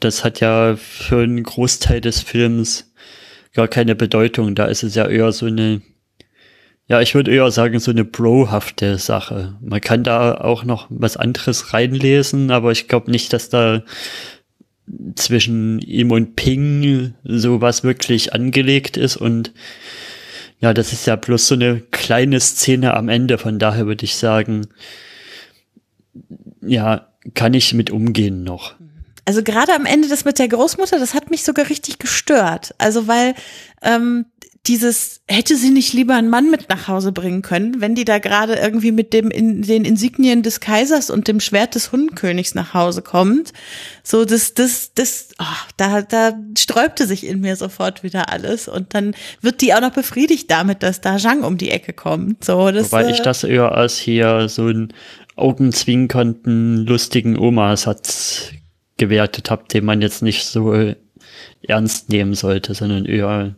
das 0.00 0.24
hat 0.24 0.40
ja 0.40 0.76
für 0.76 1.22
einen 1.22 1.42
Großteil 1.42 2.00
des 2.00 2.22
Films 2.22 2.90
gar 3.52 3.68
keine 3.68 3.94
Bedeutung. 3.94 4.54
Da 4.54 4.66
ist 4.66 4.82
es 4.82 4.94
ja 4.94 5.06
eher 5.06 5.32
so 5.32 5.46
eine 5.46 5.82
ja, 6.90 7.00
ich 7.00 7.14
würde 7.14 7.30
eher 7.30 7.48
sagen, 7.52 7.78
so 7.78 7.92
eine 7.92 8.04
brohafte 8.04 8.98
Sache. 8.98 9.56
Man 9.60 9.80
kann 9.80 10.02
da 10.02 10.34
auch 10.34 10.64
noch 10.64 10.88
was 10.90 11.16
anderes 11.16 11.72
reinlesen, 11.72 12.50
aber 12.50 12.72
ich 12.72 12.88
glaube 12.88 13.12
nicht, 13.12 13.32
dass 13.32 13.48
da 13.48 13.84
zwischen 15.14 15.78
ihm 15.78 16.10
und 16.10 16.34
Ping 16.34 17.14
sowas 17.22 17.84
wirklich 17.84 18.32
angelegt 18.32 18.96
ist 18.96 19.16
und 19.16 19.52
ja, 20.58 20.74
das 20.74 20.92
ist 20.92 21.06
ja 21.06 21.14
bloß 21.14 21.46
so 21.46 21.54
eine 21.54 21.80
kleine 21.92 22.40
Szene 22.40 22.94
am 22.94 23.08
Ende, 23.08 23.38
von 23.38 23.60
daher 23.60 23.86
würde 23.86 24.04
ich 24.04 24.16
sagen, 24.16 24.66
ja, 26.60 27.06
kann 27.34 27.54
ich 27.54 27.72
mit 27.72 27.92
umgehen 27.92 28.42
noch. 28.42 28.74
Also 29.26 29.44
gerade 29.44 29.74
am 29.74 29.86
Ende 29.86 30.08
das 30.08 30.24
mit 30.24 30.40
der 30.40 30.48
Großmutter, 30.48 30.98
das 30.98 31.14
hat 31.14 31.30
mich 31.30 31.44
sogar 31.44 31.70
richtig 31.70 32.00
gestört. 32.00 32.74
Also 32.78 33.06
weil 33.06 33.36
ähm, 33.80 34.26
dieses, 34.66 35.22
hätte 35.26 35.56
sie 35.56 35.70
nicht 35.70 35.94
lieber 35.94 36.14
einen 36.14 36.28
Mann 36.28 36.50
mit 36.50 36.68
nach 36.68 36.86
Hause 36.86 37.12
bringen 37.12 37.40
können, 37.40 37.80
wenn 37.80 37.94
die 37.94 38.04
da 38.04 38.18
gerade 38.18 38.56
irgendwie 38.56 38.92
mit 38.92 39.14
dem 39.14 39.30
in 39.30 39.62
den 39.62 39.86
Insignien 39.86 40.42
des 40.42 40.60
Kaisers 40.60 41.08
und 41.08 41.28
dem 41.28 41.40
Schwert 41.40 41.74
des 41.74 41.92
Hundenkönigs 41.92 42.54
nach 42.54 42.74
Hause 42.74 43.00
kommt. 43.00 43.54
So, 44.02 44.26
das, 44.26 44.52
das, 44.52 44.92
das, 44.94 45.30
oh, 45.38 45.44
da, 45.78 46.02
da 46.02 46.34
sträubte 46.58 47.06
sich 47.06 47.26
in 47.26 47.40
mir 47.40 47.56
sofort 47.56 48.02
wieder 48.02 48.30
alles. 48.30 48.68
Und 48.68 48.94
dann 48.94 49.14
wird 49.40 49.62
die 49.62 49.72
auch 49.72 49.80
noch 49.80 49.92
befriedigt 49.92 50.50
damit, 50.50 50.82
dass 50.82 51.00
da 51.00 51.16
Zhang 51.16 51.42
um 51.42 51.56
die 51.56 51.70
Ecke 51.70 51.94
kommt. 51.94 52.44
So, 52.44 52.70
das, 52.70 52.92
Wobei 52.92 53.08
ich 53.08 53.20
äh, 53.20 53.22
das 53.22 53.44
eher 53.44 53.72
als 53.72 53.96
hier 53.96 54.50
so 54.50 54.66
einen 54.66 54.92
augenzwinkernden, 55.36 56.84
lustigen 56.84 57.38
Omasatz 57.38 58.50
gewertet 58.98 59.50
habe, 59.50 59.64
den 59.72 59.86
man 59.86 60.02
jetzt 60.02 60.22
nicht 60.22 60.44
so 60.44 60.94
ernst 61.62 62.10
nehmen 62.10 62.34
sollte, 62.34 62.74
sondern 62.74 63.06
eher 63.06 63.54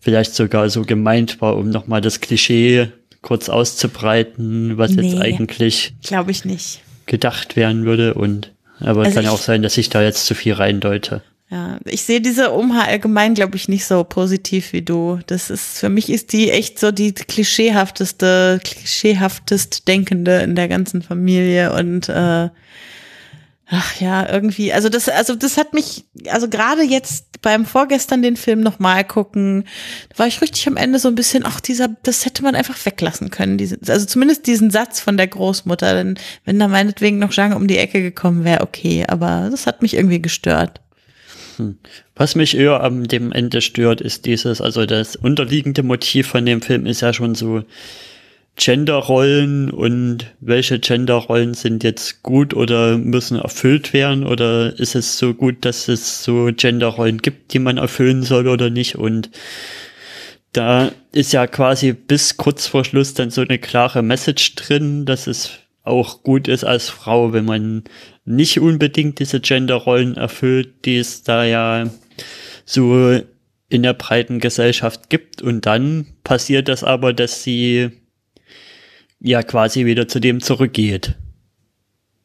vielleicht 0.00 0.34
sogar 0.34 0.68
so 0.70 0.82
gemeint 0.82 1.40
war, 1.40 1.56
um 1.56 1.70
nochmal 1.70 2.00
das 2.00 2.20
Klischee 2.20 2.88
kurz 3.22 3.48
auszubreiten, 3.48 4.78
was 4.78 4.92
nee, 4.92 5.02
jetzt 5.02 5.20
eigentlich 5.20 5.94
glaube 6.02 6.30
ich 6.30 6.44
nicht 6.44 6.80
gedacht 7.06 7.56
werden 7.56 7.84
würde 7.84 8.14
und 8.14 8.52
aber 8.80 9.02
also 9.02 9.14
kann 9.14 9.24
ja 9.24 9.30
auch 9.30 9.40
sein, 9.40 9.62
dass 9.62 9.76
ich 9.76 9.88
da 9.88 10.02
jetzt 10.02 10.26
zu 10.26 10.34
viel 10.34 10.52
reindeute. 10.52 11.22
Ja, 11.50 11.78
ich 11.86 12.02
sehe 12.02 12.20
diese 12.20 12.52
Oma 12.54 12.84
allgemein, 12.84 13.32
glaube 13.32 13.56
ich, 13.56 13.68
nicht 13.68 13.86
so 13.86 14.04
positiv 14.04 14.74
wie 14.74 14.82
du. 14.82 15.18
Das 15.26 15.48
ist, 15.48 15.78
für 15.78 15.88
mich 15.88 16.10
ist 16.10 16.34
die 16.34 16.50
echt 16.50 16.78
so 16.78 16.92
die 16.92 17.14
klischeehafteste, 17.14 18.60
klischeehaftest 18.62 19.88
Denkende 19.88 20.40
in 20.40 20.54
der 20.54 20.68
ganzen 20.68 21.00
Familie 21.00 21.72
und 21.72 22.10
äh, 22.10 22.50
Ach 23.70 24.00
ja, 24.00 24.26
irgendwie, 24.26 24.72
also 24.72 24.88
das, 24.88 25.10
also 25.10 25.34
das 25.34 25.58
hat 25.58 25.74
mich, 25.74 26.04
also 26.30 26.48
gerade 26.48 26.82
jetzt 26.82 27.42
beim 27.42 27.66
vorgestern 27.66 28.22
den 28.22 28.36
Film 28.36 28.60
nochmal 28.60 29.04
gucken, 29.04 29.64
war 30.16 30.26
ich 30.26 30.40
richtig 30.40 30.66
am 30.68 30.78
Ende 30.78 30.98
so 30.98 31.08
ein 31.08 31.14
bisschen, 31.14 31.44
ach, 31.44 31.60
dieser, 31.60 31.88
das 32.02 32.24
hätte 32.24 32.42
man 32.42 32.54
einfach 32.54 32.82
weglassen 32.86 33.30
können. 33.30 33.58
Diese, 33.58 33.78
also 33.86 34.06
zumindest 34.06 34.46
diesen 34.46 34.70
Satz 34.70 35.00
von 35.00 35.18
der 35.18 35.26
Großmutter, 35.26 35.92
denn 35.92 36.18
wenn 36.46 36.58
da 36.58 36.66
meinetwegen 36.66 37.18
noch 37.18 37.30
Jean 37.30 37.52
um 37.52 37.68
die 37.68 37.76
Ecke 37.76 38.00
gekommen 38.00 38.42
wäre, 38.44 38.62
okay, 38.62 39.04
aber 39.06 39.48
das 39.50 39.66
hat 39.66 39.82
mich 39.82 39.94
irgendwie 39.94 40.22
gestört. 40.22 40.80
Hm. 41.56 41.78
Was 42.16 42.36
mich 42.36 42.56
eher 42.56 42.82
am 42.82 43.06
dem 43.06 43.32
Ende 43.32 43.60
stört, 43.60 44.00
ist 44.00 44.24
dieses, 44.24 44.62
also 44.62 44.86
das 44.86 45.14
unterliegende 45.14 45.82
Motiv 45.82 46.28
von 46.28 46.46
dem 46.46 46.62
Film 46.62 46.86
ist 46.86 47.02
ja 47.02 47.12
schon 47.12 47.34
so, 47.34 47.64
Genderrollen 48.58 49.70
und 49.70 50.26
welche 50.40 50.78
Genderrollen 50.80 51.54
sind 51.54 51.84
jetzt 51.84 52.22
gut 52.22 52.54
oder 52.54 52.98
müssen 52.98 53.38
erfüllt 53.38 53.92
werden? 53.92 54.26
Oder 54.26 54.78
ist 54.78 54.94
es 54.94 55.18
so 55.18 55.32
gut, 55.32 55.64
dass 55.64 55.88
es 55.88 56.24
so 56.24 56.50
Genderrollen 56.54 57.18
gibt, 57.18 57.54
die 57.54 57.60
man 57.60 57.78
erfüllen 57.78 58.24
soll 58.24 58.48
oder 58.48 58.68
nicht? 58.68 58.96
Und 58.96 59.30
da 60.52 60.90
ist 61.12 61.32
ja 61.32 61.46
quasi 61.46 61.92
bis 61.92 62.36
kurz 62.36 62.66
vor 62.66 62.84
Schluss 62.84 63.14
dann 63.14 63.30
so 63.30 63.42
eine 63.42 63.58
klare 63.58 64.02
Message 64.02 64.56
drin, 64.56 65.06
dass 65.06 65.26
es 65.28 65.50
auch 65.84 66.22
gut 66.22 66.48
ist 66.48 66.64
als 66.64 66.88
Frau, 66.88 67.32
wenn 67.32 67.44
man 67.44 67.84
nicht 68.24 68.60
unbedingt 68.60 69.20
diese 69.20 69.40
Genderrollen 69.40 70.16
erfüllt, 70.16 70.84
die 70.84 70.96
es 70.96 71.22
da 71.22 71.44
ja 71.44 71.88
so 72.64 73.20
in 73.68 73.82
der 73.82 73.94
breiten 73.94 74.40
Gesellschaft 74.40 75.10
gibt. 75.10 75.42
Und 75.42 75.64
dann 75.64 76.06
passiert 76.24 76.68
das 76.68 76.82
aber, 76.82 77.12
dass 77.12 77.42
sie 77.42 77.90
ja 79.20 79.42
quasi 79.42 79.86
wieder 79.86 80.08
zu 80.08 80.20
dem 80.20 80.40
zurückgeht. 80.40 81.14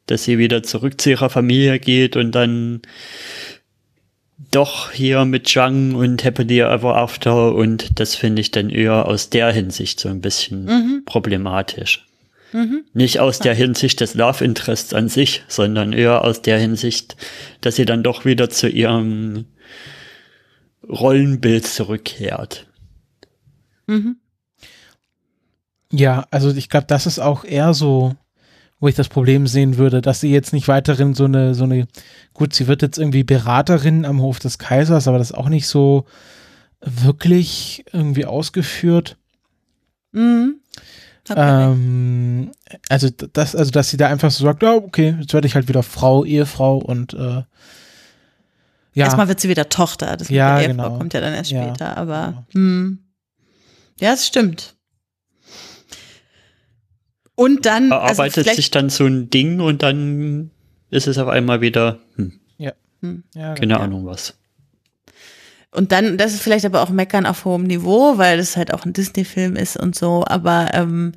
Dass 0.06 0.24
sie 0.24 0.38
wieder 0.38 0.62
zurück 0.62 1.00
zu 1.00 1.10
ihrer 1.10 1.30
Familie 1.30 1.78
geht 1.78 2.16
und 2.16 2.32
dann 2.32 2.82
doch 4.50 4.90
hier 4.90 5.24
mit 5.24 5.48
Zhang 5.48 5.94
und 5.94 6.24
Happily 6.24 6.60
Ever 6.60 6.96
After 6.96 7.54
und 7.54 7.98
das 7.98 8.14
finde 8.14 8.40
ich 8.40 8.50
dann 8.50 8.70
eher 8.70 9.06
aus 9.06 9.30
der 9.30 9.50
Hinsicht 9.52 10.00
so 10.00 10.08
ein 10.08 10.20
bisschen 10.20 10.64
mhm. 10.64 11.02
problematisch. 11.04 12.06
Mhm. 12.52 12.84
Nicht 12.92 13.18
aus 13.18 13.40
der 13.40 13.54
Hinsicht 13.54 14.00
des 14.00 14.14
Love 14.14 14.44
Interests 14.44 14.94
an 14.94 15.08
sich, 15.08 15.42
sondern 15.48 15.92
eher 15.92 16.22
aus 16.22 16.40
der 16.40 16.58
Hinsicht, 16.58 17.16
dass 17.60 17.76
sie 17.76 17.84
dann 17.84 18.04
doch 18.04 18.24
wieder 18.24 18.48
zu 18.48 18.68
ihrem 18.68 19.46
Rollenbild 20.88 21.66
zurückkehrt. 21.66 22.66
Mhm. 23.86 24.16
Ja, 25.96 26.26
also 26.32 26.50
ich 26.50 26.68
glaube, 26.68 26.86
das 26.88 27.06
ist 27.06 27.20
auch 27.20 27.44
eher 27.44 27.72
so, 27.72 28.16
wo 28.80 28.88
ich 28.88 28.96
das 28.96 29.08
Problem 29.08 29.46
sehen 29.46 29.78
würde, 29.78 30.02
dass 30.02 30.20
sie 30.20 30.32
jetzt 30.32 30.52
nicht 30.52 30.66
weiterhin 30.66 31.14
so 31.14 31.24
eine, 31.24 31.54
so 31.54 31.64
eine, 31.64 31.86
gut, 32.32 32.52
sie 32.52 32.66
wird 32.66 32.82
jetzt 32.82 32.98
irgendwie 32.98 33.22
Beraterin 33.22 34.04
am 34.04 34.20
Hof 34.20 34.40
des 34.40 34.58
Kaisers, 34.58 35.06
aber 35.06 35.18
das 35.18 35.30
ist 35.30 35.36
auch 35.36 35.48
nicht 35.48 35.68
so 35.68 36.04
wirklich 36.80 37.84
irgendwie 37.92 38.26
ausgeführt. 38.26 39.16
Mhm. 40.10 40.56
Ähm, 41.30 42.50
also 42.88 43.08
das, 43.10 43.54
also 43.54 43.70
dass 43.70 43.88
sie 43.88 43.96
da 43.96 44.08
einfach 44.08 44.32
so 44.32 44.44
sagt, 44.44 44.62
ja, 44.62 44.74
okay, 44.74 45.16
jetzt 45.20 45.32
werde 45.32 45.46
ich 45.46 45.54
halt 45.54 45.68
wieder 45.68 45.84
Frau, 45.84 46.24
Ehefrau 46.24 46.78
und 46.78 47.14
äh, 47.14 47.42
ja. 48.96 49.06
Erstmal 49.06 49.28
wird 49.28 49.40
sie 49.40 49.48
wieder 49.48 49.68
Tochter, 49.68 50.16
das 50.16 50.28
ja, 50.28 50.60
Ehefrau 50.60 50.72
genau. 50.72 50.98
kommt 50.98 51.14
ja 51.14 51.20
dann 51.20 51.34
erst 51.34 51.50
später, 51.50 51.86
ja, 51.86 51.96
aber 51.96 52.44
genau. 52.52 52.66
hm. 52.66 52.98
ja, 54.00 54.12
es 54.12 54.26
stimmt. 54.26 54.73
Und 57.36 57.66
dann 57.66 57.90
erarbeitet 57.90 58.46
also 58.46 58.56
sich 58.56 58.70
dann 58.70 58.90
so 58.90 59.06
ein 59.06 59.30
Ding 59.30 59.60
und 59.60 59.82
dann 59.82 60.50
ist 60.90 61.06
es 61.06 61.18
auf 61.18 61.28
einmal 61.28 61.60
wieder, 61.60 61.98
hm, 62.16 62.38
ja. 62.58 62.72
Hm. 63.00 63.24
ja 63.34 63.54
keine 63.54 63.80
Ahnung 63.80 64.06
was. 64.06 64.34
Und 65.72 65.90
dann, 65.90 66.16
das 66.16 66.34
ist 66.34 66.42
vielleicht 66.42 66.64
aber 66.64 66.82
auch 66.82 66.90
Meckern 66.90 67.26
auf 67.26 67.44
hohem 67.44 67.64
Niveau, 67.64 68.16
weil 68.16 68.36
das 68.36 68.56
halt 68.56 68.72
auch 68.72 68.84
ein 68.84 68.92
Disney-Film 68.92 69.56
ist 69.56 69.76
und 69.76 69.96
so, 69.96 70.24
aber 70.24 70.70
ähm, 70.72 71.12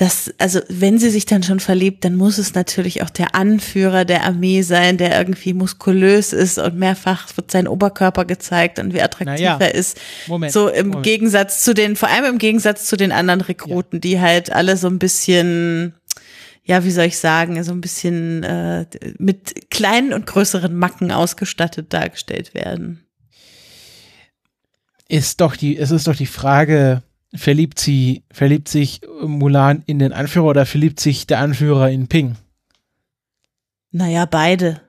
das, 0.00 0.32
also 0.38 0.60
wenn 0.70 0.98
sie 0.98 1.10
sich 1.10 1.26
dann 1.26 1.42
schon 1.42 1.60
verliebt, 1.60 2.06
dann 2.06 2.16
muss 2.16 2.38
es 2.38 2.54
natürlich 2.54 3.02
auch 3.02 3.10
der 3.10 3.34
Anführer 3.34 4.06
der 4.06 4.24
Armee 4.24 4.62
sein, 4.62 4.96
der 4.96 5.18
irgendwie 5.18 5.52
muskulös 5.52 6.32
ist 6.32 6.56
und 6.56 6.78
mehrfach 6.78 7.28
wird 7.36 7.50
sein 7.50 7.68
Oberkörper 7.68 8.24
gezeigt 8.24 8.78
und 8.78 8.94
wie 8.94 9.02
attraktiv 9.02 9.40
ja. 9.40 9.58
er 9.60 9.74
ist. 9.74 10.00
Moment, 10.26 10.54
so 10.54 10.68
im 10.68 10.86
Moment. 10.86 11.04
Gegensatz 11.04 11.62
zu 11.62 11.74
den, 11.74 11.96
vor 11.96 12.08
allem 12.08 12.24
im 12.24 12.38
Gegensatz 12.38 12.86
zu 12.86 12.96
den 12.96 13.12
anderen 13.12 13.42
Rekruten, 13.42 13.98
ja. 13.98 14.00
die 14.00 14.20
halt 14.20 14.50
alle 14.50 14.78
so 14.78 14.86
ein 14.86 14.98
bisschen, 14.98 15.92
ja, 16.64 16.82
wie 16.82 16.92
soll 16.92 17.04
ich 17.04 17.18
sagen, 17.18 17.62
so 17.62 17.72
ein 17.72 17.82
bisschen 17.82 18.42
äh, 18.42 18.86
mit 19.18 19.70
kleinen 19.70 20.14
und 20.14 20.24
größeren 20.24 20.74
Macken 20.74 21.12
ausgestattet 21.12 21.92
dargestellt 21.92 22.54
werden. 22.54 23.04
Ist 25.08 25.42
doch 25.42 25.56
die, 25.56 25.76
es 25.76 25.90
ist 25.90 26.06
doch 26.06 26.16
die 26.16 26.24
Frage, 26.24 27.02
verliebt 27.34 27.78
sie, 27.78 28.24
verliebt 28.32 28.68
sich 28.68 29.00
Mulan 29.22 29.82
in 29.86 29.98
den 29.98 30.12
Anführer 30.12 30.46
oder 30.46 30.66
verliebt 30.66 31.00
sich 31.00 31.26
der 31.26 31.38
Anführer 31.38 31.90
in 31.90 32.08
Ping? 32.08 32.36
Naja, 33.92 34.26
beide. 34.26 34.80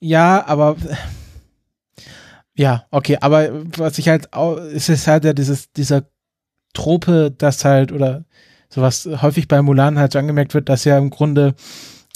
Ja, 0.00 0.46
aber 0.46 0.76
ja, 2.54 2.86
okay, 2.90 3.18
aber 3.20 3.50
was 3.78 3.98
ich 3.98 4.08
halt 4.08 4.32
auch, 4.32 4.56
es 4.56 4.88
ist 4.88 5.06
halt 5.06 5.24
ja 5.24 5.32
dieses, 5.32 5.72
dieser 5.72 6.08
Trope, 6.72 7.34
das 7.36 7.64
halt, 7.64 7.90
oder 7.92 8.24
sowas 8.68 9.08
häufig 9.22 9.48
bei 9.48 9.60
Mulan 9.62 9.98
halt 9.98 10.12
so 10.12 10.18
angemerkt 10.18 10.54
wird, 10.54 10.68
dass 10.68 10.84
ja 10.84 10.98
im 10.98 11.10
Grunde 11.10 11.54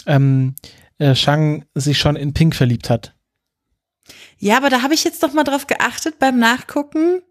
ähm, 0.06 0.54
äh, 0.98 1.14
Shang 1.14 1.64
sich 1.74 1.98
schon 1.98 2.16
in 2.16 2.34
Pink 2.34 2.54
verliebt 2.54 2.90
hat. 2.90 3.14
Ja, 4.38 4.56
aber 4.56 4.70
da 4.70 4.82
habe 4.82 4.94
ich 4.94 5.04
jetzt 5.04 5.22
doch 5.22 5.32
mal 5.32 5.44
drauf 5.44 5.66
geachtet 5.66 6.18
beim 6.18 6.38
Nachgucken. 6.38 7.22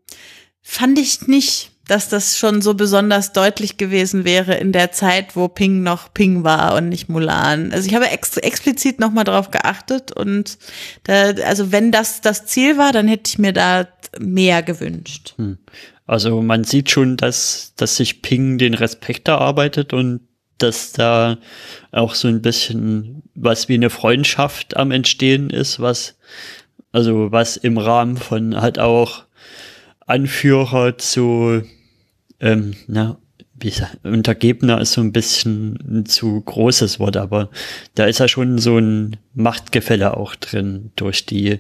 Fand 0.62 1.00
ich 1.00 1.28
nicht 1.28 1.72
dass 1.88 2.10
das 2.10 2.38
schon 2.38 2.62
so 2.62 2.74
besonders 2.74 3.34
deutlich 3.34 3.78
gewesen 3.78 4.26
wäre 4.26 4.56
in 4.56 4.72
der 4.72 4.92
Zeit, 4.92 5.36
wo 5.36 5.48
Ping 5.48 5.84
noch 5.84 6.14
Ping 6.14 6.44
war 6.44 6.76
und 6.76 6.90
nicht 6.90 7.10
Mulan. 7.10 7.72
Also 7.72 7.88
ich 7.88 7.96
habe 7.96 8.10
ex 8.10 8.38
explizit 8.38 9.00
nochmal 9.00 9.24
drauf 9.24 9.52
geachtet 9.52 10.12
und 10.12 10.58
da, 11.04 11.32
also 11.46 11.72
wenn 11.72 11.92
das 11.92 12.22
das 12.22 12.46
Ziel 12.46 12.78
war, 12.78 12.92
dann 12.92 13.08
hätte 13.08 13.30
ich 13.30 13.40
mir 13.40 13.54
da 13.54 13.88
mehr 14.20 14.64
gewünscht. 14.64 15.34
Hm. 15.38 15.58
Also 16.06 16.42
man 16.42 16.64
sieht 16.64 16.90
schon, 16.90 17.18
dass, 17.18 17.74
dass 17.76 17.98
sich 17.98 18.22
Ping 18.22 18.58
den 18.58 18.74
Respekt 18.74 19.28
erarbeitet 19.28 19.94
und 19.94 20.22
dass 20.58 20.92
da 20.94 21.38
auch 21.92 22.16
so 22.16 22.28
ein 22.28 22.42
bisschen 22.42 23.24
was 23.36 23.70
wie 23.70 23.76
eine 23.76 23.90
Freundschaft 23.90 24.76
am 24.76 24.92
Entstehen 24.92 25.50
ist, 25.50 25.80
was, 25.80 26.18
also 26.92 27.32
was 27.32 27.58
im 27.58 27.78
Rahmen 27.78 28.18
von 28.18 28.60
halt 28.60 28.80
auch 28.80 29.26
Anführer 30.08 30.98
zu 30.98 31.62
ähm, 32.40 32.76
na, 32.88 33.18
wie 33.60 33.70
gesagt, 33.72 34.06
Untergebener 34.06 34.80
ist 34.82 34.94
so 34.94 35.02
ein 35.02 35.12
bisschen 35.12 35.80
ein 35.88 36.06
zu 36.06 36.40
großes 36.42 37.00
Wort, 37.00 37.18
aber 37.18 37.50
da 37.96 38.06
ist 38.06 38.20
ja 38.20 38.28
schon 38.28 38.60
so 38.60 38.78
ein 38.78 39.18
Machtgefälle 39.34 40.16
auch 40.16 40.36
drin 40.36 40.92
durch 40.96 41.26
die, 41.26 41.60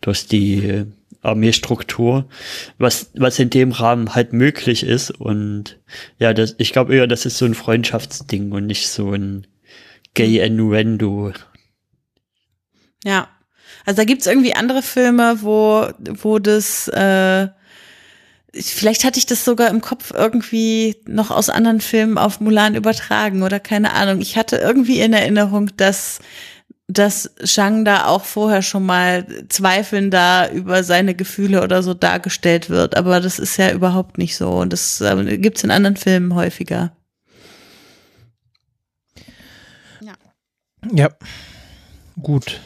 durch 0.00 0.26
die 0.28 0.84
Armeestruktur, 1.22 2.28
was, 2.78 3.10
was 3.14 3.38
in 3.38 3.50
dem 3.50 3.72
Rahmen 3.72 4.14
halt 4.14 4.32
möglich 4.32 4.84
ist. 4.84 5.10
Und 5.10 5.78
ja, 6.18 6.32
das, 6.34 6.54
ich 6.58 6.72
glaube 6.72 6.94
eher, 6.94 7.06
das 7.06 7.26
ist 7.26 7.38
so 7.38 7.44
ein 7.44 7.54
Freundschaftsding 7.54 8.52
und 8.52 8.66
nicht 8.66 8.88
so 8.88 9.12
ein 9.12 9.46
Gay 10.14 10.44
Innuendo. 10.44 11.32
Ja. 13.04 13.28
Also 13.84 13.96
da 13.96 14.04
gibt's 14.04 14.26
irgendwie 14.26 14.54
andere 14.54 14.82
Filme, 14.82 15.38
wo, 15.42 15.88
wo 15.98 16.38
das 16.38 16.86
äh, 16.88 17.48
Vielleicht 18.54 19.04
hatte 19.04 19.18
ich 19.18 19.26
das 19.26 19.44
sogar 19.44 19.70
im 19.70 19.80
Kopf 19.80 20.12
irgendwie 20.14 20.96
noch 21.06 21.30
aus 21.30 21.48
anderen 21.48 21.80
Filmen 21.80 22.18
auf 22.18 22.40
Mulan 22.40 22.74
übertragen 22.74 23.42
oder 23.42 23.60
keine 23.60 23.92
Ahnung. 23.94 24.20
Ich 24.20 24.36
hatte 24.36 24.56
irgendwie 24.56 25.00
in 25.00 25.14
Erinnerung, 25.14 25.70
dass 25.76 26.18
dass 26.88 27.30
Shang 27.44 27.84
da 27.84 28.06
auch 28.06 28.24
vorher 28.24 28.62
schon 28.62 28.84
mal 28.84 29.26
zweifelnder 29.48 30.52
über 30.52 30.84
seine 30.84 31.14
Gefühle 31.14 31.62
oder 31.62 31.82
so 31.82 31.94
dargestellt 31.94 32.68
wird. 32.70 32.96
Aber 32.96 33.20
das 33.20 33.38
ist 33.38 33.56
ja 33.56 33.72
überhaupt 33.72 34.18
nicht 34.18 34.36
so. 34.36 34.50
Und 34.50 34.72
das 34.72 35.00
äh, 35.00 35.38
gibt's 35.38 35.64
in 35.64 35.70
anderen 35.70 35.96
Filmen 35.96 36.34
häufiger. 36.34 36.92
Ja. 40.00 40.14
Ja. 40.92 41.08
Gut. 42.20 42.60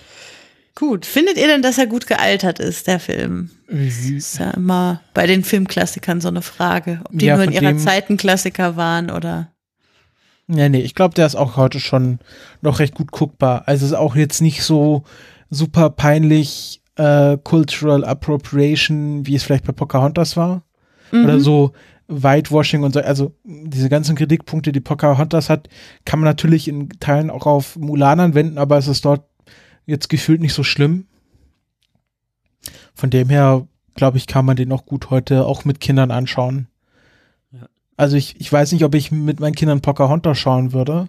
Gut. 0.76 1.06
Findet 1.06 1.38
ihr 1.38 1.46
denn, 1.46 1.62
dass 1.62 1.78
er 1.78 1.86
gut 1.86 2.06
gealtert 2.06 2.60
ist, 2.60 2.86
der 2.86 3.00
Film? 3.00 3.50
Das 3.66 4.04
ist 4.04 4.38
ja 4.38 4.50
immer 4.50 5.00
bei 5.14 5.26
den 5.26 5.42
Filmklassikern 5.42 6.20
so 6.20 6.28
eine 6.28 6.42
Frage, 6.42 7.00
ob 7.04 7.18
die 7.18 7.26
ja, 7.26 7.36
nur 7.36 7.46
in 7.46 7.52
ihrer 7.52 7.76
Zeit 7.78 8.10
ein 8.10 8.18
Klassiker 8.18 8.76
waren 8.76 9.10
oder. 9.10 9.50
Ja, 10.48 10.68
nee, 10.68 10.82
ich 10.82 10.94
glaube, 10.94 11.14
der 11.14 11.26
ist 11.26 11.34
auch 11.34 11.56
heute 11.56 11.80
schon 11.80 12.20
noch 12.60 12.78
recht 12.78 12.94
gut 12.94 13.10
guckbar. 13.10 13.64
Also 13.66 13.86
ist 13.86 13.94
auch 13.94 14.14
jetzt 14.16 14.42
nicht 14.42 14.62
so 14.62 15.02
super 15.48 15.88
peinlich 15.88 16.82
äh, 16.96 17.38
Cultural 17.42 18.04
Appropriation, 18.04 19.26
wie 19.26 19.34
es 19.34 19.44
vielleicht 19.44 19.64
bei 19.64 19.72
Pocahontas 19.72 20.36
war. 20.36 20.62
Mhm. 21.10 21.24
Oder 21.24 21.40
so 21.40 21.72
Whitewashing 22.08 22.82
und 22.82 22.92
so. 22.92 23.00
Also 23.00 23.32
diese 23.44 23.88
ganzen 23.88 24.14
Kritikpunkte, 24.14 24.72
die 24.72 24.80
Pocahontas 24.80 25.48
hat, 25.48 25.68
kann 26.04 26.20
man 26.20 26.28
natürlich 26.28 26.68
in 26.68 26.90
Teilen 27.00 27.30
auch 27.30 27.46
auf 27.46 27.76
Mulan 27.76 28.20
anwenden, 28.20 28.58
aber 28.58 28.76
es 28.76 28.88
ist 28.88 29.06
dort 29.06 29.22
jetzt 29.86 30.08
gefühlt 30.08 30.40
nicht 30.40 30.52
so 30.52 30.62
schlimm. 30.62 31.06
Von 32.94 33.10
dem 33.10 33.28
her, 33.28 33.66
glaube 33.94 34.18
ich, 34.18 34.26
kann 34.26 34.44
man 34.44 34.56
den 34.56 34.72
auch 34.72 34.84
gut 34.84 35.10
heute 35.10 35.46
auch 35.46 35.64
mit 35.64 35.80
Kindern 35.80 36.10
anschauen. 36.10 36.66
Ja. 37.52 37.68
Also 37.96 38.16
ich, 38.16 38.40
ich 38.40 38.52
weiß 38.52 38.72
nicht, 38.72 38.84
ob 38.84 38.94
ich 38.94 39.10
mit 39.12 39.40
meinen 39.40 39.54
Kindern 39.54 39.80
Pocahontas 39.80 40.38
schauen 40.38 40.72
würde. 40.72 41.08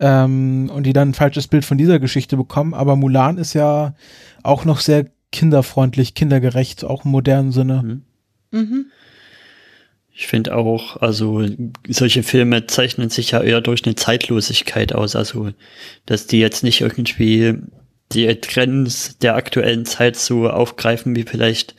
Ähm, 0.00 0.70
und 0.74 0.84
die 0.84 0.92
dann 0.92 1.10
ein 1.10 1.14
falsches 1.14 1.46
Bild 1.46 1.64
von 1.64 1.78
dieser 1.78 1.98
Geschichte 1.98 2.36
bekommen. 2.36 2.74
Aber 2.74 2.96
Mulan 2.96 3.38
ist 3.38 3.54
ja 3.54 3.94
auch 4.42 4.64
noch 4.64 4.80
sehr 4.80 5.06
kinderfreundlich, 5.30 6.14
kindergerecht, 6.14 6.84
auch 6.84 7.04
im 7.04 7.12
modernen 7.12 7.52
Sinne. 7.52 7.82
Mhm. 7.82 8.02
Mhm. 8.58 8.86
Ich 10.20 10.26
finde 10.26 10.54
auch, 10.54 10.98
also 10.98 11.42
solche 11.88 12.22
Filme 12.22 12.66
zeichnen 12.66 13.08
sich 13.08 13.30
ja 13.30 13.40
eher 13.40 13.62
durch 13.62 13.86
eine 13.86 13.94
Zeitlosigkeit 13.94 14.92
aus, 14.92 15.16
also 15.16 15.48
dass 16.04 16.26
die 16.26 16.40
jetzt 16.40 16.62
nicht 16.62 16.82
irgendwie 16.82 17.54
die 18.12 18.26
Trends 18.34 19.16
der 19.16 19.34
aktuellen 19.34 19.86
Zeit 19.86 20.16
so 20.16 20.50
aufgreifen, 20.50 21.16
wie 21.16 21.22
vielleicht 21.22 21.74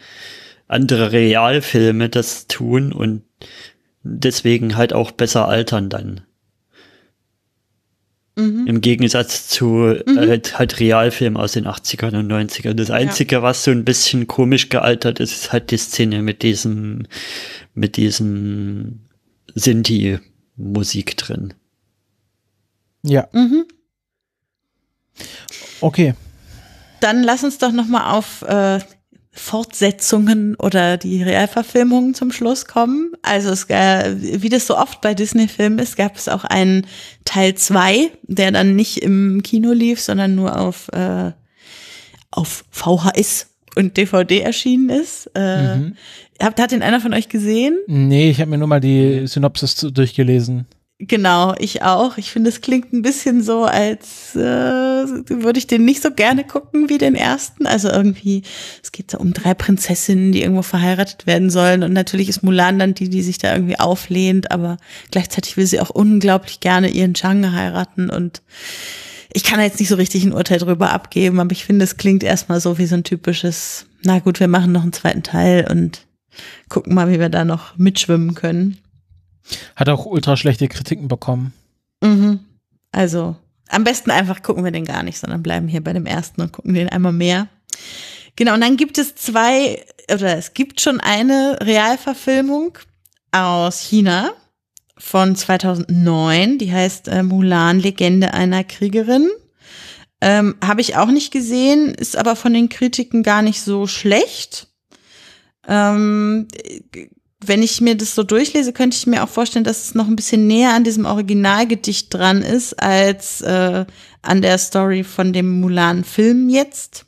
andere 0.68 1.11
Realfilme 1.11 2.10
das 2.10 2.48
tun 2.48 2.94
und 2.94 3.22
deswegen 4.02 4.76
halt 4.76 4.92
auch 4.92 5.11
besser 5.11 5.48
altern 5.48 5.90
dann. 5.90 6.22
Mhm. 8.36 8.66
Im 8.66 8.82
Gegensatz 8.82 9.50
zu 9.50 9.66
mhm. 9.66 10.18
halt, 10.18 10.58
halt 10.58 10.80
Realfilmen 10.80 11.40
aus 11.40 11.52
den 11.52 11.68
80ern 11.68 12.18
und 12.18 12.32
90ern. 12.32 12.74
Das 12.74 12.90
Einzige, 12.90 13.38
ja. 13.38 13.42
was 13.44 13.64
so 13.64 13.72
ein 13.72 13.84
bisschen 13.84 14.28
komisch 14.28 14.70
gealtert 14.70 15.20
ist, 15.20 15.34
ist 15.34 15.52
halt 15.52 15.72
die 15.72 15.78
Szene 15.78 16.22
mit 16.22 16.42
diesem, 16.42 17.08
mit 17.74 17.98
diesem 17.98 19.01
Sinti-Musik 19.53 21.17
drin. 21.17 21.53
Ja. 23.03 23.27
Mhm. 23.32 23.66
Okay. 25.80 26.14
Dann 27.00 27.24
lass 27.24 27.43
uns 27.43 27.58
doch 27.58 27.72
noch 27.72 27.88
mal 27.88 28.16
auf 28.16 28.43
äh, 28.43 28.80
Fortsetzungen 29.33 30.56
oder 30.56 30.98
die 30.98 31.24
Realverfilmungen 31.24 32.14
zum 32.14 32.32
Schluss 32.32 32.66
kommen. 32.66 33.14
Also 33.22 33.50
es, 33.50 33.66
äh, 33.69 34.41
wie 34.41 34.50
das 34.50 34.67
so 34.67 34.77
oft 34.77 35.01
bei 35.01 35.14
Disney-Filmen 35.14 35.80
ist, 35.80 35.95
gab 35.95 36.17
es 36.17 36.27
auch 36.27 36.43
einen 36.43 36.85
Teil 37.24 37.56
2, 37.56 38.11
der 38.24 38.51
dann 38.51 38.75
nicht 38.75 39.01
im 39.01 39.41
Kino 39.41 39.72
lief, 39.72 40.01
sondern 40.01 40.35
nur 40.35 40.59
auf, 40.59 40.90
äh, 40.90 41.32
auf 42.30 42.66
VHS 42.72 43.48
und 43.75 43.95
DVD 43.95 44.41
erschienen 44.41 44.90
ist. 44.90 45.32
Äh, 45.33 45.77
mhm. 45.77 45.95
Hat, 46.42 46.60
hat 46.60 46.72
den 46.72 46.82
einer 46.82 47.02
von 47.02 47.14
euch 47.14 47.30
gesehen? 47.30 47.78
Nee, 47.88 48.30
ich 48.30 48.42
habe 48.42 48.52
mir 48.52 48.58
nur 48.58 48.68
mal 48.68 48.80
die 48.80 49.28
Synopsis 49.28 49.76
durchgelesen. 49.76 50.66
Genau, 51.03 51.56
ich 51.58 51.82
auch. 51.82 52.20
Ich 52.20 52.30
finde, 52.30 52.50
es 52.52 52.61
klingt 52.61 52.94
ein 52.94 53.02
bisschen 53.02 53.42
so, 53.42 53.64
als 53.64 54.36
äh, 54.36 54.40
würde 54.40 55.58
ich 55.58 55.66
den 55.66 55.84
nicht 55.84 56.03
so 56.03 56.11
gerne 56.11 56.44
gucken 56.44 56.90
wie 56.90 57.00
den 57.00 57.16
ersten. 57.16 57.66
Also 57.66 57.90
irgendwie, 57.90 58.44
es 58.84 58.92
geht 58.92 59.10
so 59.10 59.18
um 59.18 59.34
drei 59.34 59.56
Prinzessinnen, 59.56 60.32
die 60.32 60.44
irgendwo 60.44 60.61
verheiratet 60.61 61.26
werden 61.26 61.50
sollen. 61.50 61.82
Und 61.82 61.94
natürlich 61.94 62.30
ist 62.30 62.44
Mulan 62.44 62.78
dann 62.78 62.94
die, 62.94 63.10
die 63.10 63.24
sich 63.24 63.40
da 63.40 63.52
irgendwie 63.52 63.80
auflehnt, 63.80 64.52
aber 64.52 64.78
gleichzeitig 65.10 65.58
will 65.58 65.66
sie 65.66 65.80
auch 65.80 65.90
unglaublich 65.90 66.60
gerne 66.60 66.90
ihren 66.90 67.16
Chang 67.16 67.52
heiraten. 67.52 68.11
Und 68.11 68.44
ich 69.34 69.44
kann 69.44 69.60
jetzt 69.60 69.80
nicht 69.80 69.90
so 69.90 69.95
richtig 69.95 70.24
ein 70.24 70.34
Urteil 70.34 70.60
drüber 70.60 70.92
abgeben, 70.92 71.40
aber 71.40 71.52
ich 71.52 71.66
finde, 71.66 71.84
es 71.84 71.98
klingt 71.98 72.24
erstmal 72.24 72.61
so 72.61 72.78
wie 72.78 72.86
so 72.86 72.94
ein 72.94 73.03
typisches, 73.03 73.88
na 74.03 74.20
gut, 74.20 74.40
wir 74.40 74.48
machen 74.48 74.72
noch 74.72 74.84
einen 74.84 74.94
zweiten 74.94 75.24
Teil 75.24 75.66
und 75.68 76.06
gucken 76.69 76.93
mal, 76.93 77.10
wie 77.10 77.19
wir 77.19 77.30
da 77.30 77.45
noch 77.45 77.77
mitschwimmen 77.77 78.35
können. 78.35 78.77
Hat 79.76 79.90
auch 79.90 80.06
ultra 80.06 80.38
schlechte 80.38 80.68
Kritiken 80.68 81.08
bekommen. 81.08 81.53
Mhm. 82.01 82.40
Also 82.92 83.35
am 83.69 83.84
besten 83.84 84.11
einfach 84.11 84.43
gucken 84.43 84.64
wir 84.64 84.72
den 84.72 84.85
gar 84.85 85.03
nicht, 85.03 85.18
sondern 85.18 85.43
bleiben 85.43 85.68
hier 85.68 85.84
bei 85.84 85.93
dem 85.93 86.06
ersten 86.06 86.42
und 86.42 86.51
gucken 86.51 86.74
den 86.74 86.90
einmal 86.90 87.14
mehr. 87.14 87.48
Genau, 88.35 88.53
und 88.53 88.61
dann 88.61 88.77
gibt 88.77 88.98
es 88.98 89.16
zwei, 89.16 89.84
oder 90.11 90.38
es 90.38 90.53
gibt 90.53 90.82
schon 90.82 91.00
eine 91.00 91.58
Realverfilmung 91.61 92.77
aus 93.32 93.80
China 93.80 94.32
von 94.98 95.35
2009, 95.35 96.58
die 96.58 96.72
heißt 96.72 97.08
äh, 97.08 97.24
Mulan, 97.24 97.80
Legende 97.80 98.34
einer 98.34 98.64
Kriegerin. 98.64 99.30
Ähm, 100.22 100.56
Habe 100.64 100.82
ich 100.82 100.98
auch 100.98 101.10
nicht 101.10 101.32
gesehen, 101.32 101.93
ist 101.95 102.16
aber 102.16 102.35
von 102.35 102.53
den 102.53 102.69
Kritiken 102.69 103.24
gar 103.24 103.42
nicht 103.42 103.61
so 103.61 103.88
schlecht. 103.88 104.68
Ähm, 105.67 106.48
wenn 107.43 107.64
ich 107.64 107.81
mir 107.81 107.95
das 107.95 108.14
so 108.14 108.22
durchlese, 108.23 108.72
könnte 108.72 108.95
ich 108.95 109.07
mir 109.07 109.23
auch 109.23 109.30
vorstellen, 109.30 109.65
dass 109.65 109.83
es 109.83 109.95
noch 109.95 110.07
ein 110.07 110.15
bisschen 110.15 110.45
näher 110.48 110.73
an 110.73 110.83
diesem 110.83 111.06
Originalgedicht 111.06 112.14
dran 112.14 112.43
ist, 112.43 112.81
als 112.81 113.41
äh, 113.41 113.85
an 114.22 114.41
der 114.41 114.57
Story 114.57 115.03
von 115.03 115.33
dem 115.33 115.59
Mulan-Film 115.59 116.48
jetzt. 116.49 117.06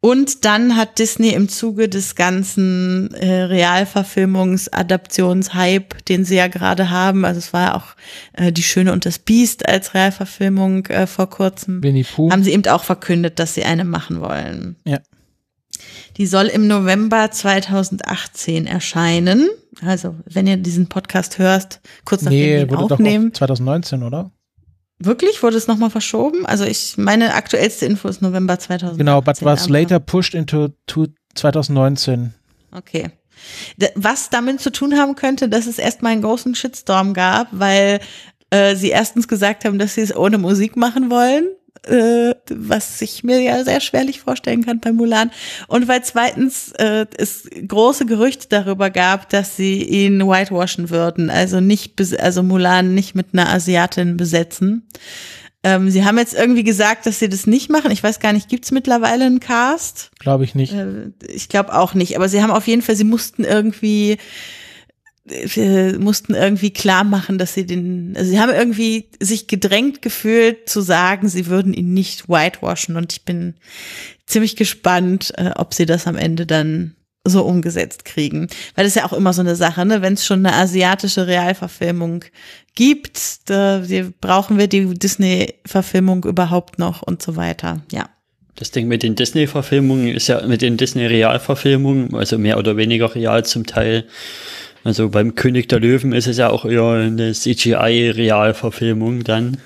Und 0.00 0.44
dann 0.44 0.76
hat 0.76 0.98
Disney 0.98 1.30
im 1.30 1.48
Zuge 1.48 1.88
des 1.88 2.14
ganzen 2.14 3.14
äh, 3.14 3.44
Realverfilmungs-Adaptions-Hype, 3.44 6.04
den 6.04 6.24
sie 6.24 6.36
ja 6.36 6.46
gerade 6.48 6.90
haben, 6.90 7.24
also 7.24 7.38
es 7.38 7.52
war 7.52 7.62
ja 7.62 7.74
auch 7.74 7.96
äh, 8.34 8.52
Die 8.52 8.62
Schöne 8.62 8.92
und 8.92 9.06
das 9.06 9.18
Biest 9.18 9.68
als 9.68 9.94
Realverfilmung 9.94 10.86
äh, 10.86 11.08
vor 11.08 11.28
kurzem, 11.30 11.80
haben 12.30 12.44
sie 12.44 12.52
eben 12.52 12.64
auch 12.68 12.84
verkündet, 12.84 13.40
dass 13.40 13.54
sie 13.54 13.64
eine 13.64 13.84
machen 13.84 14.20
wollen. 14.20 14.76
Ja. 14.84 15.00
Die 16.16 16.26
soll 16.26 16.46
im 16.46 16.66
November 16.66 17.30
2018 17.30 18.66
erscheinen. 18.66 19.48
Also, 19.84 20.14
wenn 20.24 20.46
ihr 20.46 20.56
diesen 20.56 20.88
Podcast 20.88 21.38
hörst, 21.38 21.80
kurz 22.04 22.22
nachdem 22.22 22.38
nee, 22.38 22.56
wir 22.56 22.62
ihn 22.62 22.74
aufnehmen. 22.74 23.30
Doch 23.30 23.38
2019, 23.38 24.02
oder? 24.02 24.30
Wirklich? 24.98 25.42
Wurde 25.42 25.56
es 25.56 25.66
nochmal 25.66 25.90
verschoben? 25.90 26.46
Also 26.46 26.64
ich, 26.64 26.96
meine 26.96 27.34
aktuellste 27.34 27.84
Info 27.84 28.08
ist 28.08 28.22
November 28.22 28.58
2019. 28.58 28.98
Genau, 28.98 29.20
but 29.20 29.44
was 29.44 29.68
later 29.68 30.00
pushed 30.00 30.34
into 30.34 30.68
2019. 31.34 32.32
Okay. 32.72 33.10
Was 33.94 34.30
damit 34.30 34.60
zu 34.60 34.72
tun 34.72 34.96
haben 34.96 35.14
könnte, 35.14 35.50
dass 35.50 35.66
es 35.66 35.78
erstmal 35.78 36.12
einen 36.12 36.22
großen 36.22 36.54
Shitstorm 36.54 37.12
gab, 37.12 37.48
weil 37.50 38.00
äh, 38.48 38.74
sie 38.74 38.88
erstens 38.88 39.28
gesagt 39.28 39.66
haben, 39.66 39.78
dass 39.78 39.96
sie 39.96 40.00
es 40.00 40.16
ohne 40.16 40.38
Musik 40.38 40.76
machen 40.76 41.10
wollen 41.10 41.46
äh, 41.86 42.34
was 42.50 43.00
ich 43.00 43.24
mir 43.24 43.40
ja 43.40 43.64
sehr 43.64 43.80
schwerlich 43.80 44.20
vorstellen 44.20 44.64
kann 44.64 44.80
bei 44.80 44.92
Mulan. 44.92 45.30
Und 45.68 45.88
weil 45.88 46.02
zweitens 46.04 46.72
äh, 46.72 47.06
es 47.16 47.48
große 47.66 48.06
Gerüchte 48.06 48.46
darüber 48.48 48.90
gab, 48.90 49.28
dass 49.28 49.56
sie 49.56 49.82
ihn 49.82 50.20
whitewashen 50.20 50.90
würden, 50.90 51.30
also 51.30 51.60
nicht, 51.60 52.00
also 52.20 52.42
Mulan 52.42 52.94
nicht 52.94 53.14
mit 53.14 53.28
einer 53.32 53.48
Asiatin 53.48 54.16
besetzen. 54.16 54.86
Ähm, 55.62 55.90
sie 55.90 56.04
haben 56.04 56.16
jetzt 56.18 56.34
irgendwie 56.34 56.62
gesagt, 56.62 57.06
dass 57.06 57.18
sie 57.18 57.28
das 57.28 57.48
nicht 57.48 57.70
machen. 57.70 57.90
Ich 57.90 58.02
weiß 58.02 58.20
gar 58.20 58.32
nicht, 58.32 58.48
gibt's 58.48 58.70
mittlerweile 58.70 59.24
einen 59.24 59.40
Cast? 59.40 60.10
Glaube 60.20 60.44
ich 60.44 60.54
nicht. 60.54 60.72
Äh, 60.72 61.10
ich 61.26 61.48
glaube 61.48 61.74
auch 61.74 61.94
nicht. 61.94 62.16
Aber 62.16 62.28
sie 62.28 62.40
haben 62.40 62.52
auf 62.52 62.68
jeden 62.68 62.82
Fall, 62.82 62.94
sie 62.94 63.04
mussten 63.04 63.42
irgendwie 63.42 64.18
mussten 65.98 66.34
irgendwie 66.34 66.70
klar 66.70 67.02
machen, 67.02 67.38
dass 67.38 67.54
sie 67.54 67.66
den, 67.66 68.14
also 68.16 68.30
sie 68.30 68.38
haben 68.38 68.52
irgendwie 68.52 69.10
sich 69.20 69.48
gedrängt 69.48 70.00
gefühlt 70.02 70.68
zu 70.68 70.80
sagen, 70.80 71.28
sie 71.28 71.46
würden 71.46 71.74
ihn 71.74 71.94
nicht 71.94 72.28
whitewashen 72.28 72.96
und 72.96 73.12
ich 73.12 73.24
bin 73.24 73.54
ziemlich 74.26 74.56
gespannt, 74.56 75.32
äh, 75.36 75.50
ob 75.56 75.74
sie 75.74 75.86
das 75.86 76.06
am 76.06 76.16
Ende 76.16 76.46
dann 76.46 76.94
so 77.24 77.44
umgesetzt 77.44 78.04
kriegen. 78.04 78.48
Weil 78.74 78.84
das 78.84 78.94
ist 78.94 78.96
ja 78.96 79.04
auch 79.04 79.12
immer 79.12 79.32
so 79.32 79.40
eine 79.40 79.56
Sache, 79.56 79.84
ne? 79.84 80.00
wenn 80.00 80.14
es 80.14 80.24
schon 80.24 80.46
eine 80.46 80.56
asiatische 80.56 81.26
Realverfilmung 81.26 82.24
gibt, 82.74 83.50
da 83.50 83.82
brauchen 84.20 84.58
wir 84.58 84.68
die 84.68 84.94
Disney-Verfilmung 84.94 86.24
überhaupt 86.24 86.78
noch 86.78 87.02
und 87.02 87.22
so 87.22 87.36
weiter, 87.36 87.82
ja. 87.90 88.08
Das 88.54 88.70
Ding 88.70 88.88
mit 88.88 89.02
den 89.02 89.16
Disney-Verfilmungen 89.16 90.08
ist 90.08 90.28
ja 90.28 90.46
mit 90.46 90.62
den 90.62 90.78
Disney-Realverfilmungen, 90.78 92.14
also 92.14 92.38
mehr 92.38 92.56
oder 92.58 92.76
weniger 92.78 93.14
real 93.14 93.44
zum 93.44 93.66
Teil, 93.66 94.06
also 94.86 95.08
beim 95.08 95.34
König 95.34 95.68
der 95.68 95.80
Löwen 95.80 96.12
ist 96.12 96.28
es 96.28 96.38
ja 96.38 96.48
auch 96.48 96.64
eher 96.64 96.84
eine 96.84 97.32
CGI-Realverfilmung 97.32 99.24
dann. 99.24 99.56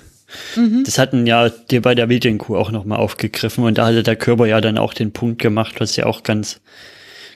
Mhm. 0.57 0.83
Das 0.87 0.99
hatten 0.99 1.27
ja 1.27 1.51
die 1.51 1.81
bei 1.81 1.95
der 1.95 2.07
Medienkuh 2.07 2.57
auch 2.57 2.71
nochmal 2.71 3.01
aufgegriffen 3.01 3.65
und 3.65 3.77
da 3.77 3.89
hatte 3.89 4.03
der 4.03 4.17
Körper 4.17 4.47
ja 4.47 4.63
dann 4.63 4.79
auch 4.79 4.95
den 4.95 5.13
Punkt 5.13 5.39
gemacht, 5.39 5.75
was 5.79 5.95
ja 5.97 6.07
auch 6.07 6.23
ganz, 6.23 6.63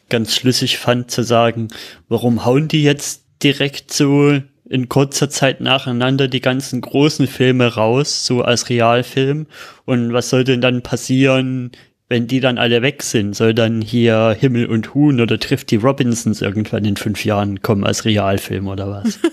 ganz 0.09 0.35
schlüssig 0.35 0.79
fand, 0.79 1.11
zu 1.11 1.23
sagen, 1.25 1.69
warum 2.09 2.47
hauen 2.47 2.69
die 2.69 2.83
jetzt 2.83 3.27
direkt 3.43 3.93
so 3.93 4.41
in 4.67 4.89
kurzer 4.89 5.29
Zeit 5.29 5.61
nacheinander 5.61 6.27
die 6.27 6.41
ganzen 6.41 6.81
großen 6.81 7.27
Filme 7.27 7.75
raus, 7.75 8.25
so 8.25 8.41
als 8.41 8.71
Realfilm. 8.71 9.47
Und 9.85 10.15
was 10.15 10.31
soll 10.31 10.45
denn 10.45 10.63
dann 10.63 10.81
passieren 10.81 11.73
wenn 12.09 12.27
die 12.27 12.41
dann 12.41 12.59
alle 12.59 12.83
weg 12.83 13.03
sind, 13.03 13.35
soll 13.35 13.55
dann 13.55 13.81
hier 13.81 14.37
Himmel 14.39 14.67
und 14.67 14.95
Huhn 14.95 15.21
oder 15.21 15.39
trifft 15.39 15.71
die 15.71 15.77
Robinsons 15.77 16.43
irgendwann 16.43 16.85
in 16.85 16.97
fünf 16.97 17.25
Jahren 17.25 17.63
kommen 17.63 17.85
als 17.85 18.05
Realfilm 18.05 18.69
oder 18.69 18.91
was? 18.91 19.19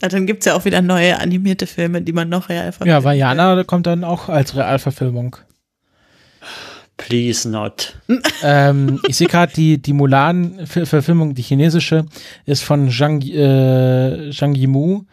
Na, 0.00 0.08
dann 0.08 0.26
gibt's 0.26 0.46
ja 0.46 0.54
auch 0.54 0.64
wieder 0.64 0.82
neue 0.82 1.20
animierte 1.20 1.66
Filme, 1.66 2.02
die 2.02 2.12
man 2.12 2.28
noch 2.28 2.48
real 2.48 2.72
verfilmt. 2.72 2.88
Ja, 2.88 3.04
Vajana 3.04 3.62
kommt 3.64 3.86
dann 3.86 4.02
auch 4.02 4.28
als 4.28 4.56
Realverfilmung. 4.56 5.36
Please 6.96 7.48
not. 7.48 7.96
ähm, 8.42 9.00
ich 9.08 9.16
sehe 9.16 9.28
gerade 9.28 9.52
die, 9.52 9.80
die 9.80 9.92
Mulan-Verfilmung, 9.92 11.34
die 11.34 11.42
chinesische, 11.42 12.06
ist 12.44 12.62
von 12.62 12.90
Zhang, 12.90 13.22
äh, 13.22 14.30
Zhang 14.32 14.54
Yimou. 14.54 15.04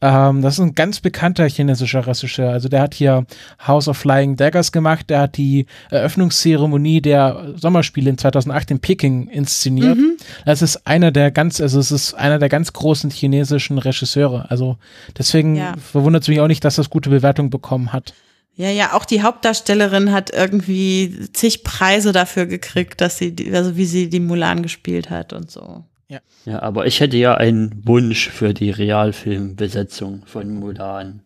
Ähm, 0.00 0.42
das 0.42 0.54
ist 0.54 0.60
ein 0.60 0.74
ganz 0.74 1.00
bekannter 1.00 1.48
chinesischer 1.48 2.06
Regisseur. 2.06 2.50
Also 2.50 2.68
der 2.68 2.82
hat 2.82 2.94
hier 2.94 3.26
House 3.66 3.88
of 3.88 3.96
Flying 3.96 4.36
Daggers 4.36 4.70
gemacht, 4.70 5.10
der 5.10 5.20
hat 5.20 5.36
die 5.36 5.66
Eröffnungszeremonie 5.90 7.00
der 7.00 7.54
Sommerspiele 7.56 8.10
in 8.10 8.18
2008 8.18 8.70
in 8.70 8.80
Peking 8.80 9.28
inszeniert. 9.28 9.96
Mhm. 9.96 10.16
Das 10.44 10.62
ist 10.62 10.86
einer 10.86 11.10
der 11.10 11.30
ganz, 11.30 11.60
also 11.60 11.80
es 11.80 11.90
ist 11.90 12.14
einer 12.14 12.38
der 12.38 12.48
ganz 12.48 12.72
großen 12.72 13.10
chinesischen 13.10 13.78
Regisseure. 13.78 14.50
Also 14.50 14.76
deswegen 15.16 15.56
ja. 15.56 15.74
verwundert 15.76 16.22
es 16.22 16.28
mich 16.28 16.40
auch 16.40 16.48
nicht, 16.48 16.64
dass 16.64 16.76
das 16.76 16.90
gute 16.90 17.10
Bewertung 17.10 17.50
bekommen 17.50 17.92
hat. 17.92 18.14
Ja, 18.54 18.70
ja, 18.70 18.92
auch 18.94 19.04
die 19.04 19.22
Hauptdarstellerin 19.22 20.10
hat 20.10 20.30
irgendwie 20.30 21.28
zig 21.32 21.62
Preise 21.62 22.10
dafür 22.10 22.46
gekriegt, 22.46 23.00
dass 23.00 23.16
sie, 23.16 23.34
also 23.52 23.76
wie 23.76 23.84
sie 23.84 24.08
die 24.08 24.18
Mulan 24.18 24.64
gespielt 24.64 25.10
hat 25.10 25.32
und 25.32 25.48
so. 25.48 25.84
Ja. 26.08 26.20
ja, 26.46 26.62
aber 26.62 26.86
ich 26.86 27.00
hätte 27.00 27.18
ja 27.18 27.34
einen 27.34 27.86
Wunsch 27.86 28.30
für 28.30 28.54
die 28.54 28.70
Realfilmbesetzung 28.70 30.22
von 30.24 30.54
Mulan. 30.54 31.22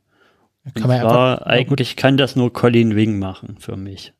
Kann 0.74 0.88
man 0.88 1.00
zwar, 1.00 1.38
einfach, 1.38 1.46
eigentlich 1.46 1.96
kann 1.96 2.16
das 2.16 2.36
nur 2.36 2.52
Colin 2.52 2.96
Wing 2.96 3.18
machen 3.18 3.56
für 3.58 3.76
mich. 3.76 4.12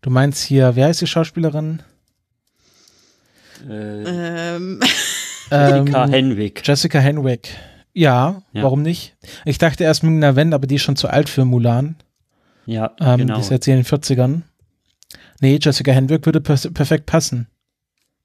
Du 0.00 0.10
meinst 0.10 0.42
hier, 0.42 0.76
wer 0.76 0.86
heißt 0.86 1.00
die 1.00 1.06
Schauspielerin? 1.06 1.82
Äh, 3.68 4.56
ähm. 4.56 4.80
Jessica 5.50 6.04
ähm, 6.04 6.10
Henwick. 6.10 6.66
Jessica 6.66 6.98
Henwick. 6.98 7.56
Ja, 7.94 8.42
ja, 8.52 8.62
warum 8.62 8.82
nicht? 8.82 9.16
Ich 9.44 9.58
dachte 9.58 9.84
erst 9.84 10.02
Ming-Na 10.02 10.36
Wen, 10.36 10.52
aber 10.52 10.66
die 10.66 10.76
ist 10.76 10.82
schon 10.82 10.96
zu 10.96 11.08
alt 11.08 11.28
für 11.28 11.44
Mulan. 11.44 11.96
Ja, 12.66 12.94
ähm, 13.00 13.18
genau. 13.18 13.34
Die 13.34 13.40
ist 13.40 13.50
jetzt 13.50 13.66
in 13.66 13.76
den 13.76 13.84
40ern. 13.84 14.42
Nee, 15.40 15.58
Jessica 15.60 15.90
Henwick 15.90 16.26
würde 16.26 16.40
per 16.40 16.56
perfekt 16.56 17.06
passen. 17.06 17.48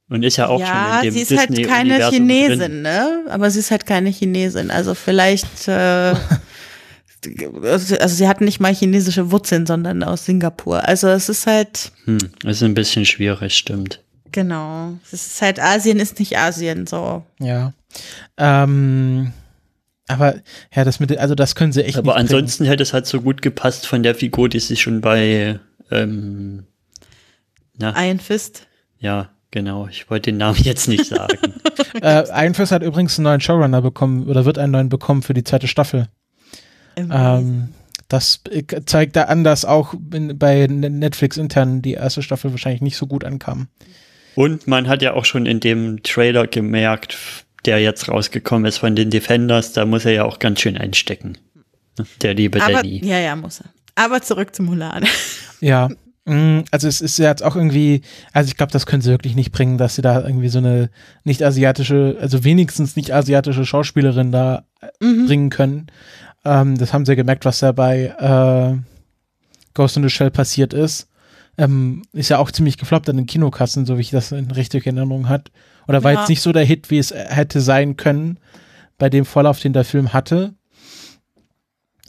Und 0.09 0.23
ist 0.23 0.37
ja 0.37 0.47
auch 0.47 0.59
ja, 0.59 0.67
schon 0.67 0.97
in 0.97 1.01
dem 1.03 1.13
sie 1.13 1.33
ist 1.33 1.39
halt 1.39 1.49
Disney 1.49 1.63
halt 1.63 1.89
keine 1.89 2.09
Chinesin, 2.09 2.59
drin. 2.59 2.81
ne? 2.81 3.25
Aber 3.29 3.49
sie 3.49 3.59
ist 3.59 3.71
halt 3.71 3.85
keine 3.85 4.09
Chinesin. 4.09 4.69
Also 4.69 4.95
vielleicht, 4.95 5.67
äh, 5.67 6.13
also 7.63 8.07
sie 8.07 8.27
hat 8.27 8.41
nicht 8.41 8.59
mal 8.59 8.73
chinesische 8.73 9.31
Wurzeln, 9.31 9.65
sondern 9.65 10.03
aus 10.03 10.25
Singapur. 10.25 10.87
Also 10.87 11.07
es 11.07 11.29
ist 11.29 11.47
halt. 11.47 11.91
Hm, 12.05 12.19
ist 12.43 12.61
ein 12.61 12.73
bisschen 12.73 13.05
schwierig, 13.05 13.55
stimmt. 13.55 14.01
Genau. 14.31 14.93
Es 15.05 15.13
ist 15.13 15.41
halt 15.41 15.59
Asien 15.59 15.99
ist 15.99 16.19
nicht 16.19 16.37
Asien, 16.37 16.85
so. 16.85 17.23
Ja. 17.39 17.73
Ähm, 18.37 19.31
aber 20.07 20.35
ja, 20.75 20.83
das 20.83 20.99
mit, 20.99 21.17
also 21.17 21.35
das 21.35 21.55
können 21.55 21.71
sie 21.71 21.83
echt. 21.83 21.97
Aber 21.97 22.15
ansonsten 22.15 22.63
bringen. 22.63 22.71
hätte 22.71 22.83
es 22.83 22.93
halt 22.93 23.05
so 23.05 23.21
gut 23.21 23.41
gepasst 23.41 23.87
von 23.87 24.03
der 24.03 24.15
Figur, 24.15 24.49
die 24.49 24.59
sich 24.59 24.81
schon 24.81 25.01
bei 25.01 25.59
ähm, 25.91 26.65
na, 27.77 27.93
Iron 28.05 28.19
Fist. 28.19 28.67
Ja, 28.99 29.29
Genau, 29.53 29.87
ich 29.87 30.09
wollte 30.09 30.31
den 30.31 30.37
Namen 30.37 30.57
jetzt 30.63 30.87
nicht 30.87 31.05
sagen. 31.05 31.37
äh, 32.01 32.27
Einfluss 32.31 32.71
hat 32.71 32.81
übrigens 32.81 33.19
einen 33.19 33.25
neuen 33.25 33.39
Showrunner 33.39 33.83
bekommen 33.83 34.27
oder 34.27 34.45
wird 34.45 34.57
einen 34.57 34.71
neuen 34.71 34.89
bekommen 34.89 35.21
für 35.21 35.35
die 35.35 35.43
zweite 35.43 35.67
Staffel. 35.67 36.07
Ähm, 36.97 37.69
das 38.07 38.41
zeigt 38.87 39.15
da 39.15 39.25
an, 39.25 39.43
dass 39.43 39.63
auch 39.63 39.93
in, 40.11 40.39
bei 40.39 40.65
Netflix 40.65 41.37
intern 41.37 41.83
die 41.83 41.93
erste 41.93 42.23
Staffel 42.23 42.49
wahrscheinlich 42.49 42.81
nicht 42.81 42.97
so 42.97 43.05
gut 43.05 43.23
ankam. 43.23 43.67
Und 44.33 44.65
man 44.65 44.87
hat 44.87 45.03
ja 45.03 45.13
auch 45.13 45.25
schon 45.25 45.45
in 45.45 45.59
dem 45.59 46.01
Trailer 46.01 46.47
gemerkt, 46.47 47.15
der 47.65 47.79
jetzt 47.79 48.09
rausgekommen 48.09 48.65
ist 48.65 48.79
von 48.79 48.95
den 48.95 49.11
Defenders, 49.11 49.71
da 49.71 49.85
muss 49.85 50.05
er 50.05 50.13
ja 50.13 50.25
auch 50.25 50.39
ganz 50.39 50.61
schön 50.61 50.79
einstecken. 50.79 51.37
Der 52.23 52.33
liebe 52.33 52.59
Aber, 52.59 52.73
Danny. 52.73 53.05
Ja, 53.05 53.19
ja, 53.19 53.35
muss 53.35 53.61
er. 53.61 53.69
Aber 53.93 54.19
zurück 54.23 54.55
zum 54.55 54.65
Mulan. 54.65 55.05
Ja, 55.61 55.89
also 56.25 56.87
es 56.87 57.01
ist 57.01 57.17
ja 57.17 57.29
jetzt 57.29 57.43
auch 57.43 57.57
irgendwie, 57.57 58.01
also 58.31 58.47
ich 58.47 58.55
glaube, 58.55 58.71
das 58.71 58.85
können 58.85 59.01
sie 59.01 59.11
wirklich 59.11 59.35
nicht 59.35 59.51
bringen, 59.51 59.77
dass 59.77 59.95
sie 59.95 60.01
da 60.01 60.25
irgendwie 60.25 60.47
so 60.47 60.59
eine 60.59 60.89
nicht 61.25 61.43
asiatische, 61.43 62.17
also 62.19 62.45
wenigstens 62.45 62.95
nicht 62.95 63.13
asiatische 63.13 63.65
Schauspielerin 63.65 64.31
da 64.31 64.63
äh, 64.81 65.05
mhm. 65.05 65.25
bringen 65.27 65.49
können. 65.49 65.87
Ähm, 66.45 66.77
das 66.77 66.93
haben 66.93 67.05
sie 67.05 67.17
gemerkt, 67.17 67.43
was 67.43 67.59
da 67.59 67.73
bei 67.73 68.05
äh, 68.17 68.77
Ghost 69.73 69.97
in 69.97 70.03
the 70.03 70.09
Shell 70.09 70.31
passiert 70.31 70.73
ist. 70.73 71.09
Ähm, 71.57 72.03
ist 72.13 72.29
ja 72.29 72.39
auch 72.39 72.51
ziemlich 72.51 72.77
gefloppt 72.77 73.09
an 73.09 73.17
den 73.17 73.25
Kinokassen, 73.25 73.85
so 73.85 73.97
wie 73.97 74.01
ich 74.01 74.09
das 74.09 74.31
in 74.31 74.49
richtiger 74.49 74.85
Erinnerung 74.85 75.27
hat. 75.27 75.51
Oder 75.87 76.03
war 76.03 76.13
ja. 76.13 76.19
jetzt 76.19 76.29
nicht 76.29 76.41
so 76.41 76.53
der 76.53 76.63
Hit, 76.63 76.89
wie 76.89 76.99
es 76.99 77.13
hätte 77.13 77.59
sein 77.59 77.97
können, 77.97 78.39
bei 78.97 79.09
dem 79.09 79.25
Vorlauf, 79.25 79.59
den 79.59 79.73
der 79.73 79.83
Film 79.83 80.13
hatte. 80.13 80.53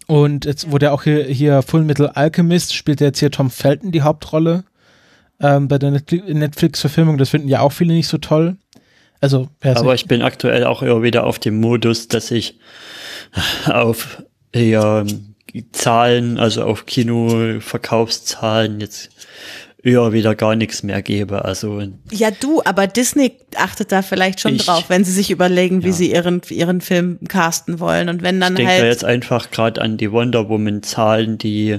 Und 0.06 0.44
jetzt 0.44 0.70
wurde 0.70 0.92
auch 0.92 1.04
hier, 1.04 1.24
hier 1.24 1.62
Full 1.62 1.84
Metal 1.84 2.08
Alchemist, 2.08 2.74
spielt 2.74 3.00
jetzt 3.00 3.20
hier 3.20 3.30
Tom 3.30 3.50
Felton 3.50 3.90
die 3.92 4.02
Hauptrolle 4.02 4.64
ähm, 5.40 5.68
bei 5.68 5.78
der 5.78 5.90
Netflix-Verfilmung. 5.90 7.18
Das 7.18 7.30
finden 7.30 7.48
ja 7.48 7.60
auch 7.60 7.72
viele 7.72 7.94
nicht 7.94 8.08
so 8.08 8.18
toll. 8.18 8.56
Also, 9.20 9.48
Aber 9.80 9.94
ich 9.94 10.06
bin 10.06 10.20
aktuell 10.22 10.64
auch 10.64 10.82
immer 10.82 11.02
wieder 11.02 11.24
auf 11.24 11.38
dem 11.38 11.58
Modus, 11.60 12.08
dass 12.08 12.30
ich 12.30 12.58
auf 13.66 14.22
eher 14.52 15.06
Zahlen, 15.72 16.38
also 16.38 16.64
auf 16.64 16.84
Kinoverkaufszahlen 16.84 18.80
jetzt 18.80 19.10
eher 19.84 20.12
wieder 20.12 20.34
gar 20.34 20.56
nichts 20.56 20.82
mehr 20.82 21.02
gebe. 21.02 21.44
Also 21.44 21.82
ja, 22.10 22.30
du, 22.30 22.62
aber 22.64 22.86
Disney 22.86 23.32
achtet 23.56 23.92
da 23.92 24.02
vielleicht 24.02 24.40
schon 24.40 24.56
ich, 24.56 24.64
drauf, 24.64 24.84
wenn 24.88 25.04
sie 25.04 25.12
sich 25.12 25.30
überlegen, 25.30 25.80
ja. 25.80 25.86
wie 25.86 25.92
sie 25.92 26.12
ihren 26.12 26.40
ihren 26.48 26.80
Film 26.80 27.18
casten 27.28 27.78
wollen 27.80 28.08
und 28.08 28.22
wenn 28.22 28.40
dann 28.40 28.56
ich 28.56 28.60
halt. 28.60 28.68
Ich 28.68 28.80
denke 28.80 28.90
jetzt 28.90 29.04
einfach 29.04 29.50
gerade 29.50 29.80
an 29.80 29.98
die 29.98 30.10
Wonder 30.10 30.48
Woman 30.48 30.82
Zahlen, 30.82 31.38
die 31.38 31.78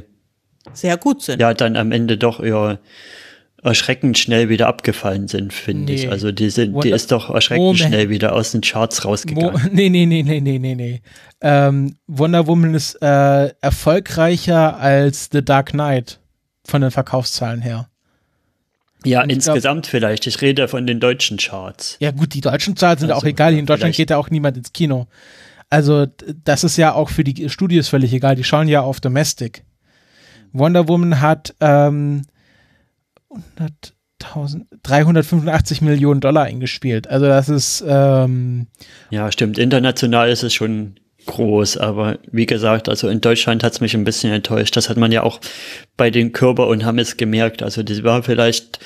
sehr 0.73 0.97
gut 0.97 1.23
sind. 1.23 1.41
Ja, 1.41 1.53
dann 1.53 1.75
am 1.75 1.91
Ende 1.91 2.17
doch 2.17 2.39
eher 2.39 2.79
erschreckend 3.63 4.17
schnell 4.19 4.47
wieder 4.49 4.67
abgefallen 4.67 5.27
sind, 5.27 5.51
finde 5.51 5.85
nee. 5.85 5.95
ich. 5.95 6.11
Also 6.11 6.31
die 6.31 6.51
sind, 6.51 6.83
die 6.83 6.91
ist 6.91 7.11
doch 7.11 7.31
erschreckend 7.31 7.65
Moment. 7.65 7.79
schnell 7.79 8.09
wieder 8.09 8.33
aus 8.33 8.51
den 8.51 8.61
Charts 8.61 9.03
rausgegangen. 9.03 9.53
Mo 9.53 9.59
nee, 9.71 9.89
nee, 9.89 10.05
nee, 10.05 10.21
nee, 10.21 10.39
nee, 10.39 10.59
nee, 10.59 10.75
nee. 10.75 11.01
Ähm, 11.41 11.95
Wonder 12.05 12.45
Woman 12.45 12.75
ist 12.75 13.01
äh, 13.01 13.47
erfolgreicher 13.61 14.79
als 14.79 15.29
The 15.31 15.43
Dark 15.43 15.71
Knight 15.71 16.19
von 16.63 16.81
den 16.81 16.91
Verkaufszahlen 16.91 17.61
her. 17.61 17.89
Ja, 19.05 19.23
Und 19.23 19.29
insgesamt 19.29 19.83
glaub, 19.83 19.91
vielleicht. 19.91 20.27
Ich 20.27 20.41
rede 20.41 20.67
von 20.67 20.87
den 20.87 20.99
deutschen 20.99 21.37
Charts. 21.37 21.97
Ja, 21.99 22.11
gut, 22.11 22.33
die 22.33 22.41
deutschen 22.41 22.75
Charts 22.75 23.01
sind 23.01 23.11
also, 23.11 23.21
auch 23.21 23.25
egal. 23.25 23.53
In 23.53 23.65
Deutschland 23.65 23.95
geht 23.95 24.09
ja 24.09 24.17
auch 24.17 24.29
niemand 24.29 24.57
ins 24.57 24.73
Kino. 24.73 25.07
Also, 25.69 26.07
das 26.43 26.63
ist 26.63 26.77
ja 26.77 26.93
auch 26.93 27.09
für 27.09 27.23
die 27.23 27.49
Studios 27.49 27.87
völlig 27.87 28.13
egal. 28.13 28.35
Die 28.35 28.43
schauen 28.43 28.67
ja 28.67 28.81
auf 28.81 28.99
Domestic. 28.99 29.63
Wonder 30.53 30.87
Woman 30.87 31.21
hat 31.21 31.55
ähm, 31.59 32.23
385 34.83 35.81
Millionen 35.81 36.21
Dollar 36.21 36.43
eingespielt. 36.43 37.07
Also, 37.07 37.25
das 37.25 37.49
ist. 37.49 37.83
Ähm, 37.87 38.67
ja, 39.09 39.31
stimmt. 39.31 39.57
International 39.57 40.29
ist 40.29 40.43
es 40.43 40.53
schon 40.53 40.95
groß, 41.25 41.77
aber 41.77 42.19
wie 42.31 42.45
gesagt, 42.45 42.89
also 42.89 43.07
in 43.07 43.21
Deutschland 43.21 43.63
hat 43.63 43.73
es 43.73 43.81
mich 43.81 43.93
ein 43.93 44.03
bisschen 44.03 44.31
enttäuscht. 44.31 44.75
Das 44.75 44.89
hat 44.89 44.97
man 44.97 45.11
ja 45.11 45.23
auch 45.23 45.39
bei 45.97 46.09
den 46.09 46.31
Körper 46.31 46.67
und 46.67 46.85
Hammes 46.85 47.17
gemerkt. 47.17 47.63
Also 47.63 47.83
das 47.83 48.03
war 48.03 48.23
vielleicht 48.23 48.79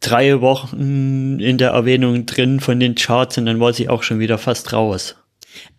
drei 0.00 0.40
Wochen 0.40 1.38
in 1.40 1.58
der 1.58 1.70
Erwähnung 1.70 2.26
drin 2.26 2.60
von 2.60 2.80
den 2.80 2.94
Charts 2.94 3.38
und 3.38 3.46
dann 3.46 3.60
war 3.60 3.72
sie 3.72 3.88
auch 3.88 4.02
schon 4.02 4.18
wieder 4.18 4.38
fast 4.38 4.72
raus. 4.72 5.16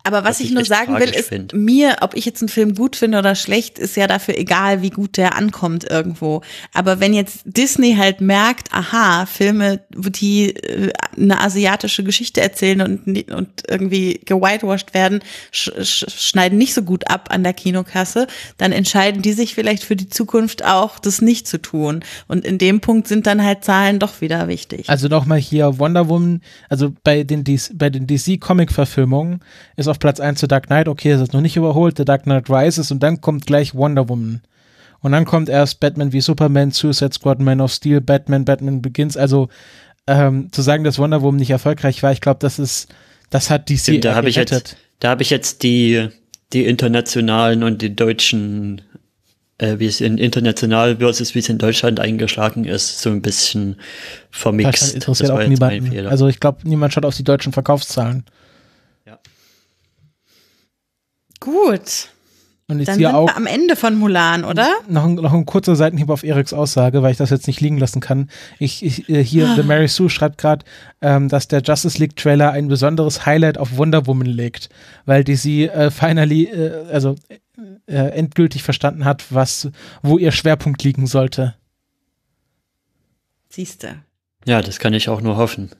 Aber 0.04 0.24
was, 0.24 0.30
was 0.30 0.40
ich 0.40 0.50
nur 0.50 0.64
sagen 0.64 0.98
will, 0.98 1.10
ist 1.10 1.28
find. 1.28 1.52
mir, 1.52 1.98
ob 2.00 2.14
ich 2.14 2.24
jetzt 2.24 2.42
einen 2.42 2.48
Film 2.48 2.74
gut 2.74 2.96
finde 2.96 3.18
oder 3.18 3.34
schlecht, 3.34 3.78
ist 3.78 3.96
ja 3.96 4.06
dafür 4.06 4.36
egal, 4.36 4.82
wie 4.82 4.90
gut 4.90 5.16
der 5.16 5.36
ankommt 5.36 5.88
irgendwo. 5.88 6.42
Aber 6.74 6.98
wenn 6.98 7.14
jetzt 7.14 7.42
Disney 7.44 7.94
halt 7.94 8.20
merkt, 8.20 8.72
aha, 8.72 9.26
Filme, 9.26 9.80
die 9.90 10.56
äh, 10.56 10.92
eine 11.16 11.40
asiatische 11.40 12.02
Geschichte 12.02 12.40
erzählen 12.40 12.80
und, 12.80 13.30
und 13.30 13.62
irgendwie 13.68 14.20
gewhitewashed 14.24 14.94
werden, 14.94 15.20
sch 15.52 15.70
sch 15.82 16.04
schneiden 16.08 16.58
nicht 16.58 16.74
so 16.74 16.82
gut 16.82 17.08
ab 17.08 17.28
an 17.30 17.44
der 17.44 17.52
Kinokasse, 17.52 18.26
dann 18.56 18.72
entscheiden 18.72 19.22
die 19.22 19.32
sich 19.32 19.54
vielleicht 19.54 19.84
für 19.84 19.96
die 19.96 20.08
Zukunft 20.08 20.64
auch, 20.64 20.98
das 20.98 21.20
nicht 21.22 21.46
zu 21.46 21.58
tun. 21.58 22.04
Und 22.26 22.44
in 22.44 22.58
dem 22.58 22.80
Punkt 22.80 23.06
sind 23.06 23.26
dann 23.26 23.42
halt 23.42 23.64
Zahlen 23.64 23.98
doch 23.98 24.20
wieder 24.20 24.48
wichtig. 24.48 24.88
Also 24.88 25.06
nochmal 25.08 25.38
hier 25.38 25.78
Wonder 25.78 26.08
Woman, 26.08 26.40
also 26.68 26.92
bei 27.04 27.22
den, 27.22 27.44
bei 27.74 27.90
den 27.90 28.06
DC-Comic-Verfilmungen 28.06 29.40
ist 29.76 29.91
auf 29.92 29.98
Platz 29.98 30.18
1 30.20 30.40
The 30.40 30.48
Dark 30.48 30.66
Knight, 30.66 30.88
okay, 30.88 31.12
das 31.12 31.20
ist 31.20 31.32
noch 31.34 31.42
nicht 31.42 31.56
überholt, 31.56 31.98
The 31.98 32.04
Dark 32.04 32.24
Knight 32.24 32.48
Rises 32.48 32.90
und 32.90 33.02
dann 33.02 33.20
kommt 33.20 33.46
gleich 33.46 33.74
Wonder 33.74 34.08
Woman. 34.08 34.40
Und 35.00 35.12
dann 35.12 35.24
kommt 35.24 35.48
erst 35.48 35.80
Batman 35.80 36.12
wie 36.12 36.20
Superman, 36.20 36.70
Suicide 36.70 37.12
Squad, 37.12 37.40
Man 37.40 37.60
of 37.60 37.72
Steel, 37.72 38.00
Batman, 38.00 38.44
Batman 38.44 38.80
Begins. 38.80 39.16
Also 39.16 39.48
ähm, 40.06 40.50
zu 40.50 40.62
sagen, 40.62 40.82
dass 40.82 40.98
Wonder 40.98 41.20
Woman 41.20 41.40
nicht 41.40 41.50
erfolgreich 41.50 42.02
war, 42.02 42.10
ich 42.10 42.20
glaube, 42.20 42.38
das 42.40 42.58
ist, 42.58 42.88
das 43.28 43.50
hat 43.50 43.68
DC 43.68 43.80
Stimmt, 43.80 44.04
da 44.04 44.14
habe 44.14 44.28
ich 44.28 44.36
jetzt, 44.36 44.76
da 45.00 45.10
habe 45.10 45.22
ich 45.22 45.30
jetzt 45.30 45.62
die 45.62 46.08
die 46.52 46.66
internationalen 46.66 47.62
und 47.62 47.82
die 47.82 47.94
deutschen, 47.94 48.82
äh, 49.58 49.78
wie 49.78 49.86
es 49.86 50.00
in 50.00 50.18
international 50.18 50.96
versus 50.96 51.34
wie 51.34 51.38
es 51.38 51.48
in 51.48 51.58
Deutschland 51.58 51.98
eingeschlagen 51.98 52.64
ist, 52.64 53.00
so 53.00 53.10
ein 53.10 53.22
bisschen 53.22 53.76
vermixt. 54.30 54.82
Das 54.82 54.92
interessiert 54.92 55.30
das 55.30 55.36
auch 55.36 55.46
niemanden. 55.46 56.06
Also 56.06 56.28
ich 56.28 56.40
glaube, 56.40 56.58
niemand 56.64 56.92
schaut 56.92 57.04
auf 57.04 57.16
die 57.16 57.24
deutschen 57.24 57.52
Verkaufszahlen. 57.52 58.24
Gut. 61.42 62.08
Und 62.68 62.80
ich 62.80 62.86
Dann 62.86 62.94
sind 62.94 63.06
auch 63.06 63.26
wir 63.26 63.36
am 63.36 63.46
Ende 63.46 63.74
von 63.74 63.96
Mulan, 63.96 64.44
oder? 64.44 64.68
Noch, 64.88 65.06
noch 65.06 65.32
ein 65.32 65.44
kurzer 65.44 65.74
Seitenhieb 65.74 66.08
auf 66.08 66.22
Eriks 66.22 66.52
Aussage, 66.52 67.02
weil 67.02 67.10
ich 67.10 67.18
das 67.18 67.30
jetzt 67.30 67.48
nicht 67.48 67.60
liegen 67.60 67.76
lassen 67.78 68.00
kann. 68.00 68.30
Ich, 68.60 68.84
ich 68.84 69.08
äh, 69.08 69.22
hier, 69.22 69.48
ah. 69.48 69.56
The 69.56 69.64
Mary 69.64 69.88
Sue 69.88 70.08
schreibt 70.08 70.38
gerade, 70.38 70.64
ähm, 71.00 71.28
dass 71.28 71.48
der 71.48 71.60
Justice 71.60 71.98
League 71.98 72.16
Trailer 72.16 72.52
ein 72.52 72.68
besonderes 72.68 73.26
Highlight 73.26 73.58
auf 73.58 73.76
Wonder 73.76 74.06
Woman 74.06 74.28
legt, 74.28 74.68
weil 75.04 75.24
die 75.24 75.34
sie 75.34 75.64
äh, 75.68 75.90
finally, 75.90 76.44
äh, 76.44 76.86
also 76.90 77.16
äh, 77.86 77.94
endgültig 77.94 78.62
verstanden 78.62 79.04
hat, 79.04 79.24
was, 79.34 79.68
wo 80.02 80.16
ihr 80.16 80.30
Schwerpunkt 80.30 80.84
liegen 80.84 81.06
sollte. 81.08 81.56
Siehste. 83.48 83.96
Ja, 84.46 84.62
das 84.62 84.78
kann 84.78 84.94
ich 84.94 85.08
auch 85.08 85.20
nur 85.20 85.36
hoffen. 85.36 85.70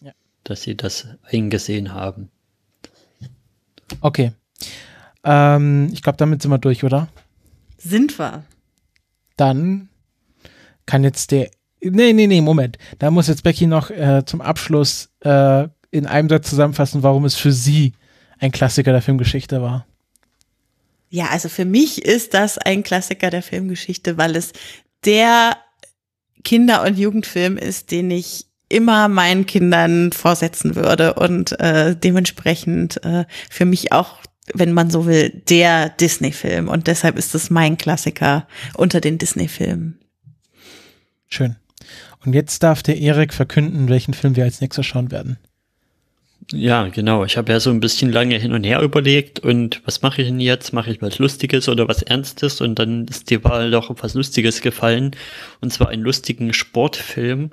Ja. 0.00 0.12
Dass 0.42 0.62
sie 0.62 0.76
das 0.76 1.06
eingesehen 1.22 1.94
haben. 1.94 2.28
Okay. 4.00 4.32
Ähm, 5.24 5.90
ich 5.92 6.02
glaube, 6.02 6.16
damit 6.18 6.42
sind 6.42 6.50
wir 6.50 6.58
durch, 6.58 6.84
oder? 6.84 7.08
Sind 7.78 8.18
wir. 8.18 8.44
Dann 9.36 9.88
kann 10.86 11.04
jetzt 11.04 11.30
der. 11.30 11.50
Nee, 11.82 12.12
nee, 12.12 12.26
nee, 12.26 12.40
Moment. 12.40 12.78
Da 12.98 13.10
muss 13.10 13.28
jetzt 13.28 13.42
Becky 13.42 13.66
noch 13.66 13.90
äh, 13.90 14.24
zum 14.24 14.40
Abschluss 14.40 15.10
äh, 15.20 15.68
in 15.90 16.06
einem 16.06 16.28
Satz 16.28 16.48
zusammenfassen, 16.48 17.02
warum 17.02 17.24
es 17.24 17.34
für 17.34 17.52
sie 17.52 17.92
ein 18.38 18.52
Klassiker 18.52 18.92
der 18.92 19.02
Filmgeschichte 19.02 19.62
war. 19.62 19.86
Ja, 21.08 21.28
also 21.28 21.48
für 21.48 21.64
mich 21.64 22.04
ist 22.04 22.34
das 22.34 22.58
ein 22.58 22.82
Klassiker 22.82 23.30
der 23.30 23.42
Filmgeschichte, 23.42 24.18
weil 24.18 24.36
es 24.36 24.52
der 25.04 25.56
Kinder- 26.44 26.82
und 26.82 26.98
Jugendfilm 26.98 27.56
ist, 27.56 27.90
den 27.90 28.10
ich 28.10 28.46
immer 28.68 29.08
meinen 29.08 29.46
Kindern 29.46 30.12
vorsetzen 30.12 30.74
würde 30.74 31.14
und 31.14 31.58
äh, 31.60 31.94
dementsprechend 31.96 33.02
äh, 33.04 33.24
für 33.48 33.64
mich 33.64 33.92
auch 33.92 34.18
wenn 34.54 34.72
man 34.72 34.90
so 34.90 35.06
will, 35.06 35.42
der 35.48 35.88
Disney-Film. 35.88 36.68
Und 36.68 36.86
deshalb 36.86 37.16
ist 37.18 37.34
es 37.34 37.50
mein 37.50 37.78
Klassiker 37.78 38.46
unter 38.74 39.00
den 39.00 39.18
Disney-Filmen. 39.18 39.98
Schön. 41.28 41.56
Und 42.24 42.34
jetzt 42.34 42.62
darf 42.62 42.82
der 42.82 42.98
Erik 42.98 43.32
verkünden, 43.32 43.88
welchen 43.88 44.14
Film 44.14 44.36
wir 44.36 44.44
als 44.44 44.60
nächstes 44.60 44.86
schauen 44.86 45.10
werden. 45.10 45.38
Ja, 46.52 46.86
genau. 46.88 47.24
Ich 47.24 47.36
habe 47.36 47.52
ja 47.52 47.58
so 47.58 47.70
ein 47.70 47.80
bisschen 47.80 48.12
lange 48.12 48.36
hin 48.36 48.52
und 48.52 48.62
her 48.62 48.80
überlegt 48.80 49.40
und 49.40 49.82
was 49.84 50.02
mache 50.02 50.22
ich 50.22 50.28
denn 50.28 50.38
jetzt? 50.38 50.72
Mache 50.72 50.92
ich 50.92 51.02
was 51.02 51.18
Lustiges 51.18 51.68
oder 51.68 51.88
was 51.88 52.02
Ernstes? 52.02 52.60
Und 52.60 52.78
dann 52.78 53.06
ist 53.06 53.30
die 53.30 53.42
Wahl 53.42 53.72
doch 53.72 53.90
auf 53.90 54.02
was 54.02 54.14
Lustiges 54.14 54.60
gefallen. 54.60 55.10
Und 55.60 55.72
zwar 55.72 55.88
einen 55.88 56.02
lustigen 56.02 56.52
Sportfilm 56.52 57.50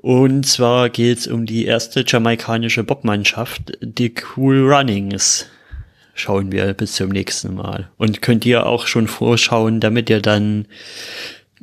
und 0.00 0.46
zwar 0.46 0.90
geht 0.90 1.18
es 1.18 1.26
um 1.26 1.44
die 1.44 1.64
erste 1.64 2.04
jamaikanische 2.06 2.84
Bobmannschaft, 2.84 3.76
die 3.80 4.14
Cool 4.36 4.72
Runnings. 4.72 5.46
Schauen 6.14 6.52
wir 6.52 6.72
bis 6.74 6.94
zum 6.94 7.10
nächsten 7.10 7.54
Mal. 7.54 7.90
Und 7.96 8.22
könnt 8.22 8.46
ihr 8.46 8.66
auch 8.66 8.86
schon 8.86 9.08
vorschauen, 9.08 9.80
damit 9.80 10.08
ihr 10.08 10.20
dann 10.20 10.66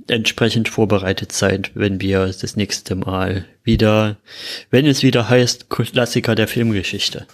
entsprechend 0.07 0.67
vorbereitet 0.67 1.31
seid, 1.31 1.71
wenn 1.75 2.01
wir 2.01 2.25
das 2.27 2.55
nächste 2.55 2.95
Mal 2.95 3.45
wieder, 3.63 4.17
wenn 4.69 4.85
es 4.85 5.03
wieder 5.03 5.29
heißt, 5.29 5.69
Klassiker 5.69 6.35
der 6.35 6.47
Filmgeschichte. 6.47 7.27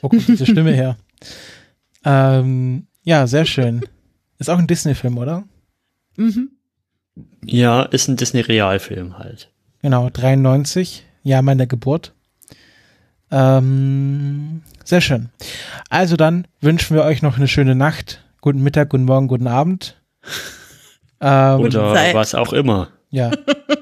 Wo 0.00 0.08
kommt 0.08 0.26
diese 0.26 0.46
Stimme 0.46 0.72
her? 0.72 0.96
ähm, 2.04 2.86
ja, 3.04 3.26
sehr 3.28 3.44
schön. 3.44 3.82
Ist 4.38 4.50
auch 4.50 4.58
ein 4.58 4.66
Disney-Film, 4.66 5.18
oder? 5.18 5.44
Mhm. 6.16 6.50
Ja, 7.44 7.82
ist 7.82 8.08
ein 8.08 8.16
Disney-Realfilm 8.16 9.18
halt. 9.18 9.51
Genau, 9.82 10.08
93, 10.10 11.04
Jahr 11.24 11.42
meiner 11.42 11.66
Geburt. 11.66 12.14
Ähm, 13.30 14.62
sehr 14.84 15.00
schön. 15.00 15.30
Also 15.90 16.16
dann 16.16 16.46
wünschen 16.60 16.94
wir 16.94 17.04
euch 17.04 17.22
noch 17.22 17.36
eine 17.36 17.48
schöne 17.48 17.74
Nacht, 17.74 18.24
guten 18.40 18.62
Mittag, 18.62 18.90
guten 18.90 19.04
Morgen, 19.04 19.28
guten 19.28 19.48
Abend. 19.48 20.00
Ähm, 21.24 21.60
Oder 21.60 22.14
was 22.14 22.34
auch 22.34 22.52
immer. 22.52 22.88
Ja. 23.10 23.30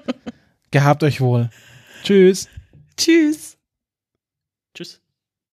Gehabt 0.70 1.02
euch 1.02 1.22
wohl. 1.22 1.48
Tschüss. 2.02 2.50
Tschüss. 2.98 3.56